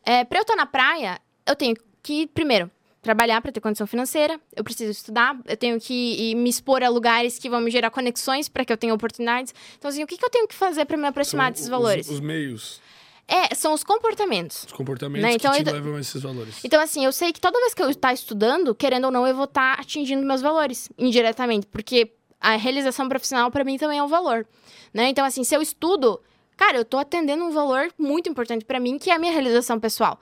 é, 0.03 0.23
pra 0.23 0.39
eu 0.39 0.41
estar 0.41 0.55
na 0.55 0.65
praia, 0.65 1.19
eu 1.47 1.55
tenho 1.55 1.75
que, 2.03 2.27
primeiro, 2.27 2.69
trabalhar 3.01 3.39
para 3.39 3.51
ter 3.51 3.61
condição 3.61 3.85
financeira, 3.85 4.39
eu 4.55 4.63
preciso 4.63 4.91
estudar, 4.91 5.39
eu 5.45 5.55
tenho 5.55 5.79
que 5.79 6.33
me 6.35 6.49
expor 6.49 6.83
a 6.83 6.89
lugares 6.89 7.37
que 7.37 7.47
vão 7.47 7.61
me 7.61 7.69
gerar 7.69 7.91
conexões 7.91 8.49
para 8.49 8.65
que 8.65 8.73
eu 8.73 8.77
tenha 8.77 8.93
oportunidades. 8.93 9.53
Então, 9.77 9.89
assim, 9.89 10.03
o 10.03 10.07
que, 10.07 10.17
que 10.17 10.25
eu 10.25 10.29
tenho 10.29 10.47
que 10.47 10.55
fazer 10.55 10.85
para 10.85 10.97
me 10.97 11.07
aproximar 11.07 11.45
São 11.45 11.51
desses 11.51 11.67
valores? 11.69 12.07
Os, 12.07 12.15
os 12.15 12.19
meios. 12.19 12.81
É, 13.27 13.55
são 13.55 13.73
os 13.73 13.83
comportamentos. 13.83 14.65
Os 14.65 14.71
comportamentos 14.71 15.23
né? 15.27 15.33
então, 15.33 15.51
que 15.51 15.63
te 15.63 15.69
eu... 15.69 15.73
levam 15.73 15.95
a 15.95 15.99
esses 15.99 16.21
valores. 16.21 16.63
Então, 16.63 16.79
assim, 16.79 17.03
eu 17.03 17.11
sei 17.11 17.33
que 17.33 17.41
toda 17.41 17.59
vez 17.59 17.73
que 17.73 17.81
eu 17.81 17.89
estar 17.89 18.13
estudando, 18.13 18.75
querendo 18.75 19.05
ou 19.05 19.11
não, 19.11 19.27
eu 19.27 19.35
vou 19.35 19.45
estar 19.45 19.79
atingindo 19.79 20.25
meus 20.25 20.41
valores, 20.41 20.89
indiretamente. 20.97 21.65
Porque 21.65 22.11
a 22.39 22.55
realização 22.55 23.09
profissional, 23.09 23.49
para 23.49 23.63
mim, 23.63 23.77
também 23.77 23.97
é 23.97 24.03
um 24.03 24.07
valor. 24.07 24.47
Né? 24.93 25.09
Então, 25.09 25.25
assim, 25.25 25.43
se 25.43 25.55
eu 25.55 25.61
estudo, 25.61 26.21
cara, 26.55 26.77
eu 26.77 26.83
estou 26.83 26.99
atendendo 26.99 27.43
um 27.43 27.51
valor 27.51 27.91
muito 27.97 28.29
importante 28.29 28.63
para 28.63 28.79
mim, 28.79 28.99
que 28.99 29.09
é 29.09 29.15
a 29.15 29.19
minha 29.19 29.31
realização 29.31 29.79
pessoal. 29.79 30.19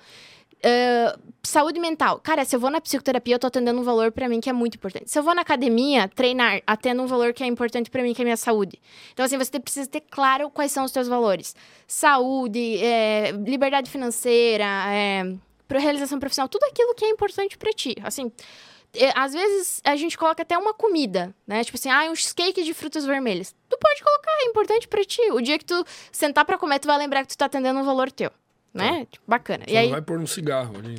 Uh, 0.63 1.33
saúde 1.43 1.77
mental. 1.77 2.19
Cara, 2.19 2.45
se 2.45 2.55
eu 2.55 2.59
vou 2.59 2.69
na 2.69 2.79
psicoterapia, 2.79 3.35
eu 3.35 3.39
tô 3.39 3.47
atendendo 3.47 3.81
um 3.81 3.83
valor 3.83 4.13
para 4.13 4.29
mim 4.29 4.39
que 4.39 4.49
é 4.49 4.53
muito 4.53 4.75
importante. 4.75 5.11
Se 5.11 5.19
eu 5.19 5.23
vou 5.23 5.35
na 5.35 5.41
academia 5.41 6.07
treinar, 6.07 6.61
atendo 6.65 7.03
um 7.03 7.05
valor 7.05 7.33
que 7.33 7.43
é 7.43 7.47
importante 7.47 7.89
para 7.89 8.01
mim, 8.01 8.13
que 8.13 8.21
é 8.21 8.23
a 8.23 8.25
minha 8.25 8.37
saúde. 8.37 8.81
Então, 9.11 9.25
assim, 9.25 9.37
você 9.37 9.59
precisa 9.59 9.89
ter 9.89 10.01
claro 10.01 10.49
quais 10.49 10.71
são 10.71 10.85
os 10.85 10.91
seus 10.91 11.07
valores. 11.07 11.53
Saúde, 11.85 12.77
é, 12.77 13.31
liberdade 13.31 13.89
financeira, 13.91 14.63
é, 14.63 15.35
realização 15.69 16.17
profissional, 16.17 16.47
tudo 16.47 16.63
aquilo 16.63 16.95
que 16.95 17.03
é 17.03 17.09
importante 17.09 17.57
para 17.57 17.73
ti. 17.73 17.97
Assim, 18.01 18.31
é, 18.95 19.11
às 19.13 19.33
vezes 19.33 19.81
a 19.83 19.97
gente 19.97 20.17
coloca 20.17 20.43
até 20.43 20.57
uma 20.57 20.73
comida, 20.73 21.35
né? 21.45 21.61
Tipo 21.65 21.77
assim, 21.77 21.89
ah, 21.89 22.09
um 22.09 22.15
cheesecake 22.15 22.63
de 22.63 22.73
frutas 22.73 23.05
vermelhas. 23.05 23.53
Tu 23.67 23.77
pode 23.77 24.01
colocar, 24.01 24.31
é 24.43 24.45
importante 24.45 24.87
para 24.87 25.03
ti. 25.03 25.21
O 25.31 25.41
dia 25.41 25.59
que 25.59 25.65
tu 25.65 25.83
sentar 26.09 26.45
para 26.45 26.57
comer, 26.57 26.79
tu 26.79 26.87
vai 26.87 26.97
lembrar 26.97 27.23
que 27.25 27.29
tu 27.29 27.37
tá 27.37 27.47
atendendo 27.47 27.79
um 27.79 27.83
valor 27.83 28.09
teu 28.09 28.31
né? 28.73 28.99
Tá. 28.99 29.05
Tipo, 29.11 29.25
bacana. 29.27 29.63
Você 29.67 29.73
e 29.73 29.77
aí... 29.77 29.89
vai 29.89 30.01
pôr 30.01 30.19
um 30.19 30.27
cigarro 30.27 30.77
ali. 30.77 30.95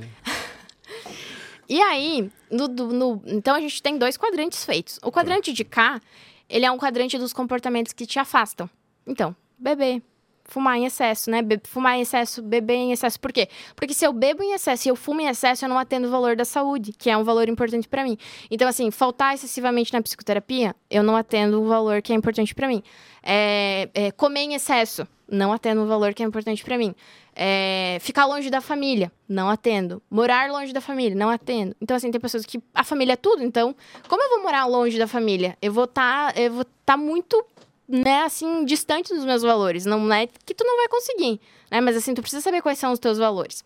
e 1.69 1.81
aí, 1.81 2.31
no, 2.51 2.69
no, 2.69 3.23
então 3.27 3.55
a 3.55 3.61
gente 3.61 3.83
tem 3.83 3.99
dois 3.99 4.17
quadrantes 4.17 4.65
feitos. 4.65 4.99
O 5.03 5.11
quadrante 5.11 5.51
tá. 5.51 5.57
de 5.57 5.65
cá, 5.65 6.01
ele 6.49 6.65
é 6.65 6.71
um 6.71 6.79
quadrante 6.79 7.19
dos 7.19 7.33
comportamentos 7.33 7.93
que 7.93 8.07
te 8.07 8.19
afastam. 8.19 8.69
Então, 9.07 9.35
beber, 9.59 10.03
fumar 10.45 10.77
em 10.77 10.85
excesso, 10.85 11.31
né? 11.31 11.43
Be 11.43 11.61
fumar 11.65 11.97
em 11.97 12.03
excesso, 12.03 12.43
beber 12.43 12.75
em 12.75 12.93
excesso. 12.93 13.19
Por 13.19 13.33
quê? 13.33 13.49
Porque 13.75 13.95
se 13.95 14.07
eu 14.07 14.13
bebo 14.13 14.43
em 14.43 14.53
excesso 14.53 14.89
e 14.89 14.91
eu 14.91 14.97
fumo 14.97 15.21
em 15.21 15.27
excesso, 15.27 15.65
eu 15.65 15.69
não 15.69 15.79
atendo 15.79 16.07
o 16.07 16.11
valor 16.11 16.37
da 16.37 16.45
saúde, 16.45 16.93
que 16.93 17.11
é 17.11 17.17
um 17.17 17.25
valor 17.25 17.49
importante 17.49 17.89
para 17.89 18.05
mim. 18.05 18.17
Então, 18.51 18.69
assim, 18.69 18.91
faltar 18.91 19.35
excessivamente 19.35 19.93
na 19.93 20.03
psicoterapia, 20.03 20.75
eu 20.91 21.03
não 21.03 21.17
atendo 21.17 21.61
o 21.63 21.67
valor 21.67 22.03
que 22.03 22.13
é 22.13 22.17
importante 22.17 22.55
para 22.55 22.69
mim. 22.69 22.83
É, 23.23 23.89
é, 23.95 24.11
comer 24.13 24.41
em 24.41 24.55
excesso, 24.55 25.07
não 25.29 25.53
atendo 25.53 25.83
o 25.83 25.87
valor 25.87 26.13
que 26.13 26.23
é 26.23 26.27
importante 26.27 26.63
para 26.65 26.77
mim. 26.77 26.95
É, 27.37 27.99
ficar 28.01 28.27
longe 28.27 28.49
da 28.49 28.61
família, 28.61 29.11
não 29.29 29.49
atendo. 29.49 30.01
Morar 30.09 30.51
longe 30.51 30.73
da 30.73 30.81
família, 30.81 31.17
não 31.17 31.31
atendo. 31.31 31.75
Então, 31.81 31.97
assim, 31.97 32.11
tem 32.11 32.21
pessoas 32.21 32.47
que 32.47 32.63
a 32.73 32.85
família 32.85 33.15
é 33.15 33.17
tudo. 33.17 33.43
Então, 33.43 33.75
como 34.09 34.23
eu 34.23 34.31
vou 34.31 34.43
morar 34.43 34.67
longe 34.67 34.99
da 34.99 35.09
família? 35.09 35.59
Eu 35.61 35.73
vou 35.73 35.85
estar 35.85 36.33
tá, 36.33 36.49
vou 36.49 36.65
tá 36.85 36.97
muito, 36.97 37.45
né, 37.89 38.23
assim, 38.23 38.65
distante 38.65 39.13
dos 39.13 39.25
meus 39.25 39.43
valores. 39.43 39.85
Não 39.85 40.13
é 40.13 40.27
que 40.27 40.55
tu 40.55 40.65
não 40.65 40.77
vai 40.77 40.89
conseguir, 40.89 41.41
né? 41.71 41.81
Mas, 41.81 41.97
assim, 41.97 42.15
tu 42.15 42.23
precisa 42.23 42.43
saber 42.43 42.63
quais 42.63 42.79
são 42.79 42.93
os 42.93 42.99
teus 42.99 43.19
valores. 43.19 43.65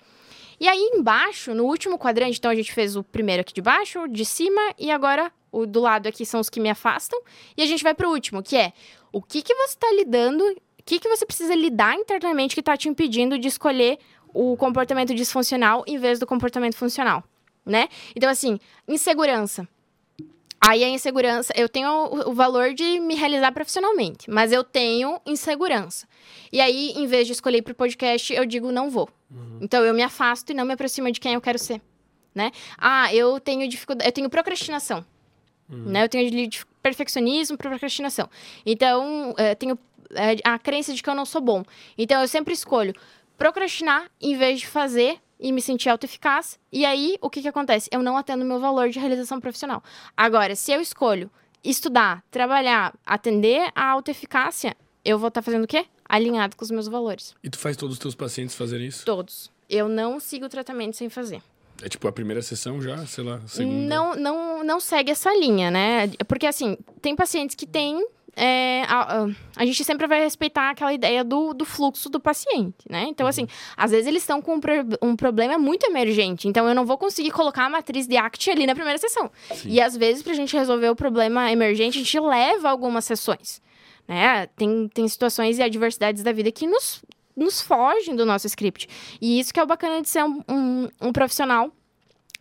E 0.60 0.66
aí, 0.66 0.90
embaixo, 0.94 1.54
no 1.54 1.64
último 1.64 1.98
quadrante, 1.98 2.38
então 2.38 2.50
a 2.50 2.54
gente 2.54 2.72
fez 2.72 2.96
o 2.96 3.04
primeiro 3.04 3.42
aqui 3.42 3.52
de 3.52 3.62
baixo, 3.62 4.08
de 4.08 4.24
cima, 4.24 4.60
e 4.78 4.90
agora 4.90 5.30
o 5.52 5.66
do 5.66 5.80
lado 5.80 6.08
aqui 6.08 6.26
são 6.26 6.40
os 6.40 6.48
que 6.48 6.58
me 6.58 6.68
afastam. 6.68 7.20
E 7.56 7.62
a 7.62 7.66
gente 7.66 7.84
vai 7.84 7.94
pro 7.94 8.10
último, 8.10 8.42
que 8.42 8.56
é 8.56 8.72
o 9.12 9.22
que, 9.22 9.42
que 9.42 9.54
você 9.54 9.74
está 9.74 9.92
lidando 9.92 10.44
que, 10.88 10.98
que 10.98 11.08
você 11.08 11.26
precisa 11.26 11.54
lidar 11.54 11.94
internamente 11.94 12.54
que 12.54 12.60
está 12.60 12.76
te 12.76 12.88
impedindo 12.88 13.38
de 13.38 13.46
escolher 13.46 13.98
o 14.32 14.56
comportamento 14.56 15.14
disfuncional 15.14 15.84
em 15.86 15.98
vez 15.98 16.18
do 16.18 16.26
comportamento 16.26 16.76
funcional, 16.76 17.22
né? 17.64 17.88
Então, 18.16 18.30
assim, 18.30 18.58
insegurança. 18.86 19.68
Aí 20.60 20.82
a 20.82 20.88
insegurança, 20.88 21.52
eu 21.54 21.68
tenho 21.68 21.90
o, 22.28 22.32
valor 22.32 22.72
de 22.74 22.98
me 23.00 23.14
realizar 23.14 23.52
profissionalmente, 23.52 24.28
mas 24.30 24.50
eu 24.50 24.64
tenho 24.64 25.20
insegurança. 25.24 26.08
E 26.50 26.60
aí, 26.60 26.92
em 26.96 27.06
vez 27.06 27.26
de 27.26 27.34
escolher 27.34 27.62
para 27.62 27.72
o 27.72 27.76
podcast, 27.76 28.32
eu 28.32 28.44
digo 28.44 28.72
não 28.72 28.90
vou. 28.90 29.08
Uhum. 29.30 29.58
Então 29.60 29.84
eu 29.84 29.94
me 29.94 30.02
afasto 30.02 30.50
e 30.50 30.54
não 30.54 30.64
me 30.64 30.72
aproximo 30.72 31.12
de 31.12 31.20
quem 31.20 31.34
eu 31.34 31.40
quero 31.40 31.58
ser, 31.58 31.80
né? 32.34 32.50
Ah, 32.76 33.14
eu 33.14 33.38
tenho 33.38 33.68
dificuldade, 33.68 34.08
eu 34.08 34.12
tenho 34.12 34.28
procrastinação. 34.28 35.04
Uhum. 35.70 35.90
Né? 35.90 36.04
Eu 36.04 36.08
tenho 36.08 36.50
perfeccionismo, 36.82 37.56
procrastinação. 37.58 38.28
Então, 38.64 39.34
eu 39.36 39.54
tenho 39.54 39.74
é, 39.74 39.87
a 40.44 40.58
crença 40.58 40.94
de 40.94 41.02
que 41.02 41.10
eu 41.10 41.14
não 41.14 41.24
sou 41.24 41.40
bom. 41.40 41.64
Então 41.96 42.20
eu 42.20 42.28
sempre 42.28 42.54
escolho 42.54 42.94
procrastinar 43.36 44.10
em 44.20 44.36
vez 44.36 44.60
de 44.60 44.66
fazer 44.66 45.18
e 45.38 45.52
me 45.52 45.62
sentir 45.62 45.88
autoeficaz. 45.88 46.58
E 46.72 46.84
aí, 46.84 47.16
o 47.20 47.30
que, 47.30 47.40
que 47.40 47.48
acontece? 47.48 47.88
Eu 47.92 48.02
não 48.02 48.16
atendo 48.16 48.44
meu 48.44 48.58
valor 48.58 48.90
de 48.90 48.98
realização 48.98 49.40
profissional. 49.40 49.82
Agora, 50.16 50.56
se 50.56 50.72
eu 50.72 50.80
escolho 50.80 51.30
estudar, 51.62 52.24
trabalhar, 52.30 52.94
atender 53.06 53.70
a 53.74 53.90
autoeficácia, 53.90 54.76
eu 55.04 55.18
vou 55.18 55.28
estar 55.28 55.40
tá 55.40 55.44
fazendo 55.44 55.64
o 55.64 55.68
quê? 55.68 55.86
Alinhado 56.08 56.56
com 56.56 56.64
os 56.64 56.70
meus 56.70 56.88
valores. 56.88 57.34
E 57.42 57.48
tu 57.48 57.58
faz 57.58 57.76
todos 57.76 57.94
os 57.94 57.98
teus 57.98 58.14
pacientes 58.14 58.54
fazerem 58.54 58.88
isso? 58.88 59.04
Todos. 59.04 59.50
Eu 59.68 59.88
não 59.88 60.18
sigo 60.18 60.46
o 60.46 60.48
tratamento 60.48 60.96
sem 60.96 61.08
fazer. 61.08 61.42
É 61.82 61.88
tipo 61.88 62.08
a 62.08 62.12
primeira 62.12 62.42
sessão 62.42 62.82
já, 62.82 63.06
sei 63.06 63.22
lá, 63.22 63.40
segunda? 63.46 63.94
Não, 63.94 64.16
não, 64.16 64.64
não 64.64 64.80
segue 64.80 65.12
essa 65.12 65.32
linha, 65.36 65.70
né? 65.70 66.08
Porque 66.26 66.46
assim, 66.46 66.76
tem 67.00 67.14
pacientes 67.14 67.54
que 67.54 67.66
têm 67.66 68.04
é, 68.38 68.84
a, 68.84 69.26
a, 69.56 69.66
gente 69.66 69.82
sempre 69.82 70.06
vai 70.06 70.20
respeitar 70.20 70.70
aquela 70.70 70.92
ideia 70.92 71.24
do, 71.24 71.52
do 71.52 71.64
fluxo 71.64 72.08
do 72.08 72.20
paciente, 72.20 72.76
né? 72.88 73.06
Então, 73.08 73.24
uhum. 73.24 73.30
assim, 73.30 73.48
às 73.76 73.90
vezes 73.90 74.06
eles 74.06 74.22
estão 74.22 74.40
com 74.40 74.54
um, 74.54 74.60
um, 75.02 75.16
problema 75.16 75.58
muito 75.58 75.84
emergente, 75.84 76.46
então 76.46 76.68
eu 76.68 76.74
não 76.74 76.86
vou 76.86 76.96
conseguir 76.96 77.32
colocar 77.32 77.64
a 77.64 77.68
matriz 77.68 78.06
de 78.06 78.16
ACT 78.16 78.50
ali 78.52 78.64
na 78.64 78.76
primeira 78.76 78.96
sessão. 78.96 79.28
Sim. 79.52 79.70
E 79.70 79.80
às 79.80 79.96
vezes, 79.96 80.22
pra 80.22 80.34
gente 80.34 80.56
resolver 80.56 80.88
o 80.88 80.94
problema 80.94 81.50
emergente, 81.50 81.98
a 81.98 82.02
gente 82.02 82.20
leva 82.20 82.70
algumas 82.70 83.04
sessões, 83.04 83.60
né? 84.06 84.46
Tem, 84.54 84.88
tem 84.88 85.08
situações 85.08 85.58
e 85.58 85.62
adversidades 85.62 86.22
da 86.22 86.30
vida 86.30 86.52
que 86.52 86.66
nos, 86.66 87.02
nos 87.36 87.60
fogem 87.60 88.14
do 88.14 88.24
nosso 88.24 88.46
script. 88.46 88.88
E 89.20 89.40
isso 89.40 89.52
que 89.52 89.58
é 89.58 89.62
o 89.64 89.66
bacana 89.66 90.00
de 90.00 90.08
ser 90.08 90.22
um, 90.22 90.44
um, 90.48 90.88
um 91.00 91.12
profissional 91.12 91.72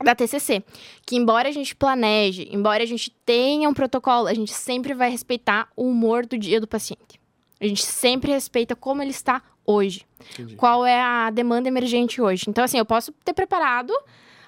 da 0.03 0.13
TCC, 0.13 0.63
que 1.05 1.15
embora 1.15 1.49
a 1.49 1.51
gente 1.51 1.75
planeje, 1.75 2.47
embora 2.51 2.83
a 2.83 2.85
gente 2.85 3.11
tenha 3.25 3.67
um 3.67 3.73
protocolo, 3.73 4.27
a 4.27 4.33
gente 4.33 4.53
sempre 4.53 4.93
vai 4.93 5.09
respeitar 5.09 5.69
o 5.75 5.89
humor 5.89 6.25
do 6.25 6.37
dia 6.37 6.61
do 6.61 6.67
paciente. 6.67 7.19
A 7.59 7.65
gente 7.65 7.83
sempre 7.83 8.31
respeita 8.31 8.75
como 8.75 9.01
ele 9.01 9.11
está 9.11 9.41
hoje. 9.65 10.05
Entendi. 10.33 10.55
Qual 10.55 10.85
é 10.85 11.01
a 11.01 11.29
demanda 11.29 11.67
emergente 11.67 12.21
hoje. 12.21 12.45
Então, 12.47 12.63
assim, 12.63 12.77
eu 12.77 12.85
posso 12.85 13.11
ter 13.25 13.33
preparado 13.33 13.91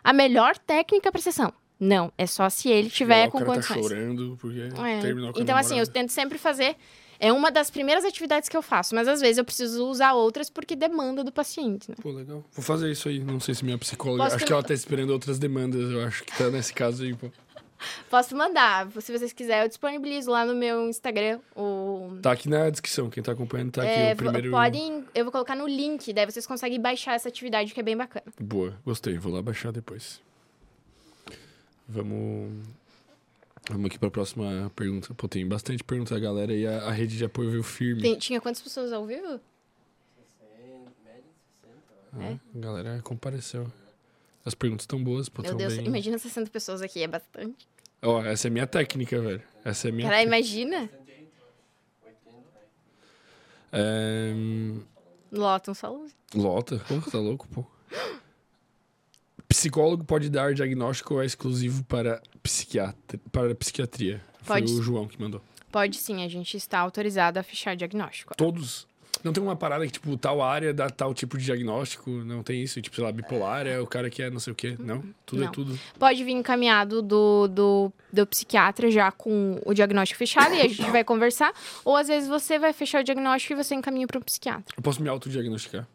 a 0.04 0.14
melhor 0.14 0.58
técnica 0.58 1.12
para 1.12 1.22
sessão. 1.22 1.52
Não, 1.80 2.12
é 2.18 2.28
só 2.28 2.50
se 2.50 2.70
ele 2.70 2.90
tiver 2.90 3.30
com 3.30 3.40
tá 3.40 3.46
condições. 3.46 3.82
Tá 3.82 3.96
chorando 3.96 4.38
porque 4.40 4.60
é. 4.60 5.00
terminou 5.00 5.34
com 5.34 5.40
Então, 5.40 5.58
assim, 5.58 5.80
eu 5.80 5.88
tento 5.88 6.12
sempre 6.12 6.38
fazer 6.38 6.76
é 7.20 7.34
uma 7.34 7.52
das 7.52 7.70
primeiras 7.70 8.06
atividades 8.06 8.48
que 8.48 8.56
eu 8.56 8.62
faço, 8.62 8.96
mas 8.96 9.08
às 9.08 9.20
vezes 9.20 9.38
eu 9.38 9.46
preciso 9.46 9.86
usar 9.88 10.14
outras 10.14 10.50
porque 10.50 10.76
demanda 10.76 11.24
do 11.24 11.32
paciente, 11.32 11.90
né? 11.90 11.98
Pô, 12.02 12.12
legal. 12.12 12.44
Vou 12.54 12.64
fazer 12.64 12.90
isso 12.90 13.10
aí. 13.10 13.20
Não 13.20 13.40
sei 13.40 13.54
se 13.54 13.66
minha 13.66 13.78
psicóloga. 13.78 14.24
Posso 14.24 14.36
acho 14.38 14.46
que 14.46 14.54
ela 14.54 14.64
tá 14.64 14.74
esperando 14.74 15.10
outras 15.10 15.38
demandas. 15.38 15.92
Eu 15.92 16.02
acho 16.02 16.24
que 16.24 16.38
tá 16.38 16.50
nesse 16.50 16.74
caso 16.74 17.04
aí, 17.04 17.14
pô. 17.14 17.30
Posso 18.10 18.36
mandar. 18.36 18.88
Se 19.02 19.12
vocês 19.12 19.34
quiserem, 19.34 19.64
eu 19.64 19.68
disponibilizo 19.68 20.32
lá 20.32 20.46
no 20.46 20.56
meu 20.56 20.90
Instagram. 20.90 21.40
O... 21.56 22.18
Tá 22.22 22.32
aqui 22.32 22.50
na 22.50 22.70
descrição. 22.70 23.10
Quem 23.10 23.22
tá 23.22 23.34
acompanhando 23.34 23.72
tá 23.72 23.84
aqui. 23.84 23.92
É, 23.92 24.14
o 24.14 24.16
primeiro... 24.16 24.52
Podem. 24.52 25.06
Eu 25.14 25.26
vou 25.26 25.32
colocar 25.32 25.56
no 25.56 25.68
link, 25.68 26.12
daí 26.14 26.26
vocês 26.26 26.46
conseguem 26.48 26.80
baixar 26.80 27.16
essa 27.16 27.28
atividade 27.28 27.74
que 27.74 27.80
é 27.80 27.84
bem 27.84 27.98
bacana. 27.98 28.26
Boa, 28.40 28.78
gostei. 28.86 29.18
Vou 29.18 29.34
lá 29.34 29.42
baixar 29.42 29.72
depois. 29.72 30.22
Vamos. 31.88 32.79
Vamos 33.70 33.86
aqui 33.86 34.00
para 34.00 34.08
a 34.08 34.12
próxima 34.12 34.72
pergunta. 34.76 35.14
Pô, 35.14 35.28
tem 35.28 35.48
bastante 35.48 35.84
pergunta 35.84 36.16
da 36.16 36.20
galera 36.20 36.52
e 36.52 36.66
a, 36.66 36.86
a 36.86 36.92
rede 36.92 37.16
de 37.16 37.24
apoio 37.24 37.52
veio 37.52 37.64
firme. 37.64 38.02
Tem, 38.02 38.18
tinha 38.18 38.42
quantas 38.42 38.62
pessoas 38.62 38.92
ao 38.92 39.06
vivo? 39.06 39.40
60, 40.18 40.92
média 41.06 41.22
de 41.22 42.18
60. 42.18 42.40
Ah, 42.54 42.58
A 42.58 42.60
galera 42.60 43.02
compareceu. 43.04 43.72
As 44.44 44.56
perguntas 44.56 44.84
estão 44.84 45.04
boas, 45.04 45.30
pô, 45.30 45.44
Meu 45.44 45.54
Deus, 45.54 45.76
bem... 45.76 45.86
imagina 45.86 46.18
60 46.18 46.50
pessoas 46.50 46.82
aqui, 46.82 47.04
é 47.04 47.08
bastante. 47.08 47.68
Ó, 48.02 48.18
oh, 48.18 48.26
essa 48.26 48.48
é 48.48 48.50
minha 48.50 48.66
técnica, 48.66 49.22
velho. 49.22 49.44
Essa 49.64 49.90
é 49.90 49.92
minha 49.92 50.10
Cara, 50.10 50.24
imagina. 50.24 50.90
É... 53.72 54.34
Lota 55.32 55.70
um 55.70 55.74
salão. 55.76 56.08
Lota? 56.34 56.80
Pô, 56.88 57.12
tá 57.12 57.20
louco, 57.20 57.48
pô. 57.50 57.64
Psicólogo 59.50 60.06
pode 60.06 60.30
dar 60.30 60.54
diagnóstico 60.54 61.20
é 61.20 61.26
exclusivo 61.26 61.84
para, 61.84 62.22
psiquiatra, 62.44 63.20
para 63.32 63.56
psiquiatria? 63.56 64.22
Pode. 64.46 64.72
Foi 64.72 64.80
o 64.80 64.84
João 64.84 65.08
que 65.08 65.20
mandou. 65.20 65.42
Pode 65.72 65.98
sim, 65.98 66.24
a 66.24 66.28
gente 66.28 66.56
está 66.56 66.80
autorizado 66.80 67.40
a 67.40 67.44
fechar 67.44 67.76
diagnóstico. 67.76 68.36
Todos. 68.38 68.88
Não 69.24 69.34
tem 69.34 69.44
uma 69.44 69.56
parada 69.56 69.86
que, 69.86 69.92
tipo, 69.92 70.16
tal 70.18 70.42
área 70.42 70.72
dá 70.74 70.88
tal 70.88 71.14
tipo 71.16 71.36
de 71.38 71.44
diagnóstico? 71.44 72.10
Não 72.10 72.44
tem 72.44 72.62
isso? 72.62 72.80
Tipo, 72.80 72.96
sei 72.96 73.04
lá, 73.04 73.12
bipolar 73.12 73.66
é 73.68 73.80
o 73.80 73.88
cara 73.88 74.08
que 74.10 74.22
é 74.22 74.30
não 74.30 74.40
sei 74.40 74.54
o 74.54 74.56
quê. 74.56 74.78
Não? 74.80 75.04
Tudo 75.26 75.42
é 75.42 75.46
Não. 75.46 75.52
tudo. 75.52 75.80
Pode 75.98 76.24
vir 76.24 76.32
encaminhado 76.32 77.02
do, 77.02 77.48
do, 77.48 77.92
do 78.14 78.28
psiquiatra 78.28 78.90
já 78.90 79.12
com 79.12 79.60
o 79.66 79.74
diagnóstico 79.74 80.18
fechado 80.18 80.54
e 80.54 80.62
a 80.62 80.68
gente 80.68 80.90
vai 80.92 81.04
conversar. 81.04 81.52
Ou 81.84 81.98
às 81.98 82.08
vezes 82.08 82.30
você 82.30 82.58
vai 82.60 82.72
fechar 82.72 83.02
o 83.02 83.04
diagnóstico 83.04 83.54
e 83.54 83.56
você 83.64 83.76
encaminha 83.76 84.06
para 84.08 84.20
o 84.20 84.24
psiquiatra. 84.24 84.76
Eu 84.78 84.84
posso 84.84 85.02
me 85.02 85.10
autodiagnosticar. 85.10 85.88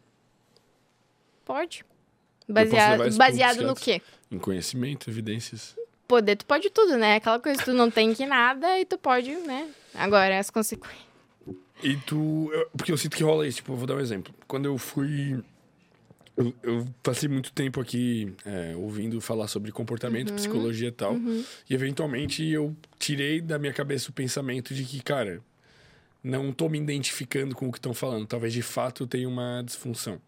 Pode. 1.45 1.85
Baseado, 2.47 2.97
baseado 3.17 3.61
no 3.67 3.75
quê? 3.75 4.01
Em 4.31 4.37
conhecimento, 4.37 5.09
evidências. 5.09 5.75
Poder, 6.07 6.35
tu 6.35 6.45
pode 6.45 6.69
tudo, 6.69 6.97
né? 6.97 7.15
Aquela 7.15 7.39
coisa 7.39 7.57
que 7.57 7.65
tu 7.65 7.73
não 7.73 7.89
tem 7.89 8.13
que 8.13 8.25
nada 8.25 8.79
e 8.79 8.85
tu 8.85 8.97
pode, 8.97 9.31
né? 9.37 9.69
Agora, 9.93 10.37
as 10.39 10.49
consequências. 10.49 11.03
E 11.83 11.97
tu. 11.97 12.49
eu- 12.53 12.69
porque 12.77 12.91
eu 12.91 12.97
sinto 12.97 13.17
que 13.17 13.23
rola 13.23 13.47
isso. 13.47 13.57
Tipo, 13.57 13.73
eu 13.73 13.77
vou 13.77 13.87
dar 13.87 13.95
um 13.95 13.99
exemplo. 13.99 14.33
Quando 14.47 14.65
eu 14.65 14.77
fui. 14.77 15.39
Eu, 16.37 16.53
eu 16.63 16.87
passei 17.01 17.29
muito 17.29 17.51
tempo 17.53 17.79
aqui 17.79 18.33
é, 18.45 18.75
ouvindo 18.75 19.19
falar 19.21 19.47
sobre 19.47 19.71
comportamento, 19.71 20.33
psicologia 20.33 20.89
e 20.89 20.91
tal. 20.91 21.15
E 21.69 21.73
eventualmente 21.73 22.43
eu 22.45 22.75
tirei 22.99 23.39
da 23.41 23.57
minha 23.57 23.71
cabeça 23.73 24.09
o 24.09 24.13
pensamento 24.13 24.73
de 24.75 24.83
que, 24.83 25.01
cara, 25.01 25.41
não 26.23 26.51
tô 26.51 26.67
me 26.67 26.77
identificando 26.77 27.55
com 27.55 27.69
o 27.69 27.71
que 27.71 27.77
estão 27.77 27.93
falando. 27.93 28.27
Talvez 28.27 28.51
de 28.53 28.61
fato 28.61 29.03
eu 29.03 29.07
tenha 29.07 29.29
uma 29.29 29.61
disfunção. 29.65 30.19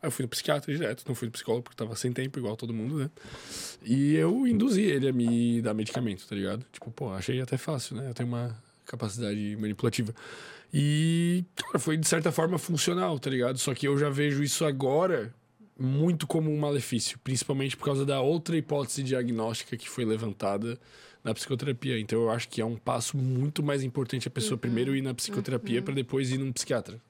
Aí 0.00 0.06
eu 0.06 0.10
fui 0.10 0.22
no 0.22 0.28
psiquiatra 0.28 0.72
direto, 0.72 1.04
não 1.06 1.14
fui 1.14 1.26
no 1.26 1.32
psicólogo 1.32 1.64
porque 1.64 1.76
tava 1.76 1.96
sem 1.96 2.12
tempo, 2.12 2.38
igual 2.38 2.56
todo 2.56 2.72
mundo, 2.72 2.98
né? 2.98 3.10
E 3.82 4.14
eu 4.14 4.46
induzi 4.46 4.82
ele 4.82 5.08
a 5.08 5.12
me 5.12 5.60
dar 5.60 5.74
medicamento, 5.74 6.26
tá 6.26 6.34
ligado? 6.34 6.64
Tipo, 6.72 6.90
pô, 6.90 7.10
achei 7.10 7.40
até 7.40 7.56
fácil, 7.56 7.96
né? 7.96 8.08
Eu 8.08 8.14
tenho 8.14 8.28
uma 8.28 8.56
capacidade 8.86 9.56
manipulativa. 9.60 10.14
E, 10.72 11.44
cara, 11.56 11.78
foi 11.78 11.96
de 11.96 12.06
certa 12.06 12.30
forma 12.30 12.58
funcional, 12.58 13.18
tá 13.18 13.30
ligado? 13.30 13.58
Só 13.58 13.74
que 13.74 13.88
eu 13.88 13.98
já 13.98 14.08
vejo 14.08 14.42
isso 14.42 14.64
agora 14.64 15.34
muito 15.78 16.26
como 16.26 16.50
um 16.52 16.58
malefício, 16.58 17.18
principalmente 17.22 17.76
por 17.76 17.84
causa 17.84 18.04
da 18.04 18.20
outra 18.20 18.56
hipótese 18.56 19.02
diagnóstica 19.02 19.76
que 19.76 19.88
foi 19.88 20.04
levantada 20.04 20.78
na 21.22 21.32
psicoterapia. 21.32 21.98
Então 21.98 22.22
eu 22.22 22.30
acho 22.30 22.48
que 22.48 22.60
é 22.60 22.64
um 22.64 22.76
passo 22.76 23.16
muito 23.16 23.62
mais 23.62 23.82
importante 23.82 24.28
a 24.28 24.30
pessoa 24.30 24.58
primeiro 24.58 24.94
ir 24.96 25.02
na 25.02 25.14
psicoterapia 25.14 25.80
pra 25.82 25.94
depois 25.94 26.30
ir 26.30 26.38
num 26.38 26.52
psiquiatra. 26.52 27.00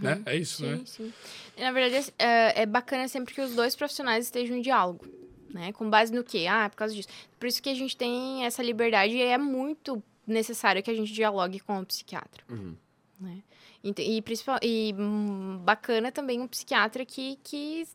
Né? 0.00 0.22
É 0.26 0.36
isso, 0.36 0.64
né? 0.64 0.76
Sim, 0.78 0.86
sim. 0.86 1.12
E, 1.56 1.60
na 1.60 1.72
verdade, 1.72 2.14
é, 2.18 2.62
é 2.62 2.66
bacana 2.66 3.08
sempre 3.08 3.34
que 3.34 3.40
os 3.40 3.54
dois 3.54 3.74
profissionais 3.74 4.24
estejam 4.26 4.56
em 4.56 4.62
diálogo. 4.62 5.04
Né? 5.50 5.72
Com 5.72 5.90
base 5.90 6.12
no 6.12 6.22
quê? 6.24 6.46
Ah, 6.48 6.68
por 6.70 6.76
causa 6.76 6.94
disso. 6.94 7.08
Por 7.38 7.46
isso 7.46 7.62
que 7.62 7.68
a 7.68 7.74
gente 7.74 7.96
tem 7.96 8.44
essa 8.46 8.62
liberdade 8.62 9.14
e 9.14 9.20
é 9.22 9.36
muito 9.36 10.02
necessário 10.26 10.82
que 10.82 10.90
a 10.90 10.94
gente 10.94 11.12
dialogue 11.12 11.60
com 11.60 11.80
o 11.80 11.84
psiquiatra. 11.86 12.42
Uhum. 12.48 12.74
Né? 13.20 13.42
Ent- 13.84 13.98
E, 13.98 14.22
principal, 14.22 14.58
e 14.62 14.94
hum, 14.96 15.58
bacana 15.64 16.10
também 16.12 16.40
um 16.40 16.46
psiquiatra 16.46 17.04
que, 17.04 17.38
que 17.42 17.86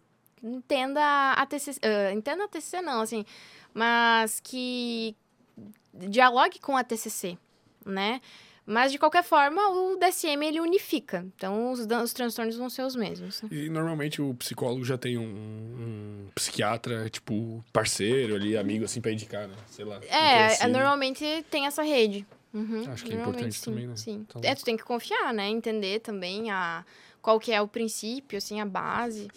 entenda 0.44 1.32
a 1.34 1.46
TCC. 1.46 1.80
ah, 1.84 2.12
entenda 2.14 2.44
a 2.44 2.48
TCC 2.48 2.82
não, 2.82 3.02
assim, 3.02 3.26
mas 3.74 4.40
que 4.42 5.16
dialogue 5.94 6.60
com 6.60 6.76
a 6.78 6.84
TCC, 6.84 7.38
né? 7.86 8.22
Mas, 8.70 8.92
de 8.92 9.00
qualquer 9.00 9.24
forma, 9.24 9.62
o 9.70 9.96
DSM, 9.96 10.46
ele 10.46 10.60
unifica. 10.60 11.26
Então, 11.38 11.72
os, 11.72 11.80
os 11.80 12.12
transtornos 12.12 12.58
vão 12.58 12.70
ser 12.70 12.82
os 12.82 12.98
mesmos. 12.98 13.42
né? 13.42 13.50
E 13.50 13.70
normalmente 13.70 14.22
o 14.22 14.34
psicólogo 14.34 14.84
já 14.84 14.98
tem 14.98 15.18
um, 15.18 15.24
um 15.24 16.28
psiquiatra, 16.36 17.10
tipo, 17.10 17.64
parceiro 17.72 18.36
ali, 18.36 18.58
amigo, 18.58 18.84
assim, 18.84 19.00
pra 19.00 19.10
indicar, 19.10 19.48
né? 19.48 19.56
Sei 19.68 19.86
lá. 19.86 20.02
É, 20.04 20.54
Então, 20.54 20.68
é, 20.68 20.68
normalmente 20.68 21.46
tem 21.50 21.66
essa 21.66 21.82
rede. 21.82 22.28
Uhum, 22.54 22.92
Acho 22.92 23.06
que 23.06 23.14
é 23.14 23.16
importante 23.16 23.56
sim, 23.56 23.72
também, 23.72 23.88
né? 23.88 23.96
Sim. 23.96 24.26
Tá 24.28 24.40
é, 24.44 24.54
tu 24.54 24.66
tem 24.66 24.76
que 24.76 24.84
confiar, 24.84 25.34
né? 25.34 25.48
Entender 25.48 26.00
também 26.00 26.52
a, 26.52 26.84
qual 27.22 27.40
que 27.40 27.54
é 27.54 27.62
o 27.62 27.68
princípio, 27.70 28.38
assim, 28.38 28.60
a 28.60 28.66
base. 28.66 29.30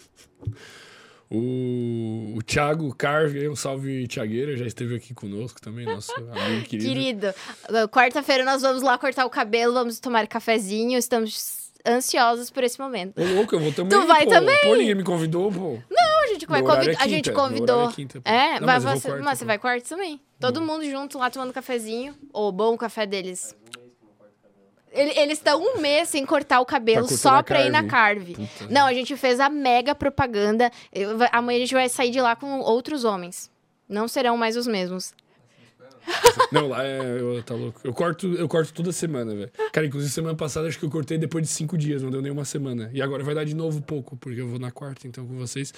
O, 1.33 2.33
o 2.35 2.43
Thiago 2.43 2.93
Carve, 2.93 3.47
um 3.47 3.55
salve 3.55 4.05
Thiagueira, 4.05 4.57
já 4.57 4.65
esteve 4.65 4.95
aqui 4.97 5.13
conosco 5.13 5.61
também, 5.61 5.85
nosso 5.85 6.11
amigo 6.29 6.65
querido. 6.67 6.89
Querido, 6.89 7.27
uh, 7.69 7.87
quarta-feira 7.87 8.43
nós 8.43 8.61
vamos 8.61 8.83
lá 8.83 8.97
cortar 8.97 9.25
o 9.25 9.29
cabelo, 9.29 9.73
vamos 9.73 9.97
tomar 9.97 10.27
cafezinho, 10.27 10.97
estamos 10.97 11.71
ansiosos 11.87 12.49
por 12.49 12.63
esse 12.63 12.77
momento. 12.79 13.19
Ô, 13.19 13.25
louco, 13.35 13.55
eu 13.55 13.59
vou 13.61 13.71
também. 13.71 13.97
Tu 13.97 14.05
vai 14.05 14.25
pô. 14.25 14.31
também? 14.31 14.59
Pô, 14.61 14.75
ninguém 14.75 14.95
me 14.95 15.03
convidou, 15.03 15.49
pô. 15.49 15.79
Não, 15.89 16.23
a 16.23 16.27
gente 16.27 16.45
vai 16.45 16.61
horário 16.61 16.83
convidar. 16.83 17.01
é 17.01 17.05
a 17.05 17.07
gente 17.07 17.29
meu 17.29 17.39
convidou. 17.39 17.89
é 17.89 17.93
quinta. 17.93 18.21
É, 18.25 18.59
Não, 18.59 18.67
mas 18.67 18.83
mas 18.83 18.99
você, 18.99 19.07
quarta, 19.07 19.23
mas 19.23 19.39
você 19.39 19.45
vai 19.45 19.57
quarto 19.57 19.87
também. 19.87 20.19
Todo 20.39 20.61
mundo 20.61 20.83
junto 20.83 21.17
lá 21.17 21.29
tomando 21.29 21.53
cafezinho. 21.53 22.13
Ou 22.33 22.51
bom 22.51 22.75
café 22.75 23.05
deles. 23.05 23.55
Ele- 24.91 25.17
Eles 25.17 25.37
estão 25.37 25.61
um 25.61 25.79
mês 25.79 26.09
sem 26.09 26.25
cortar 26.25 26.59
o 26.59 26.65
cabelo 26.65 27.07
Tá 27.07 27.15
só 27.15 27.41
pra 27.41 27.65
ir 27.65 27.69
na 27.69 27.83
Carve. 27.85 28.35
Puta. 28.35 28.67
Não, 28.69 28.85
a 28.85 28.93
gente 28.93 29.15
fez 29.15 29.39
a 29.39 29.49
mega 29.49 29.95
propaganda. 29.95 30.69
Eu- 30.93 31.17
amanhã 31.31 31.57
a 31.57 31.61
gente 31.61 31.73
vai 31.73 31.87
sair 31.87 32.11
de 32.11 32.19
lá 32.19 32.35
com 32.35 32.59
outros 32.59 33.03
homens. 33.05 33.49
Não 33.87 34.07
serão 34.07 34.35
mais 34.37 34.55
os 34.57 34.67
mesmos. 34.67 35.13
Não, 36.51 36.67
lá 36.67 36.83
é. 36.85 36.99
Eu, 36.99 37.43
tá 37.43 37.53
louco. 37.53 37.79
Eu 37.83 37.93
corto, 37.93 38.27
eu 38.33 38.47
corto 38.47 38.73
toda 38.73 38.91
semana, 38.91 39.35
velho. 39.35 39.51
Cara, 39.71 39.85
inclusive 39.85 40.11
semana 40.11 40.35
passada 40.35 40.67
acho 40.67 40.79
que 40.79 40.85
eu 40.85 40.89
cortei 40.89 41.17
depois 41.17 41.43
de 41.43 41.49
cinco 41.49 41.77
dias, 41.77 42.01
não 42.01 42.09
deu 42.09 42.21
nem 42.21 42.31
uma 42.31 42.43
semana. 42.45 42.89
E 42.93 43.01
agora 43.01 43.23
vai 43.23 43.35
dar 43.35 43.43
de 43.45 43.55
novo 43.55 43.81
pouco, 43.81 44.17
porque 44.17 44.41
eu 44.41 44.47
vou 44.47 44.59
na 44.59 44.71
quarta, 44.71 45.07
então, 45.07 45.25
com 45.25 45.35
vocês. 45.37 45.73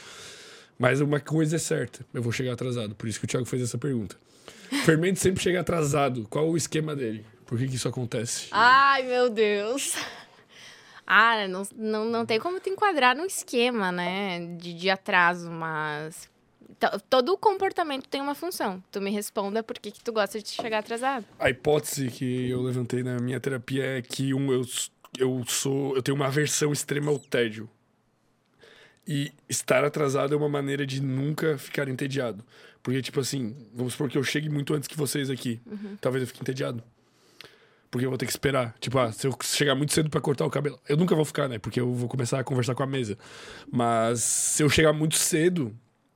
Mas 0.80 1.02
uma 1.02 1.20
coisa 1.20 1.58
é 1.58 1.60
certa, 1.60 2.06
eu 2.14 2.22
vou 2.22 2.32
chegar 2.32 2.54
atrasado. 2.54 2.96
Por 2.96 3.08
isso 3.08 3.20
que 3.20 3.26
o 3.26 3.28
Thiago 3.28 3.46
fez 3.46 3.62
essa 3.62 3.78
pergunta. 3.78 4.16
Fermento 4.86 5.20
sempre 5.20 5.44
chega 5.44 5.60
atrasado. 5.60 6.26
Qual 6.30 6.50
o 6.50 6.58
esquema 6.58 6.96
dele? 6.96 7.26
Por 7.46 7.58
que, 7.58 7.68
que 7.68 7.76
isso 7.76 7.88
acontece? 7.88 8.48
Ai, 8.52 9.04
meu 9.04 9.30
Deus. 9.30 9.94
Ah, 11.06 11.46
não, 11.50 11.68
não, 11.76 12.06
não 12.06 12.26
tem 12.26 12.40
como 12.40 12.62
te 12.62 12.70
enquadrar 12.70 13.14
num 13.14 13.26
esquema, 13.26 13.92
né? 13.92 14.40
De, 14.56 14.74
de 14.74 14.90
atraso, 14.90 15.52
mas. 15.52 16.30
to- 16.80 16.98
Todo 17.10 17.38
comportamento 17.38 18.08
tem 18.08 18.22
uma 18.22 18.34
função. 18.34 18.82
Tu 18.90 19.02
me 19.02 19.12
responda 19.12 19.62
por 19.62 19.78
que, 19.80 19.92
que 19.92 20.02
tu 20.02 20.14
gosta 20.14 20.42
de 20.42 20.48
chegar 20.48 20.80
atrasado. 20.80 21.26
A 21.38 21.50
hipótese 21.50 22.08
que 22.10 22.50
eu 22.50 22.62
levantei 22.62 23.04
na 23.04 23.18
minha 23.20 23.38
terapia 23.38 23.84
é 23.98 24.02
que 24.02 24.34
um, 24.34 24.50
eu, 24.54 24.62
eu 25.20 25.44
sou. 25.46 25.94
Eu 25.94 26.02
tenho 26.02 26.16
uma 26.16 26.28
aversão 26.28 26.72
extrema 26.72 27.12
ao 27.12 27.20
tédio. 27.20 27.70
E 29.06 29.34
estar 29.50 29.84
atrasado 29.84 30.34
é 30.34 30.38
uma 30.38 30.48
maneira 30.48 30.86
de 30.88 31.02
nunca 31.02 31.58
ficar 31.58 31.90
entediado. 31.90 32.46
Porque, 32.82 33.02
tipo 33.02 33.20
assim, 33.20 33.68
vamos 33.74 33.92
supor 33.92 34.10
que 34.10 34.18
eu 34.18 34.24
chegue 34.24 34.48
muito 34.48 34.74
antes 34.74 34.88
que 34.88 34.96
vocês 34.96 35.30
aqui. 35.30 35.62
Talvez 36.00 36.22
eu 36.24 36.28
fique 36.28 36.40
entediado. 36.40 36.82
Porque 37.94 38.08
eu 38.08 38.10
vou 38.10 38.18
ter 38.18 38.26
que 38.26 38.32
esperar. 38.32 38.74
Tipo, 38.80 38.98
ah, 38.98 39.12
se 39.12 39.28
eu 39.28 39.38
chegar 39.44 39.76
muito 39.76 39.94
cedo 39.94 40.10
pra 40.10 40.20
cortar 40.20 40.48
o 40.48 40.50
cabelo. 40.50 40.80
Eu 40.90 40.98
nunca 40.98 41.14
vou 41.14 41.24
ficar, 41.24 41.48
né? 41.48 41.60
Porque 41.60 41.80
eu 41.80 41.94
vou 41.94 42.10
começar 42.10 42.40
a 42.40 42.44
conversar 42.44 42.74
com 42.74 42.82
a 42.82 42.88
mesa. 42.88 43.16
Mas 43.72 44.24
se 44.24 44.64
eu 44.64 44.70
chegar 44.70 44.92
muito 44.92 45.16
cedo, 45.16 45.72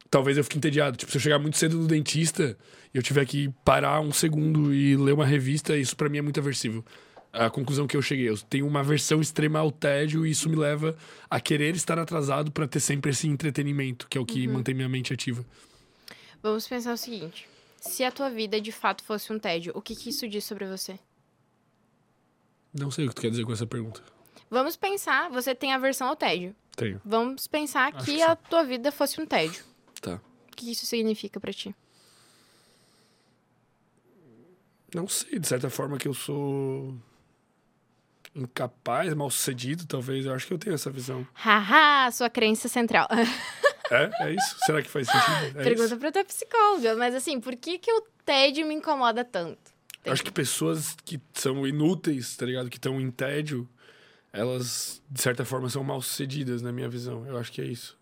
talvez 0.10 0.40
eu 0.40 0.44
fique 0.44 0.58
entediado. 0.58 0.98
Tipo, 0.98 1.12
se 1.12 1.20
eu 1.20 1.22
chegar 1.22 1.38
muito 1.38 1.56
cedo 1.56 1.78
no 1.78 1.86
dentista 1.86 2.58
e 2.92 2.98
eu 2.98 3.04
tiver 3.04 3.24
que 3.28 3.54
parar 3.64 4.02
um 4.02 4.12
segundo 4.12 4.74
e 4.74 4.98
ler 4.98 5.14
uma 5.14 5.26
revista, 5.26 5.78
isso 5.78 5.96
pra 5.96 6.10
mim 6.10 6.18
é 6.18 6.22
muito 6.24 6.40
aversivo. 6.40 6.84
A 7.32 7.48
conclusão 7.48 7.86
que 7.86 7.96
eu 7.96 8.02
cheguei, 8.02 8.28
eu 8.28 8.38
tenho 8.40 8.66
uma 8.66 8.80
aversão 8.80 9.22
extrema 9.22 9.60
ao 9.60 9.72
tédio 9.72 10.26
e 10.26 10.32
isso 10.32 10.50
me 10.50 10.56
leva 10.56 10.98
a 11.30 11.40
querer 11.40 11.76
estar 11.76 12.00
atrasado 12.00 12.52
pra 12.52 12.68
ter 12.68 12.80
sempre 12.80 13.12
esse 13.12 13.28
entretenimento, 13.28 14.08
que 14.10 14.18
é 14.18 14.22
o 14.22 14.26
que 14.26 14.48
mantém 14.48 14.74
minha 14.74 14.90
mente 14.90 15.14
ativa. 15.14 15.46
Vamos 16.42 16.68
pensar 16.68 16.92
o 16.94 16.98
seguinte: 16.98 17.48
se 17.80 18.04
a 18.04 18.12
tua 18.12 18.32
vida 18.32 18.60
de 18.60 18.72
fato 18.72 19.04
fosse 19.04 19.32
um 19.32 19.38
tédio, 19.38 19.74
o 19.76 19.82
que, 19.84 19.96
que 19.96 20.10
isso 20.10 20.28
diz 20.28 20.44
sobre 20.44 20.66
você? 20.66 20.98
Não 22.80 22.92
sei 22.92 23.06
o 23.06 23.10
que 23.10 23.16
tu 23.16 23.22
quer 23.22 23.32
dizer 23.32 23.44
com 23.46 23.52
essa 23.54 23.66
pergunta. 23.66 24.02
Vamos 24.50 24.76
pensar, 24.76 25.30
você 25.30 25.54
tem 25.54 25.74
aversão 25.74 26.08
ao 26.08 26.16
tédio. 26.16 26.56
Tenho. 26.76 27.02
Vamos 27.04 27.48
pensar 27.48 27.92
que, 27.92 28.06
que 28.06 28.22
a 28.22 28.36
tua 28.36 28.64
vida 28.64 28.92
fosse 28.92 29.20
um 29.20 29.26
tédio. 29.26 29.64
Tá. 30.00 30.22
O 30.52 30.56
que 30.56 30.72
isso 30.72 30.86
significa 30.86 31.40
pra 31.40 31.52
ti? 31.52 31.76
Não 34.94 35.08
sei, 35.08 35.38
de 35.40 35.48
certa 35.48 35.70
forma 35.70 35.98
que 35.98 36.08
eu 36.08 36.14
sou 36.14 36.96
incapaz, 38.34 39.14
mal 39.16 39.30
sucedido, 39.30 39.86
talvez. 39.86 40.26
Eu 40.26 40.34
acho 40.34 40.48
que 40.48 40.54
eu 40.54 40.58
tenho 40.58 40.76
essa 40.76 40.90
visão. 40.90 41.28
Haha, 41.34 42.10
sua 42.12 42.30
crença 42.30 42.68
central. 42.68 43.08
É? 43.90 44.10
É 44.20 44.34
isso? 44.34 44.58
Será 44.66 44.82
que 44.82 44.90
faz 44.90 45.08
sentido? 45.08 45.62
É 45.62 45.64
Pergunta 45.64 45.86
isso? 45.86 45.98
pra 45.98 46.12
tua 46.12 46.26
psicóloga, 46.26 46.98
mas 46.98 47.16
assim, 47.16 47.40
por 47.40 47.56
que, 47.56 47.78
que 47.78 47.90
o 47.90 48.02
tédio 48.26 48.68
me 48.68 48.74
incomoda 48.76 49.24
tanto? 49.24 49.72
Eu 50.06 50.14
acho 50.14 50.24
que 50.24 50.32
pessoas 50.32 50.96
que 51.04 51.20
são 51.34 51.68
inúteis, 51.68 52.36
tá 52.38 52.46
ligado? 52.46 52.70
Que 52.70 52.78
estão 52.78 53.00
em 53.02 53.12
tédio, 53.12 53.68
elas, 54.32 55.02
de 55.10 55.22
certa 55.22 55.44
forma, 55.44 55.70
são 55.70 55.84
mal 55.84 56.02
sucedidas, 56.02 56.62
na 56.62 56.72
minha 56.72 56.88
visão. 56.88 57.26
Eu 57.28 57.38
acho 57.38 57.52
que 57.52 57.62
é 57.62 57.66
isso. 57.66 57.98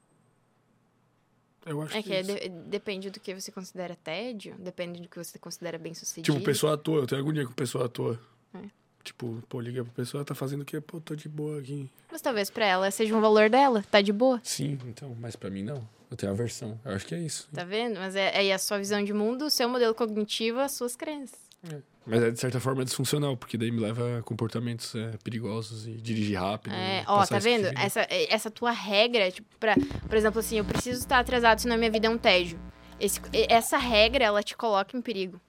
Eu 1.66 1.82
acho 1.82 1.98
É 1.98 2.04
que, 2.04 2.10
que 2.10 2.14
é 2.14 2.20
é 2.20 2.24
de- 2.24 2.50
depende 2.70 3.10
do 3.10 3.20
que 3.20 3.34
você 3.34 3.52
considera 3.52 3.96
tédio, 3.96 4.56
depende 4.60 5.02
do 5.02 5.08
que 5.10 5.18
você 5.18 5.40
considera 5.40 5.80
bem 5.80 5.96
sucedido. 5.96 6.32
Tipo, 6.34 6.46
pessoa 6.46 6.74
à 6.76 6.78
toa. 6.78 7.00
Eu 7.02 7.08
tenho 7.08 7.22
agonia 7.22 7.46
com 7.46 7.54
pessoa 7.54 7.86
à 7.86 7.90
toa. 7.90 8.20
É. 8.54 8.60
Tipo, 9.04 9.42
pô, 9.50 9.60
liga 9.62 9.84
pra 9.84 9.94
pessoa, 9.94 10.24
tá 10.24 10.36
fazendo 10.36 10.62
o 10.62 10.66
quê? 10.66 10.80
Pô, 10.80 11.00
tô 11.02 11.16
de 11.16 11.28
boa 11.28 11.60
aqui. 11.60 11.90
Mas 12.12 12.22
talvez 12.22 12.52
pra 12.52 12.66
ela 12.66 12.92
seja 12.92 13.16
um 13.16 13.22
valor 13.22 13.50
dela, 13.50 13.84
tá 13.90 14.00
de 14.00 14.14
boa. 14.14 14.40
Sim, 14.44 14.78
então, 14.86 15.16
mas 15.20 15.36
pra 15.36 15.50
mim 15.50 15.64
não. 15.64 15.88
Eu 16.10 16.16
tenho 16.18 16.32
aversão. 16.32 16.80
Eu 16.86 16.92
acho 16.92 17.06
que 17.08 17.16
é 17.16 17.20
isso. 17.20 17.50
Tá 17.52 17.64
vendo? 17.64 17.96
Mas 18.00 18.16
é 18.16 18.36
aí 18.38 18.52
a 18.52 18.60
sua 18.60 18.78
visão 18.78 19.04
de 19.04 19.12
mundo, 19.12 19.46
o 19.46 19.50
seu 19.50 19.68
modelo 19.68 19.94
cognitivo, 19.96 20.60
as 20.60 20.72
suas 20.72 20.96
crenças. 20.96 21.40
É. 21.72 21.82
Mas 22.06 22.22
é 22.22 22.32
de 22.32 22.40
certa 22.40 22.60
forma 22.60 22.86
disfuncional, 22.86 23.36
porque 23.36 23.58
daí 23.58 23.72
me 23.72 23.80
leva 23.80 24.20
a 24.20 24.22
comportamentos 24.22 24.94
é, 24.94 25.18
perigosos 25.24 25.88
e 25.88 25.94
dirigir 25.94 26.40
rápido. 26.40 26.74
É, 26.74 27.04
ó, 27.08 27.26
tá 27.26 27.40
vendo? 27.40 27.66
Essa, 27.78 28.06
essa 28.10 28.52
tua 28.52 28.72
regra, 28.72 29.32
tipo, 29.32 29.48
pra, 29.60 29.76
por 30.08 30.16
exemplo, 30.16 30.40
assim, 30.40 30.60
eu 30.60 30.66
preciso 30.66 31.00
estar 31.00 31.20
atrasado, 31.20 31.60
senão 31.60 31.78
minha 31.78 31.90
vida 31.90 32.06
é 32.06 32.10
um 32.10 32.18
tédio. 32.18 32.60
Esse, 33.00 33.20
essa 33.50 33.78
regra, 33.78 34.24
ela 34.24 34.44
te 34.44 34.56
coloca 34.56 34.96
em 34.96 35.02
perigo. 35.02 35.42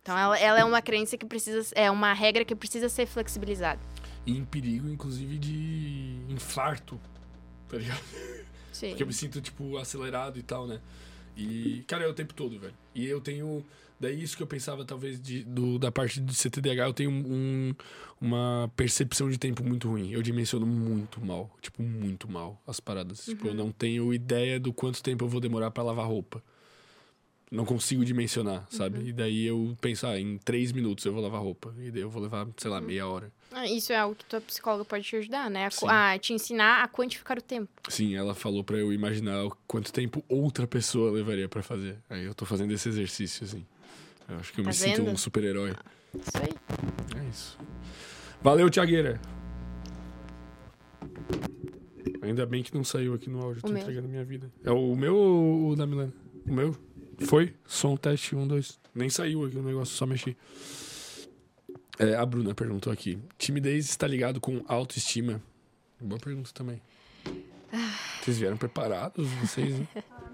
Então, 0.00 0.16
ela, 0.16 0.38
ela 0.38 0.58
é 0.60 0.64
uma 0.64 0.80
crença 0.80 1.18
que 1.18 1.26
precisa. 1.26 1.70
É 1.74 1.90
uma 1.90 2.14
regra 2.14 2.42
que 2.42 2.54
precisa 2.54 2.88
ser 2.88 3.04
flexibilizada. 3.06 3.78
E 4.24 4.36
em 4.36 4.44
perigo, 4.44 4.88
inclusive, 4.88 5.38
de 5.38 6.18
infarto, 6.30 6.98
tá 7.68 7.76
ligado? 7.76 8.02
Sim. 8.72 8.88
Porque 8.88 9.02
eu 9.02 9.06
me 9.06 9.12
sinto, 9.12 9.40
tipo, 9.40 9.76
acelerado 9.76 10.38
e 10.38 10.42
tal, 10.42 10.66
né? 10.66 10.80
E, 11.36 11.84
cara, 11.86 12.04
é 12.04 12.08
o 12.08 12.14
tempo 12.14 12.32
todo, 12.32 12.58
velho. 12.58 12.74
E 12.94 13.06
eu 13.06 13.20
tenho. 13.20 13.64
Daí 14.00 14.22
isso 14.22 14.36
que 14.36 14.42
eu 14.42 14.46
pensava, 14.46 14.84
talvez, 14.84 15.20
de, 15.20 15.44
do, 15.44 15.78
da 15.78 15.90
parte 15.90 16.20
do 16.20 16.32
CTDH, 16.32 16.78
eu 16.78 16.92
tenho 16.92 17.10
um, 17.10 17.74
uma 18.20 18.70
percepção 18.76 19.28
de 19.28 19.38
tempo 19.38 19.64
muito 19.64 19.88
ruim. 19.88 20.12
Eu 20.12 20.22
dimensiono 20.22 20.66
muito 20.66 21.20
mal. 21.20 21.50
Tipo, 21.60 21.82
muito 21.82 22.30
mal 22.30 22.60
as 22.66 22.78
paradas. 22.80 23.26
Uhum. 23.26 23.34
Tipo, 23.34 23.46
eu 23.46 23.50
uhum. 23.50 23.56
não 23.56 23.72
tenho 23.72 24.14
ideia 24.14 24.60
do 24.60 24.72
quanto 24.72 25.02
tempo 25.02 25.24
eu 25.24 25.28
vou 25.28 25.40
demorar 25.40 25.70
para 25.70 25.82
lavar 25.82 26.06
roupa 26.06 26.42
não 27.50 27.64
consigo 27.64 28.04
dimensionar, 28.04 28.66
sabe? 28.70 28.98
Uhum. 28.98 29.06
E 29.06 29.12
daí 29.12 29.46
eu 29.46 29.76
penso, 29.80 30.06
ah, 30.06 30.18
em 30.18 30.38
três 30.38 30.72
minutos 30.72 31.04
eu 31.04 31.12
vou 31.12 31.22
lavar 31.22 31.40
roupa. 31.40 31.74
E 31.78 31.90
daí 31.90 32.02
eu 32.02 32.10
vou 32.10 32.22
levar, 32.22 32.46
sei 32.56 32.70
lá, 32.70 32.80
meia 32.80 33.06
hora. 33.06 33.32
Ah, 33.50 33.66
isso 33.66 33.92
é 33.92 33.96
algo 33.96 34.14
que 34.14 34.24
tua 34.26 34.40
psicóloga 34.40 34.84
pode 34.84 35.04
te 35.04 35.16
ajudar, 35.16 35.50
né? 35.50 35.68
A, 35.86 36.12
a 36.12 36.18
te 36.18 36.32
ensinar 36.34 36.82
a 36.82 36.88
quantificar 36.88 37.38
o 37.38 37.42
tempo. 37.42 37.70
Sim, 37.88 38.14
ela 38.14 38.34
falou 38.34 38.62
para 38.62 38.76
eu 38.76 38.92
imaginar 38.92 39.48
quanto 39.66 39.92
tempo 39.92 40.22
outra 40.28 40.66
pessoa 40.66 41.10
levaria 41.10 41.48
para 41.48 41.62
fazer. 41.62 41.98
Aí 42.10 42.24
eu 42.24 42.34
tô 42.34 42.44
fazendo 42.44 42.72
esse 42.72 42.88
exercício, 42.88 43.44
assim. 43.44 43.64
Eu 44.28 44.36
acho 44.36 44.52
que 44.52 44.60
eu 44.60 44.64
tá 44.64 44.70
me 44.70 44.76
vendo? 44.76 44.96
sinto 44.96 45.10
um 45.10 45.16
super-herói. 45.16 45.74
isso 46.14 46.30
aí. 46.42 46.54
É 47.20 47.28
isso. 47.28 47.58
Valeu, 48.42 48.68
Tiagueira. 48.70 49.20
Ainda 52.22 52.44
bem 52.44 52.62
que 52.62 52.74
não 52.74 52.84
saiu 52.84 53.14
aqui 53.14 53.30
no 53.30 53.40
áudio, 53.42 53.60
o 53.60 53.66
tô 53.66 53.72
meu. 53.72 53.80
entregando 53.80 54.08
minha 54.08 54.24
vida. 54.24 54.50
É 54.64 54.70
o 54.70 54.94
meu 54.94 55.16
ou 55.16 55.70
o 55.70 55.76
da 55.76 55.86
Milena? 55.86 56.12
O 56.46 56.52
meu? 56.52 56.76
Foi? 57.26 57.54
Som 57.66 57.96
teste, 57.96 58.36
um, 58.36 58.46
dois. 58.46 58.78
Nem 58.94 59.08
saiu 59.08 59.44
aqui 59.44 59.56
o 59.56 59.62
negócio, 59.62 59.96
só 59.96 60.06
mexi. 60.06 60.36
É, 61.98 62.14
a 62.14 62.24
Bruna 62.24 62.54
perguntou 62.54 62.92
aqui: 62.92 63.18
timidez 63.38 63.88
está 63.88 64.06
ligado 64.06 64.40
com 64.40 64.62
autoestima? 64.68 65.42
Boa 66.00 66.20
pergunta 66.20 66.50
também. 66.52 66.80
Vocês 68.22 68.38
vieram 68.38 68.56
preparados, 68.56 69.28
vocês, 69.42 69.78
né? 69.78 69.86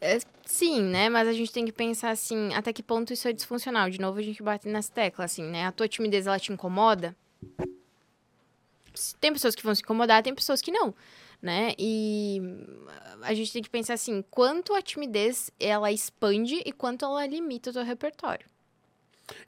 É, 0.00 0.18
sim, 0.44 0.82
né? 0.82 1.08
Mas 1.08 1.28
a 1.28 1.32
gente 1.32 1.52
tem 1.52 1.64
que 1.64 1.72
pensar 1.72 2.10
assim, 2.10 2.52
até 2.54 2.72
que 2.72 2.82
ponto 2.82 3.12
isso 3.12 3.26
é 3.28 3.32
disfuncional. 3.32 3.88
De 3.90 4.00
novo, 4.00 4.18
a 4.18 4.22
gente 4.22 4.42
bate 4.42 4.68
nessa 4.68 4.92
tecla, 4.92 5.24
assim, 5.24 5.44
né? 5.44 5.66
A 5.66 5.72
tua 5.72 5.88
timidez, 5.88 6.26
ela 6.26 6.38
te 6.38 6.52
incomoda? 6.52 7.16
Tem 9.20 9.32
pessoas 9.32 9.54
que 9.54 9.62
vão 9.62 9.74
se 9.74 9.82
incomodar, 9.82 10.22
tem 10.22 10.34
pessoas 10.34 10.60
que 10.60 10.70
não 10.70 10.94
né? 11.40 11.74
E 11.78 12.40
a 13.22 13.34
gente 13.34 13.52
tem 13.52 13.62
que 13.62 13.70
pensar 13.70 13.94
assim, 13.94 14.22
quanto 14.30 14.74
a 14.74 14.82
timidez 14.82 15.50
ela 15.58 15.92
expande 15.92 16.62
e 16.64 16.72
quanto 16.72 17.04
ela 17.04 17.26
limita 17.26 17.70
o 17.70 17.72
teu 17.72 17.84
repertório. 17.84 18.46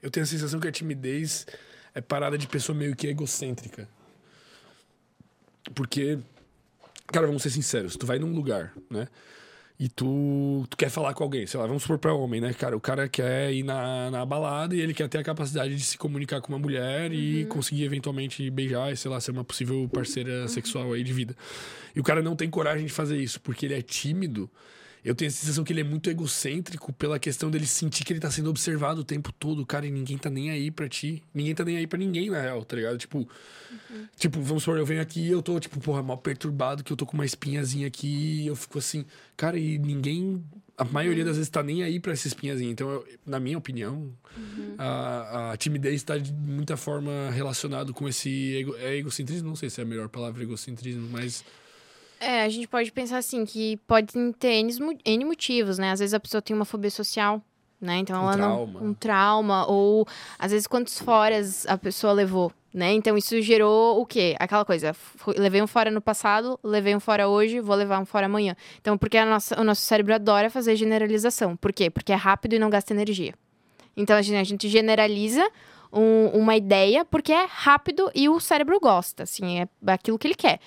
Eu 0.01 0.11
tenho 0.11 0.23
a 0.23 0.27
sensação 0.27 0.59
que 0.59 0.67
a 0.67 0.71
timidez 0.71 1.45
é 1.93 2.01
parada 2.01 2.37
de 2.37 2.47
pessoa 2.47 2.77
meio 2.77 2.95
que 2.95 3.07
egocêntrica. 3.07 3.87
Porque, 5.73 6.19
cara, 7.07 7.27
vamos 7.27 7.43
ser 7.43 7.49
sinceros, 7.49 7.95
tu 7.95 8.05
vai 8.05 8.19
num 8.19 8.33
lugar, 8.33 8.73
né? 8.89 9.07
E 9.79 9.87
tu, 9.87 10.65
tu 10.69 10.75
quer 10.75 10.89
falar 10.89 11.13
com 11.13 11.23
alguém, 11.23 11.47
sei 11.47 11.57
lá, 11.57 11.65
vamos 11.65 11.83
supor 11.83 11.97
pra 11.97 12.13
homem, 12.13 12.41
né, 12.41 12.53
cara? 12.53 12.75
O 12.75 12.81
cara 12.81 13.07
quer 13.07 13.53
ir 13.53 13.63
na, 13.63 14.11
na 14.11 14.25
balada 14.25 14.75
e 14.75 14.81
ele 14.81 14.93
quer 14.93 15.07
ter 15.07 15.19
a 15.19 15.23
capacidade 15.23 15.73
de 15.73 15.81
se 15.81 15.97
comunicar 15.97 16.41
com 16.41 16.51
uma 16.51 16.59
mulher 16.59 17.09
uhum. 17.09 17.15
e 17.17 17.45
conseguir 17.45 17.85
eventualmente 17.85 18.49
beijar 18.49 18.91
e, 18.91 18.97
sei 18.97 19.09
lá, 19.09 19.21
ser 19.21 19.31
uma 19.31 19.45
possível 19.45 19.89
parceira 19.91 20.41
uhum. 20.41 20.47
sexual 20.49 20.91
aí 20.91 21.01
de 21.01 21.13
vida. 21.13 21.33
E 21.95 21.99
o 21.99 22.03
cara 22.03 22.21
não 22.21 22.35
tem 22.35 22.49
coragem 22.49 22.85
de 22.87 22.91
fazer 22.91 23.17
isso 23.17 23.39
porque 23.39 23.65
ele 23.67 23.73
é 23.73 23.81
tímido 23.81 24.49
eu 25.03 25.15
tenho 25.15 25.29
a 25.29 25.31
sensação 25.31 25.63
que 25.63 25.71
ele 25.71 25.81
é 25.81 25.83
muito 25.83 26.09
egocêntrico 26.09 26.91
pela 26.91 27.17
questão 27.17 27.49
dele 27.49 27.65
sentir 27.65 28.03
que 28.03 28.11
ele 28.11 28.19
tá 28.19 28.29
sendo 28.29 28.49
observado 28.49 29.01
o 29.01 29.03
tempo 29.03 29.31
todo, 29.31 29.65
cara, 29.65 29.87
e 29.87 29.91
ninguém 29.91 30.17
tá 30.17 30.29
nem 30.29 30.49
aí 30.49 30.69
pra 30.69 30.89
ti. 30.89 31.23
Ninguém 31.33 31.55
tá 31.55 31.63
nem 31.63 31.77
aí 31.77 31.87
pra 31.87 31.97
ninguém, 31.97 32.29
na 32.29 32.41
real, 32.41 32.63
tá 32.65 32.75
ligado? 32.75 32.97
Tipo, 32.97 33.19
uhum. 33.19 34.07
tipo, 34.17 34.41
vamos 34.41 34.63
supor, 34.63 34.77
eu 34.77 34.85
venho 34.85 35.01
aqui 35.01 35.21
e 35.21 35.31
eu 35.31 35.41
tô, 35.41 35.59
tipo, 35.59 35.79
porra, 35.79 36.03
mal 36.03 36.17
perturbado, 36.17 36.83
que 36.83 36.91
eu 36.91 36.97
tô 36.97 37.05
com 37.05 37.13
uma 37.13 37.25
espinhazinha 37.25 37.87
aqui 37.87 38.41
e 38.43 38.47
eu 38.47 38.55
fico 38.55 38.77
assim, 38.77 39.05
cara, 39.37 39.57
e 39.57 39.77
ninguém. 39.77 40.43
A 40.77 40.85
maioria 40.85 41.25
das 41.25 41.35
vezes 41.35 41.49
tá 41.49 41.61
nem 41.61 41.83
aí 41.83 41.99
pra 41.99 42.13
essa 42.13 42.25
espinhazinha. 42.27 42.71
Então, 42.71 42.89
eu, 42.89 43.05
na 43.25 43.37
minha 43.37 43.57
opinião, 43.57 44.13
uhum. 44.37 44.75
a, 44.77 45.51
a 45.51 45.57
timidez 45.57 46.01
tá 46.03 46.17
de 46.17 46.31
muita 46.31 46.77
forma 46.77 47.29
relacionado 47.31 47.93
com 47.93 48.07
esse 48.07 48.57
ego, 48.57 48.75
é 48.77 48.95
egocentrismo. 48.95 49.49
Não 49.49 49.57
sei 49.57 49.69
se 49.69 49.81
é 49.81 49.83
a 49.83 49.87
melhor 49.87 50.07
palavra 50.07 50.41
egocentrismo, 50.43 51.09
mas. 51.09 51.43
É, 52.19 52.43
a 52.43 52.49
gente 52.49 52.67
pode 52.67 52.91
pensar 52.91 53.17
assim, 53.17 53.45
que 53.45 53.77
pode 53.87 54.13
ter 54.37 54.53
N, 54.55 54.99
N 55.05 55.25
motivos, 55.25 55.77
né? 55.77 55.91
Às 55.91 55.99
vezes 55.99 56.13
a 56.13 56.19
pessoa 56.19 56.41
tem 56.41 56.55
uma 56.55 56.65
fobia 56.65 56.91
social, 56.91 57.41
né? 57.79 57.97
Então 57.97 58.19
um 58.19 58.23
ela 58.23 58.33
trauma. 58.33 58.79
não. 58.79 58.89
Um 58.89 58.93
trauma. 58.93 59.65
Ou 59.67 60.05
às 60.37 60.51
vezes 60.51 60.67
quantos 60.67 60.99
foras 60.99 61.65
a 61.65 61.77
pessoa 61.77 62.11
levou, 62.11 62.51
né? 62.73 62.91
Então 62.91 63.17
isso 63.17 63.41
gerou 63.41 64.01
o 64.01 64.05
quê? 64.05 64.35
Aquela 64.37 64.65
coisa. 64.65 64.93
Levei 65.37 65.61
um 65.61 65.67
fora 65.67 65.89
no 65.89 66.01
passado, 66.01 66.59
levei 66.61 66.93
um 66.93 66.99
fora 66.99 67.29
hoje, 67.29 67.61
vou 67.61 67.75
levar 67.75 67.99
um 67.99 68.05
fora 68.05 68.25
amanhã. 68.25 68.55
Então, 68.81 68.97
porque 68.97 69.17
a 69.17 69.25
nossa, 69.25 69.59
o 69.59 69.63
nosso 69.63 69.81
cérebro 69.81 70.13
adora 70.13 70.49
fazer 70.49 70.75
generalização. 70.75 71.55
Por 71.55 71.71
quê? 71.71 71.89
Porque 71.89 72.11
é 72.11 72.15
rápido 72.15 72.53
e 72.53 72.59
não 72.59 72.69
gasta 72.69 72.93
energia. 72.93 73.33
Então 73.95 74.17
a 74.17 74.21
gente, 74.21 74.37
a 74.37 74.43
gente 74.43 74.67
generaliza 74.67 75.49
um, 75.91 76.27
uma 76.33 76.55
ideia 76.55 77.03
porque 77.05 77.31
é 77.31 77.45
rápido 77.49 78.11
e 78.13 78.29
o 78.29 78.39
cérebro 78.39 78.79
gosta, 78.79 79.23
assim, 79.23 79.59
é 79.59 79.67
aquilo 79.87 80.19
que 80.19 80.27
ele 80.27 80.35
quer. 80.35 80.59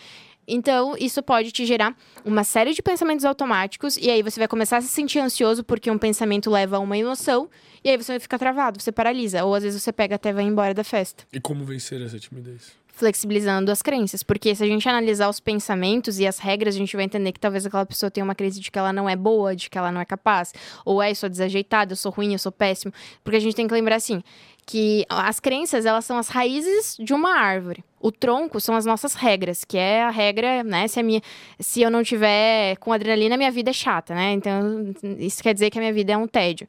Então, 0.47 0.97
isso 0.99 1.23
pode 1.23 1.53
te 1.53 1.65
gerar 1.65 1.97
uma 2.25 2.45
série 2.45 2.75
de 2.75 2.83
pensamentos 2.83 3.25
automáticos, 3.25 3.97
e 3.97 4.11
aí 4.11 4.23
você 4.23 4.41
vai 4.41 4.49
começar 4.49 4.79
a 4.79 4.81
se 4.81 4.89
sentir 4.89 5.21
ansioso 5.21 5.63
porque 5.63 5.91
um 5.91 5.99
pensamento 5.99 6.51
leva 6.51 6.77
a 6.77 6.81
uma 6.81 6.99
emoção, 6.99 7.49
e 7.85 7.91
aí 7.91 7.97
você 7.97 8.13
vai 8.13 8.21
ficar 8.21 8.39
travado, 8.39 8.81
você 8.81 8.93
paralisa, 8.93 9.45
ou 9.45 9.55
às 9.55 9.63
vezes 9.63 9.83
você 9.83 9.93
pega 9.93 10.17
até 10.17 10.31
e 10.31 10.33
vai 10.33 10.45
embora 10.45 10.75
da 10.75 10.85
festa. 10.85 11.25
E 11.33 11.41
como 11.41 11.65
vencer 11.65 12.01
essa 12.03 12.19
timidez? 12.19 12.73
Flexibilizando 12.95 13.73
as 13.73 13.81
crenças, 13.81 14.23
porque 14.23 14.55
se 14.55 14.63
a 14.63 14.67
gente 14.67 14.87
analisar 14.87 15.29
os 15.29 15.41
pensamentos 15.41 16.19
e 16.19 16.27
as 16.27 16.39
regras, 16.39 16.75
a 16.75 16.79
gente 16.79 16.95
vai 16.95 17.07
entender 17.07 17.33
que 17.33 17.41
talvez 17.41 17.65
aquela 17.65 17.87
pessoa 17.87 18.11
tenha 18.11 18.23
uma 18.23 18.35
crise 18.35 18.61
de 18.61 18.71
que 18.71 18.79
ela 18.79 18.93
não 18.93 19.09
é 19.09 19.17
boa, 19.17 19.57
de 19.57 19.71
que 19.71 19.79
ela 19.79 19.91
não 19.91 20.01
é 20.01 20.05
capaz, 20.05 20.53
ou 20.85 21.03
é, 21.03 21.11
eu 21.11 21.15
sou 21.15 21.29
desajeitada, 21.29 21.93
eu 21.93 21.97
sou 21.97 22.13
ruim, 22.13 22.33
eu 22.33 22.39
sou 22.39 22.53
péssimo, 22.53 22.93
porque 23.25 23.37
a 23.37 23.41
gente 23.41 23.57
tem 23.57 23.67
que 23.67 23.73
lembrar 23.73 23.97
assim, 23.97 24.23
que 24.67 25.05
as 25.09 25.41
crenças, 25.41 25.85
elas 25.87 26.05
são 26.05 26.17
as 26.17 26.29
raízes 26.29 26.97
de 26.99 27.13
uma 27.13 27.37
árvore. 27.37 27.85
O 28.01 28.11
tronco 28.11 28.61
são 28.61 28.75
as 28.75 28.85
nossas 28.85 29.15
regras, 29.15 29.65
que 29.65 29.77
é 29.77 30.03
a 30.03 30.11
regra, 30.11 30.63
né? 30.65 30.89
Se, 30.89 31.01
a 31.01 31.03
minha, 31.03 31.21
se 31.59 31.83
eu 31.83 31.91
não 31.91 32.03
tiver 32.03 32.77
com 32.77 32.93
adrenalina, 32.93 33.37
minha 33.37 33.51
vida 33.51 33.71
é 33.71 33.73
chata, 33.73 34.15
né? 34.15 34.33
Então, 34.33 34.93
isso 35.19 35.43
quer 35.43 35.55
dizer 35.55 35.71
que 35.71 35.79
a 35.79 35.81
minha 35.81 35.93
vida 35.93 36.13
é 36.13 36.17
um 36.17 36.27
tédio. 36.27 36.67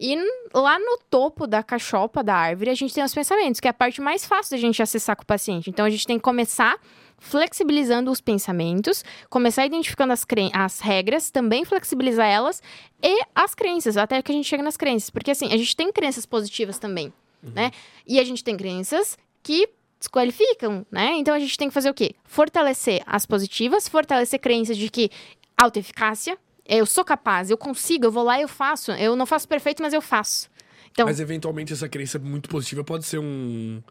E 0.00 0.16
lá 0.54 0.78
no 0.78 0.98
topo 1.10 1.46
da 1.46 1.62
cachopa 1.62 2.22
da 2.22 2.34
árvore, 2.34 2.70
a 2.70 2.74
gente 2.74 2.94
tem 2.94 3.02
os 3.02 3.14
pensamentos, 3.14 3.60
que 3.60 3.66
é 3.66 3.70
a 3.70 3.74
parte 3.74 4.00
mais 4.00 4.24
fácil 4.24 4.56
da 4.56 4.60
gente 4.60 4.80
acessar 4.80 5.16
com 5.16 5.22
o 5.22 5.26
paciente. 5.26 5.70
Então, 5.70 5.84
a 5.84 5.90
gente 5.90 6.06
tem 6.06 6.18
que 6.18 6.22
começar 6.22 6.78
flexibilizando 7.20 8.12
os 8.12 8.20
pensamentos, 8.20 9.04
começar 9.28 9.66
identificando 9.66 10.12
as, 10.12 10.24
as 10.52 10.78
regras, 10.78 11.30
também 11.30 11.64
flexibilizar 11.64 12.28
elas 12.28 12.62
e 13.02 13.20
as 13.34 13.56
crenças, 13.56 13.96
até 13.96 14.22
que 14.22 14.30
a 14.30 14.34
gente 14.34 14.46
chega 14.46 14.62
nas 14.62 14.76
crenças. 14.76 15.10
Porque, 15.10 15.32
assim, 15.32 15.46
a 15.46 15.56
gente 15.56 15.74
tem 15.74 15.90
crenças 15.90 16.24
positivas 16.24 16.78
também 16.78 17.12
uhum. 17.42 17.50
né? 17.54 17.70
E 18.06 18.18
a 18.18 18.24
gente 18.24 18.42
tem 18.42 18.56
crenças 18.56 19.16
que 19.42 19.68
desqualificam, 19.98 20.86
né? 20.90 21.16
Então 21.16 21.34
a 21.34 21.38
gente 21.38 21.56
tem 21.56 21.68
que 21.68 21.74
fazer 21.74 21.90
o 21.90 21.94
quê? 21.94 22.14
Fortalecer 22.24 23.02
as 23.06 23.26
positivas, 23.26 23.88
fortalecer 23.88 24.38
crenças 24.40 24.76
de 24.76 24.88
que 24.88 25.10
autoeficácia, 25.56 26.38
eu 26.64 26.86
sou 26.86 27.04
capaz, 27.04 27.50
eu 27.50 27.56
consigo, 27.56 28.04
eu 28.04 28.12
vou 28.12 28.22
lá 28.22 28.38
e 28.38 28.42
eu 28.42 28.48
faço. 28.48 28.92
Eu 28.92 29.16
não 29.16 29.26
faço 29.26 29.48
perfeito, 29.48 29.82
mas 29.82 29.92
eu 29.92 30.02
faço. 30.02 30.48
Então, 30.92 31.06
mas 31.06 31.20
eventualmente 31.20 31.72
essa 31.72 31.88
crença 31.88 32.18
muito 32.18 32.48
positiva 32.48 32.84
pode 32.84 33.04
ser 33.04 33.18
um, 33.18 33.82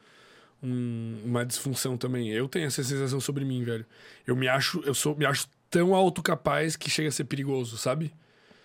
um, 0.61 1.17
uma 1.26 1.45
disfunção 1.45 1.98
também. 1.98 2.30
Eu 2.30 2.48
tenho 2.48 2.67
essa 2.67 2.84
sensação 2.84 3.19
sobre 3.19 3.43
mim, 3.43 3.64
velho. 3.64 3.85
Eu 4.26 4.35
me 4.35 4.48
acho, 4.48 4.82
eu 4.85 4.93
sou, 4.93 5.16
me 5.16 5.26
acho 5.26 5.48
tão 5.69 5.95
autocapaz 5.95 6.76
que 6.76 6.90
chega 6.90 7.09
a 7.09 7.11
ser 7.11 7.26
perigoso, 7.26 7.77
sabe? 7.77 8.14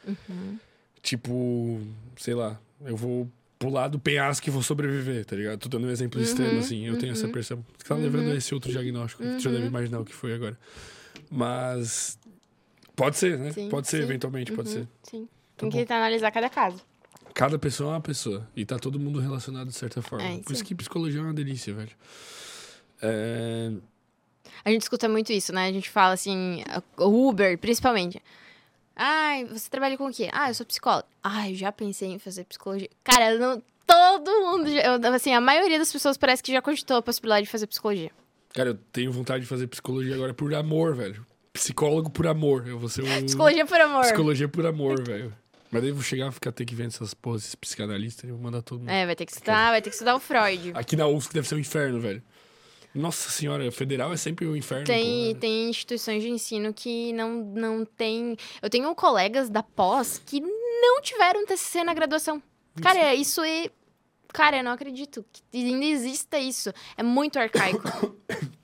Uhum. 0.07 0.59
Tipo, 1.03 1.81
sei 2.17 2.35
lá, 2.35 2.61
eu 2.85 2.97
vou 2.97 3.29
pular 3.63 3.89
do 3.89 3.99
penhasco 3.99 4.49
e 4.49 4.51
vou 4.51 4.63
sobreviver, 4.63 5.25
tá 5.25 5.37
ligado? 5.37 5.59
Tô 5.61 5.69
dando 5.69 5.87
um 5.87 5.91
exemplo 5.91 6.19
uhum, 6.19 6.27
extremo, 6.27 6.59
assim. 6.59 6.85
Eu 6.85 6.95
uhum. 6.95 6.99
tenho 6.99 7.13
essa 7.13 7.27
uhum. 7.27 7.33
percepção. 7.33 7.67
Você 7.79 7.87
tá 7.87 7.95
uhum. 7.95 8.03
levando 8.03 8.33
a 8.33 8.35
esse 8.35 8.53
outro 8.53 8.71
diagnóstico, 8.71 9.23
uhum. 9.23 9.37
que 9.37 9.43
você 9.43 9.45
já 9.45 9.51
deve 9.51 9.63
uhum. 9.63 9.69
imaginar 9.69 10.01
o 10.01 10.05
que 10.05 10.15
foi 10.15 10.35
agora. 10.35 10.59
Mas. 11.31 12.19
Pode 12.97 13.17
ser, 13.17 13.39
né? 13.39 13.53
Sim, 13.53 13.69
pode 13.69 13.89
ser, 13.89 13.99
sim. 13.99 14.03
eventualmente, 14.03 14.53
pode 14.53 14.69
ser. 14.69 14.89
Sim. 15.05 15.29
Tá 15.57 15.69
Tem 15.69 15.87
que 15.87 15.93
analisar 15.93 16.31
cada 16.31 16.51
caso. 16.51 16.81
Cada 17.33 17.59
pessoa 17.59 17.91
é 17.91 17.95
uma 17.95 18.01
pessoa. 18.01 18.47
E 18.55 18.67
tá 18.67 18.79
todo 18.79 18.99
mundo 18.99 19.19
relacionado 19.19 19.69
de 19.69 19.75
certa 19.75 20.03
forma. 20.03 20.27
É, 20.27 20.39
Por 20.39 20.53
isso 20.53 20.65
que 20.65 20.75
psicologia 20.75 21.21
é 21.21 21.23
uma 21.23 21.33
delícia, 21.33 21.73
velho. 21.73 21.93
É... 23.01 23.73
A 24.65 24.71
gente 24.71 24.83
escuta 24.83 25.09
muito 25.09 25.33
isso, 25.33 25.53
né? 25.53 25.67
A 25.67 25.73
gente 25.73 25.89
fala 25.89 26.13
assim, 26.13 26.63
o 26.99 27.29
Uber, 27.29 27.57
principalmente. 27.59 28.21
Ai, 28.97 29.45
você 29.45 29.69
trabalha 29.71 29.97
com 29.97 30.07
o 30.07 30.13
quê? 30.13 30.29
Ah, 30.33 30.51
eu 30.51 30.55
sou 30.55 30.67
psicóloga. 30.67 31.07
Ai, 31.23 31.55
já 31.55 31.73
pensei 31.73 32.09
em 32.11 32.19
fazer 32.19 32.45
psicologia. 32.45 32.89
Cara, 33.03 33.39
não, 33.39 33.63
todo 33.87 34.31
mundo, 34.31 34.69
eu, 34.69 35.15
assim, 35.15 35.35
a 35.35 35.41
maioria 35.41 35.79
das 35.79 35.93
pessoas 35.93 36.17
parece 36.17 36.43
que 36.43 36.53
já 36.53 36.63
cogitou 36.63 36.97
a 36.97 37.03
possibilidade 37.03 37.47
de 37.47 37.53
fazer 37.53 37.67
psicologia. 37.67 38.11
Cara, 38.55 38.71
eu 38.71 38.75
tenho 38.93 39.11
vontade 39.11 39.43
de 39.43 39.49
fazer 39.49 39.67
psicologia 39.67 40.15
agora 40.15 40.35
por 40.35 40.55
amor, 40.55 40.95
velho. 40.95 41.27
Psicólogo 41.53 42.11
por 42.11 42.27
amor. 42.27 42.67
Eu 42.67 42.79
vou 42.79 42.89
ser 42.89 43.03
um. 43.03 43.07
Psicologia 43.25 43.67
por 43.67 43.81
amor. 43.81 44.03
Psicologia 44.03 44.49
por 44.49 44.67
amor, 44.67 45.03
velho. 45.03 45.35
Mas 45.71 45.81
daí 45.81 45.91
eu 45.91 45.95
vou 45.95 46.05
chegar 46.05 46.29
e 46.29 46.33
ficar 46.33 46.53
ter 46.53 46.67
que 46.67 46.75
ver 46.75 46.87
essas 46.87 47.15
porras, 47.15 47.43
esses 47.45 47.55
psicanalistas, 47.55 48.25
e 48.25 48.29
eu 48.29 48.35
vou 48.35 48.45
mandar 48.45 48.61
todo 48.61 48.81
mundo. 48.81 48.91
É, 48.91 49.07
vai 49.07 49.17
ter 49.17 49.25
que 49.25 49.33
estudar, 49.33 49.71
vai 49.71 49.81
ter 49.81 49.89
que 49.89 49.97
estudar 49.97 50.15
o 50.15 50.21
Freud. 50.21 50.73
Aqui 50.75 50.97
na 50.97 51.07
UFSC 51.07 51.33
deve 51.33 51.49
ser 51.49 51.55
um 51.55 51.59
inferno, 51.59 51.99
velho. 51.99 52.23
Nossa 52.95 53.31
senhora, 53.31 53.71
federal 53.73 54.13
é 54.13 54.17
sempre 54.17 54.47
um 54.47 54.55
inferno. 54.55 54.85
Tem, 54.85 55.35
pô. 55.35 55.41
tem 55.41 55.71
instituições 55.71 56.23
de 56.23 56.29
ensino 56.29 56.75
que 56.75 57.13
não, 57.15 57.37
não 57.37 57.85
tem. 57.85 58.37
Eu 58.61 58.69
tenho 58.69 58.95
colegas 58.95 59.49
da 59.49 59.63
pós 59.63 60.21
que 60.25 60.41
não 60.41 61.01
tiveram 61.01 61.47
TCC 61.47 61.85
na 61.85 61.95
graduação. 61.95 62.43
Cara, 62.81 63.15
isso 63.15 63.43
é. 63.43 63.71
Cara, 64.33 64.59
eu 64.59 64.65
não 64.65 64.73
acredito 64.73 65.25
que 65.33 65.43
ainda 65.53 65.85
exista 65.85 66.39
isso. 66.39 66.73
É 66.97 67.03
muito 67.03 67.39
arcaico. 67.39 67.83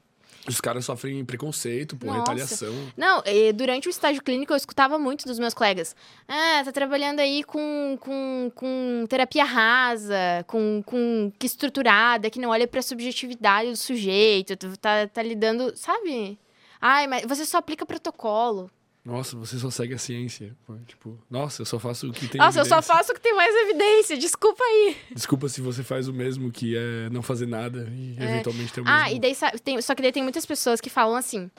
Os 0.49 0.61
caras 0.61 0.85
sofrem 0.85 1.25
preconceito, 1.25 1.97
pô, 1.97 2.07
Nossa. 2.07 2.19
retaliação. 2.19 2.75
Não, 2.97 3.23
durante 3.55 3.89
o 3.89 3.91
estágio 3.91 4.23
clínico 4.23 4.53
eu 4.53 4.57
escutava 4.57 4.99
muito 4.99 5.27
dos 5.27 5.39
meus 5.39 5.55
colegas. 5.55 5.95
Ah, 6.27 6.63
tá 6.65 6.73
trabalhando 6.73 7.21
aí 7.21 7.45
com, 7.45 7.99
com, 8.01 8.51
com 8.55 9.05
terapia 9.09 9.45
rasa, 9.45 10.45
com, 10.47 10.83
com 10.85 11.33
que 11.39 11.47
estruturada, 11.47 12.31
que 12.31 12.41
não 12.41 12.51
olha 12.51 12.67
pra 12.67 12.83
subjetividade 12.83 13.71
do 13.71 13.77
sujeito, 13.77 14.57
tá, 14.79 15.07
tá 15.07 15.23
lidando, 15.23 15.77
sabe? 15.77 16.39
Ai, 16.81 17.07
mas 17.07 17.25
você 17.27 17.45
só 17.45 17.59
aplica 17.59 17.85
protocolo. 17.85 18.71
Nossa, 19.05 19.37
você 19.37 19.59
só 19.59 19.71
segue 19.71 19.95
a 19.95 19.99
ciência. 19.99 20.55
Tipo, 20.87 21.19
nossa, 21.31 21.63
eu 21.63 21.67
só 21.67 21.79
faço 21.79 22.09
o 22.11 22.13
que 22.13 22.29
tem 22.29 22.39
Nossa, 22.39 22.59
eu 22.61 22.65
só 22.65 22.77
evidência. 22.77 22.95
faço 22.95 23.13
o 23.13 23.15
que 23.15 23.21
tem 23.21 23.35
mais 23.35 23.55
evidência, 23.55 24.19
desculpa 24.19 24.63
aí. 24.63 24.97
Desculpa 25.13 25.49
se 25.49 25.61
você 25.63 25.83
faz 25.83 26.09
o 26.09 26.13
mesmo 26.13 26.51
que 26.53 26.77
é 26.77 27.09
não 27.11 27.23
fazer 27.23 27.47
nada 27.47 27.89
e 27.91 28.17
eventualmente 28.23 28.73
ter 28.73 28.81
o 28.83 28.85
mesmo. 28.85 28.99
Ah, 28.99 29.11
e 29.11 29.19
daí, 29.19 29.35
tem, 29.65 29.81
só 29.81 29.95
que 29.95 30.03
daí 30.03 30.13
tem 30.13 30.23
muitas 30.23 30.45
pessoas 30.45 30.81
que 30.81 30.91
falam 30.91 31.17
assim. 31.17 31.51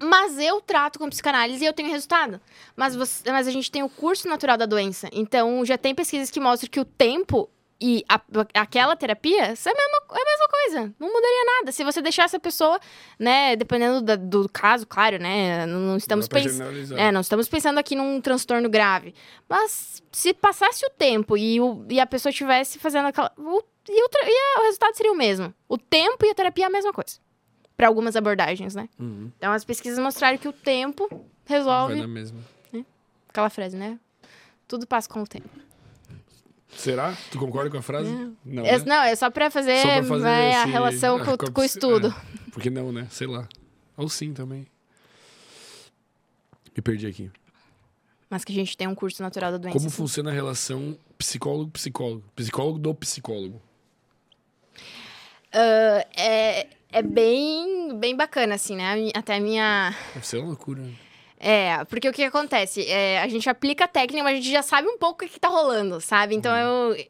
Mas 0.00 0.38
eu 0.38 0.60
trato 0.60 0.96
com 0.98 1.08
psicanálise 1.10 1.64
e 1.64 1.66
eu 1.66 1.72
tenho 1.72 1.90
resultado. 1.90 2.40
Mas, 2.76 2.94
você- 2.94 3.28
mas 3.32 3.48
a 3.48 3.50
gente 3.50 3.68
tem 3.68 3.82
o 3.82 3.88
curso 3.88 4.28
natural 4.28 4.56
da 4.56 4.64
doença. 4.64 5.08
Então, 5.12 5.64
já 5.64 5.76
tem 5.76 5.92
pesquisas 5.92 6.30
que 6.30 6.38
mostram 6.38 6.70
que 6.70 6.78
o 6.78 6.84
tempo 6.84 7.50
e 7.80 8.04
a- 8.08 8.20
aquela 8.54 8.96
terapia 8.96 9.54
são 9.54 9.72
a 9.72 9.76
mesma, 9.76 10.18
é 10.18 10.22
a 10.22 10.24
mesma 10.24 10.48
coisa. 10.48 10.94
Não 10.98 11.06
mudaria 11.12 11.44
nada. 11.58 11.70
Se 11.72 11.84
você 11.84 12.02
deixar 12.02 12.24
essa 12.24 12.38
pessoa, 12.40 12.80
né, 13.18 13.54
dependendo 13.56 14.00
da- 14.02 14.16
do 14.16 14.48
caso, 14.48 14.86
claro, 14.86 15.18
né? 15.18 15.64
Não, 15.66 15.78
não 15.80 15.96
estamos 15.96 16.26
pensando. 16.28 16.98
É, 16.98 17.12
não 17.12 17.20
estamos 17.20 17.48
pensando 17.48 17.78
aqui 17.78 17.94
num 17.94 18.20
transtorno 18.20 18.68
grave. 18.68 19.14
Mas 19.48 20.02
se 20.10 20.34
passasse 20.34 20.84
o 20.86 20.90
tempo 20.90 21.36
e, 21.36 21.60
o- 21.60 21.84
e 21.88 22.00
a 22.00 22.06
pessoa 22.06 22.30
estivesse 22.30 22.78
fazendo 22.78 23.06
aquela. 23.06 23.32
O, 23.38 23.62
e, 23.88 24.02
o, 24.04 24.08
e 24.24 24.56
a- 24.56 24.60
o 24.60 24.64
resultado 24.64 24.94
seria 24.96 25.12
o 25.12 25.16
mesmo. 25.16 25.54
O 25.68 25.78
tempo 25.78 26.24
e 26.26 26.30
a 26.30 26.34
terapia 26.34 26.64
é 26.64 26.66
a 26.66 26.70
mesma 26.70 26.92
coisa. 26.92 27.18
Para 27.76 27.86
algumas 27.86 28.16
abordagens, 28.16 28.74
né? 28.74 28.88
Uhum, 28.98 29.30
Então 29.38 29.52
as 29.52 29.64
pesquisas 29.64 30.00
mostraram 30.00 30.36
que 30.36 30.48
o 30.48 30.52
tempo 30.52 31.06
vai 31.08 31.20
resolve. 31.46 31.94
na 32.00 32.08
mesma. 32.08 32.40
Aquela 33.28 33.50
frase, 33.50 33.76
né? 33.76 33.98
Tudo 34.66 34.84
passa 34.86 35.08
com 35.08 35.22
o 35.22 35.26
tempo. 35.26 35.48
Será? 36.76 37.16
Tu 37.30 37.38
concorda 37.38 37.70
com 37.70 37.78
a 37.78 37.82
frase? 37.82 38.10
Não. 38.44 38.64
É, 38.64 38.78
né? 38.78 38.84
não, 38.86 39.02
é 39.02 39.16
só 39.16 39.30
pra 39.30 39.50
fazer, 39.50 39.80
Só 39.82 39.88
pra 39.88 40.04
fazer 40.04 40.26
a 40.28 40.50
esse- 40.62 40.70
relação 40.70 41.16
ah, 41.16 41.24
com, 41.24 41.36
com 41.52 41.60
a 41.60 41.62
o 41.62 41.64
estudo. 41.66 42.08
é, 42.08 42.50
porque 42.52 42.70
não, 42.70 42.92
né? 42.92 43.06
Sei 43.10 43.26
lá. 43.26 43.48
Ou 43.96 44.08
sim 44.08 44.32
também. 44.32 44.66
Me 46.76 46.82
perdi 46.82 47.06
aqui. 47.06 47.30
Mas 48.30 48.44
que 48.44 48.52
a 48.52 48.54
gente 48.54 48.76
tem 48.76 48.86
um 48.86 48.94
curso 48.94 49.22
natural 49.22 49.50
da 49.52 49.58
doença. 49.58 49.76
Como 49.76 49.90
funciona 49.90 50.30
a 50.30 50.32
relação 50.32 50.96
psicólogo-psicólogo? 51.16 52.22
Psicólogo 52.36 52.78
do 52.78 52.94
psicólogo. 52.94 53.60
Ah, 55.52 56.06
é, 56.16 56.66
é 56.92 57.02
bem, 57.02 57.98
bem 57.98 58.14
bacana, 58.14 58.54
assim, 58.54 58.76
né? 58.76 59.10
A 59.14 59.18
Até 59.18 59.36
a 59.36 59.40
minha. 59.40 59.94
Deve 60.14 60.26
ser 60.26 60.38
uma 60.38 60.48
loucura. 60.48 60.84
É, 61.40 61.84
porque 61.84 62.08
o 62.08 62.12
que 62.12 62.24
acontece? 62.24 62.84
É, 62.88 63.20
a 63.20 63.28
gente 63.28 63.48
aplica 63.48 63.84
a 63.84 63.88
técnica, 63.88 64.24
mas 64.24 64.34
a 64.34 64.36
gente 64.36 64.50
já 64.50 64.62
sabe 64.62 64.88
um 64.88 64.98
pouco 64.98 65.24
o 65.24 65.28
que, 65.28 65.38
tá 65.38 65.48
rolando, 65.48 66.00
sabe? 66.00 66.34
Então 66.34 66.52
Uhum. 66.52 66.94
eu, 66.96 67.06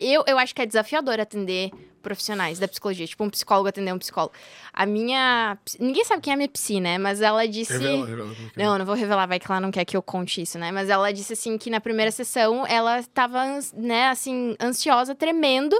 eu, 0.00 0.24
eu 0.26 0.38
acho 0.38 0.54
que 0.54 0.62
é 0.62 0.66
desafiador 0.66 1.20
atender 1.20 1.70
profissionais 2.02 2.58
da 2.60 2.68
psicologia, 2.68 3.04
tipo 3.06 3.24
um 3.24 3.28
psicólogo 3.28 3.68
atender 3.68 3.92
um 3.92 3.98
psicólogo. 3.98 4.32
A 4.72 4.86
minha. 4.86 5.58
Ninguém 5.80 6.04
sabe 6.04 6.22
quem 6.22 6.30
é 6.30 6.34
a 6.34 6.36
minha 6.36 6.48
psi, 6.48 6.80
né? 6.80 6.98
Mas 6.98 7.20
ela 7.20 7.46
disse. 7.48 7.72
Revela, 7.72 8.06
revela. 8.06 8.32
é. 8.56 8.62
Não, 8.64 8.78
não 8.78 8.86
vou 8.86 8.94
revelar, 8.94 9.26
vai 9.26 9.40
que 9.40 9.50
ela 9.50 9.60
não 9.60 9.72
quer 9.72 9.84
que 9.84 9.96
eu 9.96 10.02
conte 10.02 10.40
isso, 10.40 10.56
né? 10.58 10.70
Mas 10.70 10.88
ela 10.88 11.12
disse 11.12 11.32
assim 11.32 11.58
que 11.58 11.68
na 11.68 11.80
primeira 11.80 12.10
sessão 12.12 12.64
ela 12.66 13.02
tava, 13.12 13.42
né, 13.74 14.08
assim, 14.08 14.54
ansiosa, 14.60 15.14
tremendo 15.14 15.76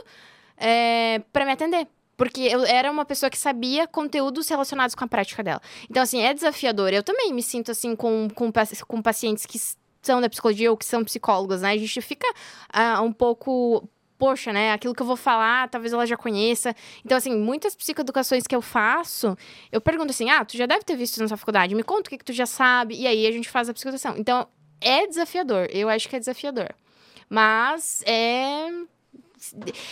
é, 0.56 1.20
para 1.32 1.44
me 1.44 1.52
atender. 1.52 1.86
Porque 2.16 2.40
eu 2.40 2.64
era 2.64 2.90
uma 2.90 3.04
pessoa 3.04 3.28
que 3.28 3.38
sabia 3.38 3.86
conteúdos 3.86 4.48
relacionados 4.48 4.94
com 4.94 5.04
a 5.04 5.08
prática 5.08 5.42
dela. 5.42 5.60
Então, 5.90 6.02
assim, 6.02 6.20
é 6.22 6.32
desafiador. 6.32 6.92
Eu 6.92 7.02
também 7.02 7.32
me 7.32 7.42
sinto 7.42 7.70
assim 7.70 7.94
com, 7.94 8.28
com, 8.34 8.50
com 8.86 9.02
pacientes 9.02 9.44
que 9.44 9.58
são 10.00 10.20
da 10.20 10.28
psicologia 10.28 10.70
ou 10.70 10.76
que 10.76 10.84
são 10.84 11.04
psicólogos, 11.04 11.60
né? 11.60 11.72
A 11.72 11.76
gente 11.76 12.00
fica 12.00 12.26
ah, 12.72 13.02
um 13.02 13.12
pouco. 13.12 13.86
Poxa, 14.18 14.50
né? 14.50 14.72
Aquilo 14.72 14.94
que 14.94 15.02
eu 15.02 15.06
vou 15.06 15.16
falar, 15.16 15.68
talvez 15.68 15.92
ela 15.92 16.06
já 16.06 16.16
conheça. 16.16 16.74
Então, 17.04 17.18
assim, 17.18 17.36
muitas 17.36 17.76
psicoeducações 17.76 18.46
que 18.46 18.56
eu 18.56 18.62
faço, 18.62 19.36
eu 19.70 19.78
pergunto 19.78 20.10
assim: 20.10 20.30
ah, 20.30 20.42
tu 20.42 20.56
já 20.56 20.64
deve 20.64 20.84
ter 20.84 20.96
visto 20.96 21.20
na 21.20 21.28
sua 21.28 21.36
faculdade, 21.36 21.74
me 21.74 21.82
conta 21.82 22.08
o 22.08 22.10
que, 22.10 22.16
que 22.16 22.24
tu 22.24 22.32
já 22.32 22.46
sabe. 22.46 22.94
E 22.94 23.06
aí 23.06 23.26
a 23.26 23.32
gente 23.32 23.48
faz 23.48 23.68
a 23.68 23.74
psicoeducação. 23.74 24.16
Então, 24.16 24.48
é 24.80 25.06
desafiador. 25.06 25.68
Eu 25.70 25.88
acho 25.90 26.08
que 26.08 26.16
é 26.16 26.18
desafiador. 26.18 26.68
Mas 27.28 28.02
é. 28.06 28.68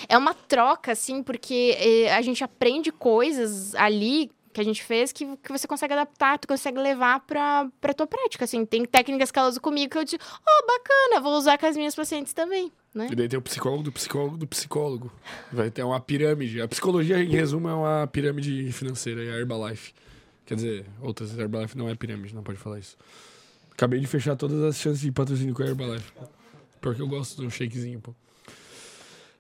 É 0.09 0.17
uma 0.17 0.35
troca, 0.35 0.93
assim, 0.93 1.23
porque 1.23 1.77
eh, 1.79 2.15
a 2.15 2.23
gente 2.23 2.43
aprende 2.43 2.91
coisas 2.91 3.75
ali 3.75 4.31
que 4.55 4.61
a 4.61 4.65
gente 4.65 4.85
fez 4.85 5.13
que, 5.13 5.37
que 5.39 5.51
você 5.51 5.67
consegue 5.67 5.93
adaptar, 5.93 6.39
tu 6.39 6.47
consegue 6.47 6.79
levar 6.79 7.21
pra, 7.21 7.69
pra 7.81 7.93
tua 7.93 8.07
prática, 8.07 8.45
assim. 8.45 8.65
Tem 8.65 8.85
técnicas 8.85 9.33
que 9.33 9.39
ela 9.39 9.49
usa 9.49 9.59
comigo 9.59 9.91
que 9.91 9.99
eu 9.99 10.05
digo, 10.05 10.23
oh, 10.23 10.67
bacana, 10.67 11.21
vou 11.21 11.37
usar 11.37 11.59
com 11.59 11.67
as 11.67 11.77
minhas 11.77 11.95
pacientes 11.95 12.33
também, 12.33 12.71
né? 12.95 13.09
E 13.11 13.17
daí 13.17 13.29
tem 13.29 13.37
o 13.37 13.43
psicólogo 13.43 13.83
do 13.83 13.91
psicólogo 13.91 14.37
do 14.37 14.47
psicólogo. 14.47 15.13
Vai 15.53 15.73
ter 15.73 15.83
uma 15.83 15.99
pirâmide. 15.99 16.63
A 16.63 16.69
psicologia, 16.69 17.21
em 17.21 17.31
resumo, 17.31 17.69
é 17.69 17.75
uma 17.75 18.07
pirâmide 18.07 18.71
financeira. 18.71 19.25
E 19.25 19.31
a 19.31 19.37
Herbalife. 19.37 19.93
Quer 20.47 20.55
dizer, 20.55 20.87
outras. 21.01 21.37
Herbalife 21.37 21.77
não 21.77 21.89
é 21.89 21.97
pirâmide, 21.97 22.33
não 22.33 22.45
pode 22.45 22.59
falar 22.59 22.79
isso. 22.79 22.97
Acabei 23.73 23.99
de 23.99 24.07
fechar 24.07 24.37
todas 24.37 24.63
as 24.63 24.77
chances 24.77 25.01
de 25.01 25.11
patrocínio 25.11 25.53
com 25.53 25.65
a 25.65 25.67
Herbalife. 25.67 26.13
Porque 26.81 27.03
eu 27.03 27.09
gosto 27.09 27.43
do 27.43 27.51
shakezinho, 27.51 28.01
pô. 28.01 28.15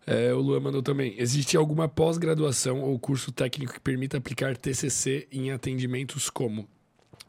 É, 0.06 0.32
o 0.32 0.38
Luan 0.38 0.60
mandou 0.60 0.82
também. 0.82 1.14
Existe 1.18 1.56
alguma 1.56 1.88
pós-graduação 1.88 2.80
ou 2.82 2.98
curso 2.98 3.32
técnico 3.32 3.74
que 3.74 3.80
permita 3.80 4.18
aplicar 4.18 4.56
TCC 4.56 5.26
em 5.32 5.50
atendimentos 5.50 6.28
como 6.28 6.68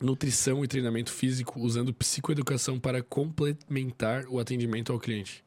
nutrição 0.02 0.64
e 0.64 0.68
treinamento 0.68 1.12
físico, 1.12 1.60
usando 1.60 1.94
psicoeducação 1.94 2.80
para 2.80 3.02
complementar 3.02 4.26
o 4.28 4.40
atendimento 4.40 4.92
ao 4.92 5.00
cliente? 5.00 5.44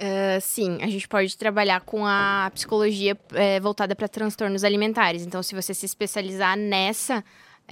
Ah, 0.00 0.40
sim, 0.40 0.78
a 0.80 0.86
gente 0.86 1.06
pode 1.06 1.36
trabalhar 1.36 1.82
com 1.82 2.06
a 2.06 2.50
psicologia 2.54 3.18
eh, 3.34 3.60
voltada 3.60 3.94
para 3.94 4.08
transtornos 4.08 4.64
alimentares. 4.64 5.26
Então, 5.26 5.42
se 5.42 5.54
você 5.54 5.74
se 5.74 5.84
especializar 5.84 6.56
nessa, 6.56 7.22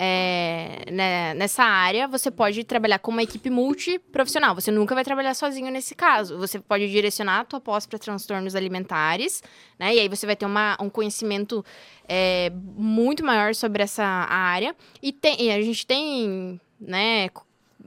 eh, 0.01 0.85
né, 0.93 1.35
nessa 1.35 1.65
área, 1.65 2.07
você 2.07 2.31
pode 2.31 2.63
trabalhar 2.63 3.01
com 3.01 3.11
uma 3.11 3.23
equipe 3.23 3.51
multiprofissional. 3.51 4.55
Você 4.55 4.71
nunca 4.71 4.95
vai 4.95 5.03
trabalhar 5.03 5.35
sozinho 5.35 5.71
nesse 5.73 5.95
caso. 5.97 6.39
Você 6.39 6.61
pode 6.61 6.89
direcionar 6.89 7.41
a 7.41 7.45
tua 7.45 7.61
pós 7.61 7.85
para 7.85 7.99
transtornos 7.99 8.55
alimentares, 8.55 9.43
né? 9.79 9.93
E 9.95 9.99
aí 9.99 10.09
você 10.09 10.25
vai 10.25 10.37
ter 10.37 10.47
uma, 10.47 10.77
um 10.81 10.89
conhecimento 10.89 11.65
eh, 12.09 12.53
muito 12.55 13.25
maior 13.25 13.55
sobre 13.57 13.83
essa 13.83 14.05
área. 14.05 14.75
E, 15.03 15.13
tem, 15.13 15.43
e 15.43 15.51
a 15.51 15.61
gente 15.61 15.85
tem, 15.85 16.61
né? 16.81 17.29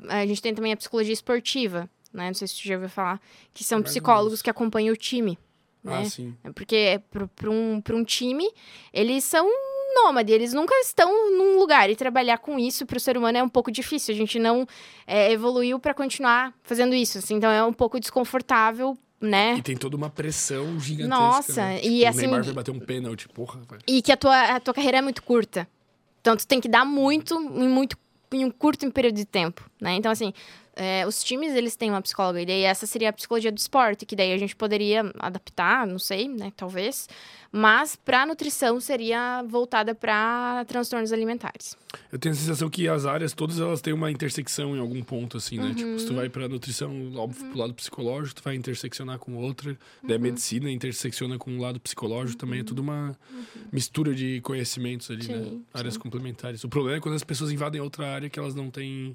A 0.09 0.25
gente 0.25 0.41
tem 0.41 0.53
também 0.53 0.73
a 0.73 0.77
psicologia 0.77 1.13
esportiva, 1.13 1.89
né? 2.13 2.27
Não 2.27 2.33
sei 2.33 2.45
se 2.47 2.55
você 2.55 2.67
já 2.67 2.75
ouviu 2.75 2.89
falar 2.89 3.21
que 3.53 3.63
são 3.63 3.77
ou 3.77 3.83
psicólogos 3.85 4.41
que 4.41 4.49
acompanham 4.49 4.93
o 4.93 4.97
time. 4.97 5.39
Ah, 5.85 6.01
Né? 6.01 6.05
sim. 6.09 6.35
É 6.43 6.51
Porque 6.51 7.01
para 7.09 7.49
um, 7.49 7.79
pra 7.81 7.95
um 7.95 8.03
time, 8.03 8.47
eles 8.93 9.23
são 9.23 9.47
nômade, 9.93 10.31
eles 10.31 10.53
nunca 10.53 10.73
estão 10.75 11.31
num 11.37 11.59
lugar. 11.59 11.89
E 11.89 11.95
trabalhar 11.95 12.37
com 12.37 12.57
isso 12.59 12.85
para 12.85 12.97
o 12.97 12.99
ser 12.99 13.17
humano 13.17 13.37
é 13.37 13.43
um 13.43 13.49
pouco 13.49 13.71
difícil. 13.71 14.13
A 14.13 14.17
gente 14.17 14.39
não 14.39 14.67
é, 15.05 15.31
evoluiu 15.31 15.79
para 15.79 15.93
continuar 15.93 16.53
fazendo 16.63 16.93
isso. 16.95 17.17
assim. 17.17 17.35
então 17.35 17.51
é 17.51 17.63
um 17.63 17.73
pouco 17.73 17.99
desconfortável, 17.99 18.97
né? 19.19 19.55
E 19.57 19.61
tem 19.61 19.77
toda 19.77 19.95
uma 19.95 20.09
pressão 20.09 20.79
gigantesca. 20.79 21.15
Nossa, 21.21 21.61
né? 21.61 21.79
e 21.83 21.99
Tipo, 21.99 22.07
assim- 22.09 22.17
O 22.17 22.21
Neymar 22.21 22.43
vai 22.43 22.53
bater 22.53 22.71
um 22.71 22.79
pênalti, 22.79 23.29
porra. 23.29 23.61
E 23.87 24.01
que 24.01 24.11
a 24.11 24.17
tua, 24.17 24.41
a 24.55 24.59
tua 24.59 24.73
carreira 24.73 24.97
é 24.97 25.01
muito 25.01 25.21
curta. 25.23 25.67
Então, 26.21 26.37
tu 26.37 26.45
tem 26.45 26.59
que 26.61 26.67
dar 26.69 26.85
muito 26.85 27.35
em, 27.35 27.67
muito 27.67 27.97
em 28.31 28.45
um 28.45 28.51
curto 28.51 28.89
período 28.91 29.15
de 29.15 29.25
tempo, 29.25 29.69
né? 29.79 29.93
Então, 29.95 30.11
assim, 30.11 30.33
é, 30.75 31.05
os 31.05 31.23
times, 31.23 31.53
eles 31.53 31.75
têm 31.75 31.89
uma 31.89 32.01
psicóloga, 32.01 32.41
e 32.41 32.45
daí 32.45 32.61
essa 32.63 32.85
seria 32.87 33.09
a 33.09 33.13
psicologia 33.13 33.51
do 33.51 33.57
esporte, 33.57 34.05
que 34.05 34.15
daí 34.15 34.31
a 34.31 34.37
gente 34.37 34.55
poderia 34.55 35.11
adaptar, 35.19 35.85
não 35.85 35.99
sei, 35.99 36.27
né, 36.27 36.51
talvez. 36.55 37.09
Mas 37.51 37.97
para 37.97 38.25
nutrição 38.25 38.79
seria 38.79 39.43
voltada 39.43 39.93
para 39.93 40.63
transtornos 40.65 41.11
alimentares. 41.11 41.75
Eu 42.09 42.17
tenho 42.17 42.33
a 42.33 42.37
sensação 42.37 42.69
que 42.69 42.87
as 42.87 43.05
áreas, 43.05 43.33
todas 43.33 43.59
elas 43.59 43.81
têm 43.81 43.91
uma 43.91 44.09
intersecção 44.09 44.73
em 44.73 44.79
algum 44.79 45.03
ponto, 45.03 45.35
assim, 45.35 45.57
né? 45.57 45.65
Uhum. 45.65 45.75
Tipo, 45.75 45.99
se 45.99 46.07
tu 46.07 46.13
vai 46.13 46.29
pra 46.29 46.47
nutrição, 46.47 46.89
óbvio, 47.13 47.43
uhum. 47.43 47.49
pro 47.49 47.59
lado 47.59 47.73
psicológico, 47.73 48.35
tu 48.35 48.43
vai 48.43 48.55
interseccionar 48.55 49.19
com 49.19 49.35
outra. 49.35 49.71
Uhum. 49.71 49.77
Daí 50.07 50.15
a 50.15 50.19
medicina 50.19 50.71
intersecciona 50.71 51.37
com 51.37 51.57
o 51.57 51.61
lado 51.61 51.77
psicológico 51.81 52.39
também. 52.39 52.61
É 52.61 52.63
tudo 52.63 52.81
uma 52.81 53.17
uhum. 53.29 53.43
mistura 53.69 54.15
de 54.15 54.39
conhecimentos 54.39 55.11
ali, 55.11 55.27
né? 55.27 55.43
sim, 55.43 55.51
né? 55.51 55.59
Áreas 55.73 55.95
sim. 55.95 55.99
complementares. 55.99 56.63
O 56.63 56.69
problema 56.69 56.99
é 56.99 57.01
quando 57.01 57.15
as 57.15 57.23
pessoas 57.23 57.51
invadem 57.51 57.81
outra 57.81 58.07
área 58.07 58.29
que 58.29 58.39
elas 58.39 58.55
não 58.55 58.71
têm 58.71 59.13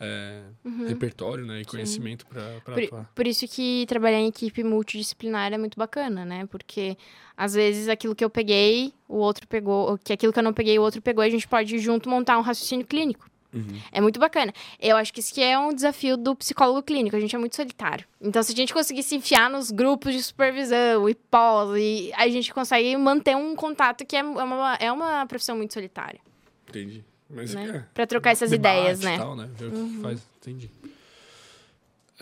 é, 0.00 0.40
uhum. 0.64 0.88
repertório 0.88 1.44
né, 1.44 1.60
e 1.60 1.64
conhecimento 1.64 2.26
para 2.26 2.56
atuar. 2.56 3.12
Por 3.14 3.26
isso 3.26 3.46
que 3.46 3.84
trabalhar 3.86 4.18
em 4.18 4.28
equipe 4.28 4.64
multidisciplinar 4.64 5.52
é 5.52 5.58
muito 5.58 5.78
bacana, 5.78 6.24
né? 6.24 6.46
Porque 6.46 6.96
às 7.36 7.52
vezes 7.52 7.86
aquilo 7.86 8.14
que 8.14 8.24
eu 8.24 8.30
peguei, 8.30 8.94
o 9.06 9.16
outro 9.16 9.46
pegou, 9.46 9.98
que 9.98 10.12
aquilo 10.12 10.32
que 10.32 10.38
eu 10.38 10.42
não 10.42 10.54
peguei, 10.54 10.78
o 10.78 10.82
outro 10.82 11.02
pegou, 11.02 11.22
e 11.22 11.26
a 11.26 11.30
gente 11.30 11.46
pode 11.46 11.78
junto 11.78 12.08
montar 12.08 12.38
um 12.38 12.42
raciocínio 12.42 12.86
clínico. 12.86 13.28
Uhum. 13.52 13.80
É 13.90 14.00
muito 14.00 14.18
bacana. 14.18 14.52
Eu 14.78 14.96
acho 14.96 15.12
que 15.12 15.20
isso 15.20 15.34
que 15.34 15.42
é 15.42 15.58
um 15.58 15.74
desafio 15.74 16.16
do 16.16 16.36
psicólogo 16.36 16.82
clínico. 16.82 17.16
A 17.16 17.20
gente 17.20 17.34
é 17.34 17.38
muito 17.38 17.56
solitário. 17.56 18.06
Então, 18.20 18.42
se 18.42 18.52
a 18.52 18.56
gente 18.56 18.72
conseguir 18.72 19.02
se 19.02 19.16
enfiar 19.16 19.50
nos 19.50 19.70
grupos 19.70 20.14
de 20.14 20.22
supervisão 20.22 21.08
e 21.08 21.14
pós, 21.14 21.76
e 21.76 22.12
a 22.14 22.28
gente 22.28 22.54
consegue 22.54 22.96
manter 22.96 23.36
um 23.36 23.56
contato 23.56 24.06
que 24.06 24.16
é 24.16 24.22
uma, 24.22 24.76
é 24.76 24.90
uma 24.90 25.26
profissão 25.26 25.56
muito 25.56 25.74
solitária. 25.74 26.20
Entendi. 26.68 27.04
Mas 27.30 27.54
né? 27.54 27.76
é, 27.76 27.94
pra 27.94 28.06
trocar 28.06 28.30
essas 28.30 28.52
ideias, 28.52 29.00
né? 29.00 29.16
Tal, 29.16 29.36
né? 29.36 29.48
Ver 29.56 29.66
o 29.66 29.70
que 29.70 29.76
uhum. 29.76 30.02
faz. 30.02 30.20
Entendi. 30.40 30.70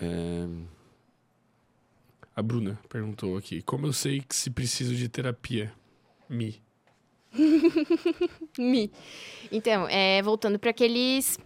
É... 0.00 0.46
A 2.36 2.42
Bruna 2.42 2.78
perguntou 2.88 3.36
aqui: 3.36 3.62
Como 3.62 3.86
eu 3.86 3.92
sei 3.92 4.20
que 4.20 4.36
se 4.36 4.50
preciso 4.50 4.94
de 4.94 5.08
terapia? 5.08 5.72
Mi. 6.28 6.62
Mi. 8.58 8.92
Então, 9.50 9.88
é, 9.88 10.22
voltando 10.22 10.58
para 10.58 10.70
aqueles 10.70 11.38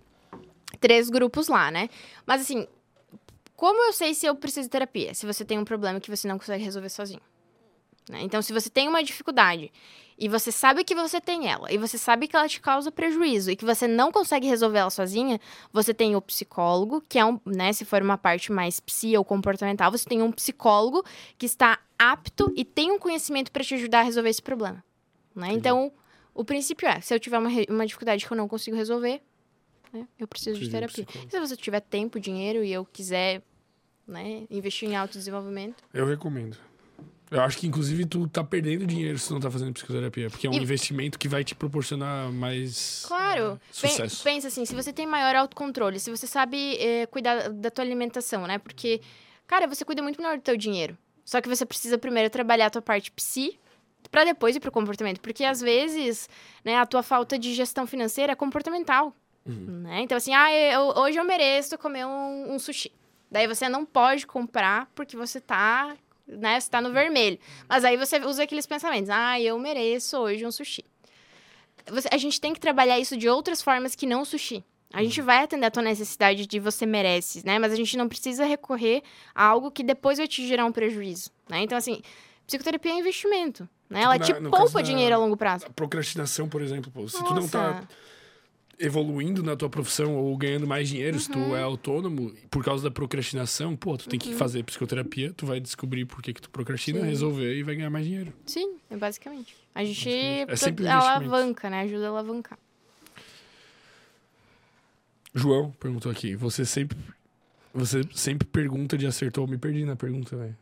três 0.80 1.08
grupos 1.08 1.48
lá, 1.48 1.70
né? 1.70 1.88
Mas 2.26 2.42
assim, 2.42 2.66
como 3.54 3.80
eu 3.84 3.92
sei 3.92 4.12
se 4.12 4.26
eu 4.26 4.34
preciso 4.34 4.66
de 4.66 4.70
terapia? 4.70 5.14
Se 5.14 5.24
você 5.24 5.44
tem 5.44 5.58
um 5.58 5.64
problema 5.64 6.00
que 6.00 6.10
você 6.10 6.26
não 6.26 6.36
consegue 6.36 6.64
resolver 6.64 6.88
sozinho. 6.88 7.22
Né? 8.10 8.20
Então, 8.22 8.42
se 8.42 8.52
você 8.52 8.68
tem 8.68 8.88
uma 8.88 9.02
dificuldade 9.02 9.72
e 10.22 10.28
você 10.28 10.52
sabe 10.52 10.84
que 10.84 10.94
você 10.94 11.20
tem 11.20 11.50
ela, 11.50 11.72
e 11.72 11.76
você 11.76 11.98
sabe 11.98 12.28
que 12.28 12.36
ela 12.36 12.46
te 12.46 12.60
causa 12.60 12.92
prejuízo 12.92 13.50
e 13.50 13.56
que 13.56 13.64
você 13.64 13.88
não 13.88 14.12
consegue 14.12 14.46
resolver 14.46 14.78
ela 14.78 14.88
sozinha, 14.88 15.40
você 15.72 15.92
tem 15.92 16.14
o 16.14 16.22
psicólogo, 16.22 17.02
que 17.08 17.18
é 17.18 17.24
um, 17.24 17.40
né, 17.44 17.72
se 17.72 17.84
for 17.84 18.00
uma 18.00 18.16
parte 18.16 18.52
mais 18.52 18.78
psi 18.78 19.16
ou 19.16 19.24
comportamental, 19.24 19.90
você 19.90 20.08
tem 20.08 20.22
um 20.22 20.30
psicólogo 20.30 21.04
que 21.36 21.44
está 21.44 21.80
apto 21.98 22.52
e 22.54 22.64
tem 22.64 22.92
um 22.92 23.00
conhecimento 23.00 23.50
para 23.50 23.64
te 23.64 23.74
ajudar 23.74 23.98
a 23.98 24.02
resolver 24.04 24.30
esse 24.30 24.40
problema. 24.40 24.84
Né? 25.34 25.48
Então, 25.54 25.90
o 26.32 26.44
princípio 26.44 26.86
é, 26.86 27.00
se 27.00 27.12
eu 27.12 27.18
tiver 27.18 27.40
uma, 27.40 27.50
uma 27.68 27.84
dificuldade 27.84 28.24
que 28.24 28.32
eu 28.32 28.36
não 28.36 28.46
consigo 28.46 28.76
resolver, 28.76 29.20
né, 29.92 30.06
eu 30.16 30.28
preciso 30.28 30.56
Sim, 30.56 30.66
de 30.66 30.70
terapia. 30.70 31.06
Se 31.28 31.40
você 31.40 31.56
tiver 31.56 31.80
tempo, 31.80 32.20
dinheiro 32.20 32.62
e 32.62 32.72
eu 32.72 32.84
quiser 32.84 33.42
né, 34.06 34.44
investir 34.48 34.88
em 34.88 34.94
autodesenvolvimento. 34.94 35.82
Eu 35.92 36.06
recomendo. 36.06 36.56
Eu 37.32 37.40
acho 37.40 37.56
que, 37.56 37.66
inclusive, 37.66 38.04
tu 38.04 38.28
tá 38.28 38.44
perdendo 38.44 38.86
dinheiro 38.86 39.18
se 39.18 39.28
tu 39.28 39.34
não 39.34 39.40
tá 39.40 39.50
fazendo 39.50 39.72
psicoterapia. 39.72 40.28
Porque 40.28 40.46
é 40.46 40.50
um 40.50 40.52
e... 40.52 40.58
investimento 40.58 41.18
que 41.18 41.26
vai 41.26 41.42
te 41.42 41.54
proporcionar 41.54 42.30
mais 42.30 43.04
claro. 43.08 43.54
É, 43.54 43.72
sucesso. 43.72 44.22
Pensa 44.22 44.48
assim, 44.48 44.66
se 44.66 44.74
você 44.74 44.92
tem 44.92 45.06
maior 45.06 45.34
autocontrole, 45.34 45.98
se 45.98 46.10
você 46.10 46.26
sabe 46.26 46.76
é, 46.76 47.06
cuidar 47.06 47.48
da 47.48 47.70
tua 47.70 47.82
alimentação, 47.82 48.46
né? 48.46 48.58
Porque, 48.58 49.00
cara, 49.46 49.66
você 49.66 49.82
cuida 49.82 50.02
muito 50.02 50.20
melhor 50.20 50.36
do 50.36 50.42
teu 50.42 50.58
dinheiro. 50.58 50.96
Só 51.24 51.40
que 51.40 51.48
você 51.48 51.64
precisa 51.64 51.96
primeiro 51.96 52.28
trabalhar 52.28 52.66
a 52.66 52.70
tua 52.70 52.82
parte 52.82 53.10
psi 53.10 53.58
para 54.10 54.24
depois 54.24 54.54
ir 54.54 54.60
pro 54.60 54.70
comportamento. 54.70 55.18
Porque, 55.20 55.42
às 55.42 55.62
vezes, 55.62 56.28
né, 56.62 56.76
a 56.76 56.84
tua 56.84 57.02
falta 57.02 57.38
de 57.38 57.54
gestão 57.54 57.86
financeira 57.86 58.32
é 58.32 58.36
comportamental. 58.36 59.16
Uhum. 59.46 59.80
Né? 59.84 60.02
Então, 60.02 60.18
assim, 60.18 60.34
ah, 60.34 60.52
eu, 60.52 60.82
hoje 60.98 61.18
eu 61.18 61.24
mereço 61.24 61.78
comer 61.78 62.04
um, 62.04 62.52
um 62.52 62.58
sushi. 62.58 62.92
Daí 63.30 63.46
você 63.46 63.70
não 63.70 63.86
pode 63.86 64.26
comprar 64.26 64.90
porque 64.94 65.16
você 65.16 65.40
tá 65.40 65.96
né? 66.38 66.58
Você 66.60 66.70
tá 66.70 66.80
no 66.80 66.92
vermelho. 66.92 67.38
Mas 67.68 67.84
aí 67.84 67.96
você 67.96 68.18
usa 68.18 68.42
aqueles 68.42 68.66
pensamentos. 68.66 69.10
Ah, 69.10 69.40
eu 69.40 69.58
mereço 69.58 70.16
hoje 70.18 70.46
um 70.46 70.52
sushi. 70.52 70.84
Você, 71.90 72.08
a 72.12 72.16
gente 72.16 72.40
tem 72.40 72.52
que 72.52 72.60
trabalhar 72.60 72.98
isso 72.98 73.16
de 73.16 73.28
outras 73.28 73.60
formas 73.60 73.94
que 73.94 74.06
não 74.06 74.22
o 74.22 74.24
sushi. 74.24 74.64
A 74.92 75.02
gente 75.02 75.22
vai 75.22 75.42
atender 75.42 75.66
a 75.66 75.70
tua 75.70 75.82
necessidade 75.82 76.46
de 76.46 76.60
você 76.60 76.84
merece, 76.84 77.44
né? 77.46 77.58
Mas 77.58 77.72
a 77.72 77.76
gente 77.76 77.96
não 77.96 78.08
precisa 78.08 78.44
recorrer 78.44 79.02
a 79.34 79.44
algo 79.44 79.70
que 79.70 79.82
depois 79.82 80.18
vai 80.18 80.28
te 80.28 80.46
gerar 80.46 80.66
um 80.66 80.72
prejuízo, 80.72 81.30
né? 81.48 81.62
Então, 81.62 81.78
assim, 81.78 82.02
psicoterapia 82.46 82.92
é 82.92 82.98
investimento, 82.98 83.66
né? 83.88 84.02
Ela 84.02 84.18
tipo, 84.18 84.42
te 84.42 84.50
poupa 84.50 84.82
dinheiro 84.82 85.14
a 85.14 85.18
longo 85.18 85.36
prazo. 85.36 85.64
A 85.66 85.70
procrastinação, 85.70 86.46
por 86.46 86.60
exemplo, 86.60 86.92
pô, 86.92 87.08
se 87.08 87.18
Nossa. 87.20 87.26
tu 87.26 87.40
não 87.40 87.48
tá 87.48 87.82
evoluindo 88.78 89.42
na 89.42 89.54
tua 89.56 89.68
profissão 89.68 90.16
ou 90.16 90.36
ganhando 90.36 90.66
mais 90.66 90.88
dinheiro, 90.88 91.16
uhum. 91.16 91.22
se 91.22 91.30
tu 91.30 91.38
uhum. 91.38 91.56
é 91.56 91.62
autônomo, 91.62 92.34
por 92.50 92.64
causa 92.64 92.84
da 92.84 92.90
procrastinação, 92.90 93.76
pô, 93.76 93.96
tu 93.96 94.08
tem 94.08 94.18
uhum. 94.18 94.26
que 94.26 94.34
fazer 94.34 94.62
psicoterapia, 94.64 95.32
tu 95.32 95.46
vai 95.46 95.60
descobrir 95.60 96.04
por 96.04 96.22
que, 96.22 96.32
que 96.32 96.42
tu 96.42 96.50
procrastina, 96.50 97.00
Sim. 97.00 97.06
resolver 97.06 97.54
e 97.54 97.62
vai 97.62 97.76
ganhar 97.76 97.90
mais 97.90 98.04
dinheiro. 98.04 98.32
Sim, 98.46 98.76
é 98.90 98.96
basicamente. 98.96 99.56
A 99.74 99.84
gente 99.84 100.10
é 100.10 100.56
sempre 100.56 100.86
alavanca, 100.86 101.70
né? 101.70 101.82
Ajuda 101.82 102.06
a 102.06 102.08
alavancar. 102.08 102.58
João 105.34 105.70
perguntou 105.80 106.12
aqui, 106.12 106.36
você 106.36 106.64
sempre 106.64 106.98
você 107.72 108.02
sempre 108.14 108.46
pergunta 108.46 108.98
de 108.98 109.06
acertou 109.06 109.44
ou 109.44 109.50
me 109.50 109.56
perdi 109.56 109.84
na 109.84 109.96
pergunta, 109.96 110.36
velho. 110.36 110.56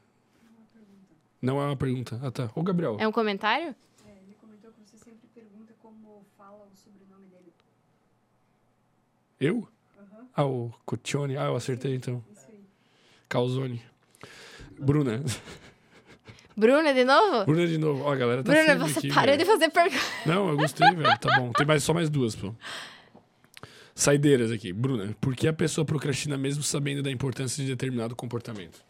Não 1.42 1.60
é 1.60 1.66
uma 1.66 1.76
pergunta. 1.76 2.20
Ah, 2.22 2.30
tá. 2.30 2.50
Ô, 2.54 2.62
Gabriel. 2.62 2.96
É 3.00 3.08
um 3.08 3.12
comentário? 3.12 3.74
Eu? 9.40 9.56
Uhum. 9.56 9.66
Ah, 10.36 10.44
o 10.44 10.70
Cutione. 10.84 11.36
Ah, 11.36 11.46
eu 11.46 11.56
acertei 11.56 11.94
então. 11.94 12.22
Calzone. 13.28 13.82
Bruna. 14.78 15.22
Bruna 16.56 16.92
de 16.92 17.04
novo? 17.04 17.46
Bruna 17.46 17.66
de 17.66 17.78
novo. 17.78 18.02
Ó, 18.04 18.12
a 18.12 18.16
galera 18.16 18.42
tá 18.42 18.52
Bruna, 18.52 18.76
você 18.76 18.98
aqui, 18.98 19.12
para 19.14 19.36
de 19.36 19.46
fazer 19.46 19.70
pergunta. 19.70 20.04
Não, 20.26 20.50
eu 20.50 20.56
gostei, 20.56 20.90
velho. 20.94 21.18
Tá 21.18 21.38
bom. 21.38 21.52
Tem 21.52 21.66
mais, 21.66 21.82
só 21.82 21.94
mais 21.94 22.10
duas, 22.10 22.36
pô. 22.36 22.54
Saideiras 23.94 24.50
aqui. 24.50 24.72
Bruna, 24.72 25.16
por 25.20 25.34
que 25.34 25.48
a 25.48 25.52
pessoa 25.52 25.84
procrastina 25.84 26.36
mesmo 26.36 26.62
sabendo 26.62 27.02
da 27.02 27.10
importância 27.10 27.64
de 27.64 27.70
determinado 27.70 28.14
comportamento? 28.14 28.84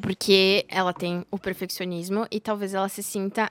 Porque 0.00 0.66
ela 0.68 0.92
tem 0.92 1.24
o 1.30 1.38
perfeccionismo 1.38 2.26
e 2.30 2.38
talvez 2.38 2.74
ela 2.74 2.88
se 2.88 3.02
sinta 3.02 3.50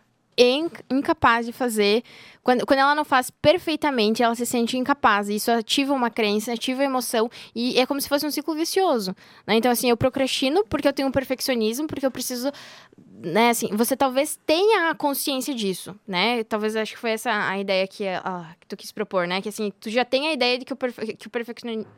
incapaz 0.90 1.46
de 1.46 1.52
fazer. 1.52 2.04
Quando, 2.44 2.66
quando 2.66 2.80
ela 2.80 2.96
não 2.96 3.04
faz 3.04 3.30
perfeitamente, 3.30 4.24
ela 4.24 4.36
se 4.36 4.46
sente 4.46 4.78
incapaz. 4.78 5.28
Isso 5.28 5.52
ativa 5.52 5.94
uma 5.94 6.10
crença, 6.10 6.54
ativa 6.54 6.82
a 6.82 6.86
emoção. 6.86 7.30
E 7.54 7.80
é 7.80 7.86
como 7.86 8.00
se 8.00 8.08
fosse 8.08 8.26
um 8.26 8.32
ciclo 8.32 8.56
vicioso. 8.56 9.16
Né? 9.46 9.56
Então, 9.56 9.72
assim, 9.72 9.90
eu 9.90 9.98
procrastino 9.98 10.64
porque 10.66 10.88
eu 10.88 10.94
tenho 10.94 11.08
um 11.08 11.12
perfeccionismo, 11.12 11.88
porque 11.88 12.06
eu 12.06 12.12
preciso. 12.12 12.52
Né, 13.20 13.50
assim, 13.50 13.70
você 13.72 13.98
talvez 13.98 14.40
tenha 14.46 14.92
a 14.92 14.96
consciência 14.96 15.52
disso, 15.52 16.00
né? 16.08 16.44
Talvez 16.44 16.76
acho 16.76 16.94
que 16.94 17.00
foi 17.00 17.12
essa 17.12 17.32
a 17.50 17.58
ideia 17.58 17.88
que, 17.88 18.08
ah, 18.08 18.56
que 18.60 18.68
tu 18.68 18.78
quis 18.78 18.92
propor, 18.92 19.28
né? 19.28 19.42
Que 19.42 19.50
assim, 19.50 19.74
tu 19.80 19.90
já 19.90 20.06
tem 20.06 20.28
a 20.28 20.34
ideia 20.34 20.60
de 20.60 20.66
que 20.66 20.72
o, 20.72 20.76
perfe 20.76 21.16
que 21.16 21.28
o 21.28 21.32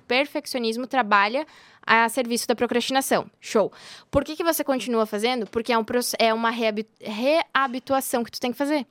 perfeccionismo 0.08 0.88
trabalha 0.88 1.46
a 1.86 2.08
serviço 2.08 2.48
da 2.48 2.56
procrastinação. 2.56 3.30
Show. 3.42 3.70
Por 4.10 4.24
que, 4.24 4.34
que 4.34 4.44
você 4.46 4.64
continua 4.64 5.06
fazendo? 5.06 5.46
Porque 5.48 5.74
é, 5.74 5.78
um, 5.78 5.84
é 6.18 6.34
uma 6.34 6.52
reabituação 6.52 8.24
que 8.24 8.32
tu 8.32 8.40
tem 8.40 8.54
que 8.54 8.58
fazer. 8.58 8.88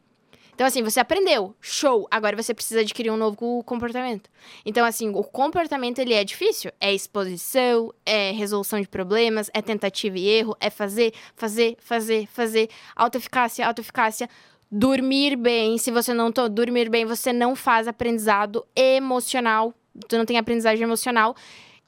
Então, 0.59 0.67
assim, 0.67 0.83
você 0.83 0.99
aprendeu, 0.99 1.55
show, 1.61 2.09
agora 2.11 2.37
você 2.37 2.53
precisa 2.53 2.81
adquirir 2.81 3.13
um 3.13 3.17
novo 3.17 3.63
comportamento. 3.63 4.29
Então, 4.67 4.85
assim, 4.85 5.09
o 5.11 5.23
comportamento, 5.23 6.01
ele 6.01 6.13
é 6.13 6.25
difícil. 6.25 6.73
É 6.81 6.93
exposição, 6.93 7.95
é 8.05 8.33
resolução 8.33 8.81
de 8.81 8.89
problemas, 8.89 9.49
é 9.55 9.63
tentativa 9.63 10.19
e 10.19 10.27
erro, 10.27 10.57
é 10.59 10.69
fazer, 10.69 11.15
fazer, 11.37 11.77
fazer, 11.79 12.27
fazer, 12.27 12.69
autoeficácia, 12.97 13.65
autoeficácia. 13.65 14.29
Dormir 14.69 15.37
bem, 15.37 15.79
se 15.79 15.93
você 15.93 16.13
não 16.13 16.33
dormir 16.51 16.91
bem, 16.91 17.05
você 17.05 17.33
não 17.33 17.55
faz 17.55 17.87
aprendizado 17.87 18.67
emocional, 18.75 19.73
tu 20.09 20.19
não 20.19 20.25
tem 20.25 20.39
aprendizagem 20.39 20.83
emocional. 20.83 21.37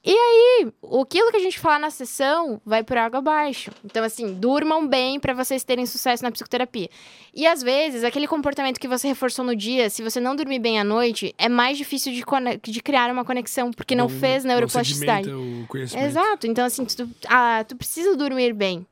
E 0.03 0.11
aí, 0.11 0.67
aquilo 0.99 1.29
que 1.29 1.37
a 1.37 1.41
gente 1.41 1.59
fala 1.59 1.77
na 1.77 1.91
sessão 1.91 2.59
vai 2.65 2.83
por 2.83 2.97
água 2.97 3.19
abaixo. 3.19 3.69
Então, 3.85 4.03
assim, 4.03 4.33
durmam 4.33 4.87
bem 4.87 5.19
para 5.19 5.31
vocês 5.31 5.63
terem 5.63 5.85
sucesso 5.85 6.23
na 6.23 6.31
psicoterapia. 6.31 6.89
E 7.31 7.45
às 7.45 7.61
vezes, 7.61 8.03
aquele 8.03 8.27
comportamento 8.27 8.79
que 8.79 8.87
você 8.87 9.07
reforçou 9.07 9.45
no 9.45 9.55
dia, 9.55 9.91
se 9.91 10.01
você 10.01 10.19
não 10.19 10.35
dormir 10.35 10.57
bem 10.57 10.79
à 10.79 10.83
noite, 10.83 11.35
é 11.37 11.47
mais 11.47 11.77
difícil 11.77 12.11
de, 12.11 12.23
de 12.63 12.81
criar 12.81 13.11
uma 13.11 13.23
conexão, 13.23 13.71
porque 13.71 13.93
não, 13.93 14.07
não 14.07 14.19
fez 14.19 14.43
neuroplasticidade. 14.43 15.29
Não 15.29 15.61
o 15.61 15.67
conhecimento. 15.67 16.07
Exato. 16.07 16.47
Então, 16.47 16.65
assim, 16.65 16.83
tu, 16.83 17.07
ah, 17.27 17.63
tu 17.67 17.75
precisa 17.75 18.15
dormir 18.15 18.53
bem. 18.53 18.87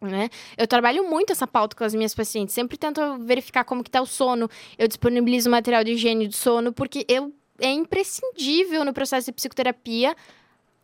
Né? 0.00 0.30
Eu 0.56 0.66
trabalho 0.66 1.10
muito 1.10 1.30
essa 1.30 1.46
pauta 1.46 1.76
com 1.76 1.84
as 1.84 1.94
minhas 1.94 2.14
pacientes, 2.14 2.54
sempre 2.54 2.78
tento 2.78 3.18
verificar 3.18 3.64
como 3.64 3.82
que 3.82 3.90
tá 3.90 4.00
o 4.00 4.06
sono, 4.06 4.48
eu 4.78 4.86
disponibilizo 4.86 5.50
material 5.50 5.82
de 5.82 5.90
higiene 5.90 6.28
do 6.28 6.36
sono, 6.36 6.72
porque 6.72 7.04
eu, 7.08 7.34
é 7.58 7.72
imprescindível 7.72 8.84
no 8.84 8.92
processo 8.92 9.26
de 9.26 9.32
psicoterapia 9.32 10.14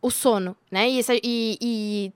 o 0.01 0.11
sono, 0.11 0.55
né? 0.71 0.89
E, 0.89 1.01
e, 1.23 1.57
e 1.61 2.13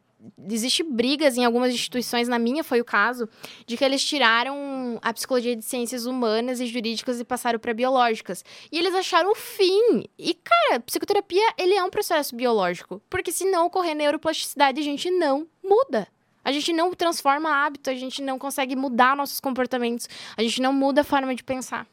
existe 0.50 0.84
brigas 0.84 1.38
em 1.38 1.46
algumas 1.46 1.74
instituições, 1.74 2.28
na 2.28 2.38
minha 2.38 2.64
foi 2.64 2.82
o 2.82 2.86
caso, 2.86 3.28
de 3.66 3.78
que 3.78 3.84
eles 3.84 4.04
tiraram 4.04 5.00
a 5.02 5.14
psicologia 5.14 5.56
de 5.56 5.64
ciências 5.64 6.06
humanas 6.06 6.60
e 6.60 6.68
jurídicas 6.68 7.20
e 7.20 7.26
passaram 7.26 7.60
para 7.60 7.74
biológicas. 7.74 8.44
E 8.72 8.78
eles 8.78 8.94
acharam 8.94 9.32
o 9.32 9.36
fim. 9.36 10.06
E, 10.18 10.34
cara, 10.34 10.80
psicoterapia, 10.82 11.54
ele 11.58 11.74
é 11.74 11.84
um 11.84 11.90
processo 11.90 12.36
biológico. 12.36 13.02
Porque 13.10 13.32
se 13.32 13.46
não 13.46 13.68
ocorrer 13.68 13.96
neuroplasticidade, 13.96 14.80
a 14.80 14.84
gente 14.84 15.10
não 15.10 15.48
muda. 15.64 16.08
A 16.44 16.52
gente 16.52 16.74
não 16.74 16.94
transforma 16.94 17.66
hábito, 17.66 17.90
a 17.90 17.94
gente 17.94 18.22
não 18.22 18.40
consegue 18.40 18.76
mudar 18.76 19.16
nossos 19.16 19.40
comportamentos, 19.40 20.08
a 20.36 20.42
gente 20.42 20.62
não 20.62 20.74
muda 20.74 21.02
a 21.02 21.04
forma 21.04 21.36
de 21.36 21.44
pensar. 21.44 21.86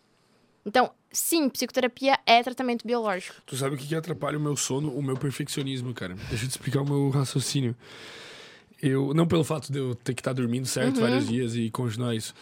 Então, 0.64 0.90
sim, 1.16 1.48
psicoterapia 1.48 2.18
é 2.26 2.42
tratamento 2.42 2.86
biológico. 2.86 3.36
Tu 3.46 3.56
sabe 3.56 3.74
o 3.74 3.78
que, 3.78 3.86
que 3.86 3.94
atrapalha 3.94 4.38
o 4.38 4.40
meu 4.40 4.56
sono? 4.56 4.90
O 4.90 5.02
meu 5.02 5.16
perfeccionismo, 5.16 5.94
cara. 5.94 6.14
Deixa 6.28 6.44
eu 6.44 6.48
te 6.48 6.52
explicar 6.52 6.82
o 6.82 6.84
meu 6.84 7.08
raciocínio. 7.10 7.74
Eu, 8.82 9.14
não 9.14 9.26
pelo 9.26 9.42
fato 9.42 9.72
de 9.72 9.78
eu 9.78 9.94
ter 9.94 10.14
que 10.14 10.20
estar 10.20 10.30
tá 10.30 10.40
dormindo 10.40 10.66
certo 10.66 10.96
uhum. 10.96 11.02
vários 11.02 11.26
dias 11.26 11.56
e 11.56 11.70
continuar 11.70 12.14
isso. 12.14 12.34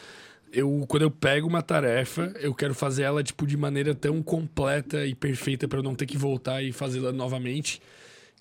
Eu, 0.52 0.84
quando 0.88 1.02
eu 1.02 1.10
pego 1.10 1.46
uma 1.48 1.62
tarefa, 1.62 2.32
eu 2.40 2.54
quero 2.54 2.74
fazer 2.74 3.02
ela 3.02 3.22
tipo 3.22 3.46
de 3.46 3.56
maneira 3.56 3.94
tão 3.94 4.22
completa 4.22 5.06
e 5.06 5.14
perfeita 5.14 5.66
para 5.66 5.78
eu 5.78 5.82
não 5.82 5.94
ter 5.94 6.06
que 6.06 6.16
voltar 6.16 6.62
e 6.62 6.72
fazê-la 6.72 7.12
novamente, 7.12 7.80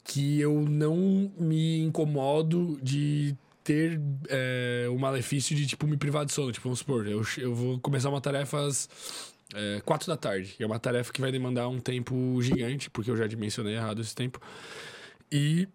que 0.03 0.39
eu 0.39 0.61
não 0.61 1.31
me 1.39 1.79
incomodo 1.79 2.79
de 2.81 3.35
ter 3.63 3.99
é, 4.27 4.87
o 4.89 4.99
malefício 4.99 5.55
de 5.55 5.65
tipo 5.65 5.87
me 5.87 5.97
privar 5.97 6.25
de 6.25 6.33
sono. 6.33 6.51
Tipo, 6.51 6.65
vamos 6.65 6.79
supor, 6.79 7.07
eu, 7.07 7.23
eu 7.37 7.55
vou 7.55 7.79
começar 7.79 8.09
uma 8.09 8.21
tarefa 8.21 8.59
às 8.59 8.89
é, 9.53 9.81
quatro 9.81 10.07
da 10.07 10.17
tarde. 10.17 10.55
É 10.59 10.65
uma 10.65 10.79
tarefa 10.79 11.11
que 11.11 11.21
vai 11.21 11.31
demandar 11.31 11.67
um 11.67 11.79
tempo 11.79 12.41
gigante, 12.41 12.89
porque 12.89 13.09
eu 13.09 13.17
já 13.17 13.27
dimensionei 13.27 13.75
errado 13.75 14.01
esse 14.01 14.15
tempo. 14.15 14.39
E 15.31 15.67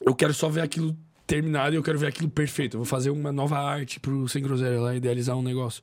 eu 0.00 0.14
quero 0.14 0.34
só 0.34 0.48
ver 0.48 0.62
aquilo 0.62 0.96
terminado 1.26 1.74
e 1.74 1.76
eu 1.76 1.82
quero 1.82 1.98
ver 1.98 2.06
aquilo 2.08 2.28
perfeito. 2.28 2.74
Eu 2.74 2.78
vou 2.80 2.86
fazer 2.86 3.10
uma 3.10 3.32
nova 3.32 3.58
arte 3.58 4.00
pro 4.00 4.28
Sem 4.28 4.42
Groselha 4.42 4.80
lá, 4.80 4.94
idealizar 4.94 5.36
um 5.36 5.42
negócio. 5.42 5.82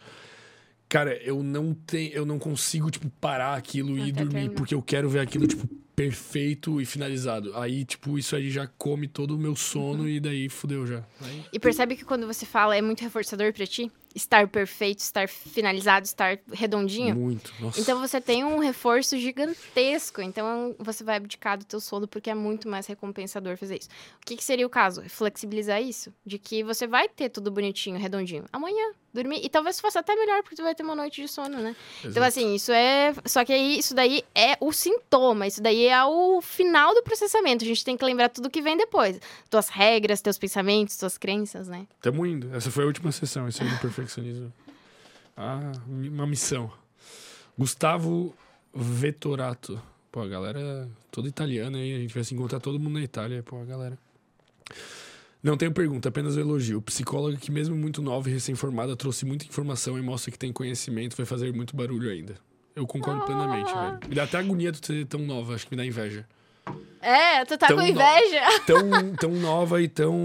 Cara, 0.88 1.16
eu 1.18 1.44
não 1.44 1.74
tenho, 1.74 2.12
eu 2.14 2.26
não 2.26 2.40
consigo, 2.40 2.90
tipo, 2.90 3.10
parar 3.22 3.56
aquilo 3.56 3.98
e 3.98 4.12
dormir, 4.12 4.50
porque 4.52 4.74
eu 4.74 4.82
quero 4.82 5.08
ver 5.08 5.20
aquilo, 5.20 5.46
tipo, 5.46 5.70
perfeito 6.00 6.80
e 6.80 6.86
finalizado. 6.86 7.54
Aí, 7.58 7.84
tipo, 7.84 8.18
isso 8.18 8.34
aí 8.34 8.50
já 8.50 8.66
come 8.66 9.06
todo 9.06 9.36
o 9.36 9.38
meu 9.38 9.54
sono 9.54 10.04
uhum. 10.04 10.08
e 10.08 10.18
daí 10.18 10.48
fudeu 10.48 10.88
já. 10.88 11.04
Aí... 11.20 11.44
E 11.52 11.60
percebe 11.60 11.98
que 11.98 12.06
quando 12.06 12.26
você 12.26 12.46
fala 12.46 12.74
é 12.74 12.82
muito 12.82 13.02
reforçador 13.02 13.52
para 13.52 13.68
ti? 13.68 13.92
estar 14.16 14.48
perfeito, 14.48 15.00
estar 15.00 15.28
finalizado, 15.28 16.06
estar 16.06 16.40
redondinho. 16.52 17.16
Muito, 17.16 17.54
nossa. 17.60 17.80
Então 17.80 18.00
você 18.00 18.20
tem 18.20 18.44
um 18.44 18.60
reforço 18.60 19.18
gigantesco. 19.18 20.22
Então 20.22 20.76
você 20.80 21.04
vai 21.04 21.18
abdicar 21.18 21.58
do 21.58 21.66
teu 21.66 21.80
sono 21.80 22.08
porque 22.08 22.30
é 22.30 22.36
muito 22.36 22.68
mais 22.68 22.88
recompensador 22.88 23.58
fazer 23.58 23.80
isso. 23.80 23.90
O 24.22 24.26
que, 24.26 24.36
que 24.36 24.44
seria 24.44 24.66
o 24.66 24.70
caso? 24.70 25.08
Flexibilizar 25.10 25.82
isso. 25.82 26.14
De 26.26 26.40
que 26.40 26.64
você 26.64 26.88
vai 26.88 27.08
ter 27.08 27.30
tudo 27.30 27.52
bonitinho, 27.52 28.00
redondinho. 28.00 28.46
Amanhã, 28.52 28.94
dormir. 29.14 29.42
E 29.44 29.50
talvez 29.50 29.80
fosse 29.80 29.98
até 29.98 30.16
melhor, 30.16 30.42
porque 30.42 30.56
tu 30.56 30.64
vai 30.64 30.74
ter 30.74 30.84
uma 30.84 30.96
noite 30.96 31.22
de 31.22 31.28
sono, 31.28 31.58
né? 31.58 31.76
Exato. 32.00 32.10
Então, 32.10 32.24
assim, 32.24 32.56
isso 32.56 32.72
é. 32.72 33.14
Só 33.26 33.46
que 33.46 33.54
aí, 33.54 33.80
isso 33.80 33.94
daí 33.94 34.24
é 34.34 34.58
o 34.60 34.72
sintoma. 34.72 35.48
Isso 35.48 35.62
daí 35.62 35.86
é 35.90 36.04
o 36.06 36.42
final 36.42 36.94
do 36.94 37.04
processamento. 37.04 37.64
A 37.64 37.68
gente 37.68 37.84
tem 37.84 37.98
que 37.98 38.06
lembrar 38.06 38.30
tudo 38.30 38.50
que 38.50 38.62
vem 38.62 38.78
depois. 38.78 39.20
Tuas 39.50 39.70
regras, 39.70 40.22
teus 40.22 40.38
pensamentos, 40.38 40.98
tuas 40.98 41.18
crenças, 41.18 41.68
né? 41.68 41.88
Tamo 42.02 42.26
indo. 42.26 42.54
Essa 42.56 42.72
foi 42.72 42.84
a 42.84 42.88
última 42.88 43.12
sessão. 43.12 43.48
Isso 43.48 43.64
aí 43.64 43.70
do 43.70 43.78
perfeccionismo. 43.80 44.54
Ah, 45.36 45.72
uma 45.88 46.28
missão. 46.28 46.72
Gustavo 47.58 48.36
Vettorato. 48.74 49.82
Pô, 50.12 50.22
a 50.22 50.28
galera 50.28 50.90
toda 51.12 51.28
italiana 51.28 51.78
aí. 51.78 51.96
A 51.96 52.00
gente 52.00 52.14
vai 52.14 52.24
se 52.24 52.34
encontrar 52.34 52.60
todo 52.60 52.80
mundo 52.80 52.94
na 52.94 53.02
Itália. 53.02 53.44
Pô, 53.44 53.62
a 53.62 53.66
galera. 53.66 53.98
Não 55.42 55.56
tenho 55.56 55.72
pergunta, 55.72 56.10
apenas 56.10 56.36
um 56.36 56.42
elogio. 56.42 56.82
Psicóloga 56.82 57.38
que, 57.38 57.50
mesmo 57.50 57.76
muito 57.76 58.02
nova 58.02 58.30
e 58.30 58.34
recém-formada, 58.34 58.96
trouxe 58.96 59.26
muita 59.26 59.46
informação 59.46 59.98
e 59.98 60.02
mostra 60.02 60.32
que 60.32 60.38
tem 60.38 60.52
conhecimento, 60.52 61.16
vai 61.16 61.26
fazer 61.26 61.54
muito 61.54 61.76
barulho 61.76 62.10
ainda. 62.12 62.36
Eu 62.80 62.88
concordo 62.88 63.22
ah. 63.22 63.26
plenamente, 63.26 63.74
velho. 63.74 64.00
Me 64.08 64.16
dá 64.16 64.24
até 64.24 64.38
agonia 64.38 64.72
de 64.72 64.86
ser 64.86 65.06
tão 65.06 65.20
nova, 65.20 65.54
acho 65.54 65.66
que 65.68 65.72
me 65.72 65.78
dá 65.78 65.86
inveja. 65.86 66.26
É, 67.02 67.44
tu 67.44 67.58
tá 67.58 67.68
tão 67.68 67.76
com 67.76 67.84
inveja. 67.84 68.42
No... 68.42 68.60
tão, 68.66 69.16
tão 69.16 69.32
nova 69.32 69.82
e 69.82 69.90
tão 69.90 70.18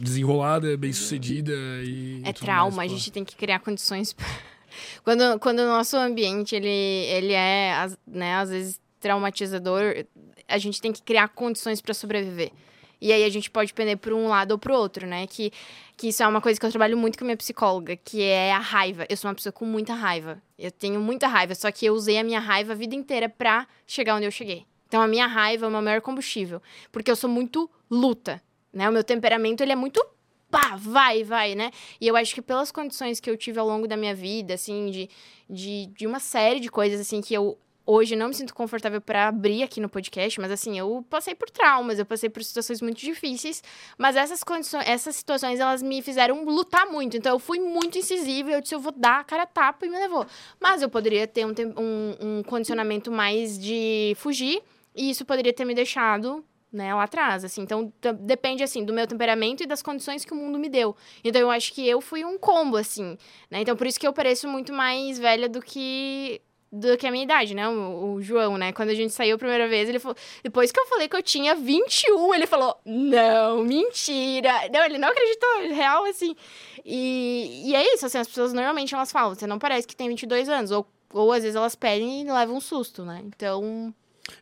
desenrolada, 0.00 0.76
bem 0.76 0.92
sucedida 0.92 1.52
e. 1.82 2.22
É 2.24 2.32
trauma, 2.32 2.76
mais, 2.76 2.92
a 2.92 2.94
gente 2.94 3.10
tem 3.10 3.24
que 3.24 3.34
criar 3.34 3.58
condições. 3.58 4.14
quando, 5.02 5.40
quando 5.40 5.58
o 5.58 5.66
nosso 5.66 5.96
ambiente 5.96 6.54
ele, 6.54 6.68
ele 6.68 7.32
é, 7.32 7.88
né, 8.06 8.36
às 8.36 8.50
vezes 8.50 8.80
traumatizador, 9.00 10.04
a 10.46 10.58
gente 10.58 10.80
tem 10.80 10.92
que 10.92 11.02
criar 11.02 11.28
condições 11.30 11.80
para 11.80 11.94
sobreviver. 11.94 12.52
E 13.00 13.12
aí 13.12 13.24
a 13.24 13.28
gente 13.28 13.50
pode 13.50 13.74
pender 13.74 13.96
por 13.96 14.12
um 14.12 14.28
lado 14.28 14.52
ou 14.52 14.58
pro 14.58 14.74
outro, 14.74 15.04
né? 15.06 15.26
Que, 15.26 15.52
que 15.98 16.08
isso 16.08 16.22
é 16.22 16.28
uma 16.28 16.40
coisa 16.40 16.60
que 16.60 16.64
eu 16.64 16.70
trabalho 16.70 16.96
muito 16.96 17.18
com 17.18 17.24
minha 17.24 17.36
psicóloga, 17.36 17.96
que 17.96 18.22
é 18.22 18.52
a 18.52 18.60
raiva. 18.60 19.04
Eu 19.10 19.16
sou 19.16 19.28
uma 19.28 19.34
pessoa 19.34 19.52
com 19.52 19.64
muita 19.64 19.94
raiva. 19.94 20.40
Eu 20.56 20.70
tenho 20.70 21.00
muita 21.00 21.26
raiva, 21.26 21.56
só 21.56 21.72
que 21.72 21.84
eu 21.84 21.92
usei 21.92 22.16
a 22.16 22.22
minha 22.24 22.38
raiva 22.38 22.72
a 22.72 22.76
vida 22.76 22.94
inteira 22.94 23.28
pra 23.28 23.66
chegar 23.84 24.14
onde 24.14 24.24
eu 24.24 24.30
cheguei. 24.30 24.64
Então 24.86 25.02
a 25.02 25.08
minha 25.08 25.26
raiva 25.26 25.66
é 25.66 25.68
o 25.68 25.72
meu 25.72 25.82
maior 25.82 26.00
combustível, 26.00 26.62
porque 26.92 27.10
eu 27.10 27.16
sou 27.16 27.28
muito 27.28 27.68
luta, 27.90 28.40
né? 28.72 28.88
O 28.88 28.92
meu 28.92 29.02
temperamento 29.02 29.60
ele 29.60 29.72
é 29.72 29.76
muito 29.76 30.02
pá, 30.48 30.76
vai, 30.76 31.24
vai, 31.24 31.56
né? 31.56 31.72
E 32.00 32.06
eu 32.06 32.16
acho 32.16 32.32
que 32.32 32.40
pelas 32.40 32.70
condições 32.70 33.18
que 33.18 33.28
eu 33.28 33.36
tive 33.36 33.58
ao 33.58 33.66
longo 33.66 33.88
da 33.88 33.96
minha 33.96 34.14
vida, 34.14 34.54
assim, 34.54 34.90
de, 34.90 35.10
de, 35.50 35.86
de 35.86 36.06
uma 36.06 36.20
série 36.20 36.60
de 36.60 36.70
coisas, 36.70 37.00
assim, 37.00 37.20
que 37.20 37.34
eu 37.34 37.58
Hoje 37.90 38.14
não 38.14 38.28
me 38.28 38.34
sinto 38.34 38.54
confortável 38.54 39.00
para 39.00 39.28
abrir 39.28 39.62
aqui 39.62 39.80
no 39.80 39.88
podcast, 39.88 40.38
mas 40.38 40.50
assim, 40.50 40.78
eu 40.78 41.02
passei 41.08 41.34
por 41.34 41.48
traumas, 41.48 41.98
eu 41.98 42.04
passei 42.04 42.28
por 42.28 42.44
situações 42.44 42.82
muito 42.82 42.98
difíceis, 42.98 43.62
mas 43.96 44.14
essas 44.14 44.44
condições, 44.44 44.86
essas 44.86 45.16
situações, 45.16 45.58
elas 45.58 45.82
me 45.82 46.02
fizeram 46.02 46.44
lutar 46.44 46.84
muito. 46.84 47.16
Então 47.16 47.32
eu 47.32 47.38
fui 47.38 47.58
muito 47.58 47.96
incisiva, 47.96 48.50
eu 48.50 48.60
disse, 48.60 48.74
eu 48.74 48.78
vou 48.78 48.92
dar 48.92 49.20
a 49.20 49.24
cara 49.24 49.44
a 49.44 49.46
tapa 49.46 49.86
e 49.86 49.88
me 49.88 49.98
levou. 49.98 50.26
Mas 50.60 50.82
eu 50.82 50.90
poderia 50.90 51.26
ter 51.26 51.46
um, 51.46 51.54
um, 51.78 52.16
um 52.20 52.42
condicionamento 52.42 53.10
mais 53.10 53.58
de 53.58 54.12
fugir, 54.18 54.62
e 54.94 55.08
isso 55.08 55.24
poderia 55.24 55.54
ter 55.54 55.64
me 55.64 55.74
deixado 55.74 56.44
né, 56.70 56.94
lá 56.94 57.04
atrás, 57.04 57.42
assim. 57.42 57.62
Então, 57.62 57.90
depende, 58.20 58.62
assim, 58.62 58.84
do 58.84 58.92
meu 58.92 59.06
temperamento 59.06 59.62
e 59.62 59.66
das 59.66 59.80
condições 59.80 60.26
que 60.26 60.32
o 60.34 60.36
mundo 60.36 60.58
me 60.58 60.68
deu. 60.68 60.94
Então, 61.24 61.40
eu 61.40 61.50
acho 61.50 61.72
que 61.72 61.88
eu 61.88 62.02
fui 62.02 62.22
um 62.22 62.36
combo, 62.36 62.76
assim, 62.76 63.16
né? 63.50 63.62
Então, 63.62 63.74
por 63.74 63.86
isso 63.86 63.98
que 63.98 64.06
eu 64.06 64.12
pareço 64.12 64.46
muito 64.46 64.74
mais 64.74 65.18
velha 65.18 65.48
do 65.48 65.62
que 65.62 66.42
do 66.70 66.96
que 66.96 67.06
a 67.06 67.10
minha 67.10 67.24
idade, 67.24 67.54
né? 67.54 67.68
O, 67.68 68.14
o, 68.14 68.22
João, 68.22 68.58
né? 68.58 68.72
Quando 68.72 68.90
a 68.90 68.94
gente 68.94 69.12
saiu 69.12 69.36
a 69.36 69.38
primeira 69.38 69.66
vez, 69.68 69.88
ele 69.88 69.98
falou. 69.98 70.16
Depois 70.42 70.70
que 70.70 70.78
eu 70.78 70.86
falei 70.86 71.08
que 71.08 71.16
eu 71.16 71.22
tinha 71.22 71.54
21, 71.54 72.34
ele 72.34 72.46
falou: 72.46 72.78
Não, 72.84 73.64
mentira. 73.64 74.52
Não, 74.72 74.84
ele 74.84 74.98
não 74.98 75.08
acreditou, 75.08 75.74
real, 75.74 76.04
assim. 76.04 76.36
E, 76.84 77.64
e 77.66 77.74
é 77.74 77.94
isso, 77.94 78.06
assim, 78.06 78.18
as 78.18 78.28
pessoas 78.28 78.52
normalmente 78.52 78.94
elas 78.94 79.10
falam: 79.10 79.34
Você 79.34 79.46
não 79.46 79.58
parece 79.58 79.86
que 79.86 79.96
tem 79.96 80.08
22 80.08 80.48
anos. 80.48 80.70
Ou, 80.70 80.86
ou 81.12 81.32
às 81.32 81.42
vezes 81.42 81.56
elas 81.56 81.74
pedem 81.74 82.22
e 82.22 82.24
levam 82.24 82.56
um 82.56 82.60
susto, 82.60 83.04
né? 83.04 83.22
Então. 83.24 83.94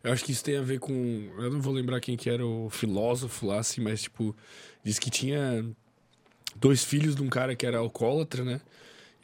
Eu 0.02 0.12
acho 0.12 0.24
que 0.24 0.32
isso 0.32 0.42
tem 0.42 0.56
a 0.56 0.62
ver 0.62 0.80
com. 0.80 0.92
Eu 1.38 1.50
não 1.50 1.60
vou 1.60 1.72
lembrar 1.72 2.00
quem 2.00 2.16
que 2.16 2.28
era 2.28 2.44
o 2.44 2.68
filósofo 2.70 3.46
lá, 3.46 3.60
assim, 3.60 3.80
mas, 3.80 4.02
tipo, 4.02 4.34
diz 4.82 4.98
que 4.98 5.10
tinha 5.10 5.64
dois 6.56 6.82
filhos 6.82 7.14
de 7.14 7.22
um 7.22 7.28
cara 7.28 7.54
que 7.54 7.64
era 7.64 7.78
alcoólatra, 7.78 8.42
né? 8.44 8.60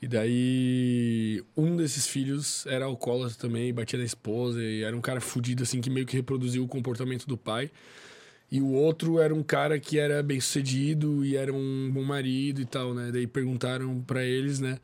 E 0.03 0.09
daí, 0.09 1.45
um 1.57 1.77
desses 1.77 2.09
filhos 2.09 2.67
era 2.67 2.87
alcoólatra 2.87 3.39
também, 3.39 3.73
batia 3.73 3.97
na 3.97 4.05
esposa, 4.05 4.61
e 4.61 4.83
era 4.83 4.97
um 4.97 5.01
cara 5.01 5.21
fudido, 5.21 5.63
assim, 5.63 5.81
que 5.81 5.89
meio 5.89 6.05
que 6.05 6.17
reproduziu 6.17 6.65
o 6.65 6.67
comportamento 6.67 7.25
do 7.25 7.37
pai. 7.37 7.71
E 8.51 8.61
o 8.61 8.73
outro 8.73 9.21
era 9.21 9.33
um 9.33 9.45
cara 9.45 9.79
que 9.79 10.01
era 10.01 10.21
bem 10.21 10.41
sucedido 10.41 11.25
e 11.25 11.37
era 11.37 11.53
um 11.55 11.89
bom 11.95 12.03
marido 12.03 12.61
e 12.61 12.65
tal, 12.65 12.93
né? 12.93 13.13
Daí 13.13 13.29
perguntaram 13.29 14.03
para 14.03 14.25
eles, 14.25 14.59
né? 14.59 14.81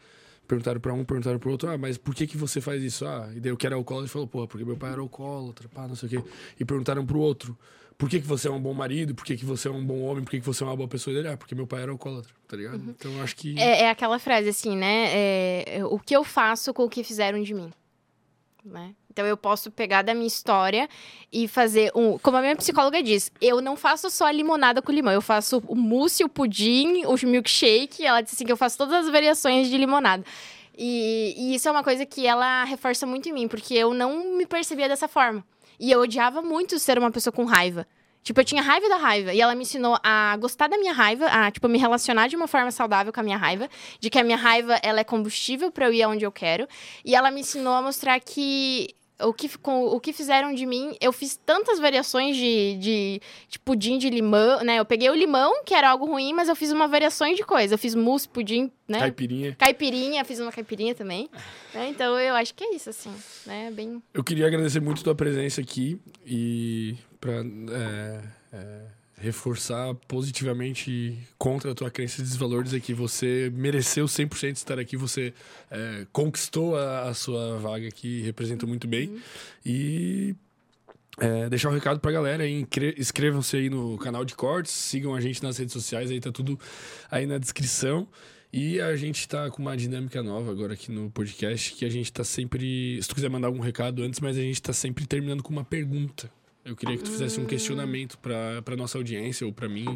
Perguntaram 0.47 0.81
para 0.81 0.95
um, 0.95 1.05
perguntaram 1.05 1.39
pro 1.41 1.51
outro, 1.51 1.69
ah, 1.69 1.77
mas 1.77 1.99
por 1.99 2.15
que 2.15 2.25
que 2.25 2.37
você 2.37 2.61
faz 2.61 2.81
isso? 2.81 3.05
Ah, 3.05 3.29
e 3.35 3.41
daí 3.41 3.51
o 3.51 3.57
que 3.57 3.67
era 3.67 3.75
alcoólatra 3.75 4.13
falou, 4.13 4.29
pô, 4.29 4.47
porque 4.47 4.65
meu 4.65 4.77
pai 4.77 4.93
era 4.93 5.01
alcoólatra, 5.01 5.69
pá, 5.69 5.89
não 5.89 5.97
sei 5.97 6.07
o 6.07 6.11
quê. 6.11 6.31
E 6.61 6.65
perguntaram 6.65 7.05
pro 7.05 7.19
outro, 7.19 7.59
por 7.99 8.09
que, 8.09 8.21
que 8.21 8.27
você 8.27 8.47
é 8.47 8.51
um 8.51 8.61
bom 8.61 8.73
marido, 8.73 9.13
por 9.13 9.25
que, 9.25 9.37
que 9.37 9.45
você 9.45 9.67
é 9.67 9.71
um 9.73 9.85
bom 9.85 10.03
homem, 10.03 10.23
por 10.23 10.31
que, 10.31 10.39
que 10.39 10.47
você 10.47 10.63
é 10.63 10.67
uma 10.67 10.77
boa 10.77 10.89
pessoa. 10.89 11.19
Ele, 11.19 11.27
ah, 11.27 11.37
porque 11.37 11.53
meu 11.53 11.67
pai 11.67 11.83
era 11.83 11.91
alcoólatra, 11.91 12.33
tá 12.47 12.57
ligado? 12.57 12.79
Uhum. 12.79 12.95
Então 12.97 13.13
eu 13.13 13.23
acho 13.23 13.35
que. 13.35 13.59
É, 13.59 13.83
é, 13.83 13.91
aquela 13.91 14.21
frase 14.21 14.49
assim, 14.49 14.77
né? 14.77 15.11
É, 15.13 15.85
o 15.85 15.99
que 15.99 16.15
eu 16.15 16.23
faço 16.23 16.73
com 16.73 16.85
o 16.85 16.89
que 16.89 17.03
fizeram 17.03 17.43
de 17.43 17.53
mim. 17.53 17.73
Né? 18.65 18.95
Então 19.11 19.27
eu 19.27 19.37
posso 19.37 19.71
pegar 19.71 20.03
da 20.03 20.15
minha 20.15 20.29
história 20.29 20.89
e 21.33 21.49
fazer 21.49 21.91
um. 21.93 22.17
Como 22.19 22.37
a 22.37 22.41
minha 22.41 22.55
psicóloga 22.55 23.03
diz, 23.03 23.33
eu 23.41 23.61
não 23.61 23.77
faço 23.77 24.09
só 24.11 24.27
a 24.27 24.33
limonada 24.33 24.81
com 24.81 24.93
limão, 24.93 25.13
eu 25.13 25.23
faço 25.23 25.61
o 25.67 25.75
mousse, 25.75 26.23
o 26.23 26.29
pudim, 26.29 27.05
o 27.05 27.17
milkshake. 27.27 28.07
Ela 28.07 28.21
disse 28.21 28.37
assim 28.37 28.47
que 28.47 28.53
eu 28.53 28.57
faço 28.57 28.79
todas 28.79 28.95
as 28.95 29.11
variações 29.11 29.69
de 29.69 29.77
limonada. 29.77 30.25
E, 30.77 31.35
e 31.37 31.55
isso 31.57 31.67
é 31.67 31.73
uma 31.73 31.83
coisa 31.83 32.07
que 32.07 32.25
ela 32.25 32.63
reforça 32.63 33.05
muito 33.05 33.29
em 33.29 33.33
mim, 33.33 33.49
porque 33.49 33.75
eu 33.75 33.93
não 33.93 34.37
me 34.37 34.47
percebia 34.47 34.89
dessa 34.89 35.09
forma. 35.09 35.45
E 35.79 35.91
eu 35.91 36.01
odiava 36.01 36.43
muito 36.43 36.79
ser 36.79 36.99
uma 36.99 37.11
pessoa 37.11 37.33
com 37.33 37.45
raiva. 37.45 37.87
Tipo, 38.23 38.41
eu 38.41 38.45
tinha 38.45 38.61
raiva 38.61 38.89
da 38.89 38.97
raiva. 38.97 39.33
E 39.33 39.41
ela 39.41 39.55
me 39.55 39.63
ensinou 39.63 39.99
a 40.03 40.37
gostar 40.37 40.69
da 40.69 40.77
minha 40.77 40.93
raiva, 40.93 41.27
a, 41.27 41.51
tipo, 41.51 41.67
me 41.69 41.79
relacionar 41.79 42.29
de 42.29 42.37
uma 42.37 42.47
forma 42.47 42.71
saudável 42.71 43.13
com 43.13 43.21
a 43.21 43.23
minha 43.23 43.39
raiva. 43.39 43.69
De 44.01 44.11
que 44.11 44.19
a 44.19 44.25
minha 44.25 44.37
raiva, 44.37 44.79
ela 44.83 45.01
é 45.01 45.05
combustível 45.05 45.71
para 45.71 45.87
eu 45.87 45.93
ir 45.93 46.03
aonde 46.03 46.25
eu 46.25 46.33
quero. 46.33 46.69
E 47.05 47.15
ela 47.15 47.31
me 47.31 47.41
ensinou 47.41 47.73
a 47.75 47.81
mostrar 47.81 48.21
que 48.21 48.95
o 49.21 49.33
que, 49.33 49.57
com, 49.59 49.85
o 49.87 49.99
que 50.01 50.13
fizeram 50.13 50.55
de 50.55 50.65
mim, 50.65 50.97
eu 51.01 51.13
fiz 51.13 51.37
tantas 51.37 51.79
variações 51.79 52.37
de, 52.37 52.77
de, 52.79 53.23
de, 53.49 53.59
pudim 53.59 53.99
de 53.99 54.09
limão, 54.09 54.63
né? 54.63 54.79
Eu 54.79 54.85
peguei 54.85 55.11
o 55.11 55.15
limão, 55.15 55.63
que 55.65 55.75
era 55.75 55.91
algo 55.91 56.07
ruim, 56.07 56.33
mas 56.33 56.49
eu 56.49 56.55
fiz 56.55 56.71
uma 56.71 56.87
variação 56.87 57.33
de 57.35 57.43
coisa. 57.43 57.75
Eu 57.75 57.79
fiz 57.79 57.95
mousse, 57.95 58.29
pudim, 58.29 58.71
né? 58.87 59.01
Caipirinha. 59.01 59.57
Caipirinha, 59.59 60.25
fiz 60.25 60.39
uma 60.39 60.53
caipirinha 60.53 60.95
também. 60.95 61.29
né? 61.75 61.89
Então 61.89 62.19
eu 62.19 62.35
acho 62.35 62.55
que 62.55 62.63
é 62.63 62.75
isso, 62.75 62.91
assim, 62.91 63.13
né? 63.47 63.71
Bem... 63.73 64.03
Eu 64.15 64.23
queria 64.23 64.47
agradecer 64.47 64.81
muito 64.81 65.01
a 65.01 65.05
tua 65.05 65.15
presença 65.15 65.61
aqui 65.61 66.01
e 66.25 66.97
pra 67.21 67.33
é, 67.33 68.23
é, 68.53 68.81
reforçar 69.21 69.95
positivamente 70.07 71.19
contra 71.37 71.73
a 71.73 71.75
tua 71.75 71.91
crença 71.91 72.23
de 72.23 72.29
desvalor, 72.29 72.63
dizer 72.63 72.81
que 72.81 72.95
você 72.95 73.51
mereceu 73.55 74.07
100% 74.07 74.57
estar 74.57 74.79
aqui, 74.79 74.97
você 74.97 75.35
é, 75.71 76.07
conquistou 76.13 76.77
a, 76.77 77.09
a, 77.09 77.15
sua 77.15 77.59
vaga 77.59 77.89
aqui, 77.89 78.23
representou 78.23 78.69
muito 78.69 78.87
bem. 78.87 79.09
Uhum. 79.09 79.21
E 79.67 80.37
é, 81.19 81.49
deixar 81.49 81.69
um 81.71 81.75
recado 81.75 81.99
pra 81.99 82.13
galera 82.13 82.45
inscrevam-se 82.49 83.57
aí 83.57 83.69
no 83.69 83.99
canal 83.99 84.25
de 84.25 84.35
cortes, 84.35 84.73
sigam 84.73 85.15
a 85.15 85.21
gente 85.21 85.43
nas 85.43 85.59
redes 85.59 85.73
sociais, 85.73 86.11
aí 86.11 86.21
tá 86.21 86.31
tudo 86.31 86.59
aí 87.11 87.27
na 87.27 87.39
descrição. 87.39 88.07
E 88.51 88.81
a 88.81 88.97
gente 88.97 89.29
tá 89.29 89.51
com 89.51 89.61
uma 89.61 89.77
dinâmica 89.77 90.23
nova 90.23 90.51
agora 90.51 90.73
aqui 90.73 90.91
no 90.91 91.11
podcast, 91.11 91.75
que 91.75 91.85
a 91.85 91.91
gente 91.91 92.11
tá 92.11 92.25
sempre. 92.25 92.99
Se 93.03 93.07
tu 93.07 93.15
quiser 93.15 93.29
mandar 93.29 93.49
algum 93.49 93.61
recado 93.61 94.03
antes, 94.03 94.21
mas 94.21 94.39
a 94.39 94.41
gente 94.41 94.63
tá 94.63 94.73
sempre 94.73 95.07
terminando 95.07 95.43
com 95.43 95.53
uma 95.53 95.65
pergunta. 95.65 96.31
Eu 96.65 96.77
queria 96.77 96.97
que 96.97 97.05
tu 97.05 97.11
fizesse 97.11 97.41
um 97.41 97.47
questionamento 97.47 98.19
pra, 98.19 98.61
pra 98.63 98.77
nossa 98.77 98.99
audiência 98.99 99.47
ou 99.47 99.53
pra 99.53 99.69
mim. 99.69 99.87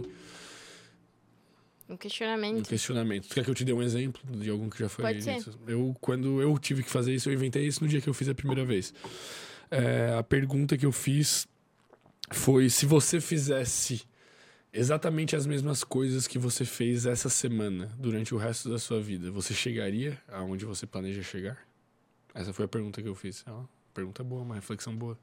Um 1.89 1.97
questionamento. 1.97 2.59
Um 2.59 2.63
questionamento. 2.63 3.29
Tu 3.29 3.35
quer 3.35 3.45
que 3.45 3.51
eu 3.51 3.55
te 3.55 3.65
dê 3.65 3.73
um 3.73 3.83
exemplo 3.83 4.23
de 4.39 4.49
algum 4.49 4.71
que 4.71 4.79
já 4.79 4.89
foi? 4.89 5.05
Pode 5.05 5.23
ser. 5.23 5.45
Eu, 5.67 5.95
quando 6.01 6.41
eu 6.41 6.59
tive 6.59 6.83
que 6.83 6.91
fazer 6.91 7.15
isso, 7.15 7.29
eu 7.29 7.35
inventei 7.35 7.67
isso 7.67 7.83
no 7.83 7.89
dia 7.89 8.01
que 8.01 8.09
eu 8.09 8.15
fiz 8.15 8.29
a 8.29 8.35
primeira 8.35 8.65
vez. 8.65 8.95
É, 9.71 10.15
a 10.19 10.23
pergunta 10.23 10.77
que 10.77 10.87
eu 10.87 10.93
fiz 10.93 11.47
foi 12.31 12.71
se 12.71 12.87
você 12.87 13.21
fizesse 13.21 14.03
exatamente 14.73 15.37
as 15.37 15.47
mesmas 15.47 15.85
coisas 15.85 16.27
que 16.27 16.39
você 16.39 16.65
fez 16.65 17.05
essa 17.05 17.29
semana 17.29 17.95
durante 17.99 18.35
o 18.35 18.39
resto 18.39 18.71
da 18.71 18.79
sua 18.79 19.01
vida, 19.01 19.31
você 19.31 19.53
chegaria 19.53 20.19
aonde 20.29 20.65
você 20.65 20.87
planeja 20.87 21.23
chegar? 21.23 21.59
Essa 22.35 22.53
foi 22.53 22.65
a 22.65 22.69
pergunta 22.69 23.03
que 23.03 23.09
eu 23.09 23.15
fiz. 23.15 23.45
É 23.47 23.51
uma 23.51 23.69
pergunta 23.93 24.25
boa, 24.25 24.43
uma 24.43 24.55
reflexão 24.55 24.97
boa. 24.97 25.19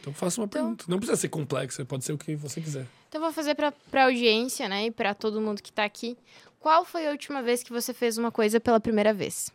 Então 0.00 0.12
faça 0.12 0.40
uma 0.40 0.46
então, 0.46 0.62
pergunta. 0.62 0.84
Não 0.88 0.98
precisa 0.98 1.20
ser 1.20 1.28
complexa, 1.28 1.84
pode 1.84 2.04
ser 2.04 2.12
o 2.12 2.18
que 2.18 2.34
você 2.34 2.60
quiser. 2.60 2.86
Então 3.08 3.20
vou 3.20 3.32
fazer 3.32 3.54
para 3.54 3.72
a 3.92 4.04
audiência, 4.04 4.68
né, 4.68 4.86
e 4.86 4.90
para 4.90 5.14
todo 5.14 5.40
mundo 5.40 5.62
que 5.62 5.70
está 5.70 5.84
aqui. 5.84 6.16
Qual 6.60 6.84
foi 6.84 7.06
a 7.06 7.10
última 7.10 7.42
vez 7.42 7.62
que 7.62 7.72
você 7.72 7.94
fez 7.94 8.18
uma 8.18 8.30
coisa 8.30 8.58
pela 8.60 8.80
primeira 8.80 9.14
vez? 9.14 9.52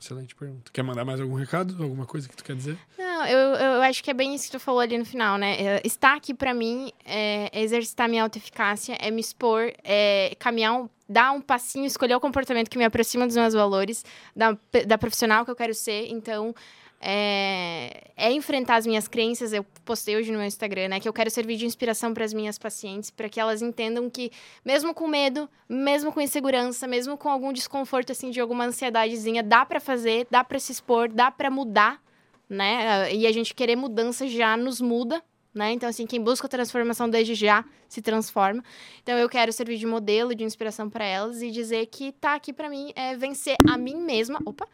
Excelente 0.00 0.34
pergunta. 0.34 0.70
Quer 0.72 0.82
mandar 0.84 1.04
mais 1.04 1.20
algum 1.20 1.34
recado? 1.34 1.82
Alguma 1.82 2.06
coisa 2.06 2.28
que 2.28 2.36
tu 2.36 2.44
quer 2.44 2.54
dizer? 2.54 2.78
Não, 2.96 3.26
eu, 3.26 3.54
eu 3.54 3.82
acho 3.82 4.02
que 4.02 4.10
é 4.10 4.14
bem 4.14 4.32
isso 4.32 4.46
que 4.46 4.52
tu 4.52 4.60
falou 4.60 4.80
ali 4.80 4.96
no 4.96 5.04
final, 5.04 5.36
né? 5.36 5.60
É, 5.60 5.82
estar 5.84 6.16
aqui 6.16 6.32
para 6.32 6.54
mim 6.54 6.92
é 7.04 7.50
exercitar 7.60 8.08
minha 8.08 8.22
autoeficácia, 8.22 8.96
é 9.00 9.10
me 9.10 9.20
expor, 9.20 9.72
é 9.82 10.36
caminhar 10.38 10.74
um, 10.74 10.88
dar 11.08 11.32
um 11.32 11.40
passinho, 11.40 11.84
escolher 11.84 12.14
o 12.14 12.20
comportamento 12.20 12.70
que 12.70 12.78
me 12.78 12.84
aproxima 12.84 13.26
dos 13.26 13.34
meus 13.34 13.54
valores, 13.54 14.04
da, 14.36 14.56
da 14.86 14.96
profissional 14.96 15.44
que 15.44 15.50
eu 15.50 15.56
quero 15.56 15.74
ser. 15.74 16.06
Então, 16.10 16.54
é, 17.00 18.10
é, 18.16 18.32
enfrentar 18.32 18.76
as 18.76 18.86
minhas 18.86 19.06
crenças. 19.06 19.52
Eu 19.52 19.64
postei 19.84 20.16
hoje 20.16 20.32
no 20.32 20.38
meu 20.38 20.46
Instagram, 20.46 20.88
né? 20.88 21.00
Que 21.00 21.08
eu 21.08 21.12
quero 21.12 21.30
servir 21.30 21.56
de 21.56 21.64
inspiração 21.64 22.12
para 22.12 22.24
as 22.24 22.32
minhas 22.32 22.58
pacientes, 22.58 23.10
para 23.10 23.28
que 23.28 23.38
elas 23.38 23.62
entendam 23.62 24.10
que, 24.10 24.30
mesmo 24.64 24.92
com 24.92 25.06
medo, 25.06 25.48
mesmo 25.68 26.12
com 26.12 26.20
insegurança, 26.20 26.86
mesmo 26.86 27.16
com 27.16 27.28
algum 27.28 27.52
desconforto, 27.52 28.10
assim, 28.12 28.30
de 28.30 28.40
alguma 28.40 28.64
ansiedadezinha, 28.66 29.42
dá 29.42 29.64
para 29.64 29.80
fazer, 29.80 30.26
dá 30.30 30.42
para 30.42 30.58
se 30.58 30.72
expor, 30.72 31.08
dá 31.08 31.30
para 31.30 31.50
mudar, 31.50 32.02
né? 32.48 33.14
E 33.14 33.26
a 33.26 33.32
gente 33.32 33.54
querer 33.54 33.76
mudança 33.76 34.26
já 34.26 34.56
nos 34.56 34.80
muda, 34.80 35.22
né? 35.54 35.72
Então, 35.72 35.88
assim, 35.88 36.06
quem 36.06 36.20
busca 36.20 36.48
transformação 36.48 37.08
desde 37.08 37.34
já 37.34 37.64
se 37.88 38.02
transforma. 38.02 38.62
Então, 39.02 39.16
eu 39.16 39.28
quero 39.28 39.52
servir 39.52 39.78
de 39.78 39.86
modelo, 39.86 40.34
de 40.34 40.44
inspiração 40.44 40.90
para 40.90 41.04
elas 41.04 41.42
e 41.42 41.50
dizer 41.50 41.86
que 41.86 42.12
tá 42.12 42.34
aqui 42.34 42.52
para 42.52 42.68
mim 42.68 42.92
é 42.96 43.16
vencer 43.16 43.56
a 43.68 43.78
mim 43.78 43.96
mesma. 43.96 44.40
Opa! 44.44 44.68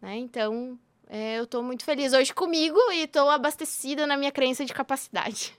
Né? 0.00 0.16
Então, 0.18 0.78
é, 1.08 1.38
eu 1.38 1.46
tô 1.46 1.62
muito 1.62 1.84
feliz 1.84 2.12
hoje 2.12 2.34
comigo 2.34 2.78
e 2.92 3.06
tô 3.06 3.28
abastecida 3.30 4.06
na 4.06 4.16
minha 4.16 4.30
crença 4.30 4.64
de 4.64 4.74
capacidade. 4.74 5.54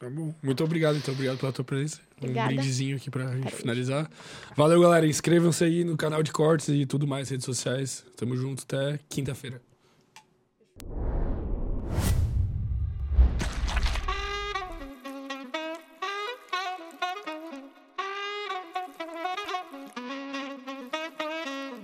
Tá 0.00 0.08
bom. 0.08 0.32
Muito 0.42 0.62
obrigado, 0.62 0.96
então. 0.96 1.12
Obrigado 1.12 1.38
pela 1.38 1.52
tua 1.52 1.64
presença. 1.64 2.00
Obrigada. 2.16 2.52
Um 2.52 2.56
brindezinho 2.56 2.96
aqui 2.96 3.10
pra 3.10 3.34
gente 3.36 3.54
finalizar. 3.54 4.08
Valeu, 4.56 4.80
galera. 4.80 5.06
Inscrevam-se 5.06 5.64
aí 5.64 5.84
no 5.84 5.96
canal 5.96 6.22
de 6.22 6.32
cortes 6.32 6.68
e 6.68 6.86
tudo 6.86 7.06
mais, 7.06 7.28
redes 7.28 7.44
sociais. 7.44 8.04
Tamo 8.16 8.36
junto. 8.36 8.62
Até 8.62 8.98
quinta-feira. 9.08 9.60